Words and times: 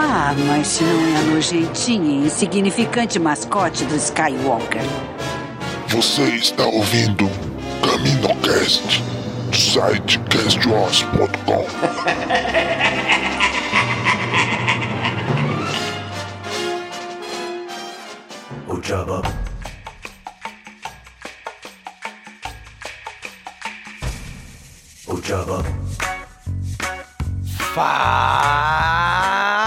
Ah, 0.00 0.32
mas 0.46 0.68
se 0.68 0.84
não 0.84 1.08
é 1.08 1.16
a 1.16 1.22
nojentinha 1.22 2.22
e 2.22 2.26
insignificante 2.26 3.18
mascote 3.18 3.84
do 3.84 3.96
Skywalker. 3.96 4.80
Você 5.88 6.22
está 6.36 6.64
ouvindo 6.64 7.28
CaminoCast 7.82 9.02
do 9.50 9.56
site 9.56 10.20
castwars.com. 10.30 11.66
O 18.68 18.80
Jabba. 18.80 19.22
O 25.08 25.20
Jabba. 25.20 25.64
Fala 27.74 29.57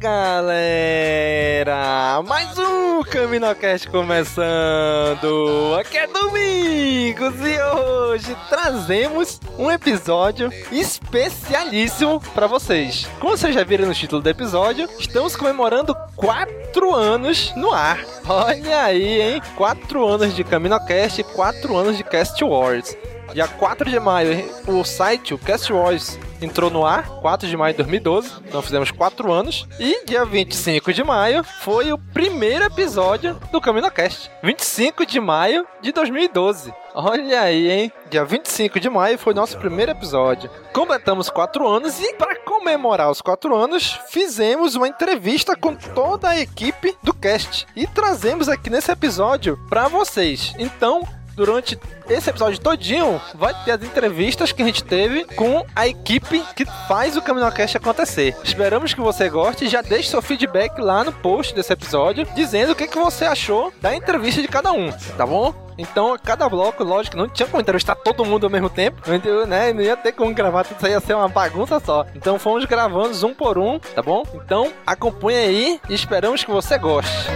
galera! 0.00 1.82
Mais 2.26 2.58
um 2.58 3.02
CaminoCast 3.02 3.86
começando! 3.90 5.76
Aqui 5.78 5.98
é 5.98 6.06
Domingos 6.06 7.34
e 7.44 7.62
hoje 7.62 8.34
trazemos 8.48 9.38
um 9.58 9.70
episódio 9.70 10.50
especialíssimo 10.72 12.18
para 12.34 12.46
vocês. 12.46 13.06
Como 13.20 13.36
vocês 13.36 13.54
já 13.54 13.62
viram 13.62 13.86
no 13.86 13.92
título 13.92 14.22
do 14.22 14.28
episódio, 14.30 14.88
estamos 14.98 15.36
comemorando 15.36 15.94
4 16.16 16.94
anos 16.94 17.52
no 17.54 17.70
ar. 17.70 18.02
Olha 18.26 18.84
aí, 18.84 19.20
hein? 19.20 19.42
4 19.54 20.06
anos 20.06 20.34
de 20.34 20.42
CaminoCast 20.42 21.20
e 21.20 21.24
4 21.24 21.76
anos 21.76 21.98
de 21.98 22.04
Cast 22.04 22.42
Wars. 22.42 22.96
Dia 23.34 23.46
4 23.46 23.90
de 23.90 24.00
maio, 24.00 24.50
o 24.66 24.82
site, 24.82 25.34
o 25.34 25.38
Cast 25.38 25.70
Wars, 25.70 26.18
entrou 26.40 26.70
no 26.70 26.84
ar, 26.84 27.06
4 27.20 27.48
de 27.48 27.56
maio 27.56 27.74
de 27.74 27.78
2012, 27.78 28.32
então 28.46 28.62
fizemos 28.62 28.90
4 28.90 29.32
anos. 29.32 29.66
E 29.78 30.04
dia 30.04 30.24
25 30.24 30.92
de 30.92 31.04
maio 31.04 31.44
foi 31.44 31.92
o 31.92 31.98
primeiro 31.98 32.64
episódio 32.64 33.38
do 33.52 33.60
CaminoCast. 33.60 34.30
25 34.42 35.06
de 35.06 35.20
maio 35.20 35.66
de 35.80 35.92
2012. 35.92 36.72
Olha 36.94 37.42
aí, 37.42 37.70
hein? 37.70 37.92
Dia 38.10 38.24
25 38.24 38.80
de 38.80 38.90
maio 38.90 39.18
foi 39.18 39.32
nosso 39.32 39.56
primeiro 39.58 39.92
episódio. 39.92 40.50
Completamos 40.72 41.30
4 41.30 41.66
anos 41.66 42.00
e, 42.00 42.14
para 42.14 42.36
comemorar 42.40 43.10
os 43.10 43.20
4 43.20 43.54
anos, 43.54 43.98
fizemos 44.10 44.74
uma 44.74 44.88
entrevista 44.88 45.54
com 45.54 45.74
toda 45.74 46.28
a 46.28 46.40
equipe 46.40 46.96
do 47.02 47.14
cast. 47.14 47.66
E 47.76 47.86
trazemos 47.86 48.48
aqui 48.48 48.68
nesse 48.68 48.90
episódio 48.90 49.58
para 49.68 49.86
vocês. 49.86 50.52
Então, 50.58 51.06
durante 51.40 51.78
esse 52.06 52.28
episódio 52.28 52.60
todinho 52.60 53.18
vai 53.34 53.54
ter 53.64 53.72
as 53.72 53.82
entrevistas 53.82 54.52
que 54.52 54.60
a 54.60 54.64
gente 54.66 54.84
teve 54.84 55.24
com 55.24 55.64
a 55.74 55.88
equipe 55.88 56.44
que 56.54 56.66
faz 56.86 57.16
o 57.16 57.22
CaminoCast 57.22 57.78
acontecer. 57.78 58.36
Esperamos 58.44 58.92
que 58.92 59.00
você 59.00 59.30
goste 59.30 59.66
já 59.66 59.80
deixe 59.80 60.10
seu 60.10 60.20
feedback 60.20 60.78
lá 60.78 61.02
no 61.02 61.12
post 61.12 61.54
desse 61.54 61.72
episódio, 61.72 62.26
dizendo 62.34 62.72
o 62.72 62.76
que, 62.76 62.86
que 62.86 62.98
você 62.98 63.24
achou 63.24 63.72
da 63.80 63.96
entrevista 63.96 64.42
de 64.42 64.48
cada 64.48 64.70
um, 64.70 64.92
tá 65.16 65.24
bom? 65.24 65.54
Então, 65.78 66.14
cada 66.22 66.46
bloco, 66.46 66.84
lógico, 66.84 67.16
não 67.16 67.26
tinha 67.26 67.48
como 67.48 67.62
entrevistar 67.62 67.94
todo 67.94 68.22
mundo 68.22 68.44
ao 68.44 68.50
mesmo 68.50 68.68
tempo, 68.68 69.00
né? 69.48 69.72
Não 69.72 69.80
ia 69.80 69.96
ter 69.96 70.12
como 70.12 70.34
gravar 70.34 70.64
tudo 70.64 70.76
isso 70.76 70.88
ia 70.88 71.00
ser 71.00 71.14
uma 71.14 71.28
bagunça 71.28 71.80
só. 71.80 72.04
Então, 72.14 72.38
fomos 72.38 72.66
gravando 72.66 73.26
um 73.26 73.32
por 73.32 73.56
um, 73.56 73.78
tá 73.78 74.02
bom? 74.02 74.24
Então, 74.34 74.70
acompanhe 74.86 75.38
aí 75.38 75.80
e 75.88 75.94
esperamos 75.94 76.44
que 76.44 76.50
você 76.50 76.76
goste. 76.76 77.30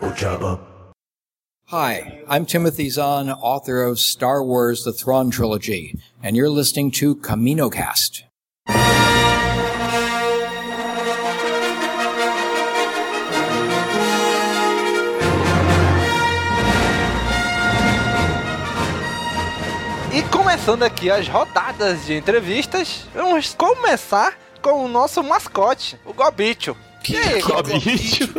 Ojaba. 0.00 0.60
Hi, 1.68 2.22
I'm 2.28 2.46
Timothy 2.46 2.90
Zahn, 2.90 3.30
author 3.30 3.82
of 3.82 3.98
Star 3.98 4.44
Wars 4.44 4.84
The 4.84 4.92
Thrawn 4.92 5.30
Trilogy, 5.30 5.98
and 6.22 6.36
you're 6.36 6.50
listening 6.50 6.90
to 6.92 7.16
CaminoCast. 7.16 8.24
E 20.12 20.22
começando 20.30 20.82
aqui 20.82 21.10
as 21.10 21.26
rodadas 21.26 22.06
de 22.06 22.14
entrevistas, 22.14 23.06
vamos 23.14 23.54
começar 23.54 24.38
com 24.62 24.84
o 24.84 24.88
nosso 24.88 25.22
mascote, 25.22 25.98
o 26.04 26.12
Gobicho. 26.12 26.76
Que? 27.06 27.22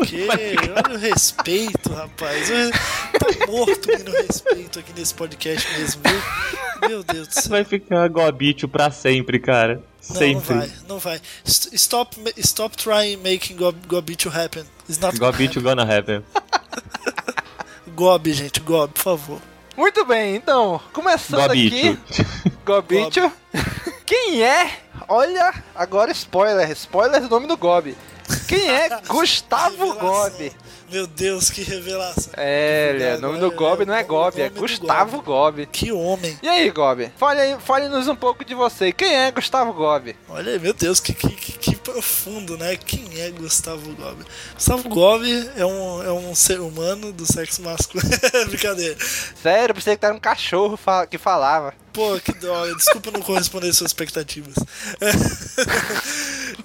Que? 0.05 0.27
Olha 0.75 0.95
o 0.95 0.97
respeito, 0.97 1.93
rapaz. 1.93 2.49
Tá 2.49 3.47
morto 3.47 3.87
no 4.03 4.11
respeito 4.11 4.79
aqui 4.79 4.91
nesse 4.93 5.13
podcast 5.13 5.79
mesmo, 5.79 6.01
viu? 6.03 6.89
Meu 6.89 7.03
Deus 7.03 7.29
do 7.29 7.33
céu. 7.33 7.49
Vai 7.49 7.63
ficar 7.63 8.09
Gobicho 8.09 8.67
pra 8.67 8.91
sempre, 8.91 9.39
cara. 9.39 9.81
Sempre. 10.01 10.53
Não, 10.53 10.55
não 10.55 10.67
vai, 10.67 10.71
não 10.89 10.99
vai. 10.99 11.21
Stop, 11.45 12.17
stop 12.37 12.75
trying 12.75 13.15
making 13.17 13.55
Gob, 13.55 13.77
Gobicho 13.87 14.29
happen. 14.29 14.65
It's 14.89 14.99
not 14.99 15.17
Gobicho 15.17 15.61
gonna 15.61 15.83
happen. 15.83 16.21
Gob, 17.95 18.33
gente, 18.33 18.59
Gob, 18.59 18.91
por 18.93 19.01
favor. 19.01 19.41
Muito 19.77 20.03
bem, 20.05 20.35
então, 20.35 20.81
começando 20.91 21.47
Gobicho. 21.47 21.75
aqui. 22.11 22.25
Gobicho. 22.65 23.31
Quem 24.05 24.43
é? 24.43 24.71
Olha, 25.07 25.53
agora 25.73 26.11
spoiler. 26.11 26.69
Spoiler 26.71 27.21
do 27.21 27.29
nome 27.29 27.47
do 27.47 27.55
Gob. 27.55 27.95
Quem 28.47 28.69
é 28.69 28.89
Gustavo 29.07 29.93
Gobi? 29.95 30.51
Meu 30.89 31.05
Deus, 31.05 31.49
que 31.49 31.63
revelação. 31.63 32.31
É, 32.37 32.91
ele, 32.93 33.17
o 33.17 33.21
nome 33.21 33.39
do 33.39 33.51
Gobi 33.51 33.85
não 33.85 33.93
é 33.93 34.03
Gobi, 34.03 34.41
é 34.41 34.49
Gustavo 34.49 35.21
Gobi. 35.21 35.65
Que 35.65 35.91
homem. 35.91 36.37
E 36.41 36.47
aí, 36.47 36.71
Gobi? 36.71 37.11
Fale-nos 37.17 37.63
fale 37.63 38.09
um 38.09 38.15
pouco 38.15 38.45
de 38.45 38.55
você. 38.55 38.93
Quem 38.93 39.13
é 39.13 39.29
Gustavo 39.31 39.73
Gobi? 39.73 40.15
Olha 40.29 40.53
aí, 40.53 40.59
meu 40.59 40.73
Deus, 40.73 41.01
que, 41.01 41.13
que, 41.13 41.29
que, 41.29 41.75
profundo, 41.75 42.57
né? 42.57 42.77
Quem 42.77 43.19
é 43.19 43.29
Gustavo 43.31 43.93
Gobi? 43.95 44.23
Gustavo 44.53 44.87
Gobi 44.87 45.49
é 45.57 45.65
um, 45.65 46.03
é 46.03 46.11
um 46.11 46.33
ser 46.33 46.61
humano 46.61 47.11
do 47.11 47.25
sexo 47.25 47.61
masculino. 47.61 48.09
Brincadeira. 48.47 48.95
Sério, 49.41 49.75
pensei 49.75 49.97
que 49.97 50.05
era 50.05 50.15
um 50.15 50.19
cachorro 50.19 50.79
que 51.09 51.17
falava. 51.17 51.73
Pô, 51.97 52.19
que 52.19 52.31
droga. 52.31 52.75
Desculpa 52.75 53.09
não 53.09 53.21
corresponder 53.21 53.69
às 53.69 53.77
suas 53.77 53.89
expectativas. 53.89 54.53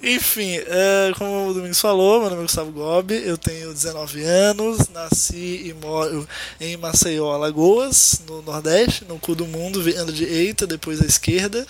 Enfim, 0.03 0.57
é, 0.57 1.11
como 1.17 1.47
o 1.47 1.53
Domingos 1.55 1.79
falou, 1.79 2.19
meu 2.19 2.29
nome 2.29 2.41
é 2.41 2.45
Gustavo 2.45 2.71
Gobi, 2.71 3.15
eu 3.25 3.37
tenho 3.37 3.73
19 3.73 4.12
anos, 4.21 4.89
nasci 4.89 5.67
e 5.67 5.75
moro 5.81 6.27
em 6.59 6.77
Maceió, 6.77 7.31
Alagoas, 7.31 8.21
no 8.27 8.41
Nordeste, 8.41 9.05
no 9.05 9.17
cu 9.17 9.33
do 9.33 9.47
mundo, 9.47 9.79
ando 9.97 10.13
de 10.13 10.25
eita, 10.25 10.67
depois 10.67 11.01
à 11.01 11.05
esquerda 11.05 11.65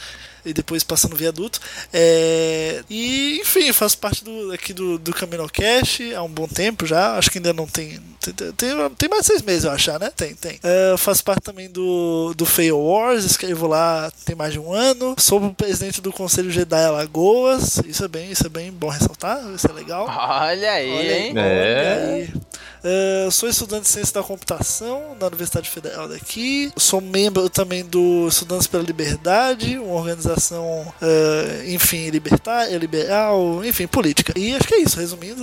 e 0.45 0.53
depois 0.53 0.83
passando 0.83 1.13
o 1.13 1.17
viaduto. 1.17 1.59
É, 1.91 2.83
e, 2.89 3.39
enfim, 3.41 3.71
faço 3.73 3.97
parte 3.97 4.23
do, 4.23 4.51
aqui 4.51 4.73
do, 4.73 4.97
do 4.97 5.13
CaminoCast 5.13 6.13
há 6.13 6.23
um 6.23 6.29
bom 6.29 6.47
tempo 6.47 6.85
já. 6.85 7.17
Acho 7.17 7.29
que 7.29 7.37
ainda 7.37 7.53
não 7.53 7.67
tem. 7.67 7.99
Tem, 8.19 8.51
tem, 8.53 8.89
tem 8.97 9.09
mais 9.09 9.23
de 9.23 9.27
seis 9.27 9.41
meses, 9.41 9.65
eu 9.65 9.71
achar, 9.71 9.99
né? 9.99 10.09
Tem, 10.15 10.33
tem. 10.33 10.59
É, 10.63 10.95
faço 10.97 11.23
parte 11.23 11.41
também 11.41 11.69
do, 11.69 12.33
do 12.35 12.45
Fail 12.45 12.79
Wars, 12.79 13.25
escrevo 13.25 13.67
lá 13.67 14.11
tem 14.25 14.35
mais 14.35 14.53
de 14.53 14.59
um 14.59 14.73
ano. 14.73 15.15
Sou 15.17 15.43
o 15.43 15.53
presidente 15.53 16.01
do 16.01 16.11
Conselho 16.11 16.51
Jedi 16.51 16.83
Alagoas. 16.83 17.81
Isso 17.85 18.05
é 18.05 18.07
bem, 18.07 18.31
isso 18.31 18.45
é 18.45 18.49
bem 18.49 18.71
bom 18.71 18.89
ressaltar, 18.89 19.41
isso 19.53 19.67
é 19.67 19.73
legal. 19.73 20.05
Olha 20.07 20.71
aí, 20.71 20.91
Olha 20.91 21.13
aí, 21.13 21.23
hein? 21.23 21.33
É. 21.35 21.41
olha 21.41 22.13
aí. 22.15 22.33
Uh, 22.83 23.31
sou 23.31 23.47
estudante 23.47 23.83
de 23.83 23.87
ciência 23.87 24.15
da 24.15 24.23
computação 24.23 25.15
na 25.17 25.27
Universidade 25.27 25.69
Federal 25.69 26.09
daqui. 26.09 26.69
Sou 26.75 26.99
membro 26.99 27.49
também 27.49 27.85
do 27.85 28.27
Estudantes 28.27 28.67
pela 28.67 28.83
Liberdade, 28.83 29.79
uma 29.79 29.93
organização, 29.93 30.81
uh, 30.81 31.63
enfim, 31.65 32.09
libertária, 32.09 32.77
liberal, 32.77 33.63
enfim, 33.63 33.87
política. 33.87 34.37
E 34.37 34.53
acho 34.53 34.67
que 34.67 34.75
é 34.75 34.79
isso, 34.79 34.99
resumindo, 34.99 35.41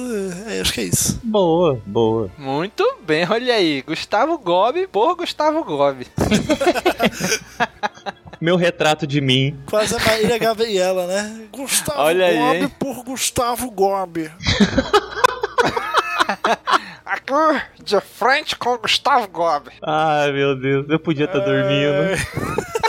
é, 0.49 0.61
acho 0.61 0.73
que 0.73 0.83
é 0.83 0.85
isso. 0.85 1.19
Boa, 1.25 1.81
boa. 1.87 2.31
Muito 2.37 2.85
bem, 3.07 3.27
olha 3.27 3.55
aí. 3.55 3.81
Gustavo 3.83 4.37
Gobi 4.37 4.87
por 4.87 5.17
Gustavo 5.17 5.65
Gobi. 5.65 6.07
Meu 8.39 8.57
retrato 8.57 9.07
de 9.07 9.21
mim. 9.21 9.59
Quase 9.67 9.95
a 9.95 9.99
Marília 9.99 10.39
Gabriela, 10.39 11.07
né? 11.07 11.47
Gustavo 11.53 12.01
Olha 12.01 12.27
aí, 12.27 12.39
Gobi 12.39 12.59
hein? 12.59 12.73
por 12.79 13.05
Gustavo 13.05 13.71
Gobi. 13.71 14.31
Aqui 17.31 17.83
de 17.85 18.01
frente 18.01 18.57
com 18.57 18.77
Gustavo 18.77 19.29
Gobi. 19.29 19.71
Ai, 19.83 20.33
meu 20.33 20.57
Deus, 20.57 20.87
eu 20.89 20.99
podia 20.99 21.27
estar 21.27 21.39
dormindo. 21.39 22.19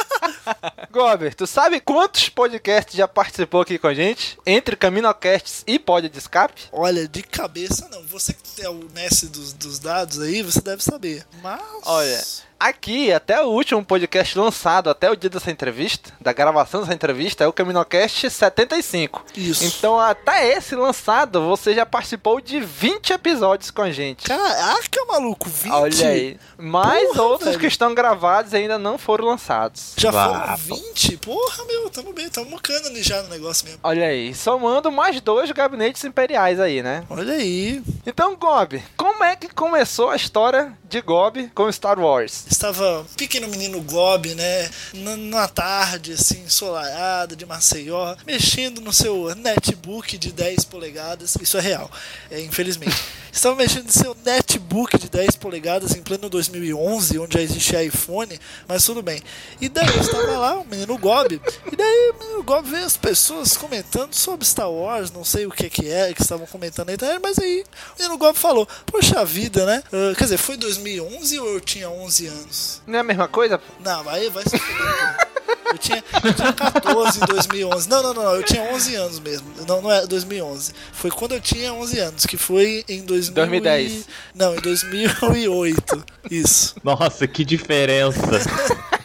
Gober, 0.91 1.33
tu 1.33 1.45
sabe 1.45 1.79
quantos 1.79 2.27
podcasts 2.27 2.95
já 2.95 3.07
participou 3.07 3.61
aqui 3.61 3.77
com 3.77 3.87
a 3.87 3.93
gente? 3.93 4.37
Entre 4.45 4.75
Caminocasts 4.75 5.63
e 5.67 5.77
Pod 5.79 6.09
de 6.09 6.17
Escape? 6.17 6.63
Olha, 6.71 7.07
de 7.07 7.21
cabeça 7.23 7.87
não. 7.89 8.01
Você 8.07 8.33
que 8.33 8.61
é 8.61 8.69
o 8.69 8.87
mestre 8.93 9.29
dos, 9.29 9.53
dos 9.53 9.79
dados 9.79 10.19
aí, 10.19 10.41
você 10.41 10.59
deve 10.59 10.83
saber. 10.83 11.23
Mas. 11.41 11.61
Olha, 11.85 12.21
aqui, 12.61 13.11
até 13.11 13.41
o 13.43 13.47
último 13.47 13.83
podcast 13.83 14.37
lançado, 14.37 14.89
até 14.89 15.09
o 15.09 15.15
dia 15.15 15.29
dessa 15.29 15.49
entrevista, 15.51 16.11
da 16.21 16.31
gravação 16.31 16.81
dessa 16.81 16.93
entrevista, 16.93 17.43
é 17.43 17.47
o 17.47 17.53
Caminocast 17.53 18.29
75. 18.29 19.25
Isso. 19.35 19.65
Então, 19.65 19.99
até 19.99 20.53
esse 20.55 20.75
lançado, 20.75 21.41
você 21.41 21.73
já 21.73 21.85
participou 21.85 22.39
de 22.39 22.59
20 22.59 23.13
episódios 23.13 23.71
com 23.71 23.81
a 23.81 23.91
gente. 23.91 24.27
Caraca, 24.27 25.05
maluco, 25.07 25.49
20? 25.49 25.71
Olha 25.73 26.07
aí. 26.07 26.39
Mais 26.57 27.07
Porra, 27.09 27.23
outros 27.23 27.49
velho. 27.49 27.59
que 27.59 27.67
estão 27.67 27.95
gravados 27.95 28.53
e 28.53 28.57
ainda 28.57 28.77
não 28.77 28.97
foram 28.97 29.25
lançados. 29.25 29.93
Já 29.97 30.11
Vá, 30.11 30.55
foram 30.57 30.77
20? 30.77 31.17
Porra, 31.17 31.65
meu, 31.65 31.89
tamo 31.89 32.13
bem, 32.13 32.29
tamo 32.29 32.49
mocando 32.51 33.01
já 33.01 33.23
no 33.23 33.29
negócio 33.29 33.65
mesmo. 33.65 33.79
Olha 33.83 34.05
aí, 34.07 34.33
somando 34.35 34.91
mais 34.91 35.19
dois 35.19 35.51
gabinetes 35.51 36.03
imperiais 36.03 36.59
aí, 36.59 36.83
né? 36.83 37.03
Olha 37.09 37.33
aí. 37.33 37.81
Então, 38.05 38.35
Gob, 38.35 38.81
como 38.95 39.23
é 39.23 39.35
que 39.35 39.49
começou 39.49 40.09
a 40.09 40.15
história 40.15 40.73
de 40.87 41.01
Gob 41.01 41.49
com 41.55 41.71
Star 41.71 41.99
Wars? 41.99 42.45
Estava 42.51 42.99
um 42.99 43.05
pequeno 43.15 43.47
menino 43.47 43.81
Gob, 43.81 44.35
né? 44.35 44.69
Numa 44.93 45.47
tarde, 45.47 46.11
assim, 46.13 46.43
ensolarada 46.43 47.33
de 47.33 47.45
Maceió, 47.45 48.15
mexendo 48.27 48.81
no 48.81 48.91
seu 48.91 49.33
netbook 49.35 50.17
de 50.17 50.33
10 50.33 50.65
polegadas. 50.65 51.35
Isso 51.41 51.57
é 51.57 51.61
real, 51.61 51.89
é, 52.29 52.41
infelizmente. 52.41 52.95
Estava 53.31 53.55
mexendo 53.55 53.85
no 53.85 53.91
seu 53.91 54.15
netbook 54.25 54.97
de 54.97 55.09
10 55.09 55.37
polegadas 55.37 55.95
em 55.95 56.01
pleno 56.01 56.29
2011, 56.29 57.17
onde 57.17 57.37
já 57.37 57.41
existia 57.41 57.83
iPhone, 57.83 58.39
mas 58.67 58.85
tudo 58.85 59.01
bem. 59.01 59.21
E 59.59 59.69
daí 59.69 59.87
eu 59.87 60.01
estava 60.01 60.37
lá, 60.37 60.59
o 60.59 60.65
menino 60.65 60.97
Gob, 60.97 61.41
e 61.71 61.75
daí 61.75 62.11
o 62.13 62.19
menino 62.19 62.43
Gob 62.43 62.69
vê 62.69 62.79
as 62.79 62.97
pessoas 62.97 63.55
comentando 63.55 64.13
sobre 64.13 64.45
Star 64.45 64.69
Wars, 64.69 65.11
não 65.11 65.23
sei 65.23 65.45
o 65.45 65.51
que 65.51 65.69
que 65.69 65.89
é, 65.89 66.13
que 66.13 66.21
estavam 66.21 66.45
comentando 66.45 66.87
na 66.87 66.93
internet, 66.93 67.21
mas 67.21 67.39
aí 67.39 67.63
o 67.95 67.99
menino 67.99 68.17
Gob 68.17 68.37
falou, 68.37 68.67
poxa 68.85 69.23
vida, 69.23 69.65
né? 69.65 69.81
Ah, 69.91 70.13
quer 70.15 70.25
dizer, 70.25 70.37
foi 70.37 70.57
2011 70.57 71.39
ou 71.39 71.53
eu 71.53 71.61
tinha 71.61 71.89
11 71.89 72.27
anos? 72.27 72.81
Não 72.85 72.97
é 72.97 72.99
a 72.99 73.03
mesma 73.03 73.27
coisa? 73.27 73.61
Não, 73.79 74.09
aí 74.09 74.29
vai 74.29 74.43
se 74.43 74.57
fuder. 74.57 75.31
Eu 75.71 75.77
tinha, 75.77 76.03
eu 76.23 76.33
tinha 76.33 76.51
14 76.53 77.17
em 77.23 77.25
2011. 77.25 77.89
Não, 77.89 78.03
não, 78.03 78.13
não, 78.13 78.23
não, 78.23 78.35
eu 78.35 78.43
tinha 78.43 78.61
11 78.61 78.95
anos 78.95 79.19
mesmo. 79.19 79.47
Não, 79.65 79.81
não 79.81 79.91
é 79.91 80.05
2011. 80.05 80.73
Foi 80.91 81.09
quando 81.09 81.33
eu 81.33 81.39
tinha 81.39 81.73
11 81.73 81.99
anos, 81.99 82.25
que 82.25 82.35
foi 82.35 82.83
em 82.89 83.01
2000 83.29 83.61
2010. 83.61 83.91
e- 83.91 84.05
Não, 84.35 84.55
em 84.55 84.61
2008. 84.61 86.03
Isso. 86.29 86.75
Nossa, 86.83 87.27
que 87.27 87.43
diferença. 87.45 88.19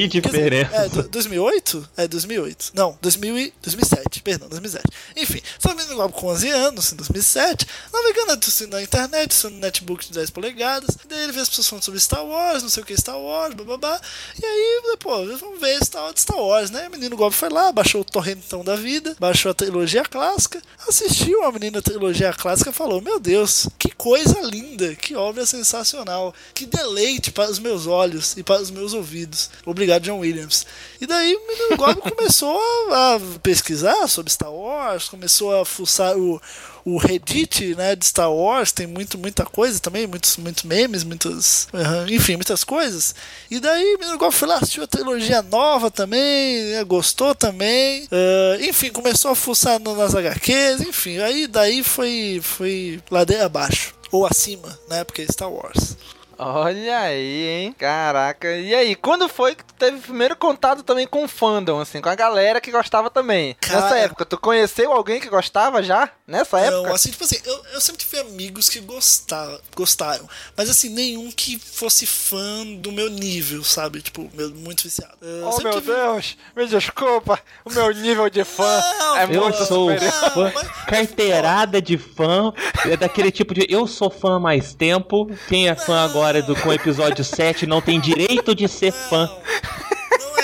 que 0.09 0.21
diferença. 0.21 0.75
É, 0.75 0.89
do- 0.89 1.09
2008? 1.09 1.89
É, 1.97 2.07
2008. 2.07 2.71
Não, 2.73 2.97
2000 3.01 3.37
e- 3.37 3.53
2007, 3.61 4.21
perdão, 4.21 4.47
2007. 4.49 4.83
Enfim, 5.15 5.41
só 5.59 5.73
menino 5.73 5.95
logo 5.95 6.13
com 6.13 6.27
11 6.27 6.49
anos, 6.49 6.93
em 6.93 6.95
2007, 6.95 7.65
navegando 7.91 8.33
assim, 8.47 8.67
na 8.67 8.81
internet, 8.81 9.33
seu 9.33 9.49
netbook 9.49 10.05
de 10.07 10.13
10 10.13 10.29
polegadas, 10.29 10.97
daí 11.07 11.23
ele 11.23 11.31
vê 11.31 11.41
as 11.41 11.49
pessoas 11.49 11.67
falando 11.67 11.83
sobre 11.83 11.99
Star 11.99 12.25
Wars, 12.25 12.63
não 12.63 12.69
sei 12.69 12.83
o 12.83 12.85
que 12.85 12.95
Star 12.95 13.17
Wars, 13.19 13.53
bababá, 13.53 13.99
e 14.41 14.45
aí, 14.45 14.81
pô, 14.99 15.25
vamos 15.37 15.59
ver 15.59 15.83
Star 15.83 16.03
Wars, 16.03 16.21
Star 16.21 16.37
Wars, 16.39 16.71
né? 16.71 16.87
O 16.87 16.91
menino 16.91 17.15
Gob 17.17 17.33
foi 17.33 17.49
lá, 17.49 17.71
baixou 17.71 18.01
o 18.01 18.05
torrentão 18.05 18.63
da 18.63 18.75
vida, 18.75 19.15
baixou 19.19 19.51
a 19.51 19.53
trilogia 19.53 20.03
clássica, 20.03 20.61
assistiu 20.87 21.43
a 21.43 21.51
menina 21.51 21.81
trilogia 21.81 22.33
clássica 22.33 22.69
e 22.69 22.73
falou, 22.73 23.01
meu 23.01 23.19
Deus, 23.19 23.67
que 23.77 23.89
coisa 23.91 24.39
linda, 24.41 24.95
que 24.95 25.15
obra 25.15 25.45
sensacional, 25.45 26.33
que 26.53 26.65
deleite 26.65 27.31
para 27.31 27.49
os 27.49 27.59
meus 27.59 27.87
olhos 27.87 28.35
e 28.37 28.43
para 28.43 28.61
os 28.61 28.71
meus 28.71 28.93
ouvidos. 28.93 29.16
Obrigado, 29.65 30.03
John 30.03 30.19
Williams. 30.19 30.65
E 30.99 31.07
daí 31.07 31.35
o 31.35 31.47
menino 31.47 31.77
Gob 31.77 32.01
começou 32.15 32.59
a, 32.93 33.19
pesquisar 33.41 34.07
sobre 34.07 34.31
Star 34.31 34.51
Wars, 34.51 35.09
começou 35.09 35.59
a 35.59 35.65
fuçar 35.65 36.17
o, 36.17 36.41
o 36.85 36.97
Reddit 36.97 37.75
né, 37.75 37.95
de 37.95 38.05
Star 38.05 38.31
Wars, 38.31 38.71
tem 38.71 38.87
muito, 38.87 39.17
muita 39.17 39.45
coisa 39.45 39.79
também, 39.79 40.07
muitos, 40.07 40.37
muitos 40.37 40.63
memes, 40.63 41.03
muitos. 41.03 41.67
aham, 41.73 42.07
enfim, 42.09 42.35
muitas 42.35 42.63
coisas. 42.63 43.15
E 43.49 43.59
daí 43.59 43.95
o 43.95 43.99
menino 43.99 44.17
Gob 44.17 44.33
foi 44.33 44.47
lá, 44.47 44.55
assistiu 44.57 44.83
a 44.83 44.87
trilogia 44.87 45.41
nova 45.41 45.89
também, 45.91 46.71
né, 46.71 46.83
gostou 46.83 47.33
também. 47.35 48.07
ah, 48.11 48.57
enfim, 48.61 48.89
começou 48.89 49.31
a 49.31 49.35
fuçar 49.35 49.79
nas 49.79 50.15
HQs, 50.15 50.81
enfim, 50.81 51.19
aí 51.19 51.47
daí 51.47 51.83
foi, 51.83 52.39
foi 52.43 53.01
ladeira 53.11 53.45
abaixo. 53.45 53.97
Ou 54.11 54.25
acima, 54.25 54.77
né? 54.89 55.03
Porque 55.03 55.23
é 55.23 55.25
Star 55.25 55.51
Wars. 55.51 55.97
Olha 56.39 56.99
aí, 56.99 57.47
hein? 57.47 57.75
Caraca. 57.77 58.47
E 58.55 58.73
aí, 58.75 58.95
quando 58.95 59.27
foi 59.27 59.55
que 59.55 59.63
tu 59.63 59.73
teve 59.73 59.97
o 59.97 60.01
primeiro 60.01 60.35
contato 60.35 60.83
também 60.83 61.07
com 61.07 61.23
o 61.23 61.27
fandom, 61.27 61.79
assim, 61.79 61.99
com 62.01 62.09
a 62.09 62.15
galera 62.15 62.61
que 62.61 62.71
gostava 62.71 63.09
também? 63.09 63.55
Nessa 63.67 63.81
Cara- 63.89 63.99
época, 63.99 64.25
tu 64.25 64.37
conheceu 64.37 64.91
alguém 64.91 65.19
que 65.19 65.29
gostava 65.29 65.81
já? 65.81 66.09
Nessa 66.27 66.57
Não, 66.69 66.79
época? 66.81 66.95
assim, 66.95 67.09
tipo 67.11 67.23
assim, 67.23 67.37
eu, 67.45 67.63
eu 67.73 67.79
sempre 67.79 68.03
tive 68.03 68.19
amigos 68.19 68.67
que 68.67 68.81
gostaram, 68.81 69.57
gostaram, 69.73 70.27
mas 70.57 70.69
assim, 70.69 70.89
nenhum 70.89 71.31
que 71.31 71.57
fosse 71.57 72.05
fã 72.05 72.65
do 72.79 72.91
meu 72.91 73.09
nível, 73.09 73.63
sabe? 73.63 74.01
Tipo, 74.01 74.29
meu, 74.33 74.49
muito 74.49 74.83
viciado. 74.83 75.13
Eu 75.21 75.47
Oh 75.49 75.61
meu 75.61 75.71
tive- 75.79 75.93
Deus, 75.93 76.35
me 76.53 76.67
desculpa, 76.67 77.39
o 77.63 77.71
meu 77.71 77.93
nível 77.93 78.29
de 78.29 78.43
fã 78.43 78.81
Não, 78.99 79.17
é 79.17 79.23
Eu 79.23 79.41
muito 79.41 79.63
sou 79.65 79.89
superior. 79.89 80.11
fã, 80.33 80.51
carteirada 80.85 81.81
de 81.81 81.97
fã, 81.97 82.51
é 82.85 82.97
daquele 82.97 83.31
tipo 83.31 83.53
de 83.53 83.65
eu 83.69 83.87
sou 83.87 84.09
fã 84.09 84.35
há 84.35 84.39
mais 84.39 84.73
tempo, 84.73 85.29
quem 85.47 85.69
é 85.69 85.75
fã 85.75 86.03
agora 86.03 86.41
do 86.41 86.57
com 86.57 86.67
o 86.67 86.73
episódio 86.73 87.23
7 87.23 87.65
não 87.65 87.79
tem 87.81 88.01
direito 88.01 88.53
de 88.53 88.67
ser 88.67 88.91
fã. 88.91 89.29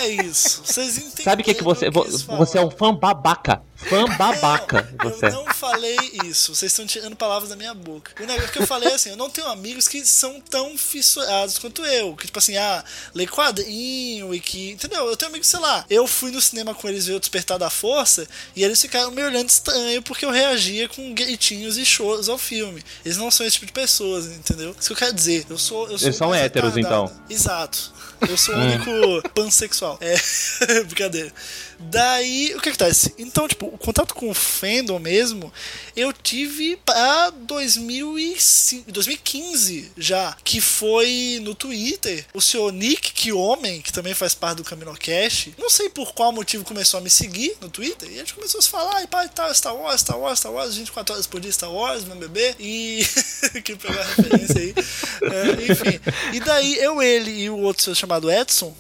Não 0.04 0.22
é 0.22 0.26
isso. 0.26 0.62
Vocês 0.66 0.98
entendem? 0.98 1.24
Sabe 1.24 1.42
o 1.42 1.46
que 1.46 1.54
que 1.54 1.64
você 1.64 1.90
vo- 1.90 2.06
você 2.38 2.58
é 2.58 2.62
um 2.62 2.70
fã 2.72 2.94
babaca, 2.94 3.62
fã 3.76 4.06
babaca, 4.18 4.94
você. 5.02 5.28
Eu 5.28 5.32
não 5.32 5.54
falei 5.54 5.96
isso, 6.26 6.54
vocês 6.56 6.72
estão 6.72 6.86
tirando 6.86 7.16
palavras 7.16 7.50
da 7.50 7.56
minha 7.56 7.74
boca. 7.74 8.12
O 8.22 8.26
negócio 8.28 8.52
que 8.52 8.60
eu 8.60 8.68
falei 8.68 8.90
é 8.90 8.96
assim: 8.96 9.10
eu 9.12 9.18
não 9.18 9.30
tenho 9.30 9.48
amigos 9.48 9.88
que 9.88 10.06
são 10.06 10.40
tão 10.42 10.78
fissurados 10.78 11.58
quanto 11.58 11.86
eu. 11.86 12.16
Que, 12.16 12.26
tipo 12.26 12.38
assim, 12.40 12.58
ah, 12.58 12.84
lê 13.14 13.26
quadrinho 13.28 14.34
e 14.34 14.40
que. 14.40 14.72
Entendeu? 14.72 15.08
Eu 15.08 15.16
tenho 15.18 15.30
amigos, 15.30 15.48
sei 15.48 15.60
lá, 15.60 15.86
eu 15.90 16.08
fui 16.08 16.32
no 16.32 16.42
cinema 16.42 16.74
com 16.74 16.88
eles 16.90 17.06
ver 17.06 17.14
o 17.14 17.20
Despertar 17.20 17.58
da 17.58 17.70
Força 17.70 18.28
e 18.56 18.64
eles 18.64 18.82
ficaram 18.82 19.12
me 19.12 19.24
olhando 19.24 19.50
estranho 19.50 20.02
porque 20.02 20.26
eu 20.26 20.32
reagia 20.32 20.88
com 20.90 21.14
gritinhos 21.14 21.78
e 21.78 21.86
choros 21.86 22.28
ao 22.30 22.38
filme. 22.38 22.84
Eles 23.06 23.18
não 23.18 23.30
são 23.32 23.46
esse 23.46 23.54
tipo 23.56 23.66
de 23.68 23.72
pessoas, 23.74 24.26
entendeu? 24.28 24.76
Isso 24.78 24.88
que 24.88 24.94
eu 24.94 24.98
quero 24.98 25.14
dizer. 25.14 25.46
Eu 25.50 25.58
sou. 25.58 25.90
Eu 25.90 25.98
sou 25.98 26.08
Eles 26.08 26.18
são 26.18 26.30
mais 26.30 26.42
héteros, 26.44 26.76
retardado. 26.76 27.12
então. 27.12 27.26
Exato. 27.30 27.94
Eu 28.30 28.38
sou 28.38 28.56
o 28.56 28.58
Hum. 28.58 28.66
único 28.66 29.30
pansexual. 29.30 29.98
É. 30.02 30.16
Brincadeira. 30.86 31.32
Daí, 31.80 32.54
o 32.56 32.62
que 32.62 32.70
acontece? 32.70 33.14
Então, 33.18 33.48
tipo, 33.48 33.68
o 33.68 33.78
contato 33.78 34.14
com 34.14 34.30
o 34.30 34.34
fandom 34.34 35.00
mesmo, 35.00 35.52
eu 35.96 36.12
tive 36.12 36.78
pra 36.78 37.30
2005, 37.30 38.92
2015 38.92 39.92
já, 39.98 40.36
que 40.44 40.60
foi 40.60 41.40
no 41.42 41.56
Twitter. 41.56 42.26
O 42.34 42.42
senhor 42.42 42.72
Nick, 42.72 43.14
que 43.14 43.32
homem, 43.32 43.82
que 43.82 43.94
também 43.94 44.14
faz 44.14 44.34
parte 44.34 44.58
do 44.58 44.64
Caminocast, 44.64 45.54
não 45.58 45.70
sei 45.70 45.90
por 45.90 46.14
qual 46.14 46.32
motivo 46.32 46.64
começou 46.64 47.00
a 47.00 47.02
me 47.02 47.10
seguir 47.10 47.56
no 47.62 47.70
Twitter, 47.70 48.10
e 48.10 48.16
a 48.16 48.20
gente 48.20 48.34
começou 48.34 48.60
a 48.60 48.62
se 48.62 48.70
falar, 48.70 49.04
e 49.04 49.08
pá, 49.08 49.26
e 49.26 49.30
tal, 49.30 49.54
Star 49.54 49.76
Wars, 49.76 50.02
Star 50.02 50.20
Wars, 50.20 50.40
Star 50.40 50.52
Wars, 50.52 50.76
24 50.76 51.14
horas 51.14 51.28
por 51.28 51.40
dia, 51.40 51.52
Star 51.52 51.72
Wars, 51.72 52.04
meu 52.04 52.16
bebê, 52.16 52.56
e. 52.60 53.06
que 53.64 53.76
pegou 53.76 54.00
a 54.00 54.06
referência 54.06 54.60
aí. 54.60 54.74
É, 55.22 55.72
enfim. 55.72 56.00
E 56.34 56.40
daí 56.40 56.76
eu, 56.78 57.02
ele 57.02 57.32
e 57.32 57.50
o 57.50 57.60
outro 57.60 57.84
senhor 57.84 57.96
chamado 57.96 58.32
Edson, 58.32 58.76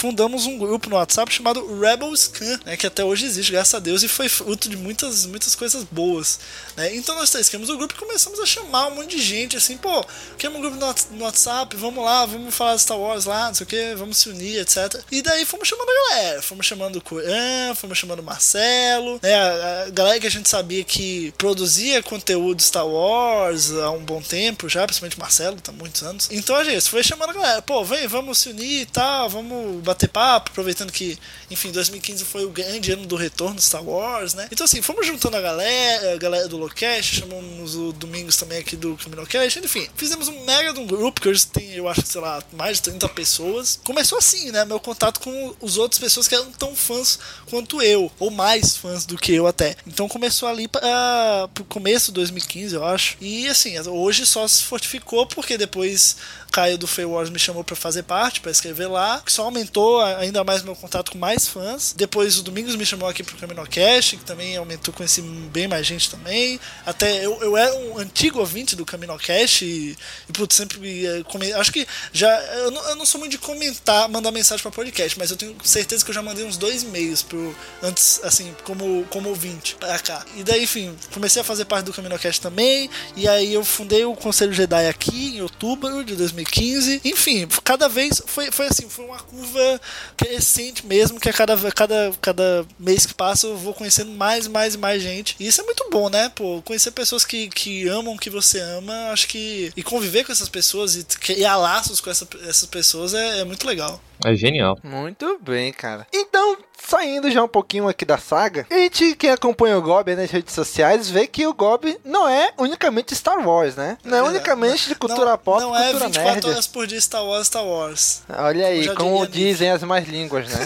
fundamos 0.00 0.46
um 0.46 0.56
grupo 0.56 0.88
no 0.88 0.96
WhatsApp 0.96 1.30
chamado 1.30 1.78
Rebel 1.78 2.16
Scan, 2.16 2.58
né, 2.64 2.74
que 2.74 2.86
até 2.86 3.04
hoje 3.04 3.26
existe, 3.26 3.52
graças 3.52 3.74
a 3.74 3.78
Deus, 3.78 4.02
e 4.02 4.08
foi 4.08 4.30
fruto 4.30 4.66
de 4.66 4.76
muitas, 4.76 5.26
muitas 5.26 5.54
coisas 5.54 5.84
boas. 5.84 6.40
Né? 6.74 6.96
Então 6.96 7.14
nós 7.16 7.28
três 7.28 7.48
criamos 7.48 7.68
o 7.68 7.76
grupo 7.76 7.92
e 7.94 7.98
começamos 7.98 8.40
a 8.40 8.46
chamar 8.46 8.86
um 8.86 8.94
monte 8.94 9.16
de 9.16 9.22
gente, 9.22 9.58
assim, 9.58 9.76
pô, 9.76 10.02
criamos 10.38 10.58
um 10.58 10.62
grupo 10.62 10.78
no 11.10 11.24
WhatsApp, 11.24 11.76
vamos 11.76 12.02
lá, 12.02 12.24
vamos 12.24 12.54
falar 12.54 12.76
de 12.76 12.82
Star 12.82 12.98
Wars 12.98 13.26
lá, 13.26 13.48
não 13.48 13.54
sei 13.54 13.64
o 13.64 13.66
que, 13.66 13.94
vamos 13.94 14.16
se 14.16 14.30
unir, 14.30 14.60
etc. 14.60 15.02
E 15.12 15.20
daí 15.20 15.44
fomos 15.44 15.68
chamando 15.68 15.90
a 15.90 16.14
galera, 16.14 16.42
fomos 16.42 16.64
chamando 16.64 16.96
o 16.96 17.02
Coran, 17.02 17.74
fomos 17.74 17.98
chamando 17.98 18.20
o 18.20 18.24
Marcelo, 18.24 19.20
né, 19.22 19.34
a, 19.34 19.90
galera 19.90 20.18
que 20.18 20.26
a 20.26 20.30
gente 20.30 20.48
sabia 20.48 20.82
que 20.82 21.30
produzia 21.36 22.02
conteúdo 22.02 22.62
Star 22.62 22.86
Wars 22.86 23.70
há 23.72 23.90
um 23.90 24.02
bom 24.02 24.22
tempo 24.22 24.66
já, 24.66 24.86
principalmente 24.86 25.18
o 25.18 25.20
Marcelo, 25.20 25.60
tá 25.60 25.72
muitos 25.72 26.02
anos. 26.02 26.28
Então 26.30 26.56
a 26.56 26.64
gente 26.64 26.88
foi 26.88 27.02
chamando 27.02 27.30
a 27.30 27.34
galera, 27.34 27.62
pô, 27.62 27.84
vem, 27.84 28.06
vamos 28.06 28.38
se 28.38 28.48
unir 28.48 28.82
e 28.82 28.86
tal, 28.86 29.28
vamos 29.28 29.39
bater 29.82 30.08
papo, 30.08 30.50
aproveitando 30.50 30.92
que, 30.92 31.18
enfim, 31.50 31.70
2015 31.70 32.24
foi 32.24 32.44
o 32.44 32.50
grande 32.50 32.92
ano 32.92 33.06
do 33.06 33.16
retorno 33.16 33.60
Star 33.60 33.82
Wars, 33.82 34.34
né? 34.34 34.48
Então 34.50 34.64
assim, 34.64 34.82
fomos 34.82 35.06
juntando 35.06 35.36
a 35.36 35.40
galera, 35.40 36.14
a 36.14 36.16
galera 36.16 36.48
do 36.48 36.56
Locast, 36.56 37.16
chamamos 37.16 37.74
o 37.74 37.92
Domingos 37.92 38.36
também 38.36 38.58
aqui 38.58 38.76
do 38.76 38.96
Caminocast, 38.96 39.58
enfim, 39.58 39.88
fizemos 39.96 40.28
um 40.28 40.44
mega 40.44 40.72
de 40.72 40.80
um 40.80 40.86
grupo 40.86 41.20
que 41.20 41.28
hoje 41.28 41.46
tem, 41.46 41.72
eu 41.72 41.88
acho, 41.88 42.02
sei 42.04 42.20
lá, 42.20 42.42
mais 42.52 42.78
de 42.78 42.84
30 42.84 43.08
pessoas. 43.10 43.80
Começou 43.84 44.18
assim, 44.18 44.50
né? 44.50 44.64
Meu 44.64 44.80
contato 44.80 45.20
com 45.20 45.54
os 45.60 45.76
outros 45.76 46.00
pessoas 46.00 46.26
que 46.26 46.34
eram 46.34 46.50
tão 46.52 46.74
fãs 46.74 47.18
quanto 47.48 47.82
eu, 47.82 48.10
ou 48.18 48.30
mais 48.30 48.76
fãs 48.76 49.04
do 49.04 49.16
que 49.16 49.32
eu 49.32 49.46
até. 49.46 49.76
Então 49.86 50.08
começou 50.08 50.48
ali 50.48 50.68
para 50.68 51.48
pro 51.54 51.64
começo 51.64 52.06
de 52.06 52.14
2015, 52.14 52.74
eu 52.74 52.84
acho. 52.84 53.16
E 53.20 53.48
assim, 53.48 53.78
hoje 53.88 54.26
só 54.26 54.46
se 54.46 54.62
fortificou 54.62 55.26
porque 55.26 55.56
depois 55.56 56.16
Caio 56.50 56.78
do 56.78 56.86
Fey 56.86 57.04
Wars 57.04 57.30
me 57.30 57.38
chamou 57.38 57.62
para 57.62 57.76
fazer 57.76 58.02
parte, 58.02 58.40
para 58.40 58.50
escrever 58.50 58.86
lá, 58.88 59.22
que 59.30 59.36
só 59.36 59.44
aumentou 59.44 60.00
ainda 60.00 60.42
mais 60.44 60.62
meu 60.62 60.74
contato 60.74 61.12
com 61.12 61.18
mais 61.18 61.46
fãs. 61.46 61.94
Depois 61.96 62.38
o 62.38 62.42
Domingos 62.42 62.76
me 62.76 62.84
chamou 62.84 63.08
aqui 63.08 63.22
pro 63.22 63.36
CaminoCast, 63.36 64.16
que 64.16 64.24
também 64.24 64.56
aumentou, 64.56 64.92
conheci 64.92 65.22
bem 65.22 65.68
mais 65.68 65.86
gente 65.86 66.10
também. 66.10 66.58
Até 66.84 67.24
eu, 67.24 67.40
eu 67.40 67.56
era 67.56 67.74
um 67.74 67.98
antigo 67.98 68.40
ouvinte 68.40 68.76
do 68.76 68.84
CaminoCast 68.84 69.64
e, 69.64 69.96
e 70.28 70.32
putz, 70.32 70.56
sempre 70.56 71.06
eh, 71.06 71.22
acho 71.56 71.72
que 71.72 71.86
já 72.12 72.28
eu 72.28 72.70
não, 72.70 72.88
eu 72.90 72.96
não, 72.96 73.06
sou 73.06 73.18
muito 73.18 73.32
de 73.32 73.38
comentar, 73.38 74.08
mandar 74.08 74.30
mensagem 74.32 74.62
para 74.62 74.70
podcast, 74.70 75.18
mas 75.18 75.30
eu 75.30 75.36
tenho 75.36 75.56
certeza 75.62 76.04
que 76.04 76.10
eu 76.10 76.14
já 76.14 76.22
mandei 76.22 76.44
uns 76.44 76.56
dois 76.56 76.82
e-mails 76.82 77.22
pro 77.22 77.54
antes 77.82 78.20
assim, 78.24 78.54
como 78.64 79.04
como 79.10 79.28
ouvinte 79.28 79.76
para 79.76 79.98
cá. 79.98 80.24
E 80.36 80.42
daí, 80.42 80.64
enfim, 80.64 80.96
comecei 81.12 81.40
a 81.40 81.44
fazer 81.44 81.64
parte 81.64 81.86
do 81.86 81.92
CaminoCast 81.92 82.40
também, 82.40 82.90
e 83.16 83.28
aí 83.28 83.54
eu 83.54 83.64
fundei 83.64 84.04
o 84.04 84.14
Conselho 84.14 84.52
Jedi 84.52 84.88
aqui 84.88 85.36
em 85.36 85.42
outubro 85.42 86.04
de 86.04 86.16
2015 86.16 86.80
2015. 86.80 87.00
Enfim, 87.04 87.48
cada 87.64 87.88
vez 87.88 88.22
foi, 88.26 88.50
foi 88.50 88.66
assim, 88.66 88.88
foi 88.88 89.04
uma 89.04 89.19
curva 89.22 89.80
crescente 90.16 90.86
mesmo, 90.86 91.20
que 91.20 91.28
a 91.28 91.32
cada, 91.32 91.56
cada, 91.72 92.12
cada 92.20 92.66
mês 92.78 93.06
que 93.06 93.14
passa 93.14 93.46
eu 93.46 93.56
vou 93.56 93.74
conhecendo 93.74 94.10
mais, 94.12 94.46
mais 94.46 94.74
e 94.74 94.78
mais 94.78 95.02
gente. 95.02 95.36
E 95.38 95.46
isso 95.46 95.60
é 95.60 95.64
muito 95.64 95.88
bom, 95.90 96.08
né? 96.08 96.30
Pô, 96.34 96.62
conhecer 96.62 96.90
pessoas 96.92 97.24
que, 97.24 97.48
que 97.48 97.88
amam 97.88 98.14
o 98.14 98.18
que 98.18 98.30
você 98.30 98.60
ama, 98.60 99.10
acho 99.12 99.28
que. 99.28 99.72
E 99.76 99.82
conviver 99.82 100.24
com 100.24 100.32
essas 100.32 100.48
pessoas 100.48 100.96
e 100.96 101.04
criar 101.04 101.56
laços 101.56 102.00
com 102.00 102.10
essa, 102.10 102.26
essas 102.46 102.66
pessoas 102.66 103.14
é, 103.14 103.40
é 103.40 103.44
muito 103.44 103.66
legal. 103.66 104.00
É 104.24 104.34
genial. 104.34 104.78
Muito 104.82 105.38
bem, 105.42 105.72
cara. 105.72 106.06
Então, 106.12 106.58
saindo 106.86 107.30
já 107.30 107.42
um 107.42 107.48
pouquinho 107.48 107.88
aqui 107.88 108.04
da 108.04 108.18
saga, 108.18 108.66
a 108.70 108.74
gente, 108.74 109.14
quem 109.16 109.30
acompanha 109.30 109.78
o 109.78 109.82
Gob 109.82 110.14
nas 110.14 110.30
redes 110.30 110.54
sociais, 110.54 111.10
vê 111.10 111.26
que 111.26 111.46
o 111.46 111.54
Gob 111.54 111.98
não 112.04 112.28
é 112.28 112.52
unicamente 112.58 113.14
Star 113.14 113.46
Wars, 113.46 113.76
né? 113.76 113.98
Não 114.04 114.16
é, 114.16 114.20
é 114.20 114.22
unicamente 114.22 114.88
de 114.88 114.94
cultura 114.94 115.30
não, 115.30 115.38
pop, 115.38 115.60
não 115.60 115.70
cultura 115.70 115.88
é 115.88 115.92
24 115.92 116.24
nerd. 116.32 116.46
horas 116.48 116.66
por 116.66 116.86
dia 116.86 117.00
Star 117.00 117.24
Wars, 117.24 117.46
Star 117.46 117.64
Wars. 117.64 118.22
Olha 118.28 118.66
aí, 118.66 118.86
como, 118.94 119.10
como 119.10 119.26
dizem 119.26 119.70
as 119.70 119.82
mais 119.82 120.08
línguas, 120.08 120.48
né? 120.48 120.58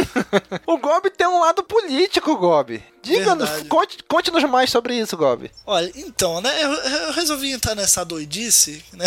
o 0.66 0.78
Gob 0.78 1.10
tem 1.10 1.26
um 1.26 1.40
lado 1.40 1.62
político, 1.62 2.36
Gob. 2.36 2.82
Diga-nos, 3.04 3.50
conte, 3.68 3.98
conte-nos 4.08 4.44
mais 4.44 4.70
sobre 4.70 4.98
isso, 4.98 5.16
Gob. 5.16 5.50
Olha, 5.66 5.92
então, 5.94 6.40
né, 6.40 6.50
eu, 6.62 6.72
eu, 6.72 7.12
resolvi 7.12 7.52
entrar 7.52 7.74
nessa 7.74 8.04
doidice, 8.04 8.82
né, 8.92 9.04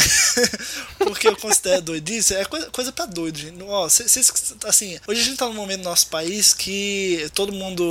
porque 0.99 1.27
eu 1.27 1.35
considero 1.35 1.81
doidice, 1.81 2.35
é 2.35 2.45
coisa, 2.45 2.69
coisa 2.69 2.91
pra 2.91 3.05
doido, 3.05 3.37
gente. 3.37 3.61
Ó, 3.63 3.89
cês, 3.89 4.31
assim, 4.65 4.99
hoje 5.07 5.21
a 5.21 5.23
gente 5.23 5.37
tá 5.37 5.45
num 5.45 5.53
momento 5.53 5.79
no 5.79 5.89
nosso 5.89 6.07
país 6.07 6.53
que 6.53 7.29
todo 7.33 7.51
mundo 7.51 7.85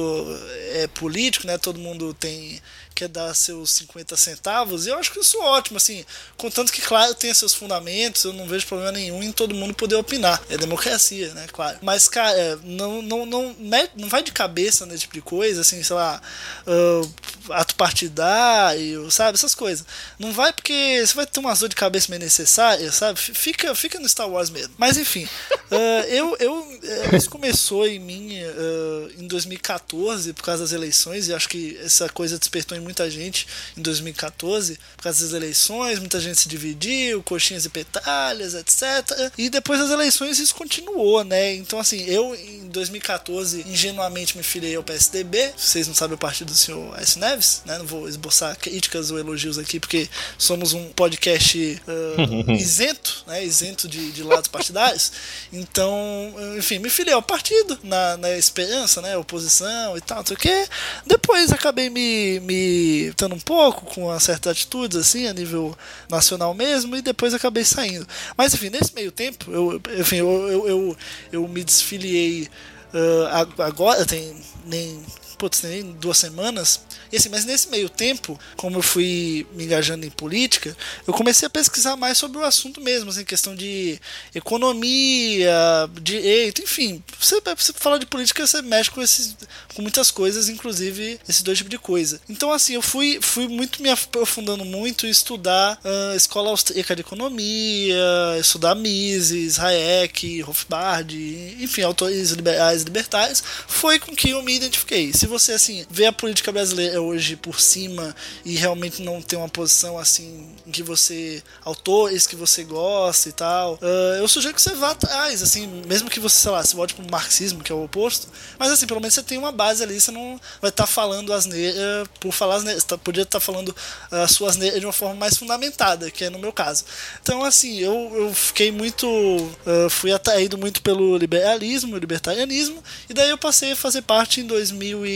é 0.72 0.86
político, 0.86 1.46
né, 1.46 1.58
todo 1.58 1.78
mundo 1.78 2.14
tem 2.14 2.60
quer 2.96 3.08
dar 3.08 3.34
seus 3.34 3.70
50 3.72 4.16
centavos, 4.16 4.86
e 4.86 4.88
eu 4.88 4.98
acho 4.98 5.12
que 5.12 5.20
isso 5.20 5.36
é 5.36 5.40
ótimo, 5.40 5.76
assim, 5.76 6.04
contanto 6.36 6.72
que, 6.72 6.80
claro, 6.80 7.14
tem 7.14 7.32
seus 7.34 7.52
fundamentos, 7.52 8.24
eu 8.24 8.32
não 8.32 8.48
vejo 8.48 8.66
problema 8.66 8.92
nenhum 8.92 9.22
em 9.22 9.30
todo 9.30 9.54
mundo 9.54 9.74
poder 9.74 9.96
opinar. 9.96 10.42
É 10.48 10.56
democracia, 10.56 11.32
né, 11.34 11.46
claro. 11.52 11.78
Mas, 11.82 12.08
cara, 12.08 12.36
é, 12.36 12.56
não, 12.64 13.02
não, 13.02 13.26
não, 13.26 13.54
não 13.94 14.08
vai 14.08 14.22
de 14.22 14.32
cabeça 14.32 14.86
nesse 14.86 15.02
tipo 15.02 15.14
de 15.14 15.20
coisa, 15.20 15.60
assim, 15.60 15.82
sei 15.82 15.94
lá, 15.94 16.20
uh, 16.66 17.14
ato 17.52 17.74
partidário, 17.74 19.10
sabe, 19.10 19.36
essas 19.36 19.54
coisas. 19.54 19.84
Não 20.18 20.32
vai 20.32 20.52
porque 20.52 21.04
você 21.04 21.14
vai 21.14 21.26
ter 21.26 21.40
uma 21.40 21.54
dor 21.54 21.68
de 21.68 21.76
cabeça 21.76 22.06
meio 22.10 22.22
necessária, 22.22 22.90
sabe? 22.90 23.18
Fica, 23.20 23.74
fica 23.74 24.00
no 24.00 24.08
Star 24.08 24.28
Wars 24.28 24.48
mesmo. 24.48 24.74
Mas, 24.78 24.96
enfim, 24.96 25.24
uh, 25.24 26.06
eu, 26.08 26.36
eu, 26.40 26.80
é, 26.82 27.16
isso 27.16 27.28
começou 27.28 27.86
em 27.86 27.98
mim 27.98 28.40
uh, 28.42 29.12
em 29.18 29.26
2014, 29.26 30.32
por 30.32 30.42
causa 30.42 30.62
das 30.62 30.72
eleições, 30.72 31.28
e 31.28 31.34
acho 31.34 31.48
que 31.48 31.78
essa 31.82 32.08
coisa 32.08 32.38
despertou 32.38 32.76
em 32.76 32.80
muita 32.86 33.10
gente 33.10 33.46
em 33.76 33.82
2014 33.82 34.78
por 34.96 35.02
causa 35.02 35.24
das 35.24 35.34
eleições, 35.34 35.98
muita 35.98 36.20
gente 36.20 36.38
se 36.38 36.48
dividiu, 36.48 37.22
coxinhas 37.22 37.64
e 37.64 37.68
petalhas, 37.68 38.54
etc. 38.54 39.32
E 39.36 39.50
depois 39.50 39.80
das 39.80 39.90
eleições 39.90 40.38
isso 40.38 40.54
continuou, 40.54 41.24
né? 41.24 41.54
Então, 41.54 41.78
assim, 41.78 42.04
eu 42.04 42.34
em 42.34 42.68
2014 42.68 43.64
ingenuamente 43.66 44.36
me 44.36 44.42
filiei 44.42 44.76
ao 44.76 44.82
PSDB. 44.82 45.52
Vocês 45.56 45.88
não 45.88 45.94
sabem 45.94 46.14
o 46.14 46.18
partido 46.18 46.52
do 46.52 46.56
senhor 46.56 46.96
S. 47.00 47.18
Neves, 47.18 47.62
né? 47.66 47.76
Não 47.78 47.86
vou 47.86 48.08
esboçar 48.08 48.56
críticas 48.56 49.10
ou 49.10 49.18
elogios 49.18 49.58
aqui, 49.58 49.80
porque 49.80 50.08
somos 50.38 50.72
um 50.72 50.90
podcast 50.92 51.82
uh, 51.86 52.50
isento, 52.54 53.24
né? 53.26 53.44
Isento 53.44 53.88
de, 53.88 54.12
de 54.12 54.22
lados 54.22 54.48
partidários. 54.48 55.10
Então, 55.52 56.34
enfim, 56.56 56.78
me 56.78 56.88
filiei 56.88 57.14
ao 57.14 57.22
partido 57.22 57.78
na, 57.82 58.16
na 58.16 58.38
esperança, 58.38 59.02
né? 59.02 59.16
Oposição 59.16 59.96
e 59.96 60.00
tal, 60.00 60.18
não 60.18 60.26
sei 60.26 60.36
o 60.36 60.38
quê. 60.38 60.68
Depois 61.04 61.50
acabei 61.50 61.90
me, 61.90 62.40
me 62.40 62.75
estando 63.08 63.34
um 63.34 63.40
pouco 63.40 63.86
com 63.86 64.06
uma 64.06 64.20
certa 64.20 64.50
atitudes 64.50 64.96
assim 64.98 65.26
a 65.26 65.32
nível 65.32 65.76
nacional 66.08 66.54
mesmo 66.54 66.96
e 66.96 67.02
depois 67.02 67.34
acabei 67.34 67.64
saindo. 67.64 68.06
Mas 68.36 68.54
enfim, 68.54 68.70
nesse 68.70 68.94
meio 68.94 69.12
tempo, 69.12 69.50
eu, 69.50 69.80
enfim, 69.98 70.16
eu, 70.16 70.48
eu, 70.48 70.68
eu, 70.68 70.96
eu 71.32 71.48
me 71.48 71.62
desfiliei 71.64 72.48
uh, 72.92 73.62
agora, 73.62 74.04
tem 74.04 74.36
nem 74.64 75.02
putz, 75.36 75.62
nem 75.62 75.92
duas 75.92 76.18
semanas. 76.18 76.80
E 77.12 77.16
assim, 77.16 77.28
mas 77.28 77.44
nesse 77.44 77.68
meio 77.68 77.88
tempo, 77.88 78.38
como 78.56 78.78
eu 78.78 78.82
fui 78.82 79.46
me 79.52 79.64
engajando 79.64 80.04
em 80.04 80.10
política, 80.10 80.76
eu 81.06 81.12
comecei 81.12 81.46
a 81.46 81.50
pesquisar 81.50 81.96
mais 81.96 82.18
sobre 82.18 82.38
o 82.38 82.44
assunto 82.44 82.80
mesmo, 82.80 83.10
assim, 83.10 83.24
questão 83.24 83.54
de 83.54 84.00
economia, 84.34 85.54
direito, 86.00 86.62
enfim. 86.62 87.02
Você, 87.18 87.40
você 87.40 87.72
falar 87.72 87.98
de 87.98 88.06
política, 88.06 88.46
você 88.46 88.62
mexe 88.62 88.90
com, 88.90 89.02
esses, 89.02 89.36
com 89.74 89.82
muitas 89.82 90.10
coisas, 90.10 90.48
inclusive 90.48 91.18
esses 91.28 91.42
dois 91.42 91.58
tipos 91.58 91.70
de 91.70 91.78
coisa. 91.78 92.20
Então, 92.28 92.50
assim, 92.52 92.74
eu 92.74 92.82
fui, 92.82 93.18
fui 93.20 93.46
muito 93.48 93.82
me 93.82 93.90
aprofundando 93.90 94.64
muito 94.64 95.06
em 95.06 95.10
estudar 95.10 95.78
uh, 95.84 96.16
escola 96.16 96.50
austríaca 96.50 96.94
de 96.94 97.02
economia, 97.02 97.96
estudar 98.40 98.74
Mises, 98.74 99.58
Hayek, 99.58 100.40
Rothbard, 100.40 101.16
enfim, 101.60 101.82
autores 101.82 102.30
liberais 102.30 102.82
e 102.82 102.84
libertários, 102.84 103.42
foi 103.66 103.98
com 103.98 104.14
que 104.14 104.30
eu 104.30 104.42
me 104.42 104.56
identifiquei. 104.56 105.12
Se 105.12 105.25
se 105.26 105.28
você 105.28 105.52
assim 105.52 105.84
vê 105.90 106.06
a 106.06 106.12
política 106.12 106.52
brasileira 106.52 107.02
hoje 107.02 107.34
por 107.34 107.60
cima 107.60 108.14
e 108.44 108.54
realmente 108.54 109.02
não 109.02 109.20
tem 109.20 109.36
uma 109.36 109.48
posição 109.48 109.98
assim 109.98 110.54
em 110.64 110.70
que 110.70 110.84
você 110.84 111.42
autores 111.64 112.28
que 112.28 112.36
você 112.36 112.62
gosta 112.62 113.28
e 113.28 113.32
tal, 113.32 113.74
uh, 113.74 114.16
eu 114.18 114.28
sugiro 114.28 114.54
que 114.54 114.62
você 114.62 114.74
vá 114.74 114.92
atrás, 114.92 115.42
assim, 115.42 115.66
mesmo 115.86 116.08
que 116.08 116.20
você, 116.20 116.36
sei 116.36 116.50
lá, 116.52 116.62
se 116.62 116.76
volte 116.76 116.94
pro 116.94 117.10
marxismo, 117.10 117.62
que 117.62 117.72
é 117.72 117.74
o 117.74 117.84
oposto, 117.84 118.28
mas 118.56 118.70
assim, 118.70 118.86
pelo 118.86 119.00
menos 119.00 119.14
você 119.14 119.22
tem 119.22 119.36
uma 119.36 119.50
base 119.50 119.82
ali, 119.82 120.00
você 120.00 120.12
não 120.12 120.40
vai 120.60 120.70
estar 120.70 120.84
tá 120.84 120.86
falando 120.86 121.32
asneira 121.32 122.04
por 122.20 122.32
falar 122.32 122.56
asneira, 122.56 122.78
você 122.78 122.86
tá, 122.86 122.96
podia 122.96 123.22
estar 123.24 123.40
tá 123.40 123.44
falando 123.44 123.74
ah, 124.12 124.22
a 124.22 124.28
sua 124.28 124.52
de 124.52 124.86
uma 124.86 124.92
forma 124.92 125.16
mais 125.16 125.36
fundamentada, 125.36 126.10
que 126.10 126.24
é 126.24 126.30
no 126.30 126.38
meu 126.38 126.52
caso. 126.52 126.84
Então, 127.20 127.42
assim, 127.42 127.78
eu, 127.80 128.12
eu 128.14 128.32
fiquei 128.32 128.70
muito, 128.70 129.06
uh, 129.08 129.90
fui 129.90 130.12
atraído 130.12 130.56
muito 130.56 130.80
pelo 130.82 131.16
liberalismo, 131.16 131.96
libertarianismo, 131.96 132.82
e 133.08 133.14
daí 133.14 133.30
eu 133.30 133.38
passei 133.38 133.72
a 133.72 133.76
fazer 133.76 134.02
parte 134.02 134.40
em 134.40 134.46
2000 134.46 135.04
e 135.04 135.15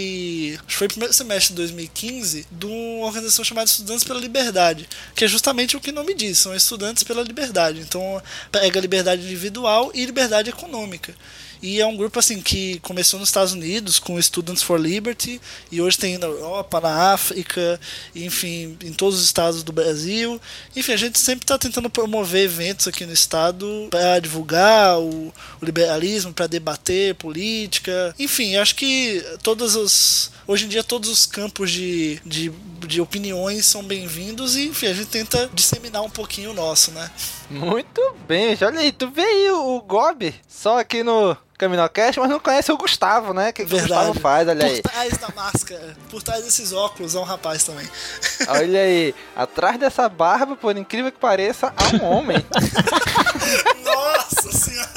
Acho 0.57 0.67
que 0.67 0.77
foi 0.77 0.87
o 0.87 0.91
primeiro 0.91 1.15
semestre 1.15 1.55
de 1.55 1.57
2015 1.57 2.47
de 2.51 2.67
uma 2.67 3.07
organização 3.07 3.45
chamada 3.45 3.69
Estudantes 3.69 4.05
pela 4.05 4.21
Liberdade, 4.21 4.89
que 5.15 5.25
é 5.25 5.29
justamente 5.29 5.77
o 5.77 5.81
que 5.81 5.91
o 5.91 5.93
nome 5.93 6.15
diz, 6.15 6.39
são 6.39 6.55
estudantes 6.55 7.03
pela 7.03 7.23
liberdade. 7.23 7.81
Então 7.81 8.23
pega 8.51 8.81
liberdade 8.81 9.23
individual 9.23 9.91
e 9.95 10.05
liberdade 10.05 10.51
econômica. 10.51 11.15
E 11.63 11.81
é 11.81 11.87
um 11.87 11.97
grupo 11.97 12.19
assim 12.19 12.41
que 12.41 12.79
começou 12.81 13.21
nos 13.21 13.29
Estados 13.29 13.53
Unidos 13.53 13.99
com 13.99 14.21
Students 14.21 14.63
for 14.63 14.81
Liberty 14.81 15.41
e 15.71 15.81
hoje 15.81 15.99
tem 15.99 16.17
na 16.17 16.27
Europa, 16.27 16.81
na 16.81 17.13
África, 17.13 17.79
enfim, 18.15 18.77
em 18.83 18.93
todos 18.93 19.19
os 19.19 19.25
estados 19.25 19.63
do 19.63 19.73
Brasil. 19.73 20.41
Enfim, 20.75 20.93
a 20.93 20.97
gente 20.97 21.19
sempre 21.19 21.45
está 21.45 21.59
tentando 21.59 21.91
promover 21.91 22.45
eventos 22.45 22.89
aqui 22.89 23.05
no 23.05 23.13
estado 23.13 23.89
para 23.91 24.19
divulgar 24.21 24.99
o, 24.99 25.29
o 25.61 25.65
liberalismo, 25.65 26.33
para 26.33 26.47
debater 26.47 27.15
política. 27.17 28.15
Enfim, 28.19 28.57
acho 28.57 28.75
que 28.75 29.23
todos 29.43 29.77
os 29.77 30.31
hoje 30.47 30.65
em 30.65 30.69
dia 30.69 30.83
todos 30.83 31.09
os 31.09 31.27
campos 31.27 31.71
de, 31.71 32.21
de, 32.25 32.51
de 32.87 33.01
opiniões 33.01 33.67
são 33.67 33.85
bem-vindos 33.85 34.57
e 34.57 34.65
enfim, 34.65 34.87
a 34.87 34.95
gente 34.95 35.09
tenta 35.09 35.49
disseminar 35.53 36.03
um 36.03 36.11
pouquinho 36.11 36.51
o 36.51 36.55
nosso, 36.55 36.91
né? 36.91 37.11
Muito 37.51 38.15
bem, 38.29 38.57
olha 38.63 38.79
aí, 38.79 38.93
tu 38.93 39.11
vê 39.11 39.23
aí 39.23 39.51
o, 39.51 39.81
Gob 39.81 40.33
só 40.47 40.79
aqui 40.79 41.03
no 41.03 41.37
Caminocast, 41.59 42.21
mas 42.21 42.31
não 42.31 42.39
conhece 42.39 42.71
o 42.71 42.77
Gustavo, 42.77 43.35
né? 43.35 43.51
O 43.51 43.53
que, 43.53 43.67
que 43.67 43.75
o 43.75 43.81
Gustavo 43.81 44.15
faz, 44.21 44.49
olha 44.49 44.65
aí. 44.65 44.81
Por 44.81 44.91
trás 44.91 45.19
da 45.19 45.29
máscara, 45.35 45.97
por 46.09 46.23
trás 46.23 46.45
desses 46.45 46.73
óculos, 46.73 47.17
é 47.17 47.19
um 47.19 47.25
rapaz 47.25 47.65
também. 47.65 47.89
Olha 48.49 48.81
aí, 48.81 49.15
atrás 49.35 49.79
dessa 49.79 50.09
barba, 50.09 50.55
por 50.55 50.77
incrível 50.77 51.11
que 51.11 51.19
pareça, 51.19 51.75
há 51.77 51.97
um 51.97 52.05
homem. 52.05 52.39
Nossa 53.85 54.53
senhora! 54.57 54.89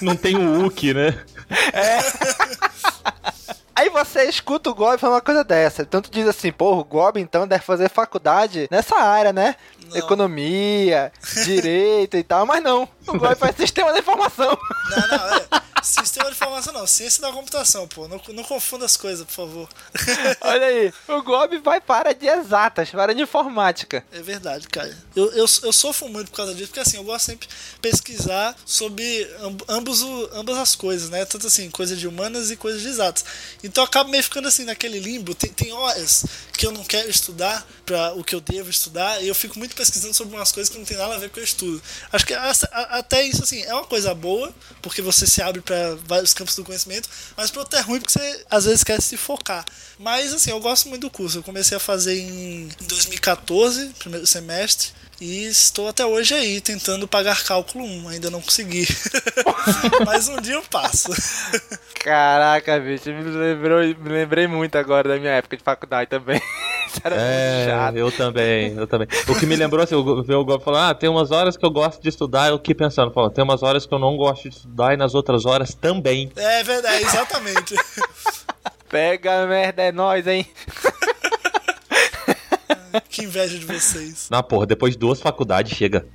Não 0.00 0.16
tem 0.16 0.36
o 0.36 0.60
Hulk, 0.60 0.94
né? 0.94 1.24
É. 1.72 1.98
Aí 3.74 3.88
você 3.88 4.24
escuta 4.24 4.70
o 4.70 4.74
Gob 4.74 4.98
falando 4.98 5.16
uma 5.16 5.20
coisa 5.20 5.42
dessa. 5.42 5.84
Tanto 5.84 6.10
diz 6.10 6.26
assim, 6.28 6.52
pô, 6.52 6.74
o 6.78 6.84
Gob 6.84 7.18
então 7.18 7.48
deve 7.48 7.64
fazer 7.64 7.88
faculdade 7.88 8.68
nessa 8.70 8.96
área, 8.96 9.32
né? 9.32 9.56
Não. 9.88 9.96
Economia, 9.96 11.10
direito 11.44 12.16
e 12.16 12.22
tal, 12.22 12.44
mas 12.46 12.62
não. 12.62 12.88
O 13.06 13.18
Gob 13.18 13.34
faz 13.34 13.56
sistema 13.56 13.92
de 13.92 14.00
informação. 14.00 14.56
Não, 14.90 15.08
não, 15.08 15.36
é. 15.36 15.62
Sistema 16.02 16.26
de 16.26 16.32
informação 16.32 16.72
não, 16.72 16.86
ciência 16.86 17.20
da 17.20 17.32
computação, 17.32 17.86
pô. 17.88 18.08
Não, 18.08 18.20
não 18.28 18.44
confunda 18.44 18.84
as 18.84 18.96
coisas, 18.96 19.24
por 19.26 19.32
favor. 19.32 19.68
Olha 20.40 20.66
aí, 20.66 20.92
o 21.08 21.22
Gob 21.22 21.58
vai 21.58 21.80
para 21.80 22.12
de 22.14 22.26
exatas, 22.26 22.90
para 22.90 23.14
de 23.14 23.22
informática. 23.22 24.04
É 24.12 24.22
verdade, 24.22 24.68
cara. 24.68 24.96
Eu, 25.14 25.26
eu, 25.32 25.46
eu 25.62 25.72
sofro 25.72 26.08
muito 26.08 26.30
por 26.30 26.36
causa 26.36 26.54
disso, 26.54 26.68
porque 26.68 26.80
assim, 26.80 26.96
eu 26.96 27.04
gosto 27.04 27.26
sempre 27.26 27.48
de 27.48 27.54
pesquisar 27.80 28.56
sobre 28.64 29.28
ambos, 29.68 30.02
ambas 30.32 30.56
as 30.56 30.74
coisas, 30.74 31.10
né? 31.10 31.24
Tanto 31.24 31.46
assim, 31.46 31.70
coisas 31.70 31.98
de 31.98 32.06
humanas 32.06 32.50
e 32.50 32.56
coisas 32.56 32.80
de 32.82 32.88
exatas. 32.88 33.24
Então 33.62 33.82
eu 33.82 33.86
acabo 33.86 34.10
meio 34.10 34.22
ficando 34.22 34.48
assim 34.48 34.64
naquele 34.64 34.98
limbo. 34.98 35.34
Tem, 35.34 35.50
tem 35.50 35.72
horas 35.72 36.24
que 36.56 36.66
eu 36.66 36.72
não 36.72 36.84
quero 36.84 37.10
estudar 37.10 37.66
para 37.84 38.12
o 38.14 38.22
que 38.22 38.34
eu 38.34 38.40
devo 38.40 38.70
estudar, 38.70 39.22
e 39.22 39.28
eu 39.28 39.34
fico 39.34 39.58
muito 39.58 39.74
pesquisando 39.74 40.14
sobre 40.14 40.34
umas 40.36 40.52
coisas 40.52 40.72
que 40.72 40.78
não 40.78 40.84
tem 40.84 40.96
nada 40.96 41.14
a 41.14 41.18
ver 41.18 41.30
com 41.30 41.40
o 41.40 41.42
estudo. 41.42 41.82
Acho 42.12 42.24
que 42.24 42.34
até 42.34 43.24
isso 43.24 43.42
assim 43.42 43.62
é 43.62 43.74
uma 43.74 43.84
coisa 43.84 44.14
boa, 44.14 44.54
porque 44.80 45.02
você 45.02 45.26
se 45.26 45.42
abre 45.42 45.60
para 45.72 45.96
vários 46.06 46.34
campos 46.34 46.54
do 46.54 46.64
conhecimento, 46.64 47.08
mas 47.34 47.50
por 47.50 47.60
outro 47.60 47.78
é 47.78 47.82
ruim 47.82 47.98
porque 47.98 48.12
você 48.12 48.44
às 48.50 48.66
vezes 48.66 48.84
quer 48.84 49.00
se 49.00 49.16
focar. 49.16 49.64
Mas 49.98 50.34
assim, 50.34 50.50
eu 50.50 50.60
gosto 50.60 50.88
muito 50.88 51.02
do 51.02 51.10
curso. 51.10 51.38
Eu 51.38 51.42
comecei 51.42 51.76
a 51.76 51.80
fazer 51.80 52.18
em 52.18 52.68
2014, 52.82 53.94
primeiro 53.98 54.26
semestre. 54.26 54.90
E 55.20 55.46
estou 55.46 55.88
até 55.88 56.04
hoje 56.04 56.34
aí 56.34 56.60
tentando 56.60 57.06
pagar 57.06 57.44
cálculo 57.44 57.84
1, 57.84 58.08
ainda 58.08 58.28
não 58.28 58.42
consegui. 58.42 58.86
Mas 60.04 60.26
um 60.26 60.40
dia 60.40 60.54
eu 60.54 60.62
passo. 60.64 61.12
Caraca, 61.94 62.80
bicho, 62.80 63.08
me, 63.08 63.22
lembrou, 63.22 63.80
me 63.82 64.10
lembrei 64.10 64.46
muito 64.48 64.76
agora 64.76 65.10
da 65.10 65.18
minha 65.18 65.30
época 65.30 65.56
de 65.56 65.62
faculdade 65.62 66.10
também. 66.10 66.42
Era 67.04 67.16
é, 67.16 67.66
chato. 67.66 67.96
eu 67.96 68.12
também, 68.12 68.74
eu 68.74 68.86
também. 68.86 69.08
O 69.28 69.34
que 69.38 69.46
me 69.46 69.56
lembrou, 69.56 69.82
assim, 69.82 69.94
eu 69.94 70.22
vi 70.22 70.34
o 70.34 70.44
Gob 70.44 70.62
falando, 70.62 70.90
ah, 70.90 70.94
tem 70.94 71.08
umas 71.08 71.30
horas 71.30 71.56
que 71.56 71.64
eu 71.64 71.70
gosto 71.70 72.00
de 72.02 72.08
estudar, 72.08 72.48
eu 72.48 72.58
fiquei 72.58 72.74
pensando, 72.74 73.10
pô, 73.10 73.28
tem 73.30 73.42
umas 73.44 73.62
horas 73.62 73.86
que 73.86 73.94
eu 73.94 73.98
não 73.98 74.16
gosto 74.16 74.42
de 74.42 74.56
estudar 74.56 74.94
e 74.94 74.96
nas 74.96 75.14
outras 75.14 75.44
horas 75.46 75.74
também. 75.74 76.30
É 76.36 76.62
verdade, 76.62 77.02
exatamente. 77.04 77.74
Pega 78.88 79.42
a 79.42 79.46
merda, 79.46 79.82
é 79.82 79.92
nóis, 79.92 80.26
hein? 80.26 80.46
que 83.08 83.24
inveja 83.24 83.58
de 83.58 83.64
vocês. 83.64 84.28
Na 84.30 84.42
porra, 84.42 84.66
depois 84.66 84.92
de 84.92 84.98
duas 84.98 85.20
faculdades 85.20 85.72
chega. 85.76 86.06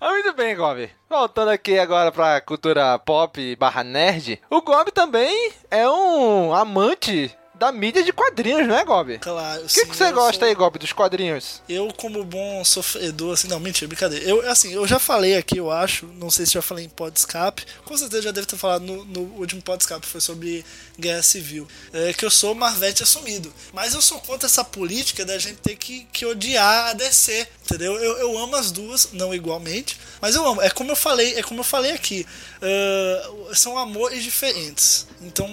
Muito 0.00 0.32
bem, 0.34 0.56
Gob. 0.56 0.90
Voltando 1.08 1.50
aqui 1.50 1.78
agora 1.78 2.10
pra 2.10 2.40
cultura 2.40 2.98
pop 2.98 3.56
barra 3.56 3.84
nerd, 3.84 4.40
o 4.50 4.62
Gob 4.62 4.90
também 4.90 5.52
é 5.70 5.88
um 5.88 6.54
amante 6.54 7.36
da 7.60 7.70
mídia 7.70 8.02
de 8.02 8.10
quadrinhos, 8.10 8.66
né, 8.66 8.82
Gob? 8.86 9.18
Claro. 9.18 9.62
O 9.62 9.66
que, 9.66 9.84
que 9.84 9.94
você 9.94 10.10
gosta 10.10 10.38
sou... 10.38 10.48
aí, 10.48 10.54
Gob, 10.54 10.78
dos 10.78 10.94
quadrinhos? 10.94 11.60
Eu, 11.68 11.92
como 11.94 12.24
bom 12.24 12.64
sofredor, 12.64 13.34
assim, 13.34 13.48
não, 13.48 13.60
mentira, 13.60 13.86
brincadeira. 13.86 14.24
Eu, 14.24 14.50
assim, 14.50 14.72
eu 14.72 14.86
já 14.86 14.98
falei 14.98 15.36
aqui, 15.36 15.58
eu 15.58 15.70
acho, 15.70 16.06
não 16.18 16.30
sei 16.30 16.46
se 16.46 16.54
já 16.54 16.62
falei 16.62 16.86
em 16.86 16.88
Podscape, 16.88 17.66
com 17.84 17.94
certeza 17.98 18.22
já 18.22 18.30
deve 18.30 18.46
ter 18.46 18.56
falado 18.56 18.86
no, 18.86 19.04
no 19.04 19.20
último 19.38 19.60
Podscape, 19.60 20.06
foi 20.06 20.22
sobre 20.22 20.64
Guerra 20.98 21.22
Civil, 21.22 21.68
é, 21.92 22.14
que 22.14 22.24
eu 22.24 22.30
sou 22.30 22.54
Marvete 22.54 23.02
assumido. 23.02 23.52
Mas 23.74 23.92
eu 23.92 24.00
sou 24.00 24.18
contra 24.20 24.46
essa 24.46 24.64
política 24.64 25.26
da 25.26 25.38
gente 25.38 25.56
ter 25.56 25.76
que, 25.76 26.06
que 26.10 26.24
odiar 26.24 26.86
a 26.88 26.92
DC, 26.94 27.46
entendeu? 27.64 27.94
Eu, 27.96 28.16
eu 28.16 28.38
amo 28.38 28.56
as 28.56 28.70
duas, 28.70 29.10
não 29.12 29.34
igualmente, 29.34 29.98
mas 30.18 30.34
eu 30.34 30.46
amo. 30.46 30.62
É 30.62 30.70
como 30.70 30.92
eu 30.92 30.96
falei, 30.96 31.34
é 31.34 31.42
como 31.42 31.60
eu 31.60 31.64
falei 31.64 31.92
aqui. 31.92 32.26
Uh, 32.62 33.54
são 33.54 33.76
amores 33.76 34.22
diferentes. 34.22 35.06
Então 35.20 35.46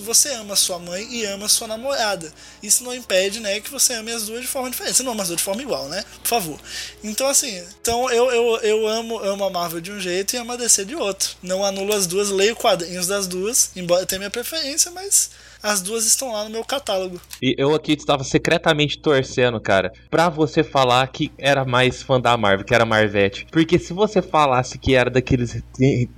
você 0.00 0.30
ama 0.30 0.54
a 0.54 0.56
sua 0.56 0.78
mãe 0.78 1.06
e 1.12 1.24
ama 1.24 1.35
a 1.44 1.48
sua 1.48 1.68
namorada. 1.68 2.32
Isso 2.62 2.82
não 2.84 2.94
impede, 2.94 3.40
né, 3.40 3.60
que 3.60 3.70
você 3.70 3.94
ame 3.94 4.10
as 4.10 4.26
duas 4.26 4.40
de 4.40 4.46
forma 4.46 4.70
diferente. 4.70 4.96
Você 4.96 5.02
não 5.02 5.12
ama 5.12 5.22
as 5.22 5.28
duas 5.28 5.38
de 5.38 5.44
forma 5.44 5.62
igual, 5.62 5.88
né? 5.88 6.04
Por 6.22 6.28
favor. 6.28 6.58
Então 7.04 7.26
assim, 7.28 7.62
então 7.80 8.10
eu, 8.10 8.30
eu, 8.30 8.56
eu 8.58 8.86
amo, 8.86 9.18
amo 9.18 9.44
a 9.44 9.50
Marvel 9.50 9.80
de 9.80 9.92
um 9.92 10.00
jeito 10.00 10.34
e 10.34 10.38
amo 10.38 10.52
a 10.52 10.56
DC 10.56 10.84
de 10.84 10.96
outro. 10.96 11.30
Não 11.42 11.64
anulo 11.64 11.94
as 11.94 12.06
duas, 12.06 12.30
leio 12.30 12.56
quadrinhos 12.56 13.06
das 13.06 13.26
duas, 13.26 13.70
embora 13.76 14.06
tenha 14.06 14.18
minha 14.18 14.30
preferência, 14.30 14.90
mas 14.90 15.30
as 15.62 15.82
duas 15.82 16.06
estão 16.06 16.32
lá 16.32 16.44
no 16.44 16.50
meu 16.50 16.64
catálogo. 16.64 17.20
E 17.42 17.54
eu 17.58 17.74
aqui 17.74 17.92
estava 17.92 18.22
secretamente 18.22 18.98
torcendo, 18.98 19.60
cara, 19.60 19.92
pra 20.10 20.28
você 20.28 20.62
falar 20.62 21.06
que 21.08 21.32
era 21.36 21.64
mais 21.64 22.02
fã 22.02 22.20
da 22.20 22.36
Marvel, 22.36 22.64
que 22.64 22.74
era 22.74 22.84
Marvete. 22.84 23.46
Porque 23.50 23.78
se 23.78 23.92
você 23.92 24.22
falasse 24.22 24.78
que 24.78 24.94
era 24.94 25.10
daqueles, 25.10 25.62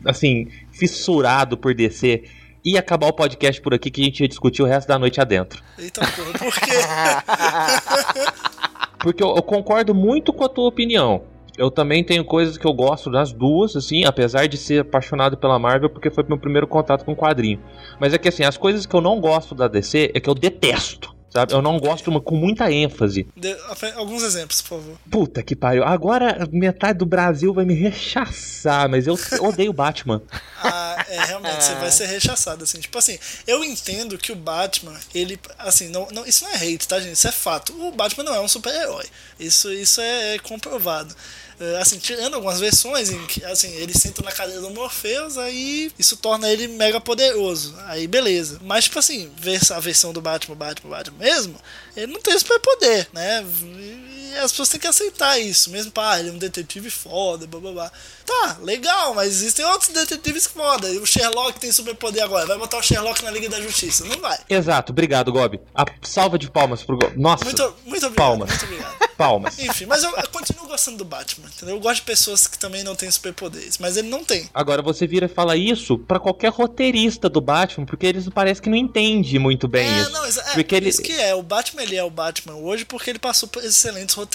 assim, 0.05 0.49
fissurado 0.71 1.57
por 1.57 1.75
DC, 1.75 2.25
ia 2.65 2.81
acabar 2.81 3.09
o 3.09 3.13
podcast 3.13 3.61
por 3.61 3.75
aqui 3.75 3.91
que 3.91 4.01
a 4.01 4.05
gente 4.05 4.21
ia 4.21 4.29
discutir 4.29 4.63
o 4.63 4.67
resto 4.67 4.89
da 4.89 4.99
noite 4.99 5.21
adentro. 5.21 5.63
Eita 5.79 6.01
porra, 6.01 6.39
por 6.39 6.55
quê? 6.61 6.71
Porque 8.99 9.23
eu, 9.23 9.37
eu 9.37 9.43
concordo 9.43 9.95
muito 9.95 10.33
com 10.33 10.45
a 10.45 10.49
tua 10.49 10.69
opinião. 10.69 11.23
Eu 11.57 11.71
também 11.71 12.05
tenho 12.05 12.25
coisas 12.25 12.57
que 12.57 12.65
eu 12.65 12.73
gosto 12.73 13.11
das 13.11 13.33
duas, 13.33 13.75
assim, 13.75 14.05
apesar 14.05 14.47
de 14.47 14.57
ser 14.57 14.83
apaixonado 14.83 15.37
pela 15.37 15.59
Marvel, 15.59 15.91
porque 15.91 16.09
foi 16.09 16.25
meu 16.29 16.39
primeiro 16.39 16.69
contato 16.69 17.05
com 17.05 17.13
o 17.13 17.17
quadrinho. 17.17 17.61
Mas 17.99 18.15
é 18.15 18.19
que 18.19 18.29
assim, 18.29 18.45
as 18.45 18.57
coisas 18.57 18.87
que 18.87 18.95
eu 18.95 19.01
não 19.01 19.21
gosto 19.21 19.57
da 19.57 19.67
DC 19.67 20.13
é 20.15 20.21
que 20.21 20.31
eu 20.31 20.35
detesto. 20.35 21.18
Sabe? 21.31 21.53
Eu 21.53 21.61
não 21.61 21.79
gosto 21.79 22.09
uma, 22.09 22.21
com 22.21 22.35
muita 22.35 22.71
ênfase. 22.73 23.27
De, 23.37 23.55
alguns 23.95 24.23
exemplos, 24.23 24.63
por 24.63 24.81
favor. 24.81 24.99
Puta 25.11 25.43
que 25.43 25.55
pariu. 25.55 25.85
Agora 25.85 26.49
metade 26.51 26.99
do 26.99 27.07
Brasil 27.07 27.53
vai 27.53 27.65
me 27.65 27.75
rechaçar, 27.75 28.89
mas 28.89 29.07
eu 29.07 29.19
odeio 29.41 29.73
Batman. 29.73 30.23
Ah, 30.63 31.05
é, 31.09 31.25
realmente, 31.25 31.63
você 31.63 31.75
vai 31.75 31.91
ser 31.91 32.07
rechaçado, 32.07 32.65
assim. 32.65 32.81
Tipo 32.81 32.99
assim, 32.99 33.19
eu 33.47 33.63
entendo 33.63 34.17
que 34.17 34.33
o 34.33 34.37
Batman, 34.37 34.99
ele, 35.15 35.39
assim, 35.59 35.89
não, 35.89 36.09
não, 36.13 36.27
isso 36.27 36.45
não 36.45 36.51
é 36.51 36.57
hate, 36.57 36.89
tá, 36.89 36.99
gente? 36.99 37.15
Isso 37.15 37.29
é 37.29 37.33
fato. 37.33 37.73
O 37.79 37.93
Batman 37.93 38.25
não 38.25 38.35
é 38.35 38.41
um 38.41 38.49
super-herói. 38.49 39.05
Isso, 39.39 39.71
isso 39.73 40.01
é, 40.01 40.37
é 40.37 40.39
comprovado. 40.39 41.15
É, 41.61 41.77
assim, 41.79 41.99
tirando 41.99 42.35
algumas 42.35 42.61
versões 42.61 43.11
em 43.11 43.27
que 43.27 43.45
assim, 43.45 43.73
ele 43.75 43.93
senta 43.93 44.23
na 44.23 44.31
cadeira 44.31 44.61
do 44.61 44.71
Morpheus, 44.71 45.37
aí 45.37 45.91
isso 45.99 46.17
torna 46.17 46.49
ele 46.51 46.69
mega 46.69 47.01
poderoso. 47.01 47.75
Aí 47.87 48.07
beleza. 48.07 48.61
Mas, 48.63 48.85
tipo 48.85 48.99
assim, 48.99 49.31
a 49.71 49.81
versão 49.81 50.13
do 50.13 50.21
Batman, 50.21 50.55
Batman, 50.55 50.91
Batman 50.91 51.19
mesmo, 51.19 51.61
ele 51.97 52.13
não 52.13 52.21
tem 52.21 52.39
superpoder, 52.39 53.09
né? 53.13 53.45
E 53.65 54.18
as 54.39 54.51
pessoas 54.51 54.69
têm 54.69 54.81
que 54.81 54.87
aceitar 54.87 55.39
isso, 55.39 55.71
mesmo 55.71 55.91
para 55.91 56.13
ah, 56.13 56.21
ele 56.21 56.31
é 56.31 56.33
um 56.33 56.39
detetive 56.39 56.91
foda, 56.91 57.47
blá 57.47 57.61
blá 57.61 57.73
blá. 57.73 57.93
Tá, 58.29 58.59
legal, 58.63 59.15
mas 59.15 59.29
existem 59.29 59.65
outros 59.65 59.91
detetives 59.91 60.47
foda. 60.47 60.87
O 61.01 61.07
Sherlock 61.07 61.59
tem 61.59 61.73
superpoder 61.73 62.23
agora. 62.23 62.45
Vai 62.45 62.59
botar 62.59 62.77
o 62.77 62.83
Sherlock 62.83 63.25
na 63.25 63.31
Liga 63.31 63.49
da 63.49 63.59
Justiça. 63.59 64.05
Não 64.05 64.19
vai. 64.19 64.39
Exato, 64.51 64.93
obrigado, 64.93 65.33
Gob. 65.33 65.59
A 65.75 65.87
salva 66.03 66.39
de 66.39 66.51
palmas 66.51 66.83
pro 66.83 66.99
Gob. 66.99 67.19
Nossa. 67.19 67.45
Muito, 67.45 67.63
muito 67.87 68.07
obrigado. 68.07 68.15
Palmas. 68.15 68.51
Muito 68.51 68.65
obrigado. 68.65 69.09
palmas. 69.17 69.59
Enfim, 69.61 69.87
mas 69.87 70.03
eu, 70.03 70.15
eu, 70.15 70.29
continuo 70.29 70.67
gostando 70.67 70.99
do 70.99 71.05
Batman, 71.07 71.49
entendeu? 71.49 71.77
Eu 71.77 71.81
gosto 71.81 71.97
de 71.97 72.03
pessoas 72.03 72.47
que 72.47 72.59
também 72.59 72.85
não 72.85 72.95
têm 72.95 73.11
superpoderes, 73.11 73.79
mas 73.79 73.97
ele 73.97 74.09
não 74.09 74.23
tem. 74.23 74.49
Agora 74.53 74.83
você 74.83 75.07
vira 75.07 75.25
e 75.27 75.29
fala 75.29 75.57
isso 75.57 75.99
para 75.99 76.21
qualquer 76.21 76.51
roteirista 76.51 77.31
do 77.31 77.41
Batman, 77.41 77.87
porque 77.87 78.07
eles 78.07 78.29
parece 78.29 78.61
que 78.61 78.69
não 78.69 78.77
entende 78.77 79.39
muito 79.39 79.67
bem 79.67 79.89
é, 79.89 80.03
isso. 80.03 80.11
Não, 80.11 80.25
é, 80.25 80.55
porque 80.55 80.75
ele... 80.75 80.91
isso 80.91 81.03
que 81.03 81.13
é. 81.13 81.35
O 81.35 81.43
Batman 81.43 81.83
ele 81.83 81.97
é 81.97 82.05
o 82.05 82.11
Batman 82.11 82.55
hoje 82.57 82.85
porque 82.85 83.09
ele 83.09 83.19
passou 83.19 83.49
por 83.49 83.65
excelentes 83.65 84.15
roteiristas. 84.15 84.28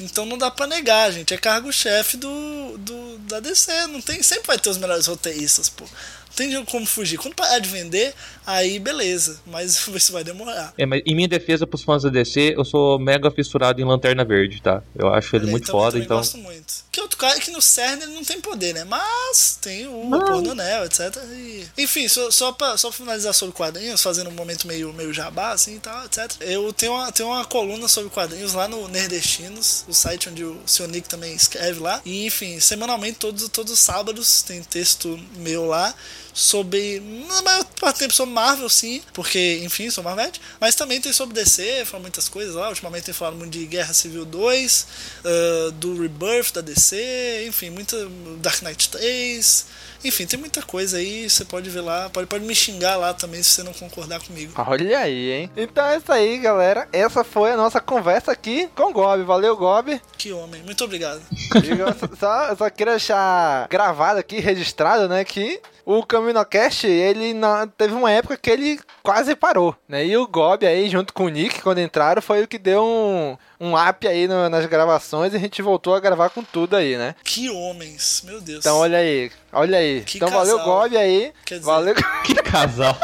Então 0.00 0.24
não 0.24 0.38
dá 0.38 0.50
para 0.50 0.66
negar, 0.66 1.12
gente. 1.12 1.34
É 1.34 1.38
cargo-chefe 1.38 2.16
do, 2.16 2.78
do, 2.78 3.18
da 3.18 3.40
DC. 3.40 3.86
Não 3.88 4.00
tem, 4.00 4.22
sempre 4.22 4.46
vai 4.46 4.58
ter 4.58 4.70
os 4.70 4.78
melhores 4.78 5.06
roteiristas, 5.06 5.68
pô. 5.68 5.84
Tem 6.38 6.64
como 6.66 6.86
fugir. 6.86 7.18
Quando 7.18 7.34
parar 7.34 7.58
de 7.58 7.68
vender, 7.68 8.14
aí 8.46 8.78
beleza. 8.78 9.40
Mas 9.44 9.86
isso 9.88 10.12
vai 10.12 10.22
demorar. 10.22 10.72
É, 10.78 10.86
mas 10.86 11.02
em 11.04 11.14
minha 11.14 11.26
defesa 11.26 11.66
pros 11.66 11.82
fãs 11.82 12.04
da 12.04 12.08
DC, 12.08 12.54
eu 12.56 12.64
sou 12.64 12.96
mega 12.98 13.28
fissurado 13.30 13.80
em 13.80 13.84
Lanterna 13.84 14.24
Verde, 14.24 14.62
tá? 14.62 14.82
Eu 14.94 15.12
acho 15.12 15.34
ele 15.34 15.46
muito 15.46 15.64
então, 15.64 15.74
eu 15.74 15.80
foda, 15.80 15.92
também 15.92 16.04
então. 16.04 16.16
gosto 16.18 16.38
muito. 16.38 16.74
Que 16.92 17.00
outro 17.00 17.18
cara 17.18 17.40
que 17.40 17.50
no 17.50 17.60
CERN 17.60 18.02
ele 18.02 18.14
não 18.14 18.22
tem 18.24 18.40
poder, 18.40 18.72
né? 18.72 18.84
Mas 18.84 19.58
tem 19.60 19.88
o 19.88 20.08
Não. 20.08 20.20
Porra 20.20 20.42
do 20.42 20.50
Anel, 20.52 20.84
etc. 20.84 21.16
E- 21.32 21.66
Enfim, 21.76 22.06
só, 22.06 22.30
só, 22.30 22.52
pra, 22.52 22.76
só 22.76 22.88
pra 22.88 22.96
finalizar 22.98 23.34
sobre 23.34 23.54
quadrinhos, 23.54 24.00
fazendo 24.00 24.30
um 24.30 24.34
momento 24.34 24.66
meio, 24.68 24.92
meio 24.92 25.12
jabá, 25.12 25.50
assim 25.50 25.76
e 25.76 25.80
tal, 25.80 26.04
etc. 26.04 26.30
Eu 26.40 26.72
tenho 26.72 26.92
uma, 26.92 27.10
tenho 27.10 27.28
uma 27.30 27.44
coluna 27.44 27.88
sobre 27.88 28.10
quadrinhos 28.10 28.52
lá 28.54 28.68
no 28.68 28.86
Nerdestinos, 28.86 29.84
o 29.88 29.92
site 29.92 30.28
onde 30.28 30.44
o 30.44 30.60
Sr. 30.66 30.86
Nick 30.88 31.08
também 31.08 31.34
escreve 31.34 31.80
lá. 31.80 32.00
E 32.04 32.26
enfim, 32.26 32.60
semanalmente, 32.60 33.18
todos, 33.18 33.48
todos 33.48 33.72
os 33.72 33.80
sábados, 33.80 34.42
tem 34.42 34.62
texto 34.62 35.18
meu 35.36 35.66
lá 35.66 35.94
sobre. 36.38 37.00
Na 37.28 37.42
maior 37.42 37.64
parte 37.80 37.96
do 37.96 37.98
tempo 38.00 38.14
sobre 38.14 38.32
Marvel, 38.34 38.68
sim, 38.68 39.02
porque, 39.12 39.60
enfim, 39.64 39.90
sou 39.90 40.04
Marvete. 40.04 40.40
Mas 40.60 40.74
também 40.74 41.00
tem 41.00 41.12
sobre 41.12 41.34
DC, 41.34 41.84
falam 41.84 42.02
muitas 42.02 42.28
coisas 42.28 42.54
lá. 42.54 42.68
Ultimamente 42.68 43.04
tem 43.04 43.14
falado 43.14 43.36
muito 43.36 43.50
de 43.52 43.66
Guerra 43.66 43.92
Civil 43.92 44.24
2, 44.24 44.86
ah, 45.24 45.70
do 45.74 46.00
Rebirth 46.00 46.52
da 46.54 46.60
DC, 46.60 47.44
enfim, 47.46 47.70
muita. 47.70 47.96
Dark 48.38 48.62
Knight 48.62 48.88
3. 48.90 49.66
Enfim, 50.04 50.26
tem 50.26 50.38
muita 50.38 50.62
coisa 50.62 50.98
aí, 50.98 51.28
você 51.28 51.44
pode 51.44 51.68
ver 51.70 51.80
lá, 51.80 52.08
pode, 52.10 52.28
pode 52.28 52.44
me 52.44 52.54
xingar 52.54 52.94
lá 52.96 53.12
também 53.12 53.42
se 53.42 53.50
você 53.50 53.62
não 53.64 53.72
concordar 53.72 54.20
comigo. 54.22 54.52
Olha 54.56 55.00
aí, 55.00 55.32
hein? 55.32 55.50
Então 55.56 55.84
é 55.84 55.96
isso 55.96 56.12
aí, 56.12 56.38
galera. 56.38 56.88
Essa 56.92 57.24
foi 57.24 57.50
a 57.50 57.56
nossa 57.56 57.80
conversa 57.80 58.30
aqui 58.30 58.68
com 58.76 58.90
o 58.90 58.92
Gob. 58.92 59.24
Valeu, 59.24 59.56
Gob. 59.56 60.00
Que 60.16 60.30
homem, 60.32 60.62
muito 60.62 60.84
obrigado. 60.84 61.20
Eu 61.52 62.16
só- 62.16 62.54
só 62.54 62.70
queria 62.70 62.92
deixar 62.92 63.66
gravado 63.68 64.20
aqui, 64.20 64.38
registrado, 64.38 65.08
né, 65.08 65.24
que 65.24 65.60
o 65.90 66.04
CaminoCast, 66.04 66.86
ele 66.86 67.32
na- 67.32 67.66
teve 67.66 67.94
uma 67.94 68.12
época 68.12 68.36
que 68.36 68.50
ele 68.50 68.78
quase 69.02 69.34
parou, 69.34 69.74
né? 69.88 70.04
E 70.04 70.14
o 70.18 70.26
Gob 70.28 70.66
aí, 70.66 70.90
junto 70.90 71.14
com 71.14 71.24
o 71.24 71.28
Nick, 71.30 71.62
quando 71.62 71.80
entraram, 71.80 72.20
foi 72.20 72.42
o 72.42 72.46
que 72.48 72.58
deu 72.58 72.84
um, 72.84 73.38
um 73.58 73.74
up 73.88 74.06
aí 74.06 74.28
no- 74.28 74.50
nas 74.50 74.66
gravações 74.66 75.32
e 75.32 75.36
a 75.36 75.40
gente 75.40 75.62
voltou 75.62 75.94
a 75.94 76.00
gravar 76.00 76.28
com 76.28 76.44
tudo 76.44 76.76
aí, 76.76 76.98
né? 76.98 77.14
Que 77.24 77.48
homens, 77.48 78.22
meu 78.26 78.38
Deus. 78.38 78.58
Então 78.60 78.76
olha 78.76 78.98
aí, 78.98 79.32
olha 79.50 79.78
aí. 79.78 80.02
Que 80.02 80.18
então 80.18 80.28
valeu, 80.28 80.58
casal. 80.58 80.80
Gob 80.82 80.94
aí. 80.96 81.32
Quer 81.46 81.54
dizer- 81.58 81.66
Valeu. 81.66 81.94
Que 82.24 82.34
casal. 82.34 82.94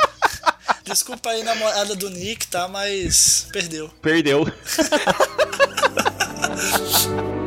Desculpa 0.85 1.31
aí, 1.31 1.43
namorada 1.43 1.97
do 1.97 2.11
Nick, 2.11 2.47
tá? 2.49 2.69
Mas 2.69 3.49
perdeu. 3.51 3.89
Perdeu. 4.03 4.45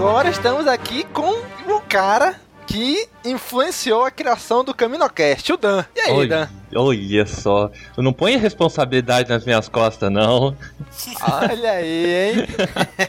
agora 0.00 0.30
estamos 0.30 0.66
aqui 0.66 1.04
com 1.12 1.28
o 1.30 1.80
cara 1.86 2.34
que 2.66 3.06
influenciou 3.22 4.06
a 4.06 4.10
criação 4.10 4.64
do 4.64 4.72
CaminoCast, 4.72 5.52
o 5.52 5.58
Dan. 5.58 5.84
E 5.94 6.00
aí, 6.00 6.26
Dan? 6.26 6.48
Olha, 6.74 7.26
só. 7.26 7.70
Eu 7.94 8.02
não 8.02 8.10
ponho 8.10 8.38
responsabilidade 8.38 9.28
nas 9.28 9.44
minhas 9.44 9.68
costas, 9.68 10.10
não. 10.10 10.56
Olha 11.42 11.72
aí, 11.72 12.14
hein? 12.14 12.34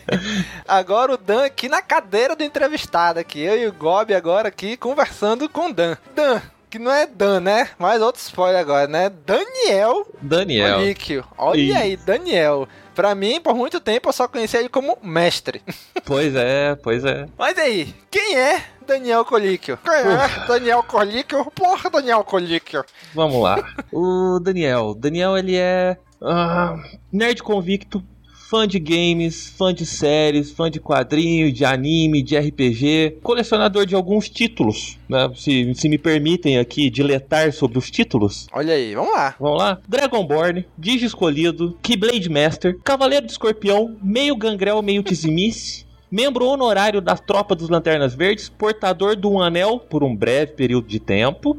agora 0.67 1.13
o 1.13 1.17
Dan 1.17 1.45
aqui 1.45 1.69
na 1.69 1.81
cadeira 1.81 2.35
do 2.35 2.43
entrevistado 2.43 3.19
aqui. 3.19 3.39
Eu 3.39 3.57
e 3.57 3.67
o 3.67 3.73
Gob 3.73 4.13
agora 4.13 4.49
aqui 4.49 4.75
conversando 4.75 5.47
com 5.47 5.69
o 5.69 5.73
Dan. 5.73 5.95
Dan, 6.13 6.41
que 6.69 6.77
não 6.77 6.91
é 6.91 7.07
Dan, 7.07 7.39
né? 7.39 7.69
Mais 7.79 8.01
outro 8.01 8.21
spoiler 8.21 8.59
agora, 8.59 8.87
né? 8.87 9.09
Daniel 9.25 10.05
Daniel. 10.21 10.79
Olíquio. 10.79 11.23
Olha 11.37 11.57
Ih. 11.57 11.73
aí, 11.73 11.95
Daniel. 11.95 12.67
Pra 12.93 13.15
mim, 13.15 13.39
por 13.39 13.55
muito 13.55 13.79
tempo, 13.79 14.09
eu 14.09 14.13
só 14.13 14.27
conhecia 14.27 14.59
ele 14.59 14.69
como 14.69 14.97
mestre. 15.01 15.61
Pois 16.03 16.35
é, 16.35 16.75
pois 16.75 17.05
é. 17.05 17.27
Mas 17.37 17.57
aí, 17.57 17.93
quem 18.09 18.35
é 18.35 18.65
Daniel 18.85 19.23
Colíquio? 19.23 19.77
Quem 19.77 19.93
é 19.93 20.47
Daniel 20.47 20.83
Colíquio? 20.83 21.45
Porra, 21.51 21.89
Daniel 21.89 22.23
Colíquio. 22.23 22.83
Vamos 23.13 23.41
lá. 23.41 23.63
O 23.93 24.39
Daniel. 24.39 24.95
Daniel, 24.95 25.37
ele 25.37 25.55
é 25.55 25.95
ah, 26.21 26.75
nerd 27.11 27.41
convicto, 27.43 28.03
fã 28.51 28.67
de 28.67 28.79
games, 28.79 29.47
fã 29.57 29.73
de 29.73 29.85
séries, 29.85 30.51
fã 30.51 30.69
de 30.69 30.77
quadrinhos, 30.77 31.53
de 31.53 31.63
anime, 31.63 32.21
de 32.21 32.37
RPG, 32.37 33.19
colecionador 33.23 33.85
de 33.85 33.95
alguns 33.95 34.27
títulos, 34.27 34.99
né? 35.07 35.31
Se, 35.37 35.73
se 35.73 35.87
me 35.87 35.97
permitem 35.97 36.59
aqui 36.59 36.89
diletar 36.89 37.53
sobre 37.53 37.77
os 37.77 37.89
títulos. 37.89 38.47
Olha 38.51 38.73
aí, 38.73 38.93
vamos 38.93 39.13
lá. 39.13 39.35
Vamos 39.39 39.57
lá? 39.57 39.79
Dragonborn, 39.87 40.65
Digi 40.77 41.05
Escolhido, 41.05 41.77
Keyblade 41.81 42.29
Master, 42.29 42.77
Cavaleiro 42.83 43.25
do 43.25 43.29
Escorpião, 43.29 43.95
meio 44.03 44.35
Gangrel, 44.35 44.81
meio 44.81 45.01
Tizimice, 45.01 45.85
membro 46.11 46.45
honorário 46.45 46.99
da 46.99 47.15
Tropa 47.15 47.55
dos 47.55 47.69
Lanternas 47.69 48.13
Verdes, 48.13 48.49
portador 48.49 49.15
do 49.15 49.31
um 49.31 49.41
anel 49.41 49.79
por 49.79 50.03
um 50.03 50.13
breve 50.13 50.51
período 50.51 50.89
de 50.89 50.99
tempo, 50.99 51.57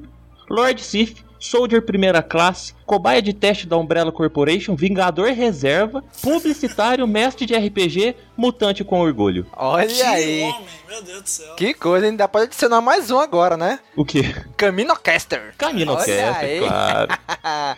Lord 0.51 0.83
Sif, 0.83 1.25
Soldier 1.43 1.83
Primeira 1.83 2.23
Classe, 2.23 2.73
cobaia 2.87 3.21
de 3.21 3.33
teste 3.33 3.67
da 3.67 3.77
Umbrella 3.77 4.13
Corporation, 4.13 4.77
Vingador 4.77 5.33
Reserva, 5.33 6.05
publicitário, 6.23 7.05
mestre 7.05 7.45
de 7.45 7.57
RPG, 7.57 8.15
mutante 8.37 8.85
com 8.85 9.01
orgulho. 9.01 9.47
Olha 9.57 9.87
que 9.87 10.03
aí. 10.03 10.43
homem, 10.43 10.67
meu 10.89 11.03
Deus 11.03 11.23
do 11.23 11.29
céu. 11.29 11.55
Que 11.57 11.75
coisa, 11.75 12.07
ainda 12.07 12.27
pode 12.29 12.47
adicionar 12.47 12.81
mais 12.81 13.11
um 13.11 13.19
agora, 13.19 13.57
né? 13.57 13.79
O 13.97 14.05
que? 14.05 14.23
Caminocaster. 14.57 15.55
Caminocaster, 15.57 16.29
Olha 16.29 16.37
aí. 16.39 16.59
claro. 16.61 17.09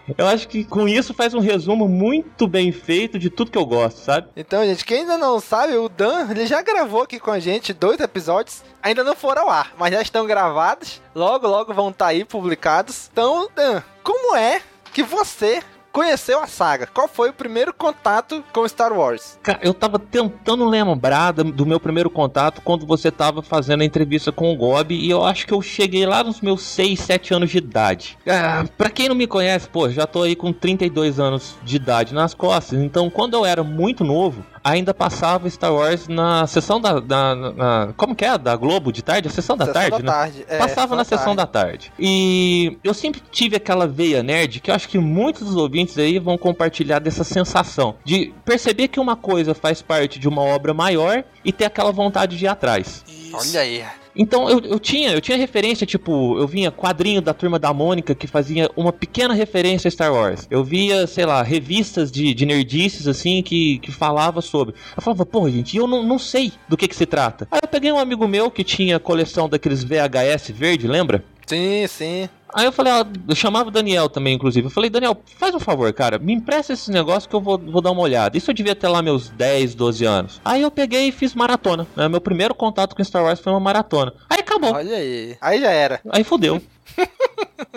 Eu 0.17 0.27
acho 0.27 0.49
que 0.49 0.65
com 0.65 0.89
isso 0.89 1.13
faz 1.15 1.35
um 1.35 1.41
resumo 1.41 1.89
muito 1.89 2.47
bem 2.47 2.73
feito 2.73 3.19
de 3.19 3.31
tudo 3.31 3.51
que 3.51 3.59
eu 3.59 3.67
gosto, 3.67 3.99
sabe? 3.99 4.29
Então, 4.37 4.65
gente, 4.65 4.85
quem 4.85 5.01
ainda 5.01 5.17
não 5.19 5.41
sabe, 5.41 5.77
o 5.77 5.89
Dan, 5.89 6.31
ele 6.31 6.47
já 6.47 6.63
gravou 6.63 7.03
aqui 7.03 7.19
com 7.19 7.31
a 7.31 7.39
gente 7.39 7.73
dois 7.73 8.01
episódios. 8.01 8.63
Ainda 8.83 9.03
não 9.03 9.15
foram 9.15 9.43
ao 9.43 9.51
ar, 9.51 9.73
mas 9.79 9.93
já 9.93 10.03
estão 10.03 10.27
gravados. 10.27 11.01
Logo, 11.15 11.47
logo 11.47 11.73
vão 11.73 11.91
estar 11.91 12.07
aí 12.09 12.25
publicados. 12.25 13.09
Então, 13.13 13.49
Dan, 13.55 13.83
como 14.03 14.37
é 14.37 14.61
que 14.93 15.03
você 15.03 15.63
conheceu 15.95 16.43
a 16.43 16.47
saga? 16.49 16.89
Qual 16.89 17.07
foi 17.07 17.31
o 17.31 17.33
primeiro 17.33 17.73
contato 17.73 18.43
com 18.53 18.67
Star 18.67 18.93
Wars? 18.93 19.39
Cara, 19.45 19.61
eu 19.63 19.73
tava 19.73 19.97
tentando 19.97 20.69
lembrar 20.69 21.31
do 21.33 21.65
meu 21.65 21.79
primeiro 21.79 22.11
contato 22.11 22.61
quando 22.63 22.85
você 22.85 23.13
tava 23.13 23.43
fazendo 23.43 23.83
a 23.83 23.85
entrevista 23.85 24.33
com 24.33 24.53
o 24.53 24.57
Gob 24.57 24.93
e 24.93 25.09
eu 25.09 25.25
acho 25.25 25.47
que 25.47 25.55
eu 25.55 25.63
cheguei 25.63 26.05
lá 26.05 26.25
nos 26.25 26.41
meus 26.41 26.63
6, 26.63 26.99
7 26.99 27.35
anos 27.35 27.51
de 27.51 27.59
idade. 27.59 28.19
Ah, 28.27 28.65
pra 28.77 28.91
quem 28.91 29.09
não 29.09 29.15
me 29.15 29.29
conhece, 29.29 29.69
pô, 29.69 29.89
já 29.89 30.05
tô 30.05 30.23
aí 30.23 30.35
com 30.35 30.53
32 30.53 31.21
anos 31.21 31.55
de 31.63 31.77
idade 31.77 32.13
nas 32.13 32.35
costas, 32.35 32.81
então 32.81 33.09
quando 33.09 33.35
eu 33.35 33.47
era 33.47 33.63
muito 33.63 34.03
novo, 34.03 34.45
ainda 34.65 34.95
passava 34.95 35.49
Star 35.51 35.73
Wars 35.73 36.09
na 36.09 36.47
sessão 36.47 36.81
da. 36.81 36.99
da- 36.99 37.35
na- 37.35 37.93
como 37.97 38.17
que 38.17 38.25
é? 38.25 38.37
Da 38.39 38.57
Globo 38.57 38.91
de 38.91 39.03
tarde? 39.03 39.29
A 39.29 39.31
sessão 39.31 39.57
da 39.57 39.67
Sessão 39.67 39.81
tarde, 39.83 39.91
da 39.91 39.99
né? 39.99 40.05
tarde, 40.19 40.45
é, 40.49 40.59
Passava 40.59 40.97
na 40.97 41.05
sessão 41.05 41.37
tarde. 41.37 41.37
da 41.37 41.47
tarde. 41.47 41.93
E 41.99 42.79
eu 42.83 42.95
sempre 42.95 43.23
tive 43.31 43.57
aquela 43.57 43.87
veia 43.87 44.23
nerd 44.23 44.61
que 44.61 44.71
eu 44.71 44.75
acho 44.75 44.89
que 44.89 44.99
muitos 44.99 45.43
dos 45.45 45.57
ouvintes 45.57 45.99
aí 45.99 46.19
vão 46.19 46.39
compartilhar 46.39 46.99
dessa 46.99 47.23
sensação 47.25 47.97
de 48.05 48.33
perceber 48.45 48.89
que 48.89 48.99
uma 48.99 49.15
coisa 49.17 49.55
faz 49.55 49.83
parte 49.83 50.19
de 50.19 50.27
uma 50.29 50.43
obra 50.43 50.73
maior 50.73 51.23
e 51.45 51.53
ter 51.53 51.67
aquela 51.67 51.93
vontade 51.93 52.37
de 52.39 52.45
ir 52.45 52.49
atrás. 52.49 53.05
Olha 53.33 53.61
aí. 53.61 53.85
Então 54.17 54.49
eu, 54.49 54.61
eu 54.61 54.79
tinha, 54.79 55.13
eu 55.13 55.21
tinha 55.21 55.37
referência, 55.37 55.87
tipo, 55.87 56.39
eu 56.39 56.47
vinha 56.47 56.71
quadrinho 56.71 57.21
da 57.21 57.35
turma 57.35 57.59
da 57.59 57.73
Mônica 57.73 58.15
que 58.15 58.27
fazia 58.27 58.71
uma 58.77 58.93
pequena 58.93 59.35
referência 59.35 59.89
a 59.89 59.91
Star 59.91 60.13
Wars. 60.13 60.47
Eu 60.51 60.63
via, 60.63 61.07
sei 61.07 61.27
lá, 61.27 61.43
revistas 61.43 62.11
de, 62.13 62.33
de 62.33 62.47
nerdices, 62.47 63.09
assim, 63.09 63.43
que, 63.43 63.79
que 63.79 63.91
falava 63.91 64.41
sobre. 64.41 64.75
Eu 64.97 65.03
falava, 65.03 65.27
pô, 65.27 65.49
gente, 65.51 65.77
eu 65.77 65.87
não, 65.87 66.03
não 66.03 66.19
sei 66.19 66.53
do 66.69 66.77
que 66.77 66.87
que 66.87 66.97
se 66.97 67.07
trata. 67.07 67.49
Aí 67.51 67.61
eu 67.63 67.69
peguei 67.69 67.91
um 67.91 67.99
amigo 67.99 68.27
meu 68.29 68.51
que 68.51 68.63
tinha 68.63 69.01
coleção 69.01 69.49
daqueles 69.49 69.83
VHS 69.83 70.51
verde, 70.51 70.87
lembra? 70.87 71.25
Sim, 71.47 71.87
sim. 71.87 72.29
Aí 72.55 72.65
eu 72.65 72.73
falei, 72.73 72.93
ó, 72.93 73.05
eu 73.29 73.35
chamava 73.35 73.69
o 73.69 73.73
Daniel 73.73 74.09
também, 74.09 74.35
inclusive. 74.35 74.69
Eu 74.69 74.71
falei, 74.71 74.89
Daniel, 74.89 75.17
faz 75.39 75.53
um 75.55 75.59
favor, 75.59 75.93
cara, 75.93 76.19
me 76.19 76.33
empresta 76.33 76.73
esse 76.73 76.91
negócio 76.91 77.29
que 77.29 77.35
eu 77.35 77.41
vou, 77.41 77.59
vou 77.59 77.83
dar 77.83 77.91
uma 77.91 78.01
olhada. 78.01 78.39
Isso 78.39 78.51
eu 78.51 78.55
devia 78.55 78.77
ter 78.77 78.87
lá 78.87 79.03
meus 79.03 79.29
10, 79.31 79.75
12 79.75 80.05
anos. 80.05 80.41
Aí 80.45 80.63
eu 80.63 80.71
peguei 80.71 81.09
e 81.09 81.13
fiz 81.13 81.35
maratona. 81.35 81.87
Né? 81.97 82.09
Meu 82.09 82.21
primeiro 82.21 82.55
contato 82.55 82.95
com 82.95 83.03
Star 83.03 83.25
Wars 83.25 83.41
foi 83.41 83.53
uma 83.53 83.61
maratona. 83.61 84.13
Aí 84.31 84.39
acabou. 84.39 84.73
Olha 84.73 84.97
aí. 84.97 85.37
Aí 85.41 85.61
já 85.61 85.71
era. 85.71 86.01
Aí 86.11 86.23
fodeu. 86.23 86.63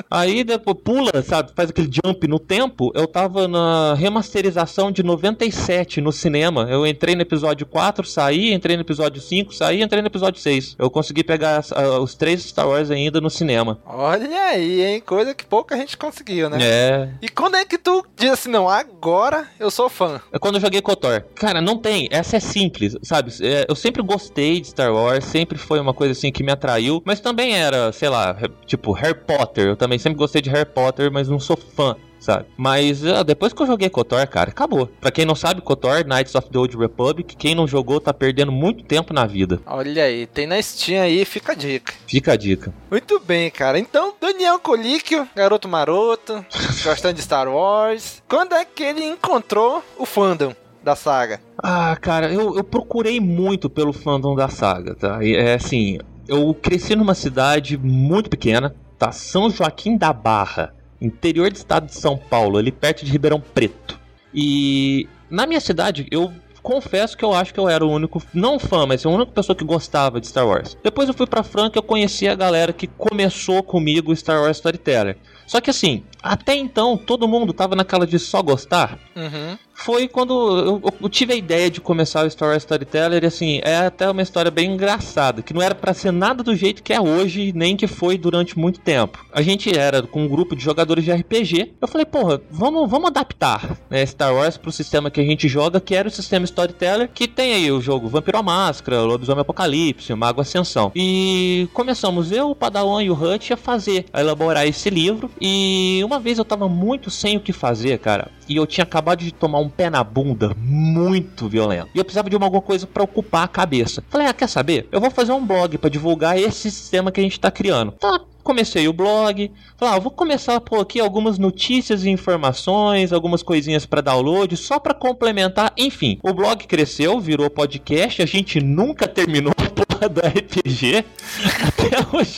Aí 0.10 0.43
depois 0.43 0.78
pula, 0.84 1.22
sabe, 1.24 1.52
faz 1.56 1.70
aquele 1.70 1.89
jump 1.91 2.28
no 2.28 2.39
tempo. 2.39 2.91
Eu 2.96 3.08
tava 3.08 3.48
na 3.48 3.93
remasterização 3.93 4.91
de 4.91 5.04
97 5.04 6.02
no 6.02 6.12
cinema. 6.12 6.67
Eu 6.70 6.86
entrei 6.86 7.15
no 7.15 7.22
episódio 7.22 7.65
4, 7.65 8.06
saí, 8.06 8.54
entrei 8.54 8.76
no 8.76 8.82
episódio 8.82 9.22
5, 9.22 9.54
saí, 9.54 9.82
entrei 9.82 10.02
no 10.02 10.08
episódio 10.08 10.41
6. 10.41 10.76
Eu 10.80 10.89
consegui 10.89 11.24
pegar 11.24 11.62
uh, 11.62 12.02
os 12.02 12.15
três 12.15 12.43
Star 12.43 12.67
Wars 12.67 12.91
ainda 12.91 13.20
no 13.20 13.30
cinema. 13.30 13.80
Olha 13.86 14.30
aí, 14.50 14.84
hein? 14.84 15.02
Coisa 15.02 15.34
que 15.34 15.46
pouca 15.46 15.76
gente 15.76 15.98
conseguiu, 15.98 16.50
né? 16.50 16.58
É. 16.62 17.10
E 17.22 17.30
quando 17.30 17.56
é 17.56 17.65
que 17.65 17.78
tu 17.78 18.06
diz 18.15 18.32
assim, 18.32 18.50
não, 18.50 18.70
agora 18.70 19.48
eu 19.60 19.70
sou 19.72 19.89
fã? 19.89 20.22
É 20.32 20.39
quando 20.39 20.56
eu 20.56 20.62
joguei 20.62 20.82
KOTOR. 20.82 21.24
Cara, 21.36 21.62
não 21.62 21.78
tem. 21.78 22.08
Essa 22.12 22.38
é 22.38 22.39
simples, 22.39 22.96
sabe? 23.04 23.32
É, 23.41 23.65
eu 23.67 23.76
sempre 23.76 24.02
gostei 24.02 24.62
de 24.62 24.67
Star 24.67 24.93
Wars, 24.93 25.26
sempre 25.26 25.58
foi 25.58 25.80
uma 25.80 25.93
coisa 25.93 26.13
assim 26.13 26.32
que 26.32 26.43
me 26.43 26.52
atraiu, 26.52 27.02
mas 27.06 27.20
também 27.20 27.56
era, 27.56 27.91
sei 27.91 28.10
lá, 28.10 28.38
tipo 28.65 28.91
Harry 28.97 29.15
Potter. 29.15 29.67
Eu 29.67 29.75
também 29.75 29.99
sempre 29.99 30.17
gostei 30.17 30.41
de 30.41 30.49
Harry 30.49 30.69
Potter, 30.69 31.12
mas 31.12 31.27
não 31.27 31.39
sou 31.39 31.57
fã 31.57 31.95
sabe? 32.19 32.45
Mas 32.57 33.03
uh, 33.03 33.23
depois 33.23 33.53
que 33.53 33.62
eu 33.62 33.67
joguei 33.67 33.89
KOTOR, 33.89 34.27
cara, 34.27 34.49
acabou. 34.49 34.88
Pra 34.99 35.12
quem 35.12 35.25
não 35.25 35.36
sabe, 35.36 35.62
KOTOR, 35.62 36.05
Knights 36.05 36.36
of 36.36 36.49
the 36.49 36.57
Old 36.57 36.77
Republic, 36.77 37.36
quem 37.36 37.55
não 37.55 37.67
jogou 37.67 37.99
tá 37.99 38.13
perdendo 38.13 38.51
muito 38.51 38.83
tempo 38.83 39.13
na 39.13 39.25
vida. 39.25 39.62
Olha 39.65 40.03
aí, 40.03 40.25
tem 40.27 40.45
na 40.45 40.62
Steam 40.62 41.01
aí, 41.01 41.23
fica 41.25 41.53
a 41.53 41.55
dica. 41.55 41.93
Fica 42.07 42.33
a 42.33 42.36
dica. 42.36 42.73
Muito 42.91 43.19
bem, 43.19 43.49
cara. 43.49 43.79
Então, 43.79 44.13
Daniel 44.19 44.60
Colíquio, 44.60 45.27
garoto 45.36 45.67
maroto, 45.67 46.45
gostando 46.83 47.13
de 47.13 47.21
Star 47.21 47.47
Wars. 47.47 48.21
Quando 48.27 48.53
é 48.53 48.65
que 48.65 48.83
ele 48.83 49.03
encontrou 49.03 49.83
o 49.97 50.05
fandom? 50.05 50.53
Da 50.83 50.95
saga. 50.95 51.41
Ah, 51.62 51.97
cara, 51.99 52.31
eu, 52.31 52.55
eu 52.55 52.63
procurei 52.63 53.19
muito 53.19 53.69
pelo 53.69 53.91
fandom 53.91 54.36
da 54.36 54.47
saga, 54.47 54.95
tá? 54.95 55.21
E, 55.21 55.36
é 55.36 55.55
assim, 55.55 55.99
eu 56.27 56.53
cresci 56.53 56.95
numa 56.95 57.13
cidade 57.13 57.77
muito 57.77 58.29
pequena, 58.29 58.73
tá? 58.97 59.12
São 59.12 59.49
Joaquim 59.49 59.97
da 59.97 60.12
Barra 60.12 60.73
interior 61.01 61.51
do 61.51 61.55
estado 61.55 61.86
de 61.86 61.95
São 61.95 62.17
Paulo, 62.17 62.57
ali 62.57 62.71
perto 62.71 63.05
de 63.05 63.12
Ribeirão 63.12 63.39
Preto. 63.39 63.99
E 64.33 65.07
na 65.29 65.45
minha 65.45 65.60
cidade, 65.60 66.07
eu 66.12 66.31
confesso 66.62 67.15
que 67.15 67.23
eu 67.23 67.33
acho 67.33 67.53
que 67.53 67.60
eu 67.60 67.69
era 67.69 67.86
o 67.86 67.89
único, 67.89 68.21
não 68.33 68.60
fã, 68.60 68.86
mas 68.86 69.05
a 69.05 69.10
única 69.10 69.31
pessoa 69.31 69.55
que 69.55 69.63
gostava 69.63 70.19
de 70.19 70.27
Star 70.27 70.45
Wars. 70.45 70.77
Depois 70.83 71.07
eu 71.07 71.13
fui 71.13 71.25
pra 71.25 71.43
Franca 71.43 71.79
eu 71.79 71.83
conheci 71.83 72.27
a 72.27 72.36
galera 72.36 72.73
que 72.73 72.88
começou 72.88 73.63
comigo 73.63 74.13
Star 74.15 74.41
Wars 74.41 74.57
Storyteller. 74.57 75.17
Só 75.45 75.62
que 75.62 75.69
assim, 75.69 76.03
até 76.21 76.55
então 76.55 76.97
todo 76.97 77.27
mundo 77.27 77.53
tava 77.53 77.73
naquela 77.73 78.05
de 78.05 78.19
só 78.19 78.41
gostar. 78.41 78.99
Uhum. 79.15 79.57
Foi 79.77 80.07
quando 80.07 80.33
eu, 80.57 80.81
eu, 81.01 81.07
tive 81.07 81.33
a 81.33 81.35
ideia 81.35 81.69
de 81.69 81.79
começar 81.79 82.23
o 82.23 82.27
Story 82.27 82.57
Storyteller 82.57 83.23
e 83.23 83.27
assim, 83.27 83.61
é 83.63 83.77
até 83.77 84.09
uma 84.09 84.23
história 84.23 84.49
bem 84.49 84.73
engraçada, 84.73 85.43
que 85.43 85.53
não 85.53 85.61
era 85.61 85.75
para 85.75 85.93
ser 85.93 86.11
nada 86.11 86.43
do 86.43 86.55
jeito 86.55 86.81
que 86.81 86.91
é 86.91 86.99
hoje, 86.99 87.53
nem 87.53 87.77
que 87.77 87.85
foi 87.85 88.17
durante 88.17 88.57
muito 88.57 88.79
tempo. 88.79 89.23
A 89.31 89.41
gente 89.41 89.77
era 89.77 90.01
com 90.01 90.23
um 90.23 90.27
grupo 90.27 90.55
de 90.55 90.63
jogadores 90.63 91.05
de 91.05 91.11
RPG. 91.11 91.75
Eu 91.79 91.87
falei, 91.87 92.05
porra, 92.05 92.41
vamos, 92.49 92.89
vamos 92.89 93.07
adaptar 93.07 93.77
né, 93.89 94.03
Star 94.05 94.33
Wars 94.33 94.57
pro 94.57 94.71
sistema 94.71 95.11
que 95.11 95.21
a 95.21 95.23
gente 95.23 95.47
joga, 95.47 95.79
que 95.79 95.93
era 95.93 96.07
o 96.07 96.11
sistema 96.11 96.43
Storyteller, 96.45 97.09
que 97.13 97.27
tem 97.27 97.53
aí 97.53 97.71
o 97.71 97.79
jogo 97.79 98.09
Vampiro 98.09 98.39
à 98.39 98.43
Máscara, 98.43 99.03
Lobisomem 99.03 99.41
Apocalipse, 99.41 100.13
Mago 100.15 100.41
Ascensão. 100.41 100.91
E 100.95 101.69
começamos 101.73 102.31
eu, 102.31 102.49
o 102.49 102.55
Padawan 102.55 103.03
e 103.03 103.11
o 103.11 103.13
Hutch 103.13 103.51
a 103.51 103.57
fazer, 103.57 104.05
a 104.11 104.21
elaborar 104.21 104.65
esse 104.65 104.89
livro. 104.89 105.29
E 105.39 106.01
uma 106.03 106.19
vez 106.19 106.39
eu 106.39 106.45
tava 106.45 106.67
muito 106.67 107.11
sem 107.11 107.37
o 107.37 107.39
que 107.39 107.53
fazer, 107.53 107.99
cara. 107.99 108.31
E 108.47 108.55
eu 108.55 108.65
tinha 108.65 108.83
acabado 108.83 109.19
de 109.19 109.31
tomar 109.31 109.60
um 109.60 109.69
pé 109.69 109.89
na 109.89 110.03
bunda 110.03 110.55
muito 110.57 111.47
violento. 111.47 111.89
E 111.93 111.97
eu 111.97 112.03
precisava 112.03 112.29
de 112.29 112.36
uma, 112.36 112.45
alguma 112.45 112.62
coisa 112.62 112.88
para 112.88 113.03
ocupar 113.03 113.43
a 113.43 113.47
cabeça. 113.47 114.03
Falei, 114.10 114.27
ah, 114.27 114.33
quer 114.33 114.47
saber? 114.47 114.88
Eu 114.91 115.01
vou 115.01 115.12
fazer 115.12 115.31
um 115.31 115.45
blog 115.45 115.77
para 115.77 115.89
divulgar 115.89 116.38
esse 116.38 116.71
sistema 116.71 117.12
que 117.12 117.19
a 117.19 117.23
gente 117.23 117.39
tá 117.39 117.51
criando. 117.51 117.91
Tá, 117.93 118.21
comecei 118.47 118.88
o 118.88 118.93
blog. 118.93 119.51
Falei, 119.75 119.95
ah, 119.95 119.99
vou 119.99 120.10
começar 120.10 120.55
a 120.55 120.62
pôr 120.62 120.79
aqui 120.79 121.01
algumas 121.01 121.38
notícias 121.38 122.05
e 122.05 122.10
informações, 122.10 123.12
algumas 123.12 123.43
coisinhas 123.43 123.86
para 123.86 123.99
download, 123.99 124.55
só 124.55 124.79
para 124.79 124.93
complementar. 124.93 125.73
Enfim, 125.77 126.17
o 126.23 126.33
blog 126.33 126.65
cresceu, 126.65 127.19
virou 127.19 127.49
podcast. 127.49 128.21
A 128.21 128.25
gente 128.25 128.62
nunca 128.62 129.05
terminou 129.05 129.51
a 129.57 129.69
porra 129.69 130.07
do 130.07 130.21
RPG. 130.21 131.03
Até 131.67 132.15
hoje. 132.15 132.38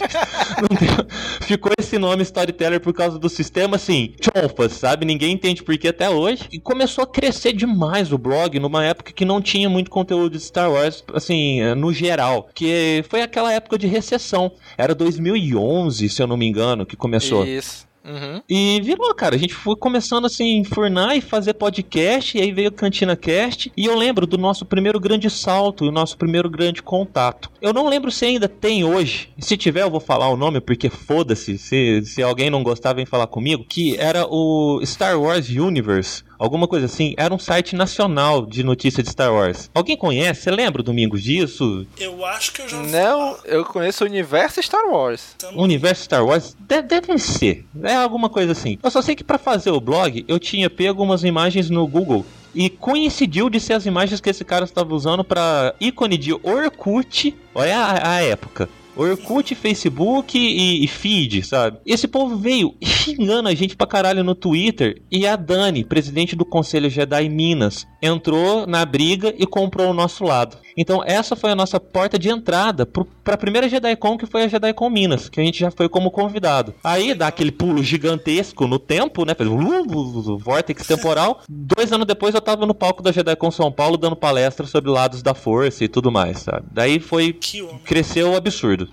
Deu... 0.80 1.08
Ficou 1.42 1.72
esse 1.80 2.00
nome 2.00 2.24
Storyteller 2.24 2.80
por 2.80 2.94
causa 2.94 3.20
do 3.20 3.30
sistema, 3.30 3.76
assim, 3.76 4.14
chonfas, 4.20 4.74
sabe? 4.74 5.06
Ninguém 5.06 5.34
entende 5.34 5.62
por 5.62 5.78
que 5.78 5.88
até 5.88 6.10
hoje. 6.10 6.48
E 6.52 6.60
começou 6.60 7.04
a 7.04 7.08
crescer 7.08 7.54
demais 7.54 8.12
o 8.12 8.18
blog 8.18 8.60
numa 8.60 8.84
época 8.84 9.14
que 9.14 9.26
não 9.26 9.42
tinha 9.42 9.70
muito 9.70 9.90
conteúdo 9.90 10.32
de 10.32 10.40
Star 10.40 10.72
Wars, 10.72 11.04
assim, 11.14 11.62
no 11.76 11.94
geral. 11.94 12.50
Que 12.54 13.04
foi 13.10 13.22
aquela 13.22 13.54
época 13.54 13.78
de 13.78 13.88
recessão. 13.88 14.52
Era 14.78 14.94
2011, 14.94 15.99
se 16.08 16.22
eu 16.22 16.28
não 16.28 16.38
me 16.38 16.48
engano, 16.48 16.86
que 16.86 16.96
começou. 16.96 17.46
Isso. 17.46 17.90
Uhum. 18.04 18.42
E 18.50 18.82
virou, 18.82 19.14
cara. 19.14 19.36
A 19.36 19.38
gente 19.38 19.54
foi 19.54 19.76
começando 19.76 20.26
assim, 20.26 20.58
enfurnar 20.58 21.16
e 21.16 21.22
fazer 21.22 21.54
podcast, 21.54 22.38
e 22.38 22.42
aí 22.42 22.52
veio 22.52 22.72
Cantina 22.72 23.16
Cast. 23.16 23.72
E 23.76 23.86
eu 23.86 23.96
lembro 23.96 24.26
do 24.26 24.38
nosso 24.38 24.66
primeiro 24.66 25.00
grande 25.00 25.30
salto 25.30 25.86
e 25.86 25.90
o 25.90 25.92
nosso 25.92 26.18
primeiro 26.18 26.50
grande 26.50 26.82
contato. 26.82 27.52
Eu 27.62 27.74
não 27.74 27.88
lembro 27.88 28.12
se 28.12 28.26
ainda 28.26 28.48
tem 28.48 28.84
hoje. 28.84 29.30
Se 29.38 29.58
tiver, 29.58 29.84
eu 29.84 29.92
vou 29.92 30.00
falar 30.00 30.30
o 30.30 30.38
nome, 30.38 30.62
porque 30.62 30.90
foda-se. 30.90 31.58
Se, 31.58 32.02
se 32.04 32.24
alguém 32.24 32.50
não 32.50 32.64
gostar, 32.64 32.94
vem 32.94 33.06
falar 33.06 33.28
comigo. 33.28 33.66
Que 33.68 33.98
era 33.98 34.26
o 34.28 34.82
Star 34.84 35.20
Wars 35.20 35.50
Universe 35.50 36.24
alguma 36.40 36.68
coisa 36.68 36.86
assim. 36.86 37.14
Era 37.18 37.34
um 37.34 37.38
site 37.38 37.76
nacional 37.76 38.46
de 38.46 38.64
notícia 38.64 39.04
de 39.04 39.10
Star 39.10 39.32
Wars. 39.34 39.70
Alguém 39.74 39.98
conhece? 39.98 40.44
Você 40.44 40.52
lembra, 40.52 40.82
Domingos, 40.82 41.22
disso? 41.22 41.86
Eu 42.00 42.26
acho 42.26 42.54
que 42.54 42.62
eu 42.62 42.70
já 42.70 42.78
Não, 42.78 43.38
eu 43.44 43.66
conheço 43.66 44.04
o 44.04 44.08
universo 44.08 44.64
Star 44.64 44.88
Wars. 44.90 45.36
O 45.54 45.64
universo 45.64 46.04
Star 46.04 46.26
Wars 46.26 46.56
deve, 46.60 46.88
deve 46.88 47.18
ser. 47.20 47.66
É 47.84 47.96
alguma 47.96 48.30
coisa 48.30 48.54
assim. 48.54 48.80
Eu 48.82 48.90
só 48.90 49.02
sei 49.02 49.16
que 49.16 49.24
para 49.24 49.38
fazer 49.38 49.72
o 49.72 49.82
blog, 49.82 50.24
eu 50.28 50.40
tinha 50.40 50.70
pego 50.70 51.04
umas 51.04 51.24
imagens 51.24 51.70
no 51.70 51.86
Google 51.86 52.26
e 52.56 52.70
coincidiu 52.70 53.50
de 53.50 53.60
ser 53.60 53.74
as 53.74 53.86
imagens 53.86 54.22
que 54.22 54.30
esse 54.30 54.44
cara 54.44 54.66
estava 54.66 54.94
usando 54.96 55.24
para 55.24 55.76
ícone 55.80 56.18
de 56.18 56.34
Orkut. 56.34 57.36
Olha 57.54 57.78
a, 57.78 58.16
a 58.16 58.22
época. 58.24 58.70
Orkut, 59.00 59.56
Facebook 59.56 60.38
e, 60.38 60.84
e, 60.84 60.88
feed, 60.88 61.42
sabe? 61.44 61.80
Esse 61.86 62.08
povo 62.08 62.36
veio 62.36 62.76
xingando 62.84 63.48
a 63.48 63.56
gente 63.56 63.76
pra 63.76 63.88
caralho 63.88 64.24
no 64.24 64.36
Twitter 64.36 65.02
e 65.10 65.26
a 65.26 65.38
Dani, 65.38 65.86
presidente 65.86 66.36
do 66.36 66.44
Conselho 66.44 66.90
Jedi 66.90 67.30
Minas, 67.30 67.88
entrou 68.02 68.68
na 68.68 68.86
briga 68.86 69.34
e 69.38 69.46
comprou 69.46 69.90
o 69.90 69.94
nosso 69.94 70.24
lado. 70.24 70.58
Então 70.78 71.04
essa 71.06 71.36
foi 71.36 71.52
a 71.52 71.56
nossa 71.56 71.80
porta 71.80 72.18
de 72.18 72.30
entrada 72.30 72.86
para 72.86 73.34
a 73.34 73.38
primeira 73.38 73.70
JediCon, 73.70 74.18
que 74.18 74.26
foi 74.26 74.44
a 74.44 74.48
JediCon 74.48 74.90
Minas, 74.90 75.30
que 75.30 75.40
a 75.40 75.44
gente 75.44 75.60
já 75.60 75.72
foi 75.72 75.88
como 75.90 76.12
convidado. 76.12 76.74
Aí 76.84 77.14
dá 77.14 77.28
aquele 77.28 77.52
pulo 77.52 77.84
gigantesco 77.84 78.68
no 78.68 78.80
tempo, 78.80 79.26
né? 79.26 79.34
Fez 79.34 79.50
um 79.50 80.38
vórtex 80.38 80.88
temporal. 80.88 81.42
Dois 81.50 81.92
anos 81.92 82.08
depois 82.08 82.36
eu 82.36 82.42
tava 82.42 82.66
no 82.66 82.74
palco 82.74 83.04
da 83.04 83.12
JediCon 83.12 83.52
São 83.52 83.72
Paulo 83.72 83.98
dando 83.98 84.16
palestra 84.16 84.66
sobre 84.66 84.90
lados 84.90 85.22
da 85.22 85.34
força 85.34 85.84
e 85.84 85.88
tudo 85.88 86.12
mais, 86.12 86.40
sabe? 86.40 86.66
Daí 86.72 87.00
foi... 87.00 87.38
Cresceu 87.86 88.32
o 88.32 88.36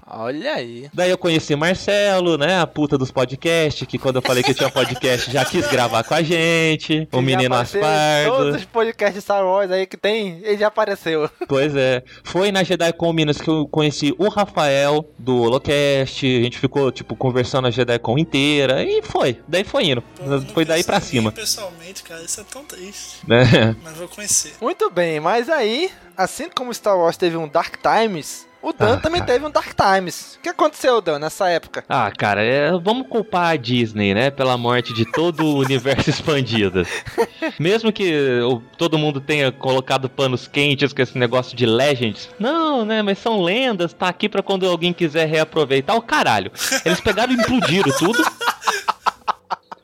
Olha 0.06 0.54
aí. 0.54 0.88
Daí 0.92 1.11
eu 1.11 1.18
conheci 1.18 1.54
Marcelo, 1.56 2.37
né? 2.37 2.61
A 2.61 2.66
puta 2.66 2.96
dos 2.96 3.11
podcasts, 3.11 3.87
que 3.87 3.98
quando 3.98 4.16
eu 4.16 4.22
falei 4.22 4.42
que 4.42 4.54
tinha 4.54 4.70
podcast 4.70 5.30
já 5.30 5.44
quis 5.44 5.66
gravar 5.68 6.04
com 6.04 6.14
a 6.14 6.22
gente. 6.22 7.09
O 7.16 7.22
menino 7.22 7.54
Aspardo. 7.54 8.37
Todos 8.37 8.56
os 8.56 8.64
podcasts 8.64 9.22
Star 9.22 9.44
Wars 9.44 9.70
aí 9.70 9.87
que 9.87 9.96
tem, 9.96 10.40
ele 10.42 10.59
já 10.59 10.66
apareceu. 10.68 11.30
Pois 11.48 11.74
é. 11.74 12.02
Foi 12.24 12.52
na 12.52 12.62
JediCon 12.62 13.12
Minas 13.12 13.40
que 13.40 13.48
eu 13.48 13.66
conheci 13.68 14.14
o 14.18 14.28
Rafael 14.28 15.09
do 15.18 15.42
Holocast. 15.42 16.26
A 16.26 16.42
gente 16.42 16.59
ficou, 16.59 16.90
tipo, 16.92 17.16
conversando 17.16 17.68
a 17.68 17.70
JediCon 17.70 18.18
inteira. 18.18 18.82
E 18.85 19.00
foi. 19.02 19.40
Daí 19.48 19.64
foi 19.64 19.85
indo. 19.85 20.02
Pô, 20.02 20.40
foi 20.52 20.64
daí 20.64 20.85
pra 20.85 21.00
cima. 21.00 21.32
Pessoalmente, 21.32 22.02
cara, 22.02 22.22
isso 22.22 22.40
é 22.40 22.44
tão 22.44 22.64
triste. 22.64 23.20
É. 23.30 23.74
Mas 23.82 23.96
vou 23.96 24.09
conhecer. 24.09 24.54
Muito 24.61 24.90
bem, 24.90 25.20
mas 25.20 25.48
aí, 25.48 25.90
assim 26.16 26.48
como 26.48 26.72
Star 26.74 26.98
Wars 26.98 27.16
teve 27.16 27.37
um 27.37 27.48
Dark 27.48 27.76
Times, 27.80 28.46
o 28.62 28.73
Dan 28.73 28.95
ah, 28.95 28.97
também 28.97 29.21
cara. 29.21 29.33
teve 29.33 29.47
um 29.47 29.51
Dark 29.51 29.73
Times. 29.75 30.37
O 30.37 30.40
que 30.42 30.49
aconteceu, 30.49 31.01
Dan, 31.01 31.19
nessa 31.19 31.49
época? 31.49 31.85
Ah, 31.88 32.11
cara, 32.11 32.42
é, 32.42 32.71
vamos 32.79 33.07
culpar 33.09 33.53
a 33.53 33.57
Disney, 33.57 34.14
né? 34.14 34.31
Pela 34.31 34.57
morte 34.57 34.92
de 34.92 35.05
todo 35.05 35.45
o 35.45 35.59
universo 35.64 36.11
expandido. 36.11 36.87
Mesmo 37.59 37.92
que 37.92 38.40
o, 38.40 38.61
todo 38.77 38.99
mundo 38.99 39.21
tenha 39.21 39.53
colocado 39.53 40.09
panos 40.09 40.49
quentes 40.49 40.92
com 40.92 41.03
esse 41.03 41.16
negócio 41.16 41.57
de 41.57 41.66
Legends. 41.66 42.29
Não, 42.38 42.85
né? 42.85 43.03
Mas 43.03 43.19
são 43.19 43.42
lendas, 43.42 43.92
tá 43.92 44.09
aqui 44.09 44.29
pra 44.29 44.42
quando 44.42 44.66
alguém 44.66 44.92
quiser 44.92 45.27
reaproveitar. 45.27 45.95
O 45.97 46.03
caralho. 46.03 46.51
Eles 46.85 47.01
pegaram 47.01 47.33
e 47.33 47.37
implodiram 47.37 47.92
tudo. 47.99 48.25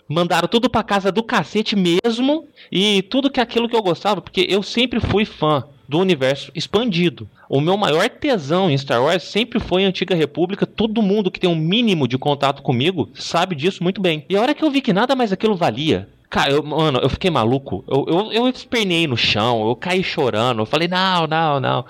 Mandaram 0.09 0.49
tudo 0.49 0.69
pra 0.69 0.83
casa 0.83 1.13
do 1.13 1.23
cacete 1.23 1.77
mesmo. 1.77 2.49
E 2.71 3.03
tudo 3.03 3.31
que 3.31 3.41
aquilo 3.41 3.69
que 3.69 3.77
eu 3.77 3.83
gostava, 3.83 4.21
porque 4.21 4.47
eu 4.49 4.63
sempre 4.63 4.99
fui 4.99 5.25
fã 5.25 5.65
do 5.93 5.99
universo 5.99 6.51
expandido. 6.55 7.29
O 7.51 7.61
meu 7.61 7.77
maior 7.77 8.09
tesão 8.09 8.71
em 8.71 8.79
Star 8.79 9.03
Wars 9.05 9.25
sempre 9.25 9.61
foi 9.61 9.85
a 9.85 9.89
Antiga 9.89 10.15
República. 10.15 10.65
Todo 10.65 11.03
mundo 11.03 11.31
que 11.31 11.39
tem 11.39 11.51
um 11.51 11.55
mínimo 11.55 12.09
de 12.09 12.17
contato 12.17 12.63
comigo 12.63 13.11
sabe 13.15 13.55
disso 13.55 13.83
muito 13.83 14.01
bem. 14.01 14.25
E 14.27 14.35
a 14.35 14.41
hora 14.41 14.55
que 14.55 14.65
eu 14.65 14.71
vi 14.71 14.81
que 14.81 14.93
nada 14.93 15.15
mais 15.15 15.33
aquilo 15.33 15.55
valia, 15.55 16.09
Cara, 16.31 16.51
eu, 16.51 16.63
mano, 16.63 16.99
eu 17.03 17.11
fiquei 17.11 17.31
maluco. 17.31 17.85
Eu, 17.87 18.07
eu, 18.09 18.33
eu 18.33 18.49
espernei 18.49 19.07
no 19.07 19.19
chão, 19.19 19.69
eu 19.69 19.77
caí 19.77 20.03
chorando. 20.03 20.63
Eu 20.63 20.67
falei, 20.67 20.89
não, 20.89 21.27
não, 21.27 21.61
não. 21.61 21.85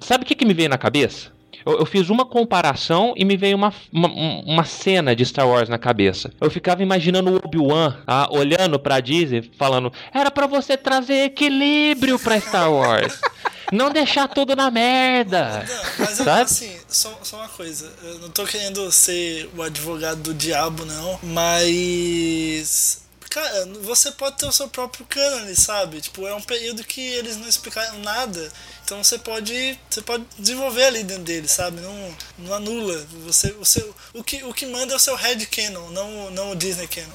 Sabe 0.00 0.24
o 0.24 0.26
que, 0.26 0.34
que 0.34 0.44
me 0.44 0.52
veio 0.52 0.68
na 0.68 0.76
cabeça? 0.76 1.30
Eu, 1.64 1.78
eu 1.78 1.86
fiz 1.86 2.08
uma 2.10 2.24
comparação 2.24 3.14
e 3.16 3.24
me 3.24 3.36
veio 3.36 3.56
uma, 3.56 3.72
uma, 3.92 4.08
uma, 4.08 4.64
cena 4.64 5.14
de 5.14 5.24
Star 5.24 5.46
Wars 5.46 5.68
na 5.68 5.78
cabeça. 5.78 6.32
Eu 6.40 6.50
ficava 6.50 6.82
imaginando 6.82 7.30
o 7.30 7.36
Obi-Wan 7.36 7.96
ah, 8.06 8.28
olhando 8.30 8.78
pra 8.78 9.00
Disney, 9.00 9.50
falando: 9.56 9.92
era 10.12 10.30
para 10.30 10.46
você 10.46 10.76
trazer 10.76 11.24
equilíbrio 11.24 12.18
pra 12.18 12.40
Star 12.40 12.72
Wars. 12.72 13.20
não 13.72 13.90
deixar 13.90 14.28
tudo 14.28 14.56
na 14.56 14.70
merda. 14.70 15.64
Não, 15.66 16.06
mas 16.06 16.10
sabe? 16.10 16.40
assim, 16.42 16.76
só, 16.88 17.18
só 17.22 17.36
uma 17.36 17.48
coisa. 17.48 17.92
Eu 18.02 18.18
não 18.20 18.30
tô 18.30 18.44
querendo 18.44 18.90
ser 18.90 19.48
o 19.56 19.62
advogado 19.62 20.20
do 20.22 20.34
diabo, 20.34 20.84
não. 20.84 21.18
Mas 21.22 23.02
cara, 23.30 23.66
você 23.82 24.10
pode 24.10 24.36
ter 24.36 24.46
o 24.46 24.52
seu 24.52 24.68
próprio 24.68 25.06
cânone, 25.08 25.54
sabe? 25.54 26.00
Tipo, 26.00 26.26
é 26.26 26.34
um 26.34 26.42
período 26.42 26.82
que 26.82 27.00
eles 27.00 27.36
não 27.36 27.48
explicaram 27.48 28.00
nada. 28.00 28.52
Então 28.84 29.02
você 29.02 29.18
pode, 29.18 29.78
você 29.88 30.02
pode 30.02 30.24
desenvolver 30.36 30.84
ali 30.84 31.04
dentro 31.04 31.22
dele, 31.22 31.46
sabe? 31.46 31.80
Não, 31.80 32.14
não 32.38 32.54
anula. 32.54 33.06
Você, 33.24 33.52
o, 33.52 33.64
seu, 33.64 33.94
o, 34.12 34.24
que, 34.24 34.42
o 34.42 34.52
que 34.52 34.66
manda 34.66 34.92
é 34.92 34.96
o 34.96 34.98
seu 34.98 35.14
head 35.14 35.46
canon, 35.46 35.88
não, 35.90 36.30
não 36.32 36.50
o 36.50 36.56
Disney 36.56 36.88
canon. 36.88 37.06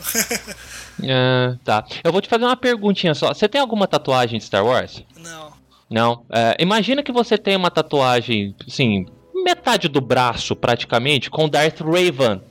é, 1.04 1.58
tá. 1.66 1.86
Eu 2.02 2.14
vou 2.14 2.22
te 2.22 2.30
fazer 2.30 2.46
uma 2.46 2.56
perguntinha 2.56 3.14
só. 3.14 3.34
Você 3.34 3.50
tem 3.50 3.60
alguma 3.60 3.86
tatuagem 3.86 4.40
de 4.40 4.46
Star 4.46 4.66
Wars? 4.66 5.04
Não. 5.18 5.54
Não. 5.90 6.26
É, 6.32 6.56
imagina 6.60 7.04
que 7.04 7.12
você 7.12 7.38
tem 7.38 7.58
uma 7.58 7.70
tatuagem, 7.70 8.56
assim, 8.66 9.06
metade 9.46 9.88
do 9.88 10.02
braço, 10.02 10.56
praticamente, 10.56 11.30
com 11.30 11.48
Darth 11.48 11.80
Raven. 11.82 12.42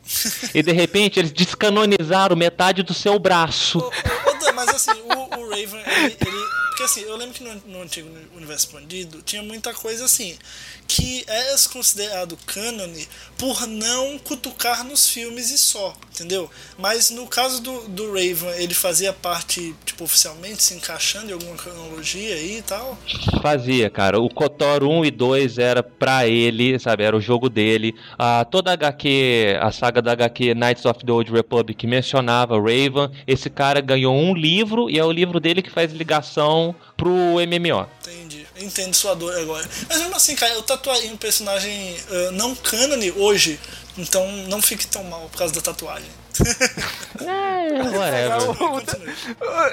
e 0.54 0.62
de 0.62 0.72
repente 0.72 1.18
eles 1.18 1.32
descanonizaram 1.32 2.36
metade 2.36 2.84
do 2.84 2.94
seu 2.94 3.18
braço. 3.18 3.80
O, 3.80 3.88
o, 3.88 4.54
mas 4.54 4.68
assim, 4.68 4.92
o, 4.92 5.40
o 5.40 5.50
Raven, 5.50 5.82
ele, 5.84 6.16
ele, 6.24 6.44
Porque 6.68 6.84
assim, 6.84 7.00
eu 7.00 7.16
lembro 7.16 7.34
que 7.34 7.42
no, 7.42 7.54
no 7.66 7.82
antigo 7.82 8.08
universo 8.36 8.66
expandido 8.66 9.20
tinha 9.22 9.42
muita 9.42 9.74
coisa 9.74 10.04
assim 10.04 10.38
que 10.86 11.24
é 11.26 11.54
considerado 11.72 12.36
cânone 12.46 13.08
por 13.38 13.66
não 13.66 14.18
cutucar 14.18 14.84
nos 14.84 15.08
filmes 15.08 15.50
e 15.50 15.58
só, 15.58 15.94
entendeu? 16.12 16.50
Mas 16.78 17.10
no 17.10 17.26
caso 17.26 17.60
do, 17.60 17.88
do 17.88 18.06
Raven, 18.08 18.50
ele 18.56 18.74
fazia 18.74 19.12
parte, 19.12 19.74
tipo, 19.84 20.04
oficialmente, 20.04 20.62
se 20.62 20.74
encaixando 20.74 21.30
em 21.30 21.32
alguma 21.32 21.56
cronologia 21.56 22.34
aí 22.34 22.58
e 22.58 22.62
tal? 22.62 22.96
Fazia, 23.42 23.90
cara. 23.90 24.20
O 24.20 24.28
KOTOR 24.28 24.84
1 24.84 25.04
e 25.04 25.10
2 25.10 25.58
era 25.58 25.82
pra 25.82 26.26
ele, 26.26 26.78
sabe? 26.78 27.02
Era 27.02 27.16
o 27.16 27.20
jogo 27.20 27.48
dele. 27.48 27.94
Ah, 28.18 28.44
toda 28.48 28.70
a 28.70 28.74
HQ, 28.74 29.58
a 29.60 29.72
saga 29.72 30.00
da 30.00 30.12
HQ 30.12 30.54
Knights 30.54 30.84
of 30.84 31.04
the 31.04 31.12
Old 31.12 31.30
Republic 31.30 31.86
mencionava 31.86 32.56
Raven. 32.56 33.10
Esse 33.26 33.50
cara 33.50 33.80
ganhou 33.80 34.14
um 34.14 34.34
livro 34.34 34.88
e 34.88 34.98
é 34.98 35.04
o 35.04 35.12
livro 35.12 35.40
dele 35.40 35.62
que 35.62 35.70
faz 35.70 35.92
ligação 35.92 36.74
pro 36.96 37.10
MMO. 37.10 37.86
Entendi. 38.00 38.43
Entendo 38.56 38.94
sua 38.94 39.14
dor 39.14 39.36
agora. 39.36 39.68
Mas 39.88 39.98
mesmo 39.98 40.14
assim, 40.14 40.36
cara, 40.36 40.54
eu 40.54 40.62
tatuaria 40.62 41.10
um 41.12 41.16
personagem 41.16 41.96
uh, 42.08 42.30
não 42.32 42.54
cânone 42.54 43.10
hoje, 43.12 43.58
então 43.98 44.30
não 44.48 44.62
fique 44.62 44.86
tão 44.86 45.02
mal 45.04 45.28
por 45.28 45.38
causa 45.38 45.54
da 45.54 45.60
tatuagem. 45.60 46.08
é, 47.20 47.82
whatever. 47.96 48.40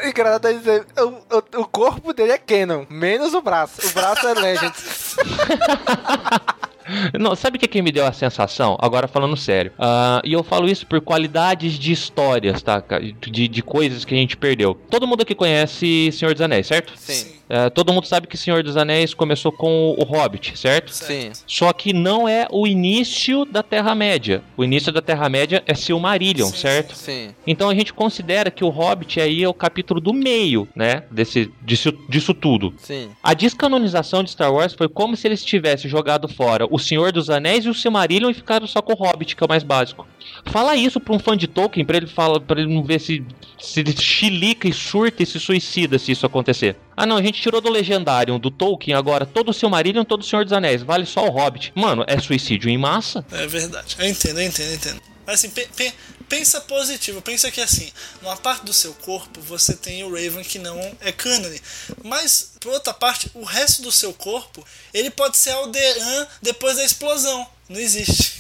O 0.04 0.08
engraçado 0.08 0.48
é 0.48 0.54
dizer, 0.54 0.86
o, 0.98 1.58
o, 1.60 1.62
o 1.62 1.68
corpo 1.68 2.14
dele 2.14 2.32
é 2.32 2.38
canon, 2.38 2.86
menos 2.90 3.34
o 3.34 3.42
braço. 3.42 3.86
O 3.86 3.90
braço 3.92 4.28
é 4.28 4.34
legend. 4.34 4.74
Não, 7.20 7.36
sabe 7.36 7.58
o 7.58 7.60
que, 7.60 7.68
que 7.68 7.82
me 7.82 7.92
deu 7.92 8.06
a 8.06 8.12
sensação? 8.12 8.78
Agora 8.80 9.08
falando 9.08 9.36
sério. 9.38 9.72
Uh, 9.78 10.22
e 10.24 10.34
eu 10.34 10.44
falo 10.44 10.70
isso 10.70 10.86
por 10.86 11.02
qualidades 11.02 11.74
de 11.74 11.92
histórias, 11.92 12.62
tá? 12.62 12.84
De, 13.20 13.48
de 13.48 13.62
coisas 13.62 14.06
que 14.06 14.14
a 14.14 14.18
gente 14.18 14.38
perdeu. 14.38 14.76
Todo 14.90 15.08
mundo 15.08 15.22
aqui 15.22 15.36
conhece 15.36 16.12
Senhor 16.12 16.34
dos 16.34 16.42
Anéis, 16.42 16.68
certo? 16.68 16.94
Sim. 16.96 17.42
Uh, 17.52 17.70
todo 17.70 17.92
mundo 17.92 18.06
sabe 18.06 18.28
que 18.28 18.38
Senhor 18.38 18.64
dos 18.64 18.78
Anéis 18.78 19.14
começou 19.14 19.52
com 19.52 19.94
o 19.98 20.04
Hobbit, 20.06 20.58
certo? 20.58 20.94
Sim. 20.94 21.32
Só 21.46 21.74
que 21.74 21.92
não 21.92 22.26
é 22.26 22.48
o 22.50 22.66
início 22.66 23.44
da 23.44 23.62
Terra-média. 23.62 24.42
O 24.56 24.64
início 24.64 24.90
da 24.90 25.02
Terra-média 25.02 25.62
é 25.68 25.74
Silmarillion, 25.74 26.48
sim, 26.48 26.56
certo? 26.56 26.96
Sim. 26.96 27.36
Então 27.46 27.70
a 27.70 27.76
gente 27.76 27.92
considera 27.94 28.50
que 28.50 28.64
o 28.64 28.70
Hobbit 28.70 29.20
aí 29.20 29.44
é 29.44 29.50
o 29.50 29.54
capítulo 29.54 30.00
do 30.00 30.14
meio, 30.14 30.66
né? 30.74 31.04
Desse, 31.12 31.52
disso, 31.62 31.92
disso 32.08 32.34
tudo. 32.34 32.74
Sim. 32.78 33.10
A 33.22 33.34
descanonização 33.34 34.24
de 34.24 34.32
Star 34.32 34.54
Wars 34.54 34.74
foi 34.74 34.88
como 34.88 35.18
se 35.18 35.28
eles 35.28 35.44
tivessem 35.44 35.92
jogado 35.92 36.30
fora 36.30 36.66
o 36.72 36.80
Senhor 36.82 37.12
dos 37.12 37.30
Anéis 37.30 37.66
e 37.66 37.70
o 37.70 37.74
Silmarillion 37.74 38.30
e 38.30 38.34
ficaram 38.34 38.68
só 38.68 38.82
com 38.82 38.94
o 38.94 38.96
Hobbit, 38.96 39.36
que 39.36 39.44
é 39.44 39.46
o 39.46 39.50
mais 39.50 39.64
básico. 39.64 40.08
Fala 40.46 40.76
isso 40.76 41.00
pra 41.00 41.14
um 41.14 41.20
fã 41.20 41.38
de 41.38 41.48
Tolkien, 41.48 41.86
pra 41.86 41.98
ele, 41.98 42.08
fala, 42.08 42.40
pra 42.40 42.60
ele 42.60 42.74
não 42.74 42.84
ver 42.84 43.00
se, 43.00 43.24
se 43.60 43.80
ele 43.80 43.96
chilica 43.96 44.68
e 44.68 44.74
surta 44.74 45.24
e 45.24 45.26
se 45.26 45.40
suicida 45.40 46.00
se 46.00 46.12
isso 46.12 46.26
acontecer. 46.26 46.76
Ah 46.98 47.06
não, 47.06 47.18
a 47.18 47.22
gente 47.22 47.42
tirou 47.42 47.62
do 47.62 47.70
Legendarium, 47.70 48.40
do 48.40 48.52
Tolkien, 48.52 48.96
agora 48.96 49.26
todo 49.26 49.50
o 49.50 49.54
Silmarillion, 49.54 50.04
todo 50.04 50.22
o 50.22 50.26
Senhor 50.26 50.44
dos 50.44 50.54
Anéis, 50.54 50.84
vale 50.84 51.06
só 51.06 51.26
o 51.26 51.32
Hobbit. 51.32 51.72
Mano, 51.76 52.04
é 52.08 52.20
suicídio 52.20 52.70
em 52.70 52.78
massa. 52.78 53.26
É 53.32 53.48
verdade. 53.48 53.96
Eu 54.00 54.08
entendo, 54.08 54.40
eu 54.40 54.48
entendo, 54.48 54.70
eu 54.70 54.76
entendo. 54.76 55.02
Mas 55.26 55.36
assim, 55.36 55.50
pe 55.50 55.68
pe 55.76 55.94
pensa 56.32 56.62
positivo, 56.62 57.22
pensa 57.22 57.52
que 57.52 57.60
assim, 57.60 57.92
numa 58.22 58.38
parte 58.38 58.64
do 58.64 58.72
seu 58.72 58.94
corpo 58.94 59.42
você 59.42 59.74
tem 59.74 60.02
o 60.06 60.10
Raven 60.10 60.46
que 60.46 60.58
não 60.58 60.80
é 61.02 61.12
cânone. 61.12 61.62
Mas, 62.06 62.54
por 62.58 62.72
outra 62.72 62.94
parte, 62.94 63.30
o 63.34 63.44
resto 63.44 63.82
do 63.82 63.92
seu 63.92 64.14
corpo, 64.14 64.66
ele 64.94 65.10
pode 65.12 65.36
ser 65.36 65.50
Alderan 65.50 66.28
depois 66.42 66.78
da 66.78 66.86
explosão. 66.86 67.46
Não 67.68 67.78
existe. 67.78 68.32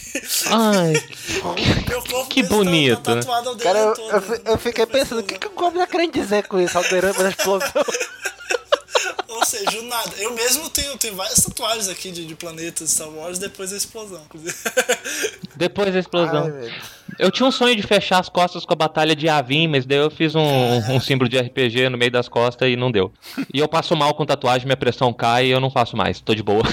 Ai, 0.47 0.93
que 2.30 2.43
bonito. 2.43 3.01
Tá 3.01 3.15
né? 3.15 3.21
Cara, 3.62 3.80
eu, 3.80 3.95
eu, 3.95 4.41
eu 4.45 4.58
fiquei 4.58 4.86
pensando, 4.86 5.19
o 5.19 5.23
que, 5.23 5.38
que 5.38 5.47
o 5.47 5.51
Goblin 5.51 5.82
tá 5.82 5.88
querendo 5.88 6.13
dizer 6.13 6.47
com 6.47 6.62
isso? 6.62 6.77
Alderan 6.77 7.12
da 7.12 7.30
explosão. 7.30 7.71
Ou 9.27 9.45
seja, 9.45 9.80
o 9.80 9.84
nada. 9.84 10.12
Eu 10.17 10.34
mesmo 10.34 10.69
tenho, 10.69 10.97
tenho 10.97 11.15
várias 11.15 11.43
tatuagens 11.43 11.88
aqui 11.88 12.12
de, 12.12 12.25
de 12.25 12.36
planetas 12.36 12.91
Star 12.91 13.10
Wars 13.10 13.39
depois 13.39 13.71
da 13.71 13.77
explosão. 13.77 14.21
Depois 15.56 15.93
da 15.93 15.99
explosão. 15.99 16.45
Ai, 16.45 16.71
eu 17.19 17.32
tinha 17.32 17.47
um 17.47 17.52
sonho 17.52 17.76
de 17.76 17.82
fechar 17.84 18.19
as 18.19 18.30
costas 18.30 18.65
com 18.65 18.74
a 18.74 18.76
batalha 18.76 19.15
de 19.15 19.28
Avin, 19.28 19.67
mas 19.67 19.86
daí 19.86 19.97
eu 19.97 20.10
fiz 20.10 20.36
um, 20.36 20.41
um, 20.41 21.00
símbolo 21.00 21.30
de 21.30 21.38
RPG 21.38 21.89
no 21.89 21.97
meio 21.97 22.12
das 22.12 22.28
costas 22.28 22.69
e 22.69 22.76
não 22.76 22.91
deu. 22.91 23.12
E 23.54 23.60
eu 23.60 23.67
passo 23.67 23.95
mal 23.95 24.13
com 24.13 24.26
tatuagem, 24.26 24.65
minha 24.65 24.78
pressão 24.78 25.13
cai 25.13 25.47
e 25.47 25.52
eu 25.52 25.60
não 25.60 25.69
faço 25.69 25.95
mais, 25.95 26.19
tô 26.21 26.34
de 26.34 26.43
boa. 26.43 26.63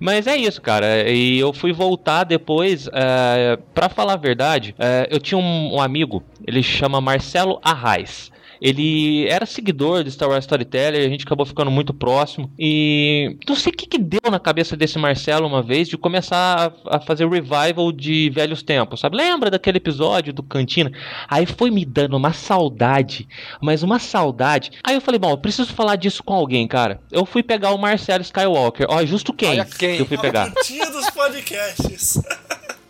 Mas 0.00 0.26
é 0.26 0.34
isso, 0.34 0.62
cara. 0.62 1.08
E 1.10 1.38
eu 1.38 1.52
fui 1.52 1.72
voltar 1.72 2.24
depois. 2.24 2.88
É, 2.90 3.58
para 3.74 3.90
falar 3.90 4.14
a 4.14 4.16
verdade, 4.16 4.74
é, 4.78 5.06
eu 5.10 5.20
tinha 5.20 5.36
um, 5.36 5.74
um, 5.74 5.80
amigo, 5.80 6.22
ele 6.46 6.62
chama 6.62 7.02
Marcelo 7.02 7.60
Arraes. 7.62 8.32
Ele 8.60 9.26
era 9.26 9.46
seguidor 9.46 10.04
de 10.04 10.10
Star 10.10 10.28
Wars 10.28 10.44
Storyteller, 10.44 11.06
a 11.06 11.08
gente 11.08 11.24
acabou 11.24 11.46
ficando 11.46 11.70
muito 11.70 11.94
próximo. 11.94 12.52
E 12.58 13.36
não 13.48 13.56
sei 13.56 13.72
o 13.72 13.76
que, 13.76 13.86
que 13.86 13.98
deu 13.98 14.30
na 14.30 14.38
cabeça 14.38 14.76
desse 14.76 14.98
Marcelo 14.98 15.46
uma 15.46 15.62
vez 15.62 15.88
de 15.88 15.96
começar 15.96 16.72
a, 16.86 16.96
a 16.96 17.00
fazer 17.00 17.28
revival 17.28 17.90
de 17.92 18.30
velhos 18.30 18.62
tempos, 18.62 19.00
sabe? 19.00 19.16
Lembra 19.16 19.50
daquele 19.50 19.78
episódio 19.78 20.32
do 20.32 20.42
Cantina? 20.42 20.92
Aí 21.28 21.46
foi 21.46 21.70
me 21.70 21.84
dando 21.84 22.16
uma 22.16 22.32
saudade, 22.32 23.26
mas 23.60 23.82
uma 23.82 23.98
saudade. 23.98 24.72
Aí 24.84 24.94
eu 24.94 25.00
falei, 25.00 25.18
bom, 25.18 25.30
eu 25.30 25.38
preciso 25.38 25.72
falar 25.72 25.96
disso 25.96 26.22
com 26.22 26.34
alguém, 26.34 26.66
cara. 26.68 27.00
Eu 27.10 27.24
fui 27.24 27.42
pegar 27.42 27.72
o 27.72 27.78
Marcelo 27.78 28.22
Skywalker. 28.22 28.86
Ó, 28.88 29.04
justo 29.04 29.32
quem, 29.32 29.50
Olha 29.50 29.64
quem. 29.64 29.96
que 29.96 30.02
eu 30.02 30.06
fui 30.06 30.18
pegar? 30.18 30.52
A 30.80 30.90
dos 30.90 31.10
podcasts. 31.10 32.22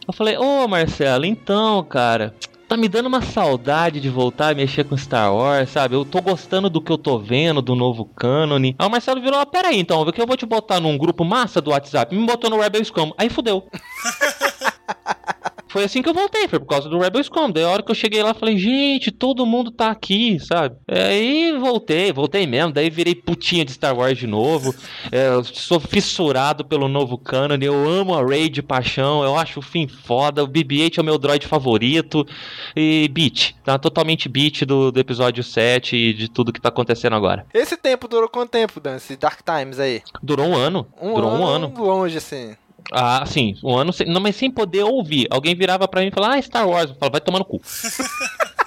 Eu 0.07 0.13
falei, 0.13 0.37
ô 0.37 0.67
Marcelo, 0.67 1.25
então, 1.25 1.85
cara, 1.85 2.35
tá 2.71 2.77
me 2.77 2.89
dando 2.89 3.07
uma 3.07 3.21
saudade 3.21 4.01
de 4.01 4.09
voltar 4.09 4.53
a 4.53 4.55
mexer 4.55 4.85
com 4.85 4.97
Star 4.97 5.35
Wars, 5.35 5.71
sabe? 5.71 5.97
Eu 5.97 6.05
tô 6.05 6.23
gostando 6.23 6.71
do 6.71 6.81
que 6.81 6.93
eu 6.93 6.97
tô 6.97 7.19
vendo, 7.19 7.61
do 7.61 7.75
novo 7.75 8.05
cânone. 8.05 8.77
Aí 8.79 8.87
o 8.87 8.91
Marcelo 8.91 9.21
virou, 9.21 9.41
ah, 9.41 9.45
pera 9.45 9.71
aí 9.71 9.81
então, 9.81 10.09
que 10.13 10.23
eu 10.23 10.27
vou 10.27 10.37
te 10.37 10.47
botar 10.47 10.79
num 10.79 10.97
grupo 10.97 11.25
massa 11.25 11.61
do 11.61 11.73
WhatsApp. 11.73 12.15
Me 12.15 12.25
botou 12.25 12.49
no 12.49 12.61
Rebel 12.61 12.85
Scum. 12.85 13.11
Aí 13.19 13.29
fudeu. 13.29 13.67
Foi 15.71 15.85
assim 15.85 16.03
que 16.03 16.09
eu 16.09 16.15
voltei, 16.15 16.49
foi 16.49 16.59
por 16.59 16.67
causa 16.67 16.89
do 16.89 16.99
Rebel 16.99 17.23
Scum. 17.23 17.49
Daí 17.49 17.63
a 17.63 17.69
hora 17.69 17.81
que 17.81 17.93
eu 17.93 17.95
cheguei 17.95 18.21
lá, 18.25 18.35
falei, 18.35 18.59
gente, 18.59 19.13
todo 19.13 19.47
mundo 19.47 19.71
tá 19.71 19.89
aqui, 19.89 20.37
sabe? 20.41 20.77
Aí 20.89 21.57
voltei, 21.57 22.13
voltei 22.13 22.45
mesmo. 22.45 22.73
Daí 22.73 22.91
virei 22.91 23.15
putinha 23.15 23.65
de 23.65 23.71
Star 23.71 23.97
Wars 23.97 24.19
de 24.19 24.27
novo. 24.27 24.75
É, 25.13 25.31
sou 25.45 25.79
fissurado 25.79 26.65
pelo 26.65 26.89
novo 26.89 27.17
canon. 27.17 27.57
Eu 27.61 27.89
amo 27.89 28.17
a 28.17 28.27
Rey 28.27 28.49
de 28.49 28.61
paixão. 28.65 29.23
Eu 29.23 29.37
acho 29.37 29.61
o 29.61 29.63
fim 29.63 29.87
foda. 29.87 30.43
O 30.43 30.49
BB-8 30.49 30.99
é 30.99 31.01
o 31.03 31.05
meu 31.05 31.17
droid 31.17 31.47
favorito. 31.47 32.27
E 32.75 33.09
beat, 33.13 33.55
tá 33.65 33.79
totalmente 33.79 34.29
beat 34.29 34.65
do, 34.65 34.91
do 34.91 34.99
episódio 34.99 35.45
7 35.45 35.95
e 35.95 36.13
de 36.13 36.29
tudo 36.29 36.53
que 36.53 36.61
tá 36.61 36.71
acontecendo 36.71 37.15
agora. 37.15 37.47
Esse 37.55 37.77
tempo 37.77 38.09
durou 38.09 38.29
quanto 38.29 38.51
tempo, 38.51 38.81
Dan? 38.81 38.97
Esse 38.97 39.17
Dark 39.17 39.39
Times 39.45 39.79
aí? 39.79 40.03
Durou 40.21 40.49
um 40.49 40.57
ano. 40.57 40.89
Um 41.01 41.15
durou 41.15 41.31
ano 41.31 41.45
um 41.45 41.47
ano. 41.47 41.75
longe, 41.79 42.19
assim. 42.19 42.57
Ah, 42.93 43.25
sim, 43.27 43.57
um 43.63 43.77
ano 43.77 43.93
sem, 43.93 44.07
não, 44.07 44.21
mas 44.21 44.37
sem 44.37 44.51
poder 44.51 44.83
ouvir. 44.83 45.27
Alguém 45.31 45.55
virava 45.55 45.87
pra 45.87 46.01
mim 46.01 46.09
e 46.09 46.11
falava, 46.11 46.35
ah, 46.35 46.43
Star 46.43 46.69
Wars. 46.69 46.91
Eu 46.91 46.97
falava, 46.97 47.13
vai 47.13 47.21
tomar 47.21 47.39
no 47.39 47.45
cu. 47.45 47.61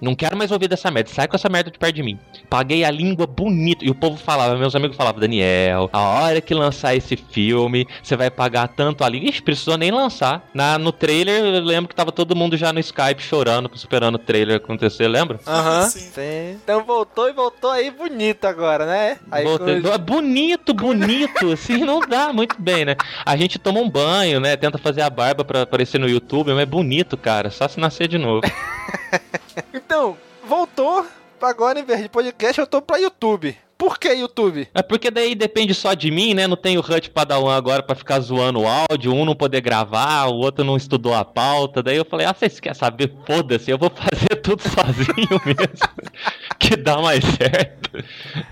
Não 0.00 0.14
quero 0.14 0.36
mais 0.36 0.50
ouvir 0.50 0.68
dessa 0.68 0.90
merda. 0.90 1.10
Sai 1.10 1.26
com 1.28 1.36
essa 1.36 1.48
merda 1.48 1.70
de 1.70 1.78
perto 1.78 1.94
de 1.94 2.02
mim. 2.02 2.18
Paguei 2.50 2.84
a 2.84 2.90
língua 2.90 3.26
bonito. 3.26 3.84
E 3.84 3.90
o 3.90 3.94
povo 3.94 4.16
falava, 4.16 4.56
meus 4.56 4.74
amigos 4.74 4.96
falavam, 4.96 5.20
Daniel, 5.20 5.88
a 5.92 6.00
hora 6.00 6.40
que 6.40 6.54
lançar 6.54 6.94
esse 6.94 7.16
filme, 7.16 7.86
você 8.02 8.16
vai 8.16 8.30
pagar 8.30 8.68
tanto 8.68 9.02
a 9.04 9.08
língua. 9.08 9.28
Ixi, 9.30 9.42
precisou 9.42 9.76
nem 9.76 9.90
lançar. 9.90 10.42
Na, 10.54 10.78
no 10.78 10.92
trailer, 10.92 11.42
eu 11.44 11.60
lembro 11.62 11.88
que 11.88 11.94
tava 11.94 12.12
todo 12.12 12.36
mundo 12.36 12.56
já 12.56 12.72
no 12.72 12.80
Skype 12.80 13.20
chorando, 13.22 13.70
esperando 13.74 14.16
o 14.16 14.18
trailer 14.18 14.56
acontecer, 14.56 15.08
lembra? 15.08 15.38
Aham. 15.46 15.82
Sim. 15.88 16.58
Então 16.62 16.84
voltou 16.84 17.28
e 17.28 17.32
voltou 17.32 17.70
aí 17.70 17.90
bonito 17.90 18.44
agora, 18.46 18.86
né? 18.86 19.18
Aí 19.30 19.44
Voltei. 19.44 19.80
com- 19.80 19.96
Bonito, 19.98 20.72
bonito, 20.74 21.50
assim, 21.52 21.78
não 21.78 22.00
dá 22.00 22.32
muito 22.32 22.56
bem, 22.60 22.84
né? 22.84 22.96
A 23.24 23.36
gente 23.36 23.58
toma 23.58 23.80
um 23.80 23.88
banho, 23.90 24.40
né? 24.40 24.56
Tenta 24.56 24.78
fazer 24.78 25.02
a 25.02 25.10
barba 25.10 25.44
pra 25.44 25.62
aparecer 25.62 25.98
no 25.98 26.08
YouTube, 26.08 26.52
mas 26.52 26.60
é 26.62 26.66
bonito, 26.66 27.16
cara. 27.16 27.50
Só 27.50 27.66
se 27.68 27.80
nascer 27.80 28.08
de 28.08 28.18
novo. 28.18 28.42
Então, 29.72 30.16
voltou. 30.44 31.06
Agora, 31.40 31.78
em 31.78 31.84
vez 31.84 32.00
de 32.02 32.08
podcast, 32.08 32.60
eu 32.60 32.66
tô 32.66 32.80
pra 32.80 32.98
YouTube. 32.98 33.56
Por 33.78 33.98
que 33.98 34.12
YouTube? 34.12 34.68
É 34.74 34.82
porque 34.82 35.10
daí 35.10 35.34
depende 35.34 35.74
só 35.74 35.92
de 35.92 36.10
mim, 36.10 36.32
né? 36.32 36.46
Não 36.46 36.56
tem 36.56 36.78
o 36.78 36.80
Hut 36.80 37.10
Padawan 37.10 37.54
agora 37.54 37.82
pra 37.82 37.94
ficar 37.94 38.20
zoando 38.20 38.60
o 38.60 38.66
áudio, 38.66 39.12
um 39.12 39.24
não 39.24 39.34
poder 39.34 39.60
gravar, 39.60 40.26
o 40.26 40.36
outro 40.36 40.64
não 40.64 40.76
estudou 40.76 41.14
a 41.14 41.24
pauta. 41.24 41.82
Daí 41.82 41.96
eu 41.96 42.04
falei, 42.04 42.26
ah, 42.26 42.34
vocês 42.34 42.58
querem 42.58 42.78
saber? 42.78 43.12
Foda-se, 43.26 43.70
eu 43.70 43.76
vou 43.76 43.90
fazer 43.94 44.36
tudo 44.42 44.62
sozinho 44.62 45.40
mesmo. 45.44 45.88
que 46.58 46.76
dá 46.76 46.98
mais 46.98 47.22
certo. 47.24 47.90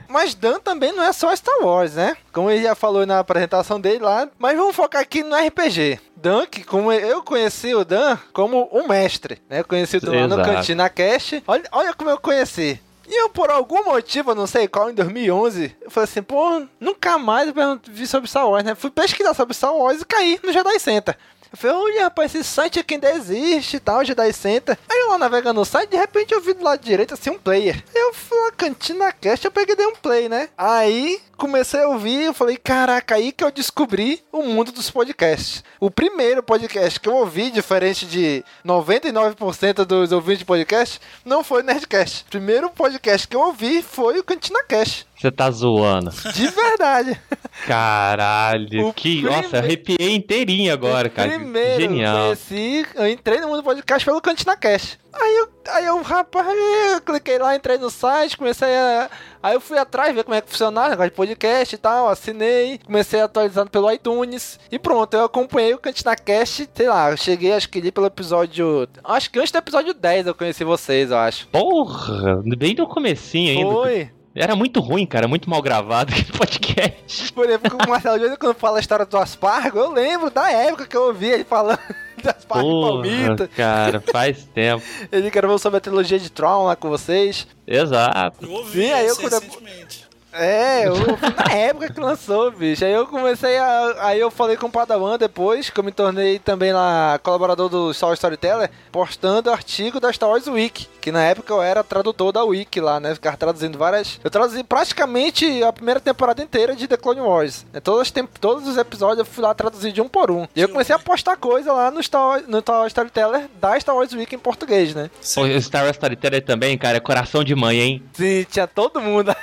Mas 0.09 0.35
Dan 0.35 0.61
também 0.61 0.93
não 0.93 1.03
é 1.03 1.13
só 1.13 1.35
Star 1.35 1.59
Wars, 1.63 1.95
né? 1.95 2.17
Como 2.33 2.51
ele 2.51 2.63
já 2.63 2.75
falou 2.75 3.07
na 3.07 3.19
apresentação 3.19 3.81
dele 3.81 4.01
lá. 4.01 4.29
Mas 4.39 4.57
vamos 4.57 4.77
focar 4.77 5.01
aqui 5.03 5.23
no 5.23 5.35
RPG. 5.35 5.99
Dan, 6.17 6.47
que 6.47 6.63
como 6.65 6.93
eu 6.93 7.23
conheci 7.23 7.75
o 7.75 7.85
Dan 7.85 8.17
como 8.33 8.69
um 8.73 8.87
mestre, 8.87 9.43
né? 9.49 9.61
Eu 9.61 9.65
conheci 9.65 9.97
o 9.97 10.01
Dan 10.01 10.27
lá 10.27 10.37
no. 10.37 10.43
Cantina 10.43 10.89
Cast. 10.89 11.43
Olha, 11.47 11.65
olha 11.73 11.95
como 11.95 12.11
eu 12.11 12.19
conheci. 12.19 12.81
E 13.07 13.23
eu, 13.23 13.29
por 13.29 13.51
algum 13.51 13.85
motivo, 13.85 14.31
eu 14.31 14.35
não 14.35 14.47
sei 14.47 14.67
qual, 14.67 14.91
em 14.91 14.95
2011, 14.95 15.77
eu 15.81 15.91
falei 15.91 16.05
assim, 16.05 16.23
pô, 16.23 16.67
nunca 16.81 17.19
mais 17.19 17.49
eu 17.49 17.81
vi 17.89 18.07
sobre 18.07 18.29
Star 18.29 18.49
Wars, 18.49 18.65
né? 18.65 18.75
Fui 18.75 18.91
pesquisar 18.91 19.35
sobre 19.35 19.55
Star 19.55 19.75
Wars 19.75 20.01
e 20.01 20.05
caí 20.05 20.41
no 20.43 20.53
Jedi 20.53 20.79
Center. 20.79 21.17
Eu 21.55 21.57
falei, 21.57 21.77
olha, 21.77 22.03
rapaz, 22.05 22.35
esse 22.35 22.43
site 22.43 22.81
aqui 22.81 22.95
ainda 22.95 23.13
existe 23.13 23.77
e 23.77 23.81
tal, 23.81 24.05
Jedi 24.05 24.33
Center. 24.33 24.77
Aí 24.91 24.99
eu 24.99 25.11
lá 25.11 25.19
navegando 25.19 25.61
no 25.61 25.65
site, 25.65 25.91
de 25.91 25.97
repente 25.97 26.35
eu 26.35 26.41
vi 26.41 26.53
do 26.53 26.65
lado 26.65 26.85
direito, 26.85 27.15
assim, 27.15 27.31
um 27.31 27.39
player. 27.39 27.81
Eu 27.95 28.13
fui 28.13 28.37
na 28.41 28.51
Cantina 28.51 29.13
Cast, 29.13 29.45
eu 29.45 29.53
peguei 29.53 29.77
dei 29.77 29.87
um 29.87 29.95
play, 29.95 30.29
né? 30.29 30.49
Aí 30.59 31.21
comecei 31.37 31.81
a 31.81 31.89
ouvir, 31.89 32.25
eu 32.25 32.35
falei, 32.35 32.57
caraca, 32.57 33.15
aí 33.15 33.31
que 33.31 33.45
eu 33.45 33.53
descobri 33.53 34.21
o 34.33 34.43
mundo 34.43 34.73
dos 34.73 34.91
podcasts. 34.91 35.63
O 35.79 35.93
primeiro 35.93 36.43
podcast 36.43 36.99
que 36.99 37.09
eu 37.09 37.15
ouvi, 37.15 37.53
diferente 37.53 38.05
de 38.05 38.45
99% 38.67 39.85
dos 39.85 40.11
ouvintes 40.11 40.41
de 40.41 40.45
podcast, 40.45 41.01
não 41.25 41.45
foi 41.45 41.63
Nerdcast. 41.63 42.25
O 42.27 42.31
primeiro 42.31 42.69
podcast 42.69 43.29
que 43.29 43.37
eu 43.37 43.41
ouvi 43.41 43.81
foi 43.81 44.19
o 44.19 44.25
Cantina 44.25 44.65
Cast. 44.65 45.07
Você 45.17 45.31
tá 45.31 45.51
zoando. 45.51 46.11
De 46.11 46.49
verdade. 46.49 47.21
Caralho, 47.67 48.93
que. 48.93 49.23
Nossa, 49.23 49.59
arrepiei 49.59 50.15
inteirinho 50.15 50.73
agora, 50.73 51.09
cara. 51.09 51.31
Primeiro, 51.31 51.81
Genial. 51.81 52.25
conheci, 52.27 52.85
eu 52.95 53.09
entrei 53.09 53.41
no 53.41 53.49
mundo 53.49 53.59
do 53.59 53.65
podcast 53.65 54.05
pelo 54.05 54.21
Cantina 54.21 54.57
Cash. 54.57 54.99
Aí 55.13 55.37
eu, 55.37 55.49
aí 55.69 55.87
eu, 55.87 56.03
rapaz, 56.03 56.47
eu 56.93 57.01
cliquei 57.01 57.39
lá, 57.39 57.55
entrei 57.55 57.79
no 57.79 57.89
site, 57.89 58.37
comecei 58.37 58.69
a. 58.69 59.09
Aí 59.41 59.55
eu 59.55 59.61
fui 59.61 59.79
atrás, 59.79 60.15
ver 60.15 60.25
como 60.25 60.35
é 60.35 60.41
que 60.41 60.51
funcionava, 60.51 60.91
negócio 60.91 61.11
de 61.11 61.17
podcast 61.17 61.75
e 61.75 61.79
tal, 61.79 62.09
assinei, 62.09 62.81
comecei 62.85 63.21
atualizando 63.21 63.71
pelo 63.71 63.91
iTunes 63.93 64.59
e 64.73 64.79
pronto, 64.79 65.15
eu 65.15 65.25
acompanhei 65.25 65.75
o 65.75 65.79
Cantina 65.79 66.17
Cast, 66.17 66.69
sei 66.75 66.89
lá, 66.89 67.11
eu 67.11 67.17
cheguei 67.17 67.53
acho 67.53 67.69
que 67.69 67.79
ali 67.79 67.93
pelo 67.93 68.07
episódio. 68.07 68.89
Acho 69.05 69.31
que 69.31 69.39
antes 69.39 69.53
do 69.53 69.59
episódio 69.59 69.95
10 69.95 70.27
eu 70.27 70.35
conheci 70.35 70.65
vocês, 70.65 71.11
eu 71.11 71.19
acho. 71.19 71.47
Porra, 71.49 72.43
bem 72.57 72.75
no 72.75 72.89
comecinho 72.89 73.59
ainda. 73.59 73.73
Foi. 73.73 74.11
Era 74.35 74.57
muito 74.57 74.81
ruim, 74.81 75.07
cara, 75.07 75.29
muito 75.29 75.49
mal 75.49 75.63
gravado 75.63 76.13
aquele 76.13 76.33
podcast. 76.37 77.33
Por 77.33 77.45
exemplo, 77.47 77.71
com 77.71 77.85
o 77.85 77.89
Marcelo 77.89 78.27
em 78.27 78.37
quando 78.37 78.55
fala 78.57 78.79
a 78.79 78.81
história 78.81 79.07
do 79.07 79.17
Aspargo, 79.17 79.79
eu 79.79 79.93
lembro 79.93 80.29
da 80.29 80.51
época 80.51 80.87
que 80.87 80.97
eu 80.97 81.05
ouvi 81.05 81.27
ele 81.27 81.45
falando 81.45 81.79
de 82.21 82.29
Aspargo 82.29 82.67
e 82.67 82.71
Porra, 82.71 82.91
Palmito. 82.91 83.49
cara, 83.57 84.01
faz 84.01 84.45
tempo. 84.53 84.83
Ele 85.13 85.31
gravou 85.31 85.57
sobre 85.59 85.79
a 85.79 85.81
trilogia 85.81 86.19
de 86.19 86.31
Tron 86.31 86.65
lá 86.65 86.75
com 86.75 86.89
vocês. 86.89 87.47
Exato. 87.65 88.45
Eu 88.45 88.51
ouvi 88.51 88.83
Sim, 88.83 88.93
aí 88.93 89.07
eu 89.07 89.15
recentemente. 89.15 90.04
É, 90.35 90.87
eu 90.89 90.95
na 91.49 91.55
época 91.55 91.93
que 91.93 92.01
lançou, 92.01 92.51
bicho. 92.51 92.85
Aí 92.85 92.93
eu 92.93 93.07
comecei 93.07 93.57
a. 93.57 93.95
Aí 94.01 94.21
eu 94.21 94.31
falei 94.31 94.57
com 94.57 94.67
o 94.67 94.71
Padawan 94.71 95.17
depois, 95.17 95.71
que 95.71 95.79
eu 95.79 95.85
me 95.85 95.93
tornei 95.93 96.39
também 96.39 96.73
lá 96.73 97.19
colaborador 97.23 97.69
do 97.69 97.93
Star 97.95 98.09
Wars 98.09 98.19
Storyteller, 98.19 98.71
postando 98.91 99.51
artigo 99.51 100.01
da 100.01 100.13
Star 100.13 100.29
Wars 100.29 100.47
Wiki. 100.47 100.89
Que 101.01 101.13
na 101.13 101.23
época 101.23 101.53
eu 101.53 101.61
era 101.63 101.85
tradutor 101.85 102.33
da 102.33 102.43
Wiki 102.43 102.81
lá, 102.81 102.99
né? 102.99 103.15
Ficava 103.15 103.37
traduzindo 103.37 103.77
várias. 103.79 104.19
Eu 104.25 104.31
traduzi 104.31 104.65
praticamente 104.65 105.63
a 105.63 105.73
primeira 105.73 106.01
temporada 106.01 106.43
inteira 106.43 106.75
de 106.75 106.89
The 106.89 106.97
Clone 106.97 107.21
Wars. 107.21 107.67
Né? 107.73 107.81
Todos, 107.81 108.03
os 108.03 108.11
temp... 108.11 108.31
Todos 108.41 108.67
os 108.67 108.77
episódios 108.79 109.19
eu 109.19 109.25
fui 109.27 109.43
lá 109.45 109.53
traduzir 109.55 109.93
de 109.93 110.01
um 110.01 110.09
por 110.09 110.31
um. 110.31 110.47
E 110.57 110.61
eu 110.63 110.69
comecei 110.69 110.95
a 110.97 110.99
postar 110.99 111.37
coisa 111.37 111.73
lá 111.73 111.91
no 111.91 112.03
Star, 112.03 112.23
Wars- 112.23 112.47
no 112.49 112.61
Star 112.61 112.77
Wars 112.77 112.89
Storyteller 112.91 113.49
da 113.61 113.79
Star 113.79 113.95
Wars 113.95 114.13
Wiki 114.13 114.35
em 114.35 114.39
português, 114.39 114.95
né? 114.95 115.11
O 115.21 115.61
Star 115.61 115.85
Wars 115.85 115.97
Storyteller 115.97 116.43
também, 116.43 116.77
cara, 116.79 116.97
é 116.97 117.01
coração 117.01 117.45
de 117.45 117.55
mãe, 117.55 117.79
hein? 117.81 118.03
Sim, 118.15 118.47
tinha 118.51 118.67
todo 118.67 119.01
mundo. 119.01 119.35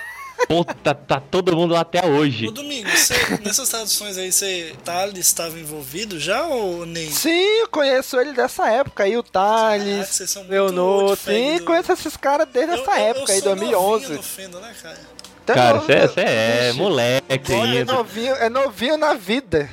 Puta, 0.48 0.94
tá 0.94 1.20
todo 1.20 1.56
mundo 1.56 1.74
lá 1.74 1.82
até 1.82 2.06
hoje. 2.06 2.48
Ô 2.48 2.52
Domingo, 2.52 2.89
você, 2.89 3.14
nessas 3.44 3.70
traduções 3.70 4.18
aí, 4.18 4.32
você 4.32 4.76
Thales 4.84 5.28
estava 5.28 5.58
envolvido 5.60 6.20
já 6.20 6.46
ou 6.46 6.86
nem? 6.86 7.10
Sim, 7.10 7.60
eu 7.62 7.68
conheço 7.70 8.20
ele 8.20 8.34
dessa 8.34 8.70
época 8.70 9.04
aí, 9.04 9.16
o 9.18 9.24
Thales, 9.24 10.08
vocês 10.10 10.30
são 10.30 10.42
muito 10.44 10.52
Leonor, 10.52 11.18
sim, 11.18 11.58
do- 11.58 11.66
conheço 11.66 11.92
esses 11.94 12.18
caras 12.18 12.48
desde 12.52 12.74
essa 12.74 13.00
época 13.00 13.32
aí, 13.32 13.39
sou 13.42 13.56
2011. 13.56 14.02
novinho 14.04 14.18
no 14.18 14.24
Fendo, 14.24 14.60
né, 14.60 14.74
cara? 14.82 15.00
Cara, 15.46 15.80
você 15.80 16.22
é 16.22 16.68
bicho. 16.68 16.78
moleque 16.84 17.54
Olha, 17.54 17.76
é 17.76 17.80
ainda. 17.80 17.94
novinho, 17.94 18.36
é 18.36 18.50
novinho 18.50 18.98
na 18.98 19.14
vida. 19.14 19.70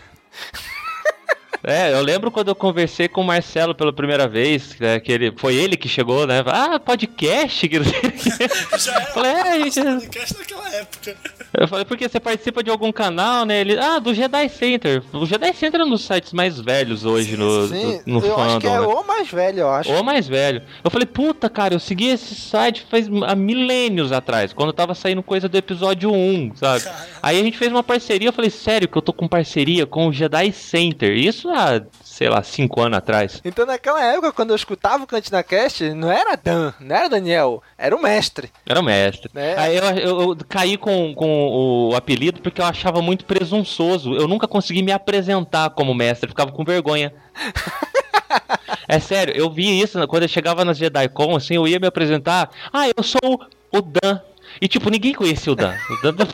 É, 1.69 1.93
eu 1.93 2.01
lembro 2.01 2.31
quando 2.31 2.49
eu 2.49 2.55
conversei 2.55 3.09
com 3.09 3.21
o 3.21 3.25
Marcelo 3.25 3.75
pela 3.75 3.93
primeira 3.93 4.27
vez, 4.27 4.75
né, 4.81 4.99
que 4.99 5.13
ele, 5.13 5.33
foi 5.37 5.55
ele 5.55 5.77
que 5.77 5.89
chegou, 5.89 6.27
né? 6.27 6.43
Ah, 6.47 6.81
podcast? 6.81 7.69
que 7.69 7.79
não 7.79 7.85
sei 7.85 7.99
o 7.99 8.03
quê. 8.13 8.49
Já 8.79 8.93
era 8.95 9.07
Falei, 9.07 9.33
é, 9.33 9.71
já- 9.71 9.85
podcast 9.85 10.39
naquela 10.39 10.75
época. 10.75 11.17
Eu 11.61 11.69
falei, 11.69 11.85
porque 11.85 12.09
você 12.09 12.21
participa 12.21 12.63
de 12.63 12.71
algum 12.71 12.91
canal, 12.93 13.45
né? 13.45 13.61
Ele, 13.61 13.79
ah, 13.79 13.99
do 13.99 14.15
Jedi 14.15 14.49
Center. 14.49 15.03
O 15.13 15.27
Jedi 15.27 15.53
Center 15.53 15.81
é 15.81 15.85
um 15.85 15.91
dos 15.91 16.05
sites 16.05 16.33
mais 16.33 16.59
velhos 16.61 17.05
hoje 17.05 17.37
no, 17.37 17.67
Sim, 17.69 18.01
no, 18.07 18.21
no 18.21 18.27
eu 18.27 18.39
acho 18.41 18.59
que 18.61 18.67
fandom. 18.67 18.85
é 18.85 18.87
né? 18.87 18.95
o 18.95 19.07
mais 19.07 19.29
velho, 19.31 19.59
eu 19.61 19.69
acho. 19.71 19.93
Ou 19.93 20.03
mais 20.03 20.27
velho. 20.29 20.63
Eu 20.83 20.91
falei, 20.91 21.07
puta, 21.07 21.51
cara, 21.51 21.75
eu 21.75 21.81
segui 21.81 22.09
esse 22.09 22.35
site 22.35 22.87
faz 22.91 23.09
há 23.27 23.35
milênios 23.35 24.13
atrás, 24.13 24.53
quando 24.53 24.73
tava 24.73 24.95
saindo 24.95 25.23
coisa 25.23 25.49
do 25.49 25.57
episódio 25.57 26.13
1, 26.13 26.53
sabe? 26.55 26.85
Aí 27.23 27.39
a 27.41 27.43
gente 27.43 27.59
fez 27.59 27.71
uma 27.73 27.83
parceria, 27.83 28.29
eu 28.29 28.33
falei, 28.33 28.51
sério 28.51 28.89
que 28.89 28.97
eu 28.97 29.03
tô 29.03 29.13
com 29.13 29.27
parceria 29.27 29.85
com 29.87 30.07
o 30.09 30.13
Jedi 30.13 30.53
Center. 30.53 31.17
Isso 31.17 31.49
há, 31.59 31.83
sei 32.05 32.29
lá, 32.29 32.43
5 32.43 32.81
anos 32.81 32.99
atrás. 32.99 33.41
Então 33.45 33.67
naquela 33.67 34.03
época, 34.05 34.33
quando 34.33 34.51
eu 34.51 34.57
escutava 34.57 35.05
o 35.05 35.07
Cantina 35.07 35.43
Cast, 35.43 35.91
não 35.95 36.11
era 36.11 36.37
Dan, 36.37 36.73
não 36.81 36.95
era 36.97 37.09
Daniel, 37.09 37.63
era 37.77 37.95
o 37.95 38.03
mestre. 38.03 38.51
Era 38.67 38.81
o 38.81 38.83
mestre. 38.83 39.31
É. 39.35 39.55
Aí 39.59 39.77
eu, 39.77 39.85
eu- 39.85 40.21
eu 40.31 40.37
caí 40.49 40.77
com, 40.77 41.15
com 41.15 41.89
o 41.91 41.97
apelido 41.97 42.41
porque 42.41 42.61
eu 42.61 42.65
achava 42.67 43.01
muito 43.03 43.25
presunçoso. 43.25 44.15
Eu 44.15 44.27
nunca 44.29 44.47
consegui 44.49 44.83
me 44.83 44.93
apresentar 44.93 45.71
como 45.71 45.95
mestre, 45.95 46.29
ficava 46.29 46.51
com 46.53 46.65
vergonha. 46.65 47.13
é 48.87 48.99
sério, 48.99 49.35
eu 49.37 49.51
vi 49.51 49.81
isso 49.81 50.07
quando 50.09 50.23
eu 50.25 50.29
chegava 50.29 50.65
nas 50.65 50.79
JediCon, 50.79 51.37
assim, 51.37 51.55
eu 51.55 51.67
ia 51.69 51.79
me 51.79 51.87
apresentar. 51.87 52.51
Ah, 52.73 52.89
eu 52.89 53.03
sou 53.03 53.41
o 53.73 53.81
Dan. 53.83 54.21
E 54.61 54.67
tipo, 54.69 54.91
ninguém 54.91 55.15
conhecia 55.15 55.53
o 55.53 55.57
Dan. 55.57 55.75
O, 55.91 56.13
Dan, 56.13 56.27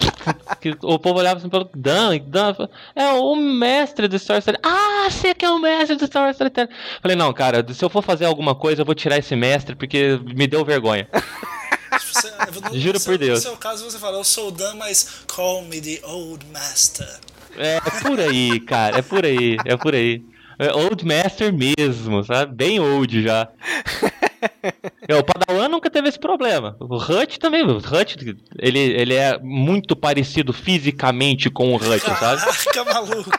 o 0.82 0.98
povo 0.98 1.18
olhava 1.18 1.38
assim 1.38 1.48
pelo 1.48 1.68
Dan, 1.74 2.18
Dan, 2.26 2.54
é 2.94 3.12
o 3.12 3.34
mestre 3.36 4.08
do 4.08 4.18
Star 4.18 4.36
Wars. 4.36 4.58
Ah, 4.62 5.08
você 5.10 5.34
que 5.34 5.44
é 5.44 5.50
o 5.50 5.58
mestre 5.58 5.96
do 5.96 6.06
Star 6.06 6.24
Wars. 6.24 6.36
Falei, 7.00 7.16
não, 7.16 7.32
cara, 7.32 7.64
se 7.72 7.84
eu 7.84 7.90
for 7.90 8.02
fazer 8.02 8.24
alguma 8.24 8.54
coisa, 8.54 8.82
eu 8.82 8.86
vou 8.86 8.94
tirar 8.94 9.18
esse 9.18 9.34
mestre 9.36 9.74
porque 9.76 10.18
me 10.34 10.46
deu 10.46 10.64
vergonha. 10.64 11.08
Você- 12.12 12.30
no- 12.70 12.74
Juro 12.78 12.98
seu- 12.98 13.12
por 13.12 13.18
Deus. 13.18 13.44
No 13.44 13.50
seu 13.50 13.56
caso, 13.58 13.84
você 13.90 13.98
fala, 13.98 14.18
eu 14.18 14.24
sou 14.24 14.48
o 14.48 14.50
Dan, 14.50 14.74
mas 14.74 15.24
call 15.26 15.62
me 15.62 15.80
the 15.80 16.00
old 16.06 16.44
master. 16.52 17.08
É 17.56 17.78
por 18.02 18.18
aí, 18.18 18.58
cara, 18.60 18.98
é 18.98 19.02
por 19.02 19.24
aí, 19.24 19.56
é 19.64 19.76
por 19.76 19.94
aí. 19.94 20.22
É 20.56 20.72
old 20.72 21.04
Master 21.04 21.52
mesmo, 21.52 22.22
sabe? 22.22 22.54
Bem 22.54 22.78
old 22.78 23.22
já. 23.24 23.48
É, 25.06 25.14
o 25.16 25.22
Padawan 25.22 25.68
nunca 25.68 25.90
teve 25.90 26.08
esse 26.08 26.18
problema. 26.18 26.76
O 26.80 26.96
Hut 26.96 27.38
também. 27.38 27.62
O 27.62 27.76
Hut, 27.76 28.16
ele, 28.58 28.78
ele 28.78 29.14
é 29.14 29.38
muito 29.38 29.94
parecido 29.94 30.50
fisicamente 30.50 31.50
com 31.50 31.74
o 31.74 31.76
Hut, 31.76 32.00
sabe? 32.18 32.40
Caraca, 32.40 32.84
maluco. 32.84 33.30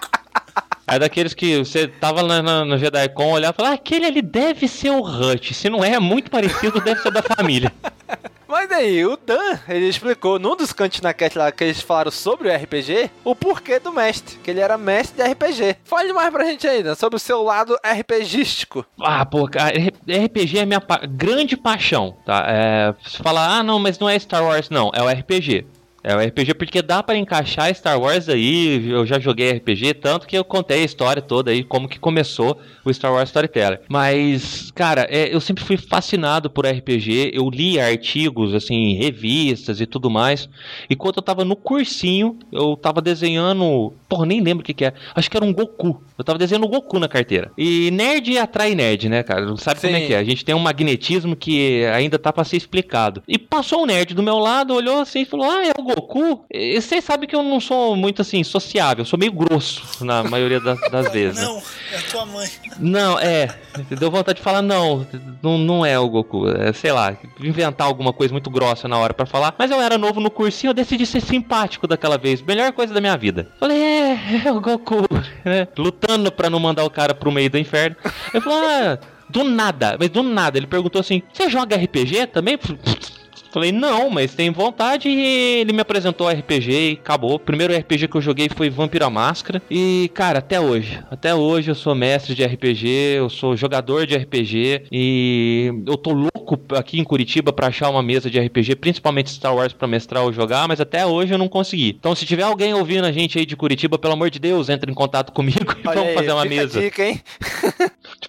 É 0.88 0.99
daqueles 0.99 1.34
que 1.34 1.58
você 1.58 1.88
tava 1.88 2.22
na, 2.22 2.43
na, 2.43 2.64
no 2.64 2.78
JediCon, 2.78 3.32
olhava 3.32 3.53
e 3.53 3.58
falava, 3.58 3.74
ah, 3.74 3.78
aquele 3.78 4.06
ali 4.06 4.22
deve 4.22 4.68
ser 4.68 4.91
o 4.91 5.01
Hut. 5.01 5.56
Se 5.56 5.70
não 5.70 5.84
é, 5.84 5.93
é 5.93 5.99
muito 5.99 6.30
parecido, 6.30 6.80
deve 6.80 7.01
ser 7.01 7.12
da 7.12 7.24
família. 7.24 7.74
Mas 8.48 8.72
aí, 8.72 9.06
o 9.06 9.18
Dan, 9.18 9.60
ele 9.68 9.88
explicou 9.88 10.38
num 10.39 10.56
dos 10.56 10.72
Cantina 10.72 11.14
Cat 11.14 11.38
lá 11.38 11.52
que 11.52 11.64
eles 11.64 11.82
falaram 11.82 12.12
sobre 12.12 12.50
o 12.50 12.56
RPG, 12.56 13.10
o 13.24 13.36
porquê 13.36 13.80
do 13.80 13.91
mestre, 13.91 14.38
que 14.43 14.52
ele 14.52 14.60
era 14.60 14.78
mestre 14.78 15.24
de 15.24 15.32
RPG. 15.32 15.78
Fale 15.84 16.14
mais 16.14 16.32
pra 16.32 16.46
gente 16.46 16.68
Dan, 16.84 16.96
sobre 16.96 17.18
o 17.18 17.20
seu 17.20 17.41
lado 17.43 17.78
RPGístico. 17.84 18.86
Ah, 19.02 19.26
pô, 19.26 19.48
cara, 19.48 19.74
RPG 19.78 20.60
é 20.60 20.66
minha 20.66 20.82
pa 20.82 21.02
grande 21.08 21.58
paixão, 21.58 22.18
tá? 22.26 22.46
É, 22.48 22.93
você 23.04 23.22
fala, 23.22 23.58
ah, 23.58 23.64
não, 23.64 23.80
mas 23.80 23.98
não 24.00 24.10
é 24.10 24.18
Star 24.20 24.43
Wars, 24.43 24.70
não, 24.70 24.91
é 24.93 25.02
o 25.02 25.10
RPG. 25.10 25.66
É 26.08 26.16
o 26.16 26.20
RPG 26.20 26.53
porque 26.53 26.84
dá 26.84 27.01
para 27.01 27.18
encaixar 27.18 27.74
Star 27.74 27.99
Wars 27.99 28.30
aí, 28.30 28.88
eu 28.91 29.08
já 29.08 29.20
joguei 29.20 29.53
RPG, 29.53 29.95
tanto 29.95 30.28
que 30.28 30.38
eu 30.38 30.43
contei 30.43 30.84
a 30.84 30.86
história 30.86 31.20
toda 31.20 31.49
aí, 31.49 31.64
como 31.64 31.89
que 31.89 31.97
começou 31.97 32.60
o 32.86 32.93
Star 32.93 33.12
Wars 33.12 33.30
Storyteller. 33.30 33.82
Mas, 33.89 34.70
cara, 34.70 35.08
é, 35.10 35.34
eu 35.34 35.41
sempre 35.41 35.64
fui 35.64 35.78
fascinado 35.78 36.47
por 36.47 36.68
RPG, 36.68 37.32
eu 37.34 37.49
li 37.49 37.80
artigos, 37.80 38.53
assim, 38.53 38.93
revistas 38.93 39.82
e 39.82 39.88
tudo 39.88 40.08
mais, 40.08 40.47
e 40.88 40.95
quando 40.95 41.18
eu 41.18 41.24
tava 41.24 41.43
no 41.43 41.56
cursinho, 41.56 42.38
eu 42.51 42.78
tava 42.78 43.01
desenhando, 43.01 43.91
porra, 44.08 44.28
nem 44.28 44.41
lembro 44.41 44.62
o 44.62 44.64
que 44.64 44.76
que 44.76 44.86
é, 44.86 44.93
acho 45.16 45.32
que 45.32 45.36
era 45.36 45.45
um 45.45 45.51
Goku, 45.51 46.03
eu 46.20 46.24
tava 46.24 46.38
desenhando 46.38 46.66
o 46.66 46.70
Goku 46.70 46.99
na 46.99 47.08
carteira. 47.08 47.51
E 47.58 47.89
nerd 47.89 48.38
atrai 48.38 48.76
nerd, 48.76 49.10
né, 49.10 49.24
cara, 49.24 49.43
não 49.43 49.58
sabe 49.58 49.80
Sim. 49.80 49.88
como 49.88 49.97
é 49.97 50.06
que 50.06 50.14
é, 50.14 50.20
a 50.20 50.24
gente 50.24 50.45
tem 50.45 50.53
um 50.53 50.60
magnetismo 50.60 51.36
que 51.36 51.84
ainda 51.86 52.20
tá 52.20 52.32
pra 52.32 52.43
ser 52.43 52.58
explicado. 52.58 53.24
E 53.28 53.39
passou 53.39 53.82
um 53.82 53.86
nerd 53.88 54.14
do 54.14 54.22
meu 54.22 54.38
lado, 54.38 54.76
olhou 54.76 54.99
assim 54.99 55.22
e 55.22 55.26
falou, 55.26 55.49
ah, 55.49 55.66
é 55.66 55.72
o 55.80 55.84
Goku 55.84 55.95
Goku, 55.96 56.46
vocês 56.52 57.04
sabem 57.04 57.28
que 57.28 57.36
eu 57.36 57.41
não 57.41 57.60
sou 57.62 57.96
muito 57.96 58.22
assim, 58.22 58.43
sociável, 58.43 59.04
eu 59.04 59.06
sou 59.06 59.18
meio 59.18 59.32
grosso 59.32 60.04
na 60.04 60.24
maioria 60.24 60.60
das, 60.60 60.80
das 60.91 61.12
vezes. 61.12 61.41
Não, 61.41 61.56
né? 61.56 61.64
é 61.93 61.98
tua 62.12 62.26
mãe. 62.26 62.50
Não, 62.78 63.18
é. 63.20 63.56
Deu 63.98 64.12
vontade 64.12 64.38
de 64.38 64.43
falar, 64.43 64.62
não, 64.62 65.08
não, 65.41 65.58
não 65.58 65.86
é 65.86 65.98
o 65.98 66.10
Goku. 66.10 66.50
É, 66.50 66.74
sei 66.74 66.91
lá, 66.91 67.16
inventar 67.39 67.88
alguma 67.88 68.12
coisa 68.12 68.34
muito 68.34 68.50
grossa 68.50 68.88
na 68.88 68.98
hora 68.98 69.14
para 69.14 69.26
falar. 69.26 69.56
Mas 69.58 69.72
eu 69.72 69.82
era 69.82 69.98
novo 69.98 70.20
no 70.20 70.30
cursinho, 70.30 70.72
eu 70.72 70.74
decidi 70.74 71.06
ser 71.06 71.22
simpático 71.22 71.88
daquela 71.88 72.18
vez. 72.18 72.41
Melhor 72.41 72.74
coisa 72.74 72.93
da 72.93 73.00
minha 73.00 73.16
vida. 73.16 73.50
Falei, 73.60 73.82
é, 73.82 74.41
é 74.46 74.52
o 74.52 74.60
Goku, 74.60 75.06
né? 75.46 75.68
Lutando 75.78 76.32
pra 76.32 76.50
não 76.50 76.60
mandar 76.60 76.84
o 76.84 76.89
cara 76.89 77.14
pro 77.14 77.32
meio 77.32 77.50
do 77.50 77.58
inferno. 77.58 77.96
Eu 78.34 78.41
falei, 78.41 78.60
ah, 78.60 79.00
do 79.30 79.43
nada, 79.43 79.96
mas 80.00 80.10
do 80.10 80.24
nada. 80.24 80.58
Ele 80.58 80.68
perguntou 80.68 81.00
assim: 81.00 81.22
Você 81.34 81.50
joga 81.50 81.76
RPG 81.76 82.28
também? 82.28 82.58
Falei, 83.56 83.72
não, 83.72 84.10
mas 84.10 84.36
tem 84.36 84.51
vontade 84.51 85.08
e 85.08 85.62
ele 85.62 85.72
me 85.72 85.80
apresentou 85.80 86.28
RPG 86.28 86.72
e 86.72 86.99
acabou. 87.01 87.36
O 87.36 87.39
primeiro 87.39 87.74
RPG 87.74 88.10
que 88.10 88.18
eu 88.18 88.22
joguei 88.22 88.49
foi 88.53 88.70
Vampira 88.70 89.10
Máscara. 89.10 89.62
E, 89.72 90.12
cara, 90.14 90.39
até 90.39 90.60
hoje. 90.60 91.01
Até 91.10 91.34
hoje 91.34 91.72
eu 91.72 91.76
sou 91.76 91.95
mestre 91.95 92.36
de 92.36 92.43
RPG, 92.43 92.86
eu 93.16 93.30
sou 93.30 93.56
jogador 93.56 94.06
de 94.06 94.14
RPG 94.14 94.88
e 94.91 95.72
eu 95.88 95.95
tô 95.95 96.12
louco 96.12 96.60
aqui 96.76 96.99
em 96.99 97.03
Curitiba 97.06 97.53
para 97.53 97.68
achar 97.68 97.89
uma 97.89 98.03
mesa 98.03 98.30
de 98.30 98.38
RPG, 98.38 98.76
principalmente 98.76 99.30
Star 99.30 99.56
Wars 99.56 99.72
para 99.72 99.88
mestrar 99.88 100.24
ou 100.24 100.34
jogar, 100.34 100.68
mas 100.68 100.82
até 100.82 101.06
hoje 101.06 101.34
eu 101.34 101.38
não 101.38 101.47
consegui. 101.47 101.95
Então, 101.97 102.14
se 102.14 102.26
tiver 102.26 102.43
alguém 102.43 102.74
ouvindo 102.74 103.06
a 103.06 103.12
gente 103.14 103.39
aí 103.39 103.45
de 103.45 103.56
Curitiba, 103.56 103.97
pelo 103.97 104.16
amor 104.16 104.30
de 104.30 104.38
Deus, 104.38 104.68
entre 104.68 104.91
em 104.91 104.93
contato 104.93 105.32
comigo 105.32 105.64
e 105.82 105.88
Olha 105.88 105.95
vamos 105.95 106.10
aí, 106.10 106.14
fazer 106.14 106.32
uma 106.34 106.43
mesa. 106.43 106.82
Dica, 106.82 107.06
hein? 107.06 107.22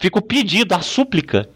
Fica 0.01 0.20
o 0.20 0.22
pedido, 0.22 0.72
a 0.72 0.81
súplica. 0.81 1.49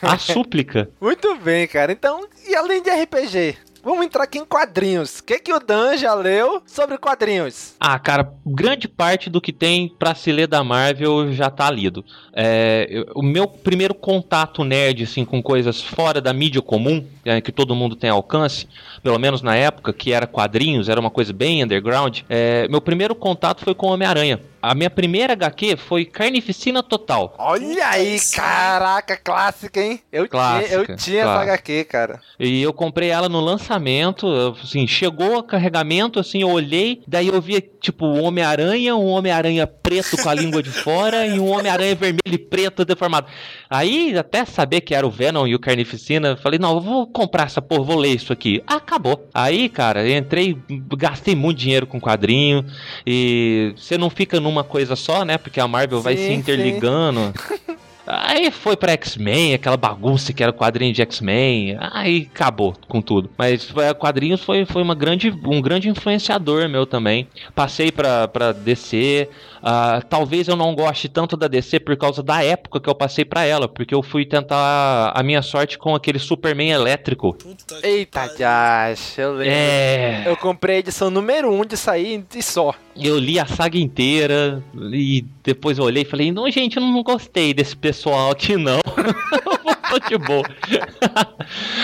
A 0.00 0.16
súplica. 0.18 0.88
Muito 1.00 1.34
bem, 1.38 1.66
cara. 1.66 1.90
Então, 1.90 2.28
e 2.52 2.56
além 2.56 2.82
de 2.82 2.90
RPG? 2.90 3.56
Vamos 3.82 4.04
entrar 4.04 4.24
aqui 4.24 4.38
em 4.38 4.44
quadrinhos. 4.44 5.18
O 5.18 5.24
que, 5.24 5.38
que 5.40 5.52
o 5.52 5.58
Dan 5.58 5.96
já 5.96 6.14
leu 6.14 6.62
sobre 6.66 6.98
quadrinhos? 6.98 7.74
Ah, 7.80 7.98
cara, 7.98 8.32
grande 8.46 8.86
parte 8.86 9.28
do 9.28 9.40
que 9.40 9.52
tem 9.52 9.88
pra 9.88 10.14
se 10.14 10.30
ler 10.30 10.46
da 10.46 10.62
Marvel 10.62 11.32
já 11.32 11.50
tá 11.50 11.68
lido. 11.70 12.04
É, 12.32 12.86
eu, 12.90 13.06
o 13.16 13.22
meu 13.22 13.48
primeiro 13.48 13.94
contato 13.94 14.62
nerd, 14.62 15.02
assim, 15.02 15.24
com 15.24 15.42
coisas 15.42 15.80
fora 15.80 16.20
da 16.20 16.32
mídia 16.32 16.62
comum, 16.62 17.04
é, 17.24 17.40
que 17.40 17.50
todo 17.50 17.74
mundo 17.74 17.96
tem 17.96 18.10
alcance, 18.10 18.68
pelo 19.02 19.18
menos 19.18 19.42
na 19.42 19.56
época, 19.56 19.92
que 19.92 20.12
era 20.12 20.26
quadrinhos, 20.26 20.88
era 20.88 21.00
uma 21.00 21.10
coisa 21.10 21.32
bem 21.32 21.64
underground, 21.64 22.20
é, 22.28 22.68
meu 22.68 22.82
primeiro 22.82 23.14
contato 23.14 23.64
foi 23.64 23.74
com 23.74 23.88
Homem-Aranha. 23.88 24.38
A 24.62 24.76
minha 24.76 24.88
primeira 24.88 25.32
HQ 25.32 25.76
foi 25.76 26.04
Carnificina 26.04 26.84
Total. 26.84 27.34
Olha 27.36 27.88
aí, 27.88 28.16
caraca, 28.32 29.16
clássica, 29.16 29.80
hein? 29.80 30.00
Eu 30.12 30.28
clássica, 30.28 30.68
tinha, 30.68 30.78
eu 30.78 30.96
tinha 30.96 31.20
essa 31.22 31.42
HQ, 31.42 31.84
cara. 31.86 32.20
E 32.38 32.62
eu 32.62 32.72
comprei 32.72 33.08
ela 33.08 33.28
no 33.28 33.40
lançamento, 33.40 34.56
assim, 34.62 34.86
chegou 34.86 35.38
o 35.38 35.42
carregamento, 35.42 36.20
assim, 36.20 36.42
eu 36.42 36.50
olhei, 36.50 37.02
daí 37.08 37.26
eu 37.26 37.40
via, 37.40 37.60
tipo, 37.80 38.06
um 38.06 38.22
Homem-Aranha, 38.22 38.94
um 38.94 39.08
Homem-Aranha 39.08 39.66
preto 39.66 40.16
com 40.16 40.28
a 40.28 40.34
língua 40.34 40.62
de 40.62 40.70
fora 40.70 41.26
e 41.26 41.40
um 41.40 41.50
Homem-Aranha 41.50 41.96
vermelho 41.96 42.20
e 42.26 42.38
preto 42.38 42.84
deformado. 42.84 43.26
Aí, 43.68 44.16
até 44.16 44.44
saber 44.44 44.82
que 44.82 44.94
era 44.94 45.04
o 45.04 45.10
Venom 45.10 45.44
e 45.46 45.56
o 45.56 45.58
Carnificina, 45.58 46.36
falei, 46.36 46.60
não, 46.60 46.74
eu 46.74 46.80
vou 46.80 47.06
comprar 47.08 47.46
essa 47.46 47.60
porra, 47.60 47.82
vou 47.82 47.98
ler 47.98 48.14
isso 48.14 48.32
aqui. 48.32 48.62
Acabou. 48.64 49.28
Aí, 49.34 49.68
cara, 49.68 50.08
entrei, 50.08 50.56
gastei 50.96 51.34
muito 51.34 51.58
dinheiro 51.58 51.86
com 51.86 52.00
quadrinho 52.00 52.64
e 53.04 53.74
você 53.76 53.98
não 53.98 54.08
fica 54.08 54.38
num 54.38 54.51
uma 54.52 54.64
coisa 54.64 54.94
só, 54.94 55.24
né? 55.24 55.38
Porque 55.38 55.58
a 55.60 55.66
Marvel 55.66 55.98
sim, 55.98 56.04
vai 56.04 56.16
se 56.16 56.32
interligando. 56.32 57.32
Aí 58.06 58.50
foi 58.50 58.76
pra 58.76 58.92
X-Men, 58.92 59.54
aquela 59.54 59.76
bagunça 59.76 60.32
que 60.32 60.42
era 60.42 60.50
o 60.50 60.54
quadrinho 60.54 60.92
de 60.92 61.00
X-Men. 61.02 61.76
Aí 61.78 62.28
acabou 62.32 62.74
com 62.88 63.00
tudo. 63.00 63.30
Mas 63.38 63.72
é, 63.76 63.94
quadrinhos 63.94 64.42
foi, 64.42 64.64
foi 64.64 64.82
uma 64.82 64.94
grande, 64.94 65.30
um 65.44 65.60
grande 65.60 65.88
influenciador 65.88 66.68
meu 66.68 66.84
também. 66.84 67.28
Passei 67.54 67.92
pra, 67.92 68.26
pra 68.26 68.52
DC. 68.52 69.28
Uh, 69.62 70.04
talvez 70.08 70.48
eu 70.48 70.56
não 70.56 70.74
goste 70.74 71.08
tanto 71.08 71.36
da 71.36 71.46
DC 71.46 71.78
por 71.78 71.96
causa 71.96 72.20
da 72.20 72.42
época 72.42 72.80
que 72.80 72.88
eu 72.88 72.94
passei 72.94 73.24
para 73.24 73.44
ela, 73.44 73.68
porque 73.68 73.94
eu 73.94 74.02
fui 74.02 74.26
tentar 74.26 75.12
a 75.14 75.22
minha 75.22 75.40
sorte 75.40 75.78
com 75.78 75.94
aquele 75.94 76.18
Superman 76.18 76.70
elétrico. 76.70 77.34
Puta 77.34 77.78
Eita, 77.86 78.26
Josh, 78.26 79.18
eu 79.18 79.34
lembro. 79.34 79.52
É... 79.54 80.24
Eu 80.26 80.36
comprei 80.36 80.76
a 80.76 80.78
edição 80.80 81.10
número 81.10 81.48
1 81.48 81.60
um 81.60 81.64
de 81.64 81.76
sair 81.76 82.24
e 82.34 82.42
só. 82.42 82.74
Eu 82.96 83.18
li 83.18 83.38
a 83.38 83.46
saga 83.46 83.78
inteira 83.78 84.62
e 84.92 85.24
depois 85.44 85.78
eu 85.78 85.84
olhei 85.84 86.02
e 86.02 86.06
falei: 86.06 86.32
Não, 86.32 86.50
gente, 86.50 86.76
eu 86.76 86.82
não 86.82 87.02
gostei 87.02 87.54
desse 87.54 87.76
pessoal 87.76 88.32
aqui, 88.32 88.56
não. 88.56 88.80
de 89.98 90.18
boa. 90.18 90.44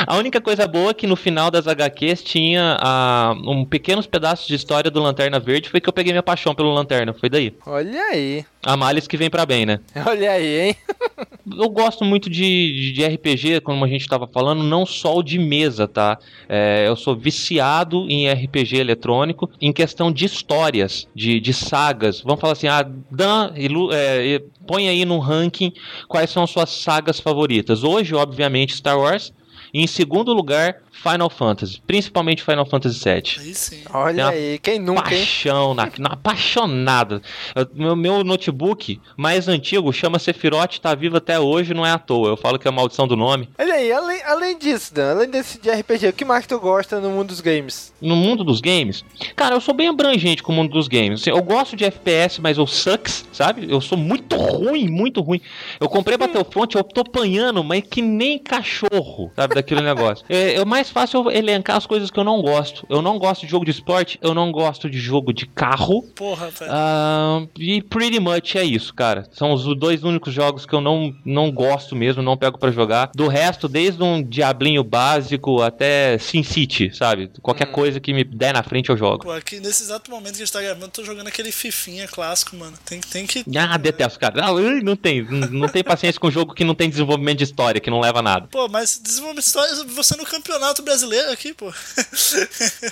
a 0.07 0.17
única 0.17 0.41
coisa 0.41 0.67
boa 0.67 0.91
é 0.91 0.95
que 0.95 1.07
no 1.07 1.17
final 1.17 1.51
das 1.51 1.67
HQs 1.67 2.23
tinha 2.23 2.79
uh, 2.81 3.51
um 3.51 3.65
pequenos 3.65 4.07
pedaços 4.07 4.47
de 4.47 4.55
história 4.55 4.91
do 4.91 5.01
Lanterna 5.01 5.39
Verde. 5.39 5.69
Foi 5.69 5.81
que 5.81 5.89
eu 5.89 5.93
peguei 5.93 6.13
minha 6.13 6.23
paixão 6.23 6.55
pelo 6.55 6.73
Lanterna. 6.73 7.13
Foi 7.13 7.29
daí. 7.29 7.55
Olha 7.67 8.01
aí. 8.11 8.45
A 8.63 8.77
males 8.77 9.07
que 9.07 9.17
vem 9.17 9.31
para 9.31 9.47
bem, 9.47 9.65
né? 9.65 9.81
Olha 10.07 10.33
aí, 10.33 10.61
hein? 10.61 10.77
eu 11.57 11.69
gosto 11.69 12.05
muito 12.05 12.29
de, 12.29 12.93
de 12.93 13.07
RPG, 13.07 13.61
como 13.61 13.85
a 13.85 13.89
gente 13.89 14.03
estava 14.03 14.27
falando, 14.27 14.63
não 14.63 14.85
só 14.85 15.17
o 15.17 15.23
de 15.23 15.39
mesa, 15.39 15.87
tá? 15.87 16.19
É, 16.49 16.85
eu 16.87 16.97
sou 16.97 17.17
viciado 17.17 18.07
em 18.09 18.31
RPG 18.31 18.77
eletrônico, 18.77 19.51
em 19.61 19.73
questão 19.73 20.13
de 20.13 20.25
histórias, 20.25 21.07
de, 21.15 21.41
de 21.41 21.53
sagas. 21.53 22.21
Vamos 22.21 22.41
falar 22.41 22.53
assim, 22.53 22.69
ah, 22.69 22.87
Dan, 23.11 23.53
é, 23.93 24.43
põe 24.67 24.89
aí 24.89 25.05
no 25.05 25.19
ranking 25.19 25.73
quais 26.07 26.31
são 26.31 26.43
as 26.43 26.51
suas 26.51 26.69
sagas 26.69 27.19
favoritas. 27.19 27.83
Hoje, 27.83 27.98
obviamente, 28.15 28.73
Star 28.75 28.99
Wars. 28.99 29.33
E 29.73 29.83
em 29.83 29.87
segundo 29.87 30.33
lugar, 30.33 30.83
Final 30.91 31.31
Fantasy, 31.31 31.81
principalmente 31.87 32.43
Final 32.43 32.67
Fantasy 32.67 32.99
VII. 33.05 33.23
Aí 33.39 33.55
sim. 33.55 33.83
Olha 33.93 34.29
aí, 34.29 34.59
quem 34.59 34.79
nunca, 34.79 35.03
paixão, 35.03 35.71
hein? 35.71 35.93
Na, 35.99 36.09
apaixonado. 36.13 37.23
Meu, 37.75 37.95
meu 37.95 38.25
notebook 38.25 39.01
mais 39.17 39.49
antigo 39.49 39.93
chama 39.93 40.19
Sephiroth, 40.19 40.79
tá 40.79 40.95
vivo 40.95 41.17
até 41.17 41.39
hoje, 41.39 41.73
não 41.75 41.87
é 41.87 41.91
à 41.91 41.99
toa. 41.99 42.31
Eu 42.31 42.37
falo 42.37 42.59
que 42.59 42.67
é 42.67 42.71
a 42.71 42.73
maldição 42.73 43.07
do 43.07 43.17
nome. 43.17 43.49
Olha 43.59 43.75
aí, 43.75 43.93
além, 43.93 44.23
além 44.25 44.59
disso, 44.59 44.93
Dan, 44.93 45.13
além 45.13 45.31
desse 45.31 45.61
de 45.61 45.71
RPG, 45.71 46.09
o 46.09 46.13
que 46.13 46.25
mais 46.25 46.47
tu 46.47 46.59
gosta 46.59 47.01
no 47.01 47.11
mundo 47.11 47.29
dos 47.29 47.41
games? 47.41 47.93
No 48.01 48.17
mundo 48.17 48.43
dos 48.43 48.61
games? 48.61 49.05
Cara, 49.37 49.55
eu 49.55 49.61
sou 49.61 49.75
bem 49.75 49.89
abrangente 49.89 50.43
com 50.43 50.53
o 50.53 50.55
mundo 50.55 50.73
dos 50.73 50.89
games. 50.89 51.21
Assim, 51.21 51.31
eu 51.31 51.43
gosto 51.43 51.77
de 51.77 51.85
FPS, 51.85 52.41
mas 52.41 52.59
eu 52.59 52.67
sucks, 52.67 53.25
sabe? 53.33 53.71
Eu 53.71 53.81
sou 53.81 53.97
muito 53.97 54.37
ruim, 54.37 54.89
muito 54.89 55.21
ruim. 55.21 55.41
Eu 55.79 55.89
comprei 55.89 56.17
Battlefront, 56.17 56.75
eu 56.75 56.83
tô 56.83 57.03
apanhando, 57.03 57.63
mas 57.63 57.83
que 57.89 58.03
nem 58.03 58.39
cachorro, 58.39 59.31
sabe? 59.37 59.58
Daquele 59.59 59.81
negócio. 59.81 60.25
É, 60.29 60.57
eu 60.57 60.65
mais 60.65 60.89
fácil 60.89 61.29
elencar 61.33 61.77
as 61.77 61.85
coisas 61.85 62.13
que 62.13 62.19
eu 62.19 62.23
não 62.23 62.41
gosto. 62.41 62.87
Eu 62.89 63.03
não 63.03 63.19
gosto 63.19 63.45
de 63.45 63.51
jogo 63.51 63.65
de 63.65 63.73
esporte, 63.73 64.17
eu 64.23 64.33
não 64.33 64.53
gosto 64.53 64.89
de 64.89 64.99
jogo 65.01 65.33
de 65.33 65.47
carro. 65.47 66.03
Porra, 66.15 66.49
velho. 66.49 66.71
Uh, 66.71 67.49
e 67.59 67.83
pretty 67.83 68.21
much 68.21 68.55
é 68.55 68.63
isso, 68.63 68.95
cara. 68.95 69.27
São 69.33 69.53
os 69.53 69.65
dois 69.77 70.05
únicos 70.05 70.33
jogos 70.33 70.65
que 70.65 70.73
eu 70.73 70.81
não, 70.81 71.13
não 71.25 71.51
gosto 71.51 71.97
mesmo, 71.97 72.23
não 72.23 72.37
pego 72.37 72.57
para 72.57 72.71
jogar. 72.71 73.11
Do 73.17 73.27
resto, 73.27 73.67
desde 73.69 74.01
um 74.01 74.23
Diablinho 74.23 74.85
básico 74.85 75.61
até 75.61 76.17
Sin 76.19 76.45
City, 76.45 76.95
sabe? 76.95 77.29
Qualquer 77.43 77.67
hum. 77.67 77.73
coisa 77.73 77.99
que 77.99 78.13
me 78.13 78.23
der 78.23 78.55
na 78.55 78.63
frente 78.63 78.91
eu 78.91 78.97
jogo. 78.97 79.25
Pô, 79.25 79.33
aqui 79.33 79.59
nesse 79.59 79.83
exato 79.83 80.09
momento 80.09 80.37
que 80.37 80.43
a 80.43 80.45
gente 80.45 80.53
tá 80.53 80.63
gravando, 80.63 80.85
eu 80.85 80.91
tô 80.91 81.03
jogando 81.03 81.27
aquele 81.27 81.51
Fifinha 81.51 82.07
clássico, 82.07 82.55
mano. 82.55 82.79
Tem, 82.85 83.01
tem 83.01 83.27
que. 83.27 83.45
Ah, 83.57 83.77
detesto, 83.77 84.21
cara. 84.21 84.41
Não, 84.41 84.61
não 84.83 84.95
tem. 84.95 85.25
Não, 85.25 85.49
não 85.49 85.69
tem 85.69 85.83
paciência 85.83 86.21
com 86.21 86.31
jogo 86.31 86.55
que 86.55 86.63
não 86.63 86.77
tem 86.77 86.89
desenvolvimento 86.89 87.39
de 87.39 87.45
história, 87.45 87.81
que 87.81 87.91
não 87.91 87.99
leva 87.99 88.21
a 88.21 88.23
nada. 88.23 88.49
Pô, 88.51 88.69
mas 88.69 89.01
desenvolvimento 89.03 89.45
sobre 89.51 89.93
você 89.95 90.17
no 90.17 90.25
campeonato 90.25 90.83
brasileiro 90.83 91.31
aqui, 91.31 91.53
pô. 91.55 91.73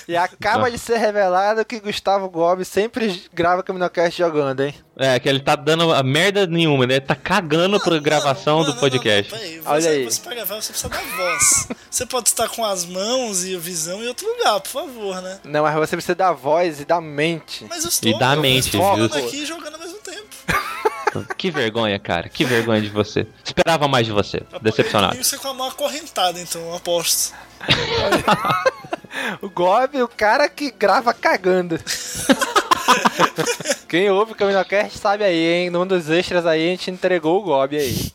E 0.07 0.15
acaba 0.15 0.69
de 0.71 0.77
ser 0.77 0.97
revelado 0.97 1.63
que 1.65 1.79
Gustavo 1.79 2.29
Gomes 2.29 2.67
sempre 2.67 3.23
grava 3.33 3.63
Caminocast 3.63 4.17
jogando, 4.17 4.61
hein? 4.63 4.73
É, 4.97 5.19
que 5.19 5.29
ele 5.29 5.39
tá 5.39 5.55
dando 5.55 5.91
a 5.93 6.01
merda 6.01 6.47
nenhuma, 6.47 6.87
né? 6.87 6.95
Ele 6.95 7.01
tá 7.05 7.15
cagando 7.15 7.79
pra 7.79 7.99
gravação 7.99 8.63
do 8.63 8.75
podcast. 8.75 9.31
Peraí, 9.31 9.61
Olha 9.65 9.81
você, 9.81 9.87
aí. 9.89 10.03
você 10.05 10.21
pra 10.21 10.35
gravar, 10.35 10.55
você 10.61 10.71
precisa 10.71 10.89
da 10.89 10.97
voz. 10.99 11.67
Você 11.89 12.05
pode 12.05 12.29
estar 12.29 12.49
com 12.49 12.65
as 12.65 12.85
mãos 12.85 13.43
e 13.45 13.55
a 13.55 13.59
visão 13.59 14.03
em 14.03 14.07
outro 14.07 14.27
lugar, 14.27 14.59
por 14.59 14.69
favor, 14.69 15.21
né? 15.21 15.39
Não, 15.43 15.63
mas 15.63 15.75
você 15.75 15.95
precisa 15.95 16.15
da 16.15 16.31
voz 16.31 16.81
e 16.81 16.85
da 16.85 16.99
mente. 16.99 17.65
Mas 17.69 17.83
eu 17.83 17.89
estou, 17.89 18.09
E 18.09 18.19
da 18.19 18.33
eu 18.35 18.41
mente, 18.41 18.65
estou 18.75 19.05
aqui 19.05 19.43
e 19.43 19.45
jogando 19.45 19.75
ao 19.75 19.79
mesmo 19.79 19.97
tempo. 19.99 20.27
Que 21.37 21.51
vergonha, 21.51 21.99
cara. 21.99 22.29
Que 22.29 22.45
vergonha 22.45 22.81
de 22.81 22.89
você. 22.89 23.27
Esperava 23.43 23.87
mais 23.87 24.05
de 24.05 24.11
você. 24.11 24.41
Decepcionado. 24.61 25.15
E 25.15 25.23
você 25.23 25.37
com 25.37 25.47
a 25.47 25.53
mão 25.53 25.67
acorrentada, 25.67 26.39
então, 26.39 26.75
aposto. 26.75 27.33
O 29.41 29.49
Gob, 29.49 30.01
o 30.01 30.07
cara 30.07 30.47
que 30.47 30.71
grava 30.71 31.13
cagando. 31.13 31.79
Quem 33.87 34.09
ouve 34.09 34.33
o 34.33 34.35
Caminocast 34.35 34.97
sabe 34.97 35.23
aí, 35.23 35.35
hein? 35.35 35.69
Num 35.69 35.87
dos 35.87 36.09
extras 36.09 36.45
aí 36.45 36.67
a 36.67 36.71
gente 36.71 36.91
entregou 36.91 37.39
o 37.39 37.43
Gob 37.43 37.77
aí. 37.77 38.11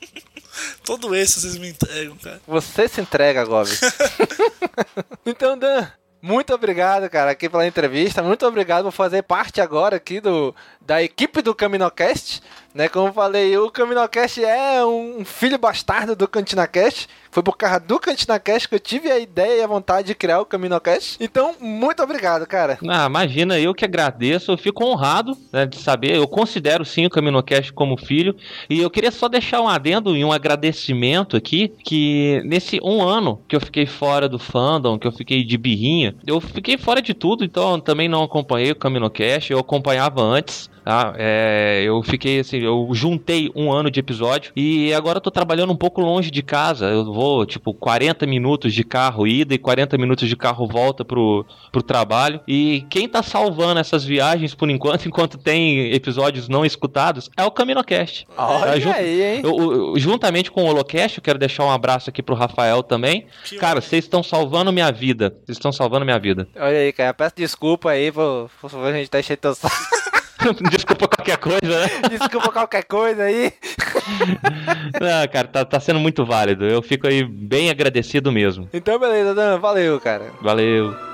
Todo 0.84 1.14
esse 1.14 1.40
vocês 1.40 1.58
me 1.58 1.70
entregam, 1.70 2.16
cara. 2.16 2.40
Você 2.46 2.88
se 2.88 3.00
entrega, 3.00 3.44
Gob. 3.44 3.68
então, 5.24 5.58
Dan, 5.58 5.86
muito 6.20 6.54
obrigado, 6.54 7.08
cara, 7.08 7.30
aqui 7.30 7.48
pela 7.48 7.66
entrevista. 7.66 8.22
Muito 8.22 8.46
obrigado 8.46 8.84
por 8.84 8.92
fazer 8.92 9.22
parte 9.22 9.60
agora 9.60 9.96
aqui 9.96 10.20
do, 10.20 10.54
da 10.86 11.02
equipe 11.02 11.42
do 11.42 11.54
Caminocast. 11.54 12.42
Né, 12.74 12.88
como 12.88 13.08
eu 13.08 13.12
falei, 13.12 13.54
o 13.58 13.70
Caminocast 13.70 14.42
é 14.42 14.82
um 14.82 15.26
filho 15.26 15.58
bastardo 15.58 16.16
do 16.16 16.26
CantinaCast. 16.26 17.06
Foi 17.30 17.42
por 17.42 17.54
causa 17.54 17.78
do 17.78 17.98
CantinaCast 17.98 18.66
que 18.66 18.74
eu 18.74 18.80
tive 18.80 19.10
a 19.10 19.18
ideia 19.18 19.60
e 19.60 19.62
a 19.62 19.66
vontade 19.66 20.06
de 20.06 20.14
criar 20.14 20.40
o 20.40 20.46
Caminocast. 20.46 21.18
Então, 21.20 21.54
muito 21.60 22.02
obrigado, 22.02 22.46
cara. 22.46 22.78
Ah, 22.88 23.06
imagina, 23.06 23.60
eu 23.60 23.74
que 23.74 23.84
agradeço, 23.84 24.50
eu 24.50 24.56
fico 24.56 24.84
honrado 24.84 25.36
né, 25.52 25.66
de 25.66 25.76
saber, 25.76 26.16
eu 26.16 26.26
considero 26.26 26.82
sim 26.82 27.04
o 27.04 27.10
Caminocast 27.10 27.72
como 27.74 27.96
filho, 27.98 28.34
e 28.70 28.80
eu 28.80 28.90
queria 28.90 29.10
só 29.10 29.28
deixar 29.28 29.60
um 29.60 29.68
adendo 29.68 30.16
e 30.16 30.24
um 30.24 30.32
agradecimento 30.32 31.36
aqui, 31.36 31.74
que 31.84 32.42
nesse 32.46 32.80
um 32.82 33.02
ano 33.02 33.42
que 33.46 33.54
eu 33.54 33.60
fiquei 33.60 33.84
fora 33.84 34.30
do 34.30 34.38
fandom, 34.38 34.98
que 34.98 35.06
eu 35.06 35.12
fiquei 35.12 35.44
de 35.44 35.58
birrinha, 35.58 36.14
eu 36.26 36.40
fiquei 36.40 36.78
fora 36.78 37.02
de 37.02 37.12
tudo, 37.12 37.44
então 37.44 37.78
também 37.78 38.08
não 38.08 38.22
acompanhei 38.22 38.72
o 38.72 38.76
Caminocast, 38.76 39.50
eu 39.50 39.58
acompanhava 39.58 40.22
antes, 40.22 40.70
tá? 40.84 41.14
É, 41.16 41.82
eu 41.84 42.02
fiquei 42.02 42.40
assim, 42.40 42.58
eu 42.58 42.88
juntei 42.92 43.50
um 43.54 43.72
ano 43.72 43.90
de 43.90 44.00
episódio, 44.00 44.52
e 44.56 44.92
agora 44.94 45.18
eu 45.18 45.20
tô 45.20 45.30
trabalhando 45.30 45.72
um 45.72 45.76
pouco 45.76 46.00
longe 46.00 46.30
de 46.30 46.42
casa, 46.42 46.86
eu 46.86 47.04
vou, 47.04 47.44
tipo, 47.46 47.72
40 47.74 48.26
minutos 48.26 48.72
de 48.74 48.84
carro 48.84 49.26
ida 49.26 49.54
e 49.54 49.58
40 49.58 49.96
minutos 49.98 50.28
de 50.28 50.36
carro 50.36 50.66
volta 50.66 51.04
pro, 51.04 51.44
pro 51.70 51.82
trabalho. 51.82 52.40
E 52.46 52.84
quem 52.90 53.08
tá 53.08 53.22
salvando 53.22 53.80
essas 53.80 54.04
viagens 54.04 54.54
por 54.54 54.68
enquanto, 54.70 55.06
enquanto 55.08 55.38
tem 55.38 55.92
episódios 55.92 56.48
não 56.48 56.64
escutados, 56.64 57.30
é 57.36 57.44
o 57.44 57.50
Caminocast. 57.50 58.26
Olha 58.36 58.72
Tá, 58.72 58.78
jun- 58.78 58.92
aí, 58.92 59.22
hein? 59.22 59.40
eu- 59.44 59.72
eu- 59.92 59.98
juntamente 59.98 60.50
com 60.50 60.62
o 60.64 60.66
Holocast, 60.66 61.18
eu 61.18 61.22
quero 61.22 61.38
deixar 61.38 61.64
um 61.64 61.70
abraço 61.70 62.08
aqui 62.10 62.22
pro 62.22 62.34
Rafael 62.34 62.82
também. 62.82 63.26
Cara, 63.58 63.80
vocês 63.80 64.04
estão 64.04 64.22
salvando 64.22 64.72
minha 64.72 64.90
vida. 64.92 65.30
Vocês 65.44 65.56
estão 65.58 65.72
salvando 65.72 66.04
minha 66.04 66.18
vida. 66.18 66.46
Olha 66.56 66.78
aí, 66.78 66.92
cara. 66.92 67.12
Peço 67.14 67.34
desculpa 67.36 67.90
aí 67.90 68.10
por, 68.12 68.50
por 68.60 68.70
a 68.86 68.92
gente 68.92 69.10
tá 69.10 69.18
enchendo. 69.20 69.32
Desculpa 70.70 71.08
qualquer 71.08 71.36
coisa, 71.38 71.80
né? 71.80 71.86
Desculpa 72.10 72.52
qualquer 72.52 72.84
coisa 72.84 73.24
aí. 73.24 73.52
Não, 75.00 75.28
cara, 75.32 75.48
tá, 75.48 75.64
tá 75.64 75.80
sendo 75.80 76.00
muito 76.00 76.24
válido. 76.24 76.64
Eu 76.66 76.82
fico 76.82 77.06
aí 77.06 77.24
bem 77.24 77.70
agradecido 77.70 78.32
mesmo. 78.32 78.68
Então, 78.72 78.98
beleza, 78.98 79.34
Dan. 79.34 79.58
Valeu, 79.58 80.00
cara. 80.00 80.30
Valeu. 80.40 81.11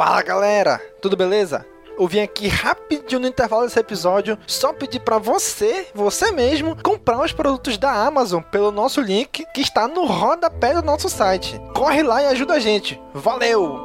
Fala 0.00 0.22
galera, 0.22 0.80
tudo 1.02 1.14
beleza? 1.14 1.66
Eu 1.98 2.08
vim 2.08 2.20
aqui 2.20 2.48
rapidinho 2.48 3.20
no 3.20 3.26
intervalo 3.26 3.64
desse 3.64 3.78
episódio 3.78 4.38
só 4.46 4.72
pedir 4.72 5.00
pra 5.00 5.18
você, 5.18 5.88
você 5.94 6.32
mesmo, 6.32 6.74
comprar 6.82 7.22
os 7.22 7.34
produtos 7.34 7.76
da 7.76 7.92
Amazon 8.06 8.40
pelo 8.40 8.72
nosso 8.72 9.02
link 9.02 9.44
que 9.52 9.60
está 9.60 9.86
no 9.86 10.06
rodapé 10.06 10.72
do 10.72 10.80
nosso 10.80 11.10
site. 11.10 11.60
Corre 11.74 12.02
lá 12.02 12.22
e 12.22 12.28
ajuda 12.28 12.54
a 12.54 12.58
gente. 12.58 12.98
Valeu! 13.12 13.78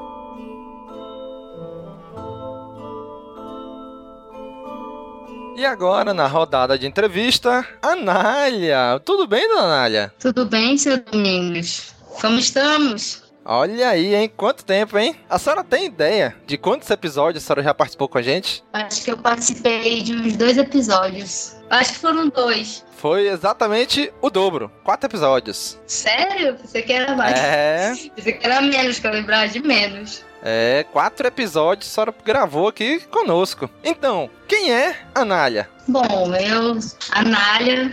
E 5.57 5.66
agora, 5.66 6.13
na 6.13 6.28
rodada 6.28 6.80
de 6.80 6.88
entrevista, 6.88 7.68
Anália. 7.82 9.01
Tudo 9.03 9.28
bem, 9.28 9.45
dona 9.49 9.63
Anália? 9.63 10.13
Tudo 10.18 10.45
bem, 10.45 10.78
seu 10.78 10.97
Domingos? 10.97 11.93
Como 12.22 12.39
estamos? 12.39 13.24
Olha 13.48 13.89
aí, 13.89 14.16
hein? 14.16 14.32
Quanto 14.36 14.66
tempo, 14.66 14.98
hein? 14.98 15.16
A 15.30 15.38
senhora 15.38 15.64
tem 15.64 15.86
ideia 15.86 16.36
de 16.48 16.58
quantos 16.58 16.89
episódios 16.89 17.43
a 17.43 17.46
senhora 17.46 17.62
já 17.62 17.76
participou 17.76 18.10
com 18.10 18.18
a 18.18 18.22
gente? 18.24 18.64
Acho 18.74 19.04
que 19.04 19.12
eu 19.12 19.18
participei 19.20 20.02
de 20.02 20.16
uns 20.16 20.36
dois 20.36 20.58
episódios. 20.58 21.56
Acho 21.70 21.93
que 21.93 22.00
foram 22.00 22.28
dois. 22.30 22.84
Foi 22.98 23.28
exatamente 23.28 24.12
o 24.20 24.32
dobro. 24.32 24.72
Quatro 24.84 25.08
episódios. 25.08 25.78
Sério? 25.86 26.56
Pensei 26.56 26.82
que 26.82 26.91
era 26.93 27.16
mais. 27.16 27.38
É. 27.38 27.93
Pensei 28.16 28.34
que 28.34 28.46
era 28.48 28.62
menos, 28.62 28.98
que 28.98 29.06
eu 29.06 29.12
lembrava 29.12 29.48
de 29.48 29.60
menos. 29.60 30.26
É, 30.41 30.84
quatro 30.91 31.28
episódios 31.28 31.88
a 31.91 31.93
senhora 31.93 32.16
gravou 32.26 32.68
aqui 32.68 33.00
conosco. 33.12 33.70
Então, 33.84 34.28
quem 34.48 34.74
é 34.74 34.96
Anália? 35.14 35.70
Bom, 35.88 36.34
eu, 36.36 36.80
Anália, 37.12 37.91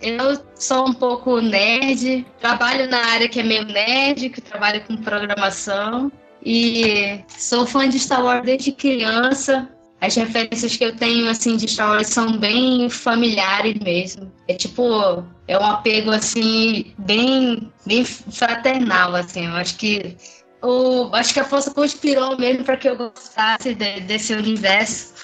eu 0.00 0.40
sou 0.54 0.88
um 0.88 0.92
pouco 0.92 1.40
nerd, 1.40 2.26
trabalho 2.40 2.88
na 2.88 2.98
área 2.98 3.28
que 3.28 3.40
é 3.40 3.42
meio 3.42 3.64
nerd, 3.64 4.30
que 4.30 4.40
trabalha 4.40 4.80
com 4.80 4.96
programação. 4.96 6.10
E 6.44 7.20
sou 7.28 7.66
fã 7.66 7.88
de 7.88 7.98
Star 7.98 8.24
Wars 8.24 8.44
desde 8.44 8.72
criança. 8.72 9.68
As 10.00 10.14
referências 10.14 10.76
que 10.76 10.84
eu 10.84 10.94
tenho, 10.96 11.28
assim, 11.28 11.56
de 11.56 11.66
Star 11.66 11.90
Wars 11.90 12.06
são 12.08 12.38
bem 12.38 12.88
familiares 12.88 13.74
mesmo. 13.80 14.32
É 14.46 14.54
tipo, 14.54 15.24
é 15.48 15.58
um 15.58 15.64
apego, 15.64 16.10
assim, 16.12 16.94
bem, 16.98 17.72
bem 17.84 18.04
fraternal, 18.04 19.16
assim. 19.16 19.46
Eu 19.46 19.54
acho 19.54 19.76
que 19.76 20.16
o, 20.62 21.10
acho 21.12 21.34
que 21.34 21.40
a 21.40 21.44
força 21.44 21.72
conspirou 21.72 22.38
mesmo 22.38 22.64
para 22.64 22.76
que 22.76 22.88
eu 22.88 22.96
gostasse 22.96 23.74
de- 23.74 24.00
desse 24.02 24.32
universo. 24.32 25.14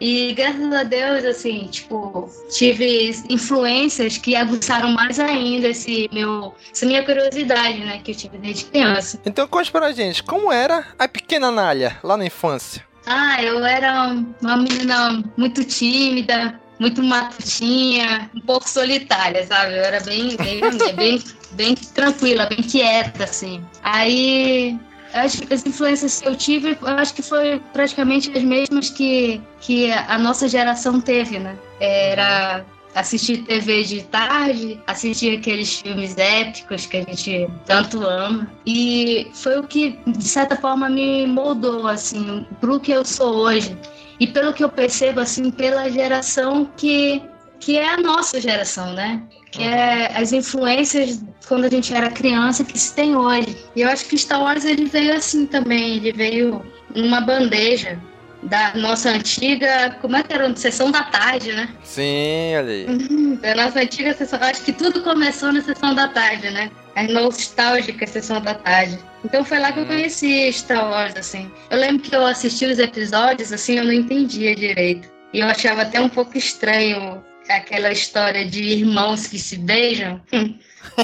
E 0.00 0.32
graças 0.32 0.72
a 0.72 0.82
Deus, 0.84 1.24
assim, 1.24 1.66
tipo, 1.70 2.30
tive 2.50 3.10
influências 3.28 4.16
que 4.16 4.36
aguçaram 4.36 4.92
mais 4.92 5.18
ainda 5.18 5.68
esse 5.68 6.08
meu, 6.12 6.54
essa 6.72 6.86
minha 6.86 7.04
curiosidade, 7.04 7.78
né, 7.80 8.00
que 8.02 8.12
eu 8.12 8.14
tive 8.14 8.38
desde 8.38 8.66
criança. 8.66 9.20
Então 9.26 9.46
conte 9.48 9.70
pra 9.70 9.92
gente, 9.92 10.22
como 10.22 10.52
era 10.52 10.86
a 10.98 11.08
pequena 11.08 11.48
Anália 11.48 11.98
lá 12.02 12.16
na 12.16 12.26
infância? 12.26 12.86
Ah, 13.06 13.42
eu 13.42 13.64
era 13.64 14.14
uma 14.40 14.56
menina 14.56 15.24
muito 15.36 15.64
tímida, 15.64 16.60
muito 16.78 17.02
matutinha, 17.02 18.30
um 18.34 18.40
pouco 18.40 18.68
solitária, 18.68 19.44
sabe? 19.46 19.76
Eu 19.76 19.82
era 19.82 20.00
bem, 20.00 20.36
bem, 20.36 20.60
bem, 20.94 21.22
bem 21.52 21.74
tranquila, 21.74 22.46
bem 22.46 22.62
quieta, 22.62 23.24
assim. 23.24 23.64
Aí 23.82 24.78
as, 25.12 25.40
as 25.50 25.66
influências 25.66 26.20
que 26.20 26.28
eu 26.28 26.36
tive, 26.36 26.76
eu 26.80 26.88
acho 26.88 27.14
que 27.14 27.22
foi 27.22 27.60
praticamente 27.72 28.30
as 28.36 28.42
mesmas 28.42 28.90
que, 28.90 29.40
que 29.60 29.90
a 29.92 30.18
nossa 30.18 30.48
geração 30.48 31.00
teve, 31.00 31.38
né? 31.38 31.56
Era 31.80 32.64
assistir 32.94 33.44
TV 33.44 33.84
de 33.84 34.02
tarde, 34.04 34.80
assistir 34.86 35.38
aqueles 35.38 35.80
filmes 35.80 36.16
épicos 36.16 36.86
que 36.86 36.96
a 36.98 37.02
gente 37.02 37.48
tanto 37.64 38.04
ama. 38.04 38.50
E 38.66 39.30
foi 39.34 39.58
o 39.58 39.62
que, 39.62 39.98
de 40.06 40.24
certa 40.24 40.56
forma, 40.56 40.88
me 40.88 41.26
moldou, 41.26 41.86
assim, 41.86 42.46
pro 42.60 42.80
que 42.80 42.92
eu 42.92 43.04
sou 43.04 43.36
hoje. 43.36 43.76
E 44.18 44.26
pelo 44.26 44.52
que 44.52 44.64
eu 44.64 44.68
percebo, 44.68 45.20
assim, 45.20 45.50
pela 45.50 45.88
geração 45.88 46.68
que, 46.76 47.22
que 47.60 47.76
é 47.78 47.88
a 47.88 47.96
nossa 47.96 48.40
geração, 48.40 48.92
né? 48.94 49.22
Que 49.50 49.62
é 49.62 50.16
as 50.16 50.32
influências 50.32 51.22
quando 51.46 51.64
a 51.64 51.70
gente 51.70 51.92
era 51.94 52.10
criança 52.10 52.64
que 52.64 52.78
se 52.78 52.94
tem 52.94 53.16
hoje. 53.16 53.56
E 53.74 53.80
eu 53.80 53.88
acho 53.88 54.06
que 54.06 54.16
Star 54.18 54.42
Wars 54.42 54.64
ele 54.64 54.84
veio 54.84 55.14
assim 55.14 55.46
também, 55.46 55.96
ele 55.96 56.12
veio 56.12 56.62
numa 56.94 57.20
bandeja 57.20 57.98
da 58.42 58.74
nossa 58.74 59.10
antiga, 59.10 59.96
como 60.00 60.16
é 60.16 60.22
que 60.22 60.32
era? 60.32 60.54
Sessão 60.54 60.90
da 60.90 61.02
tarde, 61.04 61.52
né? 61.52 61.68
Sim, 61.82 62.54
aí. 62.54 62.86
Uhum, 62.86 63.36
Da 63.36 63.54
nossa 63.54 63.80
antiga 63.80 64.14
sessão. 64.14 64.38
Acho 64.40 64.62
que 64.62 64.72
tudo 64.72 65.02
começou 65.02 65.52
na 65.52 65.60
sessão 65.60 65.94
da 65.94 66.08
tarde, 66.08 66.50
né? 66.50 66.70
A 66.94 67.02
nostálgica 67.04 68.06
sessão 68.06 68.40
da 68.40 68.54
tarde. 68.54 68.98
Então 69.24 69.44
foi 69.44 69.58
lá 69.58 69.72
que 69.72 69.80
eu 69.80 69.86
conheci 69.86 70.52
Star 70.52 70.88
Wars, 70.88 71.16
assim. 71.16 71.50
Eu 71.70 71.78
lembro 71.78 72.02
que 72.02 72.14
eu 72.14 72.24
assisti 72.24 72.66
os 72.66 72.78
episódios, 72.78 73.52
assim, 73.52 73.78
eu 73.78 73.84
não 73.84 73.92
entendia 73.92 74.54
direito. 74.54 75.08
E 75.32 75.40
eu 75.40 75.46
achava 75.46 75.82
até 75.82 76.00
um 76.00 76.08
pouco 76.08 76.38
estranho 76.38 77.22
aquela 77.48 77.90
história 77.92 78.44
de 78.44 78.62
irmãos 78.62 79.26
que 79.26 79.38
se 79.38 79.56
beijam. 79.56 80.20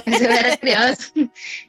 Mas 0.07 0.21
eu 0.21 0.31
era 0.31 0.57
criança. 0.57 1.11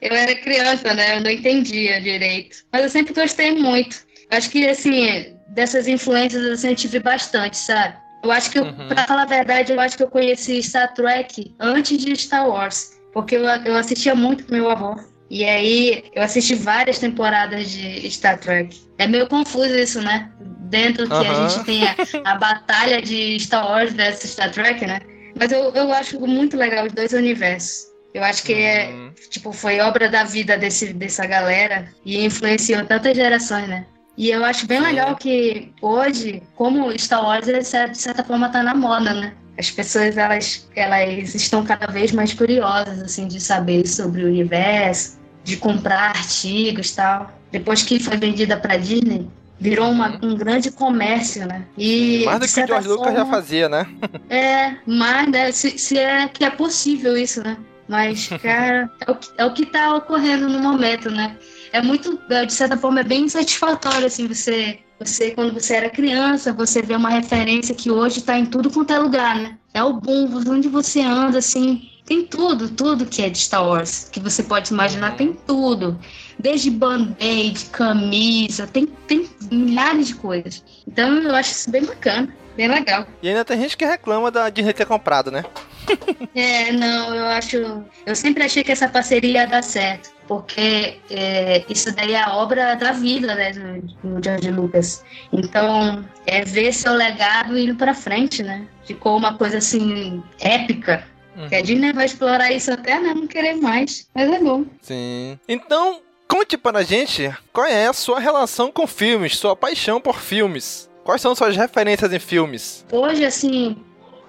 Eu 0.01 0.15
era 0.15 0.35
criança, 0.35 0.93
né? 0.93 1.17
Eu 1.17 1.21
não 1.21 1.29
entendia 1.31 2.01
direito. 2.01 2.57
Mas 2.71 2.83
eu 2.83 2.89
sempre 2.89 3.13
gostei 3.13 3.51
muito. 3.51 4.05
Acho 4.31 4.49
que, 4.49 4.67
assim, 4.67 5.35
dessas 5.49 5.87
influências 5.87 6.43
assim, 6.45 6.69
eu 6.69 6.75
tive 6.75 6.99
bastante, 6.99 7.57
sabe? 7.57 7.95
Eu 8.23 8.31
acho 8.31 8.49
que, 8.49 8.59
Uhum. 8.59 8.87
pra 8.87 9.05
falar 9.05 9.23
a 9.23 9.25
verdade, 9.25 9.71
eu 9.71 9.79
acho 9.79 9.97
que 9.97 10.03
eu 10.03 10.09
conheci 10.09 10.61
Star 10.63 10.93
Trek 10.93 11.53
antes 11.59 11.97
de 12.03 12.15
Star 12.15 12.47
Wars. 12.47 12.91
Porque 13.13 13.35
eu, 13.35 13.43
eu 13.43 13.75
assistia 13.75 14.15
muito 14.15 14.45
com 14.45 14.53
meu 14.53 14.69
avô. 14.69 14.95
E 15.29 15.43
aí 15.43 16.03
eu 16.13 16.21
assisti 16.23 16.53
várias 16.55 16.99
temporadas 16.99 17.69
de 17.71 18.09
Star 18.11 18.37
Trek. 18.39 18.79
É 18.97 19.07
meio 19.07 19.27
confuso 19.27 19.75
isso, 19.75 20.01
né? 20.01 20.29
Dentro 20.69 21.07
que 21.07 21.13
a 21.13 21.31
Aham. 21.31 21.49
gente 21.49 21.65
tem 21.65 21.83
a, 21.85 21.95
a 22.23 22.35
batalha 22.35 23.01
de 23.01 23.39
Star 23.39 23.65
Wars 23.65 23.93
versus 23.93 24.31
Star 24.31 24.51
Trek, 24.51 24.85
né? 24.85 24.99
Mas 25.37 25.51
eu, 25.51 25.71
eu 25.73 25.91
acho 25.93 26.19
muito 26.19 26.55
legal 26.55 26.85
os 26.85 26.93
dois 26.93 27.11
universos. 27.13 27.87
Eu 28.13 28.23
acho 28.23 28.43
que 28.43 28.53
é, 28.53 28.93
tipo, 29.29 29.51
foi 29.51 29.79
obra 29.81 30.07
da 30.09 30.23
vida 30.23 30.57
desse, 30.57 30.93
dessa 30.93 31.25
galera 31.25 31.89
e 32.05 32.23
influenciou 32.23 32.85
tantas 32.85 33.15
gerações, 33.15 33.67
né? 33.67 33.85
E 34.17 34.29
eu 34.31 34.45
acho 34.45 34.65
bem 34.65 34.79
legal 34.79 35.15
que 35.17 35.73
hoje, 35.81 36.41
como 36.55 36.97
Star 36.97 37.21
Wars, 37.21 37.45
cer- 37.67 37.89
de 37.89 37.97
certa 37.97 38.23
forma, 38.23 38.47
tá 38.47 38.63
na 38.63 38.73
moda, 38.73 39.13
né? 39.13 39.33
As 39.57 39.71
pessoas, 39.71 40.17
elas, 40.17 40.67
elas 40.75 41.33
estão 41.33 41.63
cada 41.63 41.87
vez 41.87 42.11
mais 42.11 42.33
curiosas, 42.33 43.01
assim, 43.01 43.27
de 43.27 43.39
saber 43.39 43.87
sobre 43.87 44.23
o 44.23 44.27
universo, 44.27 45.17
de 45.43 45.57
comprar 45.57 46.09
artigos 46.09 46.89
e 46.91 46.95
tal. 46.95 47.31
Depois 47.51 47.81
que 47.83 47.99
foi 47.99 48.17
vendida 48.17 48.57
pra 48.57 48.75
Disney, 48.77 49.27
virou 49.59 49.89
uma- 49.89 50.19
um 50.21 50.35
grande 50.35 50.71
comércio, 50.71 51.47
né? 51.47 51.63
E, 51.77 52.23
Mais 52.25 52.39
do 52.39 52.47
que 52.53 52.63
o 52.63 52.67
George 52.67 52.87
Lucas 52.89 53.13
já 53.13 53.25
fazia, 53.25 53.69
né? 53.69 53.87
é, 54.29 54.75
mas 54.85 55.27
né, 55.29 55.51
se, 55.51 55.77
se 55.77 55.97
é 55.97 56.27
que 56.27 56.43
é 56.43 56.49
possível 56.49 57.15
isso, 57.15 57.41
né? 57.41 57.57
Mas, 57.87 58.27
cara, 58.41 58.89
é 59.07 59.11
o, 59.11 59.15
que, 59.15 59.27
é 59.37 59.45
o 59.45 59.53
que 59.53 59.65
tá 59.65 59.95
ocorrendo 59.95 60.49
no 60.49 60.59
momento, 60.59 61.09
né? 61.09 61.37
É 61.71 61.81
muito, 61.81 62.19
de 62.45 62.53
certa 62.53 62.75
forma, 62.75 62.99
é 62.99 63.03
bem 63.03 63.29
satisfatório, 63.29 64.07
assim, 64.07 64.27
você, 64.27 64.79
você, 64.99 65.31
quando 65.31 65.53
você 65.53 65.75
era 65.75 65.89
criança, 65.89 66.53
você 66.53 66.81
vê 66.81 66.95
uma 66.95 67.09
referência 67.09 67.75
que 67.75 67.91
hoje 67.91 68.21
tá 68.21 68.37
em 68.37 68.45
tudo 68.45 68.71
quanto 68.71 68.93
é 68.93 68.99
lugar, 68.99 69.35
né? 69.35 69.57
É 69.73 69.83
o 69.83 69.93
boom, 69.93 70.29
onde 70.47 70.69
você 70.69 71.01
anda, 71.01 71.39
assim, 71.39 71.89
tem 72.05 72.25
tudo, 72.25 72.69
tudo 72.69 73.05
que 73.05 73.21
é 73.21 73.29
de 73.29 73.37
Star 73.37 73.67
Wars, 73.67 74.07
que 74.11 74.19
você 74.19 74.43
pode 74.43 74.71
imaginar, 74.71 75.17
tem 75.17 75.33
tudo. 75.33 75.99
Desde 76.39 76.69
band-aid, 76.69 77.65
camisa, 77.65 78.67
tem, 78.67 78.85
tem 78.85 79.27
milhares 79.51 80.07
de 80.07 80.15
coisas. 80.15 80.63
Então, 80.87 81.17
eu 81.17 81.35
acho 81.35 81.51
isso 81.51 81.69
bem 81.69 81.83
bacana, 81.83 82.33
bem 82.55 82.67
legal. 82.67 83.05
E 83.21 83.27
ainda 83.27 83.43
tem 83.43 83.59
gente 83.59 83.75
que 83.75 83.85
reclama 83.85 84.31
da 84.31 84.49
Disney 84.49 84.73
ter 84.73 84.85
comprado, 84.85 85.29
né? 85.29 85.43
É, 86.35 86.71
não, 86.73 87.15
eu 87.15 87.25
acho. 87.27 87.57
Eu 88.05 88.13
sempre 88.13 88.43
achei 88.43 88.61
que 88.63 88.71
essa 88.71 88.89
parceria 88.89 89.43
ia 89.43 89.47
dar 89.47 89.63
certo, 89.63 90.11
porque 90.27 90.99
é, 91.09 91.63
isso 91.69 91.95
daí 91.95 92.13
é 92.13 92.21
a 92.21 92.35
obra 92.35 92.75
da 92.75 92.91
vida, 92.91 93.33
né, 93.33 93.53
do, 93.53 93.81
do 94.03 94.23
George 94.23 94.51
Lucas. 94.51 95.03
Então, 95.31 96.03
é 96.25 96.43
ver 96.43 96.73
seu 96.73 96.93
legado 96.93 97.57
indo 97.57 97.75
pra 97.75 97.93
frente, 97.93 98.43
né? 98.43 98.67
Ficou 98.85 99.17
uma 99.17 99.37
coisa 99.37 99.59
assim, 99.59 100.21
épica. 100.39 101.07
Que 101.49 101.55
a 101.55 101.61
Disney 101.61 101.91
vai 101.91 102.05
explorar 102.05 102.51
isso 102.51 102.71
até 102.71 102.97
não 102.99 103.27
querer 103.27 103.55
mais. 103.55 104.07
Mas 104.15 104.31
é 104.31 104.39
bom. 104.39 104.65
Sim. 104.81 105.37
Então, 105.47 105.99
conte 106.27 106.57
para 106.57 106.79
a 106.79 106.83
gente 106.83 107.29
qual 107.51 107.65
é 107.65 107.87
a 107.87 107.93
sua 107.93 108.19
relação 108.19 108.71
com 108.71 108.87
filmes, 108.87 109.37
sua 109.37 109.55
paixão 109.55 109.99
por 109.99 110.21
filmes. 110.21 110.89
Quais 111.03 111.21
são 111.21 111.35
suas 111.35 111.55
referências 111.55 112.11
em 112.11 112.19
filmes? 112.19 112.85
Hoje, 112.91 113.25
assim, 113.25 113.77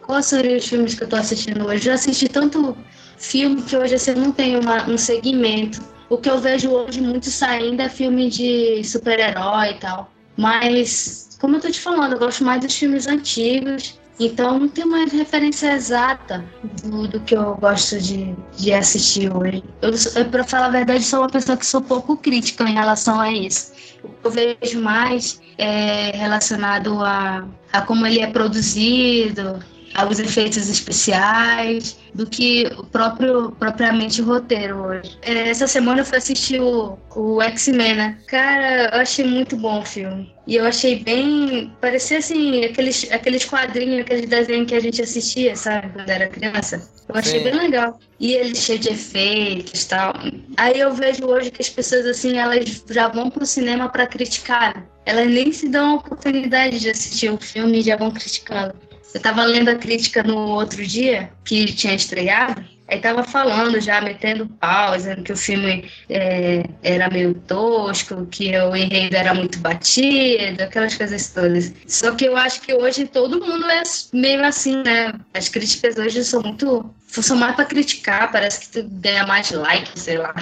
quais 0.07 0.27
seriam 0.27 0.57
os 0.57 0.67
filmes 0.67 0.95
que 0.95 1.05
eu 1.05 1.09
tô 1.09 1.17
assistindo 1.17 1.67
hoje? 1.67 1.89
Eu 1.89 1.95
assisti 1.95 2.29
tanto 2.29 2.77
filme 3.19 3.63
que 3.63 3.77
hoje 3.77 3.95
assim, 3.95 4.15
não 4.15 4.33
tenho 4.33 4.61
uma- 4.61 4.89
um 4.89 4.97
segmento. 4.97 5.81
O 6.09 6.17
que 6.17 6.31
eu 6.31 6.39
vejo 6.39 6.71
hoje 6.71 7.01
muito 7.01 7.31
saindo 7.31 7.83
é 7.83 7.89
filme 7.89 8.31
de 8.31 8.83
super-herói 8.85 9.71
e 9.71 9.75
tal. 9.75 10.13
Mas, 10.37 11.37
como 11.41 11.57
eu 11.57 11.61
tô 11.61 11.71
te 11.71 11.81
falando, 11.81 12.13
eu 12.13 12.19
gosto 12.19 12.45
mais 12.45 12.61
dos 12.61 12.75
filmes 12.75 13.07
antigos. 13.09 13.99
Então, 14.19 14.59
não 14.59 14.69
tenho 14.69 14.87
uma 14.87 15.05
referência 15.05 15.75
exata 15.75 16.43
do, 16.85 17.07
do 17.09 17.21
que 17.21 17.35
eu 17.37 17.55
gosto 17.57 17.99
de, 18.01 18.35
de 18.57 18.73
assistir 18.73 19.31
hoje. 19.35 19.63
Eu, 19.83 19.91
eu, 19.91 20.25
pra 20.27 20.45
falar 20.45 20.67
a 20.67 20.71
verdade, 20.71 21.05
sou 21.05 21.21
uma 21.21 21.29
pessoa 21.29 21.57
que 21.57 21.67
sou 21.67 21.83
pouco 21.83 22.17
crítica 22.17 22.65
em 22.65 22.73
relação 22.73 23.21
a 23.21 23.31
isso. 23.31 23.73
O 24.03 24.09
que 24.09 24.27
eu 24.27 24.31
vejo 24.31 24.81
mais 24.81 25.39
é 25.59 26.17
relacionado 26.17 26.99
a, 27.05 27.47
a 27.73 27.83
como 27.83 28.07
ele 28.07 28.21
é 28.21 28.27
produzido, 28.27 29.59
aos 29.97 30.19
efeitos 30.19 30.69
especiais, 30.69 31.97
do 32.15 32.27
que 32.27 32.67
o 32.79 32.85
próprio, 32.85 33.53
propriamente 33.53 34.21
o 34.21 34.25
roteiro 34.27 34.77
hoje. 34.85 35.19
É, 35.23 35.49
Essa 35.49 35.67
semana 35.67 36.01
eu 36.01 36.05
fui 36.05 36.19
assistir 36.19 36.61
o, 36.61 36.99
o 37.15 37.41
X-Men, 37.43 37.95
né? 37.95 38.19
Cara, 38.27 38.91
eu 38.95 39.01
achei 39.01 39.25
muito 39.25 39.57
bom 39.57 39.81
o 39.81 39.85
filme. 39.85 40.35
E 40.47 40.55
eu 40.57 40.65
achei 40.65 41.03
bem. 41.03 41.73
Parecia 41.81 42.19
assim, 42.19 42.65
aqueles, 42.65 43.11
aqueles 43.11 43.45
quadrinhos, 43.45 44.01
aqueles 44.03 44.29
desenhos 44.29 44.69
que 44.69 44.75
a 44.77 44.81
gente 44.81 45.03
assistia, 45.03 45.57
sabe, 45.57 45.89
quando 45.93 46.09
era 46.09 46.29
criança. 46.29 46.89
Eu 47.09 47.17
achei 47.17 47.39
Sim. 47.41 47.45
bem 47.45 47.55
legal. 47.55 47.99
E 48.21 48.33
ele 48.33 48.55
cheio 48.55 48.79
de 48.79 48.91
efeitos 48.91 49.83
e 49.83 49.89
tal. 49.89 50.13
Aí 50.57 50.79
eu 50.79 50.93
vejo 50.95 51.25
hoje 51.27 51.51
que 51.51 51.61
as 51.63 51.69
pessoas, 51.69 52.07
assim, 52.07 52.37
elas 52.39 52.85
já 52.89 53.09
vão 53.09 53.29
pro 53.29 53.45
cinema 53.45 53.89
pra 53.89 54.07
criticar. 54.07 54.77
né? 54.77 54.85
Elas 55.05 55.27
nem 55.29 55.51
se 55.53 55.69
dão 55.69 55.91
a 55.91 55.95
oportunidade 55.95 56.79
de 56.81 56.91
assistir 56.91 57.31
o 57.31 57.39
filme 57.39 57.79
e 57.79 57.83
já 57.83 57.97
vão 57.97 58.11
criticando. 58.11 58.75
Eu 59.17 59.21
tava 59.23 59.45
lendo 59.45 59.71
a 59.71 59.75
crítica 59.77 60.23
no 60.23 60.37
outro 60.37 60.87
dia, 60.87 61.31
que 61.43 61.65
tinha 61.73 61.95
estreado, 61.95 62.63
aí 62.87 63.01
tava 63.01 63.25
falando 63.25 63.81
já, 63.81 63.99
metendo 63.99 64.47
pau, 64.47 64.95
dizendo 64.95 65.23
que 65.23 65.33
o 65.33 65.37
filme 65.37 65.91
é, 66.11 66.63
era 66.83 67.09
meio 67.09 67.33
tosco, 67.33 68.27
que 68.27 68.55
o 68.59 68.77
enredo 68.77 69.17
era 69.17 69.33
muito 69.33 69.59
batido, 69.59 70.63
aquelas 70.63 70.95
coisas 70.95 71.29
todas. 71.31 71.73
Só 71.87 72.15
que 72.15 72.27
eu 72.27 72.37
acho 72.37 72.61
que 72.61 72.75
hoje 72.75 73.07
todo 73.07 73.41
mundo 73.41 73.65
é 73.71 73.83
meio 74.13 74.45
assim, 74.45 74.83
né? 74.83 75.15
As 75.33 75.49
críticas 75.49 75.97
hoje 75.97 76.23
são 76.23 76.43
muito. 76.43 76.95
são 77.09 77.39
mais 77.39 77.57
pra 77.57 77.65
criticar, 77.65 78.31
parece 78.31 78.61
que 78.61 78.69
tu 78.69 78.87
ganha 79.01 79.27
mais 79.27 79.51
like, 79.51 79.99
sei 79.99 80.19
lá. 80.19 80.35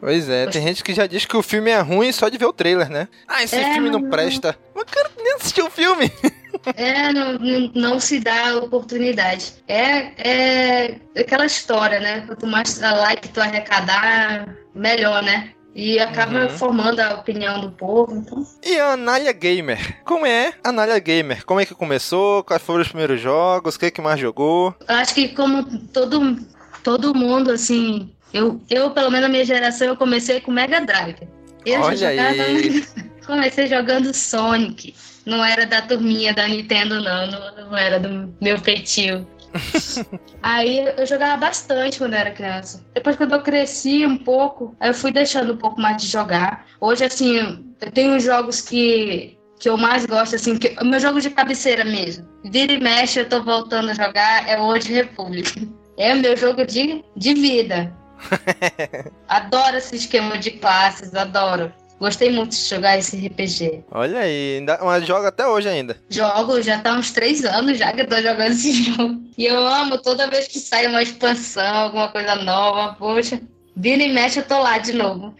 Pois 0.00 0.26
é, 0.30 0.46
tem 0.46 0.62
gente 0.62 0.82
que 0.82 0.94
já 0.94 1.06
diz 1.06 1.26
que 1.26 1.36
o 1.36 1.42
filme 1.42 1.70
é 1.70 1.80
ruim 1.80 2.12
só 2.12 2.30
de 2.30 2.38
ver 2.38 2.46
o 2.46 2.52
trailer, 2.54 2.88
né? 2.88 3.08
Ah, 3.28 3.42
esse 3.42 3.56
É, 3.56 3.74
filme 3.74 3.90
não 3.90 4.08
presta. 4.08 4.56
Mas 4.74 4.84
cara, 4.84 5.10
nem 5.22 5.34
assistiu 5.34 5.66
o 5.66 5.70
filme. 5.70 6.10
É, 6.74 7.12
não, 7.12 7.38
não, 7.74 8.00
se 8.00 8.18
dá 8.20 8.50
a 8.50 8.56
oportunidade. 8.58 9.52
É, 9.68 10.10
é 10.18 10.94
aquela 11.20 11.46
história, 11.46 12.00
né? 12.00 12.22
Quanto 12.26 12.46
mais 12.46 12.80
like 12.80 13.28
tu 13.28 13.40
arrecadar, 13.40 14.56
melhor, 14.74 15.22
né? 15.22 15.50
E 15.74 15.98
acaba 15.98 16.44
Uhum. 16.44 16.48
formando 16.48 17.00
a 17.00 17.14
opinião 17.14 17.60
do 17.60 17.70
povo. 17.70 18.16
Então, 18.16 18.46
E 18.64 18.78
a 18.80 18.92
Anália 18.92 19.30
Gamer? 19.32 20.02
Como 20.04 20.24
é 20.24 20.54
a 20.64 20.70
Anália 20.70 20.98
Gamer? 20.98 21.44
Como 21.44 21.60
é 21.60 21.66
que 21.66 21.74
começou? 21.74 22.42
Quais 22.42 22.62
foram 22.62 22.80
os 22.80 22.88
primeiros 22.88 23.20
jogos? 23.20 23.74
O 23.74 23.78
que, 23.78 23.90
que 23.90 24.00
mais 24.00 24.18
jogou? 24.18 24.74
acho 24.88 25.14
que 25.14 25.28
como 25.28 25.64
todo, 25.88 26.38
todo 26.82 27.14
mundo, 27.14 27.50
assim, 27.50 28.10
eu, 28.32 28.58
eu, 28.70 28.90
pelo 28.90 29.10
menos 29.10 29.26
na 29.26 29.32
minha 29.32 29.44
geração, 29.44 29.88
eu 29.88 29.96
comecei 29.96 30.40
com 30.40 30.50
Mega 30.50 30.80
Drive. 30.80 31.28
Eu 31.66 31.82
Olha 31.82 31.96
já 31.96 32.10
jogava, 32.10 32.42
aí. 32.42 32.84
comecei 33.26 33.66
jogando 33.66 34.14
Sonic. 34.14 34.94
Não 35.26 35.44
era 35.44 35.66
da 35.66 35.82
turminha 35.82 36.32
da 36.32 36.46
Nintendo, 36.46 37.02
não. 37.02 37.26
Não, 37.26 37.70
não 37.70 37.76
era 37.76 37.98
do 37.98 38.32
meu 38.40 38.58
feitio. 38.58 39.26
Aí 40.42 40.86
eu 40.96 41.06
jogava 41.06 41.36
bastante 41.36 41.98
quando 41.98 42.14
eu 42.14 42.20
era 42.20 42.30
criança. 42.30 42.84
Depois, 42.94 43.16
quando 43.16 43.34
eu 43.34 43.42
cresci 43.42 44.06
um 44.06 44.16
pouco, 44.16 44.76
eu 44.80 44.94
fui 44.94 45.10
deixando 45.10 45.54
um 45.54 45.56
pouco 45.56 45.80
mais 45.80 46.00
de 46.02 46.08
jogar. 46.08 46.66
Hoje, 46.80 47.04
assim, 47.04 47.64
eu 47.80 47.90
tenho 47.90 48.20
jogos 48.20 48.60
que, 48.60 49.36
que 49.58 49.68
eu 49.68 49.76
mais 49.76 50.06
gosto, 50.06 50.36
assim, 50.36 50.56
que, 50.56 50.76
o 50.80 50.84
meu 50.84 51.00
jogo 51.00 51.20
de 51.20 51.30
cabeceira 51.30 51.84
mesmo. 51.84 52.26
Vira 52.44 52.72
e 52.72 52.80
mexe, 52.80 53.20
eu 53.20 53.28
tô 53.28 53.42
voltando 53.42 53.90
a 53.90 53.94
jogar, 53.94 54.48
é 54.48 54.58
o 54.58 54.64
Old 54.64 54.92
Republic. 54.92 55.68
É 55.98 56.12
o 56.12 56.18
meu 56.18 56.36
jogo 56.36 56.66
de, 56.66 57.02
de 57.16 57.32
vida. 57.32 57.90
Adoro 59.26 59.78
esse 59.78 59.96
esquema 59.96 60.36
de 60.36 60.50
classes, 60.50 61.14
adoro. 61.14 61.72
Gostei 61.98 62.30
muito 62.30 62.50
de 62.50 62.62
jogar 62.62 62.98
esse 62.98 63.16
RPG. 63.26 63.84
Olha 63.90 64.20
aí, 64.20 64.58
ainda, 64.58 64.78
mas 64.82 65.06
joga 65.06 65.28
até 65.28 65.46
hoje 65.46 65.68
ainda. 65.68 65.96
Jogo 66.10 66.60
já 66.60 66.78
tá 66.80 66.94
uns 66.94 67.10
três 67.10 67.44
anos 67.44 67.78
já 67.78 67.92
que 67.92 68.02
eu 68.02 68.06
tô 68.06 68.16
jogando 68.16 68.52
esse 68.52 68.72
jogo. 68.84 69.20
E 69.36 69.46
eu 69.46 69.66
amo 69.66 69.98
toda 69.98 70.28
vez 70.28 70.46
que 70.46 70.58
sai 70.58 70.86
uma 70.86 71.02
expansão, 71.02 71.74
alguma 71.74 72.08
coisa 72.08 72.34
nova, 72.36 72.94
poxa. 72.94 73.40
Vira 73.74 74.02
e 74.02 74.12
mexe, 74.12 74.40
eu 74.40 74.46
tô 74.46 74.58
lá 74.58 74.78
de 74.78 74.92
novo. 74.92 75.34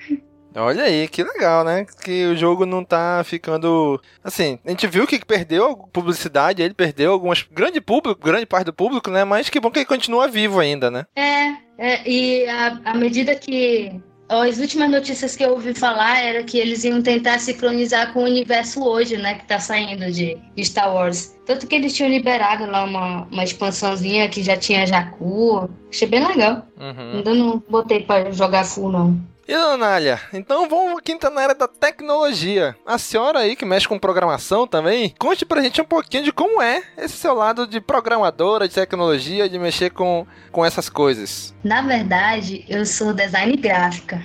Olha 0.58 0.84
aí, 0.84 1.06
que 1.06 1.22
legal, 1.22 1.62
né? 1.64 1.84
Que 2.02 2.24
o 2.26 2.36
jogo 2.36 2.64
não 2.64 2.82
tá 2.82 3.22
ficando. 3.24 4.00
Assim, 4.24 4.58
a 4.64 4.70
gente 4.70 4.86
viu 4.86 5.06
que 5.06 5.22
perdeu 5.22 5.76
publicidade, 5.92 6.62
ele 6.62 6.72
perdeu 6.72 7.12
algumas. 7.12 7.42
Grande 7.42 7.78
público, 7.78 8.18
grande 8.24 8.46
parte 8.46 8.64
do 8.64 8.72
público, 8.72 9.10
né? 9.10 9.22
Mas 9.22 9.50
que 9.50 9.60
bom 9.60 9.70
que 9.70 9.80
ele 9.80 9.86
continua 9.86 10.28
vivo 10.28 10.58
ainda, 10.58 10.90
né? 10.90 11.04
É, 11.14 11.48
é 11.78 12.08
e 12.08 12.46
à 12.48 12.94
medida 12.94 13.34
que. 13.34 14.00
As 14.28 14.58
últimas 14.58 14.90
notícias 14.90 15.36
que 15.36 15.44
eu 15.44 15.52
ouvi 15.52 15.72
falar 15.72 16.20
era 16.20 16.42
que 16.42 16.58
eles 16.58 16.82
iam 16.82 17.00
tentar 17.00 17.38
sincronizar 17.38 18.12
com 18.12 18.20
o 18.20 18.24
universo 18.24 18.82
hoje, 18.82 19.16
né? 19.16 19.34
Que 19.34 19.46
tá 19.46 19.60
saindo 19.60 20.10
de 20.10 20.36
Star 20.64 20.92
Wars. 20.92 21.36
Tanto 21.46 21.66
que 21.66 21.76
eles 21.76 21.94
tinham 21.94 22.10
liberado 22.10 22.66
lá 22.66 22.84
uma, 22.84 23.22
uma 23.30 23.44
expansãozinha 23.44 24.28
que 24.28 24.42
já 24.42 24.56
tinha 24.56 24.86
Jacu. 24.86 25.70
Achei 25.88 26.08
bem 26.08 26.26
legal. 26.26 26.66
Uhum. 26.76 27.12
Ainda 27.18 27.34
não 27.34 27.62
botei 27.68 28.00
pra 28.00 28.30
jogar 28.32 28.64
full, 28.64 28.90
não. 28.90 29.20
E 29.48 29.54
dona 29.54 29.76
Nália, 29.76 30.20
então 30.32 30.68
vamos 30.68 30.98
aqui 30.98 31.12
entrar 31.12 31.30
na 31.30 31.40
área 31.40 31.54
da 31.54 31.68
tecnologia. 31.68 32.74
A 32.84 32.98
senhora 32.98 33.38
aí 33.38 33.54
que 33.54 33.64
mexe 33.64 33.86
com 33.86 33.96
programação 33.96 34.66
também, 34.66 35.14
conte 35.20 35.46
pra 35.46 35.62
gente 35.62 35.80
um 35.80 35.84
pouquinho 35.84 36.24
de 36.24 36.32
como 36.32 36.60
é 36.60 36.82
esse 36.98 37.16
seu 37.16 37.32
lado 37.32 37.64
de 37.64 37.80
programadora, 37.80 38.66
de 38.66 38.74
tecnologia, 38.74 39.48
de 39.48 39.56
mexer 39.56 39.90
com, 39.90 40.26
com 40.50 40.64
essas 40.64 40.88
coisas. 40.88 41.54
Na 41.62 41.80
verdade, 41.80 42.64
eu 42.68 42.84
sou 42.84 43.12
design 43.14 43.56
gráfica. 43.56 44.20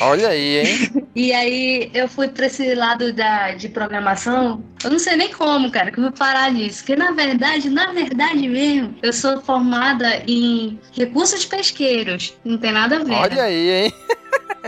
Olha 0.00 0.28
aí, 0.28 0.58
hein? 0.58 1.06
e 1.14 1.32
aí 1.32 1.90
eu 1.94 2.08
fui 2.08 2.28
pra 2.28 2.46
esse 2.46 2.74
lado 2.74 3.12
da, 3.12 3.52
de 3.52 3.68
programação. 3.68 4.64
Eu 4.82 4.90
não 4.90 4.98
sei 4.98 5.16
nem 5.16 5.32
como, 5.32 5.70
cara, 5.70 5.90
que 5.90 5.98
eu 5.98 6.04
vou 6.04 6.12
parar 6.12 6.50
nisso. 6.52 6.78
Porque 6.78 6.96
na 6.96 7.12
verdade, 7.12 7.68
na 7.68 7.92
verdade 7.92 8.48
mesmo, 8.48 8.94
eu 9.02 9.12
sou 9.12 9.40
formada 9.40 10.22
em 10.26 10.78
recursos 10.92 11.44
pesqueiros. 11.44 12.34
Não 12.44 12.58
tem 12.58 12.72
nada 12.72 12.96
a 12.96 13.04
ver. 13.04 13.12
Olha 13.12 13.36
né? 13.36 13.42
aí, 13.42 13.70
hein? 13.70 13.92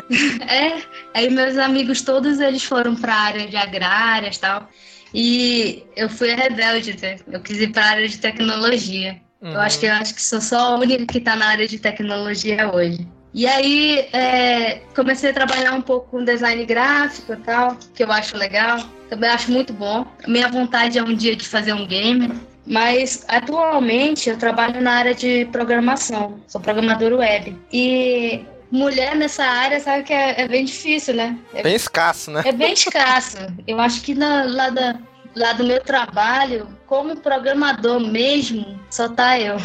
é, 0.49 0.83
aí 1.15 1.31
meus 1.31 1.57
amigos 1.59 2.03
todos 2.03 2.41
eles 2.41 2.65
foram 2.65 2.95
pra 2.95 3.15
área 3.15 3.47
de 3.47 3.57
agrárias 3.57 4.37
e 4.37 4.41
tal. 4.41 4.69
E 5.15 5.85
eu 5.95 6.09
fui 6.09 6.33
a 6.33 6.37
rebelde, 6.37 6.97
né? 7.01 7.17
eu 7.31 7.41
quis 7.41 7.61
ir 7.61 7.69
pra 7.69 7.85
área 7.85 8.09
de 8.09 8.19
tecnologia. 8.19 9.21
Uhum. 9.43 9.53
Eu 9.53 9.61
acho 9.61 9.79
que 9.79 9.87
eu 9.87 9.93
acho 9.93 10.15
que 10.15 10.23
sou 10.23 10.41
só 10.41 10.75
a 10.75 10.79
única 10.79 11.05
que 11.05 11.21
tá 11.21 11.37
na 11.37 11.47
área 11.47 11.67
de 11.69 11.79
tecnologia 11.79 12.73
hoje. 12.73 13.07
E 13.35 13.47
aí 13.47 14.09
é, 14.13 14.83
comecei 14.95 15.31
a 15.31 15.33
trabalhar 15.33 15.73
um 15.73 15.81
pouco 15.81 16.11
com 16.11 16.25
design 16.25 16.65
gráfico 16.67 17.33
e 17.33 17.37
tal, 17.37 17.77
que 17.95 18.03
eu 18.03 18.13
acho 18.13 18.37
legal. 18.37 18.79
Também 19.09 19.31
acho 19.31 19.51
muito 19.51 19.73
bom. 19.73 20.07
Minha 20.27 20.49
vontade 20.49 20.99
é 20.99 21.03
um 21.03 21.15
dia 21.15 21.35
de 21.35 21.49
fazer 21.49 21.73
um 21.73 21.87
game. 21.87 22.33
Mas 22.67 23.25
atualmente 23.27 24.31
eu 24.31 24.39
trabalho 24.39 24.81
na 24.81 24.93
área 24.93 25.15
de 25.15 25.47
programação. 25.47 26.41
Sou 26.47 26.61
programador 26.61 27.13
web. 27.19 27.57
E 27.73 28.45
mulher 28.71 29.17
nessa 29.17 29.45
área, 29.45 29.81
sabe 29.81 30.05
que 30.05 30.13
é, 30.13 30.43
é 30.43 30.49
bem 30.49 30.65
difícil, 30.65 31.15
né? 31.15 31.37
É 31.55 31.63
bem 31.63 31.75
escasso, 31.75 32.31
né? 32.31 32.43
É 32.45 32.53
bem 32.53 32.73
escasso. 32.73 33.39
Eu 33.67 33.81
acho 33.81 34.01
que 34.03 34.15
na, 34.15 34.45
lá, 34.45 34.71
da, 34.71 34.97
lá 35.35 35.53
do 35.53 35.65
meu 35.65 35.81
trabalho, 35.81 36.69
como 36.87 37.17
programador 37.17 38.01
mesmo, 38.01 38.79
só 38.91 39.09
tá 39.09 39.39
eu. 39.39 39.57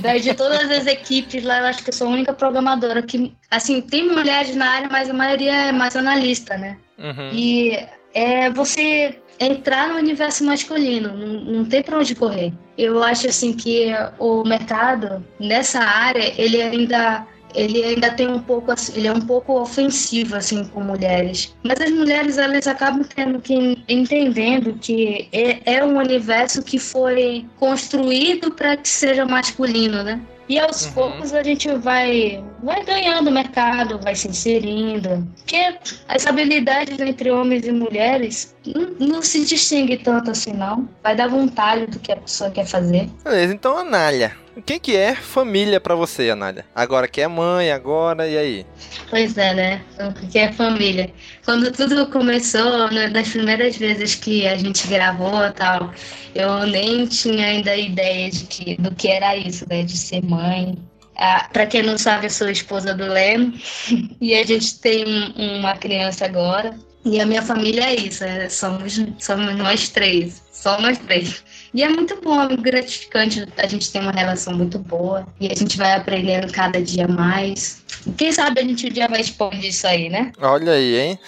Daí 0.00 0.20
de 0.20 0.34
todas 0.34 0.70
as 0.70 0.86
equipes 0.86 1.42
lá, 1.42 1.60
eu 1.60 1.66
acho 1.66 1.82
que 1.82 1.90
eu 1.90 1.94
sou 1.94 2.08
a 2.08 2.10
única 2.10 2.32
programadora 2.32 3.02
que, 3.02 3.34
assim, 3.50 3.80
tem 3.80 4.08
mulheres 4.08 4.54
na 4.54 4.68
área, 4.68 4.88
mas 4.90 5.08
a 5.08 5.14
maioria 5.14 5.52
é 5.52 5.72
mais 5.72 5.96
analista, 5.96 6.56
né? 6.56 6.76
Uhum. 6.98 7.30
E 7.32 7.78
é 8.14 8.50
você 8.50 9.18
entrar 9.38 9.88
no 9.88 9.96
universo 9.96 10.44
masculino, 10.44 11.12
não, 11.14 11.40
não 11.58 11.64
tem 11.64 11.82
para 11.82 11.98
onde 11.98 12.14
correr. 12.14 12.52
Eu 12.76 13.02
acho 13.02 13.28
assim 13.28 13.52
que 13.52 13.90
o 14.18 14.42
mercado 14.44 15.24
nessa 15.38 15.80
área, 15.80 16.32
ele 16.40 16.60
ainda 16.60 17.26
ele 17.56 17.82
ainda 17.82 18.10
tem 18.10 18.28
um 18.28 18.38
pouco 18.38 18.72
ele 18.94 19.08
é 19.08 19.12
um 19.12 19.20
pouco 19.20 19.60
ofensivo 19.60 20.36
assim 20.36 20.64
com 20.64 20.80
mulheres 20.80 21.54
mas 21.64 21.80
as 21.80 21.90
mulheres 21.90 22.38
elas 22.38 22.66
acabam 22.66 23.02
tendo 23.04 23.40
que 23.40 23.82
entendendo 23.88 24.74
que 24.74 25.28
é, 25.32 25.76
é 25.76 25.84
um 25.84 25.98
universo 25.98 26.62
que 26.62 26.78
foi 26.78 27.46
construído 27.58 28.52
para 28.52 28.76
que 28.76 28.88
seja 28.88 29.24
masculino 29.24 30.02
né 30.02 30.20
e 30.48 30.60
aos 30.60 30.86
uhum. 30.86 30.92
poucos 30.92 31.32
a 31.34 31.42
gente 31.42 31.68
vai, 31.78 32.42
vai 32.62 32.84
ganhando 32.84 33.30
mercado, 33.32 33.98
vai 33.98 34.14
se 34.14 34.28
inserindo. 34.28 35.26
Porque 35.38 35.76
as 36.08 36.26
habilidades 36.26 37.00
entre 37.00 37.30
homens 37.30 37.66
e 37.66 37.72
mulheres 37.72 38.54
não, 38.64 39.08
não 39.08 39.22
se 39.22 39.44
distingue 39.44 39.96
tanto 39.96 40.30
assim, 40.30 40.52
não. 40.52 40.88
Vai 41.02 41.16
dar 41.16 41.28
vontade 41.28 41.86
do 41.86 41.98
que 41.98 42.12
a 42.12 42.16
pessoa 42.16 42.50
quer 42.50 42.64
fazer. 42.64 43.10
Beleza, 43.24 43.54
então, 43.54 43.76
Anália, 43.76 44.36
o 44.56 44.62
que, 44.62 44.96
é 44.96 45.14
família 45.14 45.78
para 45.78 45.94
você, 45.94 46.30
Anália? 46.30 46.64
Agora 46.74 47.06
que 47.06 47.20
é 47.20 47.28
mãe, 47.28 47.70
agora, 47.70 48.26
e 48.26 48.38
aí? 48.38 48.66
Pois 49.10 49.36
é, 49.36 49.52
né? 49.52 49.82
O 50.00 50.28
que 50.28 50.38
é 50.38 50.50
família? 50.50 51.12
Quando 51.44 51.70
tudo 51.70 52.06
começou, 52.06 52.90
né, 52.90 53.08
das 53.08 53.28
primeiras 53.28 53.76
vezes 53.76 54.14
que 54.14 54.46
a 54.48 54.56
gente 54.56 54.86
gravou 54.88 55.52
tal, 55.52 55.92
eu 56.34 56.66
nem 56.66 57.06
tinha 57.06 57.48
ainda 57.48 57.76
ideia 57.76 58.30
de 58.30 58.44
que, 58.46 58.76
do 58.76 58.94
que 58.94 59.08
era 59.08 59.36
isso, 59.36 59.66
né? 59.68 59.82
De 59.82 59.96
ser 59.96 60.24
mãe. 60.24 60.78
Ah, 61.16 61.48
para 61.52 61.66
quem 61.66 61.82
não 61.82 61.98
sabe, 61.98 62.26
eu 62.26 62.30
sou 62.30 62.48
esposa 62.48 62.94
do 62.94 63.04
Leno 63.04 63.52
e 64.20 64.34
a 64.34 64.44
gente 64.44 64.78
tem 64.80 65.04
uma 65.36 65.76
criança 65.76 66.24
agora. 66.24 66.74
E 67.04 67.20
a 67.20 67.26
minha 67.26 67.42
família 67.42 67.84
é 67.84 67.94
isso, 67.94 68.24
é, 68.24 68.48
somos, 68.48 69.00
somos 69.20 69.54
nós 69.54 69.90
três, 69.90 70.42
só 70.50 70.80
nós 70.80 70.98
três. 70.98 71.44
E 71.76 71.82
é 71.82 71.90
muito 71.90 72.18
bom, 72.22 72.40
é 72.40 72.46
muito 72.46 72.62
gratificante. 72.62 73.46
A 73.58 73.66
gente 73.66 73.92
tem 73.92 74.00
uma 74.00 74.10
relação 74.10 74.54
muito 74.54 74.78
boa. 74.78 75.26
E 75.38 75.52
a 75.52 75.54
gente 75.54 75.76
vai 75.76 75.92
aprendendo 75.92 76.50
cada 76.50 76.80
dia 76.80 77.06
mais. 77.06 77.84
Quem 78.16 78.32
sabe 78.32 78.60
a 78.60 78.64
gente 78.64 78.86
um 78.86 78.88
dia 78.88 79.06
vai 79.06 79.20
expandir 79.20 79.66
isso 79.66 79.86
aí, 79.86 80.08
né? 80.08 80.32
Olha 80.40 80.72
aí, 80.72 80.96
hein? 80.98 81.18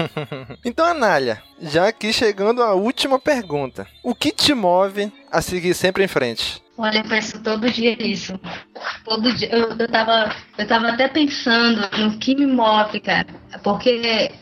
então, 0.64 0.86
Anália, 0.86 1.42
já 1.60 1.88
aqui 1.88 2.14
chegando 2.14 2.62
à 2.62 2.72
última 2.72 3.18
pergunta. 3.18 3.86
O 4.02 4.14
que 4.14 4.32
te 4.32 4.54
move 4.54 5.12
a 5.30 5.42
seguir 5.42 5.74
sempre 5.74 6.02
em 6.02 6.08
frente? 6.08 6.62
Olha, 6.78 7.00
eu 7.00 7.04
penso 7.04 7.38
todo 7.42 7.70
dia 7.70 7.94
nisso. 7.96 8.40
Todo 9.04 9.30
dia. 9.34 9.50
Eu, 9.54 9.76
eu, 9.78 9.86
tava, 9.86 10.34
eu 10.56 10.66
tava 10.66 10.88
até 10.88 11.08
pensando 11.08 11.86
no 11.98 12.18
que 12.18 12.34
me 12.34 12.46
move, 12.46 13.00
cara. 13.00 13.26
Porque 13.62 14.32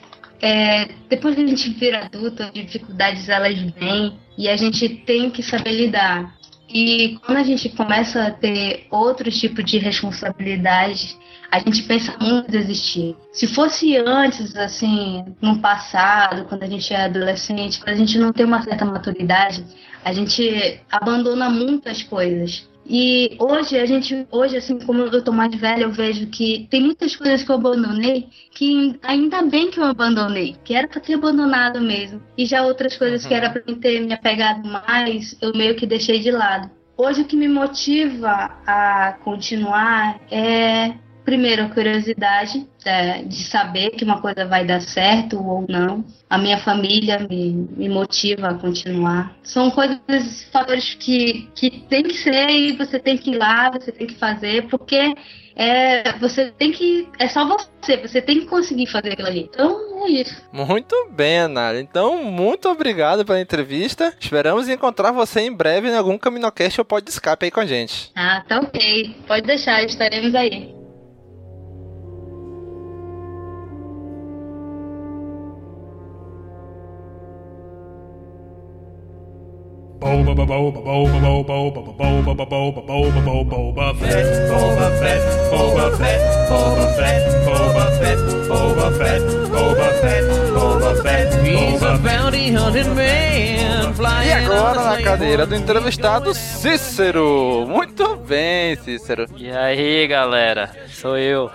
é, 0.41 0.89
depois 1.09 1.35
que 1.35 1.43
a 1.43 1.47
gente 1.47 1.71
vira 1.71 2.05
adulto, 2.05 2.43
as 2.43 2.53
dificuldades 2.53 3.29
elas 3.29 3.59
vêm 3.59 4.19
e 4.37 4.49
a 4.49 4.57
gente 4.57 4.89
tem 4.89 5.31
que 5.31 5.43
saber 5.43 5.73
lidar. 5.73 6.37
E 6.69 7.19
quando 7.25 7.39
a 7.39 7.43
gente 7.43 7.69
começa 7.71 8.25
a 8.25 8.31
ter 8.31 8.87
outro 8.91 9.31
tipo 9.31 9.63
de 9.63 9.79
responsabilidade, 9.79 11.17
a 11.51 11.59
gente 11.61 11.83
pensa 11.85 12.15
muito 12.21 12.49
em 12.49 12.51
desistir. 12.51 13.17
Se 13.33 13.47
fosse 13.47 13.97
antes, 13.97 14.55
assim, 14.55 15.25
no 15.41 15.61
passado, 15.61 16.45
quando 16.45 16.63
a 16.63 16.67
gente 16.67 16.93
é 16.93 17.05
adolescente, 17.05 17.79
quando 17.79 17.95
a 17.95 17.97
gente 17.97 18.19
não 18.19 18.33
tem 18.33 18.45
uma 18.45 18.63
certa 18.63 18.85
maturidade, 18.85 19.65
a 20.05 20.13
gente 20.13 20.81
abandona 20.91 21.49
muitas 21.49 22.03
coisas. 22.03 22.69
E 22.89 23.37
hoje 23.39 23.79
a 23.79 23.85
gente, 23.85 24.27
hoje 24.31 24.57
assim 24.57 24.79
como 24.79 25.03
eu 25.03 25.23
tô 25.23 25.31
mais 25.31 25.55
velha, 25.55 25.83
eu 25.83 25.93
vejo 25.93 26.27
que 26.29 26.67
tem 26.71 26.81
muitas 26.81 27.15
coisas 27.15 27.43
que 27.43 27.51
eu 27.51 27.57
abandonei 27.57 28.29
que 28.51 28.99
ainda 29.03 29.43
bem 29.43 29.71
que 29.71 29.79
eu 29.79 29.85
abandonei, 29.85 30.57
que 30.65 30.75
era 30.75 30.89
para 30.89 31.01
ter 31.01 31.15
abandonado 31.15 31.81
mesmo. 31.81 32.23
E 32.37 32.47
já 32.47 32.63
outras 32.63 32.97
coisas 32.97 33.23
uhum. 33.23 33.29
que 33.29 33.35
era 33.35 33.51
para 33.51 33.63
ter 33.63 34.01
me 34.01 34.13
apegado 34.15 34.67
mais, 34.67 35.37
eu 35.43 35.53
meio 35.55 35.77
que 35.77 35.87
deixei 35.87 36.19
de 36.21 36.31
lado. 36.31 36.71
Hoje 36.97 37.23
o 37.23 37.25
que 37.25 37.37
me 37.37 37.47
motiva 37.47 38.51
a 38.67 39.13
continuar 39.23 40.19
é 40.31 40.95
primeiro 41.29 41.65
a 41.65 41.69
curiosidade 41.69 42.67
é, 42.87 43.23
de 43.23 43.45
saber 43.45 43.91
que 43.91 44.03
uma 44.03 44.19
coisa 44.19 44.47
vai 44.47 44.65
dar 44.65 44.81
certo 44.81 45.39
ou 45.39 45.67
não. 45.69 46.03
A 46.31 46.39
minha 46.39 46.57
família 46.57 47.19
me, 47.19 47.69
me 47.77 47.87
motiva 47.87 48.49
a 48.49 48.55
continuar. 48.55 49.37
São 49.43 49.71
coisas, 49.71 50.45
fatores 50.51 50.95
que, 50.95 51.47
que 51.55 51.71
tem 51.71 52.03
que 52.03 52.15
ser 52.15 52.49
e 52.49 52.73
você 52.73 52.99
tem 52.99 53.19
que 53.19 53.33
ir 53.33 53.37
lá, 53.37 53.71
você 53.71 53.93
tem 53.93 54.07
que 54.07 54.15
fazer, 54.15 54.69
porque 54.69 55.15
é, 55.55 56.13
você 56.19 56.51
tem 56.51 56.73
que. 56.73 57.07
É 57.19 57.29
só 57.29 57.45
você, 57.45 57.99
você 57.99 58.23
tem 58.23 58.41
que 58.41 58.47
conseguir 58.47 58.87
fazer 58.87 59.13
aquilo 59.13 59.29
ali. 59.29 59.51
Então 59.53 60.07
é 60.07 60.11
isso. 60.11 60.43
Muito 60.51 61.11
bem, 61.11 61.41
Ana. 61.41 61.79
Então, 61.79 62.25
muito 62.25 62.71
obrigado 62.71 63.23
pela 63.23 63.41
entrevista. 63.41 64.15
Esperamos 64.19 64.67
encontrar 64.67 65.13
você 65.13 65.43
em 65.43 65.53
breve 65.53 65.91
em 65.91 65.97
algum 65.97 66.17
Caminocast 66.17 66.81
ou 66.81 66.87
pode 66.87 67.11
escape 67.11 67.45
aí 67.45 67.51
com 67.51 67.61
a 67.61 67.67
gente. 67.67 68.11
Ah, 68.17 68.43
tá 68.49 68.61
ok. 68.61 69.15
Pode 69.27 69.47
deixar, 69.47 69.85
estaremos 69.85 70.35
aí. 70.35 70.78
Boba 80.01 80.35
boba 80.35 80.47
boba 80.47 80.81
boba 80.81 81.19
boba 81.21 81.83
boba 81.83 82.35
boba 82.35 82.83
boba 82.83 83.21
boba 83.21 83.45
boba 83.51 83.95
fett 83.99 84.31
boba 84.49 84.91
fett 85.01 85.23
boba 85.51 85.87
fett 85.99 86.23
boba 86.49 86.87
fett 86.97 87.25
boba 87.45 87.85
fett 87.99 88.19
boba 88.49 88.89
fett 89.01 89.23
boba 89.51 89.89
fett 90.01 90.27
boba 90.55 91.03
fett 91.03 91.29
He's 91.45 91.83
a 91.83 91.99
bounty 91.99 92.53
hunting 92.53 92.95
man 92.95 93.59
E 94.25 94.33
agora 94.33 94.85
na 94.85 95.03
cadeira 95.03 95.45
do 95.45 95.57
entrevistado 95.57 96.33
Cícero. 96.33 97.67
Muito 97.69 98.17
bem, 98.17 98.77
Cícero. 98.77 99.27
E 99.37 99.51
aí, 99.51 100.07
galera? 100.07 100.71
Sou 100.89 101.19
eu. 101.19 101.51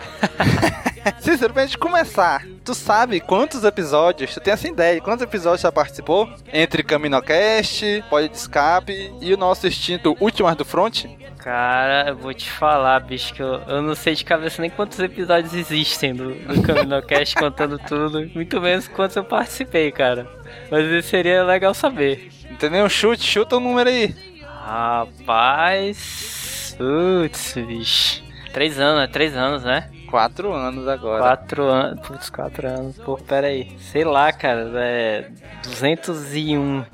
Cícero, 1.20 1.54
pra 1.54 1.66
gente 1.66 1.78
começar, 1.78 2.46
tu 2.64 2.74
sabe 2.74 3.20
quantos 3.20 3.64
episódios, 3.64 4.34
tu 4.34 4.40
tem 4.40 4.54
essa 4.54 4.68
ideia, 4.68 5.02
quantos 5.02 5.24
episódios 5.24 5.62
já 5.62 5.72
participou? 5.72 6.30
Entre 6.52 6.84
CaminoCast, 6.84 8.04
Pode 8.10 8.30
de 8.30 8.38
Escape 8.38 9.14
e 9.22 9.34
o 9.34 9.38
nosso 9.38 9.68
extinto 9.68 10.16
Últimas 10.20 10.56
do 10.56 10.64
Front? 10.64 11.06
Cara, 11.38 12.10
eu 12.10 12.16
vou 12.16 12.34
te 12.34 12.50
falar, 12.50 13.02
bicho, 13.02 13.34
que 13.34 13.42
eu, 13.42 13.62
eu 13.68 13.82
não 13.82 13.96
sei 13.96 14.16
de 14.16 14.24
cabeça 14.24 14.62
nem 14.62 14.72
quantos 14.72 14.98
episódios 15.00 15.54
existem 15.54 16.16
do, 16.16 16.34
do 16.34 16.62
CaminoCast 16.62 17.36
contando 17.36 17.78
tudo, 17.80 18.30
muito 18.34 18.62
menos 18.62 18.88
quantos 18.88 19.18
eu 19.18 19.26
participei, 19.26 19.92
cara. 19.92 20.26
Mas 20.72 20.86
isso 20.86 21.10
seria 21.10 21.44
legal 21.44 21.74
saber. 21.74 22.32
Não 22.50 22.56
tem 22.56 22.70
nenhum 22.70 22.88
chute, 22.88 23.26
chuta 23.26 23.58
o 23.58 23.60
número 23.60 23.90
aí. 23.90 24.16
Rapaz. 24.66 25.98
Putz, 26.78 27.56
bicho. 27.56 28.24
Três 28.54 28.80
anos, 28.80 29.04
é 29.04 29.08
três 29.08 29.36
anos, 29.36 29.64
né? 29.64 29.90
Quatro 30.14 30.54
anos 30.54 30.88
agora. 30.88 31.24
Quatro 31.24 31.64
anos. 31.64 32.08
Putz, 32.08 32.30
quatro 32.30 32.68
anos. 32.68 32.96
Pô, 33.00 33.18
pera 33.18 33.48
aí. 33.48 33.76
Sei 33.80 34.04
lá, 34.04 34.32
cara. 34.32 34.70
É. 34.76 35.28
201. 35.64 36.86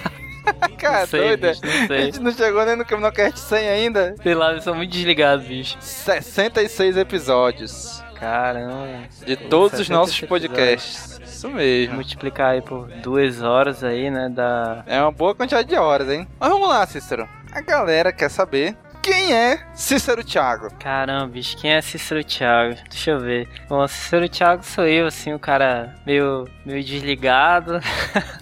Cara, 0.80 1.00
não 1.00 1.06
sei, 1.06 1.20
doida. 1.20 1.48
bicho, 1.50 1.60
não 1.62 1.86
sei. 1.86 1.96
A 1.98 2.04
gente 2.06 2.20
não 2.20 2.32
chegou 2.32 2.64
nem 2.64 2.76
no 2.76 2.86
CaminoCast 2.86 3.38
100 3.38 3.68
ainda. 3.68 4.14
Sei 4.22 4.34
lá, 4.34 4.52
eles 4.52 4.64
são 4.64 4.74
muito 4.74 4.90
desligados, 4.90 5.46
bicho. 5.46 5.76
66 5.78 6.96
episódios. 6.96 8.02
Caramba. 8.14 9.08
De 9.26 9.36
todos 9.36 9.78
os 9.80 9.86
66 9.86 9.88
nossos 9.90 10.22
episódios. 10.22 10.48
podcasts. 10.48 11.20
Isso 11.22 11.50
mesmo. 11.50 11.96
Multiplicar 11.96 12.52
aí 12.52 12.62
por 12.62 12.88
duas 13.02 13.42
horas 13.42 13.84
aí, 13.84 14.10
né? 14.10 14.30
Da. 14.30 14.84
É 14.86 15.02
uma 15.02 15.12
boa 15.12 15.34
quantidade 15.34 15.68
de 15.68 15.76
horas, 15.76 16.08
hein? 16.08 16.26
Mas 16.40 16.48
vamos 16.48 16.68
lá, 16.68 16.86
Cícero. 16.86 17.28
A 17.52 17.60
galera 17.60 18.10
quer 18.10 18.30
saber 18.30 18.74
quem 19.04 19.34
é 19.34 19.60
Cícero 19.74 20.24
Thiago. 20.24 20.70
Caramba, 20.78 21.26
bicho, 21.26 21.58
quem 21.58 21.72
é 21.72 21.82
Cícero 21.82 22.24
Thiago? 22.24 22.76
Deixa 22.88 23.10
eu 23.10 23.20
ver. 23.20 23.46
Bom, 23.68 23.86
Cícero 23.86 24.28
Thiago 24.28 24.64
sou 24.64 24.86
eu, 24.86 25.06
assim, 25.06 25.34
o 25.34 25.38
cara 25.38 25.94
meio, 26.06 26.48
meio 26.64 26.82
desligado. 26.82 27.80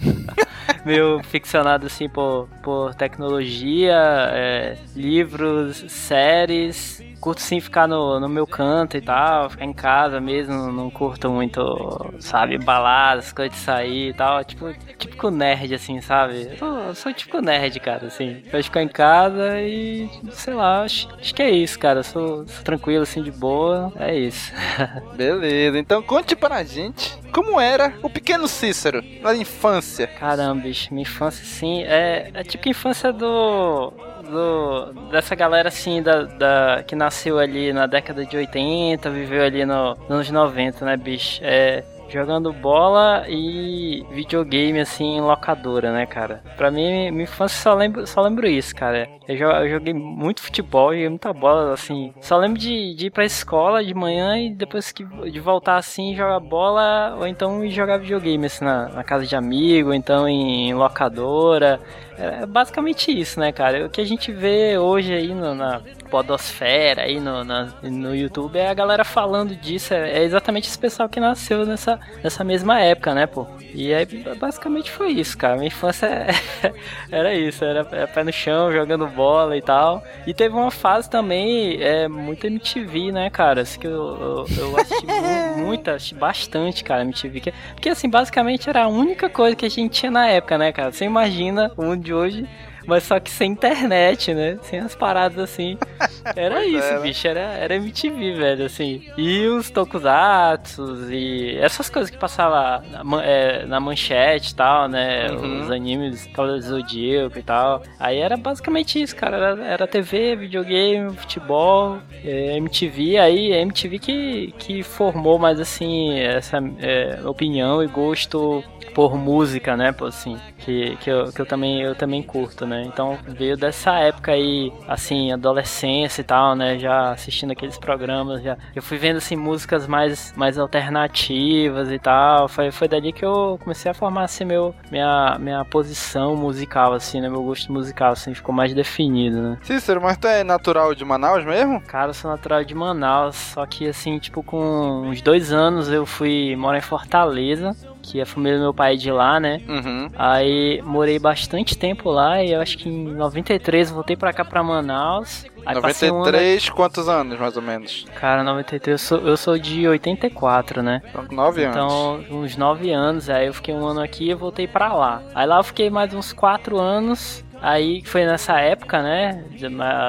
meio 0.85 1.21
ficcionado, 1.23 1.87
assim, 1.87 2.07
por, 2.07 2.47
por 2.61 2.95
tecnologia, 2.95 3.93
é, 4.31 4.77
livros, 4.95 5.83
séries. 5.89 7.03
Curto 7.23 7.39
sim 7.39 7.61
ficar 7.61 7.87
no, 7.87 8.19
no 8.19 8.27
meu 8.27 8.45
canto 8.45 8.97
e 8.97 9.01
tal, 9.01 9.49
ficar 9.49 9.63
em 9.63 9.71
casa 9.71 10.19
mesmo, 10.19 10.73
não 10.73 10.89
curto 10.89 11.29
muito, 11.29 12.13
sabe, 12.19 12.57
baladas, 12.57 13.31
coisas 13.31 13.57
de 13.57 13.63
sair 13.63 14.09
e 14.09 14.13
tal. 14.13 14.43
Tipo, 14.43 14.73
típico 14.97 15.31
nerd, 15.31 15.73
assim, 15.73 16.01
sabe? 16.01 16.49
Eu 16.51 16.57
sou, 16.57 16.77
eu 16.79 16.95
sou 16.95 17.13
típico 17.13 17.39
nerd, 17.39 17.79
cara, 17.79 18.07
assim. 18.07 18.41
Gosto 18.43 18.57
de 18.57 18.63
ficar 18.63 18.83
em 18.83 18.89
casa 18.89 19.61
e, 19.61 20.09
sei 20.31 20.53
lá, 20.53 20.81
acho, 20.83 21.07
acho 21.17 21.33
que 21.33 21.41
é 21.41 21.49
isso, 21.49 21.79
cara. 21.79 21.99
Eu 21.99 22.03
sou, 22.03 22.45
sou 22.45 22.63
tranquilo, 22.65 23.03
assim, 23.03 23.23
de 23.23 23.31
boa. 23.31 23.93
É 23.95 24.13
isso. 24.13 24.51
Beleza, 25.15 25.79
então 25.79 26.03
conte 26.03 26.35
para 26.35 26.55
a 26.55 26.63
gente 26.65 27.17
como 27.31 27.57
era 27.57 27.93
o 28.03 28.09
pequeno 28.09 28.49
Cícero 28.49 29.01
na 29.21 29.33
infância. 29.33 30.07
Caramba, 30.07 30.63
bicho, 30.63 30.93
minha 30.93 31.03
infância, 31.03 31.45
sim, 31.45 31.83
é, 31.83 32.31
é 32.33 32.43
tipo 32.43 32.67
a 32.67 32.71
infância 32.71 33.13
do, 33.13 33.93
do 34.23 34.93
dessa 35.11 35.35
galera, 35.35 35.69
assim, 35.69 36.01
da, 36.01 36.23
da, 36.23 36.83
que 36.83 36.95
nasceu 36.95 37.39
ali 37.39 37.71
na 37.71 37.85
década 37.85 38.25
de 38.25 38.35
80, 38.35 39.09
viveu 39.09 39.43
ali 39.43 39.65
no, 39.65 39.95
nos 40.09 40.11
anos 40.11 40.31
90, 40.31 40.85
né, 40.85 40.97
bicho? 40.97 41.39
É, 41.43 41.83
jogando 42.13 42.53
bola 42.53 43.25
e 43.27 44.05
videogame, 44.11 44.79
assim, 44.79 45.17
em 45.17 45.21
locadora, 45.21 45.91
né, 45.91 46.05
cara? 46.05 46.43
Pra 46.55 46.69
mim, 46.69 47.09
minha 47.11 47.23
infância 47.23 47.61
só 47.61 47.73
lembro, 47.73 48.05
só 48.05 48.21
lembro 48.21 48.47
isso, 48.47 48.75
cara. 48.75 49.09
Eu, 49.27 49.35
eu 49.35 49.69
joguei 49.69 49.93
muito 49.93 50.41
futebol, 50.41 50.91
joguei 50.91 51.09
muita 51.09 51.33
bola, 51.33 51.73
assim. 51.73 52.13
Só 52.21 52.37
lembro 52.37 52.59
de, 52.59 52.93
de 52.93 53.07
ir 53.07 53.09
pra 53.09 53.25
escola 53.25 53.83
de 53.83 53.93
manhã 53.93 54.37
e 54.37 54.53
depois 54.53 54.91
que, 54.91 55.03
de 55.03 55.39
voltar, 55.39 55.77
assim, 55.77 56.15
jogar 56.15 56.39
bola, 56.39 57.15
ou 57.17 57.25
então 57.25 57.67
jogar 57.69 57.97
videogame, 57.97 58.45
assim, 58.45 58.63
na, 58.63 58.89
na 58.89 59.03
casa 59.03 59.25
de 59.25 59.35
amigo, 59.35 59.89
ou 59.89 59.95
então 59.95 60.27
em, 60.27 60.69
em 60.69 60.73
locadora. 60.73 61.79
É 62.17 62.45
basicamente 62.45 63.11
isso, 63.11 63.39
né, 63.39 63.51
cara? 63.51 63.85
O 63.85 63.89
que 63.89 63.99
a 63.99 64.05
gente 64.05 64.31
vê 64.31 64.77
hoje 64.77 65.11
aí 65.13 65.33
no- 65.33 65.55
na 65.55 65.81
podosfera, 66.09 67.01
aí 67.03 67.19
no, 67.19 67.43
na- 67.43 67.69
no 67.81 68.15
YouTube, 68.15 68.57
é 68.57 68.67
a 68.69 68.73
galera 68.73 69.03
falando 69.03 69.55
disso. 69.55 69.93
É, 69.93 70.19
é 70.19 70.23
exatamente 70.23 70.67
esse 70.67 70.77
pessoal 70.77 71.09
que 71.09 71.19
nasceu 71.19 71.65
nessa, 71.65 71.99
nessa 72.23 72.43
mesma 72.43 72.79
época, 72.79 73.13
né, 73.15 73.25
pô? 73.25 73.47
E 73.73 73.91
aí, 73.93 74.05
basicamente 74.39 74.91
foi 74.91 75.11
isso, 75.11 75.35
cara. 75.37 75.55
Minha 75.55 75.67
infância 75.67 76.05
é- 76.05 76.71
era 77.11 77.33
isso, 77.33 77.65
era, 77.65 77.87
era 77.91 78.07
pé 78.07 78.23
no 78.23 78.31
chão, 78.31 78.71
jogando 78.71 79.07
bola 79.07 79.57
e 79.57 79.61
tal. 79.61 80.03
E 80.27 80.33
teve 80.33 80.55
uma 80.55 80.69
fase 80.71 81.09
também, 81.09 81.81
é, 81.81 82.07
muito 82.07 82.45
MTV, 82.45 83.11
né, 83.11 83.29
cara? 83.31 83.61
Assim, 83.61 83.79
que 83.79 83.87
eu, 83.87 83.91
eu, 83.91 84.45
eu 84.57 84.77
assisti 84.79 85.05
mu- 85.07 85.57
muito, 85.65 85.87
assisti 85.89 86.15
bastante, 86.15 86.83
cara, 86.83 87.01
MTV. 87.01 87.39
que- 87.39 87.53
Porque, 87.73 87.89
assim, 87.89 88.09
basicamente 88.09 88.69
era 88.69 88.83
a 88.83 88.87
única 88.87 89.29
coisa 89.29 89.55
que 89.55 89.65
a 89.65 89.69
gente 89.69 89.91
tinha 89.99 90.11
na 90.11 90.27
época, 90.27 90.57
né, 90.59 90.71
cara? 90.71 90.91
Você 90.91 91.05
imagina 91.05 91.71
mundo 91.77 92.02
de 92.03 92.13
hoje, 92.13 92.45
mas 92.85 93.03
só 93.03 93.19
que 93.19 93.29
sem 93.29 93.51
internet, 93.51 94.33
né? 94.33 94.57
Sem 94.63 94.79
as 94.79 94.95
paradas 94.95 95.39
assim. 95.39 95.77
Era 96.35 96.55
Pois 96.55 96.73
isso, 96.73 96.87
é, 96.87 96.93
né? 96.93 96.99
bicho. 96.99 97.27
Era, 97.27 97.39
era 97.39 97.75
MTV, 97.75 98.33
velho, 98.33 98.65
assim. 98.65 99.03
E 99.17 99.45
os 99.47 99.69
tokusatsu 99.69 101.11
e 101.11 101.57
essas 101.57 101.89
coisas 101.89 102.09
que 102.09 102.17
passavam 102.17 102.81
na, 103.03 103.23
é, 103.23 103.65
na 103.65 103.79
manchete 103.79 104.51
e 104.51 104.55
tal, 104.55 104.87
né? 104.87 105.29
Uhum. 105.31 105.61
Os 105.61 105.71
animes, 105.71 106.25
Cavaleiro 106.27 106.61
do 106.61 106.67
Zodíaco 106.67 107.37
e 107.37 107.43
tal. 107.43 107.83
Aí 107.99 108.19
era 108.19 108.37
basicamente 108.37 109.01
isso, 109.01 109.15
cara. 109.15 109.37
Era, 109.37 109.65
era 109.65 109.87
TV, 109.87 110.35
videogame, 110.35 111.13
futebol, 111.15 111.99
é, 112.23 112.57
MTV. 112.57 113.17
Aí 113.17 113.51
MTV 113.51 113.99
que, 113.99 114.53
que 114.57 114.83
formou 114.83 115.37
mais, 115.37 115.59
assim, 115.59 116.17
essa 116.19 116.57
é, 116.79 117.19
opinião 117.27 117.83
e 117.83 117.87
gosto 117.87 118.63
por 118.93 119.17
música, 119.17 119.75
né, 119.75 119.93
assim, 120.01 120.37
que, 120.59 120.95
que, 120.97 121.09
eu, 121.09 121.31
que 121.31 121.41
eu 121.41 121.45
também 121.45 121.81
eu 121.81 121.95
também 121.95 122.21
curto, 122.21 122.65
né? 122.65 122.72
Então 122.81 123.17
veio 123.27 123.55
dessa 123.57 123.99
época 123.99 124.31
aí, 124.31 124.71
assim, 124.87 125.31
adolescência 125.31 126.21
e 126.21 126.23
tal, 126.23 126.55
né? 126.55 126.77
Já 126.77 127.11
assistindo 127.11 127.51
aqueles 127.51 127.77
programas, 127.77 128.41
já 128.41 128.57
eu 128.75 128.81
fui 128.81 128.97
vendo 128.97 129.17
assim 129.17 129.35
músicas 129.35 129.87
mais 129.87 130.33
mais 130.35 130.57
alternativas 130.57 131.91
e 131.91 131.99
tal. 131.99 132.47
Foi, 132.47 132.71
foi 132.71 132.87
dali 132.87 133.11
que 133.11 133.25
eu 133.25 133.59
comecei 133.61 133.91
a 133.91 133.93
formar 133.93 134.23
assim 134.23 134.45
meu 134.45 134.73
minha 134.91 135.37
minha 135.39 135.65
posição 135.65 136.35
musical 136.35 136.93
assim, 136.93 137.21
né? 137.21 137.29
Meu 137.29 137.43
gosto 137.43 137.71
musical 137.71 138.13
assim 138.13 138.33
ficou 138.33 138.53
mais 138.53 138.73
definido, 138.73 139.41
né? 139.41 139.57
Cícero, 139.63 140.01
mas 140.01 140.17
tu 140.17 140.27
é 140.27 140.43
natural 140.43 140.93
de 140.95 141.03
Manaus 141.05 141.45
mesmo? 141.45 141.81
Cara, 141.81 142.09
eu 142.09 142.13
sou 142.13 142.29
natural 142.29 142.63
de 142.63 142.73
Manaus, 142.73 143.35
só 143.35 143.65
que 143.65 143.87
assim, 143.87 144.17
tipo, 144.19 144.43
com 144.43 145.03
uns 145.07 145.21
dois 145.21 145.51
anos 145.51 145.89
eu 145.89 146.05
fui 146.05 146.55
morar 146.55 146.77
em 146.77 146.81
Fortaleza, 146.81 147.75
que 148.03 148.21
a 148.21 148.25
família 148.25 148.57
do 148.59 148.63
meu 148.65 148.73
pai 148.73 148.93
é 148.93 148.97
de 148.97 149.09
lá, 149.11 149.39
né? 149.39 149.61
Uhum. 149.67 150.11
Aí 150.15 150.81
morei 150.83 151.17
bastante 151.17 151.75
tempo 151.77 152.11
lá 152.11 152.43
e 152.43 152.51
eu 152.51 152.61
acho 152.61 152.77
que 152.77 152.89
em 152.89 153.05
93 153.13 153.89
voltei 153.89 154.15
pra 154.15 154.33
cá 154.33 154.43
pra 154.45 154.61
Manaus. 154.61 155.45
Aí 155.65 155.79
passei 155.81 156.11
um 156.11 156.15
ano- 156.15 156.25
93, 156.25 156.69
quantos 156.69 157.07
anos, 157.07 157.39
mais 157.39 157.55
ou 157.55 157.61
menos? 157.63 158.05
Cara, 158.19 158.43
93, 158.43 158.91
eu 158.91 158.97
sou, 158.97 159.27
eu 159.27 159.37
sou 159.37 159.57
de 159.57 159.87
84, 159.87 160.83
né? 160.83 161.01
Então, 161.09 161.25
nove 161.31 161.63
anos. 161.63 161.75
Então, 161.77 162.39
uns 162.41 162.57
9 162.57 162.91
anos, 162.91 163.29
aí 163.29 163.47
eu 163.47 163.53
fiquei 163.53 163.73
um 163.73 163.85
ano 163.85 164.01
aqui 164.01 164.29
e 164.29 164.33
voltei 164.33 164.67
pra 164.67 164.93
lá. 164.93 165.21
Aí 165.33 165.47
lá 165.47 165.57
eu 165.59 165.63
fiquei 165.63 165.89
mais 165.89 166.13
uns 166.13 166.33
4 166.33 166.77
anos. 166.79 167.42
Aí 167.63 168.03
foi 168.03 168.25
nessa 168.25 168.59
época, 168.59 169.01
né? 169.01 169.41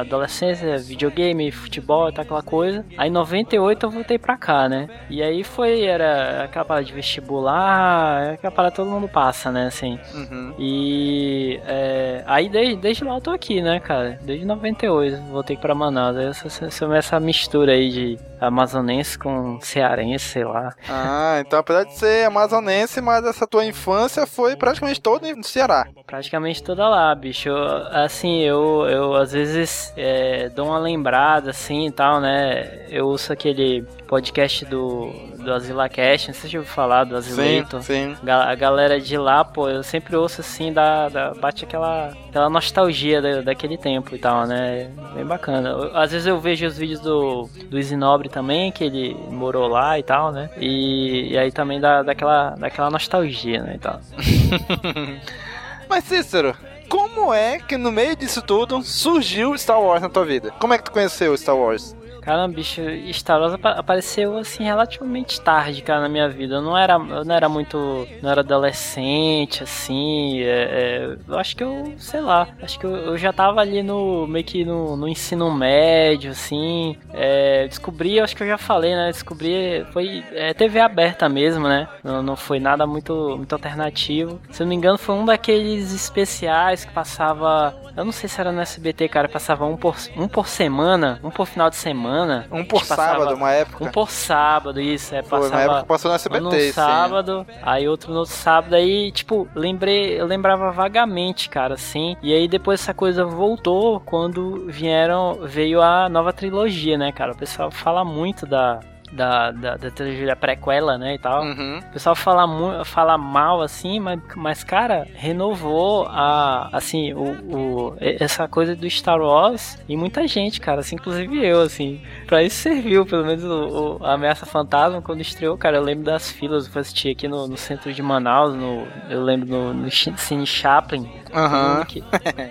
Adolescência, 0.01 0.77
videogame, 0.79 1.53
futebol, 1.53 2.13
tá 2.13 2.23
aquela 2.23 2.43
coisa. 2.43 2.85
Aí 2.99 3.09
em 3.09 3.13
98 3.13 3.87
eu 3.87 3.91
voltei 3.91 4.19
pra 4.19 4.37
cá, 4.37 4.69
né? 4.69 4.89
E 5.09 5.23
aí 5.23 5.45
foi, 5.45 5.83
era 5.85 6.43
aquela 6.43 6.65
parada 6.65 6.85
de 6.85 6.93
vestibular, 6.93 8.33
aquela 8.33 8.51
parada 8.51 8.75
todo 8.75 8.91
mundo 8.91 9.09
passa, 9.09 9.53
né? 9.53 9.67
Assim. 9.69 10.01
Uhum. 10.13 10.55
E 10.59 11.61
é, 11.65 12.25
aí 12.27 12.49
desde, 12.49 12.75
desde 12.75 13.05
lá 13.05 13.15
eu 13.15 13.21
tô 13.21 13.31
aqui, 13.31 13.63
né, 13.63 13.79
cara? 13.79 14.19
Desde 14.23 14.45
98 14.45 15.23
voltei 15.31 15.57
pra 15.57 15.77
Manaus. 15.77 16.17
Aí 16.17 16.27
essa, 16.27 16.49
essa, 16.49 16.97
essa 16.97 17.21
mistura 17.21 17.71
aí 17.71 17.89
de 17.89 18.19
amazonense 18.41 19.17
com 19.17 19.61
cearense, 19.61 20.25
sei 20.25 20.45
lá. 20.45 20.75
Ah, 20.89 21.37
então 21.39 21.61
apesar 21.61 21.85
de 21.85 21.95
ser 21.95 22.27
amazonense, 22.27 23.01
mas 23.01 23.25
essa 23.25 23.47
tua 23.47 23.65
infância 23.65 24.27
foi 24.27 24.57
praticamente 24.57 25.01
toda 25.01 25.33
no 25.35 25.45
Ceará. 25.45 25.87
Praticamente 26.05 26.63
toda 26.63 26.89
lá, 26.89 27.15
bicho. 27.15 27.44
Eu, 27.49 27.57
assim, 27.93 28.41
eu, 28.43 28.87
eu 28.89 29.15
às 29.15 29.33
vezes 29.33 29.93
é, 29.97 30.49
dou 30.49 30.67
uma 30.67 30.79
lembrada, 30.79 31.51
assim 31.51 31.87
e 31.87 31.91
tal, 31.91 32.21
né? 32.21 32.87
Eu 32.91 33.07
ouço 33.09 33.33
aquele 33.33 33.83
podcast 34.07 34.65
do, 34.67 35.11
do 35.39 35.53
AsilaCast, 35.53 36.29
não 36.29 36.35
sei 36.35 36.51
se 36.51 36.57
ouviu 36.59 36.71
falar 36.73 37.05
do 37.05 37.17
Asileito. 37.17 37.83
sim. 37.83 38.17
Ga- 38.23 38.45
A 38.51 38.55
galera 38.55 39.01
de 39.01 39.17
lá, 39.17 39.45
pô, 39.45 39.69
eu 39.69 39.83
sempre 39.83 40.15
ouço 40.17 40.41
assim, 40.41 40.73
dá, 40.73 41.09
dá- 41.09 41.33
bate 41.35 41.65
aquela, 41.65 42.13
aquela 42.29 42.49
nostalgia 42.51 43.21
da, 43.21 43.41
daquele 43.41 43.77
tempo 43.77 44.15
e 44.15 44.19
tal, 44.19 44.47
né? 44.47 44.91
Bem 45.15 45.25
bacana. 45.25 45.71
Eu- 45.71 45.97
Às 45.97 46.13
vezes 46.13 46.27
eu 46.27 46.39
vejo 46.39 46.67
os 46.67 46.77
vídeos 46.79 47.01
do, 47.01 47.49
do 47.69 47.79
Isinobre 47.79 48.29
também, 48.29 48.71
que 48.71 48.85
ele 48.85 49.17
morou 49.31 49.67
lá 49.69 49.99
e 49.99 50.03
tal, 50.03 50.31
né? 50.33 50.51
E, 50.59 51.33
e 51.33 51.39
aí 51.39 51.51
também 51.51 51.81
dá, 51.81 52.03
dá, 52.03 52.13
aquela, 52.13 52.51
dá 52.51 52.67
aquela 52.69 52.91
nostalgia, 52.91 53.63
né? 53.63 53.73
E 53.77 53.79
tal. 53.79 54.01
Mas 55.89 56.05
Cícero, 56.05 56.55
como 56.89 57.33
é 57.33 57.59
que 57.59 57.77
no 57.77 57.91
meio 57.91 58.17
disso 58.17 58.43
tudo 58.43 58.83
surgiu 58.83 59.57
Star 59.57 59.81
Wars 59.81 60.03
na 60.03 60.09
tua 60.09 60.25
vida? 60.25 60.51
Como 60.61 60.73
é 60.75 60.79
que 60.79 60.85
tu 60.85 60.93
conheceu 60.93 61.37
Star 61.37 61.57
Wars? 61.57 61.97
Caramba, 62.25 62.55
bicho, 62.55 62.81
Star 63.13 63.39
Wars 63.39 63.53
apareceu 63.63 64.39
assim 64.39 64.65
relativamente 64.65 65.39
tarde, 65.43 65.83
cara, 65.83 66.01
na 66.01 66.09
minha 66.09 66.27
vida. 66.27 66.55
Eu 66.55 66.63
não 66.63 66.77
era, 66.77 66.95
eu 66.95 67.23
não 67.23 67.35
era 67.35 67.51
muito. 67.51 68.09
Não 68.23 68.31
era 68.31 68.41
adolescente, 68.41 69.63
assim. 69.63 70.41
É, 70.41 70.47
é, 70.47 71.17
eu 71.29 71.39
acho 71.39 71.55
que 71.55 71.63
eu, 71.63 71.93
sei 71.99 72.23
lá, 72.23 72.49
acho 72.63 72.79
que 72.79 72.87
eu, 72.87 72.97
eu, 72.97 73.19
já 73.19 73.31
tava 73.31 73.61
ali 73.61 73.83
no. 73.83 74.27
meio 74.27 74.43
que 74.43 74.65
no, 74.65 74.97
no 74.97 75.07
ensino 75.07 75.53
médio, 75.53 76.31
assim. 76.31 76.97
É, 77.13 77.69
descobri, 77.69 78.19
acho 78.19 78.35
que 78.35 78.43
eu 78.43 78.49
já 78.49 78.57
falei, 78.57 78.95
né? 78.95 79.09
Descobri. 79.09 79.85
Foi 79.93 80.25
é, 80.33 80.55
TV 80.55 80.81
aberta 80.81 81.29
mesmo, 81.29 81.69
né? 81.69 81.87
Não, 82.03 82.23
não 82.23 82.37
foi 82.37 82.59
nada 82.59 82.87
muito, 82.87 83.35
muito 83.37 83.53
alternativo. 83.53 84.41
Se 84.51 84.63
eu 84.63 84.65
não 84.65 84.71
me 84.71 84.77
engano, 84.77 84.97
foi 84.97 85.15
um 85.15 85.27
daqueles 85.27 85.93
especiais 85.93 86.87
que 86.87 86.93
passava. 86.93 87.75
Eu 87.97 88.05
não 88.05 88.13
sei 88.13 88.29
se 88.29 88.41
era 88.41 88.51
no 88.51 88.61
SBT, 88.61 89.09
cara, 89.09 89.29
passava 89.29 89.65
um 89.65 89.77
por, 89.77 89.95
um 90.17 90.27
por 90.27 90.49
semana, 90.49 91.21
um 91.23 91.31
por 91.31 91.47
final 91.47 91.71
de 91.71 91.77
semana. 91.77 92.47
Um 92.51 92.65
por 92.65 92.85
sábado, 92.85 93.35
uma 93.35 93.53
época. 93.53 93.85
Um 93.85 93.91
por 93.91 94.11
sábado, 94.11 94.81
isso. 94.81 95.15
É, 95.15 95.23
passava 95.23 95.43
Foi, 95.43 95.51
uma 95.51 95.63
época 95.63 95.85
passou 95.85 96.09
no 96.11 96.15
SBT, 96.17 96.45
um 96.45 96.51
no 96.51 96.73
sábado, 96.73 97.47
sim. 97.49 97.59
aí 97.63 97.89
outro 97.89 98.13
no 98.13 98.21
outro 98.21 98.35
sábado, 98.35 98.75
aí, 98.75 99.13
tipo, 99.13 99.49
lembrei, 99.55 100.21
eu 100.21 100.27
lembrava 100.27 100.73
vagamente, 100.73 101.49
cara, 101.49 101.75
assim. 101.75 102.17
E 102.23 102.35
aí 102.35 102.49
depois 102.49 102.81
essa 102.81 102.93
coisa 102.95 103.25
voltou 103.25 104.01
quando 104.01 104.67
vieram, 104.69 105.39
veio 105.43 105.81
a 105.81 106.09
nova 106.09 106.33
trilogia, 106.33 106.99
né, 106.99 107.13
cara? 107.13 107.33
O 107.33 107.37
pessoal 107.37 107.71
fala 107.71 108.05
muito 108.05 108.45
da, 108.45 108.81
da, 109.15 109.51
da, 109.51 109.77
da 109.77 109.91
trilogia 109.91 110.37
prequela, 110.37 110.99
né, 110.99 111.15
e 111.15 111.19
tal. 111.19 111.43
Uhum. 111.43 111.79
O 111.79 111.93
pessoal 111.93 112.15
fala, 112.15 112.85
fala 112.85 113.17
mal, 113.17 113.63
assim, 113.63 114.01
mas, 114.01 114.21
mas, 114.37 114.65
cara, 114.65 115.07
renovou 115.15 116.07
a, 116.11 116.69
assim, 116.73 117.13
o, 117.13 117.33
o, 117.55 117.97
essa 118.01 118.49
coisa 118.49 118.75
do 118.75 118.89
Star 118.91 119.21
Wars 119.21 119.79
e 119.89 119.97
muita 119.97 120.27
gente, 120.27 120.61
cara, 120.61 120.81
assim, 120.81 120.97
inclusive 120.97 121.45
eu, 121.45 121.61
assim, 121.63 122.01
pra 122.27 122.43
isso 122.43 122.57
serviu, 122.57 123.07
pelo 123.07 123.25
menos 123.25 123.45
o, 123.45 123.99
o 124.01 124.07
Ameaça 124.07 124.45
Fantasma, 124.45 125.01
quando 125.01 125.21
estreou, 125.21 125.57
cara, 125.57 125.77
eu 125.77 125.83
lembro 125.83 126.05
das 126.05 126.31
filas, 126.31 126.73
eu 126.73 126.81
assisti 126.81 127.11
aqui 127.11 127.29
no, 127.29 127.47
no 127.47 127.57
centro 127.57 127.93
de 127.93 128.03
Manaus, 128.03 128.55
no, 128.55 128.87
eu 129.09 129.23
lembro 129.23 129.49
no, 129.49 129.75
no 129.75 129.91
Cine 129.91 130.47
Chaplin, 130.47 131.09
Aham. 131.35 131.85
Uhum. 131.95 132.05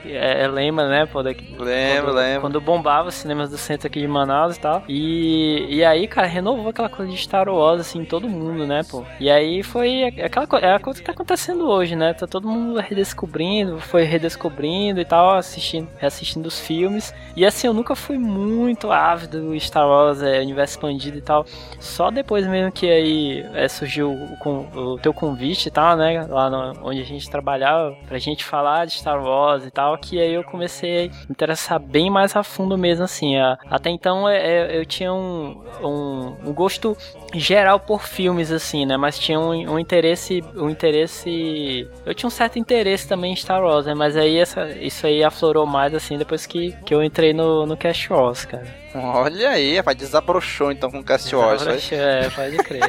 É, 0.06 0.44
é, 0.44 0.48
lembra, 0.48 0.88
né, 0.90 1.06
pô? 1.06 1.24
Daqui, 1.24 1.56
lembro, 1.58 2.06
quando, 2.06 2.16
lembro. 2.16 2.42
Quando 2.42 2.62
bombava 2.62 3.08
os 3.08 3.16
cinemas 3.16 3.50
do 3.50 3.58
centro 3.58 3.88
aqui 3.88 4.02
de 4.02 4.08
Manaus 4.08 4.58
e 4.58 4.60
tal. 4.60 4.84
E, 4.88 5.66
e 5.70 5.86
aí, 5.86 6.08
cara, 6.08 6.28
renovou 6.28 6.53
aquela 6.68 6.90
coisa 6.90 7.12
de 7.12 7.18
Star 7.18 7.50
Wars, 7.50 7.82
assim, 7.82 8.06
todo 8.06 8.30
mundo, 8.30 8.66
né, 8.66 8.82
pô? 8.90 9.04
E 9.20 9.30
aí 9.30 9.64
foi 9.64 10.04
aquela 10.04 10.48
coisa, 10.48 10.66
é 10.66 10.76
a 10.76 10.80
coisa 10.80 11.00
que 11.00 11.06
tá 11.06 11.12
acontecendo 11.12 11.68
hoje, 11.68 11.96
né? 11.96 12.14
Tá 12.14 12.28
todo 12.28 12.48
mundo 12.48 12.80
redescobrindo, 12.80 13.80
foi 13.80 14.04
redescobrindo 14.04 15.00
e 15.00 15.06
tal, 15.06 15.38
assistindo, 15.38 15.88
reassistindo 15.98 16.48
os 16.48 16.60
filmes. 16.60 17.14
E 17.36 17.46
assim, 17.46 17.68
eu 17.68 17.74
nunca 17.74 17.96
fui 17.96 18.18
muito 18.18 18.92
ávido 18.92 19.42
do 19.42 19.60
Star 19.60 19.88
Wars, 19.88 20.22
é, 20.22 20.40
universo 20.42 20.76
expandido 20.76 21.18
e 21.18 21.22
tal. 21.22 21.46
Só 21.80 22.12
depois 22.12 22.46
mesmo 22.48 22.72
que 22.72 22.90
aí 22.90 23.46
é, 23.54 23.68
surgiu 23.68 24.12
o, 24.12 24.94
o, 24.94 25.00
teu 25.00 25.14
convite 25.14 25.68
e 25.68 25.72
tal, 25.72 25.96
né? 25.98 26.26
Lá 26.28 26.50
no, 26.50 26.88
onde 26.88 27.02
a 27.02 27.06
gente 27.06 27.30
trabalhava, 27.30 27.96
pra 28.08 28.18
gente 28.18 28.44
falar 28.44 28.86
de 28.86 28.94
Star 28.94 29.22
Wars 29.24 29.66
e 29.66 29.72
tal, 29.72 29.98
que 29.98 30.20
aí 30.20 30.34
eu 30.34 30.44
comecei 30.44 31.08
a 31.08 31.10
me 31.10 31.26
interessar 31.30 31.80
bem 31.80 32.10
mais 32.10 32.36
a 32.36 32.44
fundo 32.44 32.78
mesmo, 32.78 33.04
assim. 33.04 33.36
Até 33.70 33.90
então 33.90 34.28
é, 34.28 34.38
é, 34.38 34.78
eu 34.80 34.86
tinha 34.86 35.14
um, 35.14 35.62
um, 35.82 36.43
um 36.46 36.54
gosto 36.54 36.98
geral 37.34 37.80
por 37.80 38.04
filmes, 38.04 38.52
assim, 38.52 38.86
né? 38.86 38.98
Mas 38.98 39.18
tinha 39.18 39.40
um, 39.40 39.74
um, 39.74 39.80
interesse. 39.80 40.44
Um 40.56 40.70
interesse. 40.70 41.88
Eu 42.06 42.14
tinha 42.14 42.28
um 42.28 42.32
certo 42.32 42.60
interesse 42.60 43.08
também 43.08 43.34
em 43.34 43.36
Star 43.36 43.64
Wars, 43.64 43.86
né? 43.86 43.94
Mas 43.94 44.16
aí 44.16 44.38
essa, 44.38 44.70
isso 44.70 45.06
aí 45.08 45.24
aflorou 45.24 45.66
mais, 45.66 45.94
assim, 45.94 46.18
depois 46.18 46.46
que, 46.46 46.72
que 46.86 46.94
eu 46.94 47.04
entrei 47.04 47.34
no, 47.34 47.66
no 47.66 47.78
Cast 47.78 48.12
Wars, 48.12 48.46
cara. 48.46 48.83
Olha 48.96 49.50
aí, 49.50 49.78
rapaz, 49.78 49.98
desabrochou 49.98 50.72
então 50.72 50.92
com 50.92 51.04
Wars. 51.34 51.92
É, 51.92 52.30
pode 52.30 52.58
crer. 52.58 52.82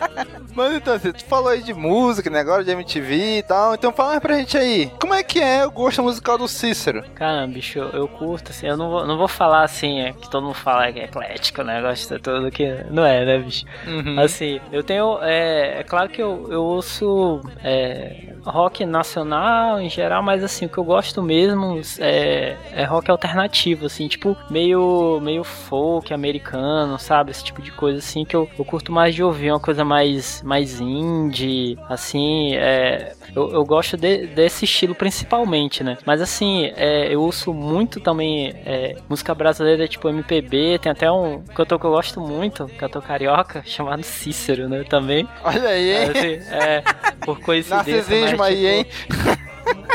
Mas 0.54 0.74
então, 0.74 0.94
assim, 0.94 1.12
tu 1.12 1.24
falou 1.24 1.48
aí 1.48 1.62
de 1.62 1.74
música, 1.74 2.30
né? 2.30 2.40
Agora 2.40 2.64
de 2.64 2.70
MTV 2.70 3.38
e 3.38 3.42
tal. 3.42 3.74
Então 3.74 3.92
fala 3.92 4.10
mais 4.10 4.22
pra 4.22 4.36
gente 4.38 4.56
aí. 4.56 4.90
Como 5.00 5.12
é 5.12 5.22
que 5.22 5.40
é 5.40 5.66
o 5.66 5.70
gosto 5.70 6.02
musical 6.02 6.38
do 6.38 6.48
Cícero? 6.48 7.04
Caramba, 7.14 7.52
bicho, 7.52 7.78
eu, 7.78 7.90
eu 7.90 8.08
curto, 8.08 8.50
assim. 8.50 8.66
Eu 8.66 8.76
não 8.76 8.90
vou, 8.90 9.06
não 9.06 9.18
vou 9.18 9.28
falar 9.28 9.64
assim, 9.64 10.00
é, 10.00 10.12
que 10.12 10.30
todo 10.30 10.44
mundo 10.44 10.54
fala 10.54 10.90
que 10.92 11.00
é 11.00 11.04
eclético, 11.04 11.62
né? 11.62 11.80
Gosta 11.80 12.18
tudo 12.18 12.50
que. 12.50 12.66
Não 12.90 13.04
é, 13.04 13.24
né, 13.24 13.38
bicho? 13.38 13.64
Uhum. 13.86 14.18
Assim, 14.18 14.60
eu 14.72 14.82
tenho. 14.82 15.18
É, 15.22 15.80
é 15.80 15.82
claro 15.82 16.08
que 16.08 16.22
eu, 16.22 16.48
eu 16.50 16.62
ouço. 16.62 17.40
É, 17.62 18.34
rock 18.50 18.86
nacional 18.86 19.80
em 19.80 19.90
geral, 19.90 20.22
mas 20.22 20.42
assim, 20.42 20.66
o 20.66 20.68
que 20.68 20.78
eu 20.78 20.84
gosto 20.84 21.22
mesmo 21.22 21.80
é, 21.98 22.56
é 22.72 22.84
rock 22.84 23.10
alternativo, 23.10 23.86
assim, 23.86 24.06
tipo, 24.08 24.36
meio, 24.48 25.20
meio 25.20 25.42
folk 25.46 26.12
americano, 26.12 26.98
sabe? 26.98 27.30
Esse 27.30 27.44
tipo 27.44 27.62
de 27.62 27.70
coisa 27.70 27.98
assim 27.98 28.24
que 28.24 28.34
eu, 28.34 28.48
eu 28.58 28.64
curto 28.64 28.92
mais 28.92 29.14
de 29.14 29.22
ouvir, 29.22 29.50
uma 29.50 29.60
coisa 29.60 29.84
mais, 29.84 30.42
mais 30.42 30.80
indie, 30.80 31.78
assim, 31.88 32.54
é, 32.54 33.14
eu, 33.34 33.50
eu 33.52 33.64
gosto 33.64 33.96
de, 33.96 34.26
desse 34.26 34.64
estilo 34.64 34.94
principalmente, 34.94 35.82
né? 35.82 35.96
Mas 36.04 36.20
assim, 36.20 36.72
é, 36.76 37.12
eu 37.12 37.22
ouço 37.22 37.52
muito 37.52 38.00
também 38.00 38.54
é, 38.64 38.96
música 39.08 39.34
brasileira, 39.34 39.88
tipo 39.88 40.08
MPB, 40.08 40.78
tem 40.78 40.92
até 40.92 41.10
um 41.10 41.42
cantor 41.42 41.78
que 41.78 41.86
eu 41.86 41.90
gosto 41.90 42.20
muito, 42.20 42.66
cantor 42.78 43.02
carioca, 43.02 43.62
chamado 43.66 44.02
Cícero, 44.02 44.68
né? 44.68 44.84
Também. 44.84 45.28
Olha 45.44 45.68
aí, 45.68 45.90
hein? 45.90 46.10
Assim, 46.10 46.54
é, 46.54 46.82
por 47.20 47.40
coincidência. 47.40 47.96
Narcisismo 47.96 48.38
mas, 48.38 48.54
aí, 48.54 48.84
tipo, 48.84 49.30
hein? 49.30 49.45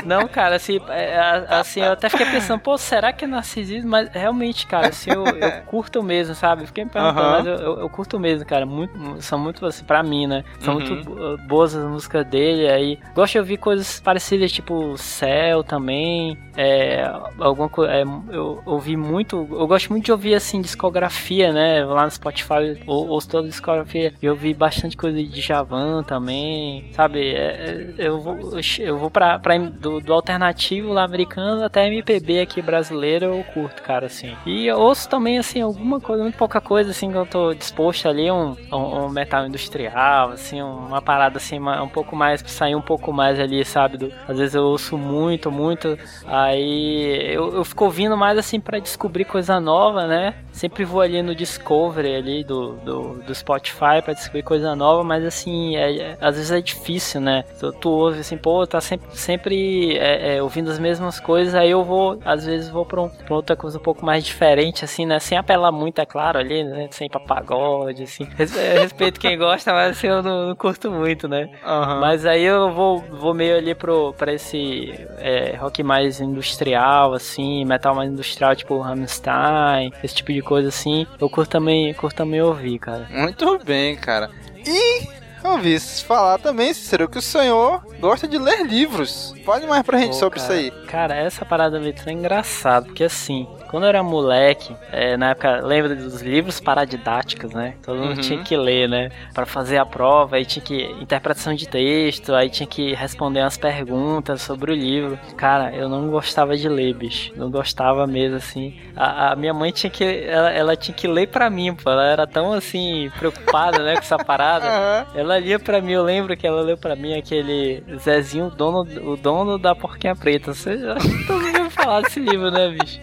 Não, 0.05 0.27
cara, 0.27 0.55
assim, 0.55 0.79
é, 0.89 1.17
assim, 1.49 1.81
eu 1.81 1.91
até 1.91 2.09
fiquei 2.09 2.25
pensando, 2.25 2.59
pô, 2.59 2.77
será 2.77 3.13
que 3.13 3.25
é 3.25 3.27
narcisismo? 3.27 3.89
Mas 3.89 4.09
realmente, 4.09 4.65
cara, 4.65 4.89
assim, 4.89 5.11
eu, 5.11 5.25
eu 5.25 5.61
curto 5.65 6.01
mesmo, 6.01 6.33
sabe? 6.35 6.65
Fiquei 6.65 6.85
me 6.85 6.89
perguntando, 6.89 7.21
uhum. 7.21 7.31
mas 7.31 7.45
eu, 7.45 7.53
eu, 7.53 7.79
eu, 7.79 7.89
curto 7.89 8.19
mesmo, 8.19 8.45
cara. 8.45 8.65
Muito, 8.65 9.21
são 9.21 9.37
muito, 9.37 9.65
assim, 9.65 9.83
pra 9.83 10.01
mim, 10.01 10.27
né? 10.27 10.43
São 10.59 10.75
uhum. 10.75 10.81
muito 10.81 11.37
boas 11.47 11.75
as 11.75 11.85
músicas 11.85 12.25
dele. 12.25 12.67
Aí 12.67 12.99
gosto 13.13 13.33
de 13.33 13.39
ouvir 13.39 13.57
coisas 13.57 13.99
parecidas, 13.99 14.51
tipo 14.51 14.97
Céu 14.97 15.63
também. 15.63 16.37
É, 16.57 17.03
alguma 17.39 17.69
coisa. 17.69 17.93
É, 17.93 18.03
eu 18.03 18.61
ouvi 18.65 18.97
muito. 18.97 19.47
Eu 19.51 19.67
gosto 19.67 19.89
muito 19.89 20.05
de 20.05 20.11
ouvir, 20.11 20.35
assim, 20.35 20.61
discografia, 20.61 21.51
né? 21.51 21.85
Lá 21.85 22.05
no 22.05 22.11
Spotify, 22.11 22.81
ou, 22.87 23.07
ouço 23.07 23.29
toda 23.29 23.47
a 23.47 23.49
discografia. 23.49 24.13
Eu 24.21 24.33
ouvi 24.33 24.53
bastante 24.53 24.97
coisa 24.97 25.21
de 25.21 25.41
Javan 25.41 26.03
também, 26.03 26.89
sabe? 26.93 27.33
É, 27.33 27.93
é 27.97 28.07
eu 28.07 28.19
vou, 28.19 28.37
eu 28.79 28.97
vou 28.97 29.09
pra, 29.09 29.39
pra 29.39 29.55
do, 29.69 29.99
do, 29.99 30.13
alternativo 30.13 30.93
lá 30.93 31.03
americano 31.03 31.63
até 31.63 31.87
MPB 31.87 32.41
aqui 32.41 32.61
brasileiro 32.61 33.25
eu 33.25 33.43
curto, 33.53 33.81
cara, 33.81 34.07
assim. 34.07 34.35
E 34.45 34.67
eu 34.67 34.77
ouço 34.77 35.09
também, 35.09 35.37
assim, 35.37 35.61
alguma 35.61 35.99
coisa, 35.99 36.23
muito 36.23 36.37
pouca 36.37 36.61
coisa, 36.61 36.91
assim, 36.91 37.11
que 37.11 37.17
eu 37.17 37.25
tô 37.25 37.53
disposto 37.53 38.07
ali, 38.07 38.31
um, 38.31 38.55
um, 38.71 39.09
metal 39.09 39.45
industrial, 39.45 40.31
assim, 40.31 40.61
uma 40.61 41.01
parada, 41.01 41.37
assim, 41.37 41.59
um 41.59 41.87
pouco 41.87 42.15
mais, 42.15 42.43
sair 42.45 42.75
um 42.75 42.81
pouco 42.81 43.11
mais 43.11 43.39
ali, 43.39 43.63
sabe? 43.65 43.97
Do, 43.97 44.11
às 44.27 44.37
vezes 44.37 44.55
eu 44.55 44.63
ouço 44.63 44.97
muito, 44.97 45.51
muito, 45.51 45.97
aí 46.25 47.33
eu, 47.33 47.55
eu 47.55 47.63
fico 47.63 47.85
ouvindo 47.85 48.15
mais, 48.17 48.37
assim, 48.37 48.59
para 48.59 48.79
descobrir 48.79 49.25
coisa 49.25 49.59
nova, 49.59 50.07
né? 50.07 50.35
Sempre 50.51 50.83
vou 50.83 51.01
ali 51.01 51.21
no 51.21 51.33
Discovery 51.33 52.15
ali 52.15 52.43
do, 52.43 52.73
do, 52.77 53.13
do 53.23 53.35
Spotify 53.35 54.01
para 54.03 54.13
descobrir 54.13 54.43
coisa 54.43 54.75
nova, 54.75 55.03
mas, 55.03 55.25
assim, 55.25 55.75
é, 55.75 55.97
é, 55.97 56.17
às 56.21 56.35
vezes 56.35 56.51
é 56.51 56.61
difícil, 56.61 57.21
né? 57.21 57.43
Tu, 57.59 57.71
tu 57.73 57.89
ouve, 57.89 58.19
assim, 58.19 58.37
pô, 58.37 58.65
tá 58.65 58.81
sempre, 58.81 59.07
sempre 59.17 59.50
é, 59.97 60.35
é, 60.35 60.43
ouvindo 60.43 60.69
as 60.69 60.79
mesmas 60.79 61.19
coisas, 61.19 61.55
aí 61.55 61.71
eu 61.71 61.83
vou, 61.83 62.19
às 62.25 62.45
vezes, 62.45 62.69
vou 62.69 62.85
pra, 62.85 63.01
um, 63.01 63.09
pra, 63.09 63.35
outra 63.35 63.55
coisa 63.55 63.77
um 63.77 63.81
pouco 63.81 64.05
mais 64.05 64.23
diferente, 64.23 64.83
assim, 64.85 65.05
né? 65.05 65.19
Sem 65.19 65.37
apelar 65.37 65.71
muito, 65.71 65.99
é 65.99 66.05
claro, 66.05 66.39
ali, 66.39 66.63
né? 66.63 66.87
Sem 66.91 67.09
papagode, 67.09 68.03
assim. 68.03 68.27
Respeito 68.37 69.19
quem 69.19 69.37
gosta, 69.37 69.73
mas 69.73 69.91
assim, 69.91 70.07
eu 70.07 70.21
não, 70.21 70.47
não 70.47 70.55
curto 70.55 70.91
muito, 70.91 71.27
né? 71.27 71.49
Uhum. 71.65 71.99
Mas 71.99 72.25
aí 72.25 72.43
eu 72.43 72.71
vou, 72.71 72.99
vou 72.99 73.33
meio 73.33 73.57
ali 73.57 73.75
pro, 73.75 74.13
pra 74.13 74.33
esse 74.33 74.93
é, 75.17 75.55
rock 75.57 75.83
mais 75.83 76.19
industrial, 76.19 77.13
assim, 77.13 77.65
metal 77.65 77.95
mais 77.95 78.11
industrial, 78.11 78.55
tipo 78.55 78.79
Rammstein, 78.79 79.91
esse 80.03 80.15
tipo 80.15 80.31
de 80.33 80.41
coisa, 80.41 80.69
assim. 80.69 81.05
Eu 81.19 81.29
curto 81.29 81.51
também, 81.51 81.93
curto 81.93 82.15
também 82.15 82.41
ouvir, 82.41 82.79
cara. 82.79 83.07
Muito 83.09 83.59
bem, 83.63 83.95
cara. 83.95 84.29
E 84.65 85.20
ouvi 85.49 85.79
falar 85.79 86.37
também, 86.39 86.73
Cícero, 86.73 87.09
que 87.09 87.17
o 87.17 87.21
senhor 87.21 87.83
gosta 87.99 88.27
de 88.27 88.37
ler 88.37 88.65
livros. 88.65 89.33
Fale 89.45 89.65
mais 89.67 89.83
pra 89.83 89.97
gente 89.97 90.13
Pô, 90.13 90.19
sobre 90.19 90.39
cara, 90.39 90.53
isso 90.53 90.73
aí. 90.75 90.85
Cara, 90.87 91.15
essa 91.15 91.45
parada 91.45 91.79
me 91.79 91.93
é 92.05 92.11
engraçado, 92.11 92.85
porque 92.85 93.03
assim, 93.03 93.47
quando 93.71 93.83
eu 93.83 93.89
era 93.89 94.03
moleque, 94.03 94.75
é, 94.91 95.15
na 95.15 95.29
época, 95.29 95.61
lembra 95.65 95.95
dos 95.95 96.21
livros 96.21 96.59
paradidáticos, 96.59 97.53
né? 97.53 97.75
Todo 97.81 97.99
mundo 97.99 98.17
uhum. 98.17 98.21
tinha 98.21 98.43
que 98.43 98.55
ler, 98.57 98.89
né? 98.89 99.09
Para 99.33 99.45
fazer 99.45 99.77
a 99.77 99.85
prova, 99.85 100.35
aí 100.35 100.45
tinha 100.45 100.63
que. 100.63 100.83
interpretação 101.01 101.53
de 101.53 101.67
texto, 101.67 102.35
aí 102.35 102.49
tinha 102.49 102.67
que 102.67 102.93
responder 102.93 103.39
umas 103.39 103.57
perguntas 103.57 104.41
sobre 104.41 104.73
o 104.73 104.75
livro. 104.75 105.17
Cara, 105.37 105.73
eu 105.73 105.87
não 105.87 106.09
gostava 106.09 106.57
de 106.57 106.67
ler, 106.67 106.93
bicho. 106.93 107.31
Não 107.37 107.49
gostava 107.49 108.05
mesmo, 108.05 108.35
assim. 108.35 108.77
A, 108.93 109.31
a 109.31 109.35
minha 109.37 109.53
mãe 109.53 109.71
tinha 109.71 109.89
que. 109.89 110.03
Ela, 110.03 110.51
ela, 110.51 110.75
tinha 110.75 110.93
que 110.93 111.07
ler 111.07 111.27
pra 111.27 111.49
mim, 111.49 111.73
pô. 111.73 111.89
Ela 111.89 112.05
era 112.05 112.27
tão, 112.27 112.51
assim, 112.51 113.09
preocupada, 113.17 113.79
né, 113.79 113.93
com 113.93 113.99
essa 113.99 114.17
parada. 114.23 114.65
Uhum. 114.65 115.19
Ela 115.21 115.39
lia 115.39 115.57
pra 115.57 115.79
mim, 115.79 115.93
eu 115.93 116.03
lembro 116.03 116.35
que 116.35 116.45
ela 116.45 116.61
leu 116.61 116.77
pra 116.77 116.93
mim 116.93 117.17
aquele 117.17 117.81
Zezinho, 117.97 118.47
o 118.47 118.51
dono, 118.51 118.81
o 119.13 119.15
dono 119.15 119.57
da 119.57 119.73
porquinha 119.73 120.13
preta. 120.13 120.53
Você 120.53 120.71
acho 120.71 121.07
que 121.07 121.25
todo 121.25 121.41
mundo 121.41 121.69
falar 121.69 122.01
desse 122.01 122.19
livro, 122.19 122.51
né, 122.51 122.67
bicho? 122.67 122.99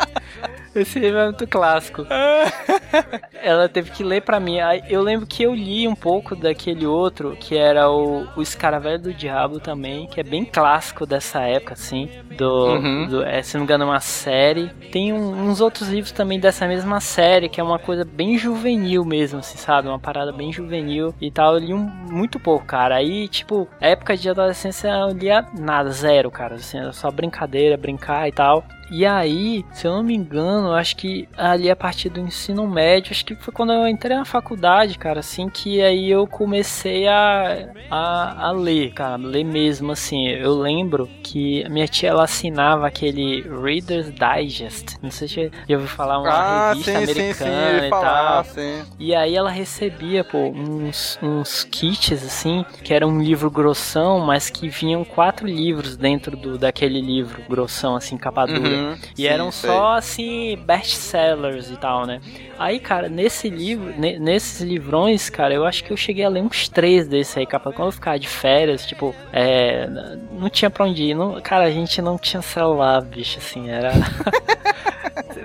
Esse 0.80 0.98
livro 0.98 1.18
é 1.18 1.24
muito 1.26 1.46
clássico. 1.46 2.06
ela 3.42 3.68
teve 3.68 3.90
que 3.90 4.02
ler 4.02 4.22
pra 4.22 4.38
mim. 4.40 4.56
Eu 4.88 5.02
lembro 5.02 5.26
que 5.26 5.42
eu 5.42 5.54
li 5.54 5.86
um 5.86 5.94
pouco 5.94 6.34
daquele 6.36 6.86
outro, 6.86 7.36
que 7.38 7.56
era 7.56 7.90
o, 7.90 8.26
o 8.36 8.42
Escaravelho 8.42 8.98
do 9.02 9.14
Diabo 9.14 9.60
também, 9.60 10.06
que 10.06 10.20
é 10.20 10.22
bem 10.22 10.44
clássico 10.44 11.06
dessa 11.06 11.40
época, 11.42 11.74
assim. 11.74 12.08
Do, 12.36 12.48
Uhum. 12.74 13.06
do- 13.08 13.22
é, 13.24 13.42
se 13.42 13.54
não 13.54 13.60
me 13.62 13.64
engano, 13.64 13.84
é 13.84 13.86
uma 13.88 14.00
série. 14.00 14.68
Tem 14.92 15.12
um- 15.12 15.48
uns 15.48 15.60
outros 15.60 15.88
livros 15.88 16.12
também 16.12 16.38
dessa 16.38 16.66
mesma 16.66 17.00
série, 17.00 17.48
que 17.48 17.60
é 17.60 17.64
uma 17.64 17.78
coisa 17.78 18.04
bem 18.04 18.38
juvenil 18.38 19.04
mesmo, 19.04 19.40
assim, 19.40 19.58
sabe? 19.58 19.88
Uma 19.88 19.98
parada 19.98 20.32
bem 20.32 20.52
juvenil 20.52 21.14
e 21.20 21.30
tal. 21.30 21.54
Eu 21.54 21.58
li 21.58 21.74
um, 21.74 21.78
muito 21.78 22.38
pouco, 22.38 22.64
cara. 22.66 22.96
Aí, 22.96 23.28
tipo, 23.28 23.68
época 23.80 24.16
de 24.16 24.28
adolescência 24.28 24.88
eu 24.88 25.08
lia 25.10 25.44
nada, 25.58 25.90
zero, 25.90 26.30
cara. 26.30 26.54
Assim, 26.56 26.78
era 26.78 26.92
só 26.92 27.10
brincadeira, 27.10 27.76
brincar 27.76 28.28
e 28.28 28.32
tal. 28.32 28.64
E 28.90 29.04
aí, 29.04 29.66
se 29.70 29.86
eu 29.86 29.92
não 29.92 30.02
me 30.02 30.14
engano, 30.14 30.72
acho 30.72 30.96
que 30.96 31.28
ali 31.36 31.70
a 31.70 31.76
partir 31.76 32.08
do 32.08 32.20
ensino 32.20 32.66
médio, 32.66 33.10
acho 33.12 33.24
que 33.24 33.36
foi 33.36 33.52
quando 33.52 33.72
eu 33.72 33.86
entrei 33.86 34.16
na 34.16 34.24
faculdade, 34.24 34.96
cara, 34.98 35.20
assim, 35.20 35.48
que 35.50 35.82
aí 35.82 36.08
eu 36.10 36.26
comecei 36.26 37.06
a, 37.06 37.68
a, 37.90 38.48
a 38.48 38.50
ler, 38.52 38.92
cara, 38.94 39.16
ler 39.16 39.44
mesmo, 39.44 39.92
assim. 39.92 40.28
Eu 40.28 40.54
lembro 40.58 41.10
que 41.22 41.62
a 41.64 41.68
minha 41.68 41.86
tia, 41.86 42.08
ela 42.10 42.24
assinava 42.24 42.86
aquele 42.86 43.42
Reader's 43.42 44.10
Digest, 44.10 44.96
não 45.02 45.10
sei 45.10 45.28
se 45.28 45.50
já 45.68 45.74
ouviu 45.76 45.88
falar, 45.88 46.18
uma 46.18 46.30
Ah, 46.30 46.42
revista 46.42 46.98
sim, 46.98 47.06
sim, 47.06 47.32
sim, 47.32 47.48
americana 47.48 47.50
ele 47.50 47.86
e 47.88 47.92
falar, 47.92 48.42
tal. 48.42 48.44
sim. 48.44 48.86
E 48.98 49.14
aí 49.14 49.34
ela 49.36 49.50
recebia, 49.50 50.24
pô, 50.24 50.50
uns, 50.50 51.18
uns 51.22 51.62
kits, 51.64 52.12
assim, 52.24 52.64
que 52.82 52.92
era 52.92 53.06
um 53.06 53.20
livro 53.22 53.50
grossão, 53.50 54.20
mas 54.20 54.50
que 54.50 54.68
vinham 54.68 55.04
quatro 55.04 55.46
livros 55.46 55.96
dentro 55.96 56.36
do, 56.36 56.58
daquele 56.58 57.00
livro 57.00 57.44
grossão, 57.48 57.94
assim, 57.96 58.16
capa 58.18 58.46
dura. 58.46 58.77
Uhum, 58.77 58.77
E 59.16 59.22
sim, 59.22 59.26
eram 59.26 59.50
sei. 59.50 59.70
só, 59.70 59.92
assim, 59.94 60.56
best-sellers 60.64 61.70
e 61.70 61.76
tal, 61.76 62.06
né? 62.06 62.20
Aí, 62.58 62.80
cara, 62.80 63.08
nesse 63.08 63.48
livro, 63.48 63.94
ne- 63.98 64.18
nesses 64.18 64.60
livrões, 64.60 65.30
cara, 65.30 65.54
eu 65.54 65.64
acho 65.64 65.84
que 65.84 65.92
eu 65.92 65.96
cheguei 65.96 66.24
a 66.24 66.28
ler 66.28 66.42
uns 66.42 66.68
três 66.68 67.06
desses 67.06 67.36
aí, 67.36 67.46
capa. 67.46 67.72
Quando 67.72 67.88
eu 67.88 67.92
ficava 67.92 68.18
de 68.18 68.28
férias, 68.28 68.84
tipo, 68.86 69.14
é, 69.32 69.86
não 70.32 70.48
tinha 70.50 70.70
pra 70.70 70.84
onde 70.84 71.02
ir. 71.02 71.14
Não, 71.14 71.40
cara, 71.40 71.64
a 71.64 71.70
gente 71.70 72.00
não 72.02 72.18
tinha 72.18 72.42
celular, 72.42 73.00
bicho, 73.02 73.38
assim, 73.38 73.68
era... 73.70 73.92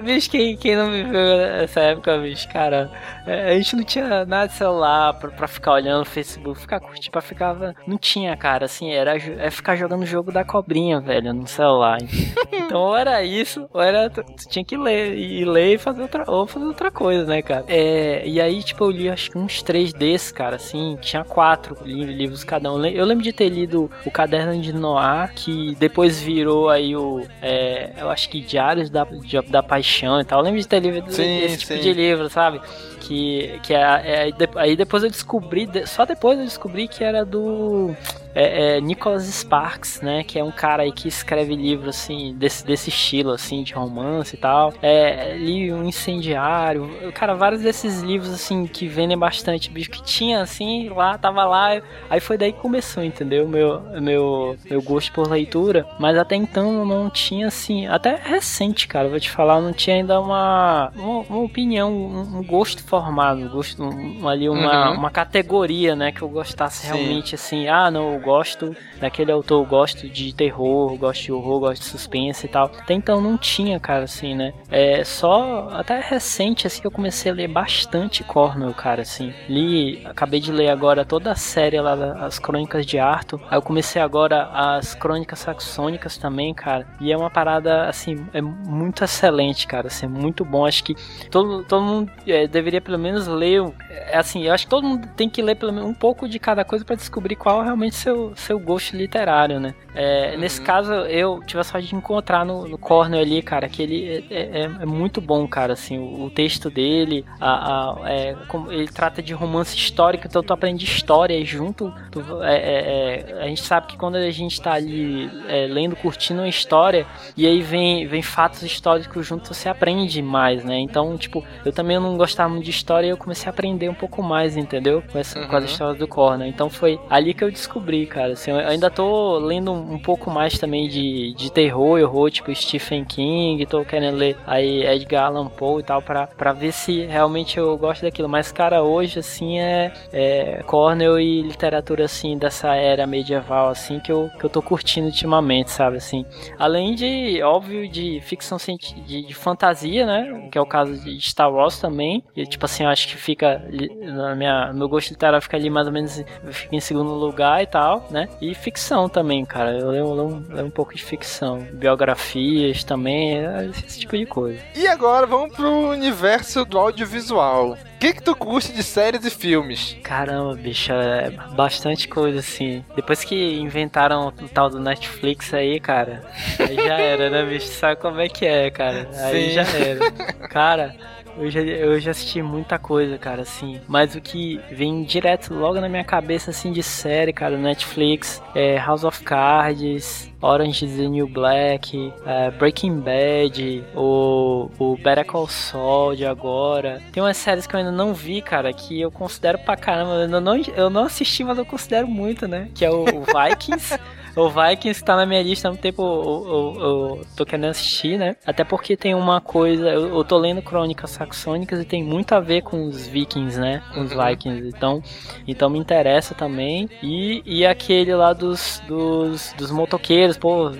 Bicho, 0.03 0.29
quem, 0.29 0.57
quem 0.57 0.75
não 0.75 0.91
viveu 0.91 1.21
essa 1.61 1.79
época, 1.79 2.17
bicho, 2.17 2.47
cara, 2.49 2.89
é, 3.25 3.51
a 3.51 3.55
gente 3.55 3.75
não 3.75 3.83
tinha 3.83 4.25
nada 4.25 4.47
de 4.47 4.53
celular 4.53 5.13
pra, 5.13 5.29
pra 5.31 5.47
ficar 5.47 5.73
olhando 5.73 6.01
o 6.01 6.05
Facebook, 6.05 6.59
ficar 6.59 6.79
curtindo, 6.79 7.11
pra 7.11 7.21
ficar. 7.21 7.55
Não 7.87 7.97
tinha, 7.97 8.35
cara, 8.35 8.65
assim, 8.65 8.91
era 8.91 9.15
é 9.15 9.49
ficar 9.49 9.75
jogando 9.75 10.03
o 10.03 10.05
jogo 10.05 10.31
da 10.31 10.43
cobrinha, 10.43 10.99
velho, 10.99 11.33
no 11.33 11.47
celular. 11.47 11.97
Então, 12.55 12.79
ou 12.81 12.95
era 12.95 13.23
isso, 13.23 13.67
ou 13.73 13.81
era. 13.81 14.09
Tu 14.09 14.23
tu 14.23 14.47
tinha 14.49 14.63
que 14.63 14.77
ler, 14.77 15.17
e 15.17 15.43
ler 15.43 15.73
e 15.73 15.77
fazer 15.77 16.01
outra, 16.03 16.23
ou 16.29 16.47
fazer 16.47 16.65
outra 16.65 16.89
coisa, 16.91 17.25
né, 17.25 17.41
cara? 17.41 17.65
É, 17.67 18.23
e 18.27 18.39
aí, 18.39 18.63
tipo, 18.63 18.83
eu 18.85 18.91
li 18.91 19.09
acho 19.09 19.31
que 19.31 19.37
uns 19.37 19.61
três 19.61 19.91
desses, 19.91 20.31
cara, 20.31 20.55
assim, 20.55 20.97
tinha 21.01 21.23
quatro 21.23 21.75
li- 21.83 22.03
livros 22.05 22.43
cada 22.43 22.71
um. 22.71 22.83
Eu 22.85 23.05
lembro 23.05 23.23
de 23.23 23.33
ter 23.33 23.49
lido 23.49 23.91
o 24.05 24.11
Caderno 24.11 24.59
de 24.61 24.71
Noah, 24.71 25.27
que 25.35 25.75
depois 25.75 26.21
virou 26.21 26.69
aí 26.69 26.95
o. 26.95 27.25
é, 27.41 27.91
eu 27.97 28.09
acho 28.09 28.29
que 28.29 28.39
Diários 28.39 28.89
da, 28.89 29.05
da 29.49 29.61
Paixão 29.61 29.92
e 30.21 30.23
tal. 30.25 30.39
Eu 30.39 30.43
lembro 30.45 30.59
de 30.59 30.67
ter 30.67 30.79
lido 30.79 31.11
Sim, 31.11 31.39
esse 31.43 31.57
tipo 31.59 31.73
sim. 31.73 31.79
de 31.79 31.93
livro, 31.93 32.29
sabe? 32.29 32.61
Que, 33.03 33.59
que 33.63 33.73
é, 33.73 33.79
é- 33.81 34.21
aí 34.23 34.31
de- 34.31 34.49
aí 34.55 34.75
depois 34.75 35.03
eu 35.03 35.09
descobri, 35.09 35.65
de- 35.65 35.85
só 35.87 36.05
depois 36.05 36.37
eu 36.39 36.45
descobri 36.45 36.87
que 36.87 37.03
era 37.03 37.25
do 37.25 37.93
é, 38.35 38.77
é, 38.77 38.81
Nicholas 38.81 39.23
Sparks, 39.25 40.01
né? 40.01 40.23
Que 40.23 40.39
é 40.39 40.43
um 40.43 40.51
cara 40.51 40.83
aí 40.83 40.91
que 40.91 41.07
escreve 41.07 41.55
livros 41.55 41.95
assim, 41.95 42.33
desse, 42.35 42.65
desse 42.65 42.89
estilo, 42.89 43.31
assim, 43.31 43.61
de 43.63 43.73
romance 43.73 44.35
e 44.35 44.37
tal. 44.39 44.73
É, 44.81 45.35
li 45.37 45.71
um 45.71 45.83
incendiário, 45.83 46.89
cara, 47.13 47.35
vários 47.35 47.61
desses 47.61 48.01
livros 48.01 48.31
assim 48.33 48.65
que 48.65 48.87
vendem 48.87 49.17
bastante, 49.17 49.69
bicho, 49.69 49.89
que 49.91 50.01
tinha 50.01 50.41
assim, 50.41 50.89
lá, 50.89 51.17
tava 51.17 51.43
lá. 51.45 51.81
Aí 52.09 52.19
foi 52.19 52.37
daí 52.37 52.51
que 52.53 52.59
começou, 52.59 53.03
entendeu? 53.03 53.47
Meu, 53.47 53.81
meu, 54.01 54.57
meu 54.69 54.81
gosto 54.81 55.11
por 55.11 55.29
leitura. 55.29 55.85
Mas 55.99 56.17
até 56.17 56.35
então 56.35 56.83
não 56.85 57.09
tinha 57.09 57.47
assim, 57.47 57.85
até 57.87 58.15
recente, 58.15 58.87
cara, 58.87 59.09
vou 59.09 59.19
te 59.19 59.29
falar, 59.29 59.61
não 59.61 59.73
tinha 59.73 59.97
ainda 59.97 60.19
uma, 60.19 60.91
uma, 60.95 61.19
uma 61.29 61.39
opinião, 61.43 61.91
um, 61.91 62.37
um 62.39 62.43
gosto 62.43 62.83
formado, 63.01 63.49
gosto, 63.49 63.81
um- 63.83 64.27
ali 64.27 64.47
uma, 64.47 64.91
Uhum. 64.91 64.97
uma 64.99 65.09
categoria, 65.09 65.95
né, 65.95 66.11
que 66.11 66.21
eu 66.21 66.29
gostasse 66.29 66.85
Sim. 66.85 66.87
realmente 66.93 67.33
assim, 67.33 67.67
ah, 67.67 67.89
não, 67.89 68.13
eu 68.13 68.19
gosto 68.19 68.75
daquele 69.01 69.31
autor, 69.31 69.63
eu 69.63 69.65
gosto 69.65 70.07
de 70.07 70.31
terror, 70.31 70.91
eu 70.91 70.97
gosto 70.97 71.23
de 71.23 71.31
horror, 71.31 71.55
eu 71.55 71.59
gosto 71.61 71.81
de 71.81 71.87
suspense 71.87 72.45
e 72.45 72.49
tal. 72.49 72.65
Até 72.65 72.93
então 72.93 73.19
não 73.19 73.35
tinha, 73.35 73.79
cara, 73.79 74.03
assim, 74.03 74.35
né? 74.35 74.53
É 74.69 75.03
só 75.03 75.69
até 75.71 75.99
recente 75.99 76.67
assim 76.67 76.81
que 76.81 76.85
eu 76.87 76.91
comecei 76.91 77.31
a 77.31 77.35
ler 77.35 77.47
bastante 77.47 78.23
Cornwell, 78.23 78.73
cara, 78.75 79.01
assim. 79.01 79.33
Li, 79.49 80.05
acabei 80.05 80.39
de 80.39 80.51
ler 80.51 80.69
agora 80.69 81.03
toda 81.03 81.31
a 81.31 81.35
série 81.35 81.81
lá 81.81 81.95
das 81.95 82.37
Crônicas 82.37 82.85
de 82.85 82.99
Arthur. 82.99 83.41
Aí 83.49 83.57
eu 83.57 83.61
comecei 83.63 83.99
agora 84.01 84.49
as 84.53 84.93
Crônicas 84.93 85.39
Saxônicas 85.39 86.15
também, 86.17 86.53
cara. 86.53 86.85
E 87.01 87.11
é 87.11 87.17
uma 87.17 87.29
parada 87.31 87.87
assim, 87.89 88.23
é 88.33 88.41
muito 88.41 89.03
excelente, 89.03 89.65
cara, 89.65 89.87
assim, 89.87 90.05
muito 90.07 90.45
bom. 90.45 90.63
Acho 90.65 90.83
que 90.83 90.95
todo, 91.31 91.63
todo 91.63 91.81
mundo 91.83 92.11
é, 92.27 92.45
deveria 92.47 92.82
pelo 92.83 92.99
menos 92.99 93.27
ler, 93.27 93.61
é, 93.89 94.17
assim, 94.17 94.43
eu 94.43 94.53
acho 94.53 94.65
que 94.65 94.69
todo 94.69 94.85
mundo 94.87 95.07
tem 95.15 95.29
que 95.29 95.41
ler 95.41 95.55
pelo 95.55 95.71
menos 95.73 95.89
um 95.89 95.93
pouco 95.93 96.27
de 96.27 96.37
cada 96.39 96.63
coisa 96.63 96.83
pra 96.85 96.95
descobrir 96.95 97.35
qual 97.35 97.61
é 97.61 97.65
realmente 97.65 97.95
seu 97.95 98.33
seu 98.35 98.59
gosto 98.59 98.95
literário, 98.95 99.59
né? 99.59 99.73
É, 99.95 100.35
Nesse 100.37 100.59
caso, 100.61 100.91
eu 100.93 101.39
tive 101.45 101.59
a 101.61 101.63
sorte 101.63 101.87
de 101.87 101.95
encontrar 101.95 102.45
no, 102.45 102.67
no 102.67 102.77
Cornell 102.77 103.21
ali, 103.21 103.41
cara, 103.41 103.69
que 103.69 103.81
ele 103.83 104.25
é, 104.29 104.35
é- 104.61 104.69
é 104.81 104.85
muito 104.85 105.21
bom, 105.21 105.47
cara, 105.47 105.73
assim, 105.73 105.97
o, 105.97 106.25
o 106.25 106.29
texto 106.29 106.69
dele, 106.69 107.25
a, 107.39 108.01
a- 108.03 108.09
é, 108.11 108.35
como 108.47 108.71
ele 108.71 108.87
trata 108.87 109.21
de 109.21 109.33
romance 109.33 109.75
histórico, 109.77 110.25
então 110.27 110.41
tu 110.43 110.51
aprende 110.53 110.83
história 110.85 111.43
junto, 111.45 111.93
tu- 112.11 112.43
é, 112.43 112.55
é, 112.55 113.25
é, 113.39 113.43
a 113.43 113.47
gente 113.47 113.61
sabe 113.61 113.87
que 113.87 113.97
quando 113.97 114.15
a 114.15 114.31
gente 114.31 114.59
tá 114.61 114.73
ali 114.73 115.29
é, 115.47 115.67
lendo, 115.67 115.95
curtindo 115.95 116.41
uma 116.41 116.47
história, 116.49 117.05
e 117.37 117.45
aí 117.47 117.61
vem, 117.61 118.07
vem 118.07 118.21
fatos 118.21 118.63
históricos 118.63 119.25
junto, 119.27 119.53
você 119.53 119.69
aprende 119.69 120.21
mais, 120.21 120.63
né? 120.63 120.77
Então, 120.79 121.15
tipo, 121.17 121.43
eu 121.63 121.71
também 121.71 121.99
não 121.99 122.17
gostava 122.17 122.49
muito 122.49 122.65
de 122.65 122.71
história 122.73 123.07
e 123.07 123.09
eu 123.09 123.17
comecei 123.17 123.47
a 123.47 123.49
aprender 123.49 123.89
um 123.89 123.93
pouco 123.93 124.21
mais, 124.23 124.57
entendeu? 124.57 125.03
Com, 125.11 125.17
essa, 125.19 125.39
com 125.47 125.55
as 125.55 125.63
Uhum. 125.63 125.69
histórias 125.69 125.97
do 125.99 126.07
Cornell. 126.07 126.47
Então 126.47 126.69
foi 126.69 126.99
ali 127.09 127.33
que 127.33 127.43
eu 127.43 127.51
descobri, 127.51 128.05
cara. 128.05 128.33
Assim, 128.33 128.51
eu 128.51 128.57
ainda 128.57 128.89
tô 128.89 129.37
lendo 129.39 129.71
um, 129.71 129.93
um 129.93 129.99
pouco 129.99 130.29
mais 130.29 130.57
também 130.57 130.87
de, 130.87 131.33
de 131.33 131.51
terror 131.51 131.99
e 131.99 132.03
horror, 132.03 132.29
tipo 132.31 132.53
Stephen 132.53 133.05
King, 133.05 133.65
tô 133.65 133.83
querendo 133.85 134.17
ler 134.17 134.37
aí 134.45 134.83
Edgar 134.85 135.25
Allan 135.27 135.47
Poe 135.47 135.81
e 135.81 135.83
tal, 135.85 136.01
pra, 136.01 136.27
pra 136.27 136.51
ver 136.53 136.71
se 136.71 137.05
realmente 137.05 137.57
eu 137.57 137.77
gosto 137.77 138.01
daquilo. 138.01 138.27
Mas, 138.29 138.51
cara, 138.51 138.83
hoje, 138.83 139.19
assim, 139.19 139.59
é, 139.59 139.93
é 140.11 140.63
Cornell 140.65 141.19
e 141.19 141.41
literatura, 141.41 142.05
assim, 142.05 142.37
dessa 142.37 142.73
era 142.75 143.05
medieval, 143.07 143.69
assim, 143.69 143.99
que 143.99 144.11
eu, 144.11 144.29
que 144.39 144.43
eu 144.45 144.49
tô 144.49 144.61
curtindo 144.61 145.07
ultimamente, 145.07 145.71
sabe, 145.71 145.97
assim. 145.97 146.25
Além 146.57 146.95
de, 146.95 147.41
óbvio, 147.43 147.87
de 147.87 148.19
ficção 148.21 148.57
cienti- 148.57 148.99
de, 149.01 149.21
de 149.25 149.33
fantasia, 149.33 150.05
né, 150.05 150.47
que 150.51 150.57
é 150.57 150.61
o 150.61 150.65
caso 150.65 150.93
de 151.03 151.19
Star 151.21 151.51
Wars 151.51 151.79
também, 151.79 152.23
e, 152.35 152.45
tipo 152.45 152.62
assim, 152.65 152.83
eu 152.83 152.89
acho 152.89 153.07
que 153.07 153.15
fica, 153.15 153.61
na 154.01 154.35
minha, 154.35 154.71
meu 154.73 154.87
gosto 154.87 155.09
literário 155.11 155.41
fica 155.41 155.57
ali 155.57 155.69
mais 155.69 155.87
ou 155.87 155.93
menos, 155.93 156.23
fica 156.51 156.75
em 156.75 156.79
segundo 156.79 157.13
lugar 157.13 157.61
e 157.61 157.67
tal, 157.67 158.07
né, 158.09 158.27
e 158.41 158.53
ficção 158.53 159.07
também, 159.09 159.45
cara, 159.45 159.71
eu 159.71 159.89
leio, 159.89 160.13
leio, 160.13 160.45
leio 160.49 160.67
um 160.67 160.71
pouco 160.71 160.95
de 160.95 161.03
ficção, 161.03 161.59
biografias 161.73 162.83
também, 162.83 163.37
esse 163.85 163.99
tipo 163.99 164.17
de 164.17 164.25
coisa. 164.25 164.59
E 164.75 164.87
agora 164.87 165.25
vamos 165.25 165.55
pro 165.55 165.89
universo 165.89 166.65
do 166.65 166.77
audiovisual. 166.77 167.71
O 167.71 167.99
que 168.03 168.13
que 168.15 168.21
tu 168.21 168.35
curte 168.35 168.73
de 168.73 168.83
séries 168.83 169.23
e 169.23 169.29
filmes? 169.29 169.97
Caramba, 170.03 170.53
bicho, 170.55 170.91
é 170.91 171.29
bastante 171.55 172.07
coisa 172.09 172.39
assim. 172.39 172.83
Depois 172.95 173.23
que 173.23 173.55
inventaram 173.55 174.27
o 174.27 174.31
tal 174.49 174.69
do 174.69 174.77
Netflix 174.77 175.53
aí, 175.53 175.79
cara, 175.79 176.21
aí 176.59 176.75
já 176.75 176.97
era, 176.99 177.29
né, 177.29 177.45
bicho? 177.45 177.67
Sabe 177.67 178.01
como 178.01 178.19
é 178.19 178.27
que 178.27 178.45
é, 178.45 178.69
cara? 178.69 179.07
Aí 179.21 179.49
Sim. 179.49 179.53
já 179.53 179.61
era. 179.61 180.11
Cara, 180.49 180.95
eu 181.37 181.49
já, 181.49 181.61
eu 181.61 181.99
já 181.99 182.11
assisti 182.11 182.41
muita 182.41 182.77
coisa, 182.77 183.17
cara, 183.17 183.41
assim. 183.41 183.79
Mas 183.87 184.15
o 184.15 184.21
que 184.21 184.59
vem 184.71 185.03
direto 185.03 185.53
logo 185.53 185.79
na 185.79 185.89
minha 185.89 186.03
cabeça, 186.03 186.51
assim, 186.51 186.71
de 186.71 186.83
série, 186.83 187.33
cara, 187.33 187.57
Netflix, 187.57 188.41
é 188.55 188.77
House 188.77 189.03
of 189.03 189.23
Cards, 189.23 190.31
Orange 190.41 190.85
is 190.85 190.97
the 190.97 191.07
New 191.07 191.27
Black, 191.27 192.13
é, 192.25 192.51
Breaking 192.51 192.99
Bad, 192.99 193.83
o, 193.95 194.69
o 194.77 194.97
Better 194.97 195.25
Call 195.25 195.47
Saul 195.47 196.15
de 196.15 196.25
agora. 196.25 197.01
Tem 197.11 197.23
umas 197.23 197.37
séries 197.37 197.65
que 197.65 197.75
eu 197.75 197.79
ainda 197.79 197.91
não 197.91 198.13
vi, 198.13 198.41
cara, 198.41 198.73
que 198.73 198.99
eu 198.99 199.09
considero 199.11 199.57
pra 199.59 199.77
caramba. 199.77 200.15
Eu 200.15 200.41
não, 200.41 200.57
eu 200.57 200.89
não 200.89 201.05
assisti, 201.05 201.43
mas 201.43 201.57
eu 201.57 201.65
considero 201.65 202.07
muito, 202.07 202.47
né? 202.47 202.69
Que 202.75 202.83
é 202.85 202.89
o, 202.91 203.03
o 203.03 203.23
Vikings. 203.23 203.97
o 204.35 204.49
Vikings 204.49 205.03
tá 205.03 205.15
na 205.15 205.25
minha 205.25 205.41
lista 205.41 205.67
há 205.67 205.71
um 205.71 205.75
tempo, 205.75 206.01
eu, 206.01 206.47
eu, 206.47 206.81
eu, 206.81 207.21
tô 207.35 207.45
querendo 207.45 207.65
assistir, 207.69 208.17
né? 208.17 208.35
Até 208.45 208.63
porque 208.63 208.95
tem 208.97 209.13
uma 209.13 209.39
coisa, 209.41 209.89
eu, 209.89 210.15
eu 210.15 210.23
tô 210.23 210.37
lendo 210.37 210.61
Crônicas 210.61 211.11
Saxônicas 211.11 211.79
e 211.79 211.85
tem 211.85 212.03
muito 212.03 212.33
a 212.33 212.39
ver 212.39 212.61
com 212.61 212.85
os 212.85 213.07
Vikings, 213.07 213.59
né? 213.59 213.81
Com 213.93 214.01
os 214.01 214.11
Uhum. 214.13 214.25
Vikings. 214.25 214.67
Então, 214.67 215.01
então 215.47 215.69
me 215.69 215.79
interessa 215.79 216.33
também. 216.33 216.89
E, 217.01 217.41
e 217.45 217.65
aquele 217.65 218.13
lá 218.15 218.33
dos, 218.33 218.81
dos, 218.87 219.53
dos 219.57 219.71
motoqueiros, 219.71 220.37
pô, 220.37 220.71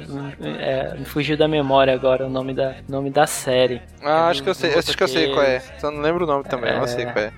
é, 0.41 0.95
me 0.97 1.05
fugiu 1.05 1.37
da 1.37 1.47
memória 1.47 1.93
agora 1.93 2.25
o 2.25 2.29
nome 2.29 2.53
da, 2.53 2.75
nome 2.87 3.09
da 3.09 3.27
série. 3.27 3.81
Ah, 4.01 4.27
É 4.27 4.31
acho 4.31 4.43
que 4.43 4.49
eu 4.49 4.53
sei, 4.53 4.73
acho 4.77 4.97
que 4.97 5.03
eu 5.03 5.07
sei 5.07 5.27
qual 5.31 5.43
é. 5.43 5.59
Só 5.77 5.89
não 5.91 6.01
lembro 6.01 6.23
o 6.25 6.27
nome 6.27 6.43
também, 6.43 6.73
mas 6.73 6.91
eu 6.91 6.97
sei 6.97 7.05
qual 7.05 7.25
é. 7.25 7.31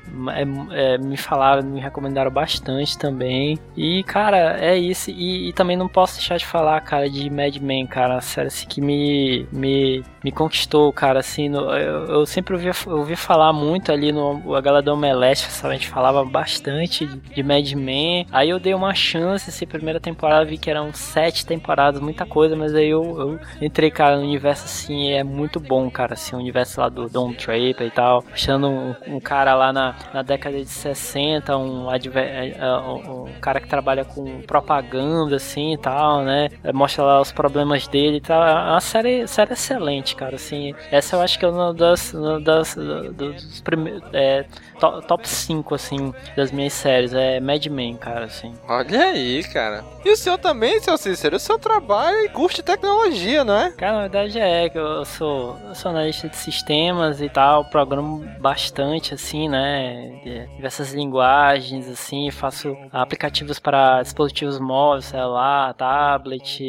É, 0.74 0.94
é, 0.94 0.98
me 0.98 1.18
falaram, 1.18 1.64
me 1.64 1.80
recomendaram 1.80 2.32
bastante 2.32 2.98
também. 2.98 3.60
E, 3.76 4.04
cara, 4.04 4.58
é 4.60 4.78
isso. 4.78 5.12
E, 5.12 5.50
e 5.50 5.54
também 5.54 5.76
não 5.78 5.88
posso 5.88 6.05
deixar 6.14 6.38
de 6.38 6.46
falar, 6.46 6.80
cara, 6.82 7.10
de 7.10 7.30
Mad 7.30 7.58
Men, 7.58 7.88
cara. 7.88 8.18
A 8.18 8.22
série 8.22 8.48
assim, 8.48 8.68
que 8.68 8.80
me, 8.82 9.48
me, 9.52 10.04
me 10.26 10.32
conquistou, 10.32 10.92
cara. 10.92 11.20
Assim, 11.20 11.48
no- 11.48 11.72
eu, 11.78 12.06
eu 12.08 12.26
sempre 12.26 12.54
ouvi, 12.56 12.70
ouvi 12.88 13.16
falar 13.16 13.54
muito 13.54 13.92
ali 13.92 14.12
no 14.12 14.56
a 14.56 14.62
galera 14.62 14.82
do 14.84 14.92
Omelete? 14.94 15.48
A 15.64 15.72
gente 15.74 15.88
falava 15.88 16.24
bastante 16.26 17.06
de, 17.06 17.44
Mad 17.44 17.72
Men. 17.74 18.26
Aí 18.32 18.50
eu 18.50 18.60
dei 18.60 18.74
uma 18.74 18.94
chance, 18.96 19.50
assim, 19.50 19.66
primeira 19.68 20.00
temporada, 20.00 20.44
vi 20.46 20.58
que 20.58 20.70
eram 20.70 20.92
sete 20.94 21.46
temporadas, 21.46 22.02
muita 22.02 22.26
coisa, 22.26 22.56
mas 22.56 22.74
aí 22.74 22.90
eu, 22.90 23.04
eu 23.20 23.40
entrei, 23.62 23.92
cara, 23.92 24.18
no 24.18 24.24
universo 24.24 24.66
assim, 24.66 25.12
é 25.12 25.24
muito 25.24 25.60
bom, 25.60 25.90
cara, 25.92 26.14
assim, 26.14 26.36
o 26.36 26.40
universo 26.40 26.80
lá 26.82 26.90
do 26.90 27.08
Don 27.08 27.32
Draper 27.34 27.86
e 27.88 27.92
tal, 27.92 28.24
achando 28.34 28.68
um, 28.68 28.96
um 29.08 29.20
cara 29.20 29.54
lá 29.56 29.72
na, 29.72 29.96
na 30.14 30.22
década 30.24 30.58
de 30.58 30.66
60, 30.70 31.56
um, 31.58 31.90
adver, 31.90 32.24
é, 32.24 32.50
é, 32.58 32.72
um, 32.80 33.26
um 33.26 33.34
cara 33.40 33.60
que 33.60 33.68
trabalha 33.68 34.04
com 34.04 34.42
propaganda, 34.42 35.36
assim, 35.36 35.74
e 35.74 35.78
tal, 35.78 36.24
né, 36.24 36.50
É, 36.64 36.72
mostra 36.74 37.04
lá 37.04 37.22
os 37.22 37.32
problemas 37.32 37.88
dele 37.88 38.18
e 38.18 38.22
tal, 38.22 38.44
é 38.44 38.54
uma 38.72 38.82
série, 38.82 39.28
série 39.28 39.54
excelente, 39.54 40.15
cara, 40.16 40.36
assim, 40.36 40.74
essa 40.92 41.16
eu 41.16 41.22
acho 41.22 41.38
que 41.38 41.46
é 41.46 41.48
uma 41.48 41.74
das, 41.74 42.14
uma 42.14 42.40
das 42.40 42.76
do- 42.76 43.12
dos 43.14 43.62
primeiros, 43.62 44.02
é, 44.14 44.46
to- 44.80 45.02
top 45.04 45.28
5, 45.28 45.76
assim, 45.76 46.14
das 46.36 46.52
minhas 46.52 46.74
séries, 46.74 47.14
é 47.14 47.40
Mad 47.40 47.66
Men, 47.68 47.96
cara, 47.98 48.26
assim. 48.26 48.54
Olha 48.68 49.06
aí, 49.06 49.44
cara. 49.44 49.84
E 50.04 50.10
o 50.12 50.16
seu 50.18 50.38
também, 50.38 50.80
seu 50.80 50.98
Cícero? 50.98 51.36
O 51.36 51.40
seu 51.40 51.58
trabalho 51.58 52.18
e 52.26 52.30
curte 52.30 52.62
tecnologia, 52.64 53.44
não 53.44 53.56
é? 53.58 53.72
Cara, 53.72 53.94
na 53.94 54.02
verdade 54.08 54.40
é 54.40 54.70
que 54.70 54.78
eu 54.78 55.04
sou, 55.06 55.58
eu 55.68 55.76
sou 55.76 55.92
analista 55.92 56.30
de 56.30 56.36
sistemas 56.38 57.22
e 57.22 57.30
tal, 57.30 57.66
programo 57.66 58.24
bastante, 58.40 59.14
assim, 59.14 59.50
né? 59.50 60.48
Diversas 60.56 60.94
linguagens, 60.94 61.88
assim, 61.90 62.30
faço 62.32 62.78
aplicativos 62.92 63.60
para 63.60 64.02
dispositivos 64.04 64.60
móveis, 64.60 65.06
celular, 65.06 65.74
tablet, 65.74 66.62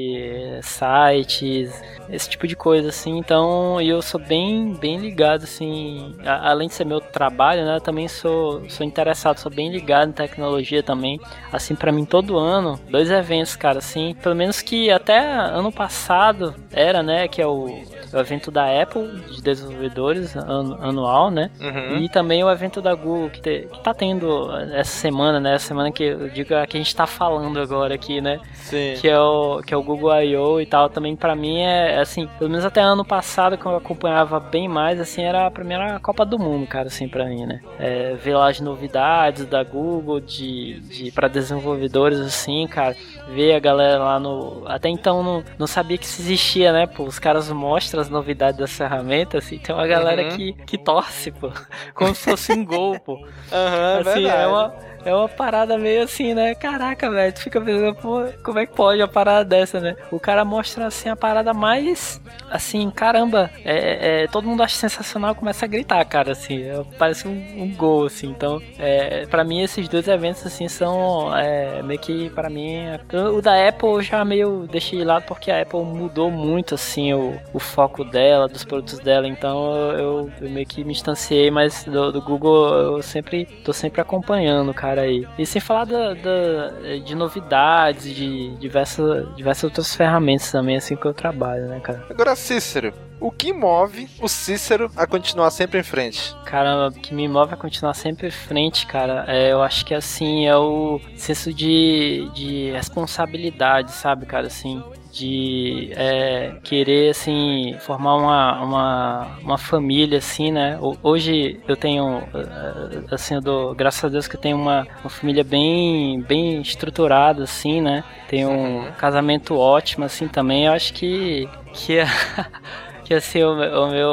sites, 0.63 1.83
esse 2.09 2.29
tipo 2.29 2.47
de 2.47 2.57
coisa, 2.57 2.89
assim. 2.89 3.19
Então, 3.19 3.36
eu 3.83 4.01
sou 4.03 4.21
bem, 4.21 4.73
bem 4.75 4.97
ligado, 4.99 5.45
assim, 5.45 6.15
a- 6.25 6.51
além 6.51 6.69
de 6.69 6.75
ser 6.75 6.85
meu 6.85 7.01
trabalho, 7.01 7.65
né? 7.65 7.77
eu 7.77 7.81
Também 7.81 8.09
sou, 8.09 8.69
sou 8.69 8.85
interessado, 8.87 9.39
sou 9.39 9.51
bem 9.53 9.71
ligado 9.71 10.09
em 10.09 10.13
tecnologia 10.13 10.83
também. 10.83 11.21
Assim, 11.53 11.75
para 11.75 11.93
mim, 11.93 12.05
todo 12.05 12.37
ano, 12.39 12.79
dois 12.91 13.11
eventos, 13.11 13.57
cara, 13.57 13.79
assim, 13.79 14.15
pelo 14.23 14.35
menos 14.35 14.61
que 14.63 14.91
até 14.91 15.19
ano 15.19 15.71
passado 15.73 16.55
era, 16.73 17.03
né? 17.03 17.29
Que 17.29 17.41
é 17.43 17.47
o, 17.47 17.67
o 18.13 18.19
evento 18.19 18.51
da 18.51 18.65
Apple 18.83 19.07
de 19.31 19.43
desenvolvedores 19.43 20.37
an- 20.37 20.79
anual, 20.81 21.31
né? 21.31 21.51
Uhum. 21.61 21.99
E 21.99 22.09
também 22.09 22.43
o 22.45 22.51
evento 22.51 22.81
da 22.81 22.95
Google 22.95 23.31
que, 23.31 23.41
te- 23.41 23.69
que 23.73 23.81
tá 23.83 23.93
tendo 23.95 24.51
essa 24.73 24.91
semana, 24.93 25.39
né? 25.41 25.55
Essa 25.55 25.69
semana 25.69 25.91
que 25.93 26.05
eu 26.05 26.29
digo 26.29 26.55
a 26.55 26.67
que 26.67 26.77
a 26.77 26.81
gente 26.81 26.95
tá 26.95 27.07
falando 27.07 27.59
agora 27.61 27.95
aqui, 27.95 28.21
né? 28.21 28.39
Sim. 28.55 28.95
Que 29.01 29.09
é 29.09 29.19
o, 29.21 29.61
que 29.65 29.73
é 29.73 29.77
o 29.77 29.83
Google 29.83 30.13
I.O. 30.23 30.61
e 30.61 30.67
tal. 30.67 30.89
Também 30.89 31.15
pra 31.17 31.35
mim 31.35 31.61
é 31.61 31.99
assim, 31.99 32.27
pelo 32.39 32.51
menos 32.51 32.65
até 32.65 32.81
ano 32.81 33.05
passado, 33.05 33.26
que 33.59 33.67
eu 33.67 33.77
acompanhava 33.77 34.39
bem 34.41 34.69
mais, 34.69 35.01
assim, 35.01 35.23
era 35.23 35.47
a 35.47 35.51
primeira 35.51 35.99
Copa 36.01 36.25
do 36.25 36.39
Mundo, 36.39 36.67
cara, 36.67 36.87
assim, 36.89 37.09
pra 37.09 37.25
mim, 37.27 37.45
né? 37.45 37.61
É, 37.79 38.15
ver 38.15 38.35
lá 38.35 38.49
as 38.49 38.61
novidades 38.61 39.45
da 39.47 39.63
Google 39.65 40.21
de, 40.21 40.81
de 40.81 41.11
para 41.11 41.29
desenvolvedores, 41.29 42.21
assim, 42.21 42.67
cara. 42.67 42.97
Ver 43.29 43.55
a 43.55 43.59
galera 43.59 43.99
lá 43.99 44.21
no. 44.21 44.63
Até 44.67 44.89
então 44.89 45.23
não, 45.23 45.45
não 45.59 45.67
sabia 45.67 45.99
que 45.99 46.05
isso 46.05 46.21
existia, 46.23 46.73
né? 46.73 46.87
Pô, 46.87 47.05
os 47.05 47.19
caras 47.19 47.51
mostram 47.51 48.01
as 48.01 48.09
novidades 48.09 48.59
das 48.59 48.73
ferramentas, 48.73 49.45
assim, 49.45 49.59
tem 49.59 49.75
uma 49.75 49.87
galera 49.87 50.23
Uhum. 50.23 50.29
que, 50.37 50.53
que 50.65 50.79
torce, 50.79 51.31
pô. 51.33 51.51
Como 51.95 52.15
se 52.15 52.23
fosse 52.25 52.53
um 52.53 52.65
gol, 52.65 52.99
pô. 53.01 53.19
Aham, 53.53 54.01
assim, 54.01 54.05
verdade. 54.23 54.43
é 54.43 54.47
uma. 54.47 54.75
É 55.07 55.15
uma 55.15 55.29
parada 55.29 55.79
meio 55.79 56.03
assim, 56.03 56.35
né? 56.35 56.53
Caraca, 56.57 57.09
velho, 57.09 57.33
tu 57.33 57.41
fica 57.41 57.61
pensando, 57.61 57.95
pô, 57.95 58.25
como 58.43 58.59
é 58.59 58.67
que 58.67 58.75
pode 58.75 59.01
uma 59.01 59.07
parada 59.07 59.45
dessa, 59.45 59.79
né? 59.81 59.95
O 60.11 60.19
cara 60.19 60.45
mostra 60.45 60.87
assim 60.87 61.09
a 61.09 61.15
parada 61.15 61.55
mais 61.55 62.21
assim, 62.51 62.91
caramba, 62.91 63.51
é, 63.65 64.25
é, 64.25 64.27
todo 64.29 64.49
mundo 64.49 64.63
acha 64.63 64.77
sensacional 64.77 65.35
começa 65.35 65.65
a 65.65 65.69
gritar, 65.69 66.05
cara, 66.05 66.33
assim, 66.33 66.63
é, 66.63 66.83
parece 66.99 67.27
um, 67.27 67.33
um 67.63 67.75
gol, 67.75 68.07
assim. 68.07 68.29
Então, 68.29 68.61
é, 68.79 69.27
para 69.27 69.45
mim, 69.45 69.63
esses 69.63 69.89
dois 69.89 70.07
eventos, 70.09 70.45
assim, 70.47 70.69
são 70.69 71.37
é, 71.37 71.83
meio 71.83 71.99
que, 72.01 72.31
para 72.31 72.49
mim, 72.49 72.75
é- 72.77 73.01
o 73.31 73.41
da 73.41 73.69
Apple 73.69 73.89
eu 73.89 74.03
já 74.03 74.25
meio 74.25 74.67
deixei 74.71 74.99
de 74.99 75.05
lado 75.05 75.25
porque 75.27 75.51
a 75.51 75.63
Apple 75.63 75.81
mudou 75.85 76.31
muito, 76.31 76.75
assim, 76.75 77.13
o, 77.13 77.39
o 77.53 77.59
foco 77.59 78.05
dela, 78.05 78.49
dos 78.49 78.65
produtos 78.65 78.99
dela, 79.01 79.27
então 79.27 79.93
eu, 79.93 80.31
eu 80.41 80.51
meio 80.51 80.67
que 80.67 80.85
me 80.85 80.93
distanciei, 80.93 81.51
mas 81.51 81.85
do, 81.85 82.13
do 82.13 82.23
Google 82.23 82.69
eu 82.97 83.03
sempre, 83.03 83.47
tô 83.65 83.73
sempre 83.73 84.01
acompanhando, 84.01 84.73
cara, 84.73 84.96
aí. 85.01 85.27
E 85.39 85.45
sem 85.47 85.61
falar 85.61 85.85
da, 85.85 86.15
da- 86.15 86.97
de 87.05 87.15
novidades, 87.15 88.15
de 88.15 88.51
diversas, 88.57 89.35
diversas 89.37 89.65
outras 89.65 89.95
ferramentas 89.95 90.51
também, 90.51 90.77
assim, 90.77 90.97
que 90.97 91.07
eu 91.07 91.15
trabalho, 91.15 91.67
né, 91.69 91.81
cara. 91.81 92.05
Agora, 92.11 92.35
Cícero, 92.37 92.93
o 93.21 93.31
que 93.31 93.53
move 93.53 94.09
o 94.21 94.29
Cícero 94.29 94.91
a 94.97 95.07
continuar 95.07 95.51
sempre 95.51 95.79
em 95.81 95.83
frente? 95.83 96.35
Cara, 96.45 96.89
o 96.89 96.93
que 96.93 97.15
me 97.15 97.27
move 97.29 97.55
a 97.55 97.57
continuar 97.57 97.95
sempre 97.95 98.29
em 98.29 98.31
frente, 98.31 98.87
cara, 98.87 99.25
é, 99.27 99.53
eu 99.53 99.63
acho 99.63 99.85
que 99.87 99.95
assim, 99.95 100.47
é 100.47 100.57
o 100.57 101.01
senso 101.17 101.53
de, 101.53 102.29
de 102.35 102.71
responsabilidade, 102.73 103.93
sabe, 103.93 104.27
cara, 104.27 104.47
assim, 104.49 104.83
de 105.17 105.91
é, 105.95 106.59
querer, 106.63 107.11
assim, 107.11 107.77
formar 107.81 108.17
uma, 108.17 108.63
uma, 108.63 109.39
uma 109.43 109.59
família, 109.59 110.19
assim, 110.19 110.53
né, 110.53 110.79
Ho- 110.81 110.97
hoje 111.03 111.61
eu 111.67 111.77
tenho, 111.77 112.19
eh, 112.35 113.05
assim, 113.15 113.35
eu 113.37 113.41
dou, 113.41 113.75
graças 113.75 114.05
a 114.05 114.09
Deus 114.09 114.29
que 114.29 114.37
eu 114.37 114.41
tenho 114.41 114.57
uma, 114.57 114.87
uma 115.03 115.11
família 115.11 115.43
bem, 115.45 116.21
bem 116.23 116.61
estruturada, 116.61 117.45
assim, 117.45 117.81
né, 117.81 118.05
tenho 118.29 118.51
um 118.51 118.93
casamento 118.93 119.57
ótimo, 119.57 120.05
assim, 120.05 120.29
também, 120.29 120.67
eu 120.67 120.73
acho 120.73 120.93
que, 120.93 121.49
que 121.73 121.99
é... 121.99 122.07
que 123.07 123.15
assim, 123.15 123.41
o, 123.45 123.55
meu- 123.55 123.83
o 123.85 123.89
meu, 123.89 124.11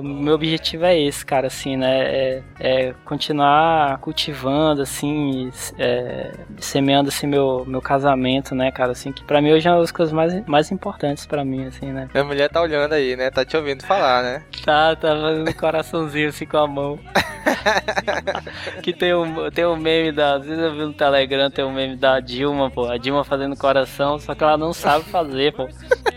o 0.00 0.02
meu 0.02 0.34
objetivo 0.34 0.84
é 0.84 1.00
esse, 1.00 1.24
cara, 1.24 1.46
assim, 1.46 1.78
né? 1.78 2.02
É, 2.04 2.42
é 2.60 2.94
continuar 3.02 3.96
cultivando, 4.00 4.82
assim, 4.82 5.50
é, 5.78 6.30
semeando, 6.58 7.08
assim, 7.08 7.26
meu, 7.26 7.64
meu 7.66 7.80
casamento, 7.80 8.54
né, 8.54 8.70
cara, 8.70 8.92
assim, 8.92 9.12
que 9.12 9.24
pra 9.24 9.40
mim 9.40 9.50
hoje 9.50 9.66
é 9.66 9.70
uma 9.70 9.80
das 9.80 9.90
coisas 9.90 10.12
mais, 10.12 10.46
mais 10.46 10.70
importantes 10.70 11.24
pra 11.24 11.42
mim, 11.42 11.64
assim, 11.68 11.86
né? 11.86 12.06
Minha 12.12 12.24
mulher 12.24 12.50
tá 12.50 12.60
olhando 12.60 12.92
aí, 12.92 13.16
né? 13.16 13.30
Tá 13.30 13.46
te 13.46 13.56
ouvindo 13.56 13.82
falar, 13.86 14.22
né? 14.22 14.42
Tá, 14.62 14.94
tá 14.94 15.16
fazendo 15.18 15.48
um 15.48 15.52
coraçãozinho 15.54 16.28
assim 16.28 16.44
com 16.44 16.58
a 16.58 16.66
mão. 16.66 16.98
que 18.82 18.92
tem 18.92 19.14
um, 19.14 19.50
tem 19.50 19.64
um 19.66 19.76
meme 19.76 20.12
da. 20.12 20.34
Às 20.36 20.46
vezes 20.46 20.62
eu 20.62 20.72
vi 20.72 20.78
no 20.80 20.92
Telegram, 20.92 21.50
tem 21.50 21.64
um 21.64 21.72
meme 21.72 21.96
da 21.96 22.20
Dilma, 22.20 22.70
pô. 22.70 22.86
A 22.86 22.96
Dilma 22.98 23.24
fazendo 23.24 23.56
coração, 23.56 24.18
só 24.18 24.34
que 24.34 24.42
ela 24.42 24.56
não 24.56 24.72
sabe 24.72 25.04
fazer, 25.06 25.52
pô. 25.52 25.68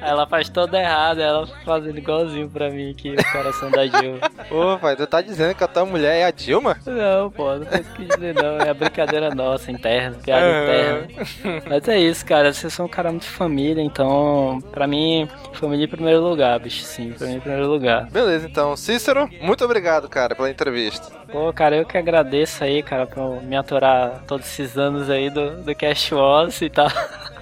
Ela 0.02 0.28
faz 0.28 0.50
todo 0.50 0.74
errado, 0.76 1.20
ela 1.20 1.48
fazendo 1.66 2.02
igualzinho 2.18 2.50
pra 2.50 2.70
mim 2.70 2.92
aqui, 2.92 3.12
o 3.12 3.32
coração 3.32 3.70
da 3.70 3.86
Dilma. 3.86 4.20
Ô, 4.50 4.78
pai, 4.80 4.96
tu 4.96 5.06
tá 5.06 5.22
dizendo 5.22 5.54
que 5.56 5.64
a 5.64 5.68
tua 5.68 5.86
mulher 5.86 6.18
é 6.18 6.26
a 6.26 6.32
Dilma? 6.32 6.78
Não, 6.86 7.30
pô, 7.30 7.56
não 7.56 7.66
tem 7.66 7.82
o 7.82 7.84
que 7.84 8.06
dizer 8.06 8.36
não. 8.36 8.58
É 8.58 8.70
a 8.70 8.74
brincadeira 8.74 9.34
nossa, 9.34 9.72
interna, 9.72 10.18
piada 10.18 10.64
interna. 10.64 11.64
Mas 11.70 11.88
é 11.88 12.00
isso, 12.00 12.26
cara. 12.26 12.52
Vocês 12.52 12.74
são 12.74 12.86
um 12.86 12.90
cara 12.90 13.12
muito 13.12 13.26
família, 13.26 13.82
então, 13.82 14.60
pra 14.72 14.88
mim, 14.88 15.28
família 15.54 15.86
em 15.86 15.90
primeiro 15.90 16.22
lugar, 16.22 16.60
bicho, 16.60 16.84
sim, 16.84 17.14
pra 17.14 17.28
mim 17.28 17.36
em 17.36 17.40
primeiro 17.40 17.68
lugar. 17.68 18.10
Beleza, 18.10 18.48
então. 18.48 18.76
Cícero, 18.76 19.30
muito 19.42 19.64
obrigado, 19.64 20.10
cara, 20.10 20.36
pela 20.36 20.50
entrevista. 20.50 21.12
Pô, 21.32 21.52
cara, 21.54 21.76
eu 21.76 21.86
que 21.86 21.98
agradeço 21.98 22.64
aí, 22.64 22.82
cara, 22.82 23.06
por 23.06 23.44
me 23.44 23.56
aturar 23.56 24.24
todos 24.28 24.46
esses 24.48 24.78
anos 24.78 25.10
aí 25.10 25.30
do, 25.30 25.64
do 25.64 25.76
Cash 25.76 26.12
Wars 26.12 26.62
e 26.62 26.70
tal. 26.70 26.88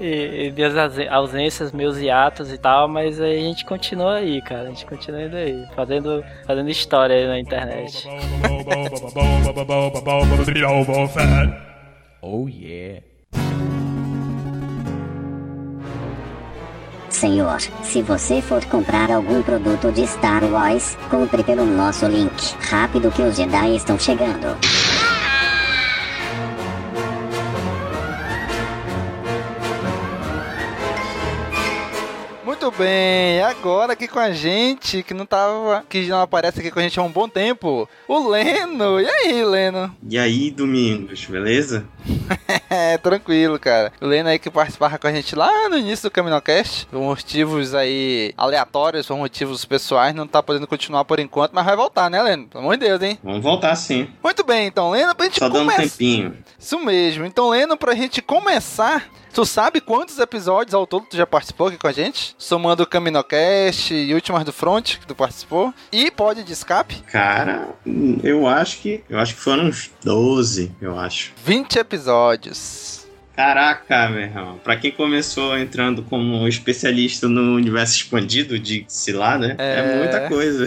e, 0.00 0.46
e 0.46 0.52
minhas 0.52 0.74
ausências, 1.10 1.72
meus 1.72 1.98
hiatos 1.98 2.52
e 2.52 2.58
tal, 2.58 2.88
mas 2.88 3.20
aí 3.20 3.38
a 3.38 3.40
gente 3.40 3.64
continua 3.64 4.16
aí, 4.16 4.40
cara. 4.42 4.64
A 4.64 4.68
gente 4.68 4.86
continua 4.86 5.22
indo 5.22 5.36
aí, 5.36 5.66
fazendo, 5.74 6.24
fazendo 6.46 6.70
história 6.70 7.16
aí 7.16 7.26
na 7.26 7.38
internet. 7.38 8.08
Oh 12.20 12.48
yeah. 12.48 13.02
Senhor, 17.22 17.60
se 17.84 18.02
você 18.02 18.42
for 18.42 18.64
comprar 18.64 19.08
algum 19.10 19.42
produto 19.42 19.92
de 19.92 20.04
Star 20.06 20.42
Wars, 20.44 20.96
compre 21.08 21.44
pelo 21.44 21.64
nosso 21.64 22.06
link. 22.06 22.54
Rápido 22.60 23.12
que 23.12 23.22
os 23.22 23.36
Jedi 23.36 23.76
estão 23.76 23.96
chegando. 23.96 24.58
Bem, 32.70 33.42
agora 33.42 33.94
aqui 33.94 34.06
com 34.06 34.18
a 34.18 34.30
gente, 34.30 35.02
que 35.02 35.12
não 35.12 35.26
tava, 35.26 35.84
que 35.88 36.06
não 36.06 36.20
aparece 36.20 36.60
aqui 36.60 36.70
com 36.70 36.78
a 36.78 36.82
gente 36.82 36.98
há 36.98 37.02
um 37.02 37.10
bom 37.10 37.28
tempo, 37.28 37.88
o 38.06 38.28
Leno. 38.28 39.00
E 39.00 39.08
aí, 39.08 39.44
Leno? 39.44 39.94
E 40.08 40.18
aí, 40.18 40.50
Domingos, 40.50 41.24
beleza? 41.26 41.84
é, 42.70 42.98
tranquilo, 42.98 43.58
cara. 43.58 43.92
O 44.00 44.06
Leno 44.06 44.28
aí 44.28 44.38
que 44.38 44.50
participava 44.50 44.98
com 44.98 45.06
a 45.06 45.12
gente 45.12 45.34
lá 45.34 45.68
no 45.68 45.76
início 45.78 46.08
do 46.08 46.12
Caminocast, 46.12 46.86
por 46.86 47.00
motivos 47.00 47.74
aí 47.74 48.32
aleatórios, 48.36 49.06
por 49.06 49.16
motivos 49.16 49.64
pessoais, 49.64 50.14
não 50.14 50.26
tá 50.26 50.42
podendo 50.42 50.66
continuar 50.66 51.04
por 51.04 51.18
enquanto, 51.20 51.52
mas 51.52 51.64
vai 51.64 51.76
voltar, 51.76 52.10
né, 52.10 52.22
Leno? 52.22 52.46
Pelo 52.48 52.64
amor 52.64 52.76
de 52.76 52.86
Deus, 52.86 53.02
hein? 53.02 53.18
Vamos 53.22 53.42
voltar 53.42 53.74
sim. 53.76 54.08
Muito 54.22 54.44
bem, 54.44 54.66
então, 54.66 54.90
Leno, 54.90 55.14
pra 55.14 55.26
gente 55.26 55.38
Só 55.38 55.48
dando 55.48 55.62
um 55.62 55.70
começar. 55.70 55.82
tempinho. 55.82 56.36
Isso 56.58 56.78
mesmo. 56.80 57.24
Então, 57.24 57.48
Leno, 57.50 57.76
pra 57.76 57.94
gente 57.94 58.20
começar, 58.22 59.08
tu 59.32 59.44
sabe 59.44 59.80
quantos 59.80 60.18
episódios 60.18 60.74
ao 60.74 60.86
todo 60.86 61.06
tu 61.08 61.16
já 61.16 61.26
participou 61.26 61.68
aqui 61.68 61.78
com 61.78 61.86
a 61.86 61.92
gente? 61.92 62.34
Somando 62.38 62.82
o 62.82 62.86
Caminocast 62.86 63.92
e 63.94 64.14
Últimas 64.14 64.44
do 64.44 64.52
Front 64.52 64.98
que 64.98 65.06
tu 65.06 65.14
participou. 65.14 65.72
E 65.90 66.10
pode 66.10 66.42
de 66.44 66.52
escape? 66.52 66.96
Cara, 67.10 67.68
eu 68.22 68.46
acho 68.46 68.78
que. 68.80 69.02
Eu 69.08 69.18
acho 69.18 69.34
que 69.34 69.40
foram 69.40 69.64
uns 69.66 69.90
12, 70.04 70.72
eu 70.80 70.98
acho. 70.98 71.32
20 71.44 71.76
episódios. 71.76 71.91
Caraca, 73.34 74.10
meu 74.10 74.20
irmão. 74.20 74.60
Pra 74.62 74.76
quem 74.76 74.90
começou 74.92 75.56
entrando 75.56 76.02
como 76.02 76.46
especialista 76.46 77.28
no 77.28 77.54
universo 77.54 77.94
expandido, 77.96 78.58
de 78.58 78.84
se 78.88 79.10
lá, 79.10 79.38
né? 79.38 79.54
É, 79.58 79.78
É. 79.78 79.96
muita 79.98 80.28
coisa. 80.28 80.66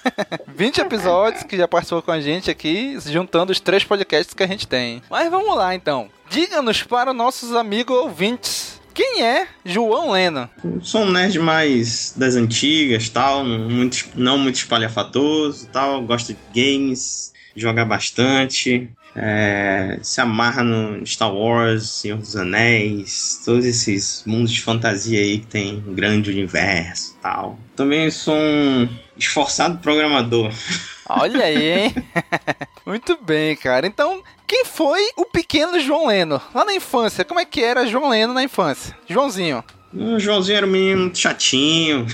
20 0.54 0.78
episódios 0.78 1.42
que 1.42 1.56
já 1.56 1.66
participou 1.66 2.02
com 2.02 2.10
a 2.12 2.20
gente 2.20 2.50
aqui, 2.50 2.98
juntando 3.06 3.50
os 3.50 3.60
três 3.60 3.82
podcasts 3.82 4.34
que 4.34 4.42
a 4.42 4.46
gente 4.46 4.66
tem. 4.66 5.02
Mas 5.10 5.30
vamos 5.30 5.56
lá 5.56 5.74
então. 5.74 6.08
Diga-nos 6.28 6.82
para 6.82 7.10
os 7.10 7.16
nossos 7.16 7.54
amigos 7.54 7.96
ouvintes. 7.96 8.80
Quem 8.92 9.22
é 9.24 9.46
João 9.64 10.10
Leno? 10.10 10.50
Sou 10.82 11.02
um 11.04 11.10
nerd 11.10 11.38
mais 11.38 12.12
das 12.14 12.34
antigas, 12.36 13.08
tal, 13.08 13.42
não 13.42 13.70
muito, 13.70 14.04
não 14.14 14.36
muito 14.36 14.56
espalhafatoso, 14.56 15.66
tal, 15.72 16.02
gosto 16.02 16.34
de 16.34 16.38
games, 16.54 17.32
joga 17.56 17.86
bastante, 17.86 18.90
é, 19.14 19.98
se 20.02 20.20
amarra 20.20 20.62
no 20.62 21.04
Star 21.06 21.34
Wars, 21.34 21.88
Senhor 21.88 22.18
dos 22.18 22.36
Anéis, 22.36 23.42
todos 23.44 23.64
esses 23.64 24.22
mundos 24.26 24.52
de 24.52 24.62
fantasia 24.62 25.20
aí 25.20 25.38
que 25.38 25.46
tem 25.46 25.82
um 25.86 25.94
grande 25.94 26.30
universo, 26.30 27.16
tal. 27.20 27.58
Também 27.76 28.10
sou 28.10 28.34
um 28.34 28.88
esforçado 29.16 29.78
programador. 29.78 30.50
Olha 31.08 31.44
aí, 31.44 31.70
hein? 31.70 31.94
Muito 32.86 33.18
bem, 33.22 33.54
cara. 33.56 33.86
Então, 33.86 34.22
quem 34.46 34.64
foi 34.64 35.00
o 35.16 35.24
pequeno 35.24 35.78
João 35.78 36.06
Leno? 36.06 36.40
Lá 36.54 36.64
na 36.64 36.74
infância, 36.74 37.24
como 37.24 37.40
é 37.40 37.44
que 37.44 37.62
era 37.62 37.86
João 37.86 38.08
Leno 38.08 38.32
na 38.32 38.42
infância? 38.42 38.96
Joãozinho. 39.08 39.62
O 39.92 40.18
Joãozinho 40.18 40.56
era 40.56 40.66
um 40.66 40.70
menino 40.70 41.02
muito 41.02 41.18
chatinho, 41.18 42.06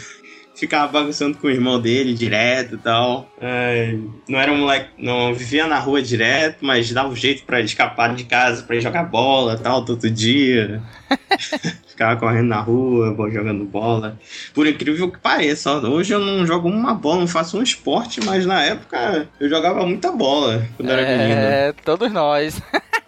ficava 0.58 0.90
bagunçando 0.90 1.38
com 1.38 1.46
o 1.46 1.50
irmão 1.50 1.80
dele 1.80 2.14
direto 2.14 2.74
e 2.74 2.78
tal. 2.78 3.30
É, 3.40 3.96
não 4.28 4.38
era 4.38 4.52
um 4.52 4.58
moleque, 4.58 4.90
não 4.98 5.32
vivia 5.32 5.66
na 5.66 5.78
rua 5.78 6.02
direto, 6.02 6.58
mas 6.64 6.92
dava 6.92 7.08
um 7.08 7.16
jeito 7.16 7.44
pra 7.44 7.60
escapar 7.60 8.14
de 8.14 8.24
casa, 8.24 8.62
pra 8.62 8.76
ir 8.76 8.80
jogar 8.80 9.04
bola 9.04 9.54
e 9.54 9.62
tal, 9.62 9.84
todo 9.84 10.10
dia. 10.10 10.82
ficava 11.98 12.16
correndo 12.16 12.46
na 12.46 12.60
rua, 12.60 13.14
jogando 13.30 13.64
bola. 13.64 14.18
Por 14.54 14.68
incrível 14.68 15.10
que 15.10 15.18
pareça, 15.18 15.72
hoje 15.78 16.14
eu 16.14 16.20
não 16.20 16.46
jogo 16.46 16.68
uma 16.68 16.94
bola, 16.94 17.20
não 17.20 17.26
faço 17.26 17.58
um 17.58 17.62
esporte, 17.62 18.24
mas 18.24 18.46
na 18.46 18.62
época 18.62 19.28
eu 19.40 19.48
jogava 19.48 19.84
muita 19.84 20.12
bola 20.12 20.64
quando 20.76 20.90
era 20.90 21.02
menino. 21.02 21.40
É, 21.40 21.72
todos 21.84 22.10
nós. 22.12 22.60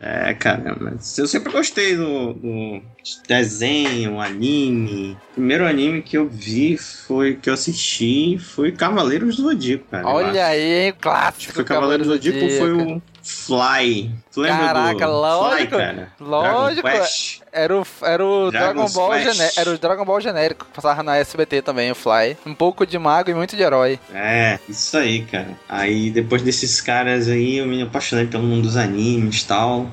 É, 0.00 0.32
cara, 0.34 0.76
mas 0.80 1.18
eu 1.18 1.26
sempre 1.26 1.52
gostei 1.52 1.96
do, 1.96 2.32
do 2.32 2.82
desenho, 3.28 4.20
anime. 4.20 5.16
O 5.30 5.34
primeiro 5.34 5.66
anime 5.66 6.02
que 6.02 6.16
eu 6.16 6.28
vi 6.28 6.76
foi 6.78 7.36
que 7.36 7.50
eu 7.50 7.54
assisti 7.54 8.38
foi 8.38 8.72
Cavaleiros 8.72 9.36
do 9.36 9.42
Zodíaco, 9.42 9.84
cara. 9.90 10.06
Olha 10.06 10.46
aí, 10.46 10.86
hein? 10.86 10.94
Clássico. 10.98 11.52
Foi 11.52 11.64
Cavaleiros 11.64 12.06
do 12.06 12.14
Zodíaco 12.14 12.44
ou 12.44 12.50
foi 12.50 12.72
o 12.72 13.02
Fly? 13.22 14.10
Tu 14.32 14.40
lembra 14.40 14.66
Caraca, 14.66 15.06
do 15.06 15.12
lógico. 15.12 15.56
Fly, 15.56 15.66
cara? 15.68 16.12
Lógico. 16.20 16.88
Era 17.52 17.76
o, 17.76 17.86
era 18.02 18.24
o 18.24 18.50
Dragon 18.50 18.88
Ball. 18.88 19.12
Era 19.56 19.70
o 19.70 19.78
Dragon 19.78 20.04
Ball 20.04 20.20
genérico. 20.20 20.66
Passava 20.72 21.02
na 21.02 21.16
SBT 21.16 21.62
também, 21.62 21.90
o 21.90 21.94
Fly. 21.94 22.36
Um 22.46 22.54
pouco 22.54 22.86
de 22.86 22.98
mago 22.98 23.30
e 23.30 23.34
muito 23.34 23.56
de 23.56 23.62
herói. 23.62 23.98
É, 24.14 24.58
isso 24.68 24.96
aí, 24.96 25.22
cara. 25.22 25.50
Aí 25.68 26.10
depois 26.10 26.42
desses 26.42 26.80
caras 26.80 27.28
aí, 27.28 27.58
eu 27.58 27.66
me 27.66 27.82
apaixonei 27.82 28.26
pelo 28.26 28.44
mundo 28.44 28.62
dos 28.62 28.76
animes 28.76 29.42
e 29.42 29.46
tal. 29.46 29.90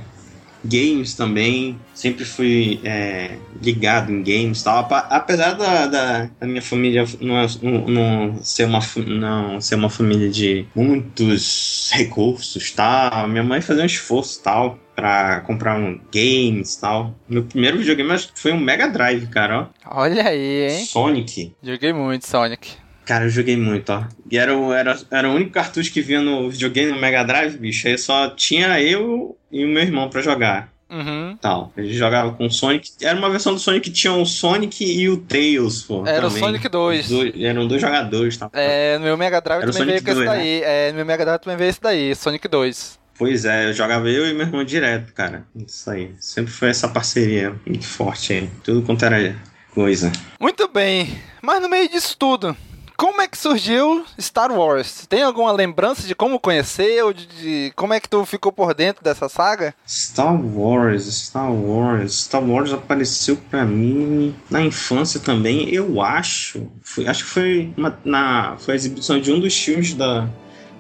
Games 0.66 1.14
também, 1.14 1.80
sempre 1.94 2.26
fui 2.26 2.80
é, 2.84 3.38
ligado 3.62 4.12
em 4.12 4.22
games 4.24 4.62
e 4.62 4.64
tal. 4.64 4.88
Apesar 5.10 5.54
da, 5.54 5.86
da, 5.88 6.30
da 6.40 6.48
minha 6.48 6.62
família 6.62 7.06
não, 7.22 7.38
é- 7.40 7.48
não, 7.62 7.88
não 7.88 8.44
ser 8.44 8.66
uma, 8.66 8.80
não 9.06 9.62
ser 9.62 9.76
uma 9.76 9.90
família 9.90 10.30
de 10.30 10.66
muitos 10.76 11.90
recursos 11.94 12.72
tal, 12.72 13.28
minha 13.28 13.44
mãe 13.44 13.62
fazia 13.62 13.84
um 13.84 13.86
esforço 13.88 14.42
tal 14.44 14.78
pra 14.96 15.42
comprar 15.42 15.78
um 15.80 16.00
games 16.12 16.74
e 16.74 16.82
tal. 16.82 17.16
Meu 17.30 17.44
primeiro 17.44 17.78
videogame 17.78 18.12
acho 18.12 18.34
que 18.34 18.40
foi 18.40 18.52
um 18.52 18.60
Mega 18.60 18.88
Drive, 18.88 19.28
cara, 19.28 19.70
ó. 19.86 20.02
Olha 20.02 20.28
aí, 20.28 20.70
hein? 20.72 20.86
Sonic. 20.86 21.54
Joguei 21.62 21.94
muito 21.94 22.26
Sonic. 22.28 22.72
Cara, 23.08 23.24
eu 23.26 23.30
joguei 23.30 23.56
muito, 23.56 23.90
ó. 23.92 24.04
E 24.30 24.38
era, 24.38 24.56
o- 24.56 24.74
era, 24.74 24.96
era 25.10 25.30
o 25.30 25.34
único 25.34 25.52
cartucho 25.52 25.92
que 25.94 26.02
vinha 26.02 26.22
no 26.22 26.50
videogame 26.50 26.92
no 26.92 27.00
Mega 27.00 27.24
Drive, 27.24 27.58
bicho. 27.58 27.88
Aí 27.88 27.98
só 27.98 28.30
tinha 28.32 28.80
eu 28.82 29.36
e 29.52 29.64
o 29.64 29.68
meu 29.70 29.82
irmão 29.82 30.10
pra 30.10 30.22
jogar. 30.22 30.70
Uhum. 30.90 31.38
Tal. 31.42 31.72
A 31.76 31.82
gente 31.82 31.96
jogava 31.96 32.34
com 32.34 32.46
o 32.46 32.52
Sonic. 32.52 32.92
Era 33.02 33.18
uma 33.18 33.30
versão 33.30 33.54
do 33.54 33.60
Sonic 33.60 33.90
que 33.90 33.96
tinha 33.96 34.14
o 34.14 34.26
Sonic 34.26 34.84
e 34.86 35.10
o 35.10 35.18
Tails, 35.18 35.84
pô. 35.84 36.06
Era 36.06 36.26
o 36.26 36.30
também. 36.30 36.44
Sonic 36.44 36.70
2. 36.70 37.06
Os 37.06 37.10
dois- 37.10 37.34
eram 37.44 37.68
dois 37.68 37.82
jogadores, 37.82 38.38
tá? 38.38 38.50
É, 38.54 38.98
no 38.98 39.04
meu 39.06 39.18
Mega 39.18 39.42
Drive 39.42 39.62
Era 39.62 39.70
o 39.70 39.74
também 39.74 39.88
veio 39.88 40.04
com 40.04 40.12
esse 40.12 40.16
2, 40.26 40.30
daí. 40.30 40.62
É, 40.64 40.90
no 40.92 40.96
meu 40.98 41.06
Mega 41.06 41.26
Drive 41.26 41.40
também 41.42 41.58
veio 41.58 41.70
esse 41.70 41.82
daí, 41.82 42.16
Sonic 42.16 42.48
2. 42.48 43.00
Pois 43.18 43.46
é, 43.46 43.68
eu 43.70 43.74
jogava 43.74 44.08
eu 44.10 44.28
e 44.30 44.34
meu 44.34 44.46
irmão 44.46 44.64
direto, 44.64 45.12
cara. 45.14 45.44
Isso 45.56 45.90
aí. 45.90 46.12
Sempre 46.20 46.52
foi 46.54 46.70
essa 46.70 46.88
parceria 46.88 47.56
muito 47.66 47.86
forte 47.86 48.32
aí. 48.34 48.50
Tudo 48.64 48.82
quanto 48.82 49.04
era 49.04 49.36
coisa. 49.74 50.12
Muito 50.40 50.68
bem, 50.70 51.20
mas 51.42 51.62
no 51.62 51.68
meio 51.68 51.90
disso 51.90 52.16
tudo, 52.18 52.56
como 52.98 53.22
é 53.22 53.28
que 53.28 53.38
surgiu 53.38 54.03
Star 54.19 54.52
Wars? 54.52 55.06
Tem 55.07 55.22
alguma 55.24 55.52
lembrança 55.52 56.07
de 56.07 56.15
como 56.15 56.40
conheceu, 56.40 57.14
de, 57.14 57.28
de 57.28 57.74
como 57.76 57.94
é 57.94 57.99
que 57.99 58.10
tu 58.10 58.26
ficou 58.26 58.52
por 58.52 58.74
dentro 58.74 59.03
dessa 59.03 59.30
saga? 59.30 59.74
Star 59.88 60.34
Wars, 60.36 61.03
Star 61.06 61.52
Wars, 61.52 62.14
Star 62.24 62.44
Wars 62.44 62.74
apareceu 62.74 63.38
pra 63.49 63.64
mim 63.64 64.36
na 64.49 64.61
infância 64.61 65.19
também, 65.19 65.69
eu 65.69 66.02
acho. 66.02 66.68
Foi, 66.82 67.07
acho 67.07 67.24
que 67.24 67.30
foi 67.30 67.74
uma- 67.78 67.98
na 68.03 68.56
foi 68.57 68.74
a 68.74 68.76
exibição 68.76 69.19
de 69.19 69.32
um 69.32 69.40
dos 69.40 69.56
filmes 69.57 69.94
da 69.94 70.28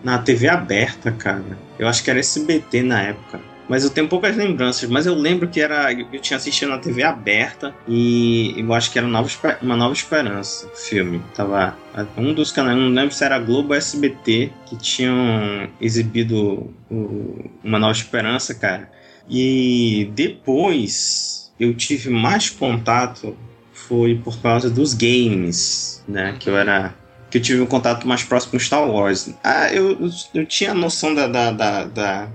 na 0.03 0.17
TV 0.19 0.47
aberta, 0.47 1.11
cara. 1.11 1.57
Eu 1.77 1.87
acho 1.87 2.03
que 2.03 2.09
era 2.09 2.19
SBT 2.19 2.81
na 2.83 3.01
época. 3.01 3.39
Mas 3.69 3.83
eu 3.83 3.89
tenho 3.89 4.07
poucas 4.07 4.35
lembranças, 4.35 4.89
mas 4.89 5.05
eu 5.05 5.13
lembro 5.13 5.49
que 5.49 5.59
era 5.59 5.91
eu 5.91 6.19
tinha 6.21 6.37
assistido 6.37 6.69
na 6.69 6.77
TV 6.77 7.03
aberta 7.03 7.75
e 7.87 8.55
eu 8.57 8.73
acho 8.73 8.89
que 8.91 8.97
era 8.97 9.05
uma 9.05 9.75
Nova 9.75 9.93
Esperança, 9.93 10.67
o 10.67 10.77
filme. 10.77 11.21
Tava 11.35 11.75
um 12.17 12.33
dos 12.33 12.51
canais, 12.51 12.77
não 12.77 12.87
lembro 12.89 13.13
se 13.13 13.23
era 13.25 13.37
Globo 13.39 13.69
ou 13.73 13.75
SBT 13.75 14.51
que 14.65 14.77
tinham 14.77 15.67
exibido 15.81 16.73
o- 16.89 17.49
uma 17.63 17.77
Nova 17.77 17.91
Esperança, 17.91 18.53
cara. 18.55 18.89
E 19.29 20.09
depois 20.15 21.51
eu 21.59 21.73
tive 21.73 22.09
mais 22.09 22.49
contato 22.49 23.35
foi 23.73 24.15
por 24.15 24.39
causa 24.41 24.69
dos 24.69 24.93
games, 24.93 26.03
né? 26.07 26.35
Que 26.39 26.49
eu 26.49 26.57
era. 26.57 26.93
Que 27.29 27.37
eu 27.37 27.41
tive 27.41 27.61
um 27.61 27.65
contato 27.65 28.07
mais 28.07 28.23
próximo 28.23 28.51
com 28.53 28.59
Star 28.59 28.89
Wars. 28.89 29.29
Ah, 29.43 29.71
eu, 29.73 30.09
eu, 30.33 30.45
tinha 30.45 30.73
noção 30.73 31.13
da, 31.13 31.27
da, 31.27 31.51
da, 31.51 31.83
da- 31.85 32.29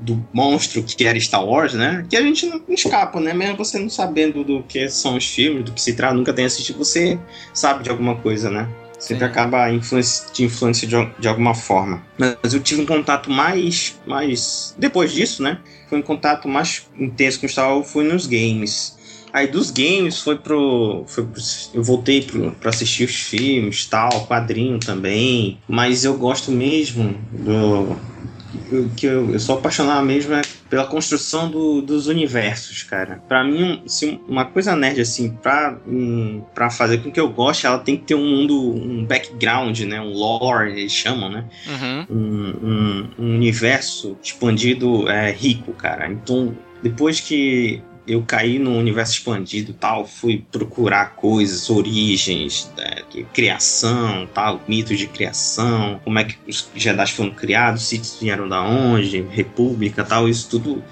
do 0.00 0.26
monstro 0.32 0.82
que 0.82 1.04
era 1.04 1.18
Star 1.20 1.44
Wars, 1.44 1.74
né? 1.74 2.04
Que 2.08 2.16
a 2.16 2.22
gente 2.22 2.46
não 2.46 2.60
escapa, 2.68 3.20
né? 3.20 3.32
Mesmo 3.32 3.56
você 3.56 3.78
não 3.78 3.90
sabendo 3.90 4.44
do 4.44 4.62
que 4.62 4.88
são 4.88 5.16
os 5.16 5.26
filmes, 5.26 5.64
do 5.64 5.72
que 5.72 5.80
se 5.80 5.94
trata, 5.94 6.14
nunca 6.14 6.32
tem 6.32 6.44
assistido, 6.44 6.78
você 6.78 7.18
sabe 7.52 7.84
de 7.84 7.90
alguma 7.90 8.16
coisa, 8.16 8.50
né? 8.50 8.68
Sempre 8.98 9.24
acaba 9.24 9.70
influenci 9.70 10.32
te 10.32 10.44
influencia 10.44 10.88
de, 10.88 10.96
de 11.20 11.28
alguma 11.28 11.54
forma. 11.54 12.02
Mas 12.18 12.52
eu 12.52 12.60
tive 12.60 12.82
um 12.82 12.86
contato 12.86 13.30
mais, 13.30 13.96
mais. 14.04 14.74
Depois 14.76 15.12
disso, 15.12 15.42
né? 15.42 15.60
Foi 15.88 15.98
um 15.98 16.02
contato 16.02 16.48
mais 16.48 16.86
intenso 16.98 17.40
com 17.40 17.48
Star 17.48 17.72
Wars 17.72 17.90
foi 17.90 18.04
nos 18.04 18.26
games. 18.26 18.98
Aí 19.32 19.46
dos 19.46 19.70
games 19.70 20.20
foi 20.20 20.36
pro. 20.36 21.04
Foi 21.06 21.24
pro 21.24 21.40
eu 21.74 21.82
voltei 21.82 22.22
pro, 22.22 22.50
pra 22.52 22.70
assistir 22.70 23.04
os 23.04 23.14
filmes, 23.14 23.86
tal, 23.86 24.26
quadrinho 24.26 24.78
também. 24.78 25.58
Mas 25.68 26.04
eu 26.04 26.16
gosto 26.16 26.50
mesmo 26.50 27.16
do. 27.32 27.96
O 28.72 28.88
que 28.94 29.06
eu, 29.06 29.30
eu 29.32 29.38
sou 29.38 29.58
apaixonado 29.58 30.04
mesmo 30.06 30.34
é 30.34 30.40
pela 30.70 30.86
construção 30.86 31.50
do- 31.50 31.82
dos 31.82 32.06
universos, 32.06 32.82
cara. 32.82 33.22
Pra 33.28 33.44
mim, 33.44 33.62
um- 33.84 33.88
se 33.88 34.18
uma 34.28 34.44
coisa 34.44 34.74
nerd, 34.74 35.00
assim, 35.00 35.30
pra, 35.30 35.78
hum, 35.86 36.42
pra 36.54 36.70
fazer 36.70 36.98
com 36.98 37.10
que 37.10 37.20
eu 37.20 37.28
goste, 37.28 37.66
ela 37.66 37.78
tem 37.78 37.96
que 37.96 38.04
ter 38.04 38.14
um 38.14 38.24
mundo, 38.26 38.74
um 38.74 39.04
background, 39.04 39.78
né? 39.80 40.00
Um 40.00 40.12
lore, 40.12 40.70
eles 40.72 40.92
chamam, 40.92 41.30
né? 41.30 41.44
Uhum. 41.66 42.06
um, 42.10 42.66
um- 42.68 43.08
um 43.18 43.34
universo 43.34 44.16
expandido 44.22 45.08
é, 45.08 45.30
rico, 45.30 45.72
cara. 45.74 46.10
Então, 46.10 46.56
depois 46.82 47.20
que 47.20 47.82
eu 48.08 48.22
caí 48.26 48.58
no 48.58 48.76
universo 48.76 49.12
expandido 49.12 49.72
tal, 49.72 50.06
fui 50.06 50.44
procurar 50.50 51.14
coisas, 51.14 51.68
origens, 51.68 52.70
né, 52.76 53.02
criação, 53.32 54.26
tal, 54.32 54.60
mitos 54.66 54.98
de 54.98 55.06
criação, 55.06 56.00
como 56.02 56.18
é 56.18 56.24
que 56.24 56.36
os 56.46 56.68
Jedi 56.74 57.12
foram 57.12 57.30
criados, 57.30 57.86
sítios 57.86 58.18
vieram 58.20 58.48
da 58.48 58.62
onde, 58.62 59.20
república, 59.20 60.04
tal, 60.04 60.28
isso 60.28 60.48
tudo 60.48 60.82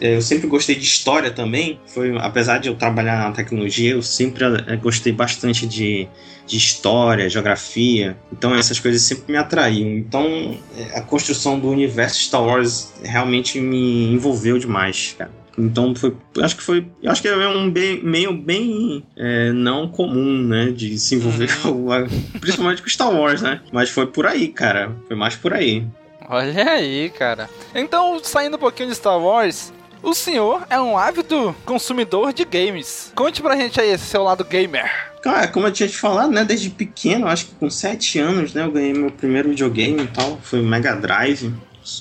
é, 0.00 0.16
eu 0.16 0.22
sempre 0.22 0.46
gostei 0.46 0.74
de 0.74 0.84
história 0.84 1.30
também. 1.30 1.80
Foi, 1.86 2.16
apesar 2.18 2.58
de 2.58 2.68
eu 2.68 2.74
trabalhar 2.74 3.18
na 3.18 3.32
tecnologia, 3.32 3.92
eu 3.92 4.02
sempre 4.02 4.44
é, 4.66 4.76
gostei 4.76 5.12
bastante 5.12 5.66
de, 5.66 6.08
de 6.46 6.56
história, 6.56 7.28
geografia. 7.28 8.16
Então 8.32 8.54
essas 8.54 8.78
coisas 8.78 9.02
sempre 9.02 9.32
me 9.32 9.38
atraíam. 9.38 9.88
Então 9.88 10.58
é, 10.76 10.98
a 10.98 11.02
construção 11.02 11.58
do 11.58 11.68
universo 11.68 12.20
Star 12.20 12.42
Wars 12.42 12.92
realmente 13.02 13.60
me 13.60 14.12
envolveu 14.12 14.58
demais, 14.58 15.14
cara. 15.18 15.45
Então 15.58 15.94
foi, 15.94 16.14
acho 16.42 16.56
que 16.56 16.62
foi, 16.62 16.86
acho 17.06 17.22
que 17.22 17.28
é 17.28 17.48
um 17.48 17.70
bem, 17.70 18.02
meio 18.02 18.32
bem 18.32 19.04
é, 19.16 19.52
não 19.52 19.88
comum, 19.88 20.42
né, 20.42 20.66
de 20.70 20.98
se 20.98 21.14
envolver, 21.14 21.48
com, 21.62 21.86
principalmente 22.38 22.82
com 22.82 22.88
Star 22.88 23.12
Wars, 23.12 23.40
né? 23.40 23.60
Mas 23.72 23.90
foi 23.90 24.06
por 24.06 24.26
aí, 24.26 24.48
cara. 24.48 24.94
Foi 25.06 25.16
mais 25.16 25.34
por 25.34 25.52
aí. 25.52 25.84
Olha 26.28 26.72
aí, 26.72 27.08
cara. 27.10 27.48
Então, 27.74 28.20
saindo 28.22 28.56
um 28.56 28.60
pouquinho 28.60 28.88
de 28.88 28.96
Star 28.96 29.18
Wars, 29.18 29.72
o 30.02 30.12
senhor 30.12 30.66
é 30.68 30.80
um 30.80 30.98
ávido 30.98 31.54
consumidor 31.64 32.32
de 32.32 32.44
games. 32.44 33.12
Conte 33.14 33.40
pra 33.40 33.56
gente 33.56 33.80
aí 33.80 33.90
esse 33.90 34.04
seu 34.04 34.22
lado 34.22 34.44
gamer. 34.44 34.90
Cara, 35.22 35.48
como 35.48 35.66
eu 35.66 35.72
tinha 35.72 35.88
te 35.88 35.96
falado, 35.96 36.30
né, 36.30 36.44
desde 36.44 36.70
pequeno, 36.70 37.26
acho 37.26 37.46
que 37.46 37.54
com 37.54 37.68
7 37.68 38.18
anos, 38.20 38.54
né, 38.54 38.62
eu 38.62 38.70
ganhei 38.70 38.92
meu 38.92 39.10
primeiro 39.10 39.48
videogame 39.48 40.02
e 40.02 40.06
tal, 40.06 40.38
foi 40.42 40.60
o 40.60 40.64
Mega 40.64 40.94
Drive 40.94 41.52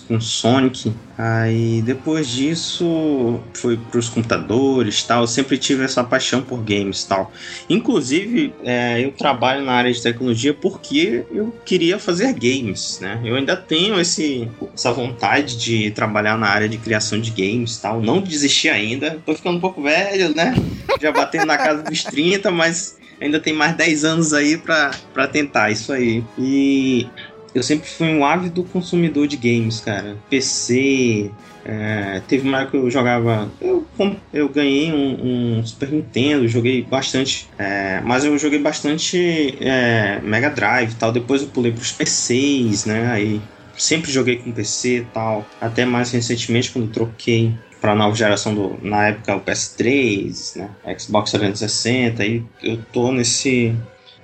com 0.07 0.19
Sonic. 0.19 0.91
Aí 1.17 1.81
depois 1.81 2.27
disso 2.27 3.39
foi 3.53 3.77
para 3.77 3.99
os 3.99 4.09
computadores 4.09 5.03
tal. 5.03 5.21
Eu 5.21 5.27
sempre 5.27 5.57
tive 5.57 5.83
essa 5.83 6.03
paixão 6.03 6.41
por 6.41 6.61
games 6.61 7.03
tal. 7.03 7.31
Inclusive 7.69 8.53
é, 8.63 9.03
eu 9.03 9.11
trabalho 9.11 9.63
na 9.63 9.73
área 9.73 9.91
de 9.91 10.01
tecnologia 10.01 10.53
porque 10.53 11.23
eu 11.31 11.53
queria 11.65 11.97
fazer 11.97 12.33
games, 12.33 12.99
né? 13.01 13.21
Eu 13.23 13.35
ainda 13.35 13.55
tenho 13.55 13.99
esse, 13.99 14.49
essa 14.73 14.91
vontade 14.91 15.57
de 15.57 15.91
trabalhar 15.91 16.37
na 16.37 16.47
área 16.47 16.67
de 16.67 16.77
criação 16.77 17.19
de 17.19 17.31
games 17.31 17.77
tal. 17.77 18.01
Não 18.01 18.21
desisti 18.21 18.69
ainda. 18.69 19.19
Tô 19.25 19.33
ficando 19.33 19.57
um 19.57 19.61
pouco 19.61 19.81
velho, 19.81 20.35
né? 20.35 20.53
Já 20.99 21.11
batendo 21.11 21.45
na 21.45 21.57
casa 21.57 21.83
dos 21.83 22.03
30, 22.03 22.51
mas 22.51 22.97
ainda 23.21 23.39
tem 23.39 23.53
mais 23.53 23.75
10 23.75 24.03
anos 24.03 24.33
aí 24.33 24.57
para 24.57 25.27
tentar 25.31 25.71
isso 25.71 25.93
aí. 25.93 26.23
E 26.37 27.07
eu 27.55 27.63
sempre 27.63 27.87
fui 27.87 28.09
um 28.09 28.25
ávido 28.25 28.65
consumidor 28.65 29.27
de 29.27 29.37
games, 29.37 29.79
cara. 29.79 30.17
PC. 30.29 31.31
É, 31.63 32.21
teve 32.27 32.47
uma 32.47 32.59
época 32.59 32.77
que 32.77 32.85
eu 32.85 32.91
jogava. 32.91 33.49
Eu, 33.61 33.87
eu 34.33 34.49
ganhei 34.49 34.91
um, 34.91 35.59
um 35.59 35.65
Super 35.65 35.89
Nintendo, 35.89 36.47
joguei 36.49 36.83
bastante. 36.83 37.47
É, 37.57 38.01
mas 38.03 38.25
eu 38.25 38.37
joguei 38.37 38.59
bastante 38.59 39.57
é, 39.61 40.19
Mega 40.21 40.49
Drive 40.49 40.91
e 40.91 40.95
tal. 40.95 41.13
Depois 41.13 41.41
eu 41.41 41.47
pulei 41.47 41.71
pros 41.71 41.93
PCs, 41.93 42.85
né? 42.85 43.09
Aí 43.09 43.41
sempre 43.77 44.11
joguei 44.11 44.35
com 44.35 44.51
PC 44.51 44.97
e 44.97 45.05
tal. 45.05 45.47
Até 45.61 45.85
mais 45.85 46.11
recentemente, 46.11 46.71
quando 46.71 46.91
troquei 46.91 47.53
para 47.79 47.93
a 47.93 47.95
nova 47.95 48.15
geração 48.15 48.53
do 48.53 48.77
na 48.81 49.07
época 49.07 49.35
o 49.35 49.41
PS3, 49.41 50.57
né, 50.57 50.97
Xbox 50.97 51.31
360, 51.31 52.23
aí 52.23 52.43
eu 52.63 52.79
tô 52.91 53.11
nesse 53.11 53.75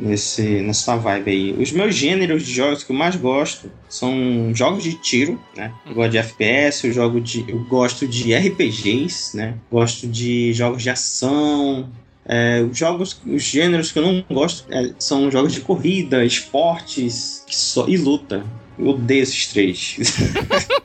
nesse, 0.02 0.62
nessa 0.62 0.98
vibe 0.98 1.32
aí. 1.32 1.54
Os 1.54 1.72
meus 1.72 1.96
gêneros 1.96 2.44
de 2.44 2.52
jogos 2.52 2.84
que 2.84 2.92
eu 2.92 2.96
mais 2.96 3.16
gosto 3.16 3.72
são 3.88 4.52
jogos 4.54 4.84
de 4.84 4.96
tiro, 4.96 5.40
né? 5.56 5.72
Eu 5.86 5.94
gosto 5.94 6.12
de 6.12 6.18
FPS, 6.18 6.88
eu, 6.88 6.94
jogo 6.94 7.22
de, 7.22 7.46
eu 7.48 7.64
gosto 7.66 8.08
de 8.08 8.34
RPGs, 8.34 9.38
né? 9.38 9.56
Gosto 9.72 10.08
de 10.08 10.52
jogos 10.54 10.82
de 10.82 10.90
ação. 10.90 11.90
É, 12.26 12.62
os 12.62 12.78
jogos, 12.78 13.20
os 13.26 13.44
gêneros 13.44 13.92
que 13.92 14.00
eu 14.00 14.04
não 14.04 14.24
gosto 14.30 14.66
é, 14.72 14.92
são 14.98 15.30
jogos 15.30 15.54
de 15.54 15.62
corrida, 15.62 16.26
esportes 16.26 17.44
só, 17.48 17.88
e 17.88 17.98
luta. 17.98 18.44
Eu 18.78 18.88
odeio 18.90 19.22
esses 19.22 19.48
três. 19.48 19.98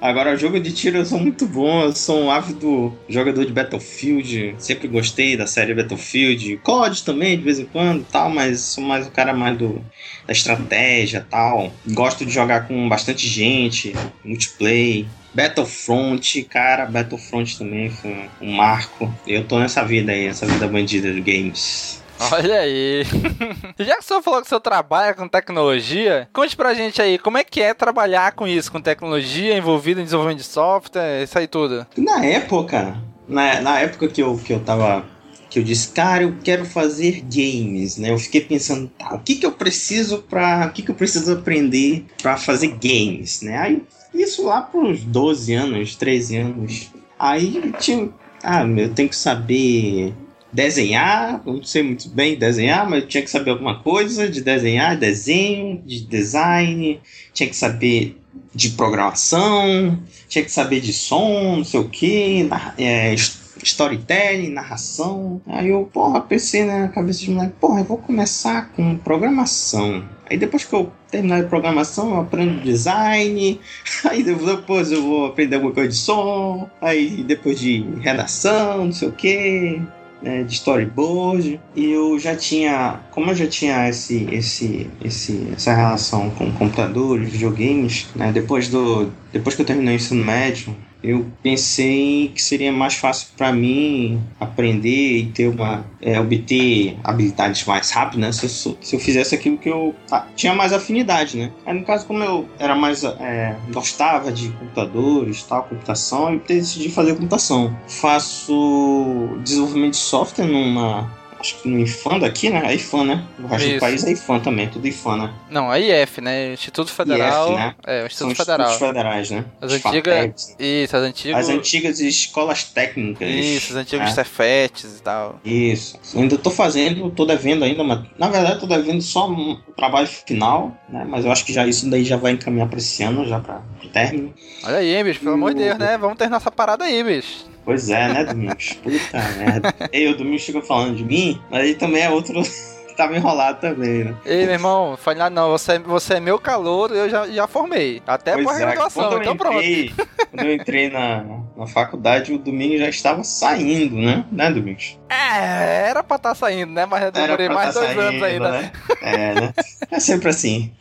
Agora, 0.00 0.36
jogo 0.36 0.60
de 0.60 0.72
tiro 0.72 0.98
eu 0.98 1.04
sou 1.04 1.18
muito 1.18 1.46
bom, 1.46 1.82
eu 1.82 1.94
sou 1.94 2.20
um 2.20 2.30
ávido 2.30 2.96
jogador 3.08 3.44
de 3.44 3.52
Battlefield, 3.52 4.54
sempre 4.58 4.88
gostei 4.88 5.36
da 5.36 5.46
série 5.46 5.74
Battlefield, 5.74 6.58
COD 6.58 7.04
também, 7.04 7.36
de 7.36 7.44
vez 7.44 7.58
em 7.58 7.64
quando 7.64 8.04
tal, 8.04 8.30
mas 8.30 8.60
sou 8.60 8.84
mais 8.84 9.06
o 9.06 9.10
cara 9.10 9.32
mais 9.32 9.56
do, 9.56 9.84
da 10.26 10.32
estratégia 10.32 11.26
tal. 11.28 11.72
Gosto 11.88 12.24
de 12.24 12.32
jogar 12.32 12.66
com 12.66 12.88
bastante 12.88 13.26
gente, 13.26 13.94
multiplayer. 14.24 15.06
Battlefront, 15.34 16.42
cara, 16.44 16.86
Battlefront 16.86 17.58
também 17.58 17.90
foi 17.90 18.28
um 18.40 18.52
marco. 18.52 19.12
Eu 19.26 19.44
tô 19.46 19.58
nessa 19.58 19.84
vida 19.84 20.10
aí, 20.10 20.26
essa 20.26 20.46
vida 20.46 20.66
bandida 20.66 21.12
de 21.12 21.20
games. 21.20 22.02
Olha 22.32 22.60
aí. 22.60 23.04
Já 23.78 23.94
que 23.94 24.00
o 24.00 24.04
senhor 24.04 24.22
falou 24.22 24.40
que 24.40 24.46
o 24.46 24.48
senhor 24.48 24.60
trabalha 24.60 25.14
com 25.14 25.28
tecnologia, 25.28 26.28
conte 26.32 26.56
pra 26.56 26.74
gente 26.74 27.00
aí, 27.00 27.18
como 27.18 27.38
é 27.38 27.44
que 27.44 27.62
é 27.62 27.72
trabalhar 27.72 28.32
com 28.32 28.46
isso, 28.46 28.72
com 28.72 28.80
tecnologia 28.80 29.56
envolvida 29.56 30.00
em 30.00 30.04
desenvolvimento 30.04 30.38
de 30.38 30.44
software, 30.44 31.22
isso 31.22 31.38
aí 31.38 31.46
tudo? 31.46 31.86
Na 31.96 32.24
época, 32.24 32.96
na, 33.28 33.60
na 33.60 33.80
época 33.80 34.08
que 34.08 34.22
eu, 34.22 34.36
que 34.38 34.52
eu 34.52 34.60
tava 34.60 35.04
que 35.50 35.58
eu 35.58 35.62
disse, 35.62 35.88
cara, 35.92 36.24
eu 36.24 36.36
quero 36.44 36.64
fazer 36.64 37.22
games, 37.22 37.96
né? 37.96 38.10
Eu 38.10 38.18
fiquei 38.18 38.42
pensando, 38.42 38.88
tá, 38.98 39.14
o 39.14 39.20
que 39.20 39.36
que 39.36 39.46
eu 39.46 39.52
preciso 39.52 40.18
para, 40.18 40.66
o 40.66 40.72
que 40.72 40.82
que 40.82 40.90
eu 40.90 40.94
preciso 40.94 41.32
aprender 41.32 42.04
para 42.22 42.36
fazer 42.36 42.76
games, 42.82 43.40
né? 43.40 43.56
Aí 43.56 43.82
isso 44.12 44.44
lá 44.44 44.60
por 44.62 44.84
uns 44.84 45.02
12 45.04 45.54
anos, 45.54 45.96
13 45.96 46.36
anos. 46.36 46.90
Aí 47.18 47.72
tinha, 47.78 48.10
ah, 48.42 48.64
eu 48.64 48.92
tenho 48.92 49.08
que 49.08 49.16
saber 49.16 50.14
desenhar, 50.52 51.42
não 51.44 51.62
sei 51.62 51.82
muito 51.82 52.08
bem 52.08 52.38
desenhar, 52.38 52.88
mas 52.88 53.04
tinha 53.06 53.22
que 53.22 53.30
saber 53.30 53.50
alguma 53.50 53.82
coisa 53.82 54.28
de 54.28 54.40
desenhar, 54.40 54.96
desenho, 54.96 55.82
de 55.84 56.00
design, 56.00 57.00
tinha 57.32 57.48
que 57.48 57.56
saber 57.56 58.18
de 58.54 58.70
programação, 58.70 59.98
tinha 60.28 60.44
que 60.44 60.50
saber 60.50 60.80
de 60.80 60.92
som, 60.92 61.56
não 61.56 61.64
sei 61.64 61.80
o 61.80 61.88
que, 61.88 62.48
é, 62.78 63.14
storytelling, 63.62 64.50
narração. 64.50 65.40
Aí 65.46 65.68
eu, 65.68 65.88
porra, 65.92 66.20
pensei 66.20 66.64
na 66.64 66.88
cabeça 66.88 67.20
de 67.20 67.30
moleque, 67.30 67.54
porra, 67.60 67.80
eu 67.80 67.84
vou 67.84 67.98
começar 67.98 68.70
com 68.74 68.96
programação. 68.96 70.04
Aí 70.30 70.36
depois 70.36 70.64
que 70.64 70.74
eu 70.74 70.92
terminar 71.10 71.42
de 71.42 71.48
programação, 71.48 72.10
eu 72.10 72.20
aprendo 72.20 72.62
design. 72.62 73.58
Aí 74.04 74.22
depois 74.22 74.92
eu 74.92 75.02
vou 75.02 75.26
aprender 75.26 75.56
alguma 75.56 75.72
coisa 75.72 75.88
de 75.88 75.96
som. 75.96 76.68
Aí 76.82 77.22
depois 77.22 77.58
de 77.58 77.80
redação, 78.00 78.84
não 78.84 78.92
sei 78.92 79.08
o 79.08 79.12
que 79.12 79.80
né, 80.22 80.42
de 80.42 80.54
storyboard 80.54 81.60
e 81.74 81.90
eu 81.90 82.18
já 82.18 82.34
tinha, 82.34 83.00
como 83.10 83.30
eu 83.30 83.34
já 83.34 83.46
tinha 83.46 83.88
esse, 83.88 84.26
esse, 84.32 84.90
esse, 85.04 85.48
essa 85.52 85.74
relação 85.74 86.30
com 86.30 86.50
computadores, 86.52 87.30
videogames, 87.30 88.06
né, 88.14 88.32
depois 88.32 88.68
do, 88.68 89.10
depois 89.32 89.54
que 89.54 89.62
eu 89.62 89.66
terminei 89.66 89.94
o 89.94 89.96
ensino 89.96 90.24
médio, 90.24 90.74
eu 91.02 91.26
pensei 91.42 92.28
que 92.34 92.42
seria 92.42 92.72
mais 92.72 92.94
fácil 92.94 93.28
para 93.36 93.52
mim 93.52 94.20
aprender 94.40 95.18
e 95.18 95.26
ter 95.26 95.48
uma 95.48 95.84
é, 96.00 96.18
obter 96.18 96.96
habilidades 97.04 97.64
mais 97.64 97.90
rápidas, 97.90 98.20
né? 98.20 98.32
Se 98.32 98.68
eu, 98.68 98.78
se 98.80 98.96
eu 98.96 99.00
fizesse 99.00 99.34
aquilo 99.34 99.58
que 99.58 99.68
eu 99.68 99.94
ah, 100.10 100.26
tinha 100.34 100.54
mais 100.54 100.72
afinidade, 100.72 101.36
né? 101.36 101.52
Aí 101.64 101.78
no 101.78 101.84
caso 101.84 102.06
como 102.06 102.22
eu 102.22 102.48
era 102.58 102.74
mais 102.74 103.04
é, 103.04 103.56
gostava 103.72 104.32
de 104.32 104.48
computadores, 104.50 105.42
tal, 105.44 105.64
computação, 105.64 106.32
eu 106.32 106.40
decidi 106.40 106.90
fazer 106.90 107.14
computação. 107.14 107.76
Faço 107.86 109.38
desenvolvimento 109.42 109.92
de 109.92 109.98
software 109.98 110.46
numa 110.46 111.17
acho 111.38 111.62
que 111.62 111.68
no 111.68 111.78
IFAM 111.80 112.18
daqui, 112.18 112.50
né? 112.50 112.62
É 112.64 112.74
IFAM, 112.74 113.04
né? 113.04 113.24
O 113.38 113.46
resto 113.46 113.66
Isso. 113.66 113.74
do 113.76 113.80
país 113.80 114.04
é 114.04 114.12
IFAM 114.12 114.40
também, 114.40 114.68
tudo 114.68 114.86
IFAM, 114.86 115.16
né? 115.16 115.34
Não, 115.50 115.70
a 115.70 115.78
IF, 115.78 116.20
né? 116.20 116.52
Instituto 116.52 116.90
Federal. 116.90 117.52
IF, 117.52 117.56
né? 117.56 117.74
É, 117.86 118.02
o 118.02 118.06
Instituto 118.06 118.36
São 118.36 118.44
Federal. 118.44 118.66
Institutos 118.66 118.88
federais, 118.88 119.30
né? 119.30 119.44
As 119.60 119.72
antigas. 119.72 120.56
Isso, 120.58 120.96
as 120.96 121.02
antigas. 121.02 121.38
As 121.38 121.48
antigas 121.48 122.00
escolas 122.00 122.64
técnicas. 122.64 123.28
Isso, 123.28 123.72
as 123.72 123.78
antigas 123.78 124.10
é. 124.10 124.12
Cefetes 124.12 124.98
e 124.98 125.02
tal. 125.02 125.40
Isso. 125.44 125.98
Ainda 126.14 126.36
tô 126.36 126.50
fazendo, 126.50 127.10
tô 127.10 127.24
devendo 127.24 127.64
ainda, 127.64 127.84
mas 127.84 128.00
na 128.18 128.28
verdade 128.28 128.60
tô 128.60 128.66
devendo 128.66 129.00
só 129.02 129.28
um 129.28 129.58
trabalho 129.76 130.06
final, 130.06 130.76
né? 130.88 131.06
Mas 131.08 131.24
eu 131.24 131.32
acho 131.32 131.44
que 131.44 131.52
já 131.52 131.66
isso 131.66 131.88
daí 131.88 132.04
já 132.04 132.16
vai 132.16 132.32
encaminhar 132.32 132.68
pra 132.68 132.78
esse 132.78 133.02
ano, 133.02 133.26
já 133.26 133.38
pra, 133.40 133.62
pro 133.78 133.88
término. 133.88 134.34
Olha 134.64 134.78
aí, 134.78 135.04
bicho, 135.04 135.20
pelo 135.20 135.34
amor 135.34 135.54
de 135.54 135.62
Deus, 135.62 135.78
né? 135.78 135.96
Vamos 135.98 136.18
ter 136.18 136.28
nossa 136.28 136.50
parada 136.50 136.84
aí, 136.84 137.02
bicho. 137.02 137.46
Pois 137.68 137.90
é, 137.90 138.08
né, 138.08 138.24
Domingos? 138.24 138.72
Puta 138.82 139.18
merda. 139.36 139.74
Ei, 139.92 140.08
o 140.08 140.16
Domingos 140.16 140.40
chegou 140.40 140.62
falando 140.62 140.96
de 140.96 141.04
mim, 141.04 141.38
mas 141.50 141.64
ele 141.64 141.74
também 141.74 142.02
é 142.02 142.08
outro 142.08 142.40
que 142.88 142.94
tava 142.96 143.14
enrolado 143.14 143.60
também, 143.60 144.04
né? 144.04 144.14
Ei, 144.24 144.46
meu 144.46 144.54
irmão, 144.54 144.96
falei 144.96 145.18
nada 145.18 145.34
não, 145.34 145.50
você, 145.50 145.78
você 145.78 146.14
é 146.14 146.20
meu 146.20 146.38
calor, 146.38 146.90
eu 146.96 147.10
já, 147.10 147.28
já 147.28 147.46
formei. 147.46 148.00
Até 148.06 148.32
pois 148.32 148.46
por 148.46 148.54
é, 148.58 148.72
então 148.72 149.34
entrei, 149.34 149.92
pronto. 149.92 150.08
Quando 150.30 150.46
eu 150.46 150.54
entrei 150.54 150.88
na, 150.88 151.24
na 151.54 151.66
faculdade, 151.66 152.32
o 152.32 152.38
Domingos 152.38 152.80
já 152.80 152.88
estava 152.88 153.22
saindo, 153.22 153.96
né? 153.96 154.24
Né, 154.32 154.50
Domingos? 154.50 154.98
É, 155.10 155.90
era 155.90 156.02
pra 156.02 156.16
estar 156.16 156.30
tá 156.30 156.34
saindo, 156.34 156.72
né? 156.72 156.86
Mas 156.86 157.02
eu 157.02 157.12
demorei 157.12 157.50
mais 157.50 157.74
tá 157.74 157.80
dois 157.80 157.94
saindo, 157.94 158.00
anos 158.00 158.22
ainda. 158.22 158.50
Né? 158.50 158.72
É, 159.02 159.34
né? 159.34 159.54
É 159.90 160.00
sempre 160.00 160.30
assim. 160.30 160.72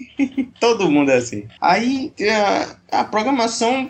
Todo 0.60 0.90
mundo 0.90 1.10
é 1.10 1.16
assim. 1.16 1.48
Aí, 1.62 2.12
a, 2.92 3.00
a 3.00 3.04
programação 3.04 3.88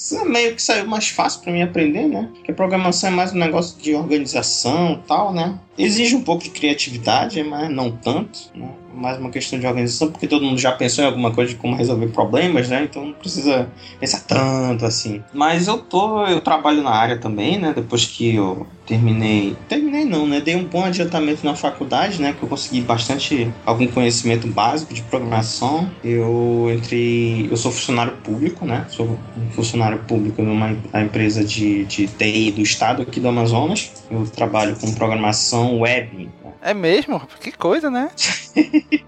isso 0.00 0.24
meio 0.24 0.54
que 0.56 0.62
saiu 0.62 0.86
mais 0.86 1.10
fácil 1.10 1.42
para 1.42 1.52
mim 1.52 1.60
aprender, 1.60 2.08
né? 2.08 2.30
Porque 2.32 2.54
programação 2.54 3.10
é 3.10 3.12
mais 3.12 3.34
um 3.34 3.38
negócio 3.38 3.78
de 3.78 3.94
organização 3.94 4.94
e 4.94 5.06
tal, 5.06 5.30
né? 5.30 5.58
Exige 5.76 6.16
um 6.16 6.22
pouco 6.22 6.42
de 6.42 6.50
criatividade, 6.50 7.42
mas 7.42 7.70
não 7.70 7.90
tanto, 7.90 8.50
né? 8.54 8.70
Mais 8.94 9.18
uma 9.18 9.30
questão 9.30 9.58
de 9.58 9.66
organização, 9.66 10.10
porque 10.10 10.26
todo 10.26 10.44
mundo 10.44 10.58
já 10.58 10.72
pensou 10.72 11.04
em 11.04 11.06
alguma 11.06 11.32
coisa 11.32 11.52
de 11.52 11.56
como 11.56 11.76
resolver 11.76 12.08
problemas, 12.08 12.68
né? 12.68 12.84
Então 12.84 13.06
não 13.06 13.12
precisa 13.12 13.68
pensar 13.98 14.20
tanto 14.20 14.84
assim. 14.84 15.22
Mas 15.32 15.66
eu 15.66 15.78
tô, 15.78 16.26
eu 16.26 16.40
trabalho 16.40 16.82
na 16.82 16.90
área 16.90 17.18
também, 17.18 17.58
né? 17.58 17.72
Depois 17.74 18.06
que 18.06 18.34
eu 18.34 18.66
terminei, 18.86 19.56
terminei 19.68 20.04
não, 20.04 20.26
né? 20.26 20.40
Dei 20.40 20.56
um 20.56 20.64
bom 20.64 20.84
adiantamento 20.84 21.44
na 21.44 21.54
faculdade, 21.54 22.20
né? 22.20 22.34
Que 22.36 22.42
eu 22.42 22.48
consegui 22.48 22.80
bastante 22.80 23.52
algum 23.64 23.86
conhecimento 23.86 24.46
básico 24.48 24.92
de 24.92 25.02
programação. 25.02 25.88
Eu 26.02 26.68
entrei, 26.74 27.48
eu 27.50 27.56
sou 27.56 27.70
funcionário 27.70 28.12
público, 28.24 28.64
né? 28.64 28.86
Sou 28.88 29.18
funcionário 29.52 29.98
público 30.00 30.42
numa 30.42 30.76
empresa 31.00 31.44
de, 31.44 31.84
de 31.84 32.06
TI 32.08 32.50
do 32.50 32.62
estado 32.62 33.02
aqui 33.02 33.20
do 33.20 33.28
Amazonas. 33.28 33.92
Eu 34.10 34.26
trabalho 34.26 34.76
com 34.76 34.92
programação 34.92 35.80
web, 35.80 36.28
é 36.62 36.74
mesmo? 36.74 37.20
Que 37.40 37.52
coisa, 37.52 37.90
né? 37.90 38.10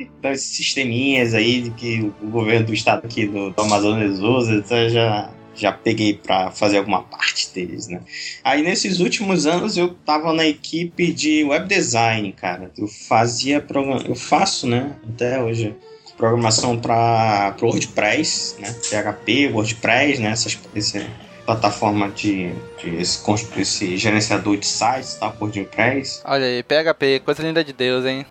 então, 0.00 0.30
esses 0.30 0.56
sisteminhas 0.56 1.34
aí 1.34 1.70
que 1.70 2.12
o 2.22 2.30
governo 2.30 2.66
do 2.66 2.74
estado 2.74 3.04
aqui 3.04 3.26
do, 3.26 3.50
do 3.50 3.62
Amazonas 3.62 4.18
usa, 4.20 4.54
então 4.54 4.88
já, 4.88 5.30
já 5.54 5.72
peguei 5.72 6.14
para 6.14 6.50
fazer 6.50 6.78
alguma 6.78 7.02
parte 7.02 7.52
deles, 7.54 7.88
né? 7.88 8.00
Aí 8.42 8.62
nesses 8.62 9.00
últimos 9.00 9.46
anos 9.46 9.76
eu 9.76 9.94
tava 9.94 10.32
na 10.32 10.46
equipe 10.46 11.12
de 11.12 11.44
web 11.44 11.68
design, 11.68 12.32
cara. 12.32 12.70
Eu 12.76 12.88
fazia 12.88 13.64
eu 14.06 14.14
faço, 14.14 14.66
né, 14.66 14.96
até 15.08 15.42
hoje 15.42 15.74
programação 16.16 16.78
para 16.78 17.56
WordPress, 17.60 18.56
né? 18.60 18.72
PHP, 18.72 19.50
WordPress, 19.52 20.20
né, 20.20 20.30
essas 20.30 20.58
esse, 20.74 21.04
plataforma 21.44 22.08
de, 22.10 22.52
de 22.78 22.96
esse, 22.96 23.20
esse, 23.60 23.96
gerenciador 23.96 24.56
de 24.56 24.66
sites, 24.66 25.14
tá? 25.14 25.30
Por 25.30 25.48
WordPress. 25.48 26.22
Olha 26.24 26.46
aí, 26.46 26.62
PHP, 26.62 27.20
coisa 27.24 27.42
linda 27.42 27.64
de 27.64 27.72
Deus, 27.72 28.04
hein? 28.04 28.26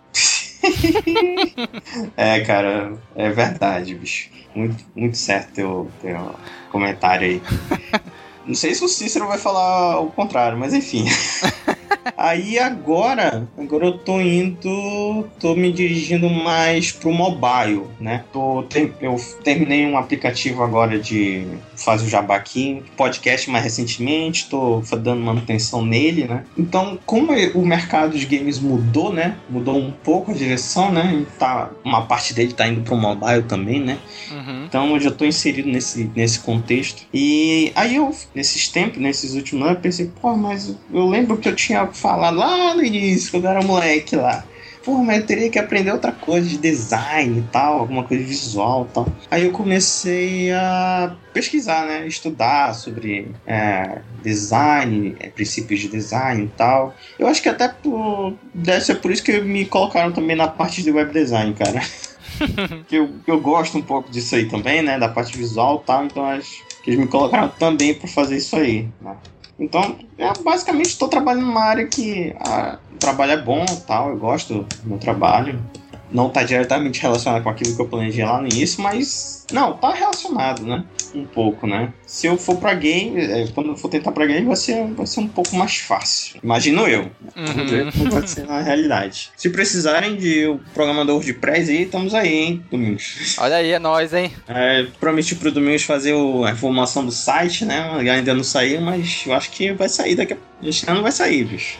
é, 2.16 2.40
cara, 2.40 2.92
é 3.14 3.30
verdade, 3.30 3.94
bicho. 3.94 4.30
Muito, 4.54 4.84
muito 4.94 5.16
certo 5.16 5.52
teu, 5.52 5.90
teu 6.00 6.34
comentário 6.70 7.26
aí. 7.26 7.42
Não 8.46 8.54
sei 8.54 8.74
se 8.74 8.84
o 8.84 8.88
Cícero 8.88 9.26
vai 9.26 9.38
falar 9.38 10.00
o 10.00 10.10
contrário, 10.10 10.58
mas 10.58 10.74
enfim. 10.74 11.04
Aí 12.16 12.58
agora, 12.58 13.48
agora 13.58 13.86
eu 13.86 13.98
tô 13.98 14.20
indo, 14.20 15.26
tô 15.38 15.54
me 15.54 15.72
dirigindo 15.72 16.28
mais 16.28 16.90
pro 16.90 17.12
mobile, 17.12 17.82
né? 18.00 18.24
Tô, 18.32 18.64
eu 19.00 19.16
terminei 19.42 19.86
um 19.86 19.96
aplicativo 19.96 20.62
agora 20.62 20.98
de 20.98 21.46
fazer 21.76 22.06
o 22.06 22.08
jabá 22.08 22.36
aqui, 22.36 22.82
podcast 22.96 23.50
mais 23.50 23.64
recentemente, 23.64 24.48
tô 24.48 24.82
dando 24.98 25.20
manutenção 25.20 25.84
nele, 25.84 26.24
né? 26.24 26.44
Então, 26.56 26.98
como 27.04 27.32
o 27.54 27.66
mercado 27.66 28.16
de 28.16 28.26
games 28.26 28.58
mudou, 28.58 29.12
né? 29.12 29.36
Mudou 29.48 29.76
um 29.76 29.90
pouco 29.90 30.30
a 30.30 30.34
direção, 30.34 30.92
né? 30.92 31.24
Tá, 31.38 31.70
uma 31.84 32.02
parte 32.06 32.34
dele 32.34 32.52
tá 32.52 32.66
indo 32.66 32.82
pro 32.82 32.96
mobile 32.96 33.42
também, 33.42 33.80
né? 33.80 33.98
Uhum. 34.30 34.64
Então 34.64 34.94
eu 34.94 35.00
já 35.00 35.10
tô 35.10 35.24
inserido 35.24 35.68
nesse, 35.68 36.10
nesse 36.14 36.40
contexto. 36.40 37.02
E 37.12 37.72
aí 37.74 37.96
eu, 37.96 38.14
nesses 38.34 38.68
tempos, 38.68 39.00
nesses 39.00 39.34
últimos 39.34 39.64
anos, 39.64 39.76
eu 39.76 39.82
pensei, 39.82 40.10
pô, 40.20 40.36
mas 40.36 40.74
eu 40.92 41.06
lembro 41.08 41.36
que 41.36 41.48
eu 41.48 41.54
tinha 41.54 41.86
falado 41.88 42.36
lá 42.36 42.74
no 42.74 42.84
início, 42.84 43.30
quando 43.30 43.44
eu 43.44 43.50
era 43.50 43.62
moleque 43.62 44.16
lá. 44.16 44.44
Pô, 44.84 44.98
mas 44.98 45.20
eu 45.20 45.26
teria 45.26 45.48
que 45.48 45.58
aprender 45.60 45.92
outra 45.92 46.10
coisa 46.10 46.48
de 46.48 46.58
design 46.58 47.38
e 47.38 47.52
tal, 47.52 47.78
alguma 47.78 48.02
coisa 48.02 48.24
visual 48.24 48.88
e 48.90 48.94
tal. 48.94 49.06
Aí 49.30 49.44
eu 49.44 49.52
comecei 49.52 50.50
a 50.50 51.14
pesquisar, 51.32 51.86
né? 51.86 52.06
Estudar 52.06 52.74
sobre 52.74 53.30
é, 53.46 54.00
design, 54.24 55.14
é, 55.20 55.28
princípios 55.28 55.78
de 55.80 55.88
design 55.88 56.44
e 56.44 56.48
tal. 56.48 56.96
Eu 57.16 57.28
acho 57.28 57.40
que 57.40 57.48
até 57.48 57.68
por, 57.68 58.34
deve 58.52 58.84
ser 58.84 58.96
por 58.96 59.12
isso 59.12 59.22
que 59.22 59.40
me 59.40 59.64
colocaram 59.66 60.10
também 60.10 60.34
na 60.34 60.48
parte 60.48 60.82
de 60.82 60.90
web 60.90 61.12
design, 61.12 61.54
cara. 61.54 61.80
que 62.88 62.96
eu, 62.96 63.10
eu 63.24 63.40
gosto 63.40 63.78
um 63.78 63.82
pouco 63.82 64.10
disso 64.10 64.34
aí 64.34 64.48
também, 64.48 64.82
né? 64.82 64.98
Da 64.98 65.08
parte 65.08 65.38
visual 65.38 65.80
e 65.82 65.86
tal, 65.86 66.04
então 66.06 66.24
acho 66.24 66.71
que 66.82 66.90
eles 66.90 67.00
me 67.00 67.06
colocaram 67.06 67.48
também 67.48 67.94
para 67.94 68.08
fazer 68.08 68.36
isso 68.36 68.56
aí. 68.56 68.88
Né? 69.00 69.16
Então, 69.58 69.96
é, 70.18 70.32
basicamente 70.42 70.86
estou 70.86 71.08
trabalhando 71.08 71.46
numa 71.46 71.62
área 71.62 71.86
que 71.86 72.34
a, 72.40 72.78
o 72.94 72.98
trabalho 72.98 73.32
é 73.32 73.36
bom 73.36 73.64
tal, 73.86 74.10
eu 74.10 74.16
gosto 74.16 74.66
do 74.82 74.88
meu 74.88 74.98
trabalho. 74.98 75.60
Não 76.12 76.28
está 76.28 76.42
diretamente 76.42 77.00
relacionado 77.00 77.42
com 77.42 77.50
aquilo 77.50 77.74
que 77.74 77.80
eu 77.80 77.88
planejei 77.88 78.24
lá 78.24 78.40
no 78.40 78.48
início, 78.48 78.82
mas 78.82 79.46
não, 79.52 79.74
tá 79.74 79.92
relacionado, 79.92 80.62
né? 80.64 80.84
Um 81.14 81.26
pouco, 81.26 81.66
né? 81.66 81.92
Se 82.06 82.26
eu 82.26 82.38
for 82.38 82.56
pra 82.56 82.74
game, 82.74 83.20
é, 83.20 83.46
quando 83.54 83.70
eu 83.70 83.76
for 83.76 83.88
tentar 83.88 84.12
pra 84.12 84.24
game, 84.24 84.46
vai 84.46 84.56
ser, 84.56 84.86
vai 84.92 85.06
ser 85.06 85.20
um 85.20 85.28
pouco 85.28 85.54
mais 85.54 85.76
fácil. 85.76 86.40
Imagino 86.42 86.88
eu. 86.88 87.10
Ver 87.68 87.92
como 87.92 88.10
vai 88.10 88.26
ser 88.26 88.46
na 88.46 88.62
realidade. 88.62 89.30
Se 89.36 89.50
precisarem 89.50 90.16
de 90.16 90.48
um 90.48 90.58
programador 90.72 91.22
de 91.22 91.34
press 91.34 91.68
aí, 91.68 91.82
estamos 91.82 92.14
aí, 92.14 92.32
hein, 92.32 92.64
Domingos? 92.70 93.36
Olha 93.38 93.56
aí, 93.56 93.72
é 93.72 93.78
nóis, 93.78 94.14
hein? 94.14 94.32
É, 94.48 94.86
prometi 94.98 95.34
pro 95.34 95.52
Domingos 95.52 95.82
fazer 95.82 96.14
o, 96.14 96.44
a 96.44 96.52
informação 96.52 97.04
do 97.04 97.12
site, 97.12 97.64
né? 97.64 97.90
Ainda 98.10 98.34
não 98.34 98.44
saiu, 98.44 98.80
mas 98.80 99.24
eu 99.26 99.34
acho 99.34 99.50
que 99.50 99.72
vai 99.72 99.88
sair 99.88 100.14
daqui 100.14 100.32
a... 100.32 100.36
Este 100.62 100.88
ano 100.88 101.02
vai 101.02 101.12
sair, 101.12 101.44
bicho. 101.44 101.78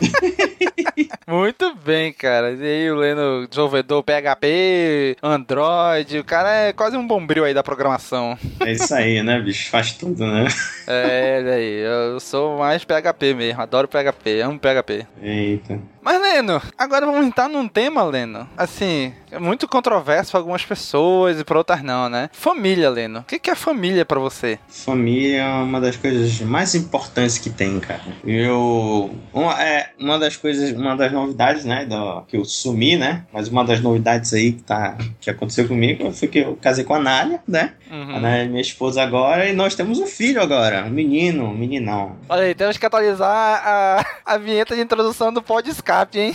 Muito 1.28 1.74
bem, 1.74 2.10
cara. 2.10 2.52
E 2.52 2.62
aí, 2.62 2.90
o 2.90 2.96
Leno, 2.96 3.46
desenvolvedor 3.46 4.02
PHP, 4.02 5.14
Android, 5.22 6.18
o 6.18 6.24
cara 6.24 6.50
é 6.54 6.72
quase 6.72 6.96
um 6.96 7.06
bombril 7.06 7.44
aí 7.44 7.52
da 7.52 7.62
programação. 7.62 8.38
É 8.60 8.72
isso 8.72 8.94
aí, 8.94 9.22
né, 9.22 9.38
bicho? 9.38 9.68
Faz 9.68 9.92
tudo, 9.92 10.26
né? 10.26 10.46
É, 10.86 11.44
aí. 11.46 11.80
Eu 11.80 12.18
sou 12.18 12.58
mais 12.58 12.82
PHP 12.82 13.34
mesmo. 13.34 13.60
Adoro 13.60 13.86
PHP, 13.86 14.40
amo 14.40 14.58
PHP. 14.58 15.06
Eita. 15.22 15.78
Mas, 16.08 16.22
Leno, 16.22 16.62
agora 16.78 17.04
vamos 17.04 17.26
entrar 17.26 17.50
num 17.50 17.68
tema, 17.68 18.02
Leno. 18.02 18.48
Assim, 18.56 19.12
é 19.30 19.38
muito 19.38 19.68
controverso 19.68 20.30
para 20.30 20.40
algumas 20.40 20.64
pessoas 20.64 21.38
e 21.38 21.44
para 21.44 21.58
outras 21.58 21.82
não, 21.82 22.08
né? 22.08 22.30
Família, 22.32 22.88
Leno. 22.88 23.20
O 23.20 23.22
que 23.24 23.50
é 23.50 23.54
família 23.54 24.06
para 24.06 24.18
você? 24.18 24.58
Família 24.68 25.42
é 25.42 25.46
uma 25.46 25.78
das 25.78 25.98
coisas 25.98 26.40
mais 26.40 26.74
importantes 26.74 27.36
que 27.36 27.50
tem, 27.50 27.78
cara. 27.78 28.00
Eu. 28.24 29.14
Uma, 29.34 29.62
é, 29.62 29.90
uma 30.00 30.18
das 30.18 30.34
coisas, 30.34 30.72
uma 30.72 30.96
das 30.96 31.12
novidades, 31.12 31.66
né? 31.66 31.84
Do, 31.84 32.22
que 32.22 32.38
eu 32.38 32.44
sumi, 32.46 32.96
né? 32.96 33.26
Mas 33.30 33.48
uma 33.48 33.62
das 33.62 33.80
novidades 33.80 34.32
aí 34.32 34.52
que, 34.52 34.62
tá, 34.62 34.96
que 35.20 35.28
aconteceu 35.28 35.68
comigo 35.68 36.10
foi 36.12 36.26
que 36.26 36.38
eu 36.38 36.56
casei 36.56 36.84
com 36.84 36.94
a 36.94 36.98
Nália, 36.98 37.42
né? 37.46 37.74
Uhum. 37.90 38.16
A 38.16 38.20
Nália 38.20 38.44
é 38.44 38.48
minha 38.48 38.62
esposa 38.62 39.02
agora 39.02 39.46
e 39.46 39.52
nós 39.52 39.74
temos 39.74 39.98
um 39.98 40.06
filho 40.06 40.40
agora. 40.40 40.84
Um 40.86 40.90
menino, 40.90 41.44
um 41.44 41.54
meninão. 41.54 42.16
Olha 42.30 42.44
aí, 42.44 42.54
temos 42.54 42.78
que 42.78 42.86
atualizar 42.86 43.28
a, 43.62 44.06
a 44.24 44.38
vinheta 44.38 44.74
de 44.74 44.80
introdução 44.80 45.30
do 45.30 45.42
Pod 45.42 45.68
escape, 45.98 46.18
hein? 46.18 46.34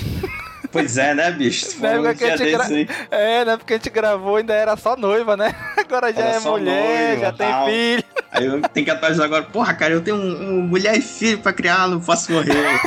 Pois 0.72 0.98
é, 0.98 1.14
né, 1.14 1.30
bicho? 1.32 1.80
Na 1.80 1.90
época 1.90 2.16
que 2.16 2.24
a 2.24 2.36
gente 2.38 2.52
gra... 2.52 2.68
É, 3.12 3.46
na 3.46 3.52
época 3.54 3.68
que 3.68 3.74
a 3.74 3.78
gente 3.78 3.90
gravou 3.92 4.38
ainda 4.38 4.54
era 4.54 4.76
só 4.76 4.98
noiva, 4.98 5.38
né? 5.38 5.54
Agora 5.78 6.12
já 6.12 6.22
era 6.22 6.38
é 6.38 6.40
mulher, 6.40 7.08
noiva, 7.10 7.22
já 7.22 7.32
tem 7.34 7.48
tal. 7.48 7.66
filho. 7.68 8.04
Aí 8.32 8.46
eu 8.46 8.62
tenho 8.62 8.86
que 8.86 8.92
atualizar 8.92 9.26
agora. 9.26 9.44
Porra, 9.44 9.74
cara, 9.76 9.94
eu 9.94 10.02
tenho 10.02 10.18
um, 10.18 10.50
um 10.50 10.62
mulher 10.62 10.98
e 10.98 11.02
filho 11.02 11.38
pra 11.38 11.54
criar, 11.54 11.88
não 11.88 12.00
posso 12.00 12.32
morrer. 12.32 12.54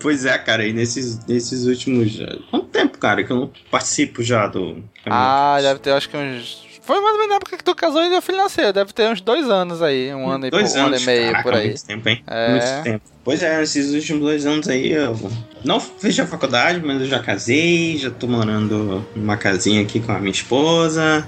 Pois 0.00 0.26
é, 0.26 0.36
cara, 0.36 0.66
e 0.66 0.72
nesses, 0.74 1.24
nesses 1.24 1.64
últimos. 1.64 2.18
Quanto 2.50 2.66
tempo, 2.66 2.98
cara, 2.98 3.24
que 3.24 3.32
eu 3.32 3.36
não 3.36 3.50
participo 3.70 4.22
já 4.22 4.46
do. 4.46 4.84
Ah, 5.06 5.56
deve 5.62 5.80
ter 5.80 5.92
acho 5.92 6.10
que 6.10 6.16
uns 6.18 6.73
foi 6.84 7.00
mais 7.00 7.12
ou 7.12 7.18
menos 7.18 7.28
na 7.30 7.36
época 7.36 7.56
que 7.56 7.64
tu 7.64 7.74
casou 7.74 8.04
e 8.04 8.16
o 8.16 8.22
filho 8.22 8.38
nasceu. 8.38 8.72
Deve 8.72 8.92
ter 8.92 9.10
uns 9.10 9.20
dois 9.20 9.48
anos 9.48 9.82
aí. 9.82 10.14
Um 10.14 10.28
ano, 10.28 10.50
dois 10.50 10.74
e, 10.74 10.78
anos, 10.78 10.90
um 10.90 10.94
ano 10.94 11.02
e 11.02 11.06
meio 11.06 11.26
caraca, 11.26 11.42
por 11.42 11.54
aí. 11.54 11.66
Muito 11.68 11.84
tempo, 11.86 12.08
hein? 12.08 12.24
É. 12.26 12.50
Muito 12.50 12.82
tempo. 12.84 13.04
Pois 13.24 13.42
é, 13.42 13.62
esses 13.62 13.94
últimos 13.94 14.22
dois 14.22 14.44
anos 14.44 14.68
aí 14.68 14.92
eu 14.92 15.18
não 15.64 15.80
fiz 15.80 16.18
a 16.20 16.26
faculdade, 16.26 16.82
mas 16.84 17.00
eu 17.00 17.06
já 17.06 17.20
casei, 17.20 17.96
já 17.96 18.10
tô 18.10 18.26
morando 18.26 19.06
numa 19.16 19.36
casinha 19.38 19.80
aqui 19.80 19.98
com 19.98 20.12
a 20.12 20.18
minha 20.18 20.30
esposa. 20.30 21.26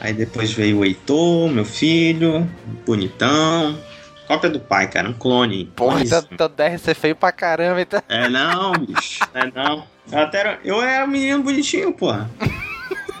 Aí 0.00 0.14
depois 0.14 0.52
veio 0.52 0.78
o 0.78 0.84
Heitor, 0.84 1.50
meu 1.50 1.64
filho, 1.64 2.48
bonitão. 2.86 3.78
Cópia 4.26 4.50
do 4.50 4.58
pai, 4.58 4.90
cara, 4.90 5.08
um 5.08 5.12
clone. 5.12 5.66
Porra, 5.76 6.02
então 6.02 6.50
deve 6.54 6.78
ser 6.78 6.94
feio 6.94 7.14
pra 7.14 7.30
caramba, 7.30 7.80
então. 7.80 8.02
É 8.08 8.28
não, 8.28 8.72
bicho. 8.72 9.20
É 9.34 9.50
não. 9.54 9.84
Eu, 10.10 10.18
até 10.18 10.38
era, 10.40 10.58
eu 10.64 10.82
era 10.82 11.04
um 11.04 11.08
menino 11.08 11.42
bonitinho, 11.42 11.92
porra. 11.92 12.28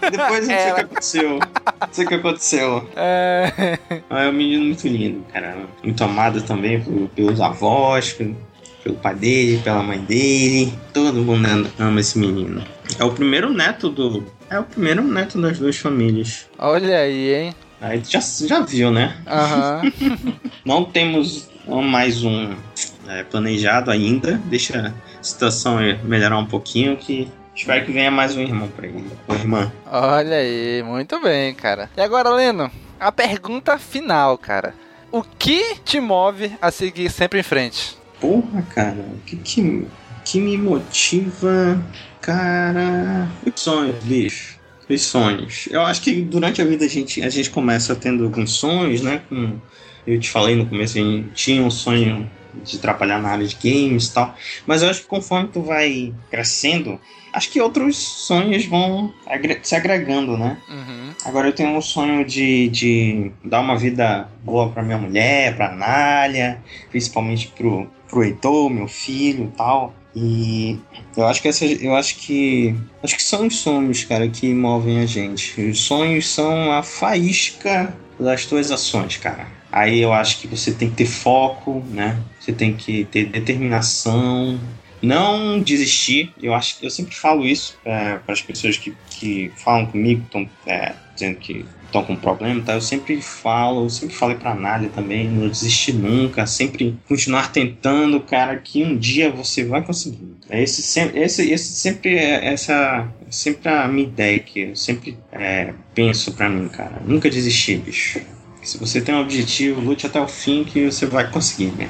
Depois 0.00 0.48
não 0.48 0.56
sei 0.56 0.70
o 0.70 0.74
que 0.74 0.80
aconteceu. 0.80 1.38
Não 1.38 1.88
sei 1.92 2.04
o 2.04 2.08
que 2.08 2.14
aconteceu. 2.14 2.90
É. 2.96 3.78
É 4.10 4.28
um 4.28 4.32
menino 4.32 4.64
muito 4.64 4.86
lindo, 4.88 5.24
cara. 5.32 5.56
Muito 5.82 6.04
amado 6.04 6.42
também 6.42 6.82
pelos 7.14 7.40
avós, 7.40 8.12
pelo, 8.12 8.36
pai 8.96 9.14
dele, 9.14 9.60
pela 9.62 9.82
mãe 9.82 9.98
dele. 9.98 10.72
Todo 10.92 11.22
mundo 11.22 11.70
ama 11.78 12.00
esse 12.00 12.18
menino. 12.18 12.62
É 12.98 13.04
o 13.04 13.12
primeiro 13.12 13.52
neto 13.52 13.88
do. 13.88 14.24
É 14.48 14.58
o 14.58 14.64
primeiro 14.64 15.02
neto 15.02 15.40
das 15.40 15.58
duas 15.58 15.76
famílias. 15.76 16.48
Olha 16.58 16.98
aí, 16.98 17.34
hein? 17.34 17.54
Aí 17.80 18.02
já, 18.08 18.20
já 18.20 18.60
viu, 18.60 18.90
né? 18.90 19.16
Aham. 19.26 19.82
Uhum. 20.00 20.32
não 20.64 20.84
temos 20.84 21.48
mais 21.66 22.22
um 22.22 22.54
é, 23.08 23.22
planejado 23.24 23.90
ainda. 23.90 24.40
Deixa 24.44 24.94
a 25.18 25.22
situação 25.22 25.78
melhorar 26.04 26.38
um 26.38 26.46
pouquinho 26.46 26.96
que 26.96 27.28
Espero 27.56 27.86
que 27.86 27.92
venha 27.92 28.10
mais 28.10 28.36
um 28.36 28.40
irmão 28.40 28.68
pra 28.68 28.86
ele. 28.86 29.04
Uma 29.26 29.38
irmã. 29.38 29.72
Olha 29.90 30.36
aí, 30.36 30.82
muito 30.82 31.20
bem, 31.20 31.54
cara. 31.54 31.90
E 31.96 32.00
agora, 32.00 32.30
Leno? 32.30 32.70
a 32.98 33.12
pergunta 33.12 33.78
final, 33.78 34.36
cara. 34.38 34.74
O 35.12 35.22
que 35.22 35.76
te 35.84 36.00
move 36.00 36.52
a 36.60 36.70
seguir 36.70 37.10
sempre 37.10 37.40
em 37.40 37.42
frente? 37.42 37.96
Porra, 38.20 38.62
cara, 38.74 38.98
o 38.98 39.20
que, 39.24 39.36
que, 39.36 39.86
que 40.24 40.40
me 40.40 40.56
motiva, 40.58 41.80
cara? 42.20 43.28
Os 43.44 43.60
sonhos, 43.60 44.02
bicho. 44.04 44.56
Os 44.88 45.02
sonhos. 45.02 45.68
Eu 45.70 45.82
acho 45.82 46.02
que 46.02 46.22
durante 46.22 46.60
a 46.62 46.64
vida 46.64 46.84
a 46.84 46.88
gente, 46.88 47.22
a 47.22 47.28
gente 47.28 47.50
começa 47.50 47.94
tendo 47.94 48.24
alguns 48.24 48.52
sonhos, 48.52 49.00
né? 49.02 49.22
Com, 49.28 49.58
eu 50.06 50.18
te 50.18 50.30
falei 50.30 50.56
no 50.56 50.66
começo, 50.66 50.98
a 50.98 51.00
gente 51.00 51.28
tinha 51.34 51.62
um 51.62 51.70
sonho 51.70 52.30
de 52.64 52.78
trabalhar 52.78 53.20
na 53.20 53.28
área 53.28 53.46
de 53.46 53.56
games 53.56 54.06
e 54.06 54.14
tal. 54.14 54.34
Mas 54.66 54.82
eu 54.82 54.88
acho 54.88 55.02
que 55.02 55.06
conforme 55.06 55.48
tu 55.52 55.60
vai 55.62 56.14
crescendo, 56.30 56.98
acho 57.36 57.50
que 57.50 57.60
outros 57.60 57.98
sonhos 57.98 58.64
vão 58.64 59.12
se 59.62 59.76
agregando, 59.76 60.38
né? 60.38 60.56
Uhum. 60.68 61.10
Agora 61.22 61.48
eu 61.48 61.52
tenho 61.52 61.76
um 61.76 61.82
sonho 61.82 62.24
de, 62.24 62.68
de 62.68 63.30
dar 63.44 63.60
uma 63.60 63.76
vida 63.76 64.26
boa 64.42 64.70
pra 64.70 64.82
minha 64.82 64.96
mulher, 64.96 65.54
pra 65.54 65.70
Nália, 65.70 66.58
principalmente 66.90 67.48
pro, 67.48 67.86
pro 68.08 68.24
Heitor, 68.24 68.70
meu 68.70 68.88
filho 68.88 69.44
e 69.44 69.56
tal. 69.56 69.94
E 70.14 70.78
eu 71.14 71.26
acho 71.26 71.42
que 71.42 71.48
essa, 71.48 71.66
eu 71.66 71.94
acho 71.94 72.16
que 72.16 72.74
acho 73.02 73.14
que 73.14 73.22
são 73.22 73.46
os 73.46 73.56
sonhos, 73.56 74.02
cara, 74.04 74.26
que 74.28 74.54
movem 74.54 75.00
a 75.00 75.06
gente. 75.06 75.60
Os 75.60 75.80
sonhos 75.80 76.32
são 76.32 76.72
a 76.72 76.82
faísca 76.82 77.94
das 78.18 78.46
tuas 78.46 78.70
ações, 78.70 79.18
cara. 79.18 79.46
Aí 79.70 80.00
eu 80.00 80.10
acho 80.10 80.38
que 80.38 80.48
você 80.48 80.72
tem 80.72 80.88
que 80.88 80.96
ter 80.96 81.06
foco, 81.06 81.84
né? 81.90 82.18
Você 82.40 82.50
tem 82.50 82.72
que 82.74 83.04
ter 83.04 83.26
determinação, 83.26 84.58
não 85.02 85.60
desistir. 85.60 86.32
Eu 86.40 86.54
acho 86.54 86.78
que 86.78 86.86
eu 86.86 86.90
sempre 86.90 87.14
falo 87.14 87.44
isso 87.44 87.78
é, 87.84 88.18
para 88.18 88.32
as 88.32 88.42
pessoas 88.42 88.76
que, 88.76 88.94
que 89.10 89.50
falam 89.56 89.86
comigo, 89.86 90.22
estão 90.24 90.48
é, 90.66 90.94
dizendo 91.14 91.36
que 91.36 91.64
estão 91.86 92.04
com 92.04 92.16
problema, 92.16 92.62
tá? 92.62 92.74
Eu 92.74 92.80
sempre 92.80 93.20
falo, 93.22 93.84
eu 93.84 93.90
sempre 93.90 94.14
falei 94.14 94.36
para 94.36 94.54
Nália 94.54 94.90
também, 94.90 95.28
não 95.28 95.48
desistir 95.48 95.92
nunca, 95.92 96.46
sempre 96.46 96.96
continuar 97.08 97.52
tentando, 97.52 98.20
cara, 98.20 98.56
que 98.56 98.82
um 98.82 98.96
dia 98.96 99.30
você 99.30 99.64
vai 99.64 99.82
conseguir. 99.82 100.36
Esse 100.50 100.82
sempre, 100.82 101.20
esse, 101.20 101.50
esse 101.50 101.72
sempre 101.72 102.16
é 102.16 102.52
essa 102.52 103.08
sempre 103.30 103.68
a 103.68 103.88
minha 103.88 104.06
ideia 104.06 104.38
que 104.38 104.60
eu 104.60 104.76
sempre 104.76 105.16
é, 105.32 105.72
penso 105.94 106.32
para 106.32 106.48
mim, 106.48 106.68
cara. 106.68 107.02
Nunca 107.04 107.30
desistir, 107.30 107.78
bicho. 107.78 108.20
Se 108.62 108.78
você 108.78 109.00
tem 109.00 109.14
um 109.14 109.20
objetivo, 109.20 109.80
lute 109.80 110.06
até 110.06 110.20
o 110.20 110.26
fim 110.26 110.64
que 110.64 110.86
você 110.86 111.06
vai 111.06 111.30
conseguir, 111.30 111.72
né? 111.72 111.88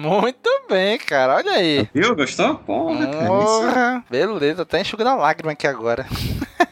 Muito 0.00 0.48
bem, 0.66 0.96
cara. 0.96 1.36
Olha 1.36 1.52
aí. 1.52 1.86
Viu? 1.92 2.16
Gostou? 2.16 2.54
Porra, 2.54 3.06
cara. 3.06 3.26
Porra. 3.26 4.04
Beleza, 4.08 4.62
até 4.62 4.80
enxugando 4.80 5.10
a 5.10 5.14
lágrima 5.14 5.52
aqui 5.52 5.66
agora. 5.66 6.06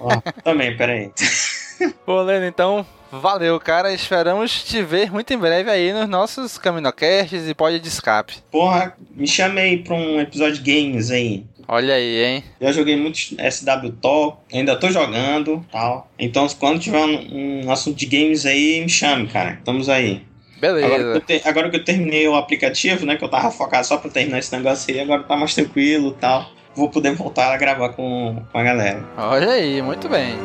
Ó, 0.00 0.08
também, 0.42 0.74
peraí. 0.74 1.10
Pô, 2.06 2.22
Leno, 2.22 2.46
então, 2.46 2.86
valeu, 3.12 3.60
cara. 3.60 3.92
Esperamos 3.92 4.64
te 4.64 4.82
ver 4.82 5.12
muito 5.12 5.30
em 5.30 5.36
breve 5.36 5.70
aí 5.70 5.92
nos 5.92 6.08
nossos 6.08 6.56
Caminocasts 6.56 7.46
e 7.46 7.52
pode 7.54 7.78
de 7.80 7.88
escape. 7.88 8.36
Porra, 8.50 8.96
me 9.14 9.26
chamei 9.26 9.76
pra 9.76 9.94
um 9.94 10.18
episódio 10.18 10.62
de 10.62 10.72
games 10.72 11.10
aí. 11.10 11.44
Olha 11.70 11.92
aí, 11.92 12.24
hein? 12.24 12.44
Já 12.58 12.72
joguei 12.72 12.96
muito 12.96 13.18
SW 13.18 13.90
Top, 14.00 14.38
ainda 14.50 14.74
tô 14.74 14.90
jogando 14.90 15.62
tal. 15.70 16.10
Então, 16.18 16.48
quando 16.58 16.80
tiver 16.80 17.04
um, 17.04 17.66
um 17.66 17.70
assunto 17.70 17.94
de 17.98 18.06
games 18.06 18.46
aí, 18.46 18.80
me 18.80 18.88
chame, 18.88 19.26
cara. 19.26 19.52
Estamos 19.52 19.90
aí. 19.90 20.26
Beleza. 20.60 20.86
Agora 20.86 21.20
que, 21.20 21.26
te, 21.26 21.48
agora 21.48 21.70
que, 21.70 21.76
eu 21.76 21.84
terminei 21.84 22.26
o 22.28 22.34
aplicativo, 22.34 23.06
né? 23.06 23.16
Que 23.16 23.24
eu 23.24 23.28
tava 23.28 23.50
focado 23.50 23.86
só 23.86 23.96
pra 23.96 24.10
terminar 24.10 24.38
esse 24.38 24.54
negócio 24.54 24.92
aí, 24.92 25.00
agora 25.00 25.22
tá 25.22 25.36
mais 25.36 25.54
tranquilo 25.54 26.12
tal. 26.12 26.50
Vou 26.74 26.88
poder 26.88 27.14
voltar 27.14 27.52
a 27.52 27.56
gravar 27.56 27.90
com, 27.90 28.42
com 28.52 28.58
a 28.58 28.62
galera. 28.62 29.02
Olha 29.16 29.50
aí, 29.50 29.82
muito 29.82 30.08
bem. 30.08 30.36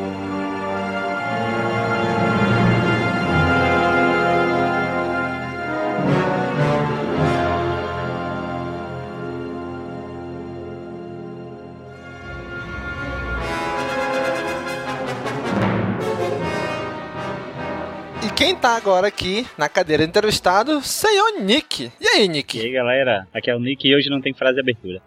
Tá 18.64 18.78
agora 18.78 19.08
aqui 19.08 19.46
na 19.58 19.68
cadeira 19.68 20.06
entrevistado, 20.06 20.82
senhor 20.82 21.42
Nick. 21.42 21.92
E 22.00 22.08
aí, 22.08 22.30
Nick? 22.30 22.58
E 22.58 22.62
aí, 22.62 22.72
galera? 22.72 23.28
Aqui 23.34 23.52
é 23.52 23.56
o 23.58 23.60
Nick 23.60 23.86
e 23.86 23.94
hoje 23.94 24.10
não 24.10 24.22
tem 24.22 24.34
frase 24.34 24.54
de 24.54 24.62
abertura. 24.62 25.02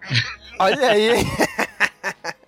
Olha 0.58 0.90
aí. 0.90 1.08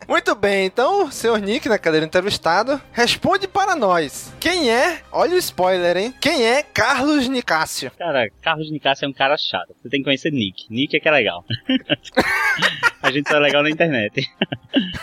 Muito 0.09 0.35
bem, 0.35 0.64
então, 0.64 1.10
senhor 1.10 1.39
Nick, 1.39 1.68
na 1.68 1.78
cadeira 1.78 2.06
entrevistado, 2.06 2.80
responde 2.94 3.47
para 3.47 3.76
nós. 3.76 4.35
Quem 4.40 4.70
é, 4.70 5.02
olha 5.12 5.35
o 5.35 5.39
spoiler, 5.39 5.98
hein? 5.98 6.14
Quem 6.18 6.47
é 6.47 6.62
Carlos 6.62 7.28
Nicásio? 7.28 7.90
Cara, 7.90 8.30
Carlos 8.40 8.70
Nicásio 8.70 9.05
é 9.05 9.09
um 9.09 9.12
cara 9.12 9.36
chato. 9.36 9.74
Você 9.76 9.90
tem 9.90 10.01
que 10.01 10.05
conhecer 10.05 10.32
Nick. 10.32 10.64
Nick 10.70 10.97
é 10.97 11.01
que 11.01 11.09
é 11.09 11.10
legal. 11.10 11.44
A 13.02 13.10
gente 13.10 13.28
só 13.28 13.36
é 13.36 13.40
legal 13.40 13.62
na 13.62 13.68
internet. 13.68 14.26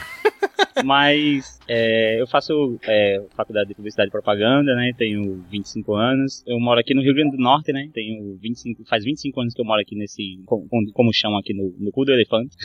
Mas 0.84 1.60
é, 1.68 2.20
eu 2.20 2.26
faço 2.26 2.80
é, 2.88 3.24
faculdade 3.36 3.70
de 3.70 3.76
publicidade 3.76 4.10
e 4.10 4.12
propaganda, 4.12 4.74
né? 4.74 4.92
Tenho 4.98 5.46
25 5.52 5.94
anos. 5.94 6.44
Eu 6.48 6.60
moro 6.60 6.80
aqui 6.80 6.96
no 6.96 7.04
Rio 7.04 7.14
Grande 7.14 7.38
do 7.38 7.44
Norte, 7.44 7.72
né? 7.72 7.88
Tenho 7.94 8.38
25, 8.42 8.84
faz 8.86 9.04
25 9.04 9.40
anos 9.40 9.54
que 9.54 9.62
eu 9.62 9.66
moro 9.66 9.82
aqui 9.82 9.96
nesse, 9.96 10.42
como, 10.48 10.68
como 10.94 11.14
chamam 11.14 11.38
aqui 11.38 11.54
no, 11.54 11.76
no 11.78 11.92
cu 11.92 12.06
do 12.06 12.12
elefante. 12.12 12.56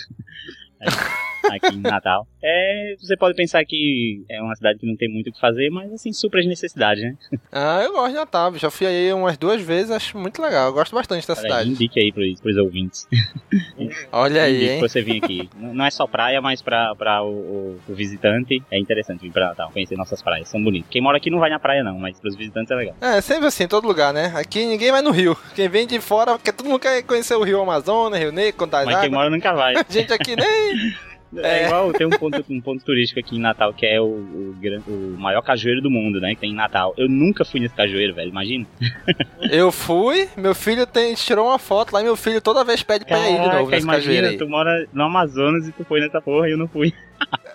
aqui 1.47 1.75
em 1.75 1.81
Natal. 1.81 2.27
É, 2.43 2.95
você 2.99 3.17
pode 3.19 3.37
pensar 3.37 3.63
que 3.67 4.25
é 4.29 4.41
uma 4.41 4.55
cidade 4.57 4.79
que 4.79 4.87
não 4.87 4.97
tem 4.97 5.11
muito 5.11 5.29
o 5.29 5.33
que 5.33 5.39
fazer, 5.39 5.69
mas 5.69 5.93
assim, 5.93 6.11
supra 6.11 6.41
as 6.41 6.47
necessidades, 6.47 7.03
né? 7.03 7.15
Ah, 7.53 7.83
eu 7.83 7.93
gosto 7.93 8.09
de 8.09 8.15
Natal, 8.15 8.55
já 8.55 8.71
fui 8.71 8.87
aí 8.87 9.13
umas 9.13 9.37
duas 9.37 9.61
vezes, 9.61 9.91
acho 9.91 10.17
muito 10.17 10.41
legal, 10.41 10.69
eu 10.69 10.73
gosto 10.73 10.95
bastante 10.95 11.29
da 11.29 11.35
Cara, 11.35 11.47
cidade. 11.47 11.71
Indique 11.71 12.01
aí 12.01 12.11
pros, 12.11 12.41
pros 12.41 12.57
ouvintes. 12.57 13.07
Olha 14.11 14.45
aí, 14.45 14.55
Indique 14.55 14.71
hein? 14.71 14.79
pra 14.79 14.89
você 14.89 15.03
vir 15.03 15.23
aqui. 15.23 15.51
Não 15.57 15.85
é 15.85 15.91
só 15.91 16.07
praia, 16.07 16.41
mas 16.41 16.63
pra, 16.63 16.95
pra 16.95 17.23
o, 17.23 17.79
o, 17.87 17.95
visitante 17.95 18.63
é 18.71 18.79
interessante 18.79 19.21
vir 19.21 19.33
pra 19.33 19.49
Natal, 19.49 19.71
conhecer 19.71 19.97
nossas 19.97 20.23
praias, 20.23 20.49
são 20.49 20.63
bonitas. 20.63 20.89
Quem 20.91 21.03
mora 21.03 21.19
aqui 21.19 21.29
não 21.31 21.41
vai 21.41 21.51
na 21.51 21.59
praia 21.59 21.85
não, 21.85 21.99
mas 21.99 22.19
pros 22.19 22.37
visitantes 22.37 22.71
é 22.71 22.75
legal. 22.75 22.97
É, 23.03 23.21
sempre 23.21 23.49
assim, 23.49 23.65
em 23.65 23.69
todo 23.69 23.87
lugar, 23.87 24.15
né? 24.15 24.33
Aqui 24.35 24.65
ninguém 24.65 24.91
vai 24.91 25.03
no 25.03 25.11
Rio. 25.11 25.37
Quem 25.55 25.69
vem 25.69 25.87
de 25.87 26.01
fora, 26.01 26.39
porque 26.39 26.53
todo 26.53 26.67
mundo 26.67 26.81
quer 26.81 27.03
conhecer 27.03 27.35
o 27.35 27.43
Rio 27.43 27.61
Amazonas, 27.61 28.19
Rio 28.19 28.33
Negro, 28.33 28.59
Contas 28.59 28.87
Mas 28.87 29.01
quem 29.01 29.11
mora 29.11 29.29
nunca 29.29 29.53
vai. 29.53 29.75
Gente 29.91 30.13
aqui 30.13 30.35
nem... 30.37 31.10
É, 31.37 31.67
igual, 31.67 31.93
tem 31.93 32.07
um 32.07 32.11
ponto, 32.11 32.45
um 32.51 32.61
ponto 32.61 32.85
turístico 32.85 33.21
aqui 33.21 33.37
em 33.37 33.41
Natal 33.41 33.73
que 33.73 33.87
é 33.87 34.01
o, 34.01 34.05
o, 34.05 34.57
o 34.89 35.17
maior 35.19 35.43
cajueiro 35.43 35.81
do 35.81 35.91
mundo, 35.91 36.21
né? 36.21 36.35
Que 36.35 36.41
tem 36.41 36.51
em 36.51 36.55
Natal. 36.55 36.93
Eu 36.97 37.09
nunca 37.09 37.45
fui 37.45 37.61
nesse 37.61 37.75
cajueiro, 37.75 38.15
velho, 38.15 38.31
imagina. 38.31 38.67
Eu 39.51 39.71
fui, 39.71 40.29
meu 40.37 40.55
filho 40.55 40.87
tem, 40.87 41.15
tirou 41.15 41.47
uma 41.49 41.59
foto 41.59 41.93
lá 41.93 42.01
e 42.01 42.05
meu 42.05 42.17
filho 42.17 42.41
toda 42.41 42.65
vez 42.65 42.83
pede 42.83 43.05
pra 43.05 43.19
ir 43.19 43.41
de 43.41 43.49
novo 43.49 43.71
nesse 43.71 43.87
cajueiro 43.87 44.27
imagina, 44.27 44.29
aí. 44.29 44.37
tu 44.37 44.49
mora 44.49 44.87
no 44.93 45.05
Amazonas 45.05 45.69
e 45.69 45.73
tu 45.73 45.85
foi 45.85 46.01
nessa 46.01 46.21
porra 46.21 46.49
e 46.49 46.53
eu 46.53 46.59
não 46.59 46.69
fui. 46.69 46.93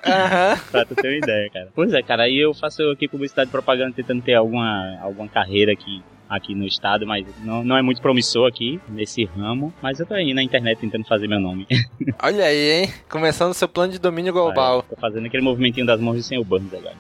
Aham. 0.06 0.58
pra 0.72 0.86
tu 0.86 0.96
ter 0.96 1.08
uma 1.08 1.18
ideia, 1.18 1.50
cara. 1.50 1.70
Pois 1.74 1.94
é, 1.94 2.02
cara, 2.02 2.24
aí 2.24 2.38
eu 2.38 2.54
faço 2.54 2.82
aqui 2.92 3.08
publicidade 3.08 3.50
e 3.50 3.52
propaganda 3.52 3.94
tentando 3.96 4.22
ter 4.22 4.34
alguma, 4.34 4.98
alguma 5.02 5.28
carreira 5.28 5.72
aqui, 5.72 6.02
aqui 6.30 6.56
no 6.56 6.66
estado, 6.66 7.06
mas 7.06 7.26
não, 7.44 7.64
não 7.64 7.78
é 7.78 7.82
muito 7.82 8.02
promissor 8.02 8.48
aqui 8.48 8.80
nesse 8.88 9.26
ramo. 9.26 9.74
Mas 9.82 10.00
eu 10.00 10.06
tô 10.06 10.14
aí 10.14 10.34
na 10.34 10.44
internet 10.44 10.80
tentando 10.80 11.06
fazer 11.06 11.28
meu 11.28 11.40
nome. 11.40 11.68
Olha 12.22 12.46
aí, 12.46 12.72
hein? 12.72 12.94
Começando 13.10 13.54
seu 13.54 13.68
plano 13.68 13.94
de 13.94 14.00
domínio 14.00 14.34
global. 14.34 14.84
Tô 14.84 14.96
fazendo 14.96 15.26
aquele 15.28 15.44
movimentinho 15.44 15.86
das 15.86 16.00
mãos 16.00 16.16
de 16.16 16.24
sem 16.24 16.38
o 16.38 16.44
Burns 16.44 16.72
agora. 16.74 16.96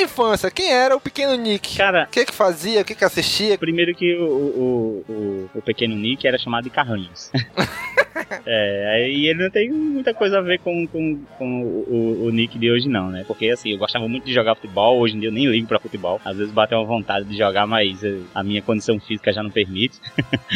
E 0.00 0.02
na 0.02 0.06
infância, 0.06 0.50
quem 0.50 0.72
era 0.72 0.96
o 0.96 1.00
pequeno 1.00 1.34
Nick? 1.34 1.76
Cara, 1.76 2.04
o 2.04 2.10
que 2.10 2.24
que 2.24 2.32
fazia, 2.34 2.80
o 2.80 2.84
que 2.84 2.94
que 2.94 3.04
assistia? 3.04 3.58
Primeiro 3.58 3.94
que 3.94 4.14
o, 4.16 4.24
o, 4.24 5.04
o, 5.08 5.50
o 5.56 5.62
pequeno 5.62 5.94
Nick 5.94 6.26
era 6.26 6.38
chamado 6.38 6.64
de 6.64 6.70
Carranhos. 6.70 7.30
é, 8.46 8.92
aí 8.94 9.26
ele 9.26 9.42
não 9.42 9.50
tem 9.50 9.70
muita 9.70 10.14
coisa 10.14 10.38
a 10.38 10.40
ver 10.40 10.58
com, 10.60 10.86
com, 10.86 11.20
com 11.38 11.62
o, 11.62 12.24
o, 12.26 12.30
Nick 12.30 12.58
de 12.58 12.70
hoje 12.70 12.88
não, 12.88 13.10
né? 13.10 13.24
Porque 13.26 13.50
assim, 13.50 13.72
eu 13.72 13.78
gostava 13.78 14.08
muito 14.08 14.24
de 14.24 14.32
jogar 14.32 14.54
futebol, 14.54 14.98
hoje 14.98 15.16
em 15.16 15.20
dia 15.20 15.28
eu 15.28 15.32
nem 15.32 15.46
ligo 15.46 15.66
pra 15.66 15.78
futebol. 15.78 16.20
Às 16.24 16.36
vezes 16.38 16.52
bate 16.52 16.74
uma 16.74 16.84
vontade 16.84 17.26
de 17.26 17.36
jogar, 17.36 17.66
mas 17.66 18.02
eh, 18.02 18.20
a 18.34 18.42
minha 18.42 18.62
condição 18.62 18.98
física 18.98 19.32
já 19.32 19.42
não 19.42 19.50
permite. 19.50 20.00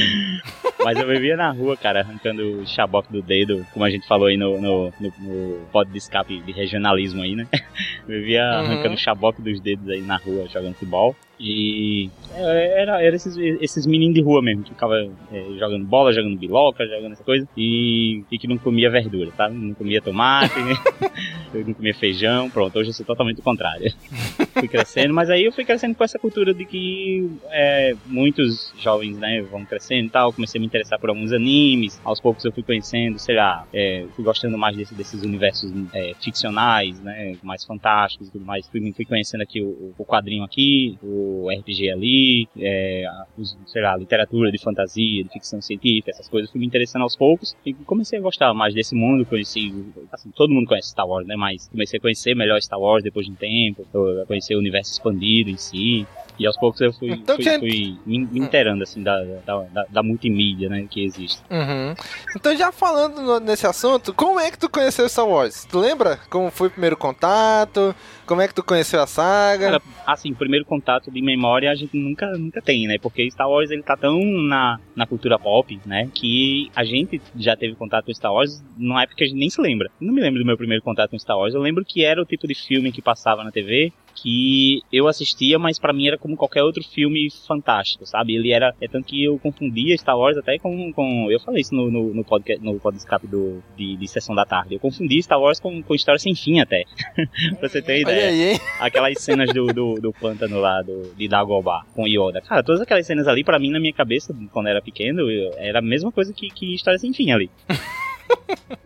mas 0.82 0.98
eu 0.98 1.06
vivia 1.06 1.36
na 1.36 1.50
rua, 1.50 1.76
cara, 1.76 2.00
arrancando 2.00 2.60
o 2.60 2.66
chaboque 2.66 3.12
do 3.12 3.20
dedo, 3.22 3.66
como 3.72 3.84
a 3.84 3.90
gente 3.90 4.06
falou 4.06 4.28
aí 4.28 4.36
no, 4.36 4.60
no, 4.60 4.92
no, 4.98 5.12
no 5.18 5.66
pod 5.72 5.90
de 5.90 5.98
escape 5.98 6.40
de 6.40 6.52
regionalismo 6.52 7.22
aí, 7.22 7.36
né? 7.36 7.46
vivia 8.08 8.44
Uhum. 8.44 8.60
arrancando 8.66 8.96
dos 9.42 9.60
dedos 9.60 9.88
aí 9.88 10.02
na 10.02 10.16
rua, 10.16 10.46
jogando 10.48 10.74
futebol. 10.74 11.16
E 11.38 12.10
é, 12.32 12.82
era, 12.82 13.02
era 13.02 13.16
esses, 13.16 13.36
esses 13.36 13.86
meninos 13.86 14.14
de 14.14 14.22
rua 14.22 14.40
mesmo, 14.40 14.62
que 14.62 14.70
ficava 14.70 14.94
é, 15.32 15.44
jogando 15.58 15.84
bola, 15.84 16.12
jogando 16.12 16.36
biloca, 16.36 16.86
jogando 16.86 17.12
essa 17.12 17.24
coisa, 17.24 17.48
e, 17.56 18.22
e 18.30 18.38
que 18.38 18.46
não 18.46 18.58
comia 18.58 18.90
verdura, 18.90 19.30
tá? 19.36 19.48
Não 19.48 19.74
comia 19.74 20.00
tomate, 20.00 20.54
não 21.66 21.74
comia 21.74 21.94
feijão, 21.94 22.48
pronto, 22.50 22.78
hoje 22.78 22.90
eu 22.90 22.94
sou 22.94 23.06
totalmente 23.06 23.40
o 23.40 23.42
contrário. 23.42 23.92
fui 24.54 24.68
crescendo, 24.68 25.12
mas 25.12 25.30
aí 25.30 25.44
eu 25.44 25.52
fui 25.52 25.64
crescendo 25.64 25.94
com 25.94 26.04
essa 26.04 26.18
cultura 26.18 26.54
de 26.54 26.64
que 26.64 27.28
é, 27.50 27.94
muitos 28.06 28.72
jovens, 28.78 29.18
né, 29.18 29.42
vão 29.42 29.64
crescendo 29.64 30.06
e 30.06 30.10
tal, 30.10 30.32
comecei 30.32 30.58
a 30.58 30.60
me 30.60 30.66
interessar 30.66 30.98
por 30.98 31.10
alguns 31.10 31.32
animes, 31.32 32.00
aos 32.04 32.20
poucos 32.20 32.44
eu 32.44 32.52
fui 32.52 32.62
conhecendo, 32.62 33.18
sei 33.18 33.36
lá, 33.36 33.66
é, 33.72 34.06
fui 34.14 34.24
gostando 34.24 34.56
mais 34.56 34.76
desse, 34.76 34.94
desses 34.94 35.22
universos 35.22 35.72
é, 35.92 36.14
ficcionais, 36.20 37.00
né, 37.00 37.36
mais 37.42 37.64
fantásticos 37.64 38.28
e 38.28 38.32
tudo 38.32 38.44
mais, 38.44 38.66
fui, 38.68 38.92
fui 38.92 39.04
conhecendo 39.04 39.42
aqui 39.42 39.60
o, 39.60 39.92
o 39.96 40.04
quadrinho 40.04 40.44
aqui, 40.44 40.98
o 41.02 41.23
RPG 41.48 41.90
ali, 41.90 42.48
é, 42.58 43.06
os, 43.38 43.56
sei 43.66 43.82
lá, 43.82 43.96
literatura 43.96 44.50
de 44.50 44.58
fantasia, 44.58 45.22
de 45.24 45.30
ficção 45.30 45.60
científica, 45.60 46.10
essas 46.10 46.28
coisas, 46.28 46.50
fui 46.50 46.60
me 46.60 46.66
interessando 46.66 47.02
aos 47.02 47.16
poucos 47.16 47.56
e 47.64 47.72
comecei 47.74 48.18
a 48.18 48.22
gostar 48.22 48.52
mais 48.54 48.74
desse 48.74 48.94
mundo, 48.94 49.24
conheci, 49.26 49.72
assim, 50.12 50.30
todo 50.34 50.52
mundo 50.52 50.66
conhece 50.66 50.88
Star 50.90 51.06
Wars, 51.06 51.26
né, 51.26 51.36
mas 51.36 51.68
comecei 51.68 51.98
a 51.98 52.00
conhecer 52.00 52.34
melhor 52.34 52.60
Star 52.60 52.78
Wars 52.80 53.02
depois 53.02 53.26
de 53.26 53.32
um 53.32 53.36
tempo, 53.36 53.86
conhecer 54.26 54.54
o 54.54 54.58
universo 54.58 54.92
expandido 54.92 55.50
em 55.50 55.56
si, 55.56 56.06
e 56.36 56.46
aos 56.48 56.56
poucos 56.58 56.80
eu 56.80 56.92
fui, 56.92 57.12
Então 57.12 57.36
fui, 57.36 57.58
fui 57.60 57.96
me, 58.04 58.18
me 58.26 58.40
inteirando, 58.40 58.82
assim, 58.82 59.00
da, 59.02 59.22
da, 59.46 59.62
da, 59.72 59.84
da 59.88 60.02
multimídia, 60.02 60.68
né, 60.68 60.84
que 60.90 61.04
existe. 61.04 61.40
Uhum. 61.48 61.94
Então, 62.36 62.56
já 62.56 62.72
falando 62.72 63.22
no- 63.22 63.38
nesse 63.38 63.66
assunto, 63.68 64.12
como 64.12 64.40
é 64.40 64.50
que 64.50 64.58
tu 64.58 64.68
conheceu 64.68 65.08
Star 65.08 65.28
Wars? 65.28 65.64
Tu 65.64 65.78
lembra 65.78 66.18
como 66.28 66.50
foi 66.50 66.66
o 66.66 66.70
primeiro 66.72 66.96
contato? 66.96 67.94
Como 68.26 68.40
é 68.40 68.48
que 68.48 68.54
tu 68.54 68.62
conheceu 68.62 69.02
a 69.02 69.06
saga? 69.06 69.66
Cara, 69.66 69.82
assim, 70.06 70.32
o 70.32 70.34
primeiro 70.34 70.64
contato 70.64 71.10
de 71.10 71.20
memória 71.20 71.70
a 71.70 71.74
gente 71.74 71.96
nunca, 71.96 72.26
nunca 72.38 72.62
tem, 72.62 72.86
né? 72.86 72.98
Porque 72.98 73.30
Star 73.30 73.48
Wars 73.48 73.70
ele 73.70 73.82
tá 73.82 73.96
tão 73.96 74.18
na, 74.24 74.78
na 74.96 75.06
cultura 75.06 75.38
pop, 75.38 75.78
né? 75.84 76.10
Que 76.14 76.70
a 76.74 76.84
gente 76.84 77.20
já 77.36 77.56
teve 77.56 77.74
contato 77.74 78.06
com 78.06 78.14
Star 78.14 78.32
Wars 78.32 78.62
numa 78.76 79.02
época 79.02 79.18
que 79.18 79.24
a 79.24 79.26
gente 79.26 79.38
nem 79.38 79.50
se 79.50 79.60
lembra. 79.60 79.90
Não 80.00 80.12
me 80.12 80.20
lembro 80.20 80.40
do 80.40 80.46
meu 80.46 80.56
primeiro 80.56 80.82
contato 80.82 81.10
com 81.10 81.18
Star 81.18 81.38
Wars. 81.38 81.54
Eu 81.54 81.60
lembro 81.60 81.84
que 81.84 82.04
era 82.04 82.20
o 82.20 82.24
tipo 82.24 82.46
de 82.46 82.54
filme 82.54 82.92
que 82.92 83.02
passava 83.02 83.44
na 83.44 83.50
TV 83.50 83.92
que 84.14 84.82
eu 84.92 85.08
assistia, 85.08 85.58
mas 85.58 85.78
pra 85.78 85.92
mim 85.92 86.06
era 86.06 86.16
como 86.16 86.36
qualquer 86.36 86.62
outro 86.62 86.82
filme 86.84 87.28
fantástico, 87.46 88.06
sabe? 88.06 88.34
Ele 88.34 88.52
era. 88.52 88.74
É 88.80 88.88
tanto 88.88 89.06
que 89.06 89.24
eu 89.24 89.38
confundia 89.38 89.96
Star 89.98 90.16
Wars 90.16 90.36
até 90.36 90.58
com. 90.58 90.92
com 90.92 91.30
eu 91.30 91.40
falei 91.40 91.60
isso 91.60 91.74
no, 91.74 91.90
no, 91.90 92.14
no 92.14 92.24
podcast, 92.24 92.64
no 92.64 92.78
podcast 92.78 93.26
do, 93.26 93.62
de, 93.76 93.96
de 93.96 94.08
Sessão 94.08 94.34
da 94.34 94.44
Tarde. 94.44 94.74
Eu 94.74 94.80
confundi 94.80 95.22
Star 95.22 95.40
Wars 95.40 95.58
com, 95.58 95.82
com 95.82 95.94
História 95.94 96.18
Sem 96.18 96.34
Fim 96.34 96.60
até. 96.60 96.84
pra 97.58 97.68
você 97.68 97.82
ter 97.82 98.00
ideia. 98.00 98.13
Olha 98.16 98.28
aí, 98.28 98.52
hein? 98.52 98.60
Aquelas 98.80 99.18
cenas 99.20 99.52
do, 99.52 99.66
do, 99.66 99.94
do 99.94 100.12
pântano 100.12 100.60
lá, 100.60 100.82
do, 100.82 101.14
de 101.16 101.28
Dagobah, 101.28 101.82
com 101.94 102.06
Yoda. 102.06 102.40
Cara, 102.40 102.62
todas 102.62 102.80
aquelas 102.80 103.06
cenas 103.06 103.26
ali, 103.28 103.42
pra 103.44 103.58
mim, 103.58 103.70
na 103.70 103.80
minha 103.80 103.92
cabeça, 103.92 104.34
quando 104.52 104.66
eu 104.66 104.70
era 104.72 104.82
pequeno, 104.82 105.30
eu- 105.30 105.52
era 105.56 105.78
a 105.78 105.82
mesma 105.82 106.10
coisa 106.12 106.32
que, 106.32 106.48
que 106.50 106.74
História 106.74 106.98
Sem 106.98 107.12
Fim 107.12 107.30
ali. 107.32 107.50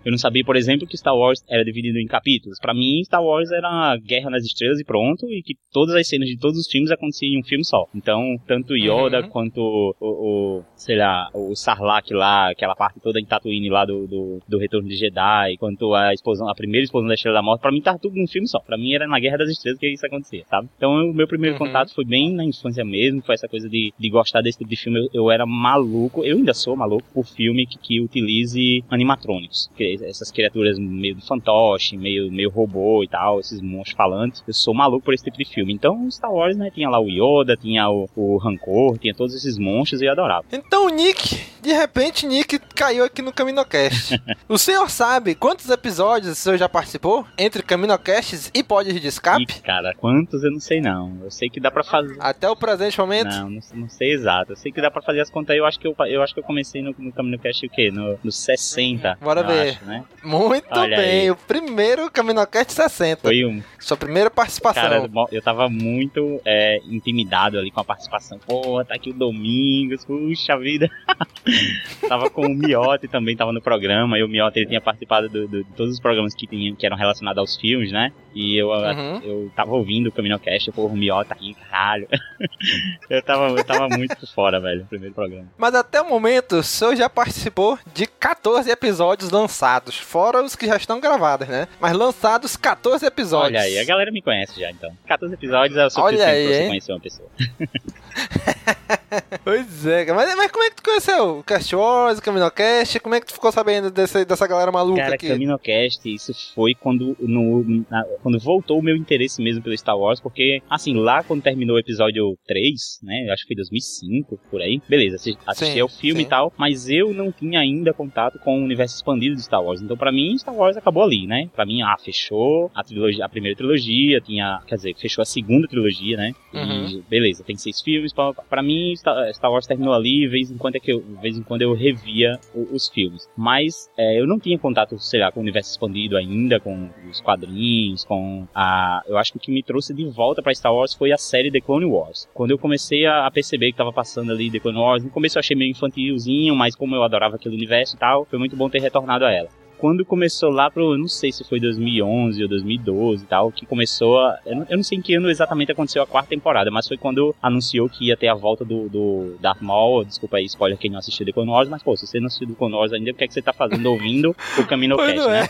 Eu 0.04 0.10
não 0.12 0.18
sabia, 0.18 0.44
por 0.44 0.56
exemplo, 0.56 0.86
que 0.86 0.96
Star 0.96 1.14
Wars 1.14 1.42
era 1.48 1.64
dividido 1.64 1.98
em 1.98 2.06
capítulos. 2.06 2.58
Pra 2.60 2.72
mim, 2.72 3.02
Star 3.04 3.22
Wars 3.22 3.50
era 3.50 3.96
Guerra 3.98 4.30
nas 4.30 4.44
Estrelas 4.44 4.80
e 4.80 4.84
pronto, 4.84 5.26
e 5.30 5.42
que 5.42 5.54
todas 5.72 5.94
as 5.94 6.08
cenas 6.08 6.28
de 6.28 6.38
todos 6.38 6.58
os 6.58 6.66
filmes 6.70 6.90
aconteciam 6.90 7.32
em 7.34 7.40
um 7.40 7.44
filme 7.44 7.64
só. 7.64 7.84
Então, 7.94 8.36
tanto 8.46 8.74
Yoda 8.76 9.20
Uhum. 9.22 9.28
quanto 9.28 9.58
o, 9.60 9.94
o, 10.00 10.62
sei 10.76 10.96
lá, 10.96 11.28
o 11.34 11.54
Sarlacc 11.54 12.10
lá, 12.12 12.50
aquela 12.50 12.74
parte 12.74 13.00
toda 13.00 13.20
em 13.20 13.24
Tatooine 13.26 13.68
lá 13.68 13.84
do, 13.84 14.06
do, 14.06 14.38
do 14.48 14.58
Retorno 14.58 14.88
de 14.88 14.96
Jedi, 14.96 15.56
quanto 15.58 15.92
a 15.94 16.14
explosão, 16.14 16.48
a 16.48 16.54
primeira 16.54 16.84
explosão 16.84 17.08
da 17.08 17.14
Estrela 17.14 17.36
da 17.38 17.42
Morte, 17.42 17.60
pra 17.60 17.72
mim 17.72 17.82
tava 17.82 17.98
tudo 17.98 18.16
num 18.16 18.26
filme 18.26 18.48
só. 18.48 18.60
Pra 18.60 18.78
mim 18.78 18.94
era 18.94 19.06
na 19.06 19.18
Guerra 19.20 19.38
das 19.38 19.50
Estrelas 19.50 19.78
que 19.78 19.88
isso 19.92 20.06
acontecia, 20.06 20.44
sabe? 20.48 20.68
Então, 20.76 21.10
o 21.10 21.14
meu 21.14 21.26
primeiro 21.28 21.54
Uhum. 21.54 21.58
contato 21.66 21.94
foi 21.94 22.04
bem 22.04 22.32
na 22.34 22.44
infância 22.44 22.84
mesmo, 22.84 23.22
foi 23.22 23.34
essa 23.34 23.48
coisa 23.48 23.68
de, 23.68 23.92
de 23.98 24.10
gostar 24.10 24.40
desse 24.40 24.58
tipo 24.58 24.70
de 24.70 24.76
filme. 24.76 25.00
Eu, 25.00 25.08
eu 25.24 25.30
era 25.30 25.44
maluco, 25.44 26.24
eu 26.24 26.36
ainda 26.36 26.54
sou 26.54 26.76
maluco 26.76 27.04
por 27.12 27.26
filme 27.26 27.66
que, 27.66 27.78
que 27.78 28.00
utilize 28.00 28.82
animatrônicos. 28.88 29.27
Que- 29.76 29.98
Essas 30.02 30.30
criaturas 30.30 30.78
meio 30.78 31.14
de 31.14 31.26
fantoche, 31.26 31.96
meio, 31.96 32.30
meio 32.32 32.50
robô 32.50 33.02
e 33.02 33.08
tal, 33.08 33.40
esses 33.40 33.60
monstros 33.60 33.96
falantes. 33.96 34.42
Eu 34.46 34.54
sou 34.54 34.72
maluco 34.74 35.04
por 35.04 35.14
esse 35.14 35.24
tipo 35.24 35.36
de 35.36 35.44
filme. 35.44 35.72
Então, 35.72 36.10
Star 36.10 36.32
Wars, 36.32 36.56
né, 36.56 36.70
tinha 36.72 36.88
lá 36.88 37.00
o 37.00 37.08
Yoda, 37.08 37.56
tinha 37.56 37.88
o, 37.88 38.08
o 38.16 38.36
Rancor, 38.38 38.98
tinha 38.98 39.14
todos 39.14 39.34
esses 39.34 39.58
monstros 39.58 40.00
e 40.02 40.06
eu 40.06 40.12
adorava. 40.12 40.44
Então 40.52 40.88
Nick, 40.88 41.40
de 41.60 41.72
repente, 41.72 42.26
Nick 42.26 42.58
caiu 42.74 43.04
aqui 43.04 43.20
no 43.22 43.32
CaminoCast. 43.32 44.20
o 44.48 44.56
senhor 44.58 44.88
sabe 44.90 45.34
quantos 45.34 45.68
episódios 45.70 46.32
o 46.32 46.34
senhor 46.34 46.56
já 46.56 46.68
participou? 46.68 47.26
Entre 47.38 47.62
CaminoCasts 47.62 48.50
e 48.54 48.62
Pods 48.62 49.00
de 49.00 49.06
Escape? 49.06 49.42
Ih, 49.42 49.60
cara, 49.62 49.94
quantos 49.94 50.42
eu 50.44 50.50
não 50.50 50.60
sei 50.60 50.80
não. 50.80 51.18
Eu 51.22 51.30
sei 51.30 51.48
que 51.50 51.60
dá 51.60 51.70
pra 51.70 51.82
fazer. 51.84 52.16
Até 52.20 52.48
o 52.48 52.56
presente 52.56 52.98
momento? 52.98 53.28
Não, 53.28 53.50
não, 53.50 53.60
não 53.74 53.88
sei 53.88 54.12
exato. 54.12 54.52
Eu 54.52 54.56
sei 54.56 54.70
que 54.72 54.80
dá 54.80 54.90
pra 54.90 55.02
fazer 55.02 55.20
as 55.20 55.30
contas 55.30 55.54
aí. 55.54 55.58
Eu 55.58 55.66
acho 55.66 55.78
que 55.78 55.86
eu, 55.86 55.94
eu, 56.06 56.22
acho 56.22 56.32
que 56.34 56.40
eu 56.40 56.44
comecei 56.44 56.82
no, 56.82 56.94
no 56.98 57.12
Caminho 57.12 57.38
Cast 57.38 57.66
o 57.66 57.70
quê? 57.70 57.90
No, 57.90 58.18
no 58.22 58.30
60. 58.32 59.17
Bora 59.20 59.42
ver. 59.42 59.70
acho, 59.70 59.84
né? 59.84 60.04
Muito 60.22 60.66
Olha 60.70 60.96
bem, 60.96 61.20
aí. 61.22 61.30
o 61.30 61.36
primeiro 61.36 62.10
CaminoCast 62.10 62.72
60. 62.72 63.22
Foi 63.22 63.44
um. 63.44 63.62
Sua 63.78 63.96
primeira 63.96 64.30
participação. 64.30 64.82
Cara, 64.82 65.10
eu 65.32 65.42
tava 65.42 65.68
muito 65.68 66.40
é, 66.44 66.80
intimidado 66.84 67.58
ali 67.58 67.70
com 67.70 67.80
a 67.80 67.84
participação. 67.84 68.38
Pô, 68.46 68.84
tá 68.84 68.94
aqui 68.94 69.10
o 69.10 69.14
Domingos, 69.14 70.04
puxa 70.04 70.56
vida. 70.58 70.88
tava 72.08 72.28
com 72.30 72.46
o 72.46 72.54
Miotti 72.54 73.08
também, 73.08 73.36
tava 73.36 73.52
no 73.52 73.60
programa. 73.62 74.18
E 74.18 74.22
o 74.22 74.28
Miotti 74.28 74.60
ele 74.60 74.66
tinha 74.66 74.80
participado 74.80 75.28
do- 75.28 75.48
do- 75.48 75.64
de 75.64 75.70
todos 75.72 75.94
os 75.94 76.00
programas 76.00 76.34
que, 76.34 76.46
tinham, 76.46 76.74
que 76.76 76.84
eram 76.86 76.96
relacionados 76.96 77.38
aos 77.38 77.56
filmes, 77.56 77.90
né? 77.92 78.12
E 78.34 78.56
eu, 78.56 78.68
Uhum. 78.68 79.20
eu 79.24 79.52
tava 79.56 79.72
ouvindo 79.72 80.08
o 80.08 80.12
Caminocast, 80.12 80.70
pô, 80.72 80.86
o 80.86 80.96
Miotti 80.96 81.28
tá 81.30 81.34
aqui, 81.34 81.54
caralho. 81.54 82.06
eu, 83.10 83.22
tava, 83.22 83.48
eu 83.48 83.64
tava 83.64 83.88
muito 83.88 84.26
fora, 84.32 84.60
velho, 84.60 84.80
no 84.82 84.86
primeiro 84.86 85.14
programa. 85.14 85.46
Mas 85.56 85.74
até 85.74 86.00
o 86.00 86.08
momento, 86.08 86.56
o 86.56 86.62
senhor 86.62 86.94
já 86.94 87.08
participou 87.08 87.78
de 87.94 88.06
14 88.06 88.70
episódios 88.70 89.07
lançados, 89.30 89.96
fora 89.98 90.42
os 90.42 90.54
que 90.56 90.66
já 90.66 90.76
estão 90.76 91.00
gravados, 91.00 91.48
né? 91.48 91.66
Mas 91.80 91.92
lançados 91.92 92.56
14 92.56 93.04
episódios. 93.06 93.60
Olha 93.60 93.60
aí, 93.60 93.78
a 93.78 93.84
galera 93.84 94.10
me 94.10 94.20
conhece 94.22 94.58
já, 94.60 94.70
então. 94.70 94.96
14 95.06 95.34
episódios 95.34 95.76
é 95.76 95.80
o 95.80 96.02
Olha 96.02 96.16
suficiente 96.16 96.22
aí, 96.24 96.44
pra 96.46 96.54
você 96.54 96.60
hein? 96.62 96.68
conhecer 96.68 96.92
uma 96.92 97.00
pessoa. 97.00 97.28
Pois 99.42 99.86
é, 99.86 100.04
mas, 100.12 100.34
mas 100.36 100.50
como 100.52 100.64
é 100.64 100.70
que 100.70 100.76
tu 100.76 100.82
conheceu 100.82 101.38
o 101.38 101.42
Cast 101.42 101.74
Wars, 101.74 102.18
o 102.18 102.22
CaminoCast? 102.22 103.00
Como 103.00 103.14
é 103.14 103.20
que 103.20 103.26
tu 103.26 103.32
ficou 103.32 103.50
sabendo 103.50 103.90
desse, 103.90 104.24
dessa 104.24 104.46
galera 104.46 104.70
maluca 104.70 105.00
Cara, 105.00 105.14
aqui? 105.14 105.28
CaminoCast, 105.28 106.06
isso 106.12 106.32
foi 106.54 106.74
quando, 106.74 107.16
no, 107.18 107.64
na- 107.90 108.04
quando 108.22 108.38
voltou 108.38 108.78
o 108.78 108.82
meu 108.82 108.94
interesse 108.94 109.42
mesmo 109.42 109.62
pelo 109.62 109.76
Star 109.78 109.98
Wars, 109.98 110.20
porque, 110.20 110.60
assim, 110.68 110.94
lá 110.94 111.22
quando 111.24 111.42
terminou 111.42 111.76
o 111.76 111.78
episódio 111.78 112.36
3, 112.46 112.98
né, 113.02 113.28
acho 113.32 113.42
que 113.44 113.48
foi 113.48 113.56
2005, 113.56 114.38
por 114.50 114.60
aí, 114.60 114.80
beleza, 114.88 115.16
assi- 115.16 115.38
assisti 115.46 115.80
ao 115.80 115.88
filme 115.88 116.20
sim. 116.20 116.26
e 116.26 116.28
tal, 116.28 116.52
mas 116.58 116.88
eu 116.90 117.14
não 117.14 117.32
tinha 117.32 117.60
ainda 117.60 117.94
contato 117.94 118.38
com 118.40 118.60
o 118.60 118.64
universo 118.64 118.96
expandido 118.96 119.34
de 119.36 119.42
Star 119.42 119.62
Wars, 119.62 119.80
então 119.80 119.96
pra 119.96 120.12
mim, 120.12 120.36
Star 120.38 120.54
Wars 120.54 120.76
acabou 120.76 121.02
ali, 121.02 121.26
né, 121.26 121.48
pra 121.54 121.64
mim, 121.64 121.80
ah, 121.82 121.96
fechou 121.98 122.70
a, 122.74 122.84
trilogia, 122.84 123.24
a 123.24 123.28
primeira 123.28 123.56
trilogia, 123.56 124.20
tinha, 124.20 124.60
quer 124.66 124.74
dizer, 124.76 124.94
fechou 124.98 125.22
a 125.22 125.26
segunda 125.26 125.66
trilogia, 125.66 126.16
né, 126.18 126.32
e 126.52 126.58
Uhum. 126.58 127.02
beleza, 127.08 127.42
tem 127.44 127.56
seis 127.56 127.80
filmes, 127.80 127.97
pra, 128.12 128.32
pra 128.32 128.62
mim, 128.62 128.94
Star, 128.96 129.32
Star 129.34 129.50
Wars 129.50 129.66
terminou 129.66 129.94
ali, 129.94 130.26
vez 130.26 130.50
em 130.50 130.56
quando 130.56 130.76
é 130.76 130.80
que 130.80 130.92
eu, 130.92 131.00
vez 131.20 131.36
em 131.38 131.42
quando 131.42 131.62
eu 131.62 131.74
revia 131.74 132.38
os 132.54 132.88
filmes, 132.88 133.28
mas 133.36 133.90
é, 133.96 134.20
eu 134.20 134.26
não 134.26 134.38
tinha 134.38 134.58
contato, 134.58 134.98
sei 134.98 135.20
lá, 135.20 135.30
com 135.30 135.40
o 135.40 135.42
universo 135.42 135.70
expandido 135.70 136.16
ainda, 136.16 136.60
com 136.60 136.90
os 137.08 137.20
quadrinhos, 137.20 138.04
com 138.04 138.46
a. 138.54 139.02
Eu 139.06 139.16
acho 139.18 139.32
que 139.32 139.38
o 139.38 139.40
que 139.40 139.50
me 139.50 139.62
trouxe 139.62 139.94
de 139.94 140.04
volta 140.04 140.42
pra 140.42 140.54
Star 140.54 140.74
Wars 140.74 140.94
foi 140.94 141.12
a 141.12 141.18
série 141.18 141.50
The 141.50 141.60
Clone 141.60 141.86
Wars. 141.86 142.28
Quando 142.34 142.50
eu 142.50 142.58
comecei 142.58 143.06
a 143.06 143.30
perceber 143.30 143.72
que 143.72 143.78
tava 143.78 143.92
passando 143.92 144.32
ali 144.32 144.50
The 144.50 144.60
Clone 144.60 144.78
Wars, 144.78 145.04
no 145.04 145.10
começo 145.10 145.38
eu 145.38 145.40
achei 145.40 145.56
meio 145.56 145.70
infantilzinho, 145.70 146.54
mas 146.54 146.74
como 146.74 146.94
eu 146.94 147.02
adorava 147.02 147.36
aquele 147.36 147.56
universo 147.56 147.96
e 147.96 147.98
tal, 147.98 148.24
foi 148.24 148.38
muito 148.38 148.56
bom 148.56 148.68
ter 148.68 148.80
retornado 148.80 149.24
a 149.24 149.32
ela 149.32 149.48
quando 149.78 150.04
começou 150.04 150.50
lá 150.50 150.70
pro, 150.70 150.92
eu 150.92 150.98
não 150.98 151.08
sei 151.08 151.32
se 151.32 151.44
foi 151.44 151.60
2011 151.60 152.42
ou 152.42 152.48
2012 152.48 153.24
e 153.24 153.26
tal, 153.26 153.52
que 153.52 153.64
começou 153.64 154.18
a, 154.18 154.38
eu 154.44 154.56
não, 154.56 154.66
eu 154.68 154.76
não 154.76 154.84
sei 154.84 154.98
em 154.98 155.02
que 155.02 155.14
ano 155.14 155.30
exatamente 155.30 155.72
aconteceu 155.72 156.02
a 156.02 156.06
quarta 156.06 156.30
temporada, 156.30 156.70
mas 156.70 156.86
foi 156.86 156.96
quando 156.96 157.34
anunciou 157.42 157.88
que 157.88 158.06
ia 158.06 158.16
ter 158.16 158.28
a 158.28 158.34
volta 158.34 158.64
do, 158.64 158.88
do 158.88 159.36
Darth 159.40 159.62
Maul, 159.62 160.04
desculpa 160.04 160.36
aí, 160.36 160.44
spoiler 160.46 160.78
quem 160.78 160.90
não 160.90 160.98
assistiu 160.98 161.24
The 161.24 161.32
Clone 161.32 161.50
Wars, 161.50 161.68
mas 161.68 161.82
pô, 161.82 161.96
se 161.96 162.06
você 162.06 162.20
não 162.20 162.26
assistiu 162.26 162.48
The 162.48 162.54
Clone 162.54 162.74
Wars 162.74 162.92
ainda, 162.92 163.10
o 163.10 163.14
que 163.14 163.24
é 163.24 163.28
que 163.28 163.34
você 163.34 163.42
tá 163.42 163.52
fazendo 163.52 163.86
ouvindo 163.86 164.34
o 164.58 164.64
Camino 164.66 164.96
Cast, 164.96 165.20
é. 165.20 165.28
né? 165.28 165.48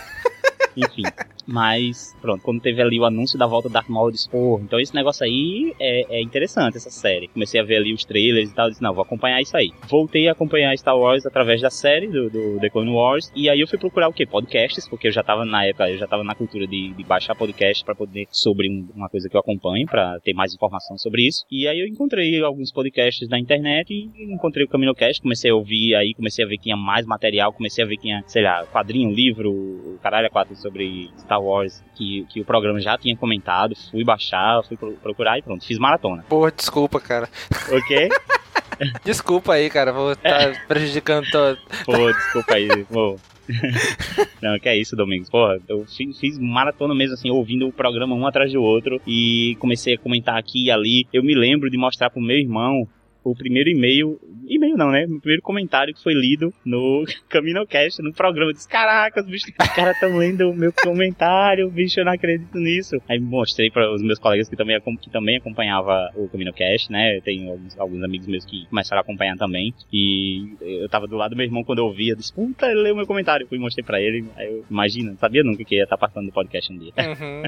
Enfim. 0.77 1.03
Mas, 1.51 2.15
pronto, 2.21 2.43
quando 2.43 2.61
teve 2.61 2.83
ali 2.83 3.01
o 3.01 3.07
anúncio 3.07 3.39
da 3.39 3.47
volta 3.47 3.71
do 3.71 3.73
Darth 3.73 3.89
Maul, 3.89 4.09
eu 4.09 4.13
disse, 4.13 4.29
pô, 4.29 4.61
então 4.63 4.79
esse 4.79 4.95
negócio 4.95 5.25
aí 5.25 5.75
é, 5.81 6.19
é 6.19 6.23
interessante, 6.23 6.77
essa 6.77 6.91
série. 6.91 7.27
Comecei 7.29 7.59
a 7.59 7.65
ver 7.65 7.77
ali 7.77 7.95
os 7.95 8.05
trailers 8.05 8.51
e 8.51 8.55
tal, 8.55 8.67
eu 8.67 8.71
disse, 8.71 8.83
não, 8.83 8.93
vou 8.93 9.03
acompanhar 9.03 9.41
isso 9.41 9.57
aí. 9.57 9.71
Voltei 9.89 10.29
a 10.29 10.33
acompanhar 10.33 10.77
Star 10.77 10.97
Wars 10.99 11.25
através 11.25 11.63
da 11.63 11.71
série 11.71 12.07
do, 12.07 12.29
do 12.29 12.61
The 12.61 12.69
Clone 12.69 12.91
Wars, 12.91 13.33
e 13.35 13.49
aí 13.49 13.59
eu 13.61 13.67
fui 13.67 13.79
procurar 13.79 14.09
o 14.09 14.13
quê? 14.13 14.27
Podcasts, 14.27 14.87
porque 14.87 15.09
eu 15.09 15.13
já 15.13 15.23
tava 15.23 15.47
na 15.47 15.65
época, 15.65 15.89
eu 15.89 15.97
já 15.97 16.07
tava 16.07 16.23
na 16.23 16.35
cultura 16.35 16.67
de, 16.67 16.93
de 16.93 17.05
baixar 17.05 17.35
podcast 17.35 17.83
pra 17.83 17.95
poder, 17.95 18.27
sobre 18.31 18.69
um- 18.69 18.87
uma 18.95 19.09
coisa 19.09 19.27
que 19.27 19.35
eu 19.35 19.41
acompanho, 19.41 19.87
pra 19.87 20.21
ter 20.21 20.35
mais 20.35 20.53
informação 20.55 20.99
sobre 20.99 21.27
isso. 21.27 21.45
E 21.51 21.67
aí 21.67 21.81
eu 21.81 21.87
encontrei 21.87 22.43
alguns 22.43 22.71
podcasts 22.71 23.27
na 23.27 23.39
internet 23.39 23.91
e 23.91 24.35
encontrei 24.35 24.67
o 24.67 24.69
CaminoCast, 24.69 25.23
comecei 25.23 25.51
a 25.51 25.55
ouvir 25.55 25.95
aí, 25.95 26.13
comecei 26.13 26.45
a 26.45 26.49
ver 26.49 26.59
que 26.59 26.65
tinha 26.65 26.77
mais 26.77 27.07
material, 27.07 27.55
comecei 27.55 27.83
a 27.83 27.87
ver 27.87 27.97
que 27.97 28.03
tinha, 28.03 28.23
sei 28.27 28.43
lá, 28.43 28.67
quadrinho, 28.67 29.11
livro, 29.11 29.99
caralho 30.03 30.29
quatro 30.31 30.55
sobre 30.55 31.09
Star 31.19 31.38
Star 31.39 31.43
Wars 31.43 31.83
que, 31.95 32.27
que 32.29 32.41
o 32.41 32.45
programa 32.45 32.81
já 32.81 32.99
tinha 32.99 33.17
comentado, 33.17 33.75
fui 33.91 34.05
baixar, 34.05 34.63
fui 34.65 34.77
procurar 34.77 35.39
e 35.39 35.43
pronto, 35.43 35.65
fiz 35.65 35.79
maratona. 35.79 36.25
Porra, 36.29 36.53
desculpa, 36.53 37.01
cara. 37.01 37.29
O 37.71 37.87
quê? 37.87 38.09
desculpa 39.05 39.55
aí, 39.55 39.71
cara, 39.71 39.93
vou 39.93 40.13
estar 40.13 40.53
tá 40.53 40.61
prejudicando 40.67 41.27
todo. 41.31 41.59
Pô, 41.85 42.13
desculpa 42.13 42.55
aí, 42.55 42.85
pô. 42.85 43.17
Não, 44.43 44.59
que 44.59 44.69
é 44.69 44.77
isso, 44.77 44.95
Domingos. 44.95 45.31
Pô, 45.31 45.59
eu 45.69 45.87
fiz, 45.87 46.19
fiz, 46.19 46.39
maratona 46.39 46.95
mesmo, 46.95 47.15
assim, 47.15 47.31
ouvindo 47.31 47.67
o 47.67 47.73
programa 47.73 48.15
um 48.15 48.27
atrás 48.27 48.53
do 48.53 48.63
outro 48.63 49.01
e 49.07 49.57
comecei 49.59 49.95
a 49.95 49.99
comentar 49.99 50.37
aqui 50.37 50.67
e 50.67 50.71
ali. 50.71 51.07
Eu 51.13 51.23
me 51.23 51.35
lembro 51.35 51.71
de 51.71 51.79
mostrar 51.79 52.11
pro 52.11 52.21
meu 52.21 52.37
irmão 52.37 52.87
o 53.31 53.35
primeiro 53.35 53.69
e-mail, 53.71 54.19
e-mail 54.47 54.77
não, 54.77 54.91
né? 54.91 55.05
O 55.05 55.21
primeiro 55.21 55.43
comentário 55.43 55.95
que 55.95 56.03
foi 56.03 56.15
lido 56.15 56.53
no 56.65 57.05
CaminoCast, 57.29 58.03
no 58.03 58.13
programa. 58.13 58.51
Eu 58.51 58.55
disse, 58.55 58.69
caraca, 58.69 59.21
os 59.21 59.27
bichos, 59.27 59.53
os 59.61 59.69
caras 59.69 59.95
estão 59.95 60.17
lendo 60.17 60.51
o 60.51 60.55
meu 60.55 60.73
comentário, 60.73 61.71
bicho, 61.71 62.01
eu 62.01 62.05
não 62.05 62.13
acredito 62.13 62.59
nisso. 62.59 62.97
Aí 63.09 63.19
mostrei 63.19 63.71
para 63.71 63.93
os 63.93 64.03
meus 64.03 64.19
colegas 64.19 64.49
que 64.49 64.57
também, 64.57 64.81
que 65.01 65.11
também 65.11 65.37
acompanhava 65.37 66.11
o 66.15 66.29
CaminoCast, 66.29 66.91
né? 66.91 67.21
Tenho 67.21 67.51
alguns, 67.51 67.79
alguns, 67.79 68.03
amigos 68.03 68.27
meus 68.27 68.45
que 68.45 68.67
começaram 68.67 69.01
a 69.01 69.03
acompanhar 69.03 69.37
também. 69.37 69.75
E 69.93 70.57
eu 70.61 70.89
tava 70.89 71.07
do 71.07 71.17
lado 71.17 71.31
do 71.31 71.37
meu 71.37 71.47
irmão 71.47 71.65
quando 71.65 71.81
eu 71.81 71.87
ouvia, 71.87 72.17
disse, 72.17 72.33
puta, 72.33 72.67
ele 72.67 72.83
leu 72.83 72.97
meu 72.97 73.07
comentário. 73.07 73.47
Fui 73.47 73.59
mostrei 73.59 73.85
pra 73.85 74.01
ele, 74.01 74.25
aí 74.37 74.47
eu, 74.47 74.65
imagina, 74.71 75.15
sabia 75.19 75.43
nunca 75.43 75.65
que 75.65 75.77
ia 75.77 75.85
estar 75.85 75.97
participando 75.97 76.27
do 76.27 76.33
podcast 76.33 76.73
um 76.73 76.79
dia. 76.79 76.93
Uhum. 76.97 77.43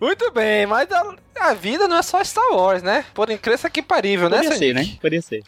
Muito 0.00 0.30
bem, 0.32 0.66
mas 0.66 0.90
a, 0.90 1.14
a, 1.40 1.54
vida 1.54 1.88
não 1.88 1.96
é 1.96 2.02
só 2.02 2.22
Star 2.22 2.52
Wars, 2.52 2.82
né? 2.82 3.04
Por 3.14 3.30
incrível 3.30 3.70
que 3.70 3.82
parível 3.82 4.23
possível, 4.30 4.50
né, 4.50 4.58
ser, 4.58 4.74
né? 4.74 4.96
Podia 5.00 5.22
ser. 5.22 5.42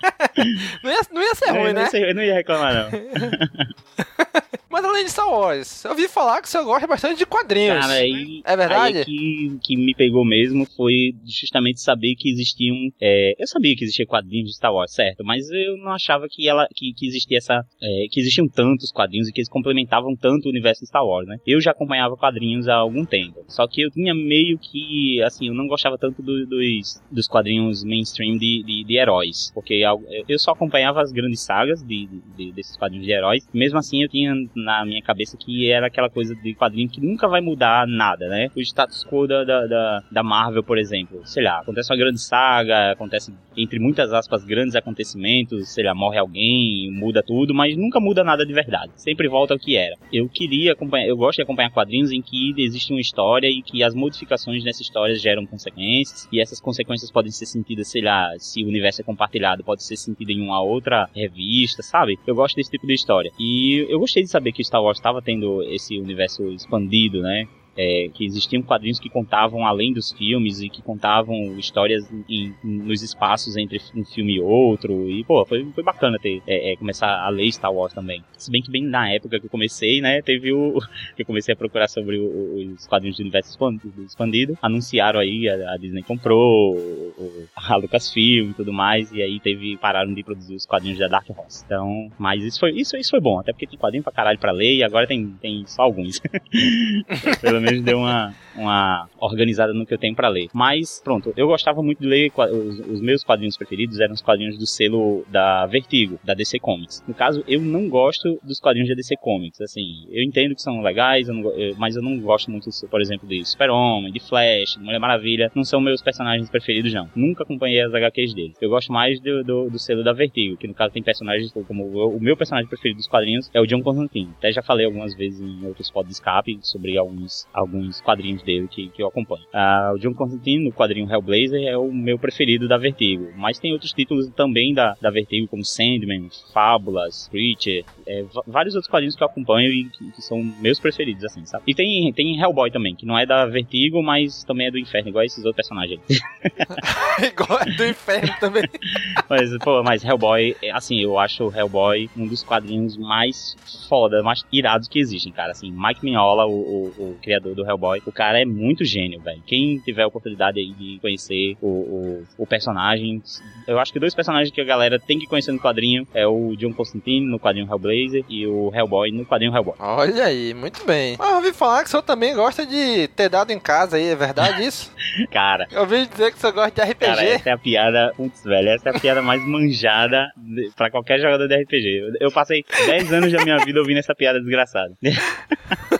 não, 0.82 0.90
ia, 0.90 1.00
não 1.12 1.22
ia 1.22 1.34
ser 1.34 1.50
ruim, 1.50 1.72
não, 1.72 1.82
né? 1.82 1.88
eu 1.92 2.14
não 2.14 2.22
ia 2.22 2.34
reclamar, 2.34 2.74
não. 2.74 2.90
Mas 4.70 4.84
além 4.84 5.04
de 5.04 5.10
Star 5.10 5.28
Wars, 5.28 5.84
eu 5.84 5.90
ouvi 5.90 6.06
falar 6.06 6.40
que 6.40 6.48
você 6.48 6.62
gosta 6.62 6.86
bastante 6.86 7.18
de 7.18 7.26
quadrinhos. 7.26 7.80
Cara, 7.80 7.92
aí, 7.92 8.40
é 8.44 8.56
verdade? 8.56 8.98
Aí 8.98 9.04
que, 9.04 9.58
que 9.64 9.76
me 9.76 9.92
pegou 9.96 10.24
mesmo 10.24 10.64
foi 10.76 11.12
justamente 11.26 11.80
saber 11.80 12.14
que 12.14 12.30
existiam. 12.30 12.76
É, 13.00 13.34
eu 13.36 13.48
sabia 13.48 13.74
que 13.74 13.82
existia 13.82 14.06
quadrinhos 14.06 14.50
de 14.50 14.56
Star 14.56 14.72
Wars, 14.72 14.92
certo? 14.92 15.24
Mas 15.24 15.50
eu 15.50 15.76
não 15.76 15.90
achava 15.90 16.28
que 16.30 16.48
ela 16.48 16.68
que, 16.72 16.92
que 16.94 17.04
existia 17.04 17.38
essa. 17.38 17.64
É, 17.82 18.06
que 18.12 18.20
existiam 18.20 18.46
tantos 18.46 18.92
quadrinhos 18.92 19.28
e 19.28 19.32
que 19.32 19.40
eles 19.40 19.48
complementavam 19.48 20.14
tanto 20.14 20.46
o 20.46 20.50
universo 20.50 20.82
de 20.82 20.86
Star 20.86 21.04
Wars, 21.04 21.26
né? 21.26 21.38
Eu 21.44 21.60
já 21.60 21.72
acompanhava 21.72 22.16
quadrinhos 22.16 22.68
há 22.68 22.76
algum 22.76 23.04
tempo. 23.04 23.44
Só 23.48 23.66
que 23.66 23.80
eu 23.80 23.90
tinha 23.90 24.14
meio 24.14 24.56
que. 24.56 25.20
Assim, 25.24 25.48
eu 25.48 25.54
não 25.54 25.66
gostava 25.66 25.98
tanto 25.98 26.22
do, 26.22 26.46
dos, 26.46 27.02
dos 27.10 27.26
quadrinhos 27.26 27.82
mainstream 27.82 28.38
de, 28.38 28.62
de, 28.62 28.84
de, 28.84 28.96
heróis. 28.96 29.50
Porque 29.52 29.82
eu 30.28 30.38
só 30.38 30.52
acompanhava 30.52 31.00
as 31.00 31.12
grandes 31.12 31.40
sagas 31.40 31.82
de, 31.82 32.08
de, 32.36 32.52
desses 32.52 32.76
quadrinhos 32.76 33.06
de 33.06 33.12
heróis. 33.12 33.48
Mesmo 33.52 33.78
assim, 33.78 34.02
eu 34.02 34.08
tinha 34.08 34.34
na 34.54 34.84
minha 34.84 35.02
cabeça 35.02 35.36
que 35.36 35.70
era 35.70 35.86
aquela 35.86 36.10
coisa 36.10 36.34
de 36.34 36.54
quadrinho 36.54 36.88
que 36.88 37.00
nunca 37.00 37.28
vai 37.28 37.40
mudar 37.40 37.86
nada, 37.86 38.28
né? 38.28 38.48
O 38.56 38.60
status 38.60 39.04
quo 39.04 39.26
da, 39.26 39.44
da, 39.44 40.02
da, 40.10 40.22
Marvel, 40.22 40.62
por 40.62 40.78
exemplo. 40.78 41.22
Sei 41.24 41.42
lá, 41.42 41.60
acontece 41.60 41.92
uma 41.92 41.98
grande 41.98 42.20
saga, 42.20 42.92
acontece, 42.92 43.32
entre 43.56 43.78
muitas 43.78 44.12
aspas, 44.12 44.44
grandes 44.44 44.74
acontecimentos, 44.74 45.68
sei 45.72 45.84
lá, 45.84 45.94
morre 45.94 46.18
alguém, 46.18 46.90
muda 46.92 47.22
tudo, 47.22 47.54
mas 47.54 47.76
nunca 47.76 48.00
muda 48.00 48.22
nada 48.24 48.44
de 48.44 48.52
verdade. 48.52 48.92
Sempre 48.96 49.28
volta 49.28 49.54
ao 49.54 49.58
que 49.58 49.76
era. 49.76 49.96
Eu 50.12 50.28
queria 50.28 50.72
acompanhar, 50.72 51.06
eu 51.06 51.16
gosto 51.16 51.36
de 51.36 51.42
acompanhar 51.42 51.70
quadrinhos 51.70 52.12
em 52.12 52.22
que 52.22 52.54
existe 52.58 52.92
uma 52.92 53.00
história 53.00 53.48
e 53.48 53.62
que 53.62 53.82
as 53.82 53.94
modificações 53.94 54.64
nessa 54.64 54.82
história 54.82 55.14
geram 55.14 55.46
consequências, 55.46 56.28
e 56.32 56.40
essas 56.40 56.60
consequências 56.60 57.10
podem 57.10 57.30
ser 57.30 57.46
sentidas, 57.46 57.88
sei 57.88 58.02
lá, 58.02 58.32
se 58.38 58.62
o 58.64 58.68
universo 58.68 59.00
é 59.00 59.04
compartilhado, 59.04 59.64
pode 59.64 59.79
ser 59.82 59.96
sentido 59.96 60.30
em 60.30 60.40
uma 60.40 60.60
outra 60.60 61.08
revista, 61.14 61.82
sabe? 61.82 62.18
Eu 62.26 62.34
gosto 62.34 62.56
desse 62.56 62.70
tipo 62.70 62.86
de 62.86 62.94
história. 62.94 63.32
E 63.38 63.86
eu 63.88 63.98
gostei 63.98 64.22
de 64.22 64.28
saber 64.28 64.52
que 64.52 64.64
Star 64.64 64.82
Wars 64.82 64.98
estava 64.98 65.22
tendo 65.22 65.62
esse 65.62 65.98
universo 65.98 66.48
expandido, 66.48 67.20
né? 67.22 67.46
É, 67.76 68.08
que 68.12 68.24
existiam 68.24 68.62
quadrinhos 68.62 68.98
que 68.98 69.08
contavam 69.08 69.66
além 69.66 69.92
dos 69.92 70.12
filmes 70.12 70.60
e 70.60 70.68
que 70.68 70.82
contavam 70.82 71.58
histórias 71.58 72.10
em, 72.28 72.54
nos 72.62 73.02
espaços 73.02 73.56
entre 73.56 73.80
um 73.94 74.04
filme 74.04 74.36
e 74.36 74.40
outro. 74.40 75.08
E, 75.08 75.24
pô, 75.24 75.44
foi, 75.44 75.64
foi 75.72 75.82
bacana 75.82 76.18
ter, 76.18 76.42
é, 76.46 76.72
é, 76.72 76.76
começar 76.76 77.08
a 77.08 77.28
ler 77.28 77.50
Star 77.52 77.72
Wars 77.72 77.92
também. 77.92 78.22
Se 78.36 78.50
bem 78.50 78.62
que 78.62 78.70
bem 78.70 78.84
na 78.84 79.10
época 79.10 79.38
que 79.38 79.46
eu 79.46 79.50
comecei, 79.50 80.00
né, 80.00 80.22
teve 80.22 80.52
o. 80.52 80.78
que 81.16 81.22
eu 81.22 81.26
comecei 81.26 81.54
a 81.54 81.56
procurar 81.56 81.88
sobre 81.88 82.18
o, 82.18 82.74
os 82.74 82.86
quadrinhos 82.86 83.16
do 83.16 83.22
universo 83.22 83.56
expandido. 84.04 84.58
Anunciaram 84.60 85.20
aí, 85.20 85.48
a, 85.48 85.74
a 85.74 85.76
Disney 85.76 86.02
comprou, 86.02 86.76
o, 86.76 87.48
a 87.56 87.76
Lucasfilm 87.76 88.50
e 88.50 88.54
tudo 88.54 88.72
mais, 88.72 89.12
e 89.12 89.22
aí 89.22 89.40
teve. 89.40 89.76
pararam 89.76 90.12
de 90.12 90.22
produzir 90.22 90.54
os 90.54 90.66
quadrinhos 90.66 90.98
da 90.98 91.08
Dark 91.08 91.28
Horse. 91.30 91.64
Então, 91.64 92.10
mas 92.18 92.42
isso 92.42 92.58
foi, 92.60 92.72
isso, 92.72 92.96
isso 92.96 93.10
foi 93.10 93.20
bom, 93.20 93.38
até 93.38 93.52
porque 93.52 93.66
tem 93.66 93.78
quadrinho 93.78 94.02
pra 94.02 94.12
caralho 94.12 94.38
pra 94.38 94.52
ler 94.52 94.76
e 94.76 94.82
agora 94.82 95.06
tem, 95.06 95.34
tem 95.40 95.64
só 95.66 95.82
alguns. 95.82 96.20
Pelo 97.40 97.59
menos 97.60 97.82
deu 97.82 97.98
uma, 97.98 98.34
uma 98.54 99.08
organizada 99.18 99.72
no 99.72 99.86
que 99.86 99.94
eu 99.94 99.98
tenho 99.98 100.14
para 100.14 100.28
ler. 100.28 100.48
Mas, 100.52 101.00
pronto, 101.02 101.32
eu 101.36 101.46
gostava 101.46 101.82
muito 101.82 102.00
de 102.00 102.06
ler 102.06 102.32
os, 102.36 102.80
os, 102.80 103.00
meus 103.00 103.22
quadrinhos 103.22 103.56
preferidos 103.56 104.00
eram 104.00 104.14
os 104.14 104.22
quadrinhos 104.22 104.58
do 104.58 104.66
selo 104.66 105.24
da 105.28 105.66
Vertigo, 105.66 106.18
da 106.24 106.34
DC 106.34 106.58
Comics. 106.58 107.02
No 107.06 107.14
caso, 107.14 107.44
eu 107.46 107.60
não 107.60 107.88
gosto 107.88 108.38
dos 108.42 108.60
quadrinhos 108.60 108.88
da 108.88 108.94
DC 108.94 109.16
Comics. 109.16 109.60
Assim, 109.60 110.06
eu 110.10 110.22
entendo 110.22 110.54
que 110.54 110.62
são 110.62 110.80
legais, 110.80 111.28
eu 111.28 111.34
não, 111.34 111.50
eu, 111.52 111.74
mas 111.76 111.96
eu 111.96 112.02
não 112.02 112.18
gosto 112.20 112.50
muito, 112.50 112.68
por 112.90 113.00
exemplo, 113.00 113.28
de 113.28 113.44
Super-Homem, 113.44 114.12
de 114.12 114.20
Flash, 114.20 114.76
de 114.76 114.84
Mulher 114.84 114.98
Maravilha. 114.98 115.50
Não 115.54 115.64
são 115.64 115.80
meus 115.80 116.02
personagens 116.02 116.48
preferidos, 116.50 116.92
não. 116.92 117.08
Nunca 117.14 117.42
acompanhei 117.42 117.80
as 117.80 117.94
HQs 117.94 118.34
deles. 118.34 118.56
Eu 118.60 118.70
gosto 118.70 118.92
mais 118.92 119.20
do, 119.20 119.44
do, 119.44 119.70
do 119.70 119.78
selo 119.78 120.02
da 120.02 120.12
Vertigo, 120.12 120.56
que 120.56 120.68
no 120.68 120.74
caso 120.74 120.92
tem 120.92 121.02
personagens 121.02 121.52
como 121.66 121.84
o, 121.84 122.16
o 122.16 122.20
meu 122.20 122.36
personagem 122.36 122.68
preferido 122.68 122.98
dos 122.98 123.08
quadrinhos 123.08 123.50
é 123.52 123.60
o 123.60 123.66
John 123.66 123.82
Constantine. 123.82 124.30
Até 124.38 124.52
já 124.52 124.62
falei 124.62 124.86
algumas 124.86 125.14
vezes 125.14 125.40
em 125.40 125.66
outros 125.66 125.90
pods 125.90 126.12
escape 126.12 126.58
sobre 126.62 126.96
alguns 126.96 127.46
alguns 127.52 128.00
quadrinhos 128.00 128.42
dele 128.50 128.68
que, 128.68 128.88
que 128.88 129.02
eu 129.02 129.08
acompanho. 129.08 129.44
Uh, 129.54 129.94
o 129.94 129.98
John 129.98 130.14
Constantine, 130.14 130.64
no 130.64 130.72
quadrinho 130.72 131.10
Hellblazer, 131.10 131.62
é 131.66 131.76
o 131.76 131.92
meu 131.92 132.18
preferido 132.18 132.66
da 132.66 132.76
Vertigo. 132.76 133.28
Mas 133.36 133.58
tem 133.58 133.72
outros 133.72 133.92
títulos 133.92 134.28
também 134.30 134.74
da, 134.74 134.96
da 135.00 135.10
Vertigo, 135.10 135.46
como 135.46 135.64
Sandman, 135.64 136.28
Fábulas, 136.52 137.28
Preacher, 137.30 137.84
é, 138.06 138.24
vários 138.46 138.74
outros 138.74 138.90
quadrinhos 138.90 139.16
que 139.16 139.22
eu 139.22 139.26
acompanho 139.26 139.72
e 139.72 139.84
que, 139.84 140.10
que, 140.12 140.22
são 140.22 140.42
meus 140.42 140.80
preferidos, 140.80 141.24
assim, 141.24 141.44
sabe? 141.46 141.64
E 141.66 141.74
tem, 141.74 142.12
tem 142.12 142.40
Hellboy 142.40 142.70
também, 142.70 142.94
que 142.94 143.06
não 143.06 143.18
é 143.18 143.24
da 143.24 143.46
Vertigo, 143.46 144.02
mas 144.02 144.44
também 144.44 144.66
é 144.66 144.70
do 144.70 144.78
Inferno, 144.78 145.08
igual 145.08 145.24
esses 145.24 145.44
outros 145.44 145.56
personagens 145.56 146.00
aí. 146.08 147.28
igual 147.28 147.60
é 147.60 147.64
do 147.64 147.86
Inferno 147.86 148.34
também. 148.40 148.64
mas, 149.28 149.56
pô, 149.58 149.82
mas 149.82 150.04
Hellboy, 150.04 150.56
assim, 150.72 151.00
eu 151.00 151.18
acho 151.18 151.44
o 151.44 151.56
Hellboy 151.56 152.08
um 152.16 152.26
dos 152.26 152.42
quadrinhos 152.42 152.96
mais 152.96 153.56
foda, 153.88 154.22
mais 154.22 154.44
irados 154.52 154.88
que 154.88 154.98
existem, 154.98 155.32
cara. 155.32 155.52
Assim, 155.52 155.70
Mike 155.70 156.04
Mignola, 156.04 156.46
o, 156.46 156.50
o, 156.50 156.84
o 156.98 157.18
criador 157.22 157.54
do 157.54 157.66
Hellboy, 157.66 158.02
o 158.06 158.12
cara 158.12 158.29
é 158.38 158.44
muito 158.44 158.84
gênio, 158.84 159.20
velho. 159.20 159.42
Quem 159.46 159.78
tiver 159.78 160.02
a 160.02 160.06
oportunidade 160.06 160.64
de 160.74 160.98
conhecer 161.00 161.56
o, 161.60 161.66
o, 161.66 162.24
o, 162.38 162.46
personagem, 162.46 163.22
eu 163.66 163.78
acho 163.78 163.92
que 163.92 163.98
dois 163.98 164.14
personagens 164.14 164.50
que 164.50 164.60
a 164.60 164.64
galera 164.64 164.98
tem 164.98 165.18
que 165.18 165.26
conhecer 165.26 165.52
no 165.52 165.58
quadrinho 165.58 166.06
é 166.14 166.26
o 166.26 166.54
John 166.56 166.72
Constantine 166.72 167.26
no 167.26 167.38
quadrinho 167.38 167.66
Hellblazer 167.66 168.24
e 168.28 168.46
o 168.46 168.72
Hellboy 168.74 169.10
no 169.10 169.24
quadrinho 169.24 169.54
Hellboy. 169.54 169.74
Olha 169.78 170.24
aí, 170.24 170.54
muito 170.54 170.84
bem. 170.84 171.16
Mas 171.18 171.30
eu 171.30 171.36
ouvi 171.36 171.52
falar 171.52 171.82
que 171.82 171.88
o 171.88 171.90
senhor 171.90 172.02
também 172.02 172.34
gosta 172.34 172.66
de 172.66 173.08
ter 173.08 173.28
dado 173.28 173.50
em 173.50 173.58
casa 173.58 173.96
aí, 173.96 174.08
é 174.08 174.16
verdade 174.16 174.64
isso? 174.64 174.92
cara. 175.30 175.66
Eu 175.70 175.80
ouvi 175.80 176.06
dizer 176.06 176.30
que 176.30 176.38
o 176.38 176.40
senhor 176.40 176.52
gosta 176.52 176.70
de 176.70 176.92
RPG. 176.92 177.06
Cara, 177.06 177.24
essa 177.24 177.50
é 177.50 177.52
a 177.52 177.58
piada, 177.58 178.12
putz, 178.16 178.44
velho, 178.44 178.68
essa 178.68 178.90
é 178.90 178.96
a 178.96 179.00
piada 179.00 179.22
mais 179.22 179.44
manjada 179.46 180.30
para 180.76 180.90
qualquer 180.90 181.20
jogador 181.20 181.46
de 181.46 181.56
RPG. 181.56 182.18
Eu 182.20 182.30
passei 182.30 182.64
10 182.86 183.12
anos 183.12 183.32
da 183.32 183.42
minha 183.44 183.58
vida 183.58 183.78
ouvindo 183.78 183.98
essa 183.98 184.14
piada 184.14 184.40
desgraçada. 184.40 184.94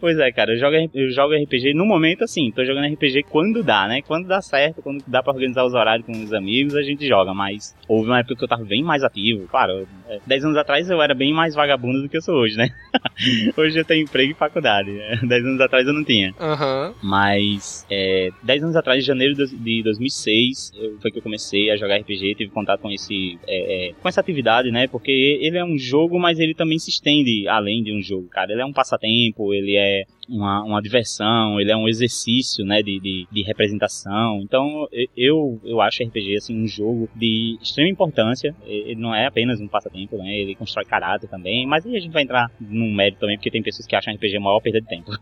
Pois 0.00 0.18
é, 0.18 0.30
cara, 0.30 0.54
eu 0.54 0.58
jogo, 0.58 0.76
eu 0.94 1.10
jogo 1.10 1.34
RPG 1.34 1.74
no 1.74 1.84
momento 1.84 2.22
assim, 2.24 2.50
tô 2.50 2.64
jogando 2.64 2.92
RPG 2.92 3.24
quando 3.24 3.62
dá, 3.62 3.88
né? 3.88 4.00
Quando 4.02 4.28
dá 4.28 4.40
certo, 4.40 4.80
quando 4.80 5.02
dá 5.06 5.22
pra 5.22 5.32
organizar 5.32 5.64
os 5.64 5.74
horários 5.74 6.06
com 6.06 6.12
os 6.12 6.32
amigos, 6.32 6.76
a 6.76 6.82
gente 6.82 7.06
joga, 7.06 7.34
mas 7.34 7.74
houve 7.88 8.08
uma 8.08 8.20
época 8.20 8.36
que 8.36 8.44
eu 8.44 8.48
tava 8.48 8.64
bem 8.64 8.82
mais 8.82 9.02
ativo. 9.02 9.48
Claro, 9.48 9.88
10 10.26 10.42
é, 10.42 10.46
anos 10.46 10.56
atrás 10.56 10.88
eu 10.88 11.02
era 11.02 11.14
bem 11.14 11.32
mais 11.32 11.54
vagabundo 11.54 12.02
do 12.02 12.08
que 12.08 12.16
eu 12.16 12.22
sou 12.22 12.36
hoje, 12.36 12.56
né? 12.56 12.68
hoje 13.56 13.78
eu 13.78 13.84
tenho 13.84 14.04
emprego 14.04 14.32
e 14.32 14.34
faculdade. 14.34 14.90
10 14.90 15.22
né? 15.22 15.36
anos 15.36 15.60
atrás 15.60 15.86
eu 15.86 15.92
não 15.92 16.04
tinha. 16.04 16.34
Uhum. 16.38 16.94
Mas, 17.02 17.84
é, 17.90 18.30
10 18.42 18.64
anos 18.64 18.76
atrás, 18.76 19.02
em 19.02 19.06
janeiro 19.06 19.34
de 19.34 19.82
2006, 19.82 20.72
eu, 20.76 20.98
foi 21.00 21.10
que 21.10 21.18
eu 21.18 21.22
comecei 21.22 21.70
a 21.70 21.76
jogar 21.76 21.96
RPG, 21.96 22.36
tive 22.36 22.50
contato 22.50 22.80
com 22.80 22.90
esse 22.90 23.38
é, 23.46 23.88
é, 23.88 23.92
com 24.00 24.08
essa 24.08 24.20
atividade, 24.20 24.70
né? 24.70 24.86
Porque 24.86 25.10
ele 25.40 25.58
é 25.58 25.64
um 25.64 25.76
jogo, 25.76 26.18
mas 26.18 26.38
ele 26.38 26.54
também 26.54 26.78
se 26.78 26.90
estende 26.90 27.48
além 27.48 27.82
de 27.82 27.92
um 27.92 28.00
jogo, 28.00 28.28
cara. 28.28 28.52
Ele 28.52 28.62
é 28.62 28.66
um 28.66 28.72
passatempo, 28.72 29.52
ele 29.52 29.74
é 29.74 29.87
de 29.88 30.17
uma, 30.28 30.62
uma 30.62 30.82
diversão, 30.82 31.60
ele 31.60 31.70
é 31.70 31.76
um 31.76 31.88
exercício, 31.88 32.64
né, 32.64 32.82
de, 32.82 33.00
de, 33.00 33.26
de 33.30 33.42
representação. 33.42 34.40
Então, 34.42 34.86
eu, 35.16 35.60
eu 35.64 35.80
acho 35.80 36.02
RPG, 36.02 36.36
assim, 36.36 36.62
um 36.62 36.66
jogo 36.66 37.08
de 37.16 37.58
extrema 37.62 37.88
importância. 37.88 38.54
Ele 38.66 39.00
não 39.00 39.14
é 39.14 39.26
apenas 39.26 39.60
um 39.60 39.68
passatempo, 39.68 40.16
né, 40.18 40.36
ele 40.36 40.54
constrói 40.54 40.84
caráter 40.84 41.28
também, 41.28 41.66
mas 41.66 41.86
aí 41.86 41.96
a 41.96 42.00
gente 42.00 42.12
vai 42.12 42.22
entrar 42.22 42.50
num 42.60 42.92
mérito 42.92 43.20
também, 43.20 43.36
porque 43.36 43.50
tem 43.50 43.62
pessoas 43.62 43.86
que 43.86 43.96
acham 43.96 44.14
RPG 44.14 44.36
a 44.36 44.40
maior 44.40 44.60
perda 44.60 44.80
de 44.80 44.86
tempo. 44.86 45.10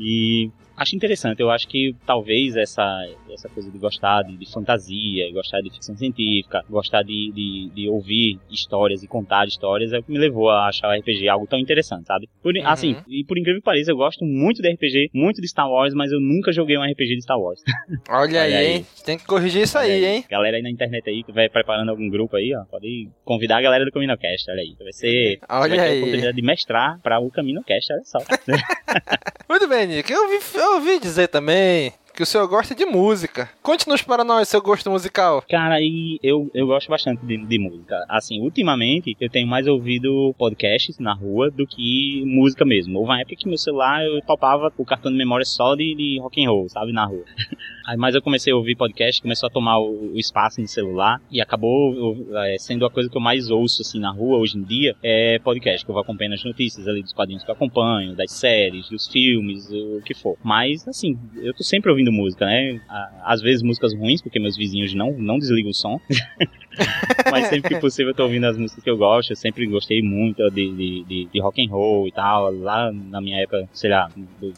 E 0.00 0.50
acho 0.76 0.96
interessante. 0.96 1.40
Eu 1.40 1.50
acho 1.50 1.66
que 1.68 1.94
talvez 2.04 2.56
essa, 2.56 2.84
essa 3.30 3.48
coisa 3.48 3.70
de 3.70 3.78
gostar 3.78 4.22
de, 4.22 4.36
de 4.36 4.50
fantasia, 4.50 5.32
gostar 5.32 5.60
de 5.60 5.70
ficção 5.70 5.96
científica, 5.96 6.64
gostar 6.68 7.02
de, 7.02 7.30
de, 7.32 7.70
de, 7.74 7.88
ouvir 7.88 8.38
histórias 8.50 9.02
e 9.02 9.08
contar 9.08 9.46
histórias 9.46 9.92
é 9.92 9.98
o 9.98 10.02
que 10.02 10.12
me 10.12 10.18
levou 10.18 10.50
a 10.50 10.68
achar 10.68 10.88
o 10.88 10.98
RPG 10.98 11.28
algo 11.28 11.46
tão 11.46 11.58
interessante, 11.58 12.06
sabe? 12.06 12.28
Por, 12.42 12.54
uhum. 12.54 12.66
Assim, 12.66 12.96
e 13.08 13.24
por 13.24 13.38
incrível 13.38 13.60
que 13.60 13.64
pareça, 13.64 13.90
eu 13.90 13.96
gosto 13.96 14.24
muito 14.24 14.41
de 14.50 14.68
RPG, 14.68 15.10
muito 15.12 15.40
de 15.40 15.48
Star 15.48 15.70
Wars, 15.70 15.94
mas 15.94 16.10
eu 16.10 16.18
nunca 16.18 16.52
joguei 16.52 16.76
um 16.76 16.82
RPG 16.82 17.16
de 17.16 17.22
Star 17.22 17.38
Wars. 17.38 17.60
Olha, 18.08 18.42
aí, 18.42 18.66
hein? 18.66 18.86
Tem 19.04 19.18
que 19.18 19.26
corrigir 19.26 19.62
isso 19.62 19.78
aí, 19.78 20.04
hein? 20.04 20.24
Galera 20.28 20.56
aí 20.56 20.62
na 20.62 20.70
internet 20.70 21.08
aí 21.08 21.22
que 21.22 21.32
vai 21.32 21.48
preparando 21.48 21.90
algum 21.90 22.08
grupo 22.08 22.36
aí, 22.36 22.54
ó, 22.54 22.64
pode 22.64 23.08
convidar 23.24 23.58
a 23.58 23.62
galera 23.62 23.84
do 23.84 23.92
CaminoCast, 23.92 24.50
olha 24.50 24.60
aí. 24.60 24.74
Vai 24.78 24.92
ser. 24.92 25.38
Olha 25.48 25.76
vai 25.76 25.86
aí. 25.88 25.94
a 25.94 25.98
oportunidade 25.98 26.36
de 26.36 26.42
mestrar 26.42 26.98
para 27.00 27.20
o 27.20 27.30
CaminoCast, 27.30 27.92
olha 27.92 28.04
só. 28.04 28.18
muito 29.48 29.68
bem, 29.68 29.86
Nick. 29.86 30.10
Eu 30.10 30.22
ouvi, 30.22 30.38
eu 30.54 30.74
ouvi 30.74 30.98
dizer 30.98 31.28
também 31.28 31.92
que 32.14 32.22
o 32.22 32.26
senhor 32.26 32.46
gosta 32.46 32.74
de 32.74 32.84
música. 32.84 33.48
Conte-nos 33.62 34.02
para 34.02 34.24
nós 34.24 34.48
seu 34.48 34.60
gosto 34.60 34.90
musical. 34.90 35.42
Cara, 35.48 35.80
e 35.80 36.18
eu, 36.22 36.50
eu 36.54 36.66
gosto 36.66 36.88
bastante 36.88 37.24
de, 37.24 37.36
de, 37.38 37.58
música. 37.58 38.04
Assim, 38.08 38.40
ultimamente 38.40 39.16
eu 39.20 39.30
tenho 39.30 39.46
mais 39.46 39.66
ouvido 39.66 40.34
podcasts 40.38 40.98
na 40.98 41.14
rua 41.14 41.50
do 41.50 41.66
que 41.66 42.22
música 42.26 42.64
mesmo. 42.64 42.98
Houve 42.98 43.10
uma 43.10 43.20
época 43.20 43.36
que 43.36 43.48
meu 43.48 43.58
celular 43.58 44.04
eu 44.04 44.20
topava 44.22 44.72
o 44.76 44.84
cartão 44.84 45.10
de 45.10 45.18
memória 45.18 45.44
só 45.44 45.74
de, 45.74 45.94
de 45.94 46.18
rock 46.20 46.44
and 46.44 46.50
roll, 46.50 46.68
sabe, 46.68 46.92
na 46.92 47.06
rua. 47.06 47.24
Mas 47.98 48.14
eu 48.14 48.22
comecei 48.22 48.52
a 48.52 48.56
ouvir 48.56 48.76
podcast, 48.76 49.20
começou 49.20 49.48
a 49.48 49.50
tomar 49.50 49.78
o, 49.78 50.12
o 50.12 50.18
espaço 50.18 50.60
no 50.60 50.68
celular 50.68 51.20
e 51.30 51.40
acabou 51.40 52.16
é, 52.46 52.56
sendo 52.58 52.86
a 52.86 52.90
coisa 52.90 53.10
que 53.10 53.16
eu 53.16 53.20
mais 53.20 53.50
ouço 53.50 53.82
assim 53.82 53.98
na 53.98 54.10
rua 54.10 54.38
hoje 54.38 54.56
em 54.56 54.62
dia 54.62 54.94
é 55.02 55.38
podcast, 55.40 55.84
que 55.84 55.90
eu 55.90 55.94
vou 55.94 56.02
acompanhando 56.02 56.34
as 56.34 56.44
notícias 56.44 56.86
ali 56.86 57.02
dos 57.02 57.12
quadrinhos 57.12 57.42
que 57.42 57.50
eu 57.50 57.54
acompanho, 57.54 58.14
das 58.14 58.30
séries, 58.32 58.88
dos 58.88 59.08
filmes, 59.08 59.68
o 59.70 60.00
que 60.04 60.14
for. 60.14 60.36
Mas 60.42 60.86
assim, 60.86 61.18
eu 61.36 61.52
tô 61.54 61.64
sempre 61.64 61.90
ouvindo 61.90 62.01
música, 62.10 62.46
né? 62.46 62.80
Às 63.24 63.40
vezes 63.40 63.62
músicas 63.62 63.94
ruins, 63.94 64.22
porque 64.22 64.38
meus 64.38 64.56
vizinhos 64.56 64.94
não, 64.94 65.12
não 65.12 65.38
desligam 65.38 65.70
o 65.70 65.74
som. 65.74 66.00
Mas 67.30 67.48
sempre 67.48 67.74
que 67.74 67.80
possível 67.80 68.10
eu 68.10 68.14
tô 68.14 68.24
ouvindo 68.24 68.44
as 68.44 68.56
músicas 68.56 68.82
que 68.82 68.90
eu 68.90 68.96
gosto. 68.96 69.30
Eu 69.30 69.36
sempre 69.36 69.66
gostei 69.66 70.02
muito 70.02 70.42
de, 70.50 70.70
de, 70.74 71.04
de, 71.04 71.28
de 71.32 71.40
rock 71.40 71.64
and 71.64 71.70
roll 71.70 72.08
e 72.08 72.12
tal. 72.12 72.52
Lá 72.52 72.90
na 72.92 73.20
minha 73.20 73.38
época, 73.38 73.68
sei 73.72 73.90
lá, 73.90 74.10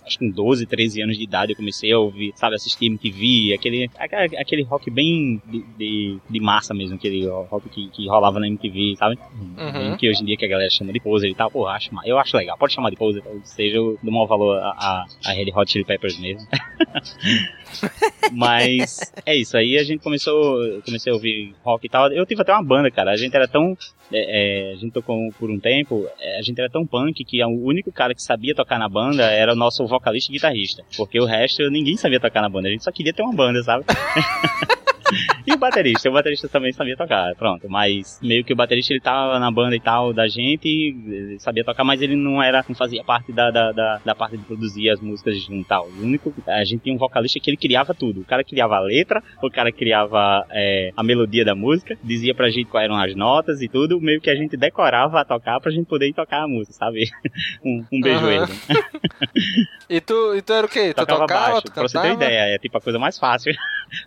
acho 0.06 0.18
que 0.18 0.26
com 0.26 0.30
12, 0.30 0.66
13 0.66 1.02
anos 1.02 1.18
de 1.18 1.24
idade 1.24 1.52
eu 1.52 1.56
comecei 1.56 1.92
a 1.92 1.98
ouvir, 1.98 2.32
sabe, 2.36 2.54
assistir 2.54 2.86
MTV, 2.86 3.54
aquele, 3.54 3.90
aquele 4.38 4.62
rock 4.62 4.90
bem 4.90 5.40
de, 5.46 5.64
de, 5.76 6.18
de 6.28 6.40
massa 6.40 6.72
mesmo, 6.72 6.96
aquele 6.96 7.26
rock 7.26 7.68
que, 7.68 7.88
que 7.90 8.08
rolava 8.08 8.38
na 8.38 8.46
MTV, 8.46 8.96
sabe? 8.96 9.18
Uhum. 9.58 9.96
Que 9.96 10.08
hoje 10.08 10.22
em 10.22 10.26
dia 10.26 10.36
que 10.36 10.44
a 10.44 10.48
galera 10.48 10.70
chama 10.70 10.92
de 10.92 11.00
poser 11.00 11.30
e 11.30 11.34
tal. 11.34 11.50
Pô, 11.50 11.66
acho, 11.66 11.90
eu 12.04 12.18
acho 12.18 12.36
legal. 12.36 12.56
Pode 12.56 12.72
chamar 12.72 12.90
de 12.90 12.96
poser, 12.96 13.22
seja 13.44 13.78
do 13.78 14.12
maior 14.12 14.26
valor 14.26 14.58
a, 14.58 14.70
a, 14.70 15.06
a 15.26 15.32
Red 15.32 15.50
Hot 15.54 15.70
Chili 15.70 15.84
Peppers 15.84 16.18
mesmo. 16.18 16.46
Mas 18.32 19.12
é 19.24 19.36
isso, 19.36 19.56
aí 19.56 19.76
a 19.76 19.84
gente 19.84 20.02
começou, 20.02 20.80
comecei 20.82 21.10
a 21.12 21.14
ouvir 21.14 21.54
rock 21.64 21.86
e 21.86 21.90
tal. 21.90 22.10
Eu 22.12 22.24
tive 22.26 22.42
até 22.42 22.52
uma 22.52 22.62
banda, 22.62 22.90
cara. 22.90 23.10
A 23.10 23.16
gente 23.16 23.34
era 23.34 23.48
tão. 23.48 23.76
É, 24.12 24.70
é, 24.70 24.72
a 24.72 24.76
gente 24.76 24.92
tocou 24.92 25.16
por 25.38 25.50
um 25.50 25.58
tempo, 25.58 26.06
é, 26.20 26.38
a 26.38 26.42
gente 26.42 26.58
era 26.58 26.70
tão 26.70 26.86
punk 26.86 27.24
que 27.24 27.42
o 27.44 27.64
único 27.64 27.90
cara 27.90 28.14
que 28.14 28.22
sabia 28.22 28.54
tocar 28.54 28.78
na 28.78 28.88
banda 28.88 29.24
era 29.24 29.52
o 29.52 29.56
nosso 29.56 29.86
vocalista 29.86 30.30
e 30.30 30.34
guitarrista. 30.34 30.84
Porque 30.96 31.18
o 31.20 31.24
resto 31.24 31.68
ninguém 31.70 31.96
sabia 31.96 32.20
tocar 32.20 32.42
na 32.42 32.48
banda, 32.48 32.68
a 32.68 32.70
gente 32.70 32.84
só 32.84 32.92
queria 32.92 33.12
ter 33.12 33.22
uma 33.22 33.34
banda, 33.34 33.62
sabe? 33.62 33.84
e 35.46 35.52
o 35.52 35.58
baterista, 35.58 36.08
o 36.08 36.12
baterista 36.12 36.48
também 36.48 36.72
sabia 36.72 36.96
tocar, 36.96 37.34
pronto. 37.34 37.68
Mas 37.68 38.18
meio 38.22 38.44
que 38.44 38.52
o 38.52 38.56
baterista 38.56 38.92
ele 38.92 39.00
tava 39.00 39.38
na 39.38 39.50
banda 39.50 39.76
e 39.76 39.80
tal 39.80 40.12
da 40.12 40.26
gente, 40.26 41.36
sabia 41.38 41.64
tocar, 41.64 41.84
mas 41.84 42.00
ele 42.00 42.16
não 42.16 42.42
era, 42.42 42.64
não 42.66 42.74
fazia 42.74 43.04
parte 43.04 43.32
da, 43.32 43.50
da, 43.50 43.72
da, 43.72 44.00
da 44.04 44.14
parte 44.14 44.36
de 44.36 44.44
produzir 44.44 44.88
as 44.90 45.00
músicas 45.00 45.36
e 45.36 45.64
tal. 45.64 45.86
O 45.86 46.02
único, 46.02 46.32
a 46.46 46.64
gente 46.64 46.82
tinha 46.82 46.94
um 46.94 46.98
vocalista 46.98 47.38
que 47.38 47.50
ele 47.50 47.56
criava 47.56 47.94
tudo. 47.94 48.22
O 48.22 48.24
cara 48.24 48.42
criava 48.42 48.76
a 48.76 48.80
letra, 48.80 49.22
o 49.42 49.50
cara 49.50 49.70
criava 49.70 50.46
é, 50.50 50.92
a 50.96 51.02
melodia 51.02 51.44
da 51.44 51.54
música, 51.54 51.98
dizia 52.02 52.34
pra 52.34 52.48
gente 52.48 52.66
quais 52.66 52.84
eram 52.84 52.96
as 52.96 53.14
notas 53.14 53.60
e 53.60 53.68
tudo, 53.68 54.00
meio 54.00 54.20
que 54.20 54.30
a 54.30 54.36
gente 54.36 54.56
decorava 54.56 55.20
a 55.20 55.24
tocar 55.24 55.60
pra 55.60 55.70
gente 55.70 55.86
poder 55.86 56.08
ir 56.08 56.14
tocar 56.14 56.44
a 56.44 56.48
música, 56.48 56.72
sabe? 56.72 57.04
um, 57.64 57.84
um 57.92 58.00
beijo 58.00 58.24
uhum. 58.24 58.46
e, 59.90 60.00
tu, 60.00 60.34
e 60.34 60.42
tu 60.42 60.52
era 60.52 60.66
o 60.66 60.70
quê? 60.70 60.94
Tu 60.94 60.96
tocava, 60.96 61.20
tocava 61.20 61.52
baixo, 61.52 61.72
pra 61.72 61.82
você 61.82 62.00
ter 62.00 62.12
ideia, 62.12 62.54
é 62.54 62.58
tipo 62.58 62.78
a 62.78 62.80
coisa 62.80 62.98
mais 62.98 63.18
fácil. 63.18 63.52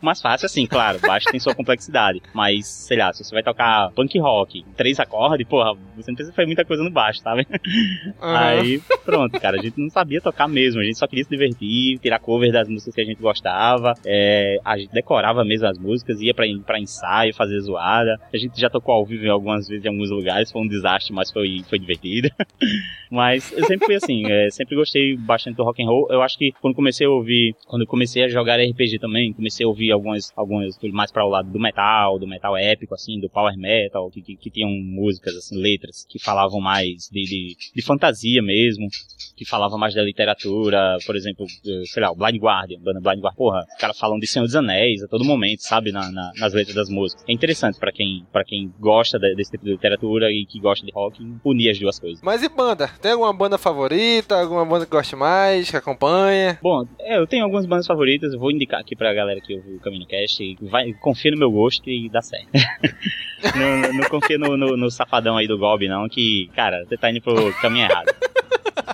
Mais 0.01 0.21
fácil 0.21 0.45
assim, 0.45 0.65
claro, 0.65 0.99
baixo 0.99 1.27
tem 1.29 1.39
sua 1.39 1.55
complexidade. 1.55 2.21
Mas, 2.33 2.67
sei 2.67 2.97
lá, 2.97 3.13
se 3.13 3.23
você 3.23 3.33
vai 3.33 3.43
tocar 3.43 3.91
punk 3.91 4.17
rock, 4.19 4.63
três 4.75 4.99
acordes, 4.99 5.47
porra, 5.47 5.73
você 5.95 6.11
não 6.11 6.15
precisa 6.15 6.35
fazer 6.35 6.45
muita 6.45 6.65
coisa 6.65 6.83
no 6.83 6.91
baixo, 6.91 7.21
sabe? 7.21 7.47
Uhum. 7.51 8.13
Aí, 8.21 8.81
pronto, 9.05 9.39
cara, 9.39 9.59
a 9.59 9.61
gente 9.61 9.79
não 9.79 9.89
sabia 9.89 10.21
tocar 10.21 10.47
mesmo, 10.47 10.81
a 10.81 10.83
gente 10.83 10.97
só 10.97 11.07
queria 11.07 11.23
se 11.23 11.29
divertir, 11.29 11.99
tirar 11.99 12.19
cover 12.19 12.51
das 12.51 12.67
músicas 12.67 12.95
que 12.95 13.01
a 13.01 13.05
gente 13.05 13.21
gostava, 13.21 13.93
é, 14.05 14.59
a 14.63 14.77
gente 14.77 14.91
decorava 14.91 15.43
mesmo 15.43 15.67
as 15.67 15.77
músicas, 15.77 16.21
ia 16.21 16.33
pra, 16.33 16.45
pra 16.65 16.79
ensaio, 16.79 17.33
fazer 17.33 17.59
zoada. 17.59 18.19
A 18.33 18.37
gente 18.37 18.59
já 18.59 18.69
tocou 18.69 18.93
ao 18.93 19.05
vivo 19.05 19.29
algumas 19.31 19.67
vezes 19.67 19.85
em 19.85 19.89
alguns 19.89 20.09
lugares, 20.09 20.51
foi 20.51 20.61
um 20.61 20.67
desastre, 20.67 21.13
mas 21.13 21.31
foi, 21.31 21.61
foi 21.69 21.79
divertido. 21.79 22.29
mas 23.11 23.51
eu 23.51 23.65
sempre 23.65 23.85
fui 23.85 23.95
assim, 23.95 24.25
é, 24.29 24.49
sempre 24.49 24.75
gostei 24.75 25.15
bastante 25.15 25.55
do 25.55 25.63
rock 25.63 25.81
and 25.81 25.87
roll. 25.87 26.07
Eu 26.09 26.21
acho 26.21 26.37
que 26.37 26.51
quando 26.61 26.75
comecei 26.75 27.05
a 27.05 27.09
ouvir, 27.09 27.55
quando 27.65 27.85
comecei 27.85 28.23
a 28.23 28.27
jogar 28.27 28.59
RPG 28.59 28.99
também, 28.99 29.33
comecei 29.33 29.65
a 29.65 29.69
ouvir 29.69 29.76
algumas, 29.91 30.31
algumas 30.35 30.77
mais 30.91 31.11
para 31.11 31.25
o 31.25 31.29
lado 31.29 31.51
do 31.51 31.59
metal, 31.59 32.19
do 32.19 32.27
metal 32.27 32.57
épico, 32.57 32.93
assim, 32.93 33.19
do 33.19 33.29
power 33.29 33.57
metal, 33.57 34.09
que, 34.09 34.21
que, 34.21 34.35
que 34.35 34.49
tinham 34.49 34.69
músicas, 34.69 35.35
assim, 35.35 35.57
letras 35.59 36.05
que 36.07 36.19
falavam 36.19 36.59
mais 36.59 37.09
de, 37.11 37.23
de, 37.23 37.57
de 37.75 37.81
fantasia 37.81 38.41
mesmo, 38.41 38.87
que 39.35 39.45
falavam 39.45 39.77
mais 39.77 39.93
da 39.93 40.01
literatura, 40.01 40.97
por 41.05 41.15
exemplo, 41.15 41.45
sei 41.85 42.01
lá, 42.01 42.11
o 42.11 42.15
Blind 42.15 42.37
Guardian, 42.41 42.79
banda 42.79 42.99
Blind 42.99 43.19
Guardian, 43.19 43.37
porra, 43.37 43.65
os 43.73 43.79
caras 43.79 43.99
falam 43.99 44.19
de 44.19 44.27
Senhor 44.27 44.45
dos 44.45 44.55
Anéis 44.55 45.03
a 45.03 45.07
todo 45.07 45.23
momento, 45.23 45.61
sabe, 45.61 45.91
na, 45.91 46.11
na, 46.11 46.31
nas 46.39 46.53
letras 46.53 46.75
das 46.75 46.89
músicas. 46.89 47.23
É 47.27 47.33
interessante 47.33 47.79
para 47.79 47.91
quem, 47.91 48.25
pra 48.31 48.43
quem 48.43 48.73
gosta 48.79 49.19
de, 49.19 49.35
desse 49.35 49.51
tipo 49.51 49.65
de 49.65 49.71
literatura 49.71 50.31
e 50.31 50.45
que 50.45 50.59
gosta 50.59 50.85
de 50.85 50.91
rock, 50.91 51.23
unir 51.43 51.69
as 51.69 51.79
duas 51.79 51.99
coisas. 51.99 52.21
Mas 52.21 52.43
e 52.43 52.49
banda? 52.49 52.87
Tem 53.01 53.11
alguma 53.11 53.33
banda 53.33 53.57
favorita? 53.57 54.39
Alguma 54.39 54.65
banda 54.65 54.85
que 54.85 54.91
goste 54.91 55.15
mais, 55.15 55.69
que 55.69 55.77
acompanha? 55.77 56.59
Bom, 56.61 56.85
é, 56.99 57.17
eu 57.17 57.27
tenho 57.27 57.43
algumas 57.43 57.65
bandas 57.65 57.87
favoritas, 57.87 58.33
eu 58.33 58.39
vou 58.39 58.51
indicar 58.51 58.79
aqui 58.79 58.95
pra 58.95 59.13
galera 59.13 59.39
que 59.41 59.53
ouve 59.53 59.66
o 59.75 59.79
Caminho 59.79 60.07
Cast, 60.07 60.57
vai, 60.61 60.93
confia 60.93 61.31
no 61.31 61.37
meu 61.37 61.51
gosto 61.51 61.89
e 61.89 62.09
dá 62.09 62.21
certo. 62.21 62.47
não, 63.55 63.93
não 63.93 64.09
confia 64.09 64.37
no, 64.37 64.55
no, 64.55 64.77
no, 64.77 64.89
safadão 64.89 65.37
aí 65.37 65.47
do 65.47 65.57
Gob, 65.57 65.87
não, 65.87 66.07
que, 66.07 66.49
cara, 66.55 66.85
você 66.85 66.97
tá 66.97 67.11
indo 67.11 67.21
pro 67.21 67.53
caminho 67.61 67.85
errado. 67.85 68.13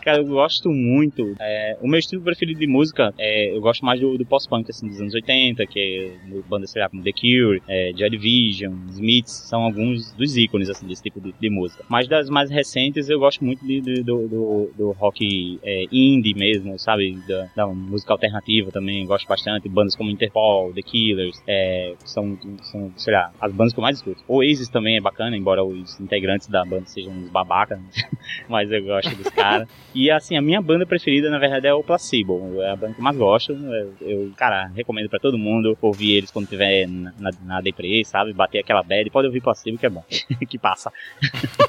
Cara, 0.04 0.18
eu 0.18 0.26
gosto 0.26 0.70
muito. 0.70 1.34
É, 1.40 1.78
o 1.82 1.88
meu 1.88 1.98
estilo 1.98 2.22
preferido 2.22 2.60
de 2.60 2.68
música, 2.68 3.14
é, 3.18 3.56
eu 3.56 3.62
gosto 3.62 3.86
mais 3.86 4.02
do, 4.02 4.18
do 4.18 4.26
post-punk, 4.26 4.70
assim, 4.70 4.86
dos 4.88 5.00
anos 5.00 5.14
80, 5.14 5.66
que 5.66 5.80
é 5.80 6.42
bandas, 6.50 6.72
sei 6.72 6.82
lá, 6.82 6.90
como 6.90 7.02
The 7.02 7.12
Cure, 7.14 7.62
é, 7.70 7.94
Joy 7.96 8.10
Division, 8.10 8.74
Smiths, 8.90 9.32
são 9.32 9.64
alguns 9.64 10.12
dos 10.12 10.36
ícones, 10.36 10.70
assim, 10.70 10.86
desse 10.88 11.04
tipo 11.04 11.22
de, 11.22 11.34
de 11.40 11.50
música. 11.50 11.86
Mas 11.88 12.06
das 12.10 12.30
mais 12.30 12.50
recentes, 12.50 13.10
eu 13.10 13.18
gosto 13.18 13.46
muito 13.46 13.66
de, 13.66 13.80
de, 13.80 14.04
do, 14.04 14.28
do, 14.28 14.72
do, 14.78 14.92
rock 14.92 15.58
é, 15.64 15.86
indie 15.90 16.34
mesmo, 16.34 16.78
sabe? 16.78 17.18
Da, 17.26 17.50
da, 17.56 17.68
música 17.68 18.12
alternativa 18.12 18.72
também, 18.72 19.06
gosto 19.06 19.26
bastante. 19.26 19.70
Bandas 19.70 19.96
como 19.96 20.10
Interpol, 20.10 20.74
The 20.74 20.82
Killers, 20.82 21.42
é, 21.48 21.94
são, 22.04 22.38
são, 22.64 22.92
sei 22.98 23.14
lá, 23.14 23.32
as 23.40 23.54
bandas 23.54 23.72
que 23.72 23.80
eu 23.80 23.84
mais 23.84 23.98
escuto. 23.98 24.22
Oasis 24.28 24.68
também 24.68 24.98
é 24.98 25.02
bacana, 25.02 25.38
embora 25.38 25.64
os 25.64 25.98
integrantes 26.02 26.50
da 26.50 26.66
banda 26.66 26.88
sejam 26.88 27.14
uns 27.14 27.30
babacas, 27.30 27.80
mas 28.50 28.70
eu 28.70 28.84
gosto 28.84 29.16
dos 29.16 29.30
caras. 29.30 29.70
E 29.94 30.10
assim, 30.10 30.36
a 30.36 30.42
minha 30.42 30.62
banda 30.62 30.86
preferida, 30.86 31.30
na 31.30 31.38
verdade, 31.38 31.68
é 31.68 31.74
o 31.74 31.84
Placebo. 31.84 32.62
É 32.62 32.72
a 32.72 32.76
banda 32.76 32.94
que 32.94 33.00
eu 33.00 33.04
mais 33.04 33.18
gosto. 33.18 33.54
Eu, 33.54 33.94
eu 34.02 34.32
cara, 34.36 34.68
recomendo 34.76 35.10
para 35.10 35.20
todo 35.20 35.38
mundo 35.38 35.78
ouvir 35.82 36.18
eles 36.18 36.32
quando 36.32 36.48
tiver 36.48 36.88
na, 36.88 37.14
na, 37.20 37.32
na 37.44 37.62
deprê, 37.62 38.04
sabe? 38.04 38.34
Bater 38.34 38.60
aquela 38.60 38.82
bad. 38.82 39.10
Pode 39.10 39.28
ouvir 39.28 39.42
Placebo 39.42 39.78
que 39.78 39.86
é 39.86 39.90
bom. 39.90 40.04
que 40.50 40.58
passa. 40.58 40.92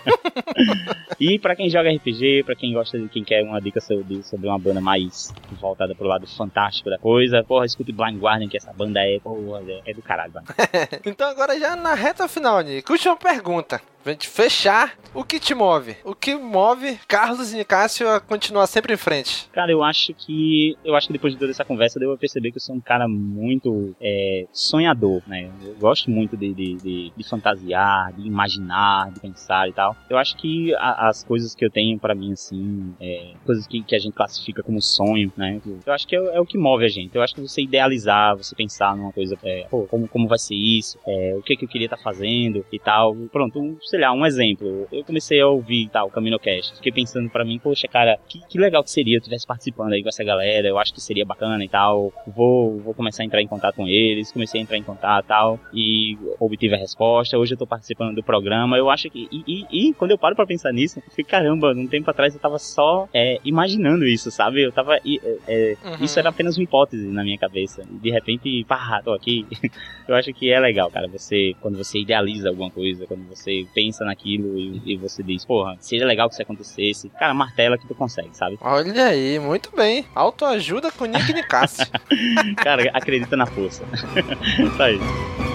e 1.20 1.38
para 1.38 1.54
quem 1.54 1.68
joga 1.68 1.90
RPG, 1.90 2.44
para 2.44 2.54
quem 2.54 2.72
gosta 2.72 2.98
de 2.98 3.08
quem 3.08 3.22
quer 3.22 3.42
uma 3.42 3.60
dica 3.60 3.80
sobre, 3.80 4.22
sobre 4.22 4.48
uma 4.48 4.58
banda 4.58 4.80
mais 4.80 5.32
voltada 5.60 5.94
pro 5.94 6.06
lado 6.06 6.26
fantástico 6.26 6.88
da 6.88 6.98
coisa, 6.98 7.44
porra, 7.44 7.66
escute 7.66 7.92
Blind 7.92 8.18
Guardian, 8.18 8.48
que 8.48 8.56
essa 8.56 8.72
banda 8.72 9.00
é, 9.00 9.18
porra, 9.20 9.62
é, 9.68 9.90
é 9.90 9.94
do 9.94 10.02
caralho, 10.02 10.32
mano. 10.32 10.46
então 11.04 11.28
agora 11.28 11.58
já 11.58 11.76
na 11.76 11.94
reta 11.94 12.26
final, 12.26 12.60
Nick, 12.62 12.90
última 12.90 13.16
pergunta. 13.16 13.80
Pra 14.04 14.12
gente 14.12 14.28
fechar, 14.28 14.98
o 15.14 15.24
que 15.24 15.40
te 15.40 15.54
move? 15.54 15.96
O 16.04 16.14
que 16.14 16.34
move 16.34 16.98
Carlos 17.08 17.54
e 17.54 17.64
Cássio 17.64 18.06
a 18.06 18.20
continuar 18.20 18.66
sempre 18.66 18.92
em 18.92 18.98
frente? 18.98 19.48
Cara, 19.50 19.72
eu 19.72 19.82
acho 19.82 20.12
que. 20.12 20.76
Eu 20.84 20.94
acho 20.94 21.06
que 21.06 21.14
depois 21.14 21.32
de 21.32 21.38
toda 21.38 21.50
essa 21.50 21.64
conversa, 21.64 21.98
deu 21.98 22.10
pra 22.10 22.18
perceber 22.18 22.50
que 22.50 22.58
eu 22.58 22.60
sou 22.60 22.76
um 22.76 22.80
cara 22.82 23.08
muito 23.08 23.96
é, 23.98 24.44
sonhador, 24.52 25.22
né? 25.26 25.50
Eu 25.64 25.76
gosto 25.76 26.10
muito 26.10 26.36
de, 26.36 26.52
de, 26.52 26.74
de, 26.74 27.12
de, 27.16 27.24
fantasiar, 27.26 28.12
de 28.12 28.26
imaginar, 28.26 29.10
de 29.10 29.20
pensar 29.20 29.70
e 29.70 29.72
tal. 29.72 29.96
Eu 30.10 30.18
acho 30.18 30.36
que 30.36 30.74
a, 30.74 31.08
as 31.08 31.24
coisas 31.24 31.54
que 31.54 31.64
eu 31.64 31.70
tenho 31.70 31.98
para 31.98 32.14
mim, 32.14 32.32
assim, 32.32 32.94
é, 33.00 33.32
coisas 33.46 33.66
que, 33.66 33.82
que 33.82 33.96
a 33.96 33.98
gente 33.98 34.12
classifica 34.12 34.62
como 34.62 34.82
sonho, 34.82 35.32
né? 35.34 35.62
Eu 35.86 35.92
acho 35.94 36.06
que 36.06 36.14
é, 36.14 36.18
é, 36.18 36.40
o 36.40 36.44
que 36.44 36.58
move 36.58 36.84
a 36.84 36.88
gente. 36.88 37.16
Eu 37.16 37.22
acho 37.22 37.34
que 37.34 37.40
você 37.40 37.62
idealizar, 37.62 38.36
você 38.36 38.54
pensar 38.54 38.94
numa 38.94 39.12
coisa, 39.12 39.34
é, 39.42 39.66
pô, 39.70 39.86
como, 39.86 40.06
como 40.08 40.28
vai 40.28 40.38
ser 40.38 40.56
isso, 40.56 40.98
é, 41.06 41.34
o 41.38 41.42
que, 41.42 41.56
que 41.56 41.64
eu 41.64 41.68
queria 41.68 41.86
estar 41.86 41.96
tá 41.96 42.02
fazendo 42.02 42.66
e 42.70 42.78
tal. 42.78 43.16
Pronto, 43.32 43.58
um, 43.58 43.78
sei 43.94 44.00
lá, 44.00 44.12
um 44.12 44.26
exemplo. 44.26 44.88
Eu 44.90 45.04
comecei 45.04 45.40
a 45.40 45.46
ouvir 45.46 45.88
tal, 45.88 46.10
Camino 46.10 46.36
Cast. 46.36 46.74
Fiquei 46.74 46.90
pensando 46.90 47.30
para 47.30 47.44
mim, 47.44 47.60
poxa, 47.60 47.86
cara, 47.86 48.18
que, 48.28 48.40
que 48.48 48.58
legal 48.58 48.82
que 48.82 48.90
seria 48.90 49.16
eu 49.16 49.18
estivesse 49.18 49.46
participando 49.46 49.92
aí 49.92 50.02
com 50.02 50.08
essa 50.08 50.24
galera. 50.24 50.66
Eu 50.66 50.78
acho 50.78 50.92
que 50.92 51.00
seria 51.00 51.24
bacana 51.24 51.64
e 51.64 51.68
tal. 51.68 52.12
Vou, 52.26 52.80
vou 52.80 52.92
começar 52.92 53.22
a 53.22 53.26
entrar 53.26 53.40
em 53.40 53.46
contato 53.46 53.76
com 53.76 53.86
eles. 53.86 54.32
Comecei 54.32 54.60
a 54.60 54.64
entrar 54.64 54.76
em 54.76 54.82
contato 54.82 55.24
e 55.24 55.28
tal. 55.28 55.60
E 55.72 56.18
obtive 56.40 56.74
a 56.74 56.78
resposta. 56.78 57.38
Hoje 57.38 57.54
eu 57.54 57.58
tô 57.58 57.68
participando 57.68 58.16
do 58.16 58.22
programa. 58.22 58.76
Eu 58.76 58.90
acho 58.90 59.08
que. 59.08 59.28
E, 59.30 59.44
e, 59.46 59.88
e 59.90 59.94
quando 59.94 60.10
eu 60.10 60.18
paro 60.18 60.34
pra 60.34 60.44
pensar 60.44 60.72
nisso, 60.72 60.98
eu 60.98 61.12
fico, 61.14 61.30
caramba, 61.30 61.72
um 61.72 61.86
tempo 61.86 62.10
atrás 62.10 62.34
eu 62.34 62.40
tava 62.40 62.58
só 62.58 63.08
é, 63.14 63.38
imaginando 63.44 64.04
isso, 64.04 64.28
sabe? 64.32 64.62
Eu 64.62 64.72
tava. 64.72 64.96
É, 64.96 65.00
é, 65.46 65.76
uhum. 65.84 66.04
Isso 66.04 66.18
era 66.18 66.30
apenas 66.30 66.56
uma 66.56 66.64
hipótese 66.64 67.06
na 67.06 67.22
minha 67.22 67.38
cabeça. 67.38 67.84
De 67.88 68.10
repente, 68.10 68.64
pá, 68.64 69.00
tô 69.04 69.12
aqui. 69.12 69.46
eu 70.08 70.16
acho 70.16 70.32
que 70.32 70.50
é 70.50 70.58
legal, 70.58 70.90
cara. 70.90 71.06
Você, 71.06 71.54
quando 71.60 71.78
você 71.78 72.00
idealiza 72.00 72.48
alguma 72.48 72.72
coisa, 72.72 73.06
quando 73.06 73.24
você 73.28 73.64
pensa 73.72 73.83
naquilo 74.04 74.56
e, 74.58 74.82
e 74.84 74.96
você 74.96 75.22
diz, 75.22 75.44
porra, 75.44 75.76
seria 75.80 76.06
legal 76.06 76.28
que 76.28 76.34
isso 76.34 76.42
acontecesse. 76.42 77.08
Cara, 77.10 77.34
martela 77.34 77.76
que 77.76 77.86
tu 77.86 77.94
consegue, 77.94 78.30
sabe? 78.32 78.58
Olha 78.60 79.06
aí, 79.06 79.38
muito 79.38 79.74
bem. 79.74 80.04
Autoajuda 80.14 80.90
com 80.92 81.04
Nick 81.04 81.32
Nicassi. 81.32 81.84
cara, 82.56 82.90
acredita 82.92 83.36
na 83.36 83.46
força. 83.46 83.84
Isso. 84.58 85.53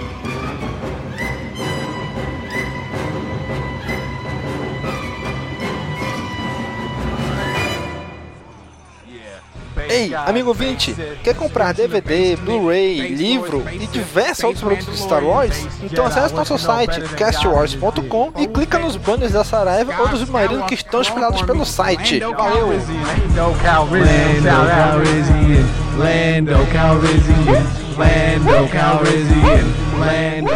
Ei, 9.90 10.14
amigo 10.14 10.54
20, 10.54 10.94
quer 11.24 11.34
comprar 11.34 11.74
DVD, 11.74 12.36
Blu-ray, 12.36 13.08
livro 13.08 13.64
e 13.72 13.86
diversos 13.88 14.44
outros 14.44 14.62
produtos 14.62 14.94
de 14.94 15.02
Star 15.02 15.24
Wars? 15.24 15.66
Então 15.82 16.06
acesse 16.06 16.32
nosso 16.32 16.56
site 16.56 17.00
castwars.com 17.16 18.32
e 18.38 18.46
clica 18.46 18.78
nos 18.78 18.96
banners 18.96 19.32
da 19.32 19.42
Saraiva 19.42 19.92
ou 20.00 20.08
dos 20.08 20.20
submarinos 20.20 20.66
que 20.66 20.74
estão 20.74 21.00
espalhados 21.00 21.42
pelo 21.42 21.66
site. 21.66 22.20
Valeu! 22.20 22.68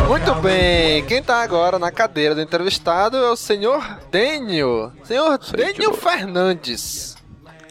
Muito 0.08 0.34
bem, 0.36 1.04
quem 1.04 1.22
tá 1.22 1.42
agora 1.42 1.78
na 1.78 1.90
cadeira 1.90 2.34
do 2.34 2.40
entrevistado 2.40 3.16
é 3.16 3.30
o 3.30 3.36
senhor 3.36 3.98
Daniel. 4.10 4.92
Senhor 5.02 5.38
Daniel 5.38 5.92
Fernandes. 5.92 7.16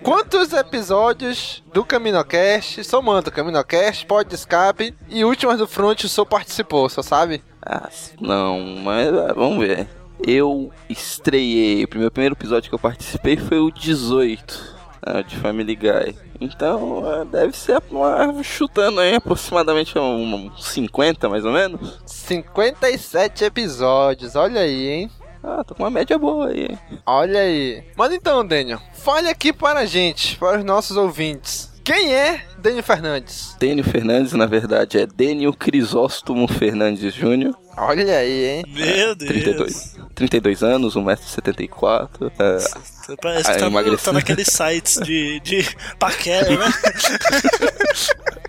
Quantos 0.04 0.52
episódios 0.52 1.64
do 1.74 1.86
CaminoCast, 1.86 2.84
somando 2.84 3.32
CaminoCast, 3.32 4.06
Pod 4.06 4.36
Escape 4.36 4.94
e 5.08 5.24
Últimas 5.24 5.60
do 5.60 5.66
Front 5.66 6.04
o 6.04 6.10
senhor 6.10 6.26
participou, 6.26 6.90
só 6.90 7.02
sabe? 7.02 7.42
Ah, 7.66 7.90
não, 8.20 8.60
mas 8.84 9.08
ah, 9.08 9.34
vamos 9.34 9.66
ver. 9.66 9.88
Eu 10.22 10.72
estreiei, 10.90 11.86
o 11.86 11.88
primeiro, 11.88 12.12
primeiro 12.12 12.36
episódio 12.36 12.68
que 12.68 12.76
eu 12.76 12.80
participei 12.80 13.38
foi 13.38 13.60
o 13.60 13.72
18, 13.72 14.76
ah, 15.04 15.22
de 15.22 15.38
Family 15.38 15.74
Guy. 15.74 16.18
Então, 16.42 17.06
ah, 17.08 17.24
deve 17.24 17.56
ser 17.56 17.82
uma, 17.90 18.44
chutando 18.44 19.00
aí 19.00 19.16
aproximadamente 19.16 19.98
uns 19.98 20.66
50 20.66 21.30
mais 21.30 21.46
ou 21.46 21.54
menos. 21.54 22.02
57 22.06 23.46
episódios, 23.46 24.36
olha 24.36 24.60
aí, 24.60 24.86
hein? 24.90 25.12
Ah, 25.44 25.64
tô 25.64 25.76
com 25.76 25.84
uma 25.84 25.90
média 25.90 26.18
boa 26.18 26.48
aí. 26.48 26.78
Olha 27.06 27.42
aí. 27.42 27.84
Mas 27.98 28.14
então, 28.14 28.46
Daniel, 28.48 28.80
fale 28.94 29.28
aqui 29.28 29.52
para 29.52 29.82
a 29.82 29.86
gente, 29.86 30.38
para 30.38 30.60
os 30.60 30.64
nossos 30.64 30.96
ouvintes. 30.96 31.70
Quem 31.84 32.16
é 32.16 32.46
Daniel 32.64 32.82
Fernandes? 32.82 33.58
Daniel 33.60 33.84
Fernandes, 33.84 34.32
na 34.32 34.46
verdade, 34.46 34.98
é 34.98 35.06
Daniel 35.06 35.52
Crisóstomo 35.52 36.48
Fernandes 36.48 37.14
Júnior. 37.14 37.54
Olha 37.76 38.18
aí, 38.18 38.46
hein? 38.46 38.64
Meu 38.70 39.14
Deus. 39.14 39.30
32, 39.30 39.98
32 40.16 40.64
anos, 40.64 40.96
1,74m. 40.96 42.32
É, 42.40 43.16
Parece 43.22 43.52
que 43.52 43.60
tá, 43.60 43.70
no, 43.70 43.98
tá 43.98 44.14
naqueles 44.14 44.48
sites 44.48 44.98
de, 45.04 45.42
de 45.42 45.68
paquera, 46.00 46.58
né? 46.58 46.72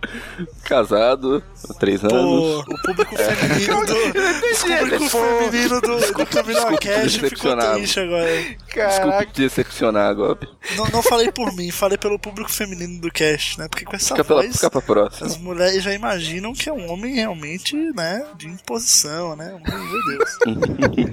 Casado, 0.65 1.43
três 1.81 2.05
anos. 2.05 2.13
Pô, 2.13 2.61
o 2.61 2.83
público 2.83 3.17
feminino 3.17 3.85
do. 3.85 3.95
o 3.95 4.79
público 4.79 5.09
feminino 5.09 5.81
do, 5.81 6.13
do 6.13 6.27
Camino 6.27 6.79
Cash 6.79 7.17
ficou 7.17 7.57
triste 7.57 7.99
agora. 8.01 8.29
Desculpa 8.75 9.27
te 9.27 9.43
decepcionar, 9.43 10.15
Gob. 10.15 10.49
Não, 10.77 10.87
não 10.87 11.03
falei 11.03 11.33
por 11.33 11.53
mim, 11.55 11.71
falei 11.71 11.99
pelo 11.99 12.19
público 12.19 12.51
feminino 12.51 12.99
do 13.01 13.13
Cash, 13.13 13.59
né? 13.59 13.69
Porque 13.69 13.85
com 13.85 13.99
essa 14.05 14.15
fica 14.15 14.23
voz. 14.23 14.43
Pela, 14.43 14.53
fica 14.53 14.71
pra 14.71 14.83
próxima. 14.83 15.27
As 15.27 15.39
mulheres 15.39 15.83
já 15.83 15.93
imaginam 15.93 16.53
que 16.53 16.69
é 16.69 16.73
um 16.73 16.91
homem 16.91 17.15
realmente, 17.15 17.75
né? 17.95 18.25
De 18.37 18.47
imposição, 18.47 19.35
né? 19.35 19.59
Meu 19.67 20.05
Deus. 20.07 20.39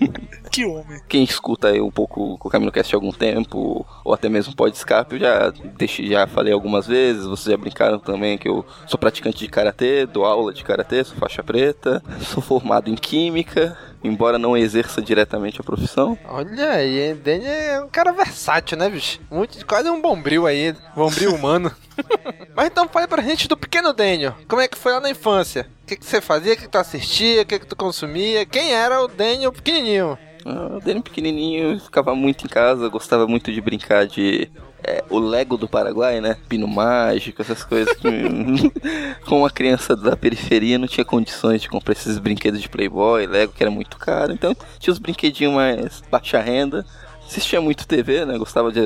que 0.51 0.65
homem. 0.65 1.01
Quem 1.07 1.23
escuta 1.23 1.69
aí 1.69 1.81
um 1.81 1.89
pouco 1.89 2.33
o 2.33 2.49
Camino 2.49 2.71
Cast 2.71 2.93
há 2.93 2.97
algum 2.97 3.11
tempo, 3.11 3.85
ou 4.03 4.13
até 4.13 4.27
mesmo 4.27 4.55
pode 4.55 4.75
escape, 4.75 5.15
eu 5.15 5.19
já, 5.19 5.49
deixei, 5.77 6.07
já 6.07 6.27
falei 6.27 6.53
algumas 6.53 6.85
vezes, 6.85 7.25
vocês 7.25 7.51
já 7.51 7.57
brincaram 7.57 7.97
também 7.97 8.37
que 8.37 8.49
eu 8.49 8.65
sou 8.85 8.99
praticante 8.99 9.39
de 9.39 9.47
karatê, 9.47 10.05
dou 10.05 10.25
aula 10.25 10.53
de 10.53 10.63
karatê, 10.63 11.03
sou 11.03 11.15
faixa 11.15 11.41
preta, 11.41 12.03
sou 12.21 12.41
formado 12.43 12.89
em 12.89 12.95
química, 12.95 13.77
embora 14.03 14.37
não 14.37 14.57
exerça 14.57 15.01
diretamente 15.01 15.59
a 15.59 15.63
profissão. 15.63 16.17
Olha 16.25 16.71
aí, 16.71 17.13
Danny 17.13 17.45
é 17.45 17.81
um 17.81 17.89
cara 17.89 18.11
versátil, 18.11 18.77
né, 18.77 18.89
bicho? 18.89 19.19
Muito, 19.29 19.65
quase 19.65 19.89
um 19.89 20.01
bombril 20.01 20.45
aí, 20.47 20.75
bombril 20.95 21.35
humano. 21.35 21.71
Mas 22.55 22.67
então 22.67 22.87
fale 22.87 23.07
pra 23.07 23.21
gente 23.21 23.47
do 23.47 23.57
pequeno 23.57 23.93
Daniel. 23.93 24.35
Como 24.47 24.61
é 24.61 24.67
que 24.67 24.77
foi 24.77 24.91
lá 24.93 24.99
na 24.99 25.09
infância? 25.09 25.69
O 25.83 25.87
que, 25.87 25.95
que 25.95 26.05
você 26.05 26.21
fazia? 26.21 26.53
O 26.53 26.55
que, 26.55 26.63
que 26.63 26.69
tu 26.69 26.77
assistia? 26.77 27.41
O 27.41 27.45
que, 27.45 27.59
que 27.59 27.67
tu 27.67 27.75
consumia? 27.75 28.45
Quem 28.45 28.73
era 28.73 29.01
o 29.01 29.07
Daniel 29.07 29.51
pequenininho? 29.51 30.17
Ah, 30.45 30.77
o 30.77 30.79
Daniel 30.79 31.03
pequenininho 31.03 31.79
ficava 31.79 32.15
muito 32.15 32.45
em 32.45 32.49
casa, 32.49 32.89
gostava 32.89 33.27
muito 33.27 33.51
de 33.51 33.61
brincar 33.61 34.05
de 34.07 34.49
é, 34.83 35.03
o 35.09 35.19
Lego 35.19 35.57
do 35.57 35.67
Paraguai, 35.67 36.21
né? 36.21 36.37
Pino 36.47 36.67
mágico, 36.67 37.41
essas 37.41 37.63
coisas 37.63 37.95
que 37.95 38.09
com 39.25 39.39
uma 39.39 39.49
criança 39.49 39.95
da 39.95 40.15
periferia 40.15 40.77
não 40.77 40.87
tinha 40.87 41.05
condições 41.05 41.61
de 41.61 41.69
comprar 41.69 41.93
esses 41.93 42.17
brinquedos 42.17 42.61
de 42.61 42.69
Playboy, 42.69 43.25
Lego, 43.25 43.53
que 43.53 43.63
era 43.63 43.71
muito 43.71 43.97
caro. 43.97 44.33
Então 44.33 44.55
tinha 44.79 44.91
os 44.91 44.99
brinquedinhos 44.99 45.53
mais 45.53 46.03
baixa 46.09 46.39
renda. 46.39 46.85
Assistia 47.25 47.61
muito 47.61 47.87
TV, 47.87 48.25
né? 48.25 48.37
Gostava 48.37 48.73
de 48.73 48.81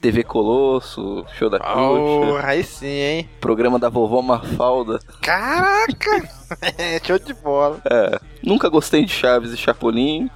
TV 0.00 0.22
Colosso, 0.22 1.26
Show 1.36 1.50
da 1.50 1.58
oh, 1.58 2.36
aí 2.40 2.62
sim, 2.62 2.86
hein? 2.86 3.28
Programa 3.40 3.76
da 3.76 3.88
vovó 3.88 4.22
Mafalda. 4.22 5.00
Caraca! 5.20 6.28
Show 7.04 7.18
de 7.18 7.34
bola. 7.34 7.80
É. 7.90 8.18
Nunca 8.42 8.68
gostei 8.68 9.04
de 9.04 9.12
Chaves 9.12 9.52
e 9.52 9.56
Chapolin, 9.56 10.30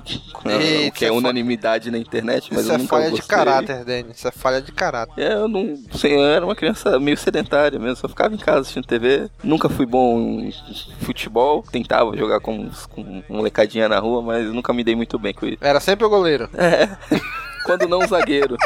Eita, 0.45 0.89
o 0.89 0.93
que 0.93 1.05
é 1.05 1.13
unanimidade 1.13 1.91
na 1.91 1.99
internet, 1.99 2.49
mas 2.53 2.63
Isso 2.63 2.71
eu 2.71 2.75
é 2.75 2.79
nunca 2.79 2.91
falha 2.91 3.11
gostei. 3.11 3.23
de 3.23 3.29
caráter, 3.29 3.85
Danny. 3.85 4.11
Isso 4.13 4.29
é 4.29 4.31
falha 4.31 4.61
de 4.61 4.73
caráter. 4.73 5.23
É, 5.23 5.35
eu 5.35 5.49
não. 5.49 5.79
Sei, 5.93 6.15
eu 6.15 6.23
era 6.25 6.45
uma 6.45 6.57
criança 6.57 6.99
meio 6.99 7.17
sedentária 7.17 7.79
mesmo, 7.79 7.97
só 7.97 8.09
ficava 8.09 8.35
em 8.35 8.39
casa 8.39 8.61
assistindo 8.61 8.87
TV. 8.87 9.31
Nunca 9.43 9.69
fui 9.69 9.87
bom 9.87 10.19
em 10.41 10.53
futebol, 11.01 11.63
tentava 11.71 12.17
jogar 12.17 12.41
com, 12.41 12.69
com 12.91 13.23
molecadinha 13.29 13.89
na 13.89 13.99
rua, 13.99 14.21
mas 14.21 14.47
nunca 14.53 14.73
me 14.73 14.85
dei 14.85 14.97
muito 14.97 15.19
bem 15.19 15.33
com 15.33 15.47
isso. 15.47 15.59
Era 15.61 15.81
sempre 15.81 16.05
o 16.05 16.11
goleiro. 16.11 16.49
É. 16.55 16.89
Quando 17.65 17.87
não 17.87 18.05
zagueiro. 18.07 18.57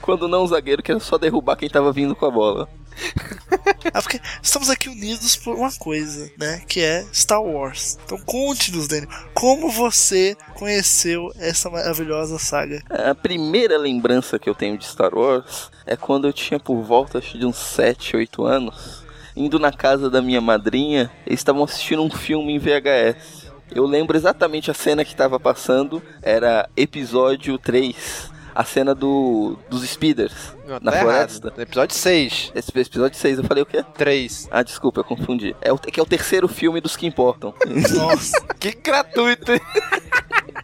Quando 0.00 0.26
não 0.26 0.46
zagueiro, 0.46 0.82
que 0.82 0.90
era 0.90 1.00
só 1.00 1.18
derrubar 1.18 1.56
quem 1.56 1.68
tava 1.68 1.92
vindo 1.92 2.16
com 2.16 2.24
a 2.24 2.30
bola. 2.30 2.68
Ah, 3.92 4.02
porque 4.02 4.20
estamos 4.42 4.68
aqui 4.70 4.88
unidos 4.88 5.36
por 5.36 5.54
uma 5.54 5.70
coisa, 5.72 6.30
né? 6.38 6.62
Que 6.66 6.80
é 6.80 7.06
Star 7.12 7.42
Wars. 7.42 7.98
Então 8.04 8.18
conte-nos, 8.18 8.88
Daniel, 8.88 9.08
como 9.32 9.70
você 9.70 10.36
conheceu 10.54 11.30
essa 11.38 11.70
maravilhosa 11.70 12.38
saga? 12.38 12.82
A 12.90 13.14
primeira 13.14 13.78
lembrança 13.78 14.38
que 14.38 14.50
eu 14.50 14.54
tenho 14.54 14.76
de 14.76 14.86
Star 14.86 15.14
Wars 15.14 15.70
é 15.86 15.96
quando 15.96 16.26
eu 16.26 16.32
tinha 16.32 16.58
por 16.58 16.82
volta 16.82 17.20
de 17.20 17.46
uns 17.46 17.56
7, 17.56 18.16
8 18.16 18.44
anos. 18.44 19.04
Indo 19.36 19.58
na 19.58 19.72
casa 19.72 20.10
da 20.10 20.22
minha 20.22 20.40
madrinha, 20.40 21.10
eles 21.26 21.40
estavam 21.40 21.64
assistindo 21.64 22.02
um 22.02 22.10
filme 22.10 22.54
em 22.54 22.58
VHS. 22.58 23.52
Eu 23.74 23.86
lembro 23.86 24.16
exatamente 24.16 24.70
a 24.70 24.74
cena 24.74 25.04
que 25.04 25.12
estava 25.12 25.40
passando, 25.40 26.02
era 26.22 26.68
episódio 26.76 27.58
3, 27.58 28.30
a 28.54 28.64
cena 28.64 28.94
do 28.94 29.58
dos 29.68 29.82
speeders 29.88 30.32
Não, 30.66 30.78
na 30.80 30.92
tá 30.92 31.00
floresta. 31.00 31.48
errado. 31.48 31.60
Episódio 31.60 31.96
6. 31.96 32.52
Esse 32.54 32.70
episódio 32.78 33.18
6, 33.18 33.38
eu 33.38 33.44
falei 33.44 33.62
o 33.62 33.66
quê? 33.66 33.84
3. 33.96 34.48
Ah, 34.50 34.62
desculpa, 34.62 35.00
eu 35.00 35.04
confundi. 35.04 35.54
É 35.60 35.72
o 35.72 35.78
que 35.78 35.98
é 35.98 36.02
o 36.02 36.06
terceiro 36.06 36.46
filme 36.48 36.80
dos 36.80 36.96
que 36.96 37.06
importam. 37.06 37.54
Nossa, 37.96 38.40
que 38.60 38.72
gratuito. 38.72 39.52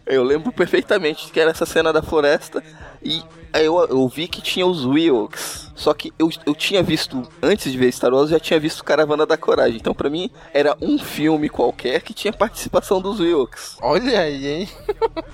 Eu 0.05 0.23
lembro 0.23 0.51
perfeitamente 0.51 1.31
que 1.31 1.39
era 1.39 1.51
essa 1.51 1.65
cena 1.65 1.91
da 1.93 2.01
floresta 2.01 2.63
e 3.03 3.21
aí 3.53 3.65
eu, 3.65 3.77
eu 3.87 4.07
vi 4.07 4.27
que 4.27 4.41
tinha 4.41 4.65
os 4.65 4.85
Wilks. 4.85 5.69
Só 5.75 5.93
que 5.95 6.13
eu, 6.19 6.29
eu 6.45 6.53
tinha 6.53 6.83
visto, 6.83 7.23
antes 7.41 7.71
de 7.71 7.77
ver 7.77 7.91
Star 7.91 8.13
Wars, 8.13 8.29
eu 8.29 8.37
já 8.37 8.39
tinha 8.39 8.59
visto 8.59 8.83
Caravana 8.83 9.25
da 9.25 9.35
Coragem. 9.35 9.77
Então 9.77 9.93
pra 9.95 10.09
mim 10.11 10.29
era 10.53 10.77
um 10.79 10.99
filme 10.99 11.49
qualquer 11.49 12.01
que 12.01 12.13
tinha 12.13 12.31
participação 12.31 13.01
dos 13.01 13.19
Wilks. 13.19 13.77
Olha 13.81 14.19
aí, 14.21 14.47
hein? 14.47 14.69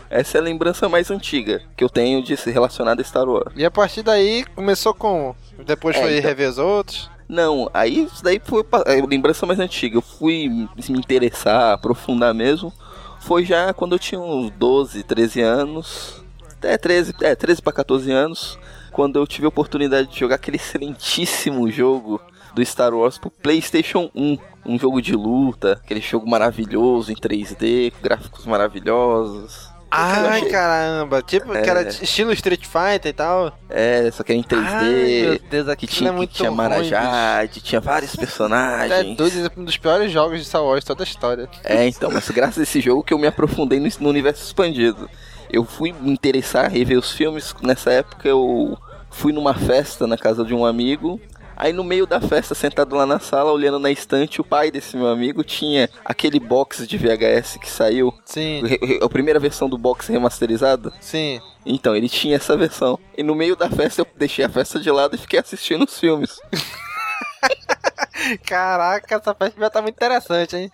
Essa 0.09 0.37
é 0.37 0.41
a 0.41 0.43
lembrança 0.43 0.87
mais 0.87 1.11
antiga 1.11 1.61
que 1.75 1.83
eu 1.83 1.89
tenho 1.89 2.23
de 2.23 2.37
se 2.37 2.49
relacionar 2.49 2.97
a 2.99 3.03
Star 3.03 3.27
Wars. 3.27 3.51
E 3.57 3.65
a 3.65 3.71
partir 3.71 4.03
daí 4.03 4.45
começou 4.55 4.93
com. 4.93 5.35
Depois 5.65 5.95
É, 5.97 6.01
foi 6.01 6.17
então. 6.17 6.29
rever 6.29 6.49
os 6.49 6.57
outros. 6.57 7.09
Não, 7.27 7.69
aí 7.73 8.05
isso 8.05 8.23
daí 8.23 8.39
foi 8.41 8.63
pa- 8.63 8.83
é, 8.87 9.01
lembrança 9.05 9.45
mais 9.45 9.59
antiga. 9.59 9.97
Eu 9.97 10.01
fui 10.01 10.47
me 10.47 10.69
interessar, 10.97 11.73
aprofundar 11.73 12.33
mesmo. 12.33 12.71
Foi 13.19 13.43
já 13.43 13.73
quando 13.73 13.93
eu 13.95 13.99
tinha 13.99 14.21
uns 14.21 14.49
12, 14.51 15.03
13 15.03 15.41
anos. 15.41 16.23
É, 16.61 16.77
13, 16.77 17.13
é, 17.21 17.35
13 17.35 17.61
para 17.61 17.73
14 17.73 18.11
anos. 18.11 18.57
Quando 18.91 19.19
eu 19.19 19.27
tive 19.27 19.45
a 19.45 19.49
oportunidade 19.49 20.09
de 20.09 20.19
jogar 20.19 20.35
aquele 20.35 20.57
excelentíssimo 20.57 21.69
jogo 21.69 22.19
do 22.53 22.65
Star 22.65 22.93
Wars 22.93 23.17
pro 23.17 23.29
PlayStation 23.29 24.09
1. 24.15 24.37
Um 24.65 24.77
jogo 24.79 25.01
de 25.01 25.13
luta, 25.13 25.73
aquele 25.83 26.01
jogo 26.01 26.27
maravilhoso 26.29 27.11
em 27.11 27.15
3D, 27.15 27.91
com 27.91 28.01
gráficos 28.01 28.45
maravilhosos. 28.45 29.69
Ai, 29.89 30.39
achei- 30.39 30.49
caramba. 30.49 31.21
Tipo, 31.21 31.51
que 31.53 31.69
era 31.69 31.83
É. 31.83 31.87
estilo 31.87 32.33
Street 32.33 32.65
Fighter 32.65 33.09
e 33.09 33.13
tal. 33.13 33.53
É, 33.69 34.09
só 34.11 34.23
que 34.23 34.33
era 34.33 34.39
em 34.39 34.43
3D. 34.43 34.65
Ai, 34.67 35.29
meu 35.29 35.39
Deus, 35.49 35.75
que 35.75 35.87
tinha, 35.87 36.09
é 36.09 36.11
que 36.11 36.17
muito 36.17 36.33
tinha 36.33 36.49
ruim, 36.49 36.57
Marajade, 36.57 37.61
tinha 37.61 37.79
vários 37.79 38.13
É 38.13 38.17
personagens. 38.19 38.91
é 39.19 39.51
um 39.55 39.63
dos 39.63 39.77
piores 39.77 40.11
jogos 40.11 40.39
de 40.39 40.45
Star 40.45 40.63
Wars 40.63 40.81
de 40.81 40.87
toda 40.87 41.03
a 41.03 41.05
história. 41.05 41.47
É, 41.63 41.87
então, 41.87 42.11
mas 42.11 42.27
graças 42.29 42.57
a 42.59 42.63
esse 42.63 42.81
jogo 42.81 43.03
que 43.03 43.13
eu 43.13 43.17
me 43.19 43.27
aprofundei 43.27 43.79
no, 43.79 43.87
no 44.01 44.09
universo 44.09 44.43
expandido. 44.43 45.09
Eu 45.49 45.63
fui 45.63 45.91
me 45.91 46.11
interessar, 46.11 46.71
rever 46.71 46.97
os 46.97 47.11
filmes. 47.11 47.53
Nessa 47.61 47.91
época 47.91 48.27
eu 48.27 48.77
fui 49.09 49.31
numa 49.31 49.53
festa 49.53 50.05
na 50.05 50.17
casa 50.17 50.43
de 50.43 50.53
um 50.53 50.65
amigo. 50.65 51.19
Aí 51.55 51.73
no 51.73 51.83
meio 51.83 52.05
da 52.05 52.21
festa, 52.21 52.53
sentado 52.53 52.95
lá 52.95 53.03
na 53.03 53.19
sala, 53.19 53.51
olhando 53.51 53.79
na 53.79 53.89
estante, 53.89 54.39
o 54.39 54.43
pai 54.43 54.69
desse 54.69 54.95
meu 54.95 55.07
amigo 55.07 55.43
tinha 55.43 55.89
aquele 56.05 56.39
box 56.39 56.87
de 56.87 56.97
VHS 56.99 57.57
que 57.59 57.67
saiu. 57.67 58.13
Sim. 58.23 58.61
A 59.01 59.09
primeira 59.09 59.39
versão 59.39 59.67
do 59.67 59.75
box 59.75 60.07
remasterizado. 60.07 60.93
Sim. 61.01 61.41
Então, 61.65 61.95
ele 61.95 62.07
tinha 62.07 62.35
essa 62.35 62.55
versão. 62.55 62.99
E 63.17 63.23
no 63.23 63.33
meio 63.33 63.55
da 63.55 63.69
festa 63.71 64.01
eu 64.01 64.07
deixei 64.15 64.45
a 64.45 64.49
festa 64.49 64.79
de 64.79 64.91
lado 64.91 65.15
e 65.15 65.17
fiquei 65.17 65.39
assistindo 65.39 65.83
os 65.83 65.99
filmes. 65.99 66.39
Caraca, 68.45 69.15
essa 69.15 69.33
festa 69.33 69.59
vai 69.59 69.67
estar 69.67 69.81
muito 69.81 69.95
interessante, 69.95 70.55
hein? 70.55 70.71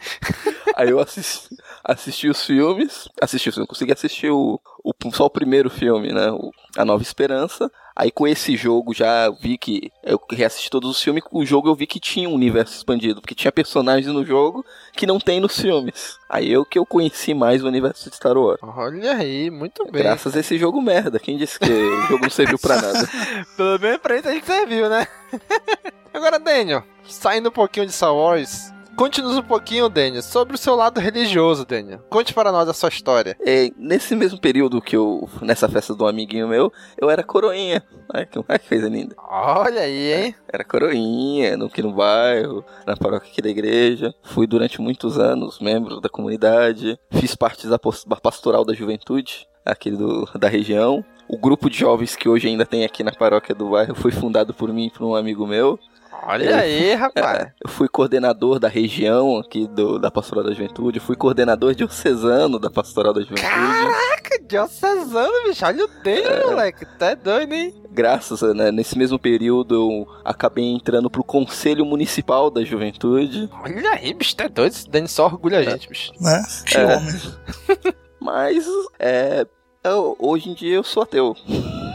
Aí 0.75 0.89
eu 0.89 0.99
assisti, 0.99 1.55
assisti 1.83 2.27
os 2.29 2.45
filmes, 2.45 3.07
assisti 3.21 3.49
os 3.49 3.55
filmes, 3.55 3.69
consegui 3.69 3.91
assistir 3.91 4.29
o, 4.31 4.59
o- 4.83 4.93
só 5.11 5.25
o 5.25 5.29
primeiro 5.29 5.69
filme, 5.69 6.11
né? 6.13 6.31
o- 6.31 6.51
A 6.77 6.83
Nova 6.85 7.01
Esperança. 7.03 7.69
Aí 7.95 8.09
com 8.09 8.27
esse 8.27 8.57
jogo 8.57 8.91
já 8.91 9.29
vi 9.29 9.55
que. 9.55 9.91
Eu 10.03 10.19
reassisti 10.31 10.67
todos 10.67 10.89
os 10.89 10.99
filmes, 10.99 11.23
com 11.23 11.37
o 11.37 11.45
jogo 11.45 11.69
eu 11.69 11.75
vi 11.75 11.85
que 11.85 11.99
tinha 11.99 12.27
um 12.27 12.33
universo 12.33 12.75
expandido, 12.75 13.21
porque 13.21 13.35
tinha 13.35 13.51
personagens 13.51 14.11
no 14.11 14.25
jogo 14.25 14.65
que 14.93 15.05
não 15.05 15.19
tem 15.19 15.39
nos 15.39 15.59
filmes. 15.59 16.17
Aí 16.27 16.51
eu 16.51 16.65
que 16.65 16.79
eu 16.79 16.87
conheci 16.87 17.35
mais 17.35 17.63
o 17.63 17.67
universo 17.67 18.09
de 18.09 18.15
Star 18.15 18.35
Wars. 18.35 18.57
Olha 18.63 19.11
aí, 19.13 19.51
muito 19.51 19.83
bem. 19.91 20.01
Graças 20.01 20.35
a 20.35 20.39
esse 20.39 20.57
jogo 20.57 20.81
merda. 20.81 21.19
Quem 21.19 21.37
disse 21.37 21.59
que 21.59 21.69
o 21.71 22.01
jogo 22.07 22.23
não 22.23 22.31
serviu 22.31 22.57
pra 22.57 22.81
nada? 22.81 23.07
Pelo 23.55 23.77
menos 23.79 23.99
pra 24.01 24.17
isso 24.17 24.27
a 24.27 24.33
gente 24.33 24.45
serviu, 24.47 24.89
né? 24.89 25.07
Agora, 26.11 26.39
Daniel, 26.39 26.83
saindo 27.07 27.49
um 27.49 27.51
pouquinho 27.51 27.85
de 27.85 27.91
Star 27.91 28.15
Wars, 28.15 28.72
conte-nos 28.95 29.37
um 29.37 29.41
pouquinho, 29.41 29.89
Daniel, 29.89 30.21
sobre 30.21 30.55
o 30.55 30.57
seu 30.57 30.75
lado 30.75 30.99
religioso, 30.99 31.65
Daniel. 31.65 31.99
Conte 32.09 32.33
para 32.33 32.51
nós 32.51 32.67
a 32.67 32.73
sua 32.73 32.89
história. 32.89 33.37
É, 33.45 33.69
nesse 33.77 34.15
mesmo 34.15 34.39
período 34.39 34.81
que 34.81 34.95
eu. 34.95 35.29
Nessa 35.41 35.67
festa 35.67 35.95
de 35.95 36.03
um 36.03 36.07
amiguinho 36.07 36.47
meu, 36.47 36.71
eu 36.97 37.09
era 37.09 37.23
coroinha. 37.23 37.83
Ai, 38.13 38.25
que, 38.25 38.41
coisa 38.67 38.89
linda. 38.89 39.15
Olha 39.29 39.81
aí, 39.81 40.13
hein? 40.13 40.35
Era 40.51 40.63
coroinha, 40.63 41.57
no, 41.57 41.65
aqui 41.65 41.81
no 41.81 41.93
bairro, 41.93 42.63
na 42.85 42.95
paróquia 42.95 43.31
aqui 43.31 43.41
da 43.41 43.49
igreja. 43.49 44.13
Fui 44.23 44.47
durante 44.47 44.81
muitos 44.81 45.17
anos 45.17 45.59
membro 45.59 45.99
da 45.99 46.09
comunidade. 46.09 46.99
Fiz 47.11 47.35
parte 47.35 47.67
da 47.67 47.79
pastoral 47.79 48.65
da 48.65 48.73
juventude, 48.73 49.47
aqui 49.65 49.91
do, 49.91 50.25
da 50.37 50.47
região. 50.47 51.03
O 51.27 51.37
grupo 51.37 51.69
de 51.69 51.77
jovens 51.77 52.15
que 52.15 52.27
hoje 52.27 52.47
ainda 52.47 52.65
tem 52.65 52.83
aqui 52.83 53.03
na 53.03 53.11
paróquia 53.11 53.55
do 53.55 53.69
bairro 53.69 53.95
foi 53.95 54.11
fundado 54.11 54.53
por 54.53 54.71
mim 54.71 54.87
e 54.87 54.91
por 54.91 55.03
um 55.05 55.15
amigo 55.15 55.47
meu. 55.47 55.79
Olha 56.25 56.45
Eu- 56.49 56.55
aí, 56.57 56.93
rapaz. 56.95 57.39
É, 57.39 57.53
eu 57.63 57.69
fui 57.69 57.87
coordenador 57.87 58.59
da 58.59 58.67
região 58.67 59.37
aqui 59.37 59.67
do, 59.67 59.99
da 59.99 60.09
Pastoral 60.09 60.43
da 60.43 60.51
Juventude, 60.51 60.99
fui 60.99 61.15
coordenador 61.15 61.75
diocesano 61.75 62.57
da 62.59 62.69
Pastoral 62.69 63.13
da 63.13 63.21
Juventude. 63.21 63.41
Caraca, 63.47 64.39
diocesano, 64.47 65.31
bicho. 65.47 65.65
Olha 65.65 65.85
o 65.85 65.89
Daniel, 66.03 66.49
moleque. 66.51 66.85
Tá 66.97 67.13
doido, 67.15 67.53
hein? 67.53 67.73
Graças 67.91 68.41
a, 68.43 68.53
né, 68.53 68.71
nesse 68.71 68.97
mesmo 68.97 69.19
período 69.19 69.75
eu 69.75 70.07
acabei 70.25 70.63
entrando 70.65 71.09
pro 71.09 71.23
Conselho 71.23 71.85
Municipal 71.85 72.49
da 72.49 72.63
Juventude. 72.63 73.49
Olha 73.63 73.91
aí, 73.91 74.13
bicho. 74.13 74.35
Tá 74.35 74.47
doido. 74.47 74.71
Esse 74.71 74.89
Daniel 74.89 75.09
só 75.09 75.25
orgulha 75.25 75.59
a 75.59 75.63
gente, 75.63 75.87
bicho. 75.89 76.11
Né? 76.19 76.43
Que 76.65 76.77
É. 76.77 76.95
homem. 76.97 77.21
Mas 78.19 78.65
é, 78.97 79.45
eu- 79.83 80.15
hoje 80.17 80.49
em 80.49 80.53
dia 80.53 80.75
eu 80.75 80.83
sou 80.83 81.03
ateu. 81.03 81.35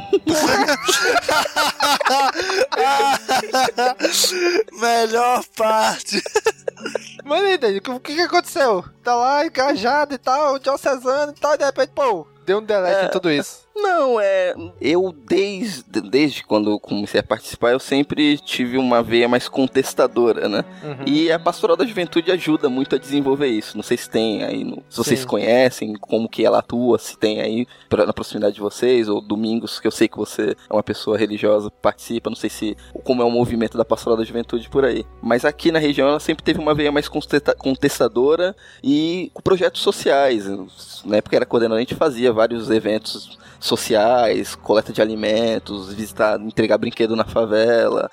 Melhor 4.81 5.45
parte. 5.57 6.23
Daniel, 7.59 7.83
o 7.89 8.01
que 8.01 8.15
que 8.15 8.23
aconteceu? 8.23 8.85
Tá 9.03 9.15
lá 9.15 9.45
engajado 9.45 10.15
e 10.15 10.19
tal, 10.19 10.59
diocesano 10.59 11.33
e 11.33 11.41
tal, 11.41 11.55
e 11.55 11.59
de 11.59 11.65
repente, 11.65 11.93
pô, 11.95 12.27
deu 12.49 12.59
um 12.59 12.63
delete 12.63 13.07
em 13.07 13.11
tudo 13.11 13.31
isso. 13.31 13.69
Não, 13.81 14.19
é. 14.19 14.55
Eu, 14.81 15.13
desde, 15.13 16.01
desde 16.01 16.43
quando 16.43 16.81
comecei 16.81 17.21
a 17.21 17.23
participar, 17.23 17.71
eu 17.71 17.79
sempre 17.79 18.37
tive 18.39 18.77
uma 18.77 19.05
veia 19.05 19.29
mais 19.29 19.49
contestadora, 19.49 20.49
né? 20.49 20.65
Uhum. 20.83 21.05
E 21.07 21.31
a 21.31 21.39
Pastoral 21.39 21.77
da 21.77 21.87
Juventude 21.87 22.33
ajuda 22.33 22.69
muito 22.69 22.97
a 22.97 22.99
desenvolver 22.99 23.47
isso. 23.47 23.77
Não 23.77 23.85
sei 23.85 23.97
se 23.97 24.11
tem 24.11 24.43
aí, 24.43 24.65
no- 24.65 24.83
se 24.89 24.97
vocês 24.97 25.21
Sim. 25.21 25.27
conhecem 25.29 25.95
como 25.95 26.29
que 26.29 26.45
ela 26.45 26.59
atua, 26.59 26.99
se 26.99 27.17
tem 27.17 27.41
aí 27.41 27.67
pra- 27.89 28.05
na 28.05 28.13
proximidade 28.13 28.57
de 28.57 28.61
vocês, 28.61 29.09
ou 29.09 29.21
domingos, 29.21 29.79
que 29.79 29.87
eu 29.87 29.93
sei 29.93 30.09
que 30.09 30.17
você 30.19 30.57
é 30.69 30.73
uma 30.75 30.83
pessoa 30.83 31.17
religiosa, 31.17 31.71
participa, 31.71 32.29
não 32.31 32.37
sei 32.37 32.51
se 32.51 32.77
como 33.05 33.23
é 33.23 33.25
o 33.25 33.31
movimento 33.31 33.79
da 33.79 33.85
Pastoral 33.85 34.17
da 34.19 34.25
Juventude 34.25 34.69
por 34.69 34.85
aí. 34.85 35.07
Mas 35.23 35.45
aqui 35.45 35.71
na 35.71 35.79
região 35.79 36.09
ela 36.09 36.19
sempre 36.21 36.43
teve 36.43 36.59
uma 36.59 36.75
veia 36.75 36.91
mais 36.91 37.07
contesta- 37.09 37.55
contestadora 37.55 38.57
e 38.83 39.31
com 39.33 39.41
projetos 39.41 39.83
sociais. 39.83 40.47
Na 41.05 41.19
época 41.19 41.31
que 41.31 41.37
era 41.37 41.47
coordenador, 41.47 41.77
a 41.79 41.81
gente 41.81 41.95
fazia 41.95 42.33
vários 42.39 42.71
eventos 42.71 43.37
sociais, 43.59 44.55
coleta 44.55 44.93
de 44.93 45.03
alimentos, 45.03 45.93
visitar, 45.93 46.41
entregar 46.41 46.79
brinquedo 46.79 47.17
na 47.17 47.25
favela. 47.25 48.09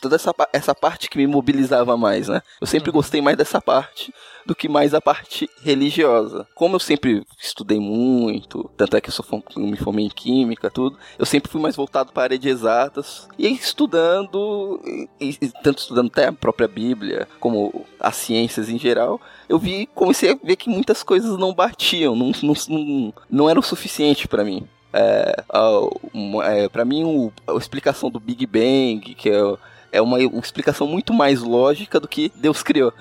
Toda 0.00 0.14
essa, 0.14 0.32
essa 0.52 0.74
parte 0.74 1.10
que 1.10 1.18
me 1.18 1.26
mobilizava 1.26 1.96
mais, 1.96 2.28
né? 2.28 2.40
Eu 2.60 2.66
sempre 2.66 2.92
gostei 2.92 3.20
mais 3.20 3.36
dessa 3.36 3.60
parte 3.60 4.14
do 4.46 4.54
que 4.54 4.68
mais 4.68 4.94
a 4.94 5.00
parte 5.00 5.50
religiosa. 5.62 6.46
Como 6.54 6.76
eu 6.76 6.80
sempre 6.80 7.22
estudei 7.38 7.78
muito, 7.78 8.70
tanto 8.76 8.96
é 8.96 9.00
que 9.00 9.10
eu, 9.10 9.12
sou, 9.12 9.26
me 9.56 9.76
formei 9.76 10.06
em 10.06 10.08
química, 10.08 10.70
tudo, 10.70 10.96
eu 11.18 11.26
sempre 11.26 11.50
fui 11.50 11.60
mais 11.60 11.76
voltado 11.76 12.12
para 12.12 12.22
a 12.22 12.24
área 12.24 12.38
de 12.38 12.48
exatas. 12.48 13.28
E 13.38 13.48
estudando, 13.48 14.80
e, 15.20 15.36
e 15.42 15.48
tanto 15.62 15.80
estudando 15.80 16.06
até 16.06 16.28
a 16.28 16.32
própria 16.32 16.68
Bíblia, 16.68 17.28
como 17.38 17.84
as 17.98 18.16
ciências 18.16 18.70
em 18.70 18.78
geral, 18.78 19.20
eu 19.50 19.58
vi, 19.58 19.86
comecei 19.94 20.30
a 20.30 20.38
ver 20.42 20.56
que 20.56 20.70
muitas 20.70 21.02
coisas 21.02 21.36
não 21.36 21.52
batiam, 21.52 22.14
não, 22.14 22.32
não, 22.42 22.54
não, 22.68 23.14
não 23.28 23.50
era 23.50 23.58
o 23.58 23.62
suficiente 23.62 24.28
para 24.28 24.44
mim. 24.44 24.66
É, 24.92 25.44
é, 26.44 26.68
para 26.68 26.84
mim, 26.84 27.04
o- 27.04 27.32
a 27.46 27.54
explicação 27.56 28.10
do 28.10 28.20
Big 28.20 28.46
Bang, 28.46 29.14
que 29.14 29.28
é, 29.28 29.40
é 29.92 30.00
uma, 30.02 30.18
uma 30.18 30.40
explicação 30.40 30.86
muito 30.86 31.12
mais 31.12 31.40
lógica 31.40 31.98
do 32.00 32.08
que 32.08 32.32
Deus 32.36 32.62
criou. 32.62 32.92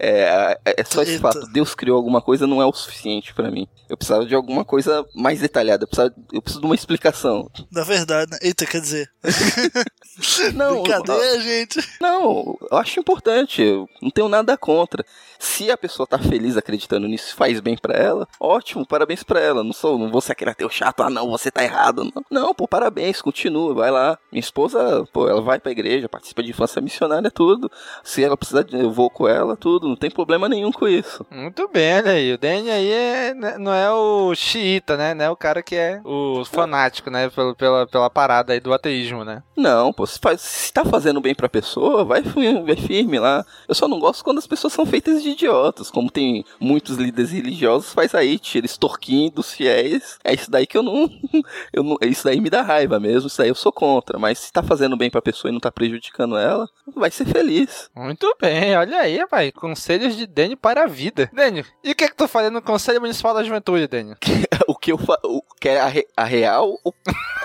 É, 0.00 0.56
é- 0.64 0.74
é 0.80 0.84
só 0.84 1.02
esse 1.02 1.18
fato, 1.18 1.40
Deus 1.52 1.74
criou 1.74 1.96
alguma 1.96 2.22
coisa 2.22 2.46
não 2.46 2.62
é 2.62 2.66
o 2.66 2.72
suficiente 2.72 3.34
pra 3.34 3.50
mim. 3.50 3.66
Eu 3.88 3.96
precisava 3.96 4.24
de 4.24 4.34
alguma 4.34 4.64
coisa 4.64 5.04
mais 5.14 5.40
detalhada, 5.40 5.82
eu, 5.82 5.88
precisava, 5.88 6.14
eu 6.32 6.40
preciso 6.40 6.60
de 6.60 6.66
uma 6.66 6.74
explicação. 6.76 7.50
Da 7.72 7.82
verdade, 7.82 8.30
né? 8.30 8.38
Eita, 8.42 8.64
quer 8.64 8.80
dizer. 8.80 9.10
Não, 10.54 10.82
Brincadeira, 10.82 11.40
gente. 11.40 11.80
Não, 12.00 12.56
eu 12.70 12.78
acho 12.78 13.00
importante, 13.00 13.62
eu 13.62 13.88
não 14.02 14.10
tenho 14.10 14.28
nada 14.28 14.56
contra. 14.56 15.04
Se 15.38 15.70
a 15.70 15.76
pessoa 15.76 16.04
tá 16.06 16.18
feliz 16.18 16.56
acreditando 16.56 17.06
nisso 17.06 17.32
e 17.32 17.36
faz 17.36 17.60
bem 17.60 17.76
pra 17.76 17.96
ela, 17.96 18.26
ótimo, 18.40 18.84
parabéns 18.84 19.22
pra 19.22 19.38
ela. 19.40 19.62
Não 19.62 19.72
sou, 19.72 19.96
não 19.96 20.10
vou 20.10 20.20
ser 20.20 20.32
aquele 20.32 20.50
ateu 20.50 20.68
chato, 20.68 21.00
ah 21.02 21.10
não, 21.10 21.28
você 21.30 21.48
tá 21.50 21.62
errado. 21.62 22.02
Não, 22.12 22.24
não 22.30 22.54
pô, 22.54 22.66
parabéns, 22.66 23.22
continua, 23.22 23.72
vai 23.72 23.90
lá. 23.90 24.18
Minha 24.32 24.40
esposa, 24.40 25.06
pô, 25.12 25.28
ela 25.28 25.40
vai 25.40 25.60
pra 25.60 25.70
igreja, 25.70 26.08
participa 26.08 26.42
de 26.42 26.50
infância 26.50 26.82
missionária, 26.82 27.30
tudo. 27.30 27.70
Se 28.02 28.22
ela 28.24 28.36
precisar, 28.36 28.62
de- 28.64 28.76
eu 28.80 28.90
vou 28.90 29.08
com 29.10 29.28
ela, 29.28 29.56
tudo. 29.56 29.86
não 29.88 29.94
tem 29.96 30.10
problema 30.10 30.48
nenhum 30.48 30.72
com 30.72 30.88
isso. 30.88 31.24
Muito 31.30 31.68
bem, 31.68 31.94
olha 31.98 32.10
aí. 32.12 32.32
O 32.32 32.38
Danny 32.38 32.70
aí 32.70 32.90
é, 32.90 33.34
né, 33.34 33.56
não 33.58 33.72
é 33.72 33.90
o 33.92 34.34
xiita, 34.34 34.96
né? 34.96 35.14
Não 35.14 35.24
é 35.24 35.30
o 35.30 35.36
cara 35.36 35.62
que 35.62 35.76
é 35.76 36.00
o 36.04 36.44
fanático, 36.44 37.10
né? 37.10 37.30
Pela, 37.30 37.54
pela, 37.54 37.86
pela 37.86 38.10
parada 38.10 38.52
aí 38.52 38.60
do 38.60 38.72
ateísmo, 38.74 39.24
né? 39.24 39.42
Não, 39.56 39.92
pô, 39.92 40.04
se, 40.06 40.18
faz, 40.28 40.40
se 40.40 40.72
tá 40.72 40.84
fazendo 40.84 41.20
bem 41.20 41.34
pra 41.34 41.48
pessoa, 41.48 42.04
vai, 42.04 42.22
fi- 42.22 42.60
vai 42.62 42.76
firme 42.76 43.18
lá. 43.18 43.44
Eu 43.66 43.74
só 43.74 43.88
não 43.88 43.98
gosto 43.98 44.22
quando 44.24 44.38
as 44.38 44.46
pessoas 44.46 44.72
são 44.72 44.84
feitas 44.84 45.22
de 45.22 45.30
idiotas, 45.30 45.90
como 45.90 46.10
tem 46.10 46.44
muitos 46.60 46.96
líderes 46.96 47.30
religiosos, 47.32 47.92
faz 47.92 48.14
aí, 48.14 48.38
tira 48.38 48.66
extorquindo 48.66 49.36
dos 49.36 49.52
fiéis. 49.52 50.18
É 50.24 50.34
isso 50.34 50.50
daí 50.50 50.66
que 50.66 50.76
eu 50.76 50.82
não, 50.82 51.08
eu 51.72 51.82
não. 51.82 51.96
Isso 52.02 52.24
daí 52.24 52.40
me 52.40 52.50
dá 52.50 52.62
raiva 52.62 52.98
mesmo, 53.00 53.26
isso 53.28 53.38
daí 53.38 53.48
eu 53.48 53.54
sou 53.54 53.72
contra. 53.72 54.18
Mas 54.18 54.38
se 54.38 54.52
tá 54.52 54.62
fazendo 54.62 54.96
bem 54.96 55.10
pra 55.10 55.22
pessoa 55.22 55.50
e 55.50 55.52
não 55.52 55.60
tá 55.60 55.70
prejudicando 55.70 56.36
ela, 56.36 56.68
vai 56.94 57.10
ser 57.10 57.26
feliz. 57.26 57.88
Muito 57.94 58.34
bem, 58.40 58.76
olha 58.76 58.98
aí, 59.00 59.16
rapaz. 59.18 59.50
Conselhos 59.52 60.16
de 60.16 60.26
Dênio 60.26 60.56
para 60.56 60.84
a 60.84 60.86
vida. 60.86 61.30
Dênio, 61.32 61.64
e 61.82 61.90
o 61.92 61.94
que 61.94 62.04
é 62.04 62.08
que 62.08 62.16
tu 62.16 62.26
fazendo 62.28 62.54
no 62.54 62.62
Conselho 62.62 63.00
Municipal 63.00 63.34
da 63.34 63.42
Juventude, 63.42 63.86
Dênio? 63.88 64.16
o 64.68 64.74
que 64.74 64.92
eu 64.92 64.98
fa... 64.98 65.18
o 65.24 65.42
que 65.60 65.68
é 65.68 65.80
a, 65.80 65.86
re- 65.86 66.06
a 66.16 66.24
real 66.24 66.78
ou 66.84 66.94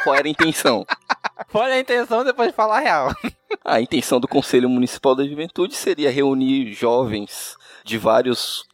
qual 0.04 0.16
era 0.16 0.28
a 0.28 0.32
intenção? 0.32 0.86
Olha 1.54 1.74
a 1.74 1.80
intenção 1.80 2.24
depois 2.24 2.50
de 2.50 2.56
falar 2.56 2.78
a 2.78 2.82
real. 2.82 3.16
A 3.64 3.80
intenção 3.80 4.20
do 4.20 4.28
Conselho 4.28 4.68
Municipal 4.68 5.16
da 5.16 5.26
Juventude 5.26 5.76
seria 5.76 6.12
reunir 6.12 6.74
jovens 6.74 7.56
de 7.86 7.98
vários 7.98 8.66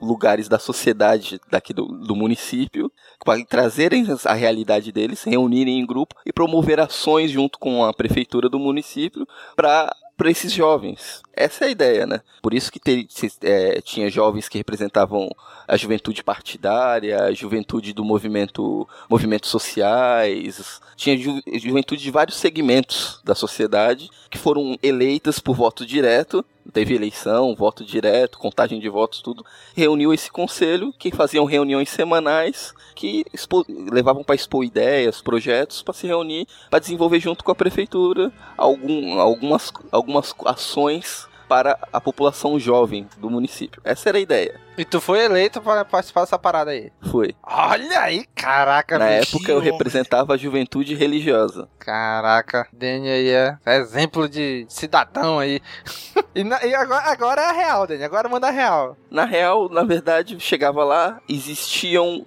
lugares 0.00 0.48
da 0.48 0.58
sociedade 0.58 1.38
daqui 1.48 1.72
do, 1.72 1.86
do 1.86 2.16
município 2.16 2.90
para 3.24 3.44
trazerem 3.44 4.04
a 4.24 4.32
realidade 4.32 4.90
deles, 4.90 5.22
reunirem 5.22 5.78
em 5.78 5.86
grupo 5.86 6.16
e 6.24 6.32
promover 6.32 6.80
ações 6.80 7.30
junto 7.30 7.58
com 7.58 7.84
a 7.84 7.92
prefeitura 7.92 8.48
do 8.48 8.58
município 8.58 9.26
para 9.54 9.94
para 10.16 10.30
esses 10.30 10.50
jovens. 10.50 11.22
Essa 11.36 11.66
é 11.66 11.68
a 11.68 11.70
ideia, 11.70 12.06
né? 12.06 12.20
Por 12.40 12.54
isso 12.54 12.72
que 12.72 12.80
te- 12.80 13.06
se- 13.10 13.30
é, 13.42 13.80
tinha 13.82 14.08
jovens 14.08 14.48
que 14.48 14.56
representavam 14.56 15.28
a 15.68 15.76
juventude 15.76 16.24
partidária, 16.24 17.24
a 17.24 17.32
juventude 17.32 17.92
do 17.92 18.02
movimento, 18.04 18.88
movimentos 19.10 19.50
sociais, 19.50 20.80
tinha 20.96 21.16
ju- 21.18 21.42
juventude 21.58 22.02
de 22.02 22.10
vários 22.10 22.36
segmentos 22.38 23.20
da 23.22 23.34
sociedade 23.34 24.08
que 24.30 24.38
foram 24.38 24.78
eleitas 24.82 25.38
por 25.38 25.54
voto 25.54 25.84
direto. 25.84 26.44
Teve 26.72 26.94
eleição, 26.96 27.54
voto 27.54 27.84
direto, 27.84 28.38
contagem 28.38 28.80
de 28.80 28.88
votos, 28.88 29.20
tudo. 29.20 29.44
Reuniu 29.76 30.12
esse 30.12 30.28
conselho 30.30 30.92
que 30.98 31.12
faziam 31.14 31.44
reuniões 31.44 31.88
semanais 31.90 32.74
que 32.94 33.24
expo- 33.32 33.64
levavam 33.68 34.24
para 34.24 34.34
expor 34.34 34.64
ideias, 34.64 35.20
projetos, 35.22 35.80
para 35.80 35.94
se 35.94 36.08
reunir, 36.08 36.46
para 36.68 36.80
desenvolver 36.80 37.20
junto 37.20 37.44
com 37.44 37.52
a 37.52 37.54
prefeitura 37.54 38.32
algum, 38.56 39.20
algumas, 39.20 39.72
algumas 39.92 40.34
ações 40.44 41.25
para 41.48 41.78
a 41.92 42.00
população 42.00 42.58
jovem 42.58 43.08
do 43.18 43.30
município. 43.30 43.80
Essa 43.84 44.08
era 44.08 44.18
a 44.18 44.20
ideia. 44.20 44.60
E 44.76 44.84
tu 44.84 45.00
foi 45.00 45.20
eleito 45.24 45.62
para 45.62 45.84
participar 45.84 46.20
dessa 46.22 46.38
parada 46.38 46.70
aí. 46.70 46.92
Foi. 47.10 47.34
Olha 47.42 48.00
aí, 48.00 48.26
caraca, 48.34 48.98
Na 48.98 49.06
época 49.08 49.50
eu 49.50 49.58
representava 49.58 50.34
a 50.34 50.36
juventude 50.36 50.94
religiosa. 50.94 51.68
Caraca, 51.78 52.66
Dani 52.72 53.08
aí 53.08 53.28
é 53.30 53.56
exemplo 53.78 54.28
de 54.28 54.66
cidadão 54.68 55.38
aí. 55.38 55.60
e 56.34 56.44
na- 56.44 56.62
e 56.64 56.74
agora, 56.74 57.04
agora 57.10 57.40
é 57.42 57.46
a 57.46 57.52
real, 57.52 57.86
Dani. 57.86 58.04
Agora 58.04 58.28
manda 58.28 58.48
a 58.48 58.50
real. 58.50 58.96
Na 59.10 59.24
real, 59.24 59.68
na 59.70 59.82
verdade, 59.82 60.38
chegava 60.40 60.84
lá, 60.84 61.20
existiam 61.28 62.26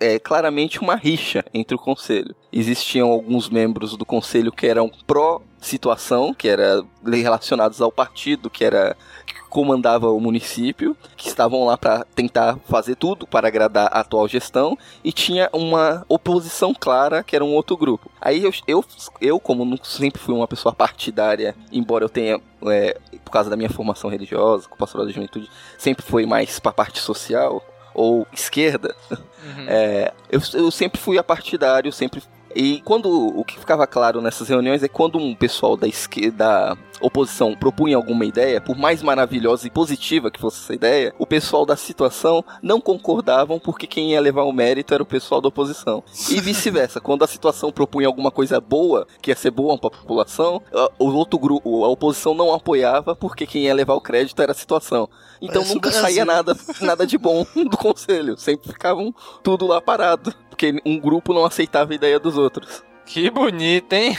é, 0.00 0.18
claramente 0.18 0.80
uma 0.80 0.96
rixa 0.96 1.44
entre 1.52 1.74
o 1.74 1.78
conselho. 1.78 2.34
Existiam 2.52 3.10
alguns 3.10 3.48
membros 3.48 3.96
do 3.96 4.04
conselho 4.04 4.52
que 4.52 4.66
eram 4.66 4.90
pró-situação, 5.06 6.32
que 6.34 6.48
era 6.48 6.84
relacionados 7.04 7.80
ao 7.80 7.90
partido, 7.90 8.50
que 8.50 8.64
era 8.64 8.96
que 9.26 9.34
comandava 9.48 10.10
o 10.10 10.20
município, 10.20 10.96
que 11.16 11.28
estavam 11.28 11.64
lá 11.64 11.76
para 11.78 12.04
tentar 12.14 12.58
fazer 12.68 12.96
tudo 12.96 13.26
para 13.26 13.48
agradar 13.48 13.86
a 13.86 14.00
atual 14.00 14.28
gestão, 14.28 14.76
e 15.02 15.12
tinha 15.12 15.48
uma 15.52 16.04
oposição 16.08 16.74
clara, 16.74 17.22
que 17.22 17.34
era 17.34 17.44
um 17.44 17.54
outro 17.54 17.76
grupo. 17.76 18.10
Aí 18.20 18.44
eu, 18.44 18.52
eu, 18.66 18.84
eu 19.20 19.40
como 19.40 19.78
sempre 19.84 20.20
fui 20.20 20.34
uma 20.34 20.48
pessoa 20.48 20.74
partidária, 20.74 21.54
embora 21.72 22.04
eu 22.04 22.08
tenha 22.08 22.40
é, 22.66 22.98
por 23.24 23.30
causa 23.30 23.50
da 23.50 23.56
minha 23.56 23.70
formação 23.70 24.10
religiosa, 24.10 24.68
com 24.68 24.74
o 24.74 24.78
pastoral 24.78 25.06
da 25.06 25.12
juventude, 25.12 25.48
sempre 25.78 26.04
foi 26.04 26.26
mais 26.26 26.58
para 26.58 26.70
a 26.70 26.74
parte 26.74 27.00
social 27.00 27.62
ou 27.94 28.26
esquerda. 28.32 28.94
É, 29.68 30.10
eu, 30.30 30.40
eu 30.54 30.70
sempre 30.70 30.98
fui 30.98 31.18
apartidário, 31.18 31.92
sempre. 31.92 32.22
E 32.54 32.80
quando 32.80 33.10
o 33.10 33.44
que 33.44 33.58
ficava 33.58 33.86
claro 33.86 34.22
nessas 34.22 34.48
reuniões 34.48 34.82
é 34.82 34.88
quando 34.88 35.18
um 35.18 35.34
pessoal 35.34 35.76
da 35.76 35.86
esquerda, 35.86 36.36
da 36.36 36.76
oposição 37.04 37.54
propunha 37.54 37.96
alguma 37.96 38.24
ideia, 38.24 38.60
por 38.60 38.76
mais 38.76 39.02
maravilhosa 39.02 39.66
e 39.66 39.70
positiva 39.70 40.30
que 40.30 40.40
fosse 40.40 40.62
essa 40.62 40.74
ideia, 40.74 41.14
o 41.18 41.26
pessoal 41.26 41.64
da 41.66 41.76
situação 41.76 42.44
não 42.62 42.80
concordavam 42.80 43.58
porque 43.58 43.86
quem 43.86 44.12
ia 44.12 44.20
levar 44.20 44.42
o 44.44 44.52
mérito 44.52 44.94
era 44.94 45.02
o 45.02 45.06
pessoal 45.06 45.40
da 45.40 45.48
oposição. 45.48 46.02
E 46.30 46.40
vice-versa, 46.40 47.00
quando 47.00 47.24
a 47.24 47.26
situação 47.28 47.70
propunha 47.70 48.06
alguma 48.08 48.30
coisa 48.30 48.60
boa, 48.60 49.06
que 49.20 49.30
ia 49.30 49.36
ser 49.36 49.50
boa 49.50 49.76
para 49.78 49.88
a 49.88 50.00
população, 50.00 50.62
a- 50.72 50.90
o 50.98 51.10
outro 51.12 51.38
grupo, 51.38 51.84
a 51.84 51.88
oposição 51.88 52.34
não 52.34 52.52
apoiava 52.52 53.14
porque 53.14 53.46
quem 53.46 53.64
ia 53.64 53.74
levar 53.74 53.94
o 53.94 54.00
crédito 54.00 54.40
era 54.40 54.52
a 54.52 54.54
situação. 54.54 55.08
Então 55.40 55.56
Parece 55.62 55.74
nunca 55.74 55.90
saía 55.92 56.24
nada, 56.24 56.56
nada 56.80 57.06
de 57.06 57.18
bom 57.18 57.44
do 57.70 57.76
conselho, 57.76 58.36
sempre 58.38 58.72
ficavam 58.72 59.14
tudo 59.42 59.66
lá 59.66 59.80
parado, 59.80 60.34
porque 60.48 60.80
um 60.86 60.98
grupo 60.98 61.34
não 61.34 61.44
aceitava 61.44 61.92
a 61.92 61.94
ideia 61.96 62.18
dos 62.18 62.38
outros. 62.38 62.82
Que 63.06 63.30
bonito, 63.30 63.92
hein? 63.92 64.16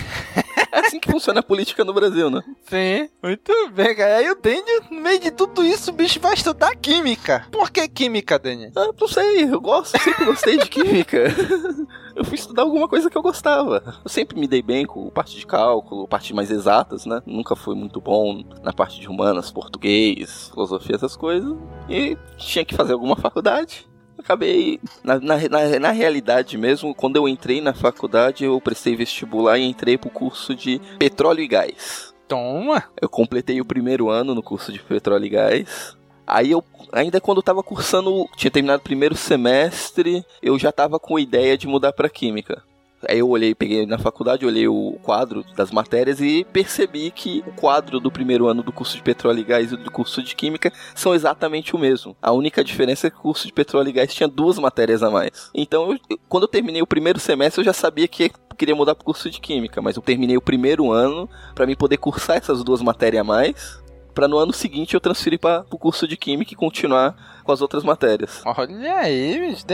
É 0.71 0.79
assim 0.79 0.99
que 0.99 1.11
funciona 1.11 1.39
a 1.39 1.43
política 1.43 1.83
no 1.83 1.93
Brasil, 1.93 2.29
né? 2.29 2.41
Sim, 2.65 3.09
muito 3.21 3.51
bem, 3.71 3.95
cara. 3.95 4.17
Aí 4.17 4.29
o 4.29 4.35
Dani, 4.35 4.61
no 4.89 5.01
meio 5.01 5.19
de 5.19 5.31
tudo 5.31 5.63
isso, 5.63 5.91
o 5.91 5.93
bicho 5.93 6.19
vai 6.19 6.33
estudar 6.33 6.75
química. 6.75 7.47
Por 7.51 7.69
que 7.69 7.87
química, 7.87 8.37
Dani? 8.39 8.71
Ah, 8.75 8.89
não 8.99 9.07
sei, 9.07 9.43
eu 9.43 9.61
gosto, 9.61 9.97
sempre 9.99 10.25
gostei 10.25 10.57
de 10.57 10.69
química. 10.69 11.23
Eu 12.15 12.23
fui 12.23 12.35
estudar 12.35 12.61
alguma 12.61 12.87
coisa 12.87 13.09
que 13.09 13.17
eu 13.17 13.21
gostava. 13.21 13.83
Eu 14.01 14.09
sempre 14.09 14.39
me 14.39 14.47
dei 14.47 14.61
bem 14.61 14.85
com 14.85 15.09
parte 15.09 15.35
de 15.37 15.45
cálculo, 15.45 16.07
parte 16.07 16.33
mais 16.33 16.49
exatas, 16.49 17.05
né? 17.05 17.21
Nunca 17.25 17.57
fui 17.57 17.75
muito 17.75 17.99
bom 17.99 18.41
na 18.63 18.71
parte 18.71 19.01
de 19.01 19.09
humanas, 19.09 19.51
português, 19.51 20.47
filosofia, 20.49 20.95
essas 20.95 21.17
coisas. 21.17 21.53
E 21.89 22.17
tinha 22.37 22.63
que 22.63 22.73
fazer 22.73 22.93
alguma 22.93 23.17
faculdade. 23.17 23.85
Acabei, 24.25 24.79
na, 25.03 25.19
na, 25.19 25.37
na, 25.37 25.79
na 25.79 25.91
realidade 25.91 26.57
mesmo, 26.57 26.95
quando 26.95 27.15
eu 27.15 27.29
entrei 27.29 27.61
na 27.61 27.75
faculdade, 27.75 28.43
eu 28.43 28.59
prestei 28.59 28.95
vestibular 28.95 29.59
e 29.59 29.63
entrei 29.63 29.99
pro 29.99 30.09
curso 30.09 30.55
de 30.55 30.81
petróleo 30.97 31.41
e 31.41 31.47
gás. 31.47 32.11
Toma! 32.27 32.85
Eu 32.99 33.07
completei 33.07 33.61
o 33.61 33.65
primeiro 33.65 34.09
ano 34.09 34.33
no 34.33 34.41
curso 34.41 34.73
de 34.73 34.79
petróleo 34.79 35.25
e 35.25 35.29
gás. 35.29 35.95
Aí 36.25 36.49
eu, 36.49 36.63
ainda 36.91 37.21
quando 37.21 37.37
eu 37.37 37.43
tava 37.43 37.61
cursando, 37.61 38.27
tinha 38.35 38.49
terminado 38.49 38.79
o 38.79 38.83
primeiro 38.83 39.15
semestre, 39.15 40.25
eu 40.41 40.57
já 40.57 40.71
tava 40.71 40.99
com 40.99 41.17
a 41.17 41.21
ideia 41.21 41.55
de 41.55 41.67
mudar 41.67 41.93
pra 41.93 42.09
química. 42.09 42.63
Aí 43.09 43.19
eu 43.19 43.29
olhei, 43.29 43.53
peguei 43.53 43.85
na 43.85 43.97
faculdade, 43.97 44.45
olhei 44.45 44.67
o 44.67 44.97
quadro 45.03 45.43
das 45.55 45.71
matérias 45.71 46.19
e 46.21 46.45
percebi 46.51 47.11
que 47.11 47.43
o 47.47 47.51
quadro 47.51 47.99
do 47.99 48.11
primeiro 48.11 48.47
ano 48.47 48.63
do 48.63 48.71
curso 48.71 48.95
de 48.95 49.03
petróleo 49.03 49.39
e 49.39 49.43
gás 49.43 49.71
e 49.71 49.77
do 49.77 49.91
curso 49.91 50.21
de 50.21 50.35
química 50.35 50.71
são 50.93 51.13
exatamente 51.13 51.75
o 51.75 51.79
mesmo. 51.79 52.15
A 52.21 52.31
única 52.31 52.63
diferença 52.63 53.07
é 53.07 53.09
que 53.09 53.17
o 53.17 53.21
curso 53.21 53.47
de 53.47 53.53
petróleo 53.53 53.89
e 53.89 53.93
gás 53.93 54.13
tinha 54.13 54.27
duas 54.27 54.57
matérias 54.57 55.03
a 55.03 55.09
mais. 55.09 55.49
Então, 55.53 55.91
eu- 55.91 56.19
quando 56.29 56.43
eu 56.43 56.49
terminei 56.49 56.81
o 56.81 56.87
primeiro 56.87 57.19
semestre, 57.19 57.61
eu 57.61 57.65
já 57.65 57.73
sabia 57.73 58.07
que 58.07 58.31
queria 58.57 58.75
mudar 58.75 58.95
pro 58.95 59.03
curso 59.03 59.29
de 59.29 59.39
química, 59.41 59.81
mas 59.81 59.97
eu 59.97 60.01
terminei 60.01 60.37
o 60.37 60.41
primeiro 60.41 60.91
ano 60.91 61.29
para 61.53 61.65
mim 61.65 61.75
poder 61.75 61.97
cursar 61.97 62.37
essas 62.37 62.63
duas 62.63 62.81
matérias 62.81 63.21
a 63.21 63.23
mais, 63.23 63.83
para 64.13 64.29
no 64.29 64.37
ano 64.37 64.53
seguinte 64.53 64.93
eu 64.93 65.01
transferir 65.01 65.37
para 65.37 65.65
o 65.69 65.77
curso 65.77 66.07
de 66.07 66.15
química 66.15 66.53
e 66.53 66.55
continuar 66.55 67.34
com 67.45 67.51
as 67.51 67.61
outras 67.61 67.83
matérias. 67.83 68.41
Olha 68.43 68.97
aí, 68.97 69.39
bicho. 69.39 69.65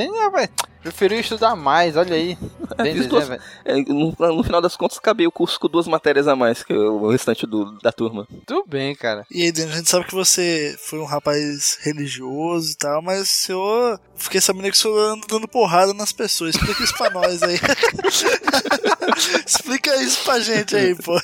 Preferiu 0.81 1.19
estudar 1.19 1.55
mais, 1.55 1.95
olha 1.95 2.15
aí. 2.15 2.35
Fiz 2.81 2.93
dizer, 2.95 3.07
duas- 3.07 3.27
velho. 3.27 3.41
é, 3.63 3.75
no, 3.83 4.15
no 4.35 4.43
final 4.43 4.59
das 4.59 4.75
contas, 4.75 4.97
acabei 4.97 5.27
o 5.27 5.31
curso 5.31 5.59
com 5.59 5.67
duas 5.67 5.87
matérias 5.87 6.27
a 6.27 6.35
mais 6.35 6.63
que 6.63 6.73
o 6.73 7.07
restante 7.09 7.45
do- 7.45 7.77
da 7.83 7.91
turma. 7.91 8.27
Tudo 8.47 8.63
bem, 8.67 8.95
cara. 8.95 9.23
E 9.29 9.43
aí, 9.43 9.51
Dani, 9.51 9.71
a 9.71 9.75
gente 9.75 9.89
sabe 9.89 10.05
que 10.07 10.15
você 10.15 10.75
foi 10.87 10.97
um 10.99 11.05
rapaz 11.05 11.77
religioso 11.81 12.71
e 12.71 12.75
tal, 12.75 13.01
mas 13.01 13.21
o 13.21 13.25
senhor. 13.27 13.99
Fiquei 14.15 14.41
sabendo 14.41 14.63
que 14.71 14.77
o 14.77 14.79
senhor 14.79 14.97
anda 15.13 15.25
dando 15.29 15.47
porrada 15.47 15.93
nas 15.93 16.11
pessoas. 16.11 16.55
Explica 16.55 16.83
isso 16.83 16.97
pra 16.97 17.09
nós 17.13 17.43
aí. 17.43 17.59
Explica 19.45 19.95
isso 20.03 20.23
pra 20.23 20.39
gente 20.39 20.75
aí, 20.75 20.95
pô. 20.95 21.19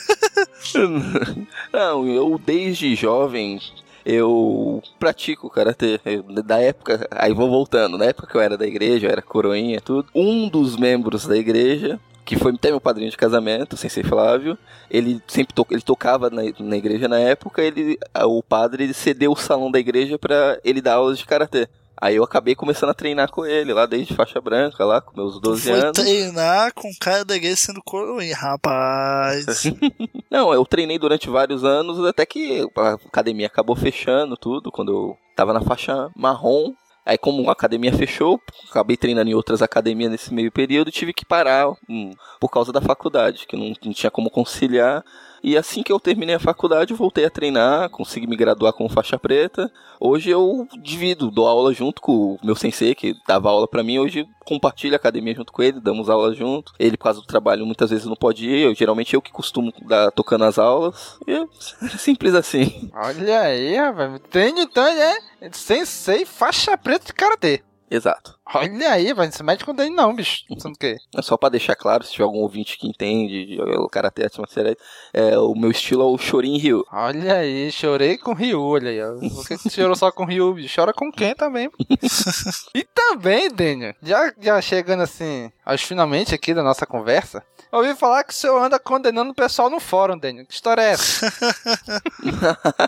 Não, 1.74 2.07
eu 2.07 2.40
desde 2.44 2.95
jovem 2.95 3.60
eu 4.08 4.82
pratico 4.98 5.50
karatê. 5.50 6.00
Da 6.46 6.62
época, 6.62 7.06
aí 7.12 7.34
vou 7.34 7.50
voltando, 7.50 7.98
na 7.98 8.06
época 8.06 8.26
que 8.26 8.36
eu 8.36 8.42
era 8.42 8.58
da 8.58 8.66
igreja, 8.66 9.06
eu 9.06 9.12
era 9.12 9.22
coroinha, 9.22 9.82
tudo. 9.82 10.08
Um 10.16 10.48
dos 10.48 10.78
membros 10.78 11.28
da 11.28 11.36
igreja, 11.36 12.00
que 12.24 12.38
foi 12.38 12.54
até 12.54 12.70
meu 12.70 12.80
padrinho 12.80 13.12
de 13.12 13.18
casamento, 13.18 13.74
o 13.74 13.78
Sensei 13.78 14.04
Flávio, 14.04 14.58
ele 14.90 15.22
sempre 15.28 15.54
to 15.54 15.68
ele 15.70 15.82
tocava 15.82 16.30
na, 16.30 16.44
na 16.58 16.78
igreja 16.78 17.10
na 17.10 17.20
época, 17.20 17.62
ele, 17.62 18.00
o 18.24 18.42
padre 18.42 18.86
ele 18.86 18.94
cedeu 18.94 19.34
o 19.34 19.36
salão 19.36 19.70
da 19.70 19.80
igreja 19.80 20.18
pra 20.18 20.58
ele 20.64 20.80
dar 20.80 20.94
aulas 20.94 21.18
de 21.18 21.26
karatê. 21.26 21.68
Aí 21.99 22.15
eu 22.15 22.24
acabei 22.24 22.53
começando 22.53 22.90
a 22.90 22.94
treinar 22.94 23.32
com 23.32 23.45
ele 23.45 23.74
lá 23.74 23.86
desde 23.86 24.14
faixa 24.14 24.40
branca, 24.40 24.86
lá 24.86 25.02
com 25.02 25.15
meus 25.15 25.41
12 25.41 25.69
Foi 25.69 25.80
anos. 25.80 25.91
treinar 25.94 26.72
com 26.74 26.88
o 26.88 26.99
cara 26.99 27.26
da 27.26 27.36
igreja 27.36 27.56
sendo 27.56 27.82
coroinha, 27.84 28.36
rapaz. 28.36 29.64
Não, 30.30 30.53
eu 30.53 30.64
treinei 30.65 30.99
durante 30.99 31.30
vários 31.30 31.64
anos, 31.64 32.03
até 32.06 32.26
que 32.26 32.68
a 32.78 32.94
academia 32.94 33.48
acabou 33.48 33.76
fechando 33.76 34.38
tudo, 34.38 34.72
quando 34.72 34.91
eu 34.91 35.18
tava 35.36 35.53
na 35.53 35.61
faixa 35.61 36.10
marrom. 36.15 36.74
Aí 37.03 37.18
como 37.18 37.49
a 37.49 37.53
academia 37.53 37.94
fechou, 37.94 38.40
acabei 38.69 38.98
treinando 38.98 39.30
em 39.30 39.34
outras 39.34 39.61
academias 39.61 40.11
nesse 40.11 40.34
meio 40.34 40.52
período, 40.52 40.91
tive 40.91 41.14
que 41.14 41.26
parar 41.26 41.69
hum, 41.90 42.11
por 42.38 42.49
causa 42.49 42.74
da 42.74 42.82
faculdade, 42.82 43.48
que 43.48 43.56
não, 43.56 43.72
não 43.84 43.94
tinha 43.94 44.11
como 44.11 44.30
conciliar. 44.30 45.06
E 45.44 45.58
assim 45.58 45.84
que 45.84 45.92
eu 45.92 46.00
terminei 46.00 46.36
a 46.36 46.40
faculdade, 46.40 46.94
voltei 46.94 47.26
a 47.26 47.30
treinar, 47.30 47.90
consegui 47.90 48.28
me 48.28 48.36
graduar 48.36 48.74
com 48.74 48.90
faixa 48.90 49.18
preta. 49.18 49.72
Hoje 50.00 50.30
eu 50.30 50.68
divido, 50.82 51.32
dou 51.32 51.48
aula 51.48 51.74
junto 51.74 52.02
com 52.02 52.34
o 52.34 52.40
meu 52.44 52.56
sensei, 52.56 52.94
que 52.96 53.16
dava 53.28 53.50
aula 53.50 53.68
pra 53.68 53.84
mim. 53.84 54.00
Hoje 54.00 54.28
compartilho 54.46 54.94
a 54.94 54.98
academia 54.98 55.36
junto 55.36 55.52
com 55.52 55.62
ele, 55.62 55.80
damos 55.80 56.10
aula 56.10 56.34
junto. 56.34 56.74
Ele, 56.80 56.98
por 56.98 57.04
causa 57.04 57.22
do 57.22 57.28
trabalho, 57.28 57.66
muitas 57.66 57.90
vezes 57.90 58.06
não 58.06 58.16
pode 58.16 58.48
ir. 58.48 58.62
Eu, 58.62 58.76
geralmente 58.76 59.14
eu 59.14 59.22
que 59.22 59.32
costumo 59.32 59.74
dar 59.86 60.12
tocando 60.12 60.46
as 60.46 60.58
aulas. 60.58 61.18
E 61.28 61.34
é 61.34 61.46
simples 61.98 62.34
assim. 62.34 62.90
Olha 62.94 63.42
aí, 63.42 63.76
rapaz. 63.76 64.22
Tem 64.32 64.60
então, 64.60 64.88
é 64.88 65.18
sensei 65.52 66.26
faixa 66.26 66.78
preta 66.78 67.08
de 67.08 67.14
karatê. 67.14 67.62
Exato. 67.90 68.38
Olha 68.54 68.92
aí, 68.92 69.14
vai, 69.14 69.28
não 69.28 69.34
se 69.34 69.44
mete 69.44 69.64
com 69.64 69.72
ele 69.72 69.90
não, 69.90 70.14
bicho. 70.14 70.44
Sendo 70.58 70.76
o 70.76 70.78
quê? 70.78 70.98
É 71.16 71.22
só 71.22 71.38
pra 71.38 71.50
deixar 71.50 71.76
claro, 71.76 72.04
se 72.04 72.12
tiver 72.12 72.26
algum 72.26 72.40
ouvinte 72.40 72.78
que 72.78 72.88
entende 72.88 73.46
de 73.46 73.62
o 73.62 73.88
karatê 73.88 74.24
arte 74.24 74.40
marcial, 74.40 74.66
é, 75.14 75.38
o 75.38 75.56
meu 75.56 75.72
estilo 75.72 76.04
é 76.04 76.06
o 76.06 76.18
Shorin 76.18 76.58
Ryu. 76.58 76.86
Olha 76.92 77.36
aí, 77.36 77.72
chorei 77.72 78.18
com 78.18 78.34
Ryu, 78.34 78.62
olha 78.62 78.90
aí. 78.90 79.02
ó. 79.02 79.14
Por 79.20 79.48
que 79.48 79.58
que 79.58 79.64
você 79.64 79.70
chorou 79.70 79.96
só 79.96 80.12
com 80.12 80.26
Ryu, 80.26 80.54
bicho? 80.54 80.76
Chora 80.76 80.94
com 80.94 81.12
quem 81.12 81.34
também? 81.34 81.70
e 82.76 82.84
também, 82.84 83.50
Daniel, 83.50 83.94
já, 84.04 84.34
já 84.40 84.62
chegando 84.62 85.04
assim, 85.04 85.50
aos 85.66 85.82
finalmente 85.82 86.36
aqui 86.36 86.54
da 86.54 86.64
nossa 86.64 86.86
conversa, 86.86 87.44
eu 87.72 87.80
ouvi 87.80 87.96
falar 87.96 88.24
que 88.24 88.34
o 88.34 88.36
senhor 88.36 88.62
anda 88.62 88.80
condenando 88.80 89.32
o 89.32 89.36
pessoal 89.36 89.70
no 89.70 89.80
fórum, 89.80 90.18
Daniel. 90.18 90.46
Que 90.46 90.54
história 90.54 90.82
é 90.82 90.92
essa? 90.92 91.34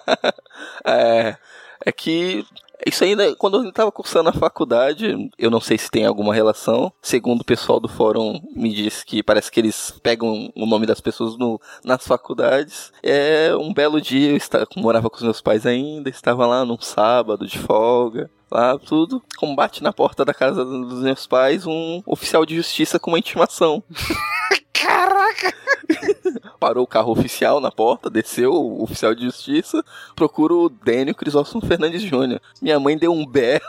é, 0.85 1.37
é 1.85 1.91
que 1.91 2.45
isso 2.85 3.03
ainda, 3.03 3.35
quando 3.35 3.63
eu 3.63 3.69
estava 3.69 3.91
cursando 3.91 4.29
a 4.29 4.33
faculdade, 4.33 5.29
eu 5.37 5.51
não 5.51 5.59
sei 5.59 5.77
se 5.77 5.91
tem 5.91 6.05
alguma 6.05 6.33
relação. 6.33 6.91
Segundo 7.01 7.41
o 7.41 7.45
pessoal 7.45 7.79
do 7.79 7.87
fórum 7.87 8.39
me 8.55 8.73
disse 8.73 9.05
que 9.05 9.21
parece 9.21 9.51
que 9.51 9.59
eles 9.59 9.93
pegam 10.01 10.51
o 10.55 10.65
nome 10.65 10.85
das 10.85 11.01
pessoas 11.01 11.37
no, 11.37 11.59
nas 11.83 12.07
faculdades. 12.07 12.91
É 13.03 13.53
um 13.55 13.73
belo 13.73 13.99
dia, 13.99 14.31
eu 14.31 14.37
estava, 14.37 14.67
morava 14.77 15.09
com 15.09 15.17
os 15.17 15.23
meus 15.23 15.41
pais 15.41 15.65
ainda, 15.65 16.09
estava 16.09 16.45
lá 16.47 16.63
num 16.63 16.79
sábado 16.79 17.45
de 17.45 17.59
folga. 17.59 18.29
Lá 18.51 18.79
tudo, 18.79 19.21
combate 19.37 19.83
na 19.83 19.93
porta 19.93 20.25
da 20.25 20.33
casa 20.33 20.65
dos 20.65 21.03
meus 21.03 21.27
pais, 21.27 21.67
um 21.67 22.01
oficial 22.03 22.43
de 22.45 22.55
justiça 22.55 22.97
com 22.97 23.11
uma 23.11 23.19
intimação. 23.19 23.83
Caraca! 24.81 25.53
Parou 26.59 26.83
o 26.83 26.87
carro 26.87 27.11
oficial 27.11 27.59
na 27.59 27.71
porta, 27.71 28.09
desceu 28.09 28.53
o 28.53 28.83
oficial 28.83 29.13
de 29.13 29.23
justiça, 29.25 29.83
procura 30.15 30.53
o 30.53 30.69
Dênio 30.69 31.15
Crisóstomo 31.15 31.65
Fernandes 31.65 32.01
Júnior. 32.01 32.41
Minha 32.61 32.79
mãe 32.79 32.97
deu 32.97 33.11
um 33.11 33.25
berro. 33.25 33.61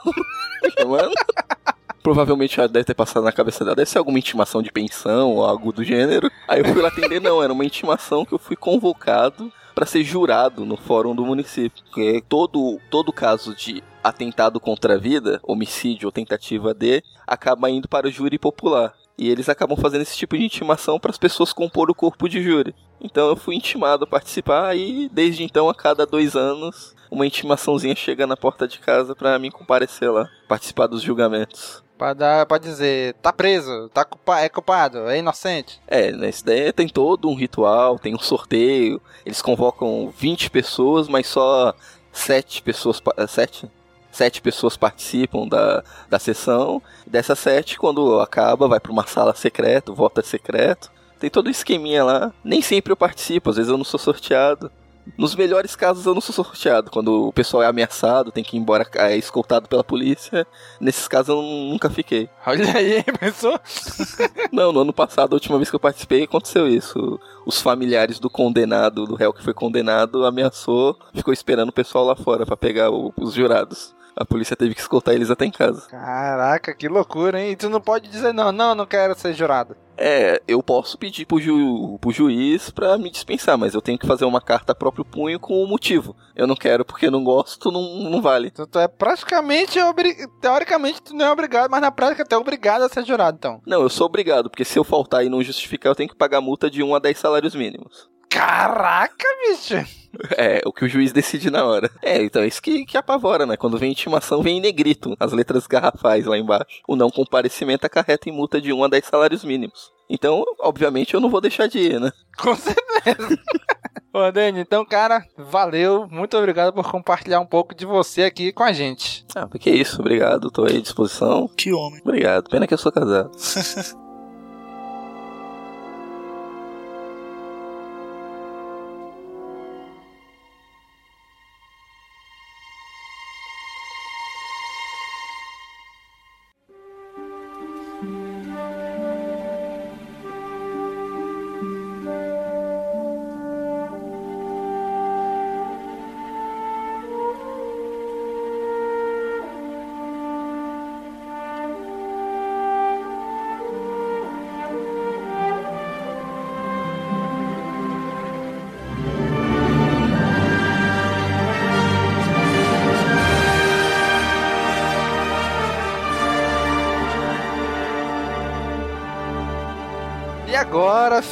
Provavelmente 2.02 2.56
já 2.56 2.66
deve 2.66 2.84
ter 2.84 2.94
passado 2.94 3.24
na 3.24 3.32
cabeça 3.32 3.62
dela, 3.64 3.76
deve 3.76 3.90
ser 3.90 3.98
alguma 3.98 4.18
intimação 4.18 4.62
de 4.62 4.72
pensão 4.72 5.32
ou 5.32 5.44
algo 5.44 5.72
do 5.72 5.84
gênero. 5.84 6.30
Aí 6.48 6.60
eu 6.60 6.64
fui 6.64 6.80
lá 6.80 6.88
atender, 6.88 7.20
não, 7.20 7.42
era 7.42 7.52
uma 7.52 7.64
intimação 7.64 8.24
que 8.24 8.32
eu 8.32 8.38
fui 8.38 8.56
convocado 8.56 9.52
para 9.74 9.86
ser 9.86 10.02
jurado 10.02 10.64
no 10.64 10.76
fórum 10.76 11.14
do 11.14 11.26
município. 11.26 11.82
Porque 11.84 12.22
todo, 12.28 12.78
todo 12.90 13.12
caso 13.12 13.54
de 13.54 13.82
atentado 14.02 14.58
contra 14.58 14.94
a 14.94 14.98
vida, 14.98 15.40
homicídio 15.42 16.06
ou 16.06 16.12
tentativa 16.12 16.72
de, 16.72 17.02
acaba 17.26 17.70
indo 17.70 17.88
para 17.88 18.08
o 18.08 18.10
júri 18.10 18.38
popular. 18.38 18.94
E 19.20 19.28
eles 19.28 19.50
acabam 19.50 19.76
fazendo 19.76 20.00
esse 20.00 20.16
tipo 20.16 20.34
de 20.34 20.42
intimação 20.42 20.98
para 20.98 21.10
as 21.10 21.18
pessoas 21.18 21.52
compor 21.52 21.90
o 21.90 21.94
corpo 21.94 22.26
de 22.26 22.42
júri. 22.42 22.74
Então 22.98 23.28
eu 23.28 23.36
fui 23.36 23.54
intimado 23.54 24.04
a 24.04 24.06
participar 24.06 24.74
e 24.74 25.10
desde 25.10 25.44
então, 25.44 25.68
a 25.68 25.74
cada 25.74 26.06
dois 26.06 26.34
anos, 26.34 26.94
uma 27.10 27.26
intimaçãozinha 27.26 27.94
chega 27.94 28.26
na 28.26 28.34
porta 28.34 28.66
de 28.66 28.78
casa 28.78 29.14
para 29.14 29.38
mim 29.38 29.50
comparecer 29.50 30.10
lá, 30.10 30.26
participar 30.48 30.86
dos 30.86 31.02
julgamentos. 31.02 31.84
Pra, 31.98 32.14
dar, 32.14 32.46
pra 32.46 32.56
dizer, 32.56 33.12
tá 33.20 33.30
preso, 33.30 33.90
tá 33.90 34.06
culpa, 34.06 34.40
é 34.40 34.48
culpado, 34.48 35.10
é 35.10 35.18
inocente. 35.18 35.78
É, 35.86 36.10
nesse 36.12 36.42
daí 36.42 36.72
tem 36.72 36.88
todo 36.88 37.28
um 37.28 37.34
ritual, 37.34 37.98
tem 37.98 38.14
um 38.14 38.18
sorteio, 38.18 39.02
eles 39.26 39.42
convocam 39.42 40.10
20 40.16 40.50
pessoas, 40.50 41.08
mas 41.08 41.26
só 41.26 41.74
7 42.10 42.62
pessoas, 42.62 43.02
7? 43.28 43.70
Sete 44.10 44.40
pessoas 44.40 44.76
participam 44.76 45.46
da, 45.46 45.82
da 46.08 46.18
sessão. 46.18 46.82
Dessas 47.06 47.38
sete, 47.38 47.78
quando 47.78 48.20
acaba, 48.20 48.68
vai 48.68 48.80
para 48.80 48.92
uma 48.92 49.06
sala 49.06 49.34
secreta, 49.34 49.92
vota 49.92 50.22
secreto. 50.22 50.90
Tem 51.18 51.30
todo 51.30 51.48
um 51.48 51.50
esqueminha 51.50 52.02
lá. 52.02 52.32
Nem 52.42 52.62
sempre 52.62 52.92
eu 52.92 52.96
participo, 52.96 53.50
às 53.50 53.56
vezes 53.56 53.70
eu 53.70 53.76
não 53.76 53.84
sou 53.84 54.00
sorteado. 54.00 54.70
Nos 55.16 55.34
melhores 55.34 55.74
casos 55.74 56.06
eu 56.06 56.14
não 56.14 56.20
sou 56.20 56.34
sorteado. 56.34 56.90
Quando 56.90 57.28
o 57.28 57.32
pessoal 57.32 57.62
é 57.62 57.66
ameaçado, 57.66 58.32
tem 58.32 58.44
que 58.44 58.56
ir 58.56 58.60
embora 58.60 58.86
é 58.94 59.16
escoltado 59.16 59.68
pela 59.68 59.84
polícia. 59.84 60.46
Nesses 60.80 61.08
casos 61.08 61.28
eu 61.28 61.42
nunca 61.42 61.90
fiquei. 61.90 62.28
Olha 62.46 62.76
aí, 62.76 63.02
pensou? 63.18 63.58
não, 64.52 64.72
no 64.72 64.80
ano 64.80 64.92
passado, 64.92 65.32
a 65.32 65.36
última 65.36 65.56
vez 65.56 65.70
que 65.70 65.76
eu 65.76 65.80
participei, 65.80 66.24
aconteceu 66.24 66.68
isso. 66.68 67.18
Os 67.46 67.60
familiares 67.60 68.18
do 68.18 68.30
condenado, 68.30 69.06
do 69.06 69.14
réu 69.14 69.32
que 69.32 69.42
foi 69.42 69.54
condenado, 69.54 70.24
ameaçou, 70.24 70.98
ficou 71.14 71.32
esperando 71.32 71.70
o 71.70 71.74
pessoal 71.74 72.04
lá 72.04 72.16
fora 72.16 72.46
para 72.46 72.56
pegar 72.56 72.90
o, 72.90 73.12
os 73.16 73.34
jurados. 73.34 73.94
A 74.16 74.24
polícia 74.24 74.56
teve 74.56 74.74
que 74.74 74.80
escoltar 74.80 75.14
eles 75.14 75.30
até 75.30 75.44
em 75.44 75.50
casa. 75.50 75.86
Caraca, 75.88 76.74
que 76.74 76.88
loucura, 76.88 77.40
hein? 77.40 77.52
E 77.52 77.56
tu 77.56 77.68
não 77.68 77.80
pode 77.80 78.08
dizer 78.08 78.32
não, 78.32 78.52
não, 78.52 78.74
não 78.74 78.86
quero 78.86 79.18
ser 79.18 79.32
jurado. 79.34 79.76
É, 80.02 80.40
eu 80.48 80.62
posso 80.62 80.96
pedir 80.96 81.26
pro, 81.26 81.38
ju, 81.38 81.98
pro 82.00 82.10
juiz 82.10 82.70
pra 82.70 82.96
me 82.96 83.10
dispensar, 83.10 83.58
mas 83.58 83.74
eu 83.74 83.82
tenho 83.82 83.98
que 83.98 84.06
fazer 84.06 84.24
uma 84.24 84.40
carta 84.40 84.72
a 84.72 84.74
próprio 84.74 85.04
punho 85.04 85.38
com 85.38 85.62
o 85.62 85.66
motivo. 85.66 86.16
Eu 86.34 86.46
não 86.46 86.56
quero 86.56 86.86
porque 86.86 87.10
não 87.10 87.22
gosto, 87.22 87.70
não, 87.70 87.82
não 88.08 88.22
vale. 88.22 88.48
Então 88.48 88.66
tu 88.66 88.78
é 88.78 88.88
praticamente, 88.88 89.78
obri... 89.78 90.16
teoricamente 90.40 91.02
tu 91.02 91.14
não 91.14 91.26
é 91.26 91.30
obrigado, 91.30 91.70
mas 91.70 91.82
na 91.82 91.90
prática 91.90 92.24
tu 92.24 92.34
é 92.34 92.38
obrigado 92.38 92.82
a 92.82 92.88
ser 92.88 93.04
jurado, 93.04 93.36
então. 93.36 93.60
Não, 93.66 93.82
eu 93.82 93.90
sou 93.90 94.06
obrigado, 94.06 94.48
porque 94.48 94.64
se 94.64 94.78
eu 94.78 94.84
faltar 94.84 95.22
e 95.22 95.28
não 95.28 95.42
justificar, 95.42 95.90
eu 95.90 95.96
tenho 95.96 96.08
que 96.08 96.16
pagar 96.16 96.40
multa 96.40 96.70
de 96.70 96.82
1 96.82 96.94
a 96.94 96.98
10 96.98 97.18
salários 97.18 97.54
mínimos. 97.54 98.08
Caraca, 98.30 99.26
bicho! 99.46 100.00
É, 100.36 100.60
o 100.64 100.72
que 100.72 100.84
o 100.84 100.88
juiz 100.88 101.12
decide 101.12 101.50
na 101.50 101.64
hora. 101.64 101.90
É, 102.02 102.22
então 102.22 102.42
é 102.42 102.46
isso 102.46 102.62
que, 102.62 102.84
que 102.84 102.96
apavora, 102.96 103.46
né? 103.46 103.56
Quando 103.56 103.78
vem 103.78 103.92
intimação, 103.92 104.42
vem 104.42 104.58
em 104.58 104.60
negrito, 104.60 105.16
as 105.20 105.32
letras 105.32 105.66
garrafais 105.66 106.26
lá 106.26 106.38
embaixo. 106.38 106.80
O 106.86 106.96
não 106.96 107.10
comparecimento 107.10 107.86
acarreta 107.86 108.28
em 108.28 108.32
multa 108.32 108.60
de 108.60 108.72
1 108.72 108.84
a 108.84 108.88
10 108.88 109.04
salários 109.04 109.44
mínimos. 109.44 109.92
Então, 110.08 110.44
obviamente, 110.58 111.14
eu 111.14 111.20
não 111.20 111.30
vou 111.30 111.40
deixar 111.40 111.68
de 111.68 111.78
ir, 111.78 112.00
né? 112.00 112.10
Com 112.38 112.56
certeza. 112.56 113.38
Ô, 114.12 114.30
Dani, 114.32 114.60
então, 114.60 114.84
cara, 114.84 115.24
valeu. 115.38 116.08
Muito 116.10 116.36
obrigado 116.36 116.72
por 116.72 116.90
compartilhar 116.90 117.38
um 117.38 117.46
pouco 117.46 117.74
de 117.74 117.86
você 117.86 118.24
aqui 118.24 118.52
com 118.52 118.64
a 118.64 118.72
gente. 118.72 119.24
Ah, 119.36 119.46
porque 119.46 119.70
é 119.70 119.74
isso. 119.74 120.00
Obrigado. 120.00 120.50
Tô 120.50 120.64
aí 120.64 120.78
à 120.78 120.80
disposição. 120.80 121.48
Que 121.56 121.72
homem. 121.72 122.00
Obrigado. 122.04 122.50
Pena 122.50 122.66
que 122.66 122.74
eu 122.74 122.78
sou 122.78 122.90
casado. 122.90 123.30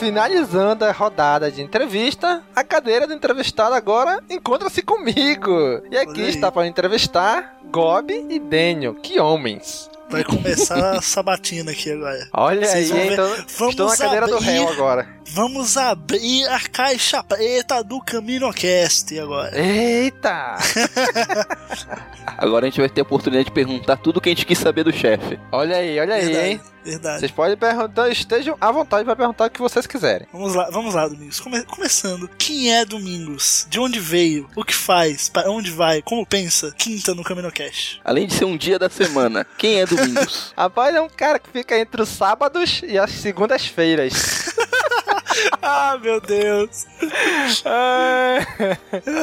finalizando 0.09 0.86
a 0.86 0.90
rodada 0.90 1.51
de 1.51 1.60
entrevista, 1.60 2.43
a 2.56 2.64
cadeira 2.64 3.06
do 3.06 3.12
entrevistado 3.12 3.74
agora 3.74 4.22
encontra-se 4.30 4.80
comigo. 4.80 5.82
E 5.90 5.98
aqui 5.98 6.22
está 6.22 6.51
para 6.51 6.66
entrevistar 6.66 7.57
Gob 7.70 8.11
e 8.31 8.39
Daniel. 8.39 8.95
Que 8.95 9.20
homens! 9.20 9.90
Vai 10.11 10.24
começar 10.24 10.97
a 10.97 11.03
sabatina 11.03 11.70
aqui 11.73 11.93
agora. 11.93 12.27
Olha 12.32 12.66
Vocês 12.66 12.90
aí, 12.90 13.12
então, 13.12 13.28
Vamos 13.59 13.74
estou 13.74 13.89
na 13.89 13.97
cadeira 13.97 14.27
do 14.27 14.36
abrir- 14.36 14.47
réu 14.47 14.69
agora. 14.70 15.07
Vamos 15.35 15.77
abrir 15.77 16.49
a 16.49 16.59
caixa 16.61 17.23
preta 17.23 17.85
do 17.85 18.01
CaminoCast 18.01 19.19
agora. 19.20 19.51
Eita! 19.61 20.57
Agora 22.39 22.66
a 22.66 22.70
gente 22.70 22.81
vai 22.81 22.89
ter 22.89 23.01
a 23.01 23.03
oportunidade 23.03 23.47
de 23.47 23.53
perguntar 23.53 23.97
tudo 23.97 24.20
que 24.20 24.28
a 24.28 24.32
gente 24.32 24.47
quis 24.47 24.59
saber 24.59 24.85
do 24.85 24.93
chefe. 24.93 25.39
Olha 25.51 25.77
aí, 25.77 25.99
olha 25.99 26.15
aí, 26.15 26.24
Verdade, 26.27 26.49
hein? 26.49 26.61
Verdade. 26.85 27.20
Vocês 27.20 27.32
podem 27.32 27.57
perguntar, 27.57 28.09
estejam 28.11 28.57
à 28.61 28.70
vontade 28.70 29.05
para 29.05 29.16
perguntar 29.16 29.47
o 29.47 29.51
que 29.51 29.61
vocês 29.61 29.86
quiserem. 29.86 30.27
Vamos 30.32 30.55
lá, 30.55 30.70
vamos 30.70 30.95
lá, 30.95 31.09
Domingos. 31.09 31.40
Come- 31.40 31.65
começando. 31.65 32.31
Quem 32.39 32.73
é 32.73 32.85
Domingos? 32.85 33.66
De 33.69 33.81
onde 33.81 33.99
veio? 33.99 34.49
O 34.57 34.65
que 34.65 34.74
faz? 34.74 35.28
Para 35.28 35.51
onde 35.51 35.70
vai? 35.70 36.01
Como 36.01 36.24
pensa? 36.24 36.73
Quinta 36.78 37.12
no 37.15 37.24
CaminoCast. 37.24 37.57
Além 38.05 38.26
de 38.26 38.35
ser 38.35 38.44
um 38.44 38.56
dia 38.56 38.78
da 38.78 38.89
semana, 38.89 39.47
quem 39.56 39.80
é 39.80 39.86
Domingos? 39.86 40.52
Rapaz, 40.56 40.94
é 40.94 41.01
um 41.01 41.09
cara 41.09 41.39
que 41.39 41.51
fica 41.51 41.78
entre 41.78 42.02
os 42.02 42.09
sábados 42.09 42.82
e 42.85 42.98
as 42.98 43.10
segundas-feiras. 43.10 44.55
ah, 45.62 45.98
meu 46.01 46.20
Deus. 46.20 46.86
Ah, 47.64 48.39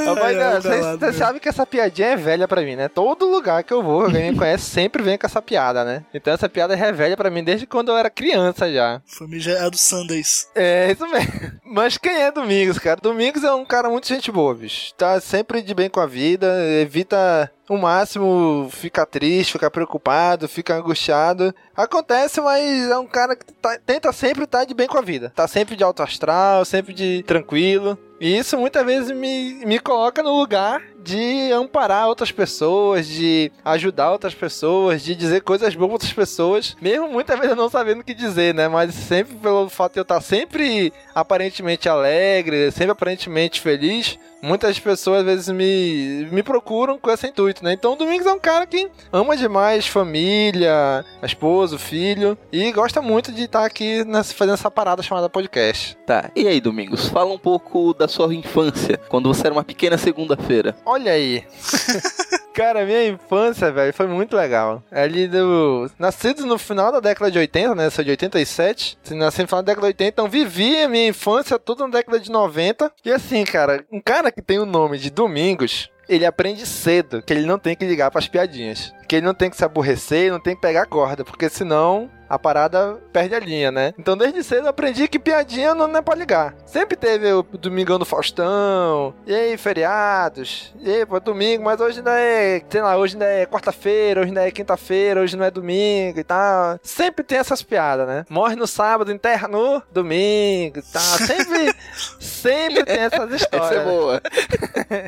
Rapaz, 0.06 0.38
calado, 0.38 1.00
vocês 1.00 1.16
sabem 1.16 1.42
que 1.42 1.50
essa 1.50 1.66
piadinha 1.66 2.10
é 2.10 2.16
velha 2.16 2.48
pra 2.48 2.62
mim, 2.62 2.76
né? 2.76 2.88
Todo 2.88 3.26
lugar 3.26 3.64
que 3.64 3.74
eu 3.74 3.84
vou, 3.84 4.04
alguém 4.04 4.32
me 4.32 4.38
conhece, 4.38 4.66
sempre 4.66 5.04
vem 5.04 5.18
com 5.18 5.26
essa 5.26 5.42
piada, 5.42 5.84
né? 5.84 6.04
Então 6.14 6.34
essa 6.34 6.50
piada 6.50 6.76
é 6.76 6.92
velha 6.92 7.18
pra 7.18 7.30
mim 7.30 7.44
desde 7.44 7.66
quando 7.66 7.90
eu 7.90 7.98
era 7.98 8.10
criança 8.10 8.72
já. 8.72 9.02
Famigerado 9.06 9.78
Sundays. 9.78 10.48
É, 10.56 10.92
isso 10.92 11.08
mesmo. 11.08 11.60
Mas 11.64 11.98
quem 11.98 12.22
é 12.24 12.32
Domingos, 12.32 12.80
cara? 12.80 13.00
Domingos 13.02 13.44
é 13.44 13.54
um 13.54 13.66
cara 13.66 13.90
muito 13.90 14.08
gente 14.08 14.32
boa, 14.32 14.54
bicho. 14.54 14.94
Tá 14.96 15.20
sempre 15.20 15.62
de 15.62 15.74
bem 15.74 15.90
com 15.90 16.00
a 16.00 16.06
vida, 16.06 16.48
evita 16.82 17.52
o 17.70 17.78
máximo 17.78 18.70
ficar 18.72 19.06
triste, 19.06 19.54
ficar 19.54 19.72
preocupado, 19.72 20.48
ficar 20.48 20.76
angustiado. 20.78 21.54
Acontece, 21.76 22.40
mas 22.42 22.90
é 22.90 22.98
um 22.98 23.08
cara 23.08 23.36
que 23.36 23.46
tá- 23.54 23.80
tenta 23.86 24.12
sempre 24.12 24.44
estar 24.44 24.66
de 24.66 24.74
bem 24.74 24.88
com 24.88 24.98
a 24.98 25.02
vida. 25.02 25.32
Tá 25.36 25.48
sempre 25.48 25.76
de 25.76 25.84
alto 25.84 26.04
astral, 26.04 26.64
sempre 26.66 26.94
de 26.94 27.24
tranquilo. 27.24 27.98
E 28.20 28.38
isso 28.38 28.58
muitas 28.58 28.86
vezes 28.86 29.12
me, 29.12 29.66
me 29.66 29.80
coloca 29.80 30.24
no 30.24 30.38
lugar 30.38 30.82
de 31.06 31.52
amparar 31.52 32.08
outras 32.08 32.32
pessoas, 32.32 33.06
de 33.06 33.52
ajudar 33.64 34.12
outras 34.12 34.34
pessoas, 34.34 35.04
de 35.04 35.14
dizer 35.14 35.42
coisas 35.42 35.76
boas 35.76 35.88
para 35.88 35.94
outras 35.94 36.14
pessoas, 36.14 36.76
mesmo 36.82 37.08
muitas 37.08 37.40
vezes 37.40 37.56
não 37.56 37.70
sabendo 37.70 38.02
o 38.02 38.04
que 38.04 38.14
dizer, 38.14 38.56
né? 38.56 38.68
Mas 38.68 38.96
sempre 38.96 39.36
pelo 39.36 39.70
fato 39.70 39.94
de 39.94 40.00
eu 40.00 40.04
estar 40.04 40.20
sempre 40.20 40.92
aparentemente 41.14 41.88
alegre, 41.88 42.72
sempre 42.72 42.92
aparentemente 42.92 43.62
feliz, 43.62 44.18
muitas 44.42 44.80
pessoas 44.80 45.20
às 45.20 45.26
vezes 45.26 45.50
me, 45.50 46.28
me 46.32 46.44
procuram 46.44 46.98
com 46.98 47.12
esse 47.12 47.28
intuito, 47.28 47.64
né? 47.64 47.74
Então 47.74 47.94
o 47.94 47.96
Domingos 47.96 48.26
é 48.26 48.32
um 48.32 48.40
cara 48.40 48.66
que 48.66 48.90
ama 49.12 49.36
demais 49.36 49.88
família, 49.88 51.06
a 51.22 51.26
esposa, 51.26 51.76
o 51.76 51.80
filho, 51.80 52.38
e 52.52 52.72
gosta 52.72 53.02
muito 53.02 53.32
de 53.32 53.44
estar 53.44 53.66
aqui 53.66 54.04
nessa, 54.06 54.34
fazendo 54.34 54.54
essa 54.54 54.72
parada 54.72 55.04
chamada 55.04 55.30
podcast. 55.30 55.98
Tá, 56.06 56.32
e 56.36 56.48
aí, 56.48 56.62
Domingos? 56.62 57.08
Fala 57.10 57.34
um 57.34 57.40
pouco 57.40 57.94
da 57.94 58.05
sua 58.08 58.34
infância, 58.34 59.00
quando 59.10 59.34
você 59.34 59.48
era 59.48 59.54
uma 59.54 59.64
pequena 59.64 59.98
segunda-feira. 59.98 60.76
Olha 60.86 61.12
aí. 61.12 61.44
Cara, 62.56 62.86
minha 62.86 63.10
infância, 63.10 63.70
velho, 63.70 63.94
foi 63.94 64.08
muito 64.08 64.34
legal. 64.34 64.82
Ali 64.90 65.28
do. 65.28 65.92
Nascido 66.00 66.46
no 66.46 66.58
final 66.58 66.90
da 66.90 67.02
década 67.02 67.30
de 67.30 67.38
80, 67.38 67.76
né? 67.76 67.90
Sou 67.90 68.02
de 68.02 68.12
87. 68.12 68.98
Nasci 69.12 69.42
no 69.42 69.48
final 69.50 69.62
da 69.62 69.74
década 69.74 69.88
de 69.88 69.88
80, 69.88 70.08
então 70.08 70.30
vivi 70.30 70.82
a 70.82 70.88
minha 70.88 71.10
infância 71.10 71.60
toda 71.60 71.86
na 71.86 71.92
década 71.92 72.18
de 72.18 72.32
90. 72.32 72.90
E 73.04 73.12
assim, 73.12 73.44
cara, 73.44 73.84
um 73.92 74.00
cara 74.00 74.32
que 74.32 74.42
tem 74.42 74.58
o 74.58 74.66
nome 74.66 74.98
de 74.98 75.10
Domingos. 75.10 75.90
Ele 76.08 76.26
aprende 76.26 76.66
cedo 76.68 77.22
que 77.24 77.34
ele 77.34 77.48
não 77.48 77.58
tem 77.58 77.76
que 77.76 77.84
ligar 77.84 78.12
pras 78.12 78.28
piadinhas. 78.28 78.94
Que 79.08 79.18
ele 79.18 79.26
não 79.26 79.34
tem 79.34 79.50
que 79.50 79.58
se 79.58 79.66
aborrecer, 79.66 80.32
não 80.32 80.40
tem 80.40 80.56
que 80.56 80.62
pegar 80.62 80.86
corda, 80.86 81.26
porque 81.26 81.50
senão 81.50 82.10
a 82.30 82.38
parada 82.38 83.00
perde 83.12 83.36
a 83.36 83.40
linha, 83.40 83.72
né? 83.72 83.94
Então 83.98 84.18
desde 84.18 84.44
cedo 84.44 84.66
eu 84.66 84.70
aprendi 84.70 85.08
que 85.08 85.20
piadinha 85.20 85.74
não 85.74 85.96
é 85.96 86.02
pra 86.02 86.16
ligar. 86.16 86.56
Sempre 86.66 86.96
teve 86.96 87.32
o 87.32 87.44
Domingão 87.44 88.00
do 88.00 88.06
Faustão, 88.06 89.14
e 89.26 89.34
aí 89.34 89.58
feriados, 89.58 90.74
e 90.80 90.90
aí 90.90 91.06
pô, 91.06 91.20
domingo, 91.20 91.64
mas 91.64 91.80
hoje 91.80 92.00
ainda 92.00 92.20
é, 92.20 92.62
sei 92.70 92.82
lá, 92.82 92.98
hoje 92.98 93.16
ainda 93.16 93.26
é 93.26 93.46
quarta-feira, 93.46 94.22
hoje 94.22 94.30
ainda 94.30 94.48
é 94.48 94.52
quinta-feira, 94.52 95.22
hoje 95.22 95.36
não 95.36 95.46
é 95.46 95.52
domingo 95.52 96.20
e 96.20 96.24
tal. 96.24 96.80
Sempre 96.84 97.24
tem 97.24 97.38
essas 97.38 97.62
piadas, 97.62 98.08
né? 98.08 98.26
Morre 98.30 98.56
no 98.56 98.68
sábado, 98.68 99.12
enterra 99.12 99.48
no 99.48 99.82
domingo 99.92 100.80
e 100.80 100.82
tal. 100.82 101.02
Sempre, 101.02 101.76
sempre 102.20 102.84
tem 102.84 103.00
essas 103.00 103.32
histórias. 103.34 103.72
Essa 103.72 103.74
é 103.74 103.78
né? 103.78 103.84
boa. 103.84 104.22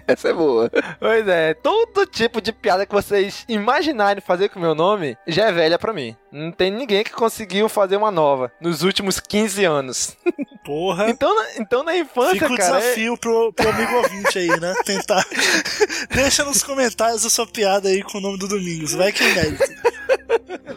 Essa 0.07 0.29
é 0.29 0.33
boa. 0.33 0.71
Pois 0.99 1.27
é, 1.27 1.53
todo 1.53 2.05
tipo 2.05 2.41
de 2.41 2.51
piada 2.51 2.85
que 2.85 2.93
vocês 2.93 3.45
imaginarem 3.47 4.21
fazer 4.21 4.49
com 4.49 4.59
o 4.59 4.61
meu 4.61 4.75
nome 4.75 5.17
já 5.27 5.47
é 5.47 5.51
velha 5.51 5.77
pra 5.79 5.93
mim. 5.93 6.15
Não 6.31 6.51
tem 6.51 6.71
ninguém 6.71 7.03
que 7.07 7.13
conseguiu 7.15 7.67
fazer 7.69 7.95
uma 7.97 8.11
nova 8.11 8.51
nos 8.61 8.83
últimos 8.83 9.19
15 9.19 9.65
anos. 9.65 10.15
Porra. 10.63 11.07
Então, 11.17 11.33
na, 11.33 11.45
então 11.59 11.83
na 11.83 11.95
infância, 11.97 12.33
Fica 12.33 12.53
o 12.53 12.57
cara. 12.57 12.77
é- 12.77 12.81
desafio 12.81 13.17
pro, 13.17 13.51
pro 13.53 13.69
amigo 13.69 13.93
ouvinte 13.95 14.37
aí, 14.37 14.59
né? 14.59 14.73
Tentar. 14.85 15.25
Deixa 16.13 16.43
nos 16.43 16.61
comentários 16.63 17.25
a 17.25 17.29
sua 17.29 17.47
piada 17.47 17.89
aí 17.89 18.03
com 18.03 18.17
o 18.17 18.21
nome 18.21 18.37
do 18.37 18.47
Domingos. 18.47 18.93
Vai 18.93 19.11
que 19.11 19.23
é 19.23 19.33
mérito. 19.33 19.63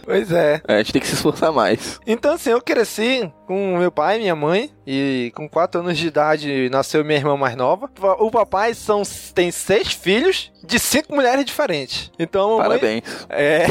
Pois 0.04 0.30
é. 0.32 0.60
A 0.66 0.78
gente 0.78 0.92
tem 0.92 1.02
que 1.02 1.08
se 1.08 1.14
esforçar 1.14 1.52
mais. 1.52 2.00
Então, 2.06 2.34
assim, 2.34 2.50
eu 2.50 2.60
cresci 2.62 3.30
com 3.46 3.76
meu 3.78 3.90
pai 3.92 4.16
e 4.16 4.20
minha 4.20 4.34
mãe, 4.36 4.70
e 4.86 5.32
com 5.34 5.48
4 5.48 5.80
anos 5.80 5.98
de 5.98 6.06
idade 6.06 6.68
nasceu 6.70 7.04
minha 7.04 7.18
irmã 7.18 7.36
mais 7.36 7.56
nova. 7.56 7.90
O 8.18 8.30
papai 8.30 8.74
são, 8.74 9.02
tem 9.34 9.50
seis 9.50 9.92
filhos 9.92 10.50
de 10.64 10.78
cinco 10.78 11.14
mulheres 11.14 11.44
diferentes. 11.44 12.10
Então, 12.18 12.60
a 12.60 12.62
mamãe- 12.64 12.68
Parabéns. 12.78 13.02
É. 13.28 13.66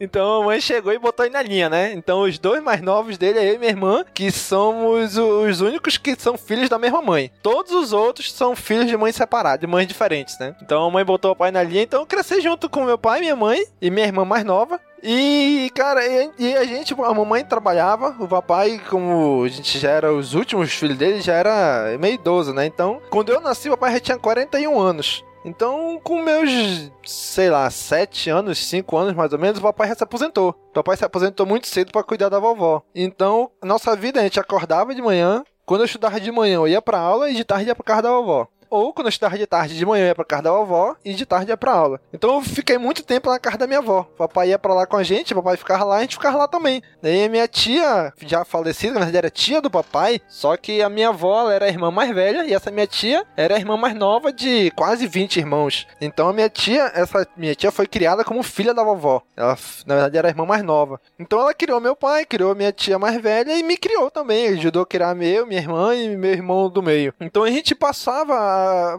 Então 0.00 0.36
a 0.36 0.38
mamãe 0.40 0.60
chegou 0.60 0.92
e 0.92 0.98
botou 0.98 1.24
ele 1.24 1.34
na 1.34 1.42
linha, 1.42 1.68
né? 1.68 1.92
Então 1.92 2.22
os 2.22 2.38
dois 2.38 2.62
mais 2.62 2.80
novos 2.80 3.16
dele 3.16 3.38
é 3.38 3.50
eu 3.50 3.54
e 3.54 3.58
minha 3.58 3.70
irmã, 3.70 4.04
que 4.12 4.30
somos 4.30 5.16
os 5.16 5.60
únicos 5.60 5.96
que 5.96 6.14
são 6.18 6.36
filhos 6.36 6.68
da 6.68 6.78
mesma 6.78 7.00
mãe. 7.00 7.30
Todos 7.42 7.72
os 7.72 7.92
outros 7.92 8.32
são 8.32 8.56
filhos 8.56 8.86
de 8.86 8.96
mães 8.96 9.16
separadas, 9.16 9.60
de 9.60 9.66
mães 9.66 9.86
diferentes, 9.86 10.38
né? 10.38 10.54
Então 10.62 10.84
a 10.84 10.90
mãe 10.90 11.04
botou 11.04 11.32
o 11.32 11.36
pai 11.36 11.50
na 11.50 11.62
linha, 11.62 11.82
então 11.82 12.00
eu 12.00 12.06
cresci 12.06 12.40
junto 12.40 12.68
com 12.68 12.84
meu 12.84 12.98
pai, 12.98 13.20
minha 13.20 13.36
mãe 13.36 13.64
e 13.80 13.90
minha 13.90 14.06
irmã 14.06 14.24
mais 14.24 14.44
nova. 14.44 14.80
E, 15.06 15.70
cara, 15.74 16.00
e 16.38 16.56
a 16.56 16.64
gente, 16.64 16.94
a 16.94 17.12
mamãe 17.12 17.44
trabalhava, 17.44 18.16
o 18.18 18.26
papai, 18.26 18.80
como 18.88 19.44
a 19.44 19.48
gente 19.48 19.78
já 19.78 19.90
era 19.90 20.10
os 20.10 20.32
últimos 20.32 20.72
filhos 20.72 20.96
dele, 20.96 21.20
já 21.20 21.34
era 21.34 21.94
meio 22.00 22.14
idoso, 22.14 22.54
né? 22.54 22.64
Então, 22.64 23.02
quando 23.10 23.30
eu 23.30 23.38
nasci, 23.38 23.68
o 23.68 23.72
papai 23.72 23.92
já 23.92 24.00
tinha 24.00 24.18
41 24.18 24.80
anos. 24.80 25.22
Então, 25.44 26.00
com 26.02 26.22
meus, 26.22 26.90
sei 27.04 27.50
lá, 27.50 27.68
7 27.70 28.30
anos, 28.30 28.66
5 28.66 28.96
anos 28.96 29.14
mais 29.14 29.32
ou 29.32 29.38
menos, 29.38 29.58
o 29.58 29.62
papai 29.62 29.88
já 29.88 29.94
se 29.94 30.02
aposentou. 30.04 30.50
O 30.70 30.72
papai 30.72 30.96
se 30.96 31.04
aposentou 31.04 31.44
muito 31.44 31.68
cedo 31.68 31.92
para 31.92 32.02
cuidar 32.02 32.30
da 32.30 32.38
vovó. 32.38 32.82
Então, 32.94 33.50
nossa 33.62 33.94
vida, 33.94 34.20
a 34.20 34.22
gente 34.22 34.40
acordava 34.40 34.94
de 34.94 35.02
manhã, 35.02 35.44
quando 35.66 35.80
eu 35.80 35.86
estudava 35.86 36.20
de 36.20 36.30
manhã 36.30 36.56
eu 36.56 36.68
ia 36.68 36.82
pra 36.82 36.98
aula 36.98 37.30
e 37.30 37.34
de 37.34 37.44
tarde 37.44 37.66
ia 37.66 37.74
pra 37.74 37.84
casa 37.84 38.02
da 38.02 38.10
vovó. 38.10 38.46
Ou 38.74 38.92
quando 38.92 39.06
eu 39.06 39.10
estudava 39.10 39.38
de 39.38 39.46
tarde 39.46 39.76
de 39.76 39.86
manhã 39.86 40.08
ia 40.08 40.14
pra 40.16 40.24
casa 40.24 40.42
da 40.42 40.50
vovó 40.50 40.96
e 41.04 41.14
de 41.14 41.24
tarde 41.24 41.50
ia 41.52 41.56
pra 41.56 41.72
aula. 41.72 42.00
Então 42.12 42.34
eu 42.34 42.42
fiquei 42.42 42.76
muito 42.76 43.04
tempo 43.04 43.30
na 43.30 43.38
casa 43.38 43.58
da 43.58 43.68
minha 43.68 43.78
avó. 43.78 44.00
O 44.00 44.16
papai 44.16 44.48
ia 44.48 44.58
pra 44.58 44.74
lá 44.74 44.84
com 44.84 44.96
a 44.96 45.02
gente, 45.04 45.32
o 45.32 45.36
papai 45.36 45.56
ficava 45.56 45.84
lá 45.84 45.96
a 45.98 46.00
gente 46.00 46.16
ficava 46.16 46.38
lá 46.38 46.48
também. 46.48 46.82
Daí 47.00 47.24
a 47.24 47.28
minha 47.28 47.46
tia, 47.46 48.12
já 48.26 48.44
falecida, 48.44 48.94
na 48.94 49.00
verdade 49.00 49.18
era 49.18 49.30
tia 49.30 49.60
do 49.60 49.70
papai, 49.70 50.20
só 50.26 50.56
que 50.56 50.82
a 50.82 50.88
minha 50.88 51.10
avó 51.10 51.48
era 51.50 51.66
a 51.66 51.68
irmã 51.68 51.90
mais 51.90 52.12
velha 52.12 52.44
e 52.44 52.52
essa 52.52 52.70
minha 52.70 52.86
tia 52.86 53.24
era 53.36 53.54
a 53.54 53.58
irmã 53.58 53.76
mais 53.76 53.94
nova 53.94 54.32
de 54.32 54.72
quase 54.72 55.06
20 55.06 55.36
irmãos. 55.36 55.86
Então 56.00 56.28
a 56.28 56.32
minha 56.32 56.48
tia, 56.48 56.90
essa 56.94 57.24
minha 57.36 57.54
tia 57.54 57.70
foi 57.70 57.86
criada 57.86 58.24
como 58.24 58.42
filha 58.42 58.74
da 58.74 58.82
vovó. 58.82 59.22
Ela, 59.36 59.56
na 59.86 59.94
verdade, 59.94 60.18
era 60.18 60.28
a 60.28 60.30
irmã 60.30 60.44
mais 60.44 60.64
nova. 60.64 61.00
Então 61.16 61.40
ela 61.40 61.54
criou 61.54 61.80
meu 61.80 61.94
pai, 61.94 62.24
criou 62.24 62.54
minha 62.56 62.72
tia 62.72 62.98
mais 62.98 63.20
velha 63.22 63.56
e 63.56 63.62
me 63.62 63.76
criou 63.76 64.10
também. 64.10 64.48
Ajudou 64.48 64.82
a 64.82 64.86
criar 64.86 65.14
meu, 65.14 65.46
minha 65.46 65.60
irmã 65.60 65.94
e 65.94 66.16
meu 66.16 66.32
irmão 66.32 66.68
do 66.68 66.82
meio. 66.82 67.14
Então 67.20 67.44
a 67.44 67.50
gente 67.50 67.74
passava, 67.74 68.34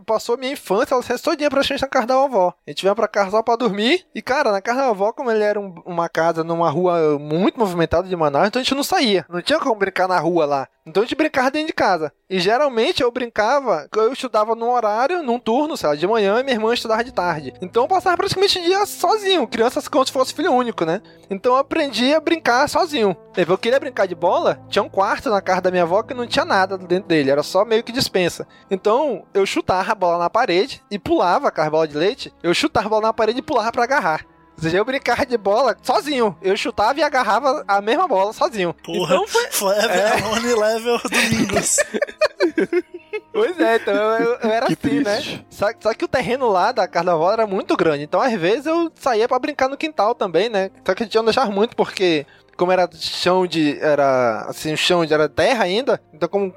passou 0.06 0.38
minha 0.38 0.52
infância, 0.54 0.94
ela 0.94 1.04
se 1.04 1.18
todinha 1.20 1.50
praticamente 1.50 1.82
na 1.84 1.88
casa 1.90 2.08
da 2.08 2.16
vovó. 2.16 2.54
A 2.66 2.70
gente 2.70 2.82
vinha 2.82 2.96
pra 2.96 3.08
casa 3.08 3.32
só 3.32 3.42
pra 3.44 3.56
dormir. 3.56 4.06
E 4.14 4.22
cara, 4.22 4.52
na 4.52 4.62
casa 4.62 4.82
da 4.82 4.88
vovó, 4.88 5.12
como 5.14 5.32
ele 5.32 5.44
era 5.44 5.60
um- 5.60 5.76
uma 5.86 6.08
casa 6.10 6.44
numa 6.44 6.70
rua 6.70 7.18
muito 7.20 7.60
movimentada 7.60 8.08
de 8.08 8.16
Manaus, 8.16 8.48
então 8.48 8.60
a 8.60 8.64
gente 8.64 8.76
não 8.76 8.84
saía. 8.84 9.26
Não 9.30 9.42
tinha 9.42 9.60
como 9.60 9.76
brincar 9.76 10.08
na 10.08 10.20
rua 10.20 10.46
lá. 10.46 10.68
Então 10.88 11.02
a 11.02 11.06
gente 11.06 11.16
brincava 11.16 11.50
dentro 11.50 11.68
de 11.68 11.74
casa. 11.74 12.14
E 12.30 12.40
geralmente 12.40 13.02
eu 13.02 13.12
brincava, 13.12 13.88
eu 13.96 14.14
estudava 14.14 14.54
num 14.54 14.70
horário, 14.70 15.24
num 15.24 15.40
turno, 15.40 15.76
sei 15.76 15.90
lá, 15.90 15.96
de 15.96 16.08
manhã 16.08 16.40
e 16.40 16.44
minha 16.44 16.56
irmã 16.56 16.72
estudava 16.76 17.04
de 17.04 17.12
tarde. 17.12 17.54
Então 17.60 17.84
eu 17.84 17.88
passava 17.88 18.16
praticamente 18.16 18.60
o 18.60 18.62
dia 18.62 18.86
sozinho, 18.86 19.48
crianças 19.48 19.88
como 19.88 20.06
se 20.06 20.12
fosse 20.12 20.34
filho 20.36 20.54
único, 20.54 20.86
né? 20.86 21.02
Então 21.28 21.54
eu 21.54 21.58
aprendi 21.58 22.14
a 22.14 22.20
brincar 22.20 22.70
sozinho. 22.70 23.18
Eu 23.36 23.58
queria 23.58 23.80
brincar 23.80 24.06
de 24.06 24.14
bola, 24.14 24.60
tinha 24.70 24.84
um 24.84 24.90
quarto 24.90 25.28
na 25.32 25.42
casa 25.42 25.62
da 25.62 25.72
minha 25.72 25.84
avó 25.84 26.04
que 26.04 26.14
não 26.14 26.28
tinha 26.28 26.46
nada 26.46 26.78
dentro 26.78 27.10
dele, 27.10 27.32
era 27.32 27.42
só 27.42 27.66
meio 27.66 27.84
que 27.84 27.92
dispensa. 27.92 28.48
Então 28.70 29.26
eu 29.34 29.44
chutava 29.44 29.92
a 29.92 29.96
bola 29.96 30.20
na 30.20 30.30
parede 30.30 30.84
e 30.92 31.00
pulava 31.00 31.50
com 31.52 31.62
as 31.62 31.70
bolas 31.70 31.90
de 31.90 31.98
leite, 31.98 32.32
eu 32.44 32.54
chutava 32.54 32.86
a 32.86 32.90
bola 32.90 33.08
na 33.08 33.14
parede 33.14 33.40
e 33.40 33.44
pulava 33.44 33.72
pra 33.72 33.84
agarrar. 33.84 34.35
Ou 34.58 34.64
seja, 34.64 34.78
eu 34.78 34.86
brincava 34.86 35.26
de 35.26 35.38
bola 35.38 35.76
sozinho. 35.82 36.36
Eu 36.42 36.56
chutava 36.56 37.00
e 37.00 37.04
agarrava 37.04 37.64
a 37.68 37.82
mesma 37.82 38.08
bola 38.08 38.32
sozinho. 38.34 38.74
Porra, 38.84 39.16
Então 39.16 39.28
foi. 39.28 39.46
Forever 39.52 39.90
É. 39.98 40.22
Alone 40.24 40.54
Level 40.54 41.00
Domingos. 41.10 41.76
Pois 43.32 43.60
é, 43.60 43.76
então 43.76 43.94
eu, 43.94 44.38
eu 44.42 44.50
era 44.50 44.66
Que 44.68 44.74
assim, 44.74 45.04
triste. 45.04 45.36
né? 45.38 45.46
Só, 45.50 45.68
só 45.80 45.94
que 45.94 46.06
o 46.06 46.08
terreno 46.08 46.50
lá 46.50 46.72
da 46.72 46.88
carnaval 46.88 47.34
era 47.34 47.46
muito 47.46 47.76
grande. 47.76 48.04
Então, 48.04 48.22
às 48.22 48.34
vezes, 48.34 48.66
eu 48.66 48.90
saía 48.96 49.28
pra 49.28 49.38
brincar 49.40 49.68
no 49.70 49.76
quintal 49.78 50.16
também, 50.16 50.48
né? 50.50 50.72
Só 50.86 50.94
que 50.94 51.04
a 51.04 51.06
gente 51.06 51.16
não 51.16 51.26
deixava 51.26 51.52
muito, 51.52 51.76
porque. 51.76 52.26
Como 52.58 52.72
era 52.72 52.90
chão 52.94 53.46
de. 53.46 53.78
Era. 53.82 54.46
Assim, 54.48 54.74
o 54.74 54.78
chão 54.78 55.06
de 55.06 55.14
era 55.14 55.28
terra 55.28 55.66
ainda. 55.66 56.02
Então, 56.14 56.30
como 56.30 56.54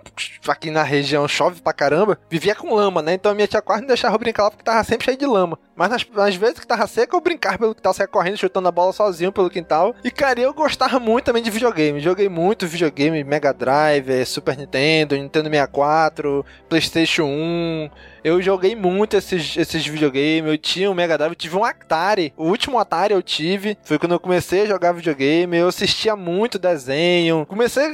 aqui 0.46 0.70
na 0.70 0.84
região 0.84 1.26
chove 1.26 1.60
pra 1.60 1.72
caramba, 1.72 2.16
vivia 2.30 2.54
com 2.54 2.72
lama, 2.72 3.02
né? 3.02 3.14
Então 3.14 3.32
a 3.32 3.34
minha 3.34 3.48
tia 3.48 3.60
quase 3.60 3.80
não 3.80 3.88
deixava 3.88 4.14
eu 4.14 4.18
brincar 4.20 4.44
lá 4.44 4.50
porque 4.52 4.62
tava 4.62 4.84
sempre 4.84 5.04
cheio 5.06 5.16
de 5.16 5.26
lama. 5.26 5.58
Mas 5.78 5.90
nas, 5.90 6.04
nas 6.12 6.34
vezes 6.34 6.58
que 6.58 6.66
tava 6.66 6.88
seco, 6.88 7.14
eu 7.14 7.20
brincava 7.20 7.56
pelo 7.56 7.72
quintal, 7.72 7.94
saia 7.94 8.08
correndo, 8.08 8.36
chutando 8.36 8.66
a 8.66 8.72
bola 8.72 8.92
sozinho 8.92 9.30
pelo 9.30 9.48
quintal. 9.48 9.94
E, 10.02 10.10
cara, 10.10 10.40
eu 10.40 10.52
gostava 10.52 10.98
muito 10.98 11.26
também 11.26 11.40
de 11.40 11.52
videogame. 11.52 12.00
Joguei 12.00 12.28
muito 12.28 12.66
videogame, 12.66 13.22
Mega 13.22 13.54
Drive, 13.54 14.10
eh, 14.10 14.24
Super 14.24 14.56
Nintendo, 14.56 15.14
Nintendo 15.14 15.48
64, 15.48 16.44
PlayStation 16.68 17.26
1. 17.26 17.90
Eu 18.24 18.42
joguei 18.42 18.74
muito 18.74 19.16
esses, 19.16 19.56
esses 19.56 19.86
videogames. 19.86 20.50
Eu 20.50 20.58
tinha 20.58 20.90
um 20.90 20.94
Mega 20.94 21.16
Drive, 21.16 21.30
eu 21.30 21.36
tive 21.36 21.56
um 21.56 21.64
Atari. 21.64 22.32
O 22.36 22.46
último 22.48 22.76
Atari 22.76 23.14
eu 23.14 23.22
tive. 23.22 23.78
Foi 23.84 24.00
quando 24.00 24.12
eu 24.12 24.20
comecei 24.20 24.62
a 24.62 24.66
jogar 24.66 24.90
videogame. 24.90 25.56
Eu 25.58 25.68
assistia 25.68 26.16
muito 26.16 26.58
desenho. 26.58 27.46
Comecei 27.46 27.84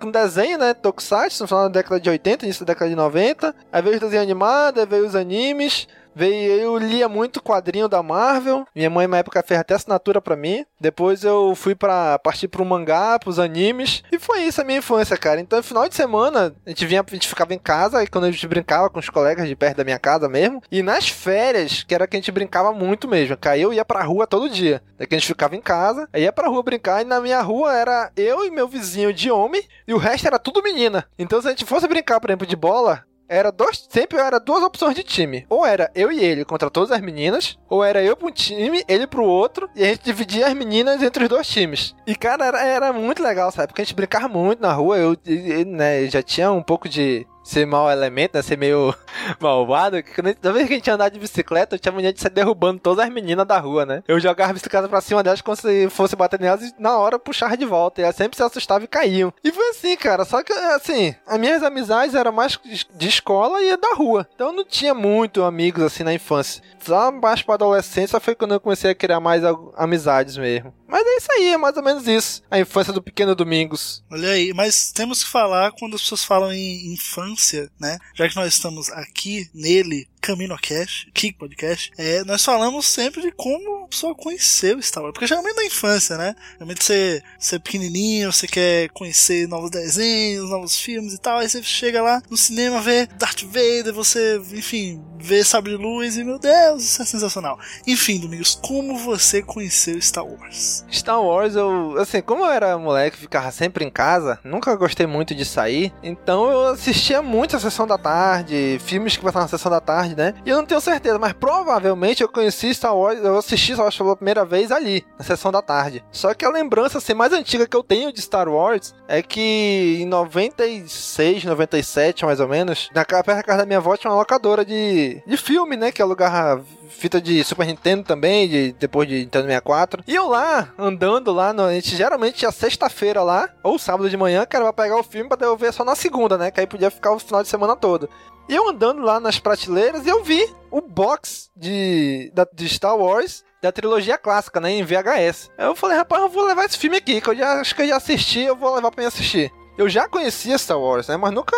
com 0.00 0.10
desenho, 0.10 0.58
né? 0.58 0.74
Tokusatsu, 0.74 1.44
no 1.44 1.46
final 1.46 1.62
da 1.62 1.80
década 1.80 2.00
de 2.00 2.10
80, 2.10 2.44
início 2.44 2.66
da 2.66 2.72
década 2.72 2.90
de 2.90 2.96
90. 2.96 3.54
Aí 3.72 3.82
veio 3.82 3.94
os 3.94 4.00
desenhos 4.00 4.24
animados, 4.24 4.80
aí 4.80 4.88
veio 4.88 5.06
os 5.06 5.14
animes. 5.14 5.86
Veio, 6.14 6.52
eu 6.52 6.76
lia 6.76 7.08
muito 7.08 7.42
quadrinho 7.42 7.88
da 7.88 8.02
Marvel. 8.02 8.66
Minha 8.74 8.90
mãe, 8.90 9.06
na 9.06 9.18
época, 9.18 9.42
fez 9.42 9.60
até 9.60 9.74
assinatura 9.74 10.20
pra 10.20 10.36
mim. 10.36 10.64
Depois 10.80 11.24
eu 11.24 11.54
fui 11.54 11.74
pra 11.74 12.18
partir 12.18 12.48
pro 12.48 12.64
mangá, 12.64 13.18
pros 13.18 13.38
animes. 13.38 14.02
E 14.10 14.18
foi 14.18 14.42
isso 14.42 14.60
a 14.60 14.64
minha 14.64 14.78
infância, 14.78 15.16
cara. 15.16 15.40
Então, 15.40 15.62
final 15.62 15.88
de 15.88 15.94
semana, 15.94 16.54
a 16.66 16.70
gente 16.70 16.86
vinha, 16.86 17.04
a 17.06 17.14
gente 17.14 17.28
ficava 17.28 17.54
em 17.54 17.58
casa. 17.58 18.02
E 18.02 18.06
quando 18.06 18.24
a 18.24 18.30
gente 18.30 18.46
brincava 18.46 18.90
com 18.90 18.98
os 18.98 19.08
colegas 19.08 19.48
de 19.48 19.56
perto 19.56 19.78
da 19.78 19.84
minha 19.84 19.98
casa 19.98 20.28
mesmo. 20.28 20.62
E 20.70 20.82
nas 20.82 21.08
férias, 21.08 21.84
que 21.84 21.94
era 21.94 22.06
que 22.06 22.16
a 22.16 22.20
gente 22.20 22.32
brincava 22.32 22.72
muito 22.72 23.08
mesmo. 23.08 23.36
Cara, 23.36 23.58
eu 23.58 23.72
ia 23.72 23.84
pra 23.84 24.02
rua 24.02 24.26
todo 24.26 24.50
dia. 24.50 24.82
Daqui 24.98 25.14
a 25.14 25.18
gente 25.18 25.28
ficava 25.28 25.56
em 25.56 25.60
casa. 25.60 26.08
Aí 26.12 26.22
ia 26.22 26.32
pra 26.32 26.48
rua 26.48 26.62
brincar. 26.62 27.02
E 27.02 27.04
na 27.04 27.20
minha 27.20 27.40
rua 27.40 27.72
era 27.72 28.10
eu 28.16 28.44
e 28.44 28.50
meu 28.50 28.68
vizinho 28.68 29.12
de 29.12 29.30
homem. 29.30 29.62
E 29.86 29.94
o 29.94 29.98
resto 29.98 30.26
era 30.26 30.38
tudo 30.38 30.62
menina. 30.62 31.06
Então, 31.18 31.40
se 31.40 31.46
a 31.46 31.50
gente 31.50 31.64
fosse 31.64 31.86
brincar, 31.86 32.20
por 32.20 32.30
exemplo, 32.30 32.46
de 32.46 32.56
bola, 32.56 33.04
era 33.30 33.52
dois, 33.52 33.86
sempre 33.88 34.18
era 34.18 34.38
duas 34.40 34.62
opções 34.62 34.94
de 34.94 35.02
time. 35.04 35.46
Ou 35.48 35.64
era 35.64 35.90
eu 35.94 36.10
e 36.10 36.22
ele 36.22 36.44
contra 36.44 36.68
todas 36.68 36.90
as 36.90 37.00
meninas, 37.00 37.56
ou 37.68 37.84
era 37.84 38.02
eu 38.02 38.16
pra 38.16 38.26
um 38.28 38.32
time, 38.32 38.82
ele 38.88 39.06
pro 39.06 39.24
outro, 39.24 39.70
e 39.76 39.84
a 39.84 39.86
gente 39.88 40.02
dividia 40.04 40.48
as 40.48 40.54
meninas 40.54 41.00
entre 41.02 41.22
os 41.22 41.28
dois 41.30 41.46
times. 41.46 41.94
E 42.06 42.14
cara, 42.16 42.44
era, 42.46 42.62
era 42.62 42.92
muito 42.92 43.22
legal, 43.22 43.50
sabe? 43.52 43.68
Porque 43.68 43.82
a 43.82 43.84
gente 43.84 43.94
brincava 43.94 44.28
muito 44.28 44.60
na 44.60 44.72
rua, 44.72 44.98
eu, 44.98 45.16
e- 45.24 45.60
e, 45.60 45.64
né, 45.64 46.06
já 46.08 46.22
tinha 46.22 46.50
um 46.50 46.62
pouco 46.62 46.88
de 46.88 47.24
ser 47.50 47.66
mau 47.66 47.90
elemento, 47.90 48.36
né? 48.36 48.42
Ser 48.42 48.56
meio 48.56 48.94
malvado. 49.40 50.02
que 50.02 50.22
Toda 50.34 50.52
vez 50.52 50.66
que 50.66 50.74
a 50.74 50.76
gente 50.76 50.90
andava 50.90 51.10
de 51.10 51.18
bicicleta, 51.18 51.74
eu 51.74 51.78
tinha 51.78 51.92
mania 51.92 52.12
de 52.12 52.20
sair 52.20 52.30
derrubando 52.30 52.80
todas 52.80 53.04
as 53.04 53.12
meninas 53.12 53.46
da 53.46 53.58
rua, 53.58 53.84
né? 53.84 54.02
Eu 54.06 54.20
jogava 54.20 54.50
a 54.50 54.54
bicicleta 54.54 54.88
pra 54.88 55.00
cima 55.00 55.22
delas 55.22 55.40
como 55.40 55.56
se 55.56 55.88
fosse 55.90 56.14
bater 56.14 56.38
nelas 56.38 56.62
e 56.62 56.74
na 56.78 56.96
hora 56.96 57.18
puxava 57.18 57.56
de 57.56 57.64
volta. 57.64 58.00
E 58.00 58.04
elas 58.04 58.16
sempre 58.16 58.36
se 58.36 58.42
assustavam 58.42 58.84
e 58.84 58.88
caíam. 58.88 59.32
E 59.42 59.50
foi 59.50 59.70
assim, 59.70 59.96
cara. 59.96 60.24
Só 60.24 60.42
que, 60.42 60.52
assim, 60.52 61.14
as 61.26 61.38
minhas 61.38 61.62
amizades 61.62 62.14
eram 62.14 62.32
mais 62.32 62.58
de 62.94 63.08
escola 63.08 63.60
e 63.62 63.76
da 63.76 63.94
rua. 63.94 64.26
Então 64.34 64.48
eu 64.48 64.52
não 64.52 64.64
tinha 64.64 64.94
muito 64.94 65.42
amigos 65.42 65.82
assim 65.82 66.04
na 66.04 66.14
infância. 66.14 66.62
Só 66.80 67.10
mais 67.10 67.42
pra 67.42 67.54
adolescência 67.54 68.20
foi 68.20 68.34
quando 68.34 68.54
eu 68.54 68.60
comecei 68.60 68.90
a 68.90 68.94
criar 68.94 69.20
mais 69.20 69.42
amizades 69.76 70.36
mesmo. 70.36 70.72
Mas 70.90 71.06
é 71.06 71.16
isso 71.16 71.32
aí, 71.32 71.48
é 71.48 71.56
mais 71.56 71.76
ou 71.76 71.82
menos 71.82 72.06
isso. 72.06 72.42
A 72.50 72.58
infância 72.58 72.92
do 72.92 73.02
pequeno 73.02 73.34
Domingos. 73.34 74.02
Olha 74.10 74.30
aí, 74.30 74.52
mas 74.52 74.90
temos 74.90 75.22
que 75.22 75.30
falar 75.30 75.72
quando 75.72 75.94
as 75.94 76.02
pessoas 76.02 76.24
falam 76.24 76.52
em 76.52 76.92
infância, 76.92 77.70
né? 77.78 77.98
Já 78.14 78.28
que 78.28 78.34
nós 78.36 78.52
estamos 78.52 78.90
aqui 78.90 79.48
nele, 79.54 80.08
CaminoCast, 80.20 81.10
Kick 81.12 81.38
Podcast, 81.38 81.90
é, 81.98 82.22
nós 82.24 82.44
falamos 82.44 82.86
sempre 82.86 83.22
de 83.22 83.32
como 83.32 83.84
a 83.84 83.88
pessoa 83.88 84.14
conheceu 84.14 84.80
Star 84.82 85.02
Wars. 85.02 85.12
Porque 85.12 85.26
geralmente 85.26 85.56
na 85.56 85.64
infância, 85.64 86.16
né? 86.16 86.34
Geralmente 86.54 86.84
você, 86.84 87.22
você 87.38 87.56
é 87.56 87.58
pequenininho, 87.58 88.32
você 88.32 88.46
quer 88.46 88.88
conhecer 88.90 89.48
novos 89.48 89.70
desenhos, 89.70 90.50
novos 90.50 90.76
filmes 90.76 91.14
e 91.14 91.18
tal. 91.18 91.38
Aí 91.38 91.48
você 91.48 91.62
chega 91.62 92.02
lá 92.02 92.22
no 92.30 92.36
cinema, 92.36 92.80
vê 92.80 93.06
Darth 93.06 93.42
Vader, 93.42 93.92
você, 93.92 94.40
enfim, 94.52 95.02
vê 95.18 95.44
Sabre 95.44 95.76
de 95.76 95.76
Luz 95.76 96.16
e, 96.16 96.24
meu 96.24 96.38
Deus, 96.38 96.84
isso 96.84 97.02
é 97.02 97.04
sensacional. 97.04 97.58
Enfim, 97.86 98.18
Domingos, 98.20 98.54
como 98.54 98.96
você 98.98 99.42
conheceu 99.42 100.00
Star 100.00 100.24
Wars? 100.24 100.84
Star 100.90 101.22
Wars, 101.22 101.54
eu, 101.54 101.96
assim, 101.98 102.20
como 102.20 102.44
eu 102.44 102.50
era 102.50 102.78
moleque, 102.78 103.16
ficava 103.16 103.50
sempre 103.50 103.84
em 103.84 103.90
casa, 103.90 104.38
nunca 104.44 104.74
gostei 104.76 105.06
muito 105.06 105.34
de 105.34 105.44
sair, 105.44 105.92
então 106.02 106.50
eu 106.50 106.66
assistia 106.68 107.22
muito 107.22 107.56
a 107.56 107.60
sessão 107.60 107.86
da 107.86 107.98
tarde, 107.98 108.80
filmes 108.84 109.16
que 109.16 109.22
passavam 109.22 109.42
na 109.42 109.48
sessão 109.48 109.70
da 109.70 109.80
tarde, 109.80 110.09
né? 110.14 110.34
E 110.44 110.50
eu 110.50 110.56
não 110.56 110.66
tenho 110.66 110.80
certeza, 110.80 111.18
mas 111.18 111.32
provavelmente 111.32 112.22
eu 112.22 112.28
conheci 112.28 112.72
Star 112.74 112.96
Wars, 112.96 113.18
eu 113.22 113.38
assisti 113.38 113.72
Star 113.72 113.84
Wars 113.84 113.96
pela 113.96 114.16
primeira 114.16 114.44
vez 114.44 114.70
ali, 114.70 115.04
na 115.18 115.24
sessão 115.24 115.52
da 115.52 115.62
tarde. 115.62 116.04
Só 116.10 116.34
que 116.34 116.44
a 116.44 116.50
lembrança 116.50 116.98
assim, 116.98 117.14
mais 117.14 117.32
antiga 117.32 117.66
que 117.66 117.76
eu 117.76 117.82
tenho 117.82 118.12
de 118.12 118.20
Star 118.20 118.48
Wars 118.48 118.94
é 119.08 119.22
que 119.22 119.98
em 120.00 120.06
96, 120.06 121.44
97 121.44 122.24
mais 122.24 122.40
ou 122.40 122.48
menos, 122.48 122.88
na 122.94 123.04
perto 123.04 123.26
da 123.26 123.42
casa 123.42 123.58
da 123.58 123.66
minha 123.66 123.78
avó 123.78 123.96
tinha 123.96 124.10
uma 124.10 124.18
locadora 124.18 124.64
de, 124.64 125.22
de 125.26 125.36
filme, 125.36 125.76
né? 125.76 125.90
Que 125.92 126.02
alugava 126.02 126.62
fita 126.90 127.20
de 127.20 127.42
Super 127.44 127.66
Nintendo 127.66 128.04
também, 128.04 128.48
de, 128.48 128.72
depois 128.72 129.08
de 129.08 129.20
Nintendo 129.20 129.46
64. 129.46 130.02
E 130.06 130.14
eu 130.14 130.28
lá, 130.28 130.72
andando 130.78 131.32
lá, 131.32 131.52
no, 131.52 131.64
a 131.64 131.72
gente 131.72 131.96
geralmente 131.96 132.38
tinha 132.38 132.52
sexta-feira 132.52 133.22
lá, 133.22 133.48
ou 133.62 133.78
sábado 133.78 134.10
de 134.10 134.16
manhã, 134.16 134.44
que 134.44 134.54
era 134.56 134.64
pra 134.72 134.84
pegar 134.84 134.98
o 134.98 135.02
filme 135.02 135.28
pra 135.28 135.38
devolver 135.38 135.72
só 135.72 135.84
na 135.84 135.94
segunda, 135.94 136.36
né? 136.36 136.50
Que 136.50 136.60
aí 136.60 136.66
podia 136.66 136.90
ficar 136.90 137.12
o 137.12 137.18
final 137.18 137.42
de 137.42 137.48
semana 137.48 137.76
todo. 137.76 138.08
Eu 138.50 138.68
andando 138.68 139.00
lá 139.00 139.20
nas 139.20 139.38
prateleiras 139.38 140.04
eu 140.08 140.24
vi 140.24 140.44
o 140.72 140.80
box 140.80 141.48
de, 141.56 142.32
da, 142.34 142.44
de 142.52 142.68
Star 142.68 142.96
Wars 142.96 143.44
da 143.62 143.70
trilogia 143.70 144.18
clássica, 144.18 144.58
né? 144.58 144.72
Em 144.72 144.82
VHS. 144.82 145.52
Aí 145.56 145.66
eu 145.66 145.76
falei, 145.76 145.96
rapaz, 145.96 146.20
eu 146.20 146.28
vou 146.28 146.44
levar 146.44 146.64
esse 146.64 146.76
filme 146.76 146.96
aqui, 146.96 147.20
que 147.20 147.30
eu 147.30 147.36
já 147.36 147.60
acho 147.60 147.76
que 147.76 147.82
eu 147.82 147.86
já 147.86 147.96
assisti, 147.96 148.40
eu 148.40 148.56
vou 148.56 148.74
levar 148.74 148.90
pra 148.90 149.02
mim 149.02 149.06
assistir. 149.06 149.52
Eu 149.78 149.88
já 149.88 150.08
conhecia 150.08 150.58
Star 150.58 150.80
Wars, 150.80 151.06
né? 151.06 151.16
Mas 151.16 151.32
nunca 151.32 151.56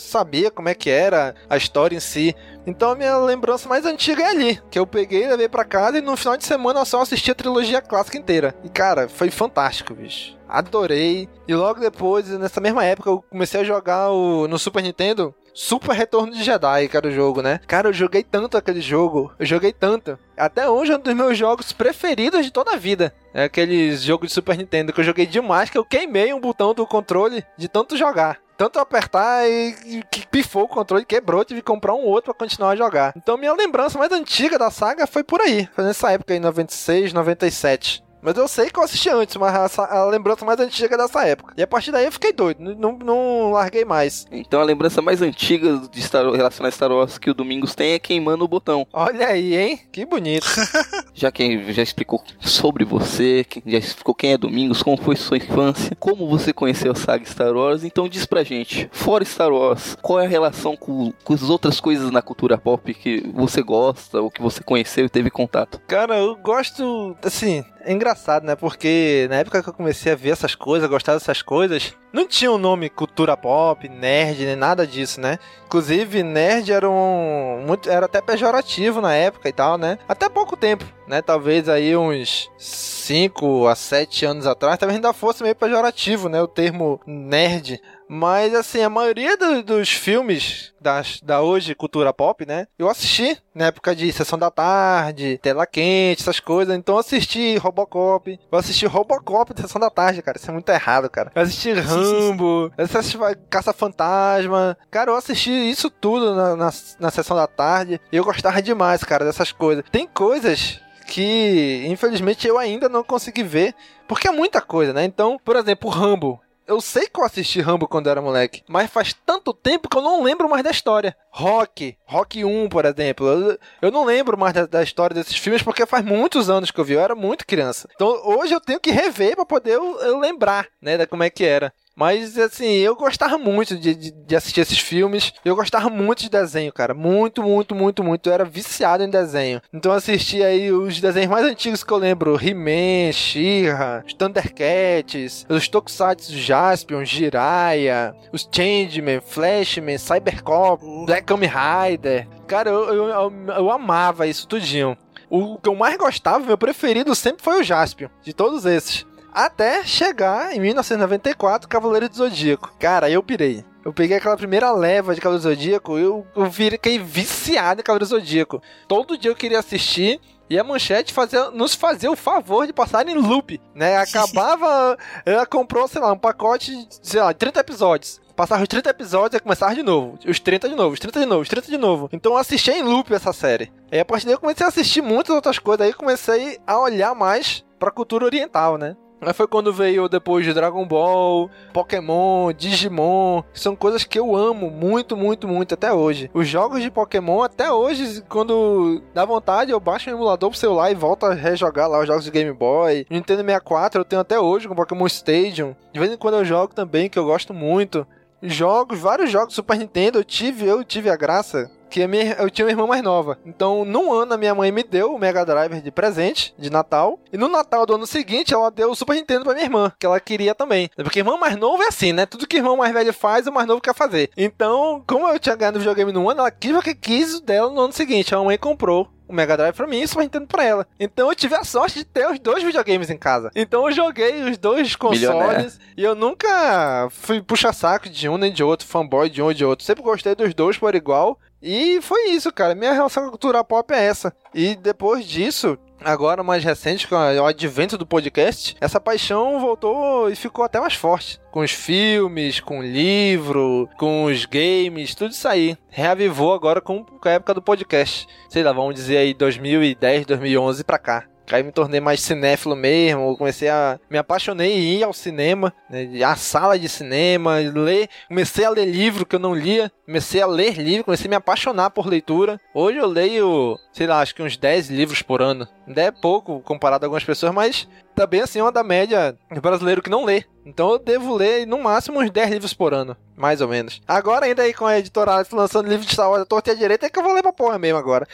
sabia 0.00 0.48
como 0.48 0.68
é 0.68 0.76
que 0.76 0.88
era 0.88 1.34
a 1.50 1.56
história 1.56 1.96
em 1.96 2.00
si. 2.00 2.36
Então 2.68 2.90
a 2.90 2.94
minha 2.94 3.16
lembrança 3.16 3.66
mais 3.66 3.86
antiga 3.86 4.22
é 4.22 4.26
ali, 4.26 4.62
que 4.70 4.78
eu 4.78 4.86
peguei, 4.86 5.26
levei 5.26 5.48
pra 5.48 5.64
casa 5.64 5.96
e 5.96 6.02
no 6.02 6.14
final 6.18 6.36
de 6.36 6.44
semana 6.44 6.80
eu 6.80 6.84
só 6.84 7.00
assisti 7.00 7.30
a 7.30 7.34
trilogia 7.34 7.80
clássica 7.80 8.18
inteira. 8.18 8.54
E 8.62 8.68
cara, 8.68 9.08
foi 9.08 9.30
fantástico, 9.30 9.94
bicho. 9.94 10.36
Adorei. 10.46 11.30
E 11.48 11.54
logo 11.54 11.80
depois, 11.80 12.28
nessa 12.28 12.60
mesma 12.60 12.84
época, 12.84 13.08
eu 13.08 13.24
comecei 13.30 13.62
a 13.62 13.64
jogar 13.64 14.10
o, 14.10 14.46
no 14.46 14.58
Super 14.58 14.82
Nintendo 14.82 15.34
Super 15.54 15.92
Retorno 15.92 16.32
de 16.32 16.44
Jedi, 16.44 16.90
era 16.92 17.08
o 17.08 17.10
jogo, 17.10 17.42
né? 17.42 17.58
Cara, 17.66 17.88
eu 17.88 17.92
joguei 17.92 18.22
tanto 18.22 18.56
aquele 18.56 18.80
jogo. 18.80 19.32
Eu 19.38 19.46
joguei 19.46 19.72
tanto. 19.72 20.18
Até 20.36 20.68
hoje 20.68 20.92
é 20.92 20.96
um 20.96 21.00
dos 21.00 21.14
meus 21.14 21.36
jogos 21.36 21.72
preferidos 21.72 22.44
de 22.44 22.52
toda 22.52 22.74
a 22.74 22.76
vida. 22.76 23.12
É 23.34 23.44
aquele 23.44 23.96
jogo 23.96 24.26
de 24.26 24.32
Super 24.32 24.56
Nintendo 24.56 24.92
que 24.92 25.00
eu 25.00 25.04
joguei 25.04 25.26
demais 25.26 25.68
que 25.68 25.76
eu 25.76 25.84
queimei 25.84 26.32
um 26.32 26.40
botão 26.40 26.72
do 26.72 26.86
controle 26.86 27.44
de 27.56 27.66
tanto 27.66 27.96
jogar. 27.96 28.38
Tanto 28.58 28.78
apertar 28.80 29.48
e 29.48 29.68
e 29.86 30.04
pifou 30.30 30.64
o 30.64 30.68
controle, 30.68 31.04
quebrou, 31.04 31.44
tive 31.44 31.60
que 31.60 31.66
comprar 31.66 31.94
um 31.94 32.04
outro 32.04 32.34
pra 32.34 32.46
continuar 32.46 32.70
a 32.70 32.76
jogar. 32.76 33.14
Então 33.16 33.36
minha 33.36 33.54
lembrança 33.54 33.98
mais 33.98 34.12
antiga 34.12 34.58
da 34.58 34.70
saga 34.70 35.06
foi 35.06 35.22
por 35.24 35.40
aí. 35.40 35.68
Foi 35.74 35.84
nessa 35.84 36.10
época 36.12 36.34
aí, 36.34 36.40
96, 36.40 37.12
97. 37.12 38.02
Mas 38.22 38.36
eu 38.36 38.48
sei 38.48 38.70
que 38.70 38.78
eu 38.78 38.82
assisti 38.82 39.08
antes, 39.08 39.36
mas 39.36 39.78
a, 39.78 39.98
a 39.98 40.04
lembrança 40.06 40.44
mais 40.44 40.58
antiga 40.60 40.94
é 40.94 40.98
dessa 40.98 41.24
época. 41.26 41.54
E 41.56 41.62
a 41.62 41.66
partir 41.66 41.92
daí 41.92 42.04
eu 42.04 42.12
fiquei 42.12 42.32
doido, 42.32 42.60
não, 42.60 42.92
não, 42.92 43.52
larguei 43.52 43.84
mais. 43.84 44.26
Então 44.30 44.60
a 44.60 44.64
lembrança 44.64 45.00
mais 45.00 45.22
antiga 45.22 45.80
de 45.90 46.02
Star 46.02 46.24
relacionada 46.30 46.68
a 46.68 46.76
Star 46.76 46.92
Wars 46.92 47.18
que 47.18 47.30
o 47.30 47.34
Domingos 47.34 47.74
tem 47.74 47.92
é 47.92 47.98
queimando 47.98 48.44
o 48.44 48.48
botão. 48.48 48.86
Olha 48.92 49.28
aí, 49.28 49.56
hein? 49.56 49.80
Que 49.92 50.04
bonito. 50.04 50.46
Já 51.14 51.32
quem 51.32 51.72
já 51.72 51.82
explicou 51.82 52.22
sobre 52.40 52.84
você, 52.84 53.44
quem 53.48 53.60
já 53.66 53.78
explicou 53.78 54.14
quem 54.14 54.32
é 54.32 54.38
Domingos, 54.38 54.84
como 54.84 54.96
foi 54.96 55.16
sua 55.16 55.36
infância, 55.36 55.96
como 55.98 56.28
você 56.28 56.52
conheceu 56.52 56.92
a 56.92 56.94
saga 56.94 57.24
Star 57.24 57.52
Wars, 57.52 57.82
então 57.82 58.08
diz 58.08 58.24
pra 58.24 58.44
gente, 58.44 58.88
fora 58.92 59.24
Star 59.24 59.50
Wars, 59.50 59.96
qual 60.00 60.20
é 60.20 60.26
a 60.26 60.28
relação 60.28 60.76
com, 60.76 61.12
com 61.24 61.34
as 61.34 61.42
outras 61.42 61.80
coisas 61.80 62.12
na 62.12 62.22
cultura 62.22 62.56
pop 62.56 62.94
que 62.94 63.28
você 63.34 63.62
gosta, 63.62 64.20
ou 64.20 64.30
que 64.30 64.40
você 64.40 64.62
conheceu 64.62 65.06
e 65.06 65.08
teve 65.08 65.28
contato? 65.28 65.80
Cara, 65.88 66.18
eu 66.18 66.36
gosto, 66.36 67.16
assim, 67.22 67.64
é 67.88 67.92
engraçado, 67.92 68.44
né? 68.44 68.54
Porque 68.54 69.26
na 69.30 69.36
época 69.36 69.62
que 69.62 69.68
eu 69.70 69.72
comecei 69.72 70.12
a 70.12 70.14
ver 70.14 70.30
essas 70.30 70.54
coisas, 70.54 70.86
gostar 70.90 71.14
dessas 71.14 71.40
coisas, 71.40 71.94
não 72.12 72.28
tinha 72.28 72.52
o 72.52 72.58
nome 72.58 72.90
cultura 72.90 73.34
pop, 73.34 73.88
nerd, 73.88 74.44
nem 74.44 74.54
nada 74.54 74.86
disso, 74.86 75.18
né? 75.18 75.38
Inclusive, 75.64 76.22
nerd 76.22 76.70
era 76.70 76.88
um. 76.88 77.64
Muito, 77.66 77.88
era 77.88 78.04
até 78.04 78.20
pejorativo 78.20 79.00
na 79.00 79.14
época 79.14 79.48
e 79.48 79.52
tal, 79.54 79.78
né? 79.78 79.98
Até 80.06 80.28
pouco 80.28 80.54
tempo, 80.54 80.84
né? 81.06 81.22
Talvez 81.22 81.66
aí 81.66 81.96
uns 81.96 82.50
5 82.58 83.66
a 83.66 83.74
7 83.74 84.26
anos 84.26 84.46
atrás, 84.46 84.76
talvez 84.76 84.96
ainda 84.96 85.14
fosse 85.14 85.42
meio 85.42 85.56
pejorativo, 85.56 86.28
né? 86.28 86.42
O 86.42 86.46
termo 86.46 87.00
nerd. 87.06 87.80
Mas, 88.08 88.54
assim, 88.54 88.82
a 88.82 88.88
maioria 88.88 89.36
do- 89.36 89.62
dos 89.62 89.90
filmes 89.90 90.72
das, 90.80 91.20
da 91.20 91.42
hoje, 91.42 91.74
cultura 91.74 92.12
pop, 92.12 92.46
né? 92.46 92.66
Eu 92.78 92.88
assisti 92.88 93.36
na 93.54 93.66
época 93.66 93.94
de 93.94 94.10
Sessão 94.12 94.38
da 94.38 94.50
Tarde, 94.50 95.38
Tela 95.42 95.66
Quente, 95.66 96.22
essas 96.22 96.40
coisas. 96.40 96.74
Então 96.76 96.94
eu 96.94 97.00
assisti 97.00 97.56
Robocop. 97.58 98.38
Eu 98.50 98.58
assisti 98.58 98.86
Robocop 98.86 99.52
da 99.52 99.62
Sessão 99.62 99.80
da 99.80 99.90
Tarde, 99.90 100.22
cara. 100.22 100.38
Isso 100.38 100.50
é 100.50 100.54
muito 100.54 100.68
errado, 100.70 101.10
cara. 101.10 101.30
Eu 101.34 101.42
assisti 101.42 101.72
Rambo. 101.72 102.72
Eu 102.78 102.84
assisti 102.84 103.18
Caça-Fantasma. 103.50 104.76
Cara, 104.90 105.10
eu 105.10 105.16
assisti 105.16 105.50
isso 105.50 105.90
tudo 105.90 106.34
na, 106.34 106.56
na, 106.56 106.70
na 107.00 107.10
Sessão 107.10 107.36
da 107.36 107.46
Tarde. 107.46 108.00
E 108.10 108.16
eu 108.16 108.24
gostava 108.24 108.60
demais, 108.62 109.02
cara, 109.04 109.24
dessas 109.24 109.52
coisas. 109.52 109.84
Tem 109.90 110.06
coisas 110.06 110.80
que, 111.06 111.84
infelizmente, 111.86 112.46
eu 112.46 112.58
ainda 112.58 112.88
não 112.88 113.02
consegui 113.02 113.42
ver. 113.42 113.74
Porque 114.06 114.28
é 114.28 114.30
muita 114.32 114.60
coisa, 114.60 114.92
né? 114.92 115.04
Então, 115.04 115.38
por 115.44 115.56
exemplo, 115.56 115.90
Rambo. 115.90 116.40
Eu 116.68 116.82
sei 116.82 117.06
que 117.08 117.18
eu 117.18 117.24
assisti 117.24 117.62
Rambo 117.62 117.88
quando 117.88 118.10
era 118.10 118.20
moleque, 118.20 118.62
mas 118.68 118.90
faz 118.90 119.14
tanto 119.24 119.54
tempo 119.54 119.88
que 119.88 119.96
eu 119.96 120.02
não 120.02 120.22
lembro 120.22 120.50
mais 120.50 120.62
da 120.62 120.70
história. 120.70 121.16
Rock, 121.32 121.96
Rock 122.04 122.44
1, 122.44 122.68
por 122.68 122.84
exemplo. 122.84 123.26
Eu, 123.26 123.58
eu 123.80 123.90
não 123.90 124.04
lembro 124.04 124.36
mais 124.36 124.52
da, 124.52 124.66
da 124.66 124.82
história 124.82 125.14
desses 125.14 125.36
filmes 125.38 125.62
porque 125.62 125.86
faz 125.86 126.04
muitos 126.04 126.50
anos 126.50 126.70
que 126.70 126.78
eu 126.78 126.84
vi, 126.84 126.92
eu 126.92 127.00
era 127.00 127.14
muito 127.14 127.46
criança. 127.46 127.88
Então 127.94 128.08
hoje 128.22 128.52
eu 128.52 128.60
tenho 128.60 128.78
que 128.78 128.90
rever 128.90 129.34
pra 129.34 129.46
poder 129.46 129.76
eu, 129.76 129.98
eu 130.00 130.18
lembrar, 130.18 130.66
né, 130.78 130.98
da 130.98 131.06
como 131.06 131.22
é 131.22 131.30
que 131.30 131.42
era. 131.42 131.72
Mas, 131.98 132.38
assim, 132.38 132.74
eu 132.74 132.94
gostava 132.94 133.36
muito 133.36 133.76
de, 133.76 133.92
de, 133.92 134.12
de 134.12 134.36
assistir 134.36 134.60
esses 134.60 134.78
filmes. 134.78 135.32
Eu 135.44 135.56
gostava 135.56 135.90
muito 135.90 136.20
de 136.20 136.30
desenho, 136.30 136.72
cara. 136.72 136.94
Muito, 136.94 137.42
muito, 137.42 137.74
muito, 137.74 138.04
muito. 138.04 138.28
Eu 138.28 138.34
era 138.34 138.44
viciado 138.44 139.02
em 139.02 139.10
desenho. 139.10 139.60
Então, 139.74 139.90
eu 139.90 139.98
assisti 139.98 140.40
aí 140.40 140.70
os 140.70 141.00
desenhos 141.00 141.28
mais 141.28 141.44
antigos 141.44 141.82
que 141.82 141.92
eu 141.92 141.96
lembro: 141.96 142.38
He-Man, 142.40 143.10
She-Ra, 143.10 144.04
os 144.06 144.14
Thundercats, 144.14 145.44
os 145.48 145.66
Tokusatsu 145.66 146.38
Jaspion, 146.38 147.04
Jiraiya, 147.04 148.14
os 148.32 148.48
Changeman, 148.48 149.20
Flashman, 149.20 149.98
Cybercop, 149.98 150.80
Black 151.04 151.26
Kamen 151.26 151.50
Rider. 151.50 152.28
Cara, 152.46 152.70
eu, 152.70 152.94
eu, 152.94 153.08
eu, 153.08 153.32
eu 153.56 153.70
amava 153.72 154.24
isso 154.28 154.46
tudinho. 154.46 154.96
O 155.28 155.58
que 155.58 155.68
eu 155.68 155.74
mais 155.74 155.96
gostava, 155.96 156.46
meu 156.46 156.56
preferido 156.56 157.12
sempre 157.16 157.42
foi 157.42 157.60
o 157.60 157.64
Jaspion, 157.64 158.08
de 158.22 158.32
todos 158.32 158.64
esses. 158.64 159.07
Até 159.32 159.84
chegar 159.84 160.54
em 160.54 160.60
1994, 160.60 161.68
Cavaleiro 161.68 162.08
do 162.08 162.16
Zodíaco. 162.16 162.72
Cara, 162.78 163.10
eu 163.10 163.22
pirei. 163.22 163.64
Eu 163.84 163.92
peguei 163.92 164.16
aquela 164.16 164.36
primeira 164.36 164.70
leva 164.72 165.14
de 165.14 165.20
Cavaleiro 165.20 165.42
do 165.42 165.54
Zodíaco, 165.54 165.98
eu, 165.98 166.26
eu 166.36 166.50
fiquei 166.50 166.98
viciado 166.98 167.80
em 167.80 167.84
Cavaleiro 167.84 168.06
do 168.06 168.08
Zodíaco. 168.08 168.62
Todo 168.86 169.16
dia 169.16 169.30
eu 169.30 169.36
queria 169.36 169.58
assistir. 169.58 170.20
E 170.50 170.58
a 170.58 170.64
Manchete 170.64 171.12
fazia, 171.12 171.50
nos 171.50 171.74
fazia 171.74 172.10
o 172.10 172.16
favor 172.16 172.66
de 172.66 172.72
passar 172.72 173.06
em 173.06 173.14
loop, 173.14 173.60
né? 173.74 173.98
Acabava, 174.00 174.96
ela 175.26 175.44
comprou, 175.44 175.86
sei 175.86 176.00
lá, 176.00 176.10
um 176.10 176.18
pacote 176.18 176.74
de, 176.74 176.98
sei 177.02 177.20
lá, 177.20 177.34
30 177.34 177.60
episódios. 177.60 178.18
Passava 178.34 178.62
os 178.62 178.68
30 178.68 178.88
episódios 178.88 179.38
e 179.38 179.42
começava 179.42 179.74
de 179.74 179.82
novo. 179.82 180.18
Os 180.26 180.40
30 180.40 180.68
de 180.68 180.74
novo, 180.74 180.94
os 180.94 181.00
30 181.00 181.20
de 181.20 181.26
novo, 181.26 181.42
os 181.42 181.48
30 181.48 181.66
de 181.66 181.76
novo. 181.76 182.08
Então 182.12 182.32
eu 182.32 182.38
assisti 182.38 182.70
em 182.70 182.82
loop 182.82 183.12
essa 183.12 183.32
série. 183.32 183.70
E 183.92 183.98
a 183.98 184.04
partir 184.04 184.24
daí 184.24 184.34
eu 184.36 184.40
comecei 184.40 184.64
a 184.64 184.68
assistir 184.70 185.02
muitas 185.02 185.34
outras 185.34 185.58
coisas. 185.58 185.86
Aí 185.86 185.92
comecei 185.92 186.58
a 186.66 186.78
olhar 186.78 187.14
mais 187.14 187.64
pra 187.78 187.90
cultura 187.90 188.24
oriental, 188.24 188.78
né? 188.78 188.96
Aí 189.20 189.32
foi 189.32 189.48
quando 189.48 189.72
veio 189.72 190.08
depois 190.08 190.44
de 190.44 190.54
Dragon 190.54 190.86
Ball, 190.86 191.50
Pokémon, 191.72 192.52
Digimon, 192.52 193.42
são 193.52 193.74
coisas 193.74 194.04
que 194.04 194.18
eu 194.18 194.36
amo 194.36 194.70
muito, 194.70 195.16
muito, 195.16 195.48
muito 195.48 195.74
até 195.74 195.92
hoje. 195.92 196.30
Os 196.32 196.46
jogos 196.46 196.80
de 196.82 196.90
Pokémon, 196.90 197.42
até 197.42 197.70
hoje, 197.72 198.22
quando 198.28 199.02
dá 199.12 199.24
vontade, 199.24 199.72
eu 199.72 199.80
baixo 199.80 200.08
o 200.08 200.12
emulador 200.12 200.50
pro 200.50 200.58
celular 200.58 200.90
e 200.90 200.94
volto 200.94 201.26
a 201.26 201.34
rejogar 201.34 201.88
lá 201.88 202.00
os 202.00 202.06
jogos 202.06 202.24
de 202.24 202.30
Game 202.30 202.52
Boy. 202.52 203.06
Nintendo 203.10 203.42
64 203.42 204.00
eu 204.00 204.04
tenho 204.04 204.22
até 204.22 204.38
hoje 204.38 204.68
com 204.68 204.74
Pokémon 204.74 205.06
Stadium. 205.06 205.74
De 205.92 205.98
vez 205.98 206.12
em 206.12 206.16
quando 206.16 206.34
eu 206.34 206.44
jogo 206.44 206.72
também, 206.74 207.08
que 207.08 207.18
eu 207.18 207.24
gosto 207.24 207.52
muito. 207.52 208.06
Jogos, 208.40 209.00
vários 209.00 209.30
jogos 209.32 209.54
Super 209.54 209.76
Nintendo 209.76 210.18
eu 210.18 210.24
tive, 210.24 210.64
eu 210.64 210.84
tive 210.84 211.10
a 211.10 211.16
graça 211.16 211.68
que 211.88 212.02
a 212.02 212.08
minha, 212.08 212.34
eu 212.34 212.50
tinha 212.50 212.66
uma 212.66 212.72
irmã 212.72 212.86
mais 212.86 213.02
nova. 213.02 213.38
Então, 213.44 213.84
num 213.84 214.12
ano, 214.12 214.34
a 214.34 214.38
minha 214.38 214.54
mãe 214.54 214.70
me 214.70 214.82
deu 214.82 215.14
o 215.14 215.18
Mega 215.18 215.44
Drive 215.44 215.80
de 215.80 215.90
presente, 215.90 216.54
de 216.58 216.70
Natal. 216.70 217.18
E 217.32 217.36
no 217.36 217.48
Natal 217.48 217.86
do 217.86 217.94
ano 217.94 218.06
seguinte, 218.06 218.54
ela 218.54 218.70
deu 218.70 218.90
o 218.90 218.94
Super 218.94 219.14
Nintendo 219.14 219.44
pra 219.44 219.54
minha 219.54 219.66
irmã, 219.66 219.92
que 219.98 220.06
ela 220.06 220.20
queria 220.20 220.54
também. 220.54 220.90
Porque 220.96 221.20
irmão 221.20 221.38
mais 221.38 221.56
novo 221.56 221.82
é 221.82 221.88
assim, 221.88 222.12
né? 222.12 222.26
Tudo 222.26 222.46
que 222.46 222.56
irmão 222.56 222.76
mais 222.76 222.92
velho 222.92 223.12
faz, 223.12 223.46
o 223.46 223.52
mais 223.52 223.66
novo 223.66 223.80
quer 223.80 223.94
fazer. 223.94 224.30
Então, 224.36 225.02
como 225.06 225.28
eu 225.28 225.38
tinha 225.38 225.56
ganhado 225.56 225.76
o 225.76 225.80
videogame 225.80 226.12
no 226.12 226.28
ano, 226.28 226.40
ela 226.40 226.50
quis 226.50 226.74
o 226.74 226.82
que 226.82 226.94
quis 226.94 227.34
o 227.34 227.40
dela 227.40 227.70
no 227.70 227.80
ano 227.80 227.92
seguinte. 227.92 228.34
A 228.34 228.42
mãe 228.42 228.58
comprou 228.58 229.08
o 229.28 229.32
Mega 229.32 229.56
Drive 229.56 229.74
pra 229.74 229.86
mim 229.86 230.00
e 230.00 230.04
o 230.04 230.08
Super 230.08 230.22
Nintendo 230.22 230.46
pra 230.46 230.64
ela. 230.64 230.86
Então 230.98 231.28
eu 231.28 231.36
tive 231.36 231.54
a 231.54 231.62
sorte 231.62 231.98
de 231.98 232.04
ter 232.04 232.26
os 232.28 232.38
dois 232.38 232.62
videogames 232.62 233.10
em 233.10 233.18
casa. 233.18 233.50
Então 233.54 233.86
eu 233.86 233.94
joguei 233.94 234.42
os 234.44 234.56
dois 234.56 234.96
consoles 234.96 235.28
Milionaire. 235.28 235.72
e 235.96 236.02
eu 236.02 236.14
nunca 236.14 237.08
fui 237.10 237.42
puxa-saco 237.42 238.08
de 238.08 238.28
um 238.28 238.38
nem 238.38 238.52
de 238.52 238.64
outro, 238.64 238.86
fanboy 238.86 239.28
de 239.28 239.42
um 239.42 239.46
ou 239.46 239.54
de 239.54 239.64
outro. 239.64 239.84
Sempre 239.84 240.02
gostei 240.02 240.34
dos 240.34 240.54
dois 240.54 240.78
por 240.78 240.94
igual. 240.94 241.38
E 241.62 242.00
foi 242.02 242.30
isso, 242.30 242.52
cara. 242.52 242.74
Minha 242.74 242.92
relação 242.92 243.22
com 243.22 243.28
a 243.28 243.32
cultura 243.32 243.64
pop 243.64 243.92
é 243.92 244.04
essa. 244.04 244.32
E 244.54 244.76
depois 244.76 245.24
disso, 245.26 245.76
agora 246.00 246.42
mais 246.42 246.62
recente, 246.62 247.08
com 247.08 247.16
o 247.16 247.44
advento 247.46 247.98
do 247.98 248.06
podcast, 248.06 248.76
essa 248.80 249.00
paixão 249.00 249.60
voltou 249.60 250.30
e 250.30 250.36
ficou 250.36 250.64
até 250.64 250.80
mais 250.80 250.94
forte. 250.94 251.40
Com 251.50 251.60
os 251.60 251.72
filmes, 251.72 252.60
com 252.60 252.78
o 252.78 252.82
livro, 252.82 253.88
com 253.98 254.24
os 254.24 254.44
games, 254.44 255.14
tudo 255.14 255.32
isso 255.32 255.48
aí. 255.48 255.76
Reavivou 255.88 256.52
agora 256.52 256.80
com 256.80 257.04
a 257.24 257.30
época 257.30 257.54
do 257.54 257.62
podcast. 257.62 258.26
Sei 258.48 258.62
lá, 258.62 258.72
vamos 258.72 258.94
dizer 258.94 259.16
aí 259.16 259.34
2010, 259.34 260.26
2011 260.26 260.84
pra 260.84 260.98
cá. 260.98 261.24
Aí 261.50 261.62
me 261.62 261.72
tornei 261.72 262.00
mais 262.00 262.20
cinéfilo 262.20 262.76
mesmo, 262.76 263.36
comecei 263.36 263.68
a... 263.68 263.98
Me 264.10 264.18
apaixonei 264.18 264.72
em 264.72 264.98
ir 264.98 265.04
ao 265.04 265.12
cinema, 265.12 265.72
né, 265.88 266.22
a 266.22 266.36
sala 266.36 266.78
de 266.78 266.88
cinema, 266.88 267.56
ler... 267.58 268.08
Comecei 268.28 268.64
a 268.64 268.70
ler 268.70 268.86
livro 268.86 269.24
que 269.24 269.36
eu 269.36 269.40
não 269.40 269.54
lia, 269.54 269.90
comecei 270.04 270.40
a 270.40 270.46
ler 270.46 270.74
livro, 270.78 271.04
comecei 271.04 271.26
a 271.26 271.30
me 271.30 271.36
apaixonar 271.36 271.90
por 271.90 272.06
leitura. 272.06 272.60
Hoje 272.74 272.98
eu 272.98 273.06
leio, 273.06 273.78
sei 273.92 274.06
lá, 274.06 274.20
acho 274.20 274.34
que 274.34 274.42
uns 274.42 274.56
10 274.56 274.90
livros 274.90 275.22
por 275.22 275.42
ano. 275.42 275.66
Ainda 275.86 276.02
é 276.02 276.10
pouco 276.10 276.60
comparado 276.60 277.04
a 277.04 277.06
algumas 277.06 277.24
pessoas, 277.24 277.52
mas 277.54 277.88
também 278.18 278.40
assim 278.40 278.60
é 278.60 278.72
da 278.72 278.82
média 278.82 279.36
do 279.50 279.60
brasileiro 279.60 280.02
que 280.02 280.10
não 280.10 280.24
lê. 280.24 280.44
Então 280.66 280.90
eu 280.90 280.98
devo 280.98 281.34
ler 281.34 281.66
no 281.66 281.82
máximo 281.82 282.20
uns 282.20 282.30
10 282.30 282.50
livros 282.50 282.74
por 282.74 282.92
ano, 282.92 283.16
mais 283.36 283.60
ou 283.60 283.68
menos. 283.68 284.02
Agora 284.06 284.46
ainda 284.46 284.62
aí 284.62 284.74
com 284.74 284.84
a 284.84 284.98
editora 284.98 285.44
lançando 285.52 285.88
livro 285.88 286.04
de 286.04 286.12
Star 286.12 286.28
Wars 286.28 286.42
à 286.42 286.44
torta 286.44 286.70
e 286.70 286.72
à 286.72 286.76
direita, 286.76 287.06
é 287.06 287.10
que 287.10 287.18
eu 287.18 287.22
vou 287.22 287.32
ler 287.32 287.42
pra 287.42 287.52
porra 287.52 287.78
mesmo 287.78 287.98
agora. 287.98 288.26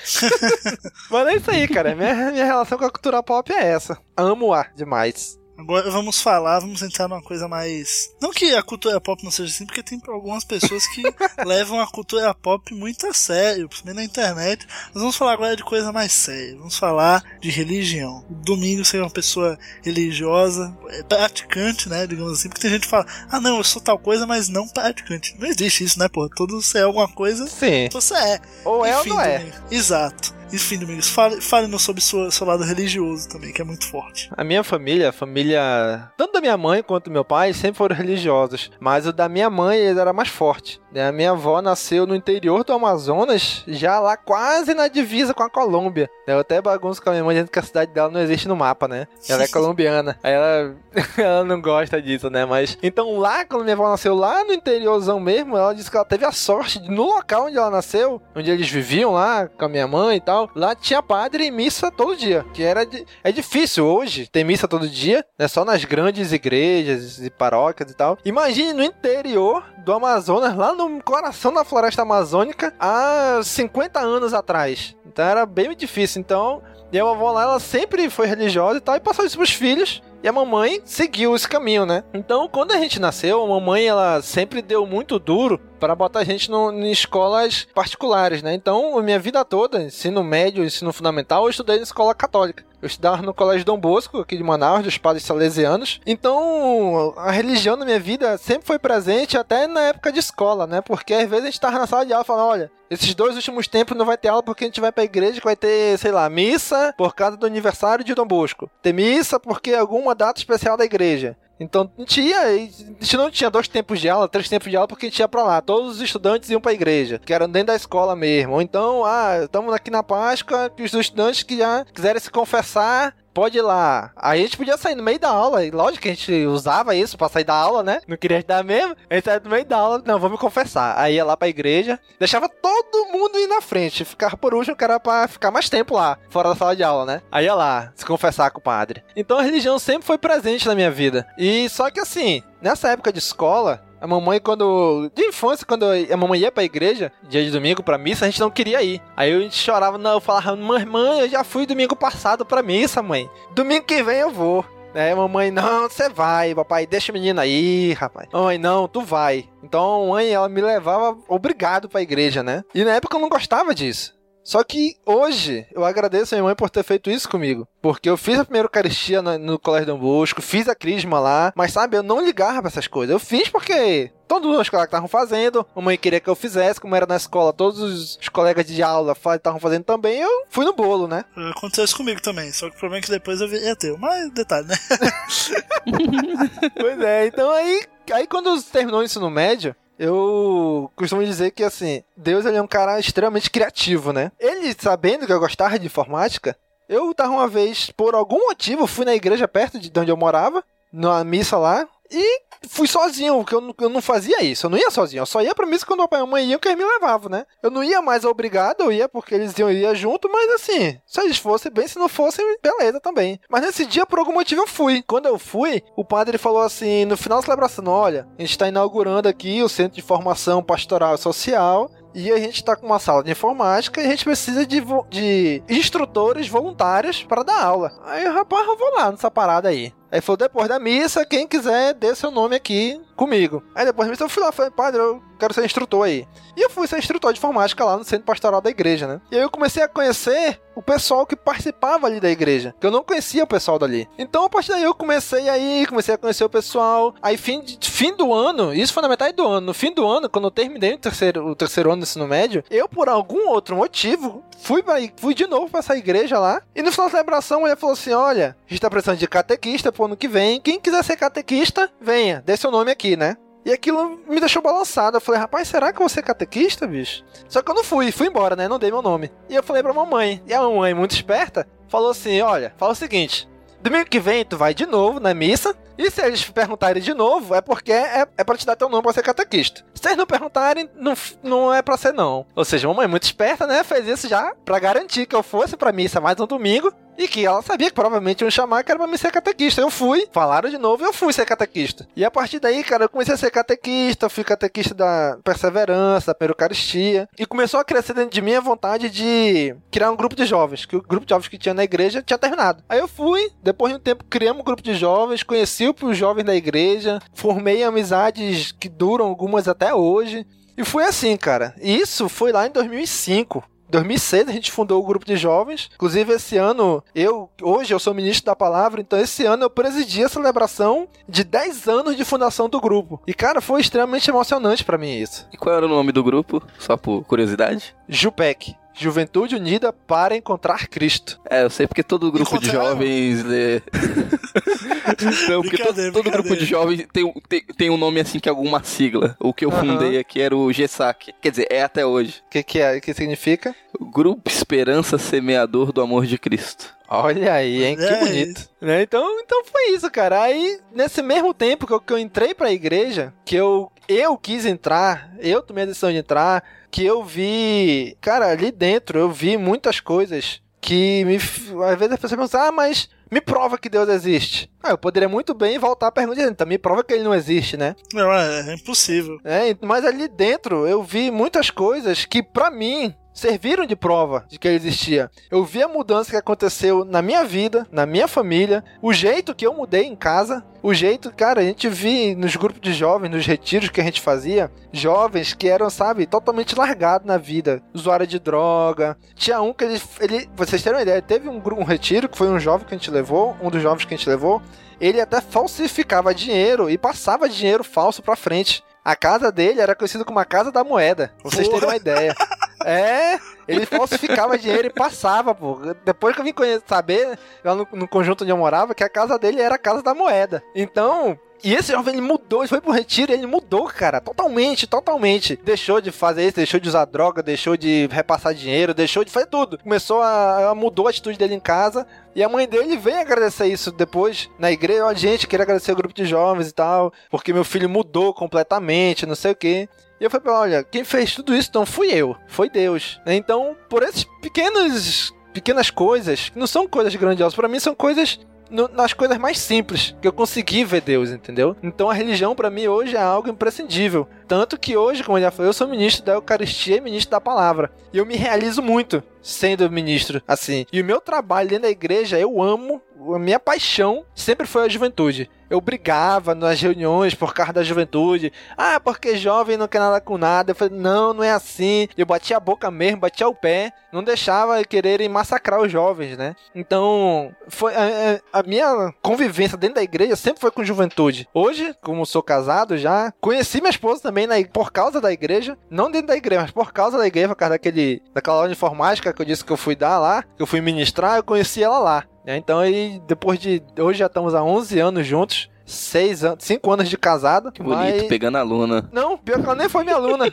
Mas 1.11 1.29
é 1.29 1.37
isso 1.37 1.51
aí, 1.51 1.69
cara. 1.69 1.95
Minha, 1.95 2.33
minha 2.33 2.45
relação 2.45 2.79
com 2.79 2.85
a 2.87 2.91
cultura 2.91 3.23
pop 3.23 3.53
é 3.53 3.65
essa. 3.69 3.99
Amo-a 4.17 4.67
demais. 4.75 5.39
Agora 5.57 5.89
vamos 5.91 6.21
falar, 6.21 6.59
vamos 6.59 6.83
entrar 6.83 7.09
numa 7.09 7.23
coisa 7.23 7.47
mais. 7.47 8.13
Não 8.21 8.33
que 8.33 8.55
a 8.55 8.63
cultura 8.63 9.01
pop 9.01 9.23
não 9.23 9.31
seja 9.31 9.53
assim, 9.53 9.65
porque 9.65 9.83
tem 9.83 10.01
algumas 10.09 10.45
pessoas 10.45 10.87
que 10.89 11.03
levam 11.47 11.81
a 11.81 11.87
cultura 11.87 12.35
pop 12.35 12.75
muito 12.75 13.07
a 13.07 13.15
sério, 13.15 13.69
principalmente 13.69 13.97
na 13.97 14.05
internet. 14.05 14.67
Nós 14.93 15.03
vamos 15.03 15.17
falar 15.17 15.33
agora 15.35 15.57
de 15.57 15.63
coisa 15.63 15.93
mais 15.93 16.13
séria. 16.13 16.57
Vamos 16.57 16.77
falar 16.77 17.23
de 17.41 17.51
religião. 17.51 18.25
O 18.29 18.35
Domingo 18.35 18.85
ser 18.85 19.01
uma 19.01 19.11
pessoa 19.11 19.59
religiosa, 19.83 20.77
é, 20.89 21.03
praticante, 21.03 21.89
né? 21.89 22.07
Digamos 22.07 22.33
assim, 22.33 22.49
porque 22.49 22.63
tem 22.63 22.71
gente 22.71 22.83
que 22.83 22.89
fala, 22.89 23.07
ah 23.31 23.41
não, 23.41 23.59
eu 23.59 23.65
sou 23.65 23.81
tal 23.81 23.99
coisa, 23.99 24.27
mas 24.27 24.49
não 24.49 24.67
praticante. 24.69 25.37
Não 25.39 25.47
existe 25.47 25.85
isso, 25.85 25.99
né, 25.99 26.09
pô? 26.09 26.29
Todo 26.29 26.61
você 26.61 26.79
é 26.79 26.83
alguma 26.83 27.09
coisa. 27.09 27.47
Sim. 27.47 27.89
Você 27.93 28.15
é. 28.15 28.41
Ou 28.65 28.85
é 28.85 28.99
ou 28.99 29.07
não 29.07 29.21
é. 29.21 29.39
Domingo. 29.39 29.57
Exato. 29.71 30.35
Enfim, 30.55 30.79
Domingos, 30.79 31.09
fale, 31.09 31.41
fale 31.41 31.79
sobre 31.81 32.01
seu 32.01 32.47
lado 32.47 32.63
religioso 32.63 33.29
também, 33.29 33.53
que 33.53 33.61
é 33.61 33.65
muito 33.65 33.89
forte. 33.89 34.31
A 34.37 34.45
minha 34.45 34.63
família, 34.63 35.09
a 35.09 35.13
família, 35.13 36.13
tanto 36.17 36.35
da 36.35 36.41
minha 36.41 36.57
mãe 36.57 36.81
quanto 36.81 37.07
do 37.07 37.11
meu 37.11 37.25
pai, 37.25 37.53
sempre 37.53 37.77
foram 37.77 37.97
religiosos. 37.97 38.71
Mas 38.79 39.05
o 39.05 39.13
da 39.13 39.29
minha 39.29 39.51
mãe 39.51 39.77
ele 39.77 39.99
era 39.99 40.13
mais 40.13 40.29
forte. 40.29 40.81
Né? 40.95 41.09
A 41.09 41.13
minha 41.13 41.33
avó 41.33 41.61
nasceu 41.61 42.07
no 42.07 42.15
interior 42.15 42.63
do 42.63 42.73
Amazonas, 42.73 43.65
já 43.67 43.99
lá 43.99 44.17
quase 44.17 44.73
na 44.75 44.87
divisa 44.87 45.35
com 45.35 45.43
a 45.43 45.51
Colômbia. 45.51 46.09
Eu 46.25 46.39
até 46.39 46.63
bagunço 46.63 47.03
com 47.03 47.11
a 47.11 47.13
minha 47.13 47.25
mãe 47.25 47.35
dizendo 47.35 47.51
que 47.51 47.59
a 47.59 47.63
cidade 47.63 47.93
dela 47.93 48.11
não 48.11 48.21
existe 48.21 48.47
no 48.47 48.55
mapa, 48.55 48.87
né? 48.87 49.09
Ela 49.29 49.43
é 49.43 49.49
colombiana. 49.49 50.17
Aí 50.23 50.33
ela, 50.33 50.77
ela 51.19 51.45
não 51.45 51.61
gosta 51.61 52.01
disso, 52.01 52.31
né? 52.31 52.45
Mas 52.45 52.79
então 52.81 53.19
lá, 53.19 53.45
quando 53.45 53.65
minha 53.65 53.75
avó 53.75 53.91
nasceu 53.91 54.15
lá 54.15 54.45
no 54.45 54.53
interiorzão 54.53 55.19
mesmo, 55.19 55.57
ela 55.57 55.75
disse 55.75 55.91
que 55.91 55.97
ela 55.97 56.07
teve 56.07 56.25
a 56.25 56.31
sorte 56.31 56.79
de, 56.79 56.89
no 56.89 57.03
local 57.03 57.47
onde 57.47 57.57
ela 57.57 57.71
nasceu, 57.71 58.23
onde 58.35 58.51
eles 58.51 58.71
viviam 58.71 59.13
lá 59.13 59.49
com 59.49 59.65
a 59.65 59.69
minha 59.69 59.89
mãe 59.89 60.19
e 60.19 60.21
tal, 60.21 60.49
lá 60.55 60.77
tinha 60.77 61.03
padre 61.03 61.47
e 61.47 61.51
missa 61.51 61.91
todo 61.91 62.17
dia. 62.17 62.45
Que 62.55 62.63
era 62.63 62.87
de, 62.87 63.05
é 63.25 63.33
difícil 63.33 63.85
hoje 63.85 64.29
ter 64.31 64.45
missa 64.45 64.69
todo 64.69 64.89
dia, 64.89 65.25
né? 65.37 65.49
Só 65.49 65.65
nas 65.65 65.85
grandes 65.85 66.33
igrejas 66.33 67.19
e 67.19 67.29
paróquias 67.31 67.91
e 67.91 67.97
tal. 67.97 68.17
Imagine 68.25 68.73
no 68.73 68.85
interior 68.85 69.65
do 69.85 69.93
Amazonas, 69.93 70.57
lá 70.57 70.73
no 70.75 70.84
coração 71.01 71.53
da 71.53 71.65
floresta 71.65 72.03
amazônica, 72.03 72.75
há 72.79 73.41
50 73.43 74.01
anos 74.01 74.35
atrás. 74.35 74.97
Então 75.07 75.25
era 75.25 75.47
bem 75.47 75.75
difícil. 75.77 76.21
Então, 76.21 76.63
e 76.93 76.99
a 76.99 77.03
avó 77.03 77.33
lá, 77.33 77.43
ela 77.43 77.61
sempre 77.61 78.09
foi 78.09 78.27
religiosa 78.27 78.79
e 78.79 78.81
tal, 78.81 78.97
e 78.97 79.01
passou 79.01 79.25
isso 79.25 79.37
pros 79.37 79.51
filhos. 79.51 80.01
E 80.23 80.29
a 80.29 80.33
mamãe 80.33 80.81
seguiu 80.85 81.35
esse 81.35 81.49
caminho, 81.49 81.85
né? 81.85 82.03
Então, 82.15 82.49
quando 82.49 82.73
a 82.73 82.79
gente 82.79 83.01
nasceu, 83.01 83.43
a 83.43 83.49
mamãe 83.49 83.85
ela 83.85 84.23
sempre 84.23 84.63
deu 84.63 84.87
muito 84.87 85.19
duro 85.19 85.61
para 85.85 85.95
botar 85.95 86.21
a 86.21 86.25
gente 86.25 86.51
no, 86.51 86.73
em 86.73 86.91
escolas 86.91 87.69
particulares, 87.75 88.43
né? 88.43 88.55
Então, 88.55 88.99
minha 89.03 89.19
vida 89.19 89.45
toda, 89.45 89.83
ensino 89.83 90.25
médio, 90.25 90.65
ensino 90.65 90.95
fundamental, 90.95 91.45
eu 91.45 91.51
estudei 91.51 91.79
em 91.79 91.83
escola 91.83 92.15
católica. 92.15 92.65
Eu 92.81 92.87
estudava 92.87 93.21
no 93.21 93.35
Colégio 93.35 93.67
Dom 93.67 93.79
Bosco, 93.79 94.19
aqui 94.19 94.35
de 94.35 94.43
Manaus, 94.43 94.83
dos 94.83 94.97
padres 94.97 95.25
salesianos. 95.25 96.01
Então, 96.07 97.13
a 97.19 97.31
religião 97.31 97.77
na 97.77 97.85
minha 97.85 98.01
vida 98.01 98.39
sempre 98.39 98.67
foi 98.67 98.79
presente, 98.79 99.37
até 99.37 99.67
na 99.67 99.83
época 99.83 100.11
de 100.11 100.21
escola, 100.21 100.67
né? 100.67 100.81
Porque 100.81 101.13
às 101.13 101.29
vezes 101.29 101.45
a 101.45 101.51
gente 101.51 101.61
tava 101.61 101.79
na 101.79 101.87
sala 101.87 102.07
de 102.07 102.15
aula 102.15 102.25
falando, 102.25 102.49
olha, 102.49 102.71
esses 102.91 103.15
dois 103.15 103.37
últimos 103.37 103.67
tempos 103.67 103.97
não 103.97 104.07
vai 104.07 104.17
ter 104.17 104.29
aula 104.29 104.43
porque 104.43 104.65
a 104.65 104.67
gente 104.67 104.81
vai 104.81 104.93
pra 104.93 105.05
igreja 105.05 105.39
que 105.39 105.47
vai 105.47 105.57
ter, 105.57 105.99
sei 105.99 106.13
lá, 106.13 106.29
missa 106.31 106.95
por 106.97 107.15
causa 107.15 107.37
do 107.37 107.45
aniversário 107.47 108.05
de 108.05 108.15
Dom 108.15 108.27
Bosco. 108.27 108.71
Ter 108.81 108.93
missa 108.93 109.39
porque 109.41 109.75
alguma 109.75 110.15
data 110.15 110.39
especial 110.39 110.77
da 110.77 110.85
igreja. 110.85 111.37
Então 111.59 111.91
a 111.97 112.01
gente 112.01 112.21
ia, 112.21 112.41
a 112.41 112.57
gente 112.57 113.17
não 113.17 113.31
tinha 113.31 113.51
dois 113.51 113.69
tempos 113.69 114.01
de 114.01 114.09
aula, 114.09 114.29
três 114.29 114.49
tempos 114.49 114.71
de 114.71 114.77
aula, 114.77 114.89
porque 114.89 115.07
a 115.07 115.09
gente 115.09 115.19
ia 115.19 115.29
pra 115.29 115.43
lá. 115.43 115.61
Todos 115.61 115.97
os 115.97 116.01
estudantes 116.01 116.51
iam 116.51 116.61
pra 116.61 116.73
igreja, 116.73 117.21
que 117.25 117.33
eram 117.33 117.49
dentro 117.49 117.69
da 117.69 117.77
escola 117.77 118.17
mesmo. 118.17 118.55
Ou 118.55 118.63
então, 118.63 119.05
ah, 119.05 119.41
estamos 119.45 119.73
aqui 119.73 119.91
na 119.91 120.03
Páscoa, 120.03 120.71
que 120.71 120.83
os 120.83 120.93
estudantes 120.93 121.43
que 121.43 121.59
já 121.59 121.85
quiserem 121.85 122.21
se 122.21 122.31
confessar, 122.31 123.15
pode 123.35 123.59
ir 123.59 123.63
lá. 123.63 124.13
Aí 124.17 124.41
a 124.41 124.43
gente 124.45 124.57
podia 124.57 124.77
sair 124.77 124.95
no 124.95 125.03
meio 125.03 125.19
da 125.19 125.29
aula, 125.29 125.65
e 125.65 125.71
lógico 125.71 126.03
que 126.03 126.09
a 126.09 126.15
gente 126.15 126.47
usava 126.47 126.95
isso 126.95 127.19
pra 127.19 127.29
sair 127.29 127.45
da 127.45 127.55
aula, 127.55 127.83
né? 127.83 128.01
Não 128.07 128.17
queria 128.17 128.39
ajudar 128.39 128.63
mesmo. 128.63 128.97
A 129.11 129.15
gente 129.15 129.25
saía 129.25 129.41
no 129.43 129.51
meio 129.51 129.65
da 129.65 129.77
aula, 129.77 130.03
não, 130.07 130.19
vamos 130.19 130.39
confessar. 130.39 130.99
Aí 130.99 131.17
ia 131.17 131.25
lá 131.25 131.37
pra 131.37 131.49
igreja, 131.49 131.99
deixava 132.19 132.49
todo 132.49 133.13
mundo 133.13 133.39
ir 133.39 133.49
na 133.49 133.61
frente, 133.61 134.05
ficava 134.05 134.37
por 134.37 134.55
último, 134.55 134.77
que 134.77 134.85
era 134.85 135.01
pra 135.01 135.27
ficar 135.27 135.51
mais 135.51 135.69
tempo 135.69 135.95
lá, 135.95 136.17
fora 136.31 136.51
da 136.51 136.57
sala 136.57 136.77
de 136.77 136.85
aula, 136.85 137.05
né? 137.05 137.23
Aí 137.31 137.47
ia 137.47 137.55
lá, 137.55 137.93
se 137.97 138.07
confessar 138.07 138.51
com 138.51 138.59
o 138.59 138.63
padre. 138.63 139.03
Então 139.17 139.39
a 139.39 139.43
religião 139.43 139.79
sempre 139.79 140.07
foi 140.07 140.17
presente 140.17 140.69
na 140.69 140.75
minha 140.75 140.91
vida. 140.91 141.27
E 141.37 141.69
só 141.69 141.91
que 141.91 141.99
assim, 141.99 142.43
nessa 142.63 142.91
época 142.91 143.13
de 143.13 143.19
escola, 143.19 143.83
a 144.05 144.07
mamãe, 144.07 144.39
quando. 144.39 145.11
De 145.15 145.23
infância, 145.23 145.65
quando 145.67 145.87
a 145.87 146.17
mamãe 146.17 146.41
ia 146.41 146.53
pra 146.53 146.63
igreja, 146.63 147.11
dia 147.23 147.43
de 147.43 147.51
domingo, 147.51 147.83
pra 147.83 147.97
missa, 147.97 148.27
a 148.27 148.29
gente 148.29 148.41
não 148.41 148.51
queria 148.51 148.83
ir. 148.83 149.01
Aí 149.17 149.33
a 149.33 149.41
gente 149.41 149.57
chorava, 149.57 149.97
não, 149.97 150.13
eu 150.13 150.21
falava, 150.21 150.55
mãe, 150.55 150.85
mãe, 150.85 151.21
eu 151.21 151.29
já 151.29 151.43
fui 151.43 151.65
domingo 151.65 151.97
passado 151.97 152.45
pra 152.45 152.63
missa, 152.63 153.03
mãe. 153.03 153.31
Domingo 153.55 153.87
que 153.87 154.03
vem 154.03 154.19
eu 154.19 154.31
vou. 154.31 154.63
Aí 154.95 155.11
a 155.11 155.17
mamãe, 155.17 155.51
não, 155.51 155.89
você 155.89 156.09
vai, 156.11 156.55
papai, 156.55 156.87
deixa 156.87 157.11
o 157.11 157.15
menino 157.15 157.41
aí, 157.41 157.95
rapaz. 157.95 158.29
Mãe, 158.31 158.59
não, 158.59 158.87
tu 158.87 159.01
vai. 159.01 159.49
Então 159.63 160.05
a 160.05 160.07
mãe, 160.07 160.31
ela 160.31 160.49
me 160.51 160.61
levava 160.61 161.17
obrigado 161.27 161.89
pra 161.89 162.03
igreja, 162.03 162.43
né? 162.43 162.63
E 162.75 162.85
na 162.85 162.93
época 162.93 163.17
eu 163.17 163.21
não 163.21 163.29
gostava 163.31 163.75
disso. 163.75 164.14
Só 164.45 164.63
que 164.63 164.97
hoje 165.07 165.67
eu 165.73 165.85
agradeço 165.85 166.35
a 166.35 166.37
minha 166.37 166.45
mãe 166.45 166.55
por 166.55 166.69
ter 166.69 166.85
feito 166.85 167.11
isso 167.11 167.29
comigo. 167.29 167.67
Porque 167.81 168.09
eu 168.09 168.17
fiz 168.17 168.39
a 168.39 168.45
primeira 168.45 168.67
Eucaristia 168.67 169.23
no, 169.23 169.39
no 169.39 169.59
Colégio 169.59 169.87
Dom 169.87 169.99
Bosco, 169.99 170.43
fiz 170.43 170.69
a 170.69 170.75
crisma 170.75 171.19
lá, 171.19 171.53
mas 171.57 171.73
sabe, 171.73 171.97
eu 171.97 172.03
não 172.03 172.23
ligava 172.23 172.61
pra 172.61 172.69
essas 172.69 172.87
coisas. 172.87 173.13
Eu 173.13 173.19
fiz 173.19 173.49
porque 173.49 174.13
todos 174.29 174.59
os 174.59 174.69
colegas 174.69 174.89
estavam 174.89 175.09
fazendo, 175.09 175.67
a 175.75 175.81
mãe 175.81 175.97
queria 175.97 176.21
que 176.21 176.29
eu 176.29 176.35
fizesse, 176.35 176.81
como 176.81 176.95
era 176.95 177.07
na 177.07 177.17
escola, 177.17 177.53
todos 177.53 177.81
os 177.81 178.29
colegas 178.29 178.67
de 178.67 178.83
aula 178.83 179.13
estavam 179.13 179.61
fazendo 179.61 179.85
também, 179.85 180.21
eu 180.21 180.45
fui 180.49 180.65
no 180.65 180.73
bolo, 180.75 181.07
né? 181.07 181.25
Aconteceu 181.51 181.85
isso 181.85 181.97
comigo 181.97 182.21
também, 182.21 182.53
só 182.53 182.69
que 182.69 182.77
o 182.77 182.79
problema 182.79 182.99
é 182.99 183.03
que 183.03 183.11
depois 183.11 183.41
eu 183.41 183.49
ia 183.49 183.77
ter. 183.77 183.97
Mas 183.99 184.31
detalhe, 184.33 184.67
né? 184.67 184.77
pois 186.79 187.01
é, 187.01 187.27
então 187.27 187.51
aí, 187.51 187.83
aí 188.13 188.27
quando 188.27 188.61
terminou 188.63 189.01
o 189.01 189.05
ensino 189.05 189.31
médio, 189.31 189.75
eu 189.99 190.91
costumo 190.97 191.25
dizer 191.25 191.51
que, 191.51 191.63
assim, 191.63 192.03
Deus 192.17 192.45
ele 192.45 192.57
é 192.57 192.63
um 192.63 192.67
cara 192.67 192.99
extremamente 192.99 193.51
criativo, 193.51 194.13
né? 194.13 194.33
Ele, 194.39 194.75
sabendo 194.79 195.27
que 195.27 195.33
eu 195.33 195.41
gostava 195.41 195.79
de 195.79 195.87
informática, 195.87 196.57
eu 196.89 197.15
tava 197.15 197.33
uma 197.33 197.49
vez, 197.49 197.91
por 197.91 198.15
algum 198.15 198.47
motivo, 198.49 198.87
fui 198.87 199.05
na 199.05 199.15
igreja 199.15 199.49
perto 199.49 199.79
de 199.79 199.91
onde 199.99 200.11
eu 200.11 200.17
morava, 200.17 200.63
na 200.93 201.25
missa 201.25 201.57
lá, 201.57 201.89
e 202.11 202.43
fui 202.69 202.87
sozinho, 202.87 203.37
porque 203.37 203.55
eu 203.55 203.61
não, 203.61 203.75
eu 203.81 203.89
não 203.89 204.01
fazia 204.01 204.43
isso. 204.43 204.67
Eu 204.67 204.71
não 204.71 204.79
ia 204.79 204.91
sozinho. 204.91 205.23
Eu 205.23 205.27
só 205.27 205.43
ia 205.43 205.55
pra 205.55 205.67
missa 205.67 205.87
quando 205.87 206.01
o 206.01 206.09
pai 206.09 206.21
e 206.21 206.23
a 206.23 206.27
mãe 206.27 206.47
iam, 206.47 206.59
que 206.59 206.69
eles 206.69 206.79
me 206.79 206.85
levavam, 206.85 207.31
né? 207.31 207.45
Eu 207.63 207.71
não 207.71 207.83
ia 207.83 208.01
mais 208.03 208.25
obrigado, 208.25 208.83
eu 208.83 208.93
ia 208.93 209.09
porque 209.09 209.35
eles 209.35 209.57
iam 209.59 209.71
ia 209.71 209.95
junto, 209.95 210.31
mas 210.31 210.51
assim, 210.51 210.99
se 211.07 211.21
eles 211.21 211.39
fossem 211.39 211.73
bem, 211.73 211.89
se 211.89 211.99
não 211.99 212.09
fossem, 212.09 212.45
beleza 212.63 213.01
também. 213.01 213.41
Mas 213.49 213.63
nesse 213.63 213.87
dia, 213.87 214.07
por 214.07 214.19
algum 214.19 214.33
motivo, 214.33 214.63
eu 214.63 214.67
fui. 214.67 215.03
Quando 215.03 215.27
eu 215.27 215.39
fui, 215.39 215.83
o 215.97 216.05
padre 216.05 216.39
falou 216.39 216.63
assim, 216.63 217.05
no 217.05 217.17
final 217.17 217.39
da 217.39 217.45
celebração, 217.45 217.85
olha, 217.87 218.29
a 218.39 218.43
gente 218.43 218.59
tá 218.59 218.69
inaugurando 218.69 219.29
aqui 219.29 219.63
o 219.63 219.69
Centro 219.69 219.97
de 219.97 220.03
Formação 220.03 220.63
Pastoral 220.63 221.15
e 221.15 221.19
Social 221.19 221.91
e 222.15 222.31
a 222.31 222.39
gente 222.39 222.55
está 222.55 222.77
com 222.77 222.87
uma 222.87 223.01
sala 223.01 223.25
de 223.25 223.33
informática 223.33 224.01
e 224.01 224.07
a 224.07 224.11
gente 224.11 224.25
precisa 224.25 224.65
de, 224.65 224.81
de 225.11 225.63
instrutores 225.69 226.49
voluntários 226.49 227.25
para 227.25 227.43
dar 227.43 227.61
aula. 227.61 227.93
Aí, 228.05 228.25
rapaz, 228.29 228.67
eu 228.67 228.77
vou 228.77 228.95
lá 228.95 229.11
nessa 229.11 229.31
parada 229.31 229.69
aí. 229.69 229.93
Aí 230.15 230.21
falou, 230.21 230.37
depois 230.37 230.69
da 230.69 230.79
missa, 230.79 231.27
quem 231.27 231.45
quiser, 231.45 231.93
dê 231.93 232.15
seu 232.15 232.31
nome 232.31 232.55
aqui 232.55 233.01
comigo. 233.17 233.65
Aí 233.75 233.85
depois 233.85 234.07
da 234.07 234.13
missa 234.13 234.23
eu 234.23 234.29
fui 234.29 234.45
lá, 234.45 234.53
falei, 234.53 234.71
padre, 234.71 235.01
eu 235.01 235.21
quero 235.45 235.55
ser 235.55 235.65
instrutor 235.65 236.07
aí. 236.07 236.27
E 236.57 236.63
eu 236.63 236.71
fui 236.71 236.87
ser 236.87 236.99
instrutor 236.99 237.33
de 237.33 237.39
informática 237.39 237.85
lá 237.85 237.97
no 237.97 238.05
centro 238.05 238.25
pastoral 238.25 238.61
da 238.61 238.71
igreja, 238.71 239.07
né? 239.07 239.21
E 239.31 239.37
aí 239.37 239.43
eu 239.43 239.51
comecei 239.51 239.83
a 239.83 239.89
conhecer 239.89 240.61
o 240.75 240.83
pessoal 240.83 241.27
que 241.27 241.37
participava 241.37 242.07
ali 242.07 242.21
da 242.21 242.31
igreja, 242.31 242.75
que 242.81 242.87
eu 242.87 242.91
não 242.91 243.05
conhecia 243.05 243.45
o 243.45 243.47
pessoal 243.47 243.79
dali. 243.79 244.09
Então 244.19 244.45
a 244.45 244.49
partir 244.49 244.71
daí 244.71 244.83
eu 244.83 244.95
comecei 244.95 245.49
aí, 245.49 245.87
comecei 245.87 246.15
a 246.15 246.19
conhecer 246.19 246.45
o 246.45 246.49
pessoal. 246.49 247.15
Aí 247.23 247.37
fim, 247.37 247.63
fim 247.81 248.15
do 248.15 248.33
ano, 248.33 248.73
isso 248.73 248.93
foi 248.93 249.03
na 249.03 249.09
metade 249.09 249.35
do 249.35 249.47
ano, 249.47 249.67
no 249.67 249.75
fim 249.75 249.93
do 249.93 250.07
ano, 250.07 250.29
quando 250.29 250.47
eu 250.47 250.51
terminei 250.51 250.95
o 250.95 250.99
terceiro, 250.99 251.47
o 251.47 251.55
terceiro 251.55 251.91
ano 251.91 252.01
do 252.01 252.05
ensino 252.05 252.27
médio, 252.27 252.65
eu 252.71 252.89
por 252.89 253.09
algum 253.09 253.49
outro 253.49 253.77
motivo 253.77 254.43
fui, 254.59 254.83
pra, 254.83 254.97
fui 255.17 255.35
de 255.35 255.47
novo 255.47 255.69
pra 255.69 255.81
essa 255.81 255.97
igreja 255.97 256.39
lá. 256.39 256.63
E 256.75 256.83
no 256.83 256.91
final 256.91 257.07
da 257.07 257.13
celebração 257.13 257.67
ele 257.67 257.77
falou 257.77 257.93
assim: 257.93 258.13
olha, 258.13 258.57
a 258.67 258.71
gente 258.71 258.81
tá 258.81 258.91
precisando 258.91 259.19
de 259.19 259.29
catequista 259.29 259.93
pro 259.93 260.07
ano 260.07 260.17
que 260.17 260.29
vem. 260.29 260.61
Quem 260.61 260.81
quiser 260.81 261.05
ser 261.05 261.17
catequista, 261.17 261.91
venha, 262.01 262.43
dê 262.45 262.57
seu 262.57 262.71
nome 262.71 262.91
aqui, 262.91 263.17
né? 263.17 263.37
E 263.65 263.73
aquilo 263.73 264.21
me 264.29 264.41
deixou 264.41 264.61
balançado. 264.61 265.17
Eu 265.17 265.21
falei, 265.21 265.41
rapaz, 265.41 265.69
será 265.69 265.93
que 265.93 265.99
vou 265.99 266.09
ser 266.09 266.23
catequista, 266.23 266.87
bicho? 266.87 267.25
Só 267.49 267.63
que 267.63 267.71
eu 267.71 267.75
não 267.75 267.85
fui, 267.85 268.13
fui 268.13 268.27
embora, 268.27 268.55
né? 268.55 268.69
Não 268.69 268.79
dei 268.79 268.91
meu 268.91 269.01
nome. 269.01 269.33
E 269.49 269.55
eu 269.55 269.63
falei 269.63 269.83
pra 269.83 269.93
mamãe. 269.93 270.43
E 270.47 270.53
a 270.53 270.61
mamãe, 270.61 270.93
muito 270.93 271.15
esperta, 271.15 271.67
falou 271.89 272.11
assim: 272.11 272.41
olha, 272.43 272.75
fala 272.77 272.93
o 272.93 272.97
seguinte. 272.97 273.49
Domingo 273.81 274.07
que 274.07 274.19
vem 274.19 274.45
tu 274.47 274.57
vai 274.57 274.73
de 274.73 274.87
novo 274.87 275.21
na 275.21 275.35
missa. 275.35 275.77
E 275.97 276.11
se 276.11 276.21
eles 276.23 276.43
perguntarem 276.51 277.03
de 277.03 277.15
novo, 277.15 277.55
é 277.55 277.61
porque 277.61 277.93
é, 277.93 278.27
é 278.37 278.43
pra 278.43 278.57
te 278.57 278.67
dar 278.67 278.75
teu 278.77 278.89
nome 278.89 279.03
pra 279.03 279.13
ser 279.13 279.23
catequista. 279.23 279.85
Se 279.95 280.09
eles 280.09 280.17
não 280.17 280.27
perguntarem, 280.27 280.89
não, 280.97 281.15
não 281.43 281.73
é 281.73 281.83
pra 281.83 281.97
ser 281.97 282.13
não. 282.13 282.47
Ou 282.57 282.65
seja, 282.65 282.89
a 282.89 282.91
mamãe 282.91 283.07
muito 283.07 283.25
esperta, 283.25 283.67
né? 283.67 283.85
Fez 283.85 284.09
isso 284.09 284.27
já 284.27 284.55
pra 284.65 284.79
garantir 284.79 285.27
que 285.27 285.37
eu 285.37 285.43
fosse 285.43 285.77
pra 285.77 285.93
missa 285.93 286.21
mais 286.21 286.41
um 286.41 286.47
domingo. 286.47 286.93
E 287.17 287.29
que 287.29 287.45
ela 287.45 287.63
sabia 287.63 287.89
que 287.89 287.95
provavelmente 287.95 288.43
iam 288.43 288.51
chamar 288.51 288.83
que 288.83 288.91
era 288.91 288.99
pra 288.99 289.07
me 289.07 289.17
ser 289.17 289.31
catequista. 289.31 289.81
Eu 289.81 289.91
fui, 289.91 290.29
falaram 290.33 290.69
de 290.69 290.79
novo 290.79 291.05
e 291.05 291.07
eu 291.07 291.13
fui 291.13 291.33
ser 291.33 291.47
catequista. 291.47 292.07
E 292.17 292.25
a 292.25 292.31
partir 292.31 292.59
daí, 292.59 292.83
cara, 292.83 293.05
eu 293.05 293.09
comecei 293.09 293.35
a 293.35 293.37
ser 293.37 293.51
catequista, 293.51 294.29
fui 294.29 294.45
catequista 294.45 294.95
da 294.95 295.39
perseverança, 295.45 296.29
da 296.29 296.35
perucaristia. 296.35 297.29
E 297.39 297.47
começou 297.47 297.79
a 297.81 297.85
crescer 297.85 298.15
dentro 298.15 298.31
de 298.31 298.43
mim 298.43 298.55
a 298.55 298.61
vontade 298.61 299.09
de 299.09 299.75
criar 299.91 300.11
um 300.11 300.17
grupo 300.17 300.35
de 300.35 300.45
jovens, 300.45 300.85
que 300.85 300.97
o 300.97 301.03
grupo 301.03 301.25
de 301.25 301.31
jovens 301.31 301.49
que 301.49 301.59
tinha 301.59 301.75
na 301.75 301.85
igreja 301.85 302.23
tinha 302.23 302.39
terminado. 302.39 302.83
Aí 302.89 302.99
eu 302.99 303.09
fui, 303.09 303.51
depois 303.63 303.93
de 303.93 303.99
um 303.99 304.03
tempo 304.03 304.25
criamos 304.29 304.61
um 304.61 304.65
grupo 304.65 304.83
de 304.83 304.95
jovens, 304.95 305.43
conheci 305.43 305.93
os 306.03 306.17
jovens 306.17 306.45
da 306.45 306.55
igreja, 306.55 307.21
formei 307.33 307.83
amizades 307.83 308.73
que 308.73 308.89
duram 308.89 309.27
algumas 309.27 309.69
até 309.69 309.95
hoje. 309.95 310.47
E 310.77 310.85
foi 310.85 311.05
assim, 311.05 311.37
cara. 311.37 311.75
E 311.81 311.97
isso 311.97 312.29
foi 312.29 312.51
lá 312.51 312.67
em 312.67 312.71
2005. 312.71 313.63
2006 313.89 314.49
a 314.49 314.53
gente 314.53 314.73
fundou 314.73 315.03
o 315.03 315.07
grupo 315.07 315.27
de 315.27 315.37
jovens. 315.37 315.91
Inclusive 315.95 316.33
esse 316.35 316.57
ano, 316.57 317.03
eu 317.15 317.51
hoje 317.63 317.95
eu 317.95 317.99
sou 317.99 318.15
ministro 318.15 318.47
da 318.47 318.57
palavra, 318.57 319.01
então 319.01 319.19
esse 319.19 319.45
ano 319.45 319.65
eu 319.65 319.71
presidi 319.71 320.25
a 320.25 320.29
celebração 320.29 321.09
de 321.29 321.45
10 321.45 321.89
anos 321.89 322.17
de 322.17 322.25
fundação 322.25 322.69
do 322.69 322.81
grupo. 322.81 323.21
E 323.27 323.35
cara, 323.35 323.61
foi 323.61 323.81
extremamente 323.81 324.31
emocionante 324.31 324.85
para 324.85 324.99
mim 324.99 325.17
isso. 325.17 325.49
E 325.53 325.57
qual 325.57 325.77
era 325.77 325.87
o 325.87 325.89
nome 325.89 326.13
do 326.13 326.25
grupo? 326.25 326.63
Só 326.79 326.97
por 326.97 327.25
curiosidade? 327.25 327.95
Jupec. 328.09 328.77
Juventude 328.95 329.57
Unida 329.57 329.93
para 329.93 330.37
Encontrar 330.37 330.87
Cristo. 330.89 331.41
É, 331.51 331.65
eu 331.65 331.71
sei 331.71 331.87
porque 331.87 332.03
todo 332.03 332.31
grupo 332.31 332.59
de 332.59 332.71
jovens. 332.71 333.43
Lê... 333.43 333.83
Não, 335.49 335.63
porque 335.63 335.79
todo, 335.79 336.13
todo 336.13 336.31
grupo 336.31 336.57
de 336.57 336.65
jovens 336.65 337.07
tem, 337.13 337.33
tem, 337.49 337.65
tem 337.77 337.91
um 337.91 337.97
nome 337.97 338.21
assim 338.21 338.39
que 338.39 338.49
é 338.49 338.51
alguma 338.51 338.83
sigla. 338.83 339.37
O 339.41 339.53
que 339.53 339.65
eu 339.65 339.71
fundei 339.71 340.19
aqui 340.19 340.41
era 340.41 340.57
o 340.57 340.73
GESAC. 340.73 341.35
Quer 341.41 341.51
dizer, 341.51 341.67
é 341.71 341.83
até 341.83 342.07
hoje. 342.07 342.43
O 342.47 342.51
que, 342.51 342.63
que 342.63 342.79
é? 342.79 342.97
O 342.97 343.01
que 343.01 343.13
significa? 343.13 343.75
Grupo 344.01 344.51
Esperança 344.51 345.19
Semeador 345.19 345.93
do 345.93 346.01
Amor 346.01 346.27
de 346.27 346.39
Cristo. 346.39 346.95
Olha 347.09 347.55
aí, 347.55 347.85
hein? 347.85 347.97
Que 347.97 348.17
bonito. 348.17 348.69
Né? 348.81 349.03
Então, 349.03 349.41
então 349.41 349.63
foi 349.65 349.91
isso, 349.91 350.11
cara. 350.11 350.43
Aí, 350.43 350.81
nesse 350.93 351.23
mesmo 351.23 351.53
tempo 351.53 351.87
que 351.87 351.93
eu, 351.93 352.01
que 352.01 352.13
eu 352.13 352.19
entrei 352.19 352.55
pra 352.55 352.73
igreja, 352.73 353.33
que 353.45 353.57
eu, 353.57 353.91
eu 354.09 354.37
quis 354.37 354.65
entrar, 354.65 355.33
eu 355.39 355.63
tomei 355.63 355.85
a 355.85 355.87
decisão 355.87 356.11
de 356.11 356.19
entrar, 356.19 356.65
que 356.91 357.05
eu 357.05 357.23
vi. 357.23 358.17
Cara, 358.21 358.51
ali 358.51 358.71
dentro 358.71 359.19
eu 359.19 359.31
vi 359.31 359.57
muitas 359.57 360.01
coisas 360.01 360.63
que 360.81 361.25
me. 361.25 361.37
Às 361.37 361.99
vezes 361.99 362.13
as 362.13 362.21
pessoas 362.21 362.41
pensam, 362.41 362.61
ah, 362.61 362.73
mas 362.73 363.09
me 363.31 363.41
prova 363.41 363.79
que 363.79 363.89
Deus 363.89 364.09
existe. 364.09 364.71
Ah, 364.83 364.91
eu 364.91 364.99
poderia 364.99 365.29
muito 365.29 365.55
bem 365.55 365.79
voltar 365.79 366.09
a 366.09 366.13
pergunta 366.13 366.43
então 366.43 366.67
me 366.67 366.79
prova 366.79 367.03
que 367.03 367.13
ele 367.13 367.25
não 367.25 367.35
existe, 367.35 367.77
né? 367.77 367.97
Não, 368.13 368.33
é, 368.33 368.71
é 368.71 368.75
impossível. 368.75 369.39
É, 369.45 369.75
mas 369.81 370.05
ali 370.05 370.29
dentro 370.29 370.87
eu 370.87 371.03
vi 371.03 371.31
muitas 371.31 371.71
coisas 371.71 372.25
que, 372.25 372.43
para 372.43 372.71
mim, 372.71 373.15
serviram 373.35 373.85
de 373.85 373.97
prova 373.97 374.47
de 374.49 374.59
que 374.59 374.69
ele 374.69 374.77
existia. 374.77 375.31
Eu 375.51 375.65
vi 375.65 375.83
a 375.83 375.89
mudança 375.89 376.31
que 376.31 376.37
aconteceu 376.37 377.05
na 377.05 377.21
minha 377.21 377.45
vida, 377.45 377.87
na 377.91 378.07
minha 378.07 378.29
família, 378.29 378.85
o 379.03 379.13
jeito 379.13 379.55
que 379.55 379.67
eu 379.67 379.75
mudei 379.75 380.05
em 380.05 380.15
casa, 380.15 380.65
o 380.83 380.95
jeito, 380.95 381.33
cara, 381.33 381.61
a 381.61 381.65
gente 381.65 381.89
vi 381.89 382.35
nos 382.35 382.55
grupos 382.55 382.81
de 382.81 382.93
jovens, 382.93 383.31
nos 383.31 383.45
retiros 383.45 383.89
que 383.89 384.01
a 384.01 384.05
gente 384.05 384.21
fazia, 384.21 384.71
jovens 384.93 385.53
que 385.53 385.69
eram, 385.69 385.91
sabe, 385.91 386.27
totalmente 386.27 386.77
largados 386.79 387.27
na 387.27 387.37
vida, 387.37 387.83
usuário 387.93 388.27
de 388.27 388.39
droga. 388.39 389.17
Tinha 389.35 389.61
um 389.61 389.73
que 389.73 389.85
ele, 389.85 390.01
ele 390.21 390.49
vocês 390.55 390.83
terem 390.83 390.99
uma 390.99 391.03
ideia, 391.03 391.21
teve 391.21 391.49
um, 391.49 391.61
um 391.79 391.85
retiro 391.85 392.29
que 392.29 392.39
foi 392.39 392.49
um 392.49 392.61
jovem 392.61 392.87
que 392.87 392.95
a 392.95 392.99
gente 392.99 393.11
levou, 393.11 393.57
um 393.61 393.71
dos 393.71 393.83
jovens 393.83 394.05
que 394.05 394.15
a 394.15 394.17
gente 394.17 394.29
levou, 394.29 394.63
ele 395.01 395.21
até 395.21 395.41
falsificava 395.41 396.35
dinheiro 396.35 396.89
e 396.89 396.97
passava 396.97 397.49
dinheiro 397.49 397.83
falso 397.83 398.23
pra 398.23 398.37
frente. 398.37 398.83
A 399.05 399.15
casa 399.15 399.53
dele 399.53 399.81
era 399.81 399.95
conhecida 399.95 400.25
como 400.25 400.39
a 400.39 400.47
Casa 400.47 400.73
da 400.73 400.83
Moeda. 400.83 401.31
Vocês 401.43 401.69
terem 401.69 401.85
uma 401.85 401.97
ideia. 401.97 402.35
É, 402.85 403.39
ele 403.67 403.87
falsificava 403.87 404.59
dinheiro 404.59 404.89
e 404.89 404.93
passava, 404.93 405.55
pô. 405.55 405.79
Depois 406.05 406.35
que 406.35 406.41
eu 406.41 406.45
vim 406.45 406.53
conhecer, 406.53 406.83
saber, 406.87 407.39
lá 407.65 407.75
no, 407.75 407.89
no, 407.93 408.09
conjunto 408.09 408.43
onde 408.43 408.53
eu 408.53 408.57
morava, 408.57 408.95
que 408.95 409.05
a 409.05 409.09
casa 409.09 409.39
dele 409.39 409.61
era 409.61 409.75
a 409.75 409.79
Casa 409.79 410.03
da 410.03 410.15
Moeda. 410.15 410.63
Então, 410.75 411.39
e 411.65 411.73
esse 411.73 411.93
jovem, 411.93 412.13
ele 412.13 412.21
mudou, 412.21 412.61
ele 412.61 412.69
foi 412.69 412.79
pro 412.79 412.93
retiro, 412.93 413.33
ele 413.33 413.47
mudou, 413.47 413.87
cara, 413.87 414.21
totalmente, 414.21 414.87
totalmente. 414.87 415.59
Deixou 415.65 415.99
de 415.99 416.11
fazer 416.11 416.45
isso, 416.45 416.57
deixou 416.57 416.79
de 416.79 416.91
usar 416.91 417.07
droga, 417.07 417.43
deixou 417.43 417.75
de 417.75 418.07
repassar 418.13 418.53
dinheiro, 418.53 418.93
deixou 418.93 419.25
de 419.25 419.31
fazer 419.31 419.47
tudo. 419.47 419.79
Começou 419.79 420.21
a, 420.21 420.71
a 420.71 420.75
mudou 420.75 421.07
a 421.07 421.11
atitude 421.11 421.39
dele 421.39 421.55
em 421.55 421.61
casa, 421.61 422.07
e 422.35 422.43
a 422.43 422.49
mãe 422.51 422.69
dele 422.69 422.99
veio 422.99 423.19
agradecer 423.19 423.67
isso 423.67 423.91
depois 423.91 424.51
na 424.59 424.71
igreja. 424.71 425.07
Ó, 425.07 425.15
gente, 425.15 425.47
queria 425.47 425.65
agradecer 425.65 425.93
o 425.93 425.97
grupo 425.97 426.15
de 426.15 426.27
jovens 426.27 426.69
e 426.69 426.73
tal, 426.73 427.11
porque 427.31 427.51
meu 427.51 427.65
filho 427.65 427.89
mudou 427.89 428.35
completamente, 428.35 429.25
não 429.25 429.35
sei 429.35 429.53
o 429.53 429.57
quê. 429.57 429.89
E 430.21 430.25
eu 430.25 430.31
falei 430.31 430.49
olha, 430.49 430.85
quem 430.85 431.05
fez 431.05 431.35
tudo 431.35 431.55
isso 431.55 431.71
não 431.75 431.85
fui 431.85 432.09
eu, 432.09 432.37
foi 432.47 432.71
Deus. 432.71 433.21
Então, 433.27 433.77
por 433.89 434.03
esses 434.03 434.25
pequenos 434.41 435.33
pequenas 435.53 435.89
coisas, 435.89 436.49
que 436.49 436.59
não 436.59 436.67
são 436.67 436.89
coisas 436.89 437.15
grandiosas, 437.15 437.55
para 437.55 437.69
mim 437.69 437.79
são 437.79 437.95
coisas 437.95 438.41
no, 438.69 438.89
nas 438.89 439.13
coisas 439.13 439.39
mais 439.39 439.59
simples 439.59 440.17
que 440.21 440.27
eu 440.27 440.33
consegui 440.33 440.85
ver 440.85 441.01
Deus, 441.01 441.31
entendeu? 441.31 441.77
Então 441.83 442.11
a 442.11 442.15
religião 442.15 442.55
para 442.57 442.71
mim 442.71 442.89
hoje 442.89 443.15
é 443.15 443.21
algo 443.21 443.49
imprescindível. 443.49 444.27
Tanto 444.49 444.79
que 444.79 444.97
hoje, 444.97 445.23
como 445.23 445.39
eu 445.39 445.43
já 445.43 445.51
falei, 445.53 445.69
eu 445.69 445.73
sou 445.73 445.87
ministro 445.87 446.25
da 446.25 446.33
Eucaristia 446.33 446.97
e 446.97 447.01
ministro 447.01 447.31
da 447.31 447.41
Palavra. 447.41 447.93
E 448.13 448.19
eu 448.19 448.27
me 448.27 448.37
realizo 448.37 448.83
muito 448.83 449.23
sendo 449.45 449.91
ministro 449.91 450.43
assim. 450.49 450.87
E 450.93 451.01
o 451.01 451.05
meu 451.05 451.21
trabalho 451.21 451.69
dentro 451.69 451.85
da 451.85 451.91
igreja, 451.91 452.39
eu 452.39 452.61
amo, 452.63 453.01
a 453.35 453.39
minha 453.39 453.61
paixão 453.61 454.25
sempre 454.35 454.67
foi 454.67 454.85
a 454.85 454.89
juventude 454.89 455.51
eu 455.75 455.81
brigava 455.81 456.55
nas 456.55 456.81
reuniões 456.81 457.35
por 457.35 457.53
causa 457.53 457.73
da 457.73 457.83
juventude. 457.83 458.53
Ah, 458.77 459.01
porque 459.01 459.37
jovem 459.37 459.77
não 459.77 459.89
quer 459.89 459.99
nada 459.99 460.21
com 460.21 460.39
nada. 460.39 460.71
Eu 460.71 460.75
falei, 460.75 460.97
não, 460.97 461.35
não 461.35 461.43
é 461.43 461.51
assim. 461.51 462.09
Eu 462.17 462.27
batia 462.27 462.57
a 462.57 462.61
boca 462.61 462.91
mesmo, 462.91 463.21
batia 463.21 463.49
o 463.49 463.55
pé. 463.55 463.93
Não 464.13 464.23
deixava 464.23 464.85
quererem 464.85 465.29
massacrar 465.29 465.81
os 465.81 465.91
jovens, 465.91 466.37
né? 466.37 466.55
Então, 466.75 467.53
foi 467.67 467.93
a, 467.95 468.41
a, 468.53 468.63
minha 468.63 469.13
convivência 469.21 469.77
dentro 469.77 469.97
da 469.97 470.03
igreja 470.03 470.37
sempre 470.37 470.61
foi 470.61 470.71
com 470.71 470.85
juventude. 470.85 471.49
Hoje, 471.53 471.95
como 472.01 472.25
sou 472.25 472.43
casado 472.43 472.97
já, 472.97 473.33
conheci 473.41 473.81
minha 473.81 473.91
esposa 473.91 474.23
também 474.23 474.47
na, 474.47 474.55
por 474.73 474.93
causa 474.93 475.21
da 475.21 475.33
igreja. 475.33 475.77
Não 475.91 476.11
dentro 476.11 476.29
da 476.29 476.37
igreja, 476.37 476.63
mas 476.63 476.71
por 476.71 476.93
causa 476.93 477.19
da 477.19 477.27
igreja, 477.27 477.49
por 477.49 477.57
causa 477.57 477.75
daquele, 477.75 478.23
daquela 478.33 478.59
aula 478.59 478.71
informática 478.71 479.33
que 479.35 479.43
eu 479.43 479.47
disse 479.47 479.65
que 479.65 479.73
eu 479.73 479.77
fui 479.77 479.95
dar 479.95 480.19
lá, 480.19 480.43
que 480.43 480.63
eu 480.63 480.67
fui 480.67 480.81
ministrar, 480.81 481.37
eu 481.37 481.43
conheci 481.43 481.83
ela 481.83 481.99
lá. 481.99 482.25
Né? 482.45 482.57
Então 482.57 482.79
aí, 482.79 483.21
depois 483.27 483.59
de. 483.59 483.83
Hoje 483.99 484.21
já 484.21 484.27
estamos 484.27 484.55
há 484.55 484.63
11 484.63 484.99
anos 484.99 485.27
juntos. 485.27 485.71
6 485.87 486.45
anos, 486.45 486.65
5 486.65 486.93
anos 486.93 487.09
de 487.11 487.19
casado. 487.19 487.71
Que 487.71 487.83
bonito, 487.83 488.17
mas... 488.17 488.23
pegando 488.25 488.57
a 488.57 488.61
aluna. 488.61 489.09
Não, 489.13 489.37
pior 489.37 489.61
que 489.61 489.67
ela 489.67 489.75
nem 489.75 489.89
foi 489.89 490.03
minha 490.03 490.17
aluna. 490.17 490.47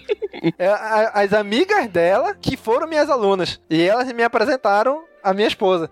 é, 0.59 0.67
a, 0.67 1.11
as 1.21 1.31
amigas 1.31 1.87
dela 1.87 2.35
que 2.35 2.57
foram 2.57 2.87
minhas 2.87 3.09
alunas. 3.09 3.59
E 3.69 3.81
elas 3.81 4.11
me 4.11 4.23
apresentaram 4.23 5.05
a 5.23 5.33
minha 5.33 5.47
esposa. 5.47 5.89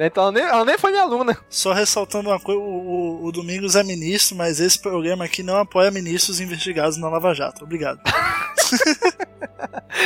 Então 0.00 0.24
ela 0.24 0.32
nem, 0.32 0.42
ela 0.42 0.64
nem 0.64 0.78
foi 0.78 0.90
minha 0.90 1.02
aluna. 1.02 1.38
Só 1.48 1.72
ressaltando 1.72 2.28
uma 2.30 2.40
coisa: 2.40 2.60
o, 2.60 2.64
o, 2.64 3.24
o 3.26 3.32
Domingos 3.32 3.76
é 3.76 3.84
ministro, 3.84 4.36
mas 4.36 4.60
esse 4.60 4.80
programa 4.80 5.24
aqui 5.24 5.42
não 5.42 5.56
apoia 5.56 5.90
ministros 5.90 6.40
investigados 6.40 6.96
na 6.96 7.08
Lava 7.08 7.34
Jato. 7.34 7.64
Obrigado. 7.64 8.00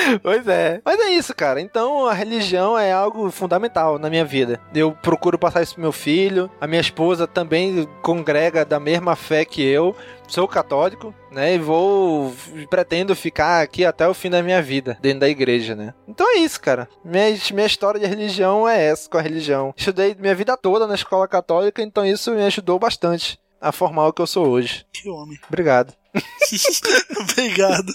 pois 0.23 0.47
é. 0.47 0.81
Mas 0.85 1.01
é 1.01 1.11
isso, 1.11 1.35
cara. 1.35 1.61
Então 1.61 2.07
a 2.07 2.13
religião 2.13 2.79
é 2.79 2.93
algo 2.93 3.31
fundamental 3.31 3.99
na 3.99 4.11
minha 4.11 4.25
vida. 4.25 4.61
Eu 4.75 4.93
procuro 4.93 5.39
passar 5.39 5.63
isso 5.63 5.75
pro 5.75 5.83
meu 5.83 5.93
filho. 5.93 6.51
A 6.61 6.67
minha 6.67 6.81
esposa 6.81 7.27
também 7.27 7.89
congrega 8.03 8.65
da 8.65 8.81
mesma 8.81 9.17
fé 9.17 9.45
que 9.45 9.63
eu. 9.63 9.95
Sou 10.29 10.49
católico, 10.49 11.15
né? 11.31 11.55
E 11.55 11.59
vou. 11.59 12.35
Pretendo 12.69 13.15
ficar 13.15 13.63
aqui 13.63 13.85
até 13.85 14.09
o 14.09 14.15
fim 14.15 14.29
da 14.29 14.43
minha 14.43 14.61
vida, 14.61 14.99
dentro 15.01 15.21
da 15.21 15.29
igreja, 15.29 15.77
né? 15.77 15.95
Então 16.09 16.29
é 16.29 16.39
isso, 16.39 16.61
cara. 16.61 16.89
Minha, 17.05 17.27
minha 17.53 17.67
história 17.67 18.01
de 18.01 18.07
religião 18.07 18.69
é 18.69 18.87
essa 18.87 19.09
com 19.09 19.19
a 19.19 19.23
religião. 19.23 19.73
Estudei 19.77 20.17
minha 20.19 20.35
vida 20.35 20.57
toda 20.57 20.85
na 20.85 20.97
escola 20.97 21.29
católica, 21.29 21.81
então 21.81 22.05
isso 22.05 22.33
me 22.33 22.43
ajudou 22.43 22.77
bastante 22.77 23.39
a 23.61 23.71
formar 23.71 24.09
o 24.09 24.13
que 24.13 24.21
eu 24.21 24.27
sou 24.27 24.49
hoje. 24.49 24.85
Que 24.93 25.09
homem. 25.09 25.39
Obrigado. 25.49 25.95
Obrigado. 27.21 27.93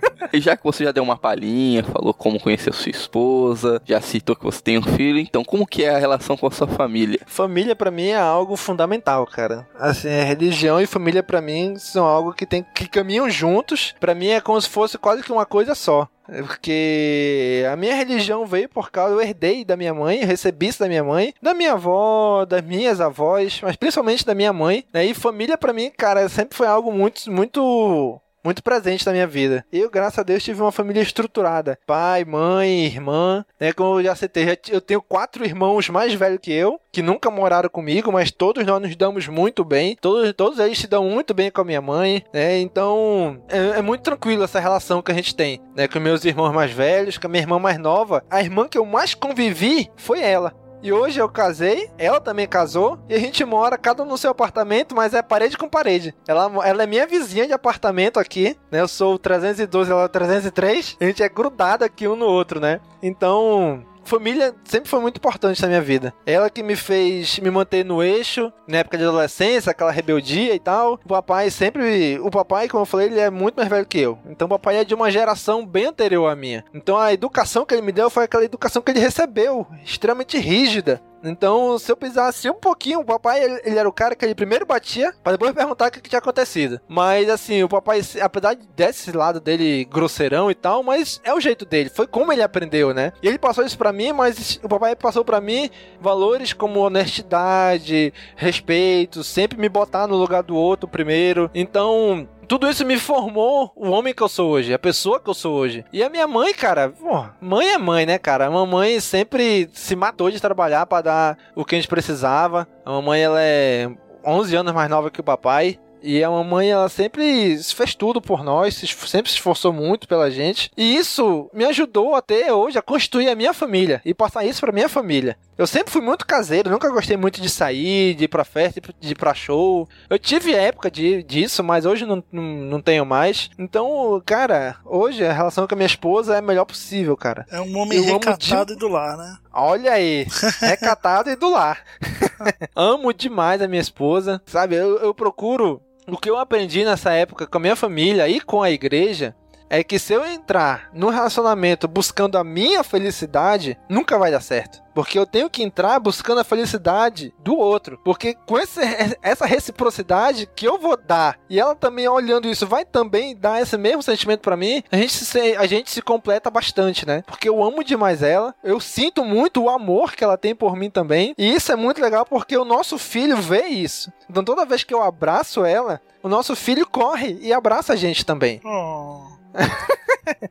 E 0.32 0.40
já 0.40 0.56
que 0.56 0.64
você 0.64 0.84
já 0.84 0.92
deu 0.92 1.02
uma 1.02 1.16
palhinha, 1.16 1.82
falou 1.84 2.14
como 2.14 2.40
conheceu 2.40 2.72
sua 2.72 2.90
esposa, 2.90 3.80
já 3.84 4.00
citou 4.00 4.36
que 4.36 4.44
você 4.44 4.60
tem 4.62 4.78
um 4.78 4.82
filho, 4.82 5.18
então 5.18 5.44
como 5.44 5.66
que 5.66 5.84
é 5.84 5.94
a 5.94 5.98
relação 5.98 6.36
com 6.36 6.46
a 6.46 6.50
sua 6.50 6.66
família? 6.66 7.20
Família 7.26 7.74
para 7.74 7.90
mim 7.90 8.08
é 8.08 8.18
algo 8.18 8.56
fundamental, 8.56 9.26
cara. 9.26 9.66
Assim, 9.78 10.08
é 10.08 10.22
religião 10.22 10.80
e 10.80 10.86
família 10.86 11.22
para 11.22 11.40
mim 11.40 11.76
são 11.76 12.04
algo 12.04 12.32
que 12.32 12.46
tem 12.46 12.64
que 12.74 12.88
caminham 12.88 13.28
juntos. 13.30 13.94
Para 13.98 14.14
mim 14.14 14.28
é 14.28 14.40
como 14.40 14.60
se 14.60 14.68
fosse 14.68 14.98
quase 14.98 15.22
que 15.22 15.32
uma 15.32 15.46
coisa 15.46 15.74
só. 15.74 16.08
Porque 16.26 17.64
a 17.70 17.74
minha 17.76 17.94
religião 17.94 18.46
veio 18.46 18.68
por 18.68 18.90
causa, 18.90 19.14
eu 19.14 19.20
herdei 19.20 19.64
da 19.64 19.76
minha 19.76 19.92
mãe, 19.92 20.24
recebi 20.24 20.68
isso 20.68 20.78
da 20.78 20.88
minha 20.88 21.02
mãe, 21.02 21.34
da 21.42 21.52
minha 21.52 21.72
avó, 21.72 22.44
das 22.44 22.62
minhas 22.62 23.00
avós, 23.00 23.60
mas 23.62 23.74
principalmente 23.74 24.24
da 24.24 24.34
minha 24.34 24.52
mãe. 24.52 24.84
Né? 24.92 25.06
E 25.06 25.14
família 25.14 25.58
para 25.58 25.72
mim, 25.72 25.90
cara, 25.90 26.28
sempre 26.28 26.56
foi 26.56 26.68
algo 26.68 26.92
muito, 26.92 27.30
muito 27.30 28.20
muito 28.44 28.62
presente 28.62 29.06
na 29.06 29.12
minha 29.12 29.26
vida. 29.26 29.64
Eu, 29.72 29.90
graças 29.90 30.18
a 30.18 30.22
Deus, 30.22 30.42
tive 30.42 30.60
uma 30.60 30.72
família 30.72 31.02
estruturada. 31.02 31.78
Pai, 31.86 32.24
mãe, 32.24 32.86
irmã, 32.86 33.44
né? 33.58 33.72
Como 33.72 33.98
eu 33.98 34.04
já 34.04 34.14
citei, 34.14 34.58
eu 34.70 34.80
tenho 34.80 35.02
quatro 35.02 35.44
irmãos 35.44 35.88
mais 35.88 36.14
velhos 36.14 36.40
que 36.40 36.52
eu, 36.52 36.80
que 36.90 37.02
nunca 37.02 37.30
moraram 37.30 37.68
comigo, 37.68 38.12
mas 38.12 38.30
todos 38.30 38.64
nós 38.64 38.80
nos 38.80 38.96
damos 38.96 39.28
muito 39.28 39.64
bem. 39.64 39.96
Todos, 40.00 40.32
todos 40.34 40.58
eles 40.58 40.78
se 40.78 40.86
dão 40.86 41.04
muito 41.04 41.34
bem 41.34 41.50
com 41.50 41.60
a 41.60 41.64
minha 41.64 41.80
mãe, 41.80 42.24
né? 42.32 42.58
Então, 42.60 43.42
é, 43.48 43.78
é 43.78 43.82
muito 43.82 44.02
tranquilo 44.02 44.44
essa 44.44 44.60
relação 44.60 45.02
que 45.02 45.12
a 45.12 45.14
gente 45.14 45.34
tem, 45.34 45.60
né? 45.76 45.86
Com 45.86 46.00
meus 46.00 46.24
irmãos 46.24 46.52
mais 46.52 46.70
velhos, 46.70 47.18
com 47.18 47.26
a 47.26 47.30
minha 47.30 47.42
irmã 47.42 47.58
mais 47.58 47.78
nova. 47.78 48.24
A 48.30 48.40
irmã 48.40 48.68
que 48.68 48.78
eu 48.78 48.86
mais 48.86 49.14
convivi 49.14 49.90
foi 49.96 50.20
ela. 50.20 50.54
E 50.82 50.92
hoje 50.92 51.20
eu 51.20 51.28
casei, 51.28 51.90
ela 51.98 52.20
também 52.20 52.48
casou, 52.48 52.98
e 53.08 53.14
a 53.14 53.18
gente 53.18 53.44
mora 53.44 53.76
cada 53.76 54.02
um 54.02 54.06
no 54.06 54.16
seu 54.16 54.30
apartamento, 54.30 54.94
mas 54.94 55.12
é 55.12 55.20
parede 55.20 55.58
com 55.58 55.68
parede. 55.68 56.14
Ela, 56.26 56.50
ela 56.66 56.82
é 56.82 56.86
minha 56.86 57.06
vizinha 57.06 57.46
de 57.46 57.52
apartamento 57.52 58.18
aqui, 58.18 58.56
né? 58.70 58.80
Eu 58.80 58.88
sou 58.88 59.14
o 59.14 59.18
312, 59.18 59.90
ela 59.90 60.02
é 60.02 60.04
o 60.06 60.08
303. 60.08 60.96
A 61.00 61.04
gente 61.04 61.22
é 61.22 61.28
grudado 61.28 61.84
aqui 61.84 62.08
um 62.08 62.16
no 62.16 62.26
outro, 62.26 62.60
né? 62.60 62.80
Então, 63.02 63.84
família 64.04 64.54
sempre 64.64 64.88
foi 64.88 65.00
muito 65.00 65.16
importante 65.16 65.60
na 65.62 65.68
minha 65.68 65.80
vida. 65.80 66.12
Ela 66.26 66.50
que 66.50 66.62
me 66.62 66.76
fez 66.76 67.38
me 67.38 67.50
manter 67.50 67.84
no 67.84 68.02
eixo 68.02 68.52
na 68.66 68.78
época 68.78 68.98
de 68.98 69.04
adolescência, 69.04 69.70
aquela 69.70 69.90
rebeldia 69.90 70.54
e 70.54 70.58
tal. 70.58 70.94
O 71.04 71.08
papai 71.08 71.50
sempre. 71.50 72.18
O 72.20 72.30
papai, 72.30 72.68
como 72.68 72.82
eu 72.82 72.86
falei, 72.86 73.08
ele 73.08 73.20
é 73.20 73.30
muito 73.30 73.56
mais 73.56 73.68
velho 73.68 73.86
que 73.86 73.98
eu. 73.98 74.18
Então 74.28 74.46
o 74.46 74.50
papai 74.50 74.78
é 74.78 74.84
de 74.84 74.94
uma 74.94 75.10
geração 75.10 75.66
bem 75.66 75.86
anterior 75.86 76.28
à 76.28 76.36
minha. 76.36 76.64
Então 76.74 76.96
a 76.96 77.12
educação 77.12 77.64
que 77.64 77.74
ele 77.74 77.82
me 77.82 77.92
deu 77.92 78.10
foi 78.10 78.24
aquela 78.24 78.44
educação 78.44 78.82
que 78.82 78.90
ele 78.90 79.00
recebeu, 79.00 79.66
extremamente 79.84 80.38
rígida. 80.38 81.02
Então, 81.22 81.78
se 81.78 81.90
eu 81.90 81.96
pisasse 81.96 82.48
um 82.48 82.54
pouquinho, 82.54 83.00
o 83.00 83.04
papai, 83.04 83.44
ele, 83.44 83.60
ele, 83.64 83.78
era 83.78 83.88
o 83.88 83.92
cara 83.92 84.14
que 84.14 84.24
ele 84.24 84.34
primeiro 84.34 84.66
batia, 84.66 85.12
para 85.22 85.32
depois 85.32 85.52
perguntar 85.52 85.88
o 85.88 85.90
que, 85.90 86.00
que, 86.00 86.08
tinha 86.08 86.18
acontecido. 86.18 86.80
Mas, 86.88 87.28
assim, 87.28 87.62
o 87.62 87.68
papai, 87.68 88.00
apesar 88.20 88.56
desse 88.76 89.12
lado 89.12 89.40
dele 89.40 89.84
grosseirão 89.84 90.50
e 90.50 90.54
tal, 90.54 90.82
mas 90.82 91.20
é 91.24 91.32
o 91.32 91.40
jeito 91.40 91.64
dele, 91.64 91.90
foi 91.90 92.06
como 92.06 92.32
ele 92.32 92.42
aprendeu, 92.42 92.94
né? 92.94 93.12
E 93.22 93.28
ele 93.28 93.38
passou 93.38 93.64
isso 93.64 93.78
para 93.78 93.92
mim, 93.92 94.12
mas 94.12 94.58
o 94.62 94.68
papai 94.68 94.96
passou 94.96 95.24
para 95.24 95.40
mim 95.40 95.70
valores 96.00 96.52
como 96.52 96.80
honestidade, 96.80 98.12
respeito, 98.36 99.22
sempre 99.22 99.58
me 99.58 99.68
botar 99.68 100.06
no 100.06 100.16
lugar 100.16 100.42
do 100.42 100.56
outro 100.56 100.88
primeiro. 100.88 101.50
Então, 101.54 102.28
tudo 102.50 102.68
isso 102.68 102.84
me 102.84 102.98
formou 102.98 103.70
o 103.76 103.90
homem 103.90 104.12
que 104.12 104.20
eu 104.20 104.28
sou 104.28 104.50
hoje, 104.50 104.74
a 104.74 104.78
pessoa 104.78 105.20
que 105.20 105.30
eu 105.30 105.34
sou 105.34 105.54
hoje. 105.54 105.84
E 105.92 106.02
a 106.02 106.10
minha 106.10 106.26
mãe, 106.26 106.52
cara, 106.52 106.88
pô, 106.88 107.24
mãe 107.40 107.68
é 107.68 107.78
mãe, 107.78 108.04
né, 108.04 108.18
cara? 108.18 108.46
A 108.46 108.50
mamãe 108.50 108.98
sempre 108.98 109.70
se 109.72 109.94
matou 109.94 110.32
de 110.32 110.40
trabalhar 110.40 110.84
para 110.84 111.02
dar 111.02 111.38
o 111.54 111.64
que 111.64 111.76
a 111.76 111.78
gente 111.78 111.86
precisava. 111.86 112.66
A 112.84 112.90
mamãe, 112.90 113.22
ela 113.22 113.40
é 113.40 113.88
11 114.26 114.56
anos 114.56 114.72
mais 114.72 114.90
nova 114.90 115.12
que 115.12 115.20
o 115.20 115.22
papai. 115.22 115.78
E 116.02 116.22
a 116.24 116.30
mamãe, 116.30 116.70
ela 116.70 116.88
sempre 116.88 117.58
fez 117.62 117.94
tudo 117.94 118.20
por 118.20 118.42
nós, 118.42 118.74
sempre 118.74 119.30
se 119.30 119.36
esforçou 119.36 119.72
muito 119.72 120.08
pela 120.08 120.30
gente. 120.30 120.70
E 120.76 120.96
isso 120.96 121.50
me 121.52 121.64
ajudou 121.66 122.14
até 122.14 122.52
hoje 122.52 122.78
a 122.78 122.82
construir 122.82 123.28
a 123.28 123.34
minha 123.36 123.52
família 123.52 124.00
e 124.04 124.14
passar 124.14 124.44
isso 124.44 124.60
pra 124.60 124.72
minha 124.72 124.88
família. 124.88 125.36
Eu 125.58 125.66
sempre 125.66 125.92
fui 125.92 126.00
muito 126.00 126.26
caseiro, 126.26 126.70
nunca 126.70 126.88
gostei 126.90 127.18
muito 127.18 127.38
de 127.40 127.50
sair, 127.50 128.14
de 128.14 128.24
ir 128.24 128.28
pra 128.28 128.44
festa, 128.44 128.80
de 128.98 129.12
ir 129.12 129.14
pra 129.14 129.34
show. 129.34 129.86
Eu 130.08 130.18
tive 130.18 130.54
época 130.54 130.90
de, 130.90 131.22
disso, 131.22 131.62
mas 131.62 131.84
hoje 131.84 132.06
não, 132.06 132.24
não, 132.32 132.42
não 132.42 132.80
tenho 132.80 133.04
mais. 133.04 133.50
Então, 133.58 134.22
cara, 134.24 134.76
hoje 134.86 135.22
a 135.24 135.32
relação 135.34 135.66
com 135.66 135.74
a 135.74 135.76
minha 135.76 135.86
esposa 135.86 136.34
é 136.34 136.38
a 136.38 136.42
melhor 136.42 136.64
possível, 136.64 137.14
cara. 137.16 137.46
É 137.50 137.60
um 137.60 137.76
homem 137.76 137.98
Eu 137.98 138.04
recatado 138.04 138.72
de- 138.72 138.72
e 138.72 138.76
do 138.78 138.88
lar, 138.88 139.18
né? 139.18 139.36
Olha 139.52 139.92
aí, 139.92 140.26
recatado 140.60 141.28
e 141.28 141.36
do 141.36 141.50
lar. 141.50 141.84
Amo 142.74 143.12
demais 143.12 143.60
a 143.60 143.68
minha 143.68 143.82
esposa, 143.82 144.40
sabe? 144.46 144.76
Eu, 144.76 144.96
eu 144.98 145.12
procuro. 145.14 145.82
O 146.10 146.18
que 146.18 146.28
eu 146.28 146.36
aprendi 146.36 146.84
nessa 146.84 147.12
época 147.12 147.46
com 147.46 147.58
a 147.58 147.60
minha 147.60 147.76
família 147.76 148.28
e 148.28 148.40
com 148.40 148.62
a 148.62 148.70
igreja 148.70 149.34
é 149.70 149.84
que 149.84 150.00
se 150.00 150.12
eu 150.12 150.26
entrar 150.26 150.90
num 150.92 151.08
relacionamento 151.08 151.86
buscando 151.86 152.36
a 152.36 152.42
minha 152.42 152.82
felicidade, 152.82 153.78
nunca 153.88 154.18
vai 154.18 154.32
dar 154.32 154.40
certo. 154.40 154.82
Porque 154.92 155.16
eu 155.16 155.24
tenho 155.24 155.48
que 155.48 155.62
entrar 155.62 156.00
buscando 156.00 156.40
a 156.40 156.44
felicidade 156.44 157.32
do 157.38 157.56
outro. 157.56 158.00
Porque 158.04 158.34
com 158.44 158.58
esse, 158.58 158.80
essa 159.22 159.46
reciprocidade 159.46 160.48
que 160.56 160.66
eu 160.66 160.78
vou 160.78 160.96
dar, 160.96 161.38
e 161.48 161.60
ela 161.60 161.76
também 161.76 162.08
olhando 162.08 162.48
isso, 162.48 162.66
vai 162.66 162.84
também 162.84 163.36
dar 163.36 163.62
esse 163.62 163.78
mesmo 163.78 164.02
sentimento 164.02 164.40
pra 164.40 164.56
mim, 164.56 164.82
a 164.90 164.96
gente, 164.96 165.12
se, 165.12 165.56
a 165.56 165.66
gente 165.66 165.90
se 165.90 166.02
completa 166.02 166.50
bastante, 166.50 167.06
né? 167.06 167.22
Porque 167.24 167.48
eu 167.48 167.62
amo 167.62 167.84
demais 167.84 168.22
ela, 168.22 168.52
eu 168.64 168.80
sinto 168.80 169.24
muito 169.24 169.62
o 169.62 169.70
amor 169.70 170.12
que 170.12 170.24
ela 170.24 170.36
tem 170.36 170.54
por 170.54 170.74
mim 170.74 170.90
também. 170.90 171.32
E 171.38 171.54
isso 171.54 171.70
é 171.70 171.76
muito 171.76 172.02
legal 172.02 172.26
porque 172.26 172.56
o 172.56 172.64
nosso 172.64 172.98
filho 172.98 173.36
vê 173.36 173.66
isso. 173.66 174.12
Então 174.28 174.42
toda 174.42 174.66
vez 174.66 174.82
que 174.82 174.92
eu 174.92 175.02
abraço 175.02 175.64
ela, 175.64 176.00
o 176.22 176.28
nosso 176.28 176.56
filho 176.56 176.86
corre 176.86 177.38
e 177.40 177.52
abraça 177.52 177.92
a 177.92 177.96
gente 177.96 178.26
também. 178.26 178.60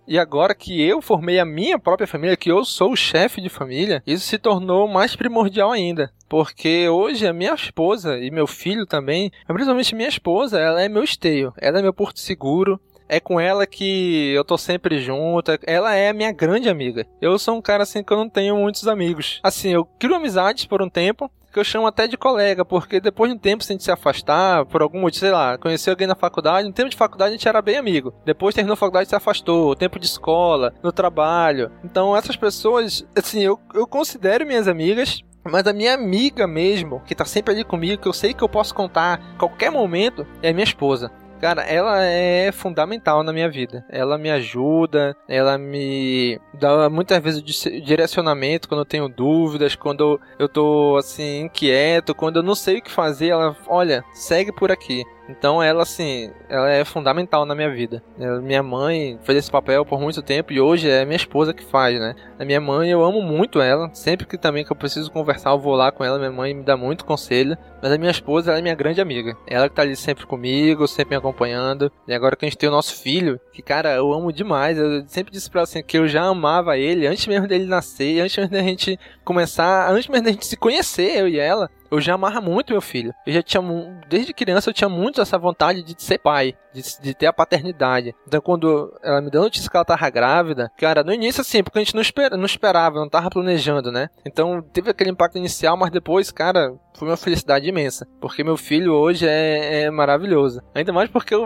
E 0.07 0.17
agora 0.17 0.55
que 0.55 0.81
eu 0.81 1.01
formei 1.01 1.39
a 1.39 1.45
minha 1.45 1.79
própria 1.79 2.07
família, 2.07 2.35
que 2.35 2.51
eu 2.51 2.65
sou 2.65 2.91
o 2.91 2.95
chefe 2.95 3.41
de 3.41 3.49
família, 3.49 4.03
isso 4.05 4.25
se 4.25 4.37
tornou 4.37 4.87
mais 4.87 5.15
primordial 5.15 5.71
ainda. 5.71 6.11
Porque 6.27 6.89
hoje 6.89 7.27
a 7.27 7.33
minha 7.33 7.53
esposa 7.53 8.17
e 8.17 8.29
meu 8.29 8.47
filho 8.47 8.85
também, 8.85 9.31
mas 9.47 9.55
principalmente 9.55 9.95
minha 9.95 10.09
esposa, 10.09 10.59
ela 10.59 10.81
é 10.81 10.89
meu 10.89 11.03
esteio, 11.03 11.53
ela 11.57 11.79
é 11.79 11.81
meu 11.81 11.93
porto 11.93 12.19
seguro. 12.19 12.79
É 13.11 13.19
com 13.19 13.39
ela 13.39 13.65
que 13.65 14.31
eu 14.35 14.45
tô 14.45 14.55
sempre 14.55 14.99
junto. 14.99 15.51
Ela 15.65 15.95
é 15.95 16.09
a 16.09 16.13
minha 16.13 16.31
grande 16.31 16.69
amiga. 16.69 17.07
Eu 17.19 17.39
sou 17.39 17.57
um 17.57 17.61
cara 17.61 17.81
assim 17.81 18.03
que 18.03 18.13
eu 18.13 18.17
não 18.17 18.29
tenho 18.29 18.55
muitos 18.55 18.87
amigos. 18.87 19.39
Assim, 19.41 19.69
eu 19.69 19.83
crio 19.83 20.13
amizades 20.13 20.65
por 20.65 20.79
um 20.79 20.87
tempo, 20.87 21.31
que 21.51 21.59
eu 21.59 21.63
chamo 21.63 21.87
até 21.87 22.07
de 22.07 22.17
colega, 22.17 22.63
porque 22.63 22.99
depois 22.99 23.31
de 23.31 23.37
um 23.37 23.39
tempo, 23.39 23.63
se 23.63 23.71
a 23.71 23.73
gente 23.73 23.83
se 23.83 23.91
afastar, 23.91 24.65
por 24.65 24.81
algum 24.81 25.01
motivo, 25.01 25.21
sei 25.21 25.31
lá, 25.31 25.57
conheceu 25.57 25.93
alguém 25.93 26.07
na 26.07 26.15
faculdade, 26.15 26.67
no 26.67 26.73
tempo 26.73 26.89
de 26.89 26.97
faculdade 26.97 27.29
a 27.29 27.37
gente 27.37 27.47
era 27.47 27.61
bem 27.61 27.77
amigo. 27.77 28.13
Depois 28.25 28.55
terminou 28.55 28.73
a 28.73 28.77
faculdade 28.77 29.09
se 29.09 29.15
afastou, 29.15 29.75
tempo 29.75 29.99
de 29.99 30.05
escola, 30.05 30.73
no 30.83 30.91
trabalho. 30.91 31.71
Então 31.83 32.15
essas 32.15 32.35
pessoas, 32.35 33.05
assim, 33.15 33.41
eu, 33.41 33.59
eu 33.73 33.87
considero 33.87 34.45
minhas 34.45 34.67
amigas, 34.67 35.23
mas 35.43 35.65
a 35.65 35.73
minha 35.73 35.93
amiga 35.93 36.45
mesmo, 36.45 37.01
que 37.05 37.15
tá 37.15 37.25
sempre 37.25 37.53
ali 37.53 37.63
comigo, 37.63 38.01
que 38.01 38.07
eu 38.07 38.13
sei 38.13 38.33
que 38.33 38.43
eu 38.43 38.49
posso 38.49 38.73
contar 38.73 39.19
a 39.35 39.39
qualquer 39.39 39.71
momento, 39.71 40.27
é 40.41 40.51
minha 40.53 40.63
esposa. 40.63 41.11
Cara, 41.39 41.61
ela 41.61 42.03
é 42.03 42.51
fundamental 42.51 43.23
na 43.23 43.31
minha 43.31 43.49
vida. 43.49 43.85
Ela 43.89 44.17
me 44.17 44.29
ajuda, 44.29 45.15
ela 45.27 45.57
me 45.57 46.39
dá 46.53 46.89
muitas 46.89 47.23
vezes 47.23 47.41
direcionamento 47.41 48.67
quando 48.67 48.81
eu 48.81 48.85
tenho 48.85 49.07
dúvidas, 49.07 49.73
quando 49.73 50.19
eu 50.37 50.49
tô 50.49 50.97
assim 50.97 51.41
inquieto, 51.41 52.13
quando 52.13 52.37
eu 52.37 52.43
não 52.43 52.55
sei 52.55 52.79
o 52.79 52.81
que 52.81 52.91
fazer, 52.91 53.29
ela, 53.29 53.55
olha, 53.67 54.03
segue 54.13 54.51
por 54.51 54.69
aqui. 54.69 55.05
Então 55.29 55.61
ela 55.61 55.83
assim, 55.83 56.31
ela 56.49 56.69
é 56.69 56.83
fundamental 56.83 57.45
na 57.45 57.53
minha 57.53 57.69
vida. 57.69 58.03
Ela- 58.19 58.41
minha 58.41 58.63
mãe 58.63 59.19
fez 59.23 59.37
esse 59.37 59.51
papel 59.51 59.85
por 59.85 60.01
muito 60.01 60.21
tempo 60.21 60.51
e 60.51 60.59
hoje 60.59 60.89
é 60.89 61.05
minha 61.05 61.15
esposa 61.15 61.53
que 61.53 61.63
faz, 61.63 61.99
né? 61.99 62.15
A 62.39 62.43
minha 62.43 62.59
mãe, 62.59 62.89
eu 62.89 63.03
amo 63.03 63.21
muito 63.21 63.61
ela. 63.61 63.89
Sempre 63.93 64.25
que 64.25 64.37
também 64.37 64.65
que 64.65 64.71
eu 64.71 64.75
preciso 64.75 65.11
conversar, 65.11 65.51
eu 65.51 65.59
vou 65.59 65.75
lá 65.75 65.91
com 65.91 66.03
ela. 66.03 66.17
Minha 66.17 66.31
mãe 66.31 66.53
me 66.53 66.63
dá 66.63 66.75
muito 66.75 67.05
conselho. 67.05 67.57
Mas 67.81 67.91
a 67.91 67.97
minha 67.97 68.11
esposa, 68.11 68.51
ela 68.51 68.59
é 68.59 68.61
minha 68.61 68.75
grande 68.75 68.99
amiga. 68.99 69.37
Ela 69.47 69.69
que 69.69 69.75
tá 69.75 69.83
ali 69.83 69.95
sempre 69.95 70.25
comigo, 70.25 70.87
sempre 70.87 71.11
me 71.11 71.17
acompanhando. 71.17 71.91
E 72.07 72.13
agora 72.13 72.35
que 72.35 72.45
a 72.45 72.49
gente 72.49 72.57
tem 72.57 72.67
o 72.67 72.71
nosso 72.71 72.95
filho, 72.95 73.39
que 73.53 73.61
cara, 73.61 73.93
eu 73.95 74.11
amo 74.11 74.33
demais. 74.33 74.77
Eu 74.77 75.03
sempre 75.07 75.31
disse 75.31 75.49
pra 75.49 75.59
ela 75.59 75.63
assim 75.63 75.83
que 75.83 75.97
eu 75.97 76.07
já 76.07 76.23
amava 76.23 76.77
ele 76.77 77.07
antes 77.07 77.27
mesmo 77.27 77.47
dele 77.47 77.65
nascer, 77.65 78.21
antes 78.21 78.35
mesmo 78.35 78.51
da 78.51 78.61
gente 78.61 78.97
começar, 79.23 79.91
antes 79.91 80.07
mesmo 80.07 80.25
da 80.25 80.31
gente 80.31 80.45
se 80.45 80.57
conhecer, 80.57 81.19
eu 81.19 81.27
e 81.27 81.39
ela. 81.39 81.69
Eu 81.91 81.99
já 82.01 82.13
amava 82.13 82.39
muito 82.41 82.71
meu 82.73 82.81
filho. 82.81 83.13
Eu 83.25 83.33
já 83.33 83.41
tinha, 83.41 83.61
desde 84.07 84.33
criança, 84.33 84.69
eu 84.69 84.73
tinha 84.73 84.89
muito 84.89 85.21
essa 85.21 85.37
vontade 85.37 85.83
de 85.83 86.01
ser 86.01 86.19
pai, 86.19 86.55
de, 86.73 86.81
de 87.01 87.13
ter 87.13 87.25
a 87.27 87.33
paternidade. 87.33 88.13
Então, 88.27 88.41
quando 88.41 88.93
ela 89.03 89.21
me 89.21 89.29
deu 89.29 89.41
a 89.41 89.43
notícia 89.45 89.69
que 89.69 89.75
ela 89.75 89.85
tava 89.85 90.09
grávida, 90.09 90.71
cara, 90.77 91.03
no 91.03 91.13
início, 91.13 91.41
assim, 91.41 91.63
porque 91.63 91.79
a 91.79 91.83
gente 91.83 91.95
não, 91.95 92.01
espera, 92.01 92.37
não 92.37 92.45
esperava, 92.45 92.99
não 92.99 93.09
tava 93.09 93.29
planejando, 93.29 93.91
né? 93.91 94.09
Então, 94.25 94.61
teve 94.61 94.89
aquele 94.89 95.09
impacto 95.09 95.37
inicial, 95.37 95.75
mas 95.77 95.89
depois, 95.91 96.31
cara, 96.31 96.73
foi 96.97 97.07
uma 97.07 97.17
felicidade 97.17 97.67
imensa. 97.67 98.07
Porque 98.19 98.43
meu 98.43 98.57
filho 98.57 98.93
hoje 98.93 99.27
é, 99.27 99.83
é 99.83 99.91
maravilhoso. 99.91 100.61
Ainda 100.75 100.93
mais 100.93 101.09
porque 101.09 101.33
o- 101.35 101.43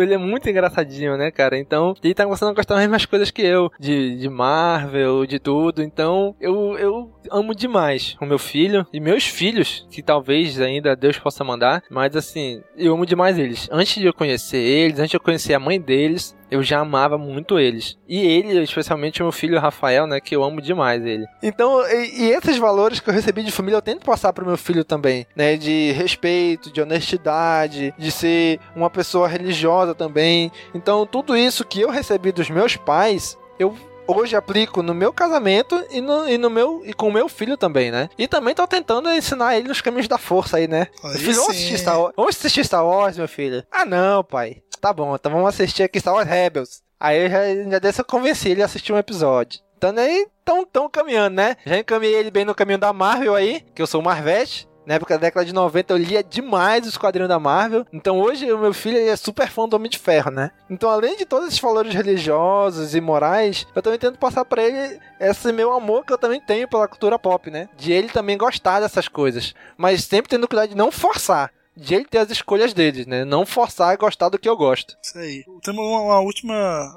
ele 0.00 0.14
é 0.14 0.18
muito 0.18 0.48
engraçadinho, 0.48 1.16
né, 1.16 1.30
cara? 1.30 1.58
Então, 1.58 1.94
ele 2.02 2.14
tá 2.14 2.24
começando 2.24 2.50
a 2.50 2.54
gostar 2.54 2.74
das 2.74 2.82
mesmas 2.84 3.06
coisas 3.06 3.30
que 3.30 3.42
eu, 3.42 3.70
de, 3.78 4.16
de 4.16 4.28
Marvel, 4.28 5.26
de 5.26 5.38
tudo. 5.38 5.82
Então, 5.82 6.34
eu, 6.40 6.76
eu 6.78 7.12
amo 7.30 7.54
demais 7.54 8.16
o 8.20 8.26
meu 8.26 8.38
filho 8.38 8.86
e 8.92 9.00
meus 9.00 9.26
filhos, 9.26 9.86
que 9.90 10.02
talvez 10.02 10.60
ainda 10.60 10.96
Deus 10.96 11.18
possa 11.18 11.44
mandar, 11.44 11.82
mas 11.90 12.14
assim, 12.16 12.62
eu 12.76 12.94
amo 12.94 13.06
demais 13.06 13.38
eles. 13.38 13.68
Antes 13.70 14.00
de 14.00 14.06
eu 14.06 14.14
conhecer 14.14 14.58
eles, 14.58 14.98
antes 14.98 15.10
de 15.10 15.16
eu 15.16 15.20
conhecer 15.20 15.54
a 15.54 15.60
mãe 15.60 15.80
deles, 15.80 16.36
eu 16.50 16.62
já 16.62 16.80
amava 16.80 17.18
muito 17.18 17.58
eles. 17.58 17.98
E 18.08 18.18
ele, 18.18 18.62
especialmente 18.62 19.20
o 19.20 19.24
meu 19.24 19.32
filho 19.32 19.58
Rafael, 19.58 20.06
né, 20.06 20.20
que 20.20 20.34
eu 20.34 20.42
amo 20.42 20.60
demais 20.60 21.04
ele. 21.04 21.26
Então, 21.42 21.80
e, 21.88 22.22
e 22.22 22.30
esses 22.32 22.56
valores 22.56 23.00
que 23.00 23.08
eu 23.08 23.14
recebi 23.14 23.42
de 23.42 23.52
família, 23.52 23.76
eu 23.76 23.82
tento 23.82 24.04
passar 24.04 24.32
pro 24.32 24.46
meu 24.46 24.56
filho 24.56 24.84
também, 24.84 25.26
né, 25.36 25.56
de 25.56 25.92
respeito, 25.92 26.72
de 26.72 26.80
honestidade, 26.80 27.94
de 27.98 28.10
ser 28.10 28.60
uma 28.74 28.90
pessoa 28.90 29.28
religiosa 29.28 29.94
também. 29.94 30.50
Então, 30.74 31.06
tudo 31.06 31.36
isso 31.36 31.64
que 31.64 31.80
eu 31.80 31.90
recebi 31.90 32.32
dos 32.32 32.50
meus 32.50 32.76
pais, 32.76 33.38
eu 33.58 33.74
hoje 34.08 34.34
aplico 34.34 34.82
no 34.82 34.94
meu 34.94 35.12
casamento 35.12 35.84
e 35.90 36.00
no, 36.00 36.28
e 36.28 36.38
no 36.38 36.48
meu 36.48 36.82
e 36.84 36.92
com 36.92 37.08
o 37.08 37.12
meu 37.12 37.28
filho 37.28 37.56
também, 37.56 37.90
né? 37.90 38.08
E 38.18 38.26
também 38.26 38.54
tô 38.54 38.66
tentando 38.66 39.10
ensinar 39.10 39.56
ele 39.56 39.68
nos 39.68 39.80
caminhos 39.80 40.08
da 40.08 40.18
força 40.18 40.56
aí, 40.56 40.66
né? 40.66 40.88
Aí 41.04 41.18
filho, 41.18 41.34
vamos 41.34 41.50
assistir, 41.50 41.78
Star 41.78 42.00
Wars, 42.00 42.14
vamos 42.16 42.36
assistir 42.36 42.64
Star 42.64 42.84
Wars, 42.84 43.18
meu 43.18 43.28
filho. 43.28 43.62
Ah, 43.70 43.84
não, 43.84 44.24
pai. 44.24 44.62
Tá 44.80 44.92
bom, 44.92 45.14
então 45.14 45.30
vamos 45.30 45.48
assistir 45.48 45.82
aqui 45.82 46.00
Star 46.00 46.14
Wars 46.14 46.28
Rebels. 46.28 46.82
Aí 46.98 47.24
eu 47.24 47.30
já, 47.30 47.70
já 47.70 47.78
dessa 47.78 48.00
eu 48.00 48.06
convenci 48.06 48.48
ele 48.48 48.62
a 48.62 48.64
assistir 48.64 48.92
um 48.92 48.98
episódio. 48.98 49.60
Então 49.76 49.96
aí 49.96 50.26
tão, 50.44 50.64
tão 50.64 50.88
caminhando, 50.88 51.36
né? 51.36 51.56
Já 51.64 51.78
encaminhei 51.78 52.16
ele 52.16 52.30
bem 52.30 52.44
no 52.44 52.54
caminho 52.54 52.78
da 52.78 52.92
Marvel 52.92 53.34
aí, 53.34 53.62
que 53.74 53.82
eu 53.82 53.86
sou 53.86 54.00
um 54.00 54.04
Marvete. 54.04 54.66
Na 54.88 54.94
época 54.94 55.16
da 55.16 55.26
década 55.26 55.44
de 55.44 55.52
90 55.52 55.92
eu 55.92 55.98
lia 55.98 56.24
demais 56.24 56.86
os 56.86 56.96
quadrinhos 56.96 57.28
da 57.28 57.38
Marvel. 57.38 57.84
Então 57.92 58.18
hoje 58.18 58.50
o 58.50 58.56
meu 58.56 58.72
filho 58.72 58.96
é 58.96 59.14
super 59.16 59.50
fã 59.50 59.68
do 59.68 59.76
Homem 59.76 59.90
de 59.90 59.98
Ferro, 59.98 60.30
né? 60.30 60.50
Então 60.70 60.88
além 60.88 61.14
de 61.14 61.26
todos 61.26 61.48
esses 61.48 61.60
valores 61.60 61.92
religiosos 61.92 62.94
e 62.94 63.00
morais, 63.02 63.66
eu 63.76 63.82
também 63.82 63.98
tento 63.98 64.18
passar 64.18 64.46
pra 64.46 64.62
ele 64.62 64.98
esse 65.20 65.52
meu 65.52 65.74
amor 65.74 66.06
que 66.06 66.12
eu 66.14 66.16
também 66.16 66.40
tenho 66.40 66.66
pela 66.66 66.88
cultura 66.88 67.18
pop, 67.18 67.50
né? 67.50 67.68
De 67.76 67.92
ele 67.92 68.08
também 68.08 68.38
gostar 68.38 68.80
dessas 68.80 69.08
coisas. 69.08 69.54
Mas 69.76 70.04
sempre 70.04 70.30
tendo 70.30 70.48
cuidado 70.48 70.70
de 70.70 70.74
não 70.74 70.90
forçar. 70.90 71.52
De 71.78 71.94
ele 71.94 72.04
ter 72.04 72.18
as 72.18 72.30
escolhas 72.30 72.74
dele, 72.74 73.04
né? 73.06 73.24
Não 73.24 73.46
forçar 73.46 73.92
a 73.92 73.96
gostar 73.96 74.28
do 74.28 74.38
que 74.38 74.48
eu 74.48 74.56
gosto. 74.56 74.96
Isso 75.02 75.16
aí. 75.16 75.44
Temos 75.62 75.84
uma, 75.84 76.00
uma 76.00 76.20
última. 76.20 76.54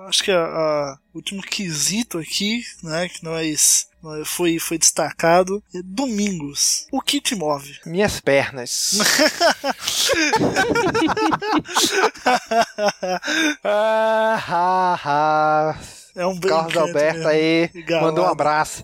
Acho 0.08 0.24
que 0.24 0.32
a, 0.32 0.44
a 0.44 0.98
último 1.14 1.42
quesito 1.42 2.18
aqui, 2.18 2.64
né? 2.84 3.08
Que 3.08 3.24
nós. 3.24 3.88
Foi, 4.26 4.58
foi 4.58 4.80
destacado. 4.80 5.62
É 5.76 5.80
domingos. 5.84 6.88
O 6.92 7.00
que 7.00 7.22
te 7.22 7.36
move? 7.36 7.78
Minhas 7.86 8.20
pernas. 8.20 8.98
ah, 13.64 14.44
ah, 14.48 15.00
ah. 15.06 15.78
É 16.16 16.26
um 16.26 16.40
Carlos 16.40 16.76
Alberto 16.76 17.20
mesmo. 17.20 17.30
aí 17.30 17.68
Galado. 17.86 18.08
mandou 18.08 18.26
um 18.26 18.30
abraço. 18.30 18.84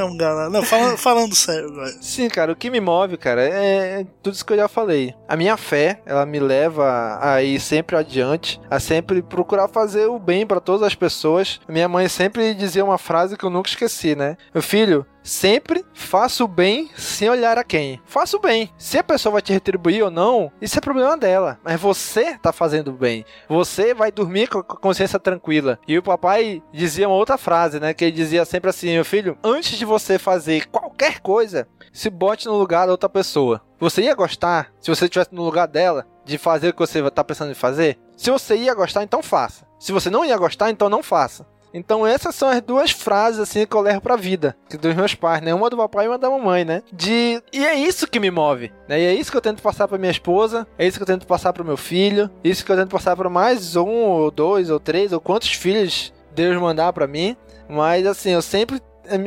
É 0.00 0.04
um 0.04 0.16
galã. 0.16 0.48
Não, 0.48 0.62
fala- 0.62 0.96
falando 0.98 1.34
sério, 1.34 1.74
velho. 1.74 1.94
Sim, 2.00 2.28
cara, 2.28 2.52
o 2.52 2.56
que 2.56 2.70
me 2.70 2.80
move, 2.80 3.16
cara, 3.16 3.42
é 3.42 4.06
tudo 4.22 4.34
isso 4.34 4.44
que 4.44 4.52
eu 4.52 4.56
já 4.56 4.68
falei. 4.68 5.14
A 5.28 5.36
minha 5.36 5.56
fé, 5.56 6.00
ela 6.06 6.24
me 6.24 6.38
leva 6.40 7.18
a 7.20 7.42
ir 7.42 7.60
sempre 7.60 7.96
adiante, 7.96 8.60
a 8.70 8.80
sempre 8.80 9.22
procurar 9.22 9.68
fazer 9.68 10.06
o 10.06 10.18
bem 10.18 10.46
pra 10.46 10.60
todas 10.60 10.82
as 10.82 10.94
pessoas. 10.94 11.60
Minha 11.68 11.88
mãe 11.88 12.08
sempre 12.08 12.54
dizia 12.54 12.84
uma 12.84 12.98
frase 12.98 13.36
que 13.36 13.44
eu 13.44 13.50
nunca 13.50 13.68
esqueci, 13.68 14.14
né? 14.16 14.36
Meu 14.54 14.62
filho, 14.62 15.04
sempre 15.22 15.84
faça 15.92 16.44
o 16.44 16.48
bem 16.48 16.90
sem 16.96 17.28
olhar 17.28 17.58
a 17.58 17.64
quem. 17.64 18.00
Faça 18.04 18.36
o 18.36 18.40
bem. 18.40 18.70
Se 18.76 18.98
a 18.98 19.04
pessoa 19.04 19.34
vai 19.34 19.42
te 19.42 19.52
retribuir 19.52 20.04
ou 20.04 20.10
não, 20.10 20.52
isso 20.60 20.78
é 20.78 20.80
problema 20.80 21.16
dela. 21.16 21.58
Mas 21.64 21.80
você 21.80 22.38
tá 22.38 22.52
fazendo 22.52 22.92
bem. 22.92 23.24
Você 23.48 23.94
vai 23.94 24.10
dormir 24.10 24.48
com 24.48 24.58
a 24.58 24.64
consciência 24.64 25.18
tranquila. 25.18 25.78
E 25.86 25.98
o 25.98 26.02
papai 26.02 26.62
dizia 26.72 27.08
uma 27.08 27.16
outra 27.16 27.38
frase, 27.38 27.80
né? 27.80 27.94
Que 27.94 28.04
ele 28.06 28.12
dizia 28.12 28.44
sempre 28.44 28.70
assim: 28.70 28.92
meu 28.92 29.04
filho, 29.04 29.38
antes 29.42 29.78
de 29.78 29.84
você 29.84 30.18
fazer 30.18 30.66
qualquer 30.68 31.20
coisa, 31.20 31.68
se 31.92 32.10
bote 32.10 32.46
no 32.46 32.58
lugar 32.58 32.86
da 32.86 32.92
outra 32.92 33.08
pessoa. 33.08 33.60
Você 33.78 34.02
ia 34.02 34.14
gostar 34.14 34.72
se 34.80 34.94
você 34.94 35.06
estivesse 35.06 35.34
no 35.34 35.42
lugar 35.42 35.66
dela 35.66 36.06
de 36.24 36.36
fazer 36.36 36.68
o 36.68 36.72
que 36.72 36.78
você 36.78 37.00
está 37.00 37.24
pensando 37.24 37.50
em 37.50 37.54
fazer? 37.54 37.98
Se 38.16 38.30
você 38.30 38.54
ia 38.56 38.74
gostar, 38.74 39.02
então 39.02 39.22
faça. 39.22 39.66
Se 39.78 39.92
você 39.92 40.10
não 40.10 40.24
ia 40.24 40.36
gostar, 40.36 40.70
então 40.70 40.90
não 40.90 41.02
faça. 41.02 41.46
Então 41.72 42.06
essas 42.06 42.34
são 42.34 42.48
as 42.48 42.60
duas 42.60 42.90
frases 42.90 43.40
assim 43.40 43.66
que 43.66 43.76
eu 43.76 43.80
levo 43.80 44.00
pra 44.00 44.16
vida, 44.16 44.56
dos 44.80 44.94
meus 44.94 45.14
pais, 45.14 45.42
né? 45.42 45.54
Uma 45.54 45.70
do 45.70 45.76
papai 45.76 46.06
e 46.06 46.08
uma 46.08 46.18
da 46.18 46.30
mamãe, 46.30 46.64
né? 46.64 46.82
De 46.92 47.42
e 47.52 47.64
é 47.64 47.74
isso 47.74 48.06
que 48.06 48.20
me 48.20 48.30
move, 48.30 48.72
né? 48.88 49.00
E 49.00 49.04
é 49.04 49.14
isso 49.14 49.30
que 49.30 49.36
eu 49.36 49.42
tento 49.42 49.62
passar 49.62 49.86
pra 49.86 49.98
minha 49.98 50.10
esposa, 50.10 50.66
é 50.78 50.86
isso 50.86 50.98
que 50.98 51.02
eu 51.02 51.06
tento 51.06 51.26
passar 51.26 51.52
pro 51.52 51.64
meu 51.64 51.76
filho, 51.76 52.30
é 52.42 52.48
isso 52.48 52.64
que 52.64 52.72
eu 52.72 52.76
tento 52.76 52.90
passar 52.90 53.16
para 53.16 53.30
mais 53.30 53.76
um 53.76 53.88
ou 53.88 54.30
dois 54.30 54.70
ou 54.70 54.80
três 54.80 55.12
ou 55.12 55.20
quantos 55.20 55.52
filhos 55.52 56.12
Deus 56.34 56.60
mandar 56.60 56.92
para 56.92 57.06
mim. 57.06 57.36
Mas 57.68 58.06
assim, 58.06 58.30
eu 58.30 58.42
sempre 58.42 58.80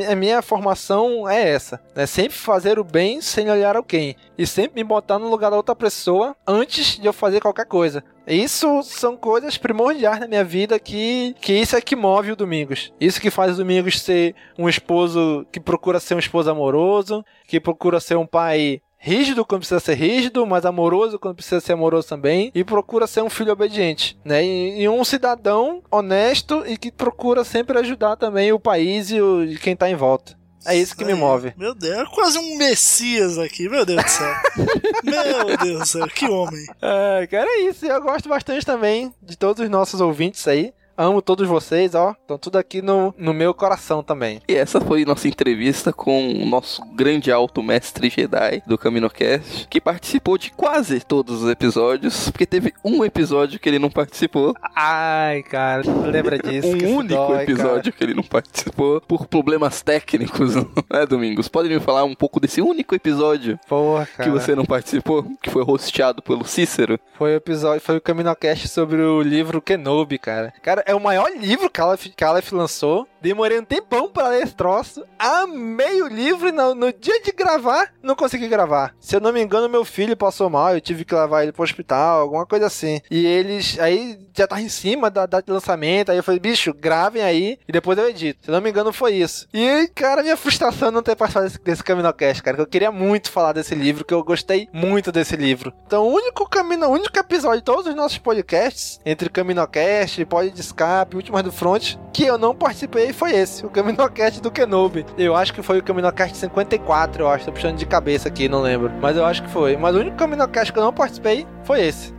a 0.09 0.15
minha 0.15 0.41
formação 0.41 1.27
é 1.27 1.49
essa, 1.49 1.81
né? 1.95 2.05
Sempre 2.05 2.37
fazer 2.37 2.79
o 2.79 2.83
bem 2.83 3.19
sem 3.21 3.49
olhar 3.49 3.75
ao 3.75 3.83
quem. 3.83 4.15
E 4.37 4.47
sempre 4.47 4.81
me 4.81 4.87
botar 4.87 5.19
no 5.19 5.29
lugar 5.29 5.51
da 5.51 5.57
outra 5.57 5.75
pessoa 5.75 6.35
antes 6.47 6.97
de 6.97 7.05
eu 7.05 7.13
fazer 7.13 7.41
qualquer 7.41 7.65
coisa. 7.65 8.03
Isso 8.25 8.81
são 8.83 9.17
coisas 9.17 9.57
primordiais 9.57 10.19
na 10.19 10.27
minha 10.27 10.43
vida 10.43 10.79
que, 10.79 11.35
que 11.41 11.53
isso 11.53 11.75
é 11.75 11.81
que 11.81 11.95
move 11.95 12.31
o 12.31 12.35
Domingos. 12.35 12.93
Isso 12.99 13.19
que 13.19 13.29
faz 13.29 13.53
o 13.53 13.57
Domingos 13.57 13.99
ser 13.99 14.33
um 14.57 14.69
esposo 14.69 15.45
que 15.51 15.59
procura 15.59 15.99
ser 15.99 16.15
um 16.15 16.19
esposo 16.19 16.49
amoroso, 16.49 17.23
que 17.47 17.59
procura 17.59 17.99
ser 17.99 18.17
um 18.17 18.25
pai 18.25 18.81
rígido 18.97 19.43
quando 19.43 19.59
precisa 19.59 19.81
ser 19.81 19.95
rígido, 19.95 20.45
mas 20.47 20.65
amoroso 20.65 21.19
quando 21.19 21.35
precisa 21.35 21.59
ser 21.59 21.73
amoroso 21.73 22.07
também, 22.07 22.49
e 22.55 22.63
procura 22.63 23.05
ser 23.05 23.21
um 23.21 23.29
filho 23.29 23.51
obediente, 23.51 24.17
né? 24.23 24.45
E, 24.45 24.83
e 24.83 24.87
um 24.87 25.03
cidadão 25.03 25.81
honesto 25.91 26.63
e 26.65 26.77
que 26.77 26.89
procura 26.89 27.43
sempre 27.43 27.77
ajudar 27.77 28.15
também 28.15 28.53
o 28.53 28.59
país 28.59 29.11
e, 29.11 29.21
o, 29.21 29.43
e 29.43 29.57
quem 29.57 29.75
tá 29.75 29.89
em 29.89 29.95
volta. 29.95 30.41
É 30.65 30.75
isso 30.75 30.95
que 30.95 31.03
me 31.03 31.13
move. 31.13 31.53
Meu 31.57 31.73
Deus, 31.73 31.99
é 31.99 32.05
quase 32.13 32.37
um 32.37 32.57
Messias 32.57 33.37
aqui, 33.37 33.67
meu 33.67 33.85
Deus 33.85 34.03
do 34.03 34.09
céu. 34.09 34.35
meu 35.03 35.57
Deus 35.57 35.79
do 35.79 35.85
céu, 35.85 36.07
que 36.07 36.25
homem. 36.25 36.65
É, 36.81 37.27
cara, 37.27 37.49
é 37.49 37.61
isso. 37.69 37.85
Eu 37.85 38.01
gosto 38.01 38.29
bastante 38.29 38.65
também 38.65 39.13
de 39.21 39.37
todos 39.37 39.63
os 39.63 39.69
nossos 39.69 39.99
ouvintes 39.99 40.47
aí. 40.47 40.73
Amo 40.95 41.21
todos 41.21 41.47
vocês, 41.47 41.95
ó. 41.95 42.11
Estão 42.11 42.37
tudo 42.37 42.57
aqui 42.57 42.81
no, 42.81 43.13
no 43.17 43.33
meu 43.33 43.53
coração 43.53 44.03
também. 44.03 44.41
E 44.47 44.53
essa 44.55 44.79
foi 44.79 45.03
nossa 45.05 45.27
entrevista 45.27 45.91
com 45.91 46.31
o 46.33 46.45
nosso 46.45 46.83
grande 46.93 47.31
alto 47.31 47.63
mestre 47.63 48.09
Jedi 48.09 48.61
do 48.67 48.77
CaminoCast, 48.77 49.67
que 49.69 49.81
participou 49.81 50.37
de 50.37 50.51
quase 50.51 50.99
todos 50.99 51.41
os 51.41 51.49
episódios, 51.49 52.29
porque 52.29 52.45
teve 52.45 52.73
um 52.83 53.03
episódio 53.03 53.59
que 53.59 53.67
ele 53.67 53.79
não 53.79 53.89
participou. 53.89 54.53
Ai, 54.75 55.41
cara, 55.43 55.81
lembra 56.05 56.37
disso. 56.37 56.67
um 56.67 56.97
único 56.97 57.27
dói, 57.27 57.43
episódio 57.43 57.91
cara. 57.91 57.97
que 57.97 58.03
ele 58.03 58.13
não 58.13 58.23
participou 58.23 59.01
por 59.01 59.25
problemas 59.25 59.81
técnicos, 59.81 60.55
né, 60.91 61.05
Domingos? 61.09 61.47
Pode 61.47 61.69
me 61.69 61.79
falar 61.79 62.03
um 62.03 62.13
pouco 62.13 62.39
desse 62.39 62.61
único 62.61 62.93
episódio 62.93 63.59
Porra, 63.67 64.07
que 64.21 64.29
você 64.29 64.53
não 64.55 64.65
participou, 64.65 65.25
que 65.41 65.49
foi 65.49 65.63
hosteado 65.65 66.21
pelo 66.21 66.45
Cícero? 66.45 66.99
Foi 67.17 67.33
o 67.33 67.37
episódio, 67.37 67.81
foi 67.81 67.97
o 67.97 68.01
CaminoCast 68.01 68.67
sobre 68.67 69.01
o 69.01 69.21
livro 69.21 69.61
Kenobi, 69.61 70.19
cara. 70.19 70.53
Cara, 70.61 70.82
é 70.85 70.95
o 70.95 70.99
maior 70.99 71.29
livro 71.31 71.69
que 71.69 71.81
a 71.81 71.83
Aleph, 71.83 72.07
que 72.15 72.23
Aleph 72.23 72.51
lançou. 72.51 73.07
Demorei 73.21 73.57
um 73.57 73.63
tempão 73.63 74.09
pra 74.09 74.27
ler 74.27 74.43
esse 74.43 74.53
troço. 74.53 75.05
Amei 75.17 76.01
o 76.01 76.07
livro 76.07 76.49
e 76.49 76.51
no, 76.51 76.75
no, 76.75 76.91
dia 76.91 77.21
de 77.21 77.31
gravar, 77.31 77.93
não 78.01 78.15
consegui 78.15 78.49
gravar. 78.49 78.93
Se 78.99 79.15
eu 79.15 79.21
não 79.21 79.31
me 79.31 79.41
engano, 79.41 79.69
meu 79.69 79.85
filho 79.85 80.17
passou 80.17 80.49
mal, 80.49 80.73
eu 80.73 80.81
tive 80.81 81.05
que 81.05 81.15
levar 81.15 81.43
ele 81.43 81.53
pro 81.53 81.63
hospital, 81.63 82.19
alguma 82.19 82.45
coisa 82.45 82.65
assim. 82.67 82.99
E 83.09 83.25
eles, 83.25 83.79
aí 83.79 84.19
já 84.35 84.45
tava 84.45 84.61
em 84.61 84.67
cima 84.67 85.09
da 85.09 85.25
data 85.25 85.45
de 85.45 85.53
lançamento, 85.53 86.11
aí 86.11 86.17
eu 86.17 86.23
falei, 86.23 86.39
bicho, 86.39 86.73
gravem 86.73 87.21
aí 87.21 87.57
e 87.65 87.71
depois 87.71 87.97
eu 87.97 88.09
edito. 88.09 88.43
Se 88.43 88.49
eu 88.49 88.53
não 88.53 88.61
me 88.61 88.69
engano, 88.69 88.91
foi 88.91 89.13
isso. 89.13 89.47
E, 89.53 89.87
cara, 89.95 90.21
minha 90.21 90.35
frustração 90.35 90.91
não 90.91 91.01
ter 91.01 91.15
participado 91.15 91.47
desse, 91.47 91.61
desse 91.63 91.83
Caminocast, 91.83 92.43
cara, 92.43 92.57
que 92.57 92.63
eu 92.63 92.67
queria 92.67 92.91
muito 92.91 93.31
falar 93.31 93.53
desse 93.53 93.73
livro, 93.73 94.03
que 94.03 94.13
eu 94.13 94.23
gostei 94.23 94.67
muito 94.73 95.13
desse 95.13 95.37
livro. 95.37 95.73
Então, 95.87 96.03
o 96.03 96.13
único 96.13 96.49
caminho, 96.49 96.87
o 96.87 96.91
único 96.91 97.17
episódio 97.17 97.59
de 97.59 97.63
todos 97.63 97.87
os 97.87 97.95
nossos 97.95 98.17
podcasts, 98.17 98.99
entre 99.05 99.29
Caminocast, 99.29 100.25
Pod 100.25 100.51
Escape, 100.73 101.15
Últimas 101.15 101.43
do 101.43 101.51
Front, 101.51 101.95
que 102.11 102.23
eu 102.23 102.37
não 102.37 102.55
participei 102.55 103.13
foi 103.13 103.31
esse, 103.35 103.65
o 103.65 103.69
Caminocast 103.69 104.41
do 104.41 104.51
Kenobi. 104.51 105.05
Eu 105.17 105.35
acho 105.35 105.53
que 105.53 105.61
foi 105.61 105.77
o 105.77 105.83
Caminocast 105.83 106.35
54, 106.35 107.23
eu 107.23 107.29
acho, 107.29 107.45
tô 107.45 107.51
puxando 107.51 107.77
de 107.77 107.85
cabeça 107.85 108.27
aqui, 108.27 108.49
não 108.49 108.61
lembro. 108.61 108.91
Mas 108.99 109.15
eu 109.15 109.25
acho 109.25 109.43
que 109.43 109.49
foi. 109.49 109.77
Mas 109.77 109.95
o 109.95 109.99
único 109.99 110.17
Caminocast 110.17 110.73
que 110.73 110.79
eu 110.79 110.83
não 110.83 110.91
participei 110.91 111.45
foi 111.63 111.81
esse. 111.81 112.13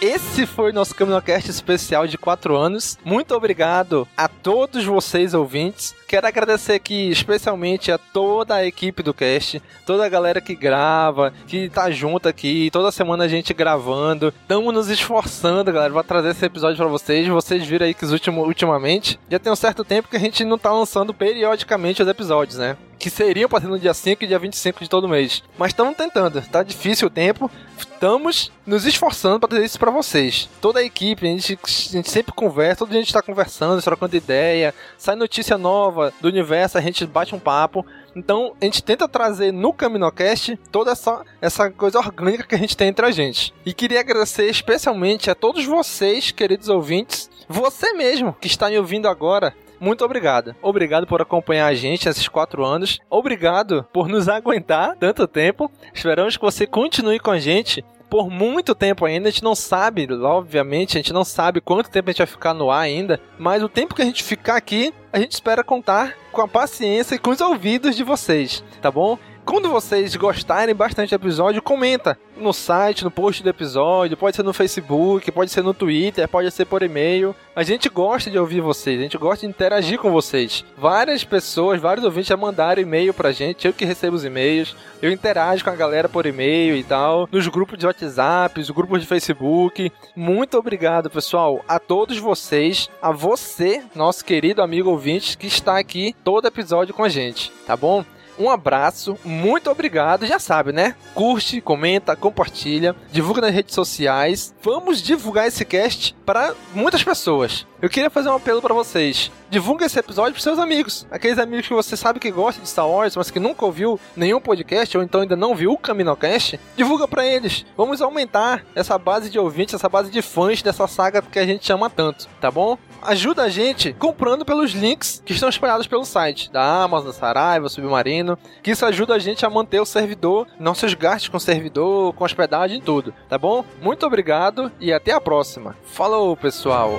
Esse 0.00 0.46
foi 0.46 0.70
o 0.70 0.74
nosso 0.74 0.94
CaminoCast 0.94 1.50
especial 1.50 2.06
de 2.06 2.16
4 2.16 2.56
anos. 2.56 2.96
Muito 3.04 3.34
obrigado 3.34 4.06
a 4.16 4.28
todos 4.28 4.84
vocês 4.84 5.34
ouvintes. 5.34 5.92
Quero 6.06 6.24
agradecer 6.24 6.74
aqui 6.74 7.10
especialmente 7.10 7.90
a 7.90 7.98
toda 7.98 8.54
a 8.54 8.64
equipe 8.64 9.02
do 9.02 9.12
cast, 9.12 9.60
toda 9.84 10.06
a 10.06 10.08
galera 10.08 10.40
que 10.40 10.54
grava, 10.54 11.32
que 11.48 11.68
tá 11.68 11.90
junto 11.90 12.28
aqui, 12.28 12.70
toda 12.72 12.92
semana 12.92 13.24
a 13.24 13.28
gente 13.28 13.52
gravando. 13.52 14.32
Estamos 14.40 14.72
nos 14.72 14.88
esforçando, 14.88 15.72
galera, 15.72 15.92
pra 15.92 16.04
trazer 16.04 16.30
esse 16.30 16.46
episódio 16.46 16.76
para 16.76 16.86
vocês. 16.86 17.26
Vocês 17.26 17.66
viram 17.66 17.84
aí 17.84 17.92
que 17.92 18.06
ultimamente 18.06 19.18
já 19.28 19.40
tem 19.40 19.52
um 19.52 19.56
certo 19.56 19.84
tempo 19.84 20.08
que 20.08 20.16
a 20.16 20.20
gente 20.20 20.44
não 20.44 20.58
tá 20.58 20.72
lançando 20.72 21.12
periodicamente 21.12 22.02
os 22.02 22.08
episódios, 22.08 22.56
né? 22.56 22.76
Que 22.98 23.08
seriam 23.08 23.48
para 23.48 23.60
ser 23.60 23.68
no 23.68 23.78
dia 23.78 23.94
5 23.94 24.24
e 24.24 24.26
dia 24.26 24.38
25 24.38 24.80
de 24.80 24.90
todo 24.90 25.08
mês. 25.08 25.42
Mas 25.56 25.68
estamos 25.68 25.96
tentando, 25.96 26.42
tá 26.42 26.62
difícil 26.62 27.08
o 27.08 27.10
tempo. 27.10 27.50
Estamos 27.78 28.52
nos 28.66 28.84
esforçando 28.84 29.40
para 29.40 29.48
trazer 29.48 29.64
isso 29.64 29.78
para 29.78 29.90
vocês. 29.90 30.48
Toda 30.60 30.80
a 30.80 30.84
equipe, 30.84 31.26
a 31.26 31.30
gente, 31.30 31.58
a 31.62 31.68
gente 31.68 32.10
sempre 32.10 32.32
conversa, 32.32 32.78
todo 32.78 32.90
a 32.90 32.94
gente 32.94 33.06
está 33.06 33.22
conversando, 33.22 33.82
trocando 33.82 34.16
ideia, 34.16 34.74
sai 34.96 35.16
notícia 35.16 35.58
nova 35.58 36.12
do 36.20 36.28
universo, 36.28 36.78
a 36.78 36.80
gente 36.80 37.04
bate 37.06 37.34
um 37.34 37.40
papo. 37.40 37.84
Então 38.14 38.54
a 38.60 38.64
gente 38.64 38.82
tenta 38.82 39.08
trazer 39.08 39.52
no 39.52 39.72
CaminoCast 39.72 40.58
toda 40.70 40.92
essa, 40.92 41.24
essa 41.40 41.70
coisa 41.70 41.98
orgânica 41.98 42.44
que 42.44 42.54
a 42.54 42.58
gente 42.58 42.76
tem 42.76 42.88
entre 42.88 43.06
a 43.06 43.10
gente. 43.10 43.54
E 43.64 43.72
queria 43.72 44.00
agradecer 44.00 44.48
especialmente 44.48 45.30
a 45.30 45.34
todos 45.34 45.64
vocês, 45.64 46.30
queridos 46.30 46.68
ouvintes, 46.68 47.30
você 47.48 47.92
mesmo 47.92 48.36
que 48.40 48.46
está 48.46 48.68
me 48.68 48.78
ouvindo 48.78 49.08
agora, 49.08 49.54
muito 49.80 50.04
obrigado. 50.04 50.54
Obrigado 50.62 51.06
por 51.06 51.20
acompanhar 51.22 51.66
a 51.66 51.74
gente 51.74 52.08
esses 52.08 52.28
quatro 52.28 52.64
anos. 52.64 53.00
Obrigado 53.08 53.84
por 53.92 54.08
nos 54.08 54.28
aguentar 54.28 54.96
tanto 54.96 55.26
tempo. 55.26 55.70
Esperamos 55.92 56.36
que 56.36 56.44
você 56.44 56.66
continue 56.66 57.18
com 57.18 57.30
a 57.30 57.38
gente 57.38 57.84
por 58.08 58.30
muito 58.30 58.74
tempo 58.74 59.04
ainda. 59.04 59.28
A 59.28 59.30
gente 59.30 59.44
não 59.44 59.54
sabe, 59.54 60.08
obviamente, 60.12 60.96
a 60.96 61.00
gente 61.00 61.12
não 61.12 61.24
sabe 61.24 61.60
quanto 61.60 61.90
tempo 61.90 62.08
a 62.08 62.12
gente 62.12 62.18
vai 62.18 62.26
ficar 62.26 62.54
no 62.54 62.70
ar 62.70 62.80
ainda, 62.80 63.20
mas 63.38 63.62
o 63.62 63.68
tempo 63.68 63.94
que 63.94 64.02
a 64.02 64.04
gente 64.04 64.22
ficar 64.22 64.56
aqui, 64.56 64.92
a 65.12 65.18
gente 65.18 65.32
espera 65.32 65.62
contar 65.62 66.14
com 66.32 66.42
a 66.42 66.48
paciência 66.48 67.14
e 67.14 67.18
com 67.18 67.30
os 67.30 67.40
ouvidos 67.40 67.96
de 67.96 68.02
vocês, 68.04 68.64
tá 68.80 68.90
bom? 68.90 69.18
Quando 69.48 69.70
vocês 69.70 70.14
gostarem 70.14 70.74
bastante 70.74 71.08
do 71.08 71.14
episódio, 71.14 71.62
comenta 71.62 72.18
no 72.36 72.52
site, 72.52 73.02
no 73.02 73.10
post 73.10 73.42
do 73.42 73.48
episódio, 73.48 74.14
pode 74.14 74.36
ser 74.36 74.42
no 74.42 74.52
Facebook, 74.52 75.32
pode 75.32 75.50
ser 75.50 75.62
no 75.62 75.72
Twitter, 75.72 76.28
pode 76.28 76.50
ser 76.50 76.66
por 76.66 76.82
e-mail. 76.82 77.34
A 77.56 77.62
gente 77.62 77.88
gosta 77.88 78.30
de 78.30 78.38
ouvir 78.38 78.60
vocês, 78.60 79.00
a 79.00 79.02
gente 79.02 79.16
gosta 79.16 79.46
de 79.46 79.50
interagir 79.50 79.98
com 79.98 80.12
vocês. 80.12 80.66
Várias 80.76 81.24
pessoas, 81.24 81.80
vários 81.80 82.04
ouvintes 82.04 82.28
já 82.28 82.36
mandaram 82.36 82.82
e-mail 82.82 83.14
pra 83.14 83.32
gente, 83.32 83.66
eu 83.66 83.72
que 83.72 83.86
recebo 83.86 84.16
os 84.16 84.24
e-mails, 84.24 84.76
eu 85.00 85.10
interajo 85.10 85.64
com 85.64 85.70
a 85.70 85.74
galera 85.74 86.10
por 86.10 86.26
e-mail 86.26 86.76
e 86.76 86.84
tal, 86.84 87.26
nos 87.32 87.48
grupos 87.48 87.78
de 87.78 87.86
WhatsApp, 87.86 88.60
nos 88.60 88.68
grupos 88.68 89.00
de 89.00 89.06
Facebook. 89.06 89.90
Muito 90.14 90.58
obrigado, 90.58 91.08
pessoal, 91.08 91.64
a 91.66 91.78
todos 91.78 92.18
vocês, 92.18 92.90
a 93.00 93.12
você, 93.12 93.82
nosso 93.94 94.22
querido 94.26 94.60
amigo 94.60 94.90
ouvinte, 94.90 95.38
que 95.38 95.46
está 95.46 95.78
aqui 95.78 96.14
todo 96.22 96.46
episódio 96.46 96.92
com 96.92 97.02
a 97.02 97.08
gente, 97.08 97.50
tá 97.66 97.74
bom? 97.74 98.04
Um 98.38 98.48
abraço, 98.48 99.18
muito 99.24 99.70
obrigado. 99.70 100.26
Já 100.26 100.38
sabe, 100.38 100.72
né? 100.72 100.94
Curte, 101.14 101.60
comenta, 101.60 102.14
compartilha, 102.14 102.94
divulga 103.10 103.40
nas 103.40 103.54
redes 103.54 103.74
sociais. 103.74 104.54
Vamos 104.62 105.02
divulgar 105.02 105.48
esse 105.48 105.64
cast 105.64 106.14
para 106.24 106.54
muitas 106.74 107.02
pessoas. 107.02 107.66
Eu 107.80 107.88
queria 107.88 108.10
fazer 108.10 108.28
um 108.28 108.34
apelo 108.34 108.60
para 108.60 108.74
vocês. 108.74 109.30
Divulgue 109.50 109.84
esse 109.84 109.98
episódio 109.98 110.32
para 110.32 110.42
seus 110.42 110.58
amigos. 110.58 111.06
Aqueles 111.10 111.38
amigos 111.38 111.66
que 111.66 111.74
você 111.74 111.96
sabe 111.96 112.20
que 112.20 112.30
gostam 112.30 112.62
de 112.62 112.68
Star 112.68 112.88
Wars, 112.88 113.16
mas 113.16 113.30
que 113.30 113.40
nunca 113.40 113.64
ouviu 113.64 113.98
nenhum 114.16 114.40
podcast 114.40 114.96
ou 114.96 115.02
então 115.02 115.20
ainda 115.20 115.36
não 115.36 115.54
viu 115.54 115.72
o 115.72 115.78
Caminocast. 115.78 116.58
Divulga 116.76 117.08
para 117.08 117.26
eles. 117.26 117.64
Vamos 117.76 118.02
aumentar 118.02 118.64
essa 118.74 118.98
base 118.98 119.30
de 119.30 119.38
ouvintes, 119.38 119.74
essa 119.74 119.88
base 119.88 120.10
de 120.10 120.20
fãs 120.22 120.60
dessa 120.60 120.86
saga 120.86 121.22
que 121.22 121.38
a 121.38 121.46
gente 121.46 121.72
ama 121.72 121.88
tanto, 121.88 122.28
tá 122.40 122.50
bom? 122.50 122.76
Ajuda 123.02 123.42
a 123.42 123.48
gente 123.48 123.92
comprando 123.92 124.44
pelos 124.44 124.72
links 124.72 125.22
que 125.24 125.32
estão 125.32 125.48
espalhados 125.48 125.86
pelo 125.86 126.04
site 126.04 126.50
da 126.50 126.82
Amazon, 126.82 127.08
da 127.08 127.12
Saraiva, 127.12 127.68
Submarino, 127.68 128.38
que 128.62 128.70
isso 128.70 128.84
ajuda 128.84 129.14
a 129.14 129.18
gente 129.18 129.46
a 129.46 129.50
manter 129.50 129.80
o 129.80 129.86
servidor, 129.86 130.46
nossos 130.58 130.94
gastos 130.94 131.28
com 131.28 131.36
o 131.36 131.40
servidor, 131.40 132.12
com 132.14 132.24
hospedagem 132.24 132.78
e 132.78 132.82
tudo, 132.82 133.14
tá 133.28 133.38
bom? 133.38 133.64
Muito 133.80 134.06
obrigado 134.06 134.70
e 134.80 134.92
até 134.92 135.12
a 135.12 135.20
próxima. 135.20 135.76
Falou, 135.84 136.36
pessoal! 136.36 136.98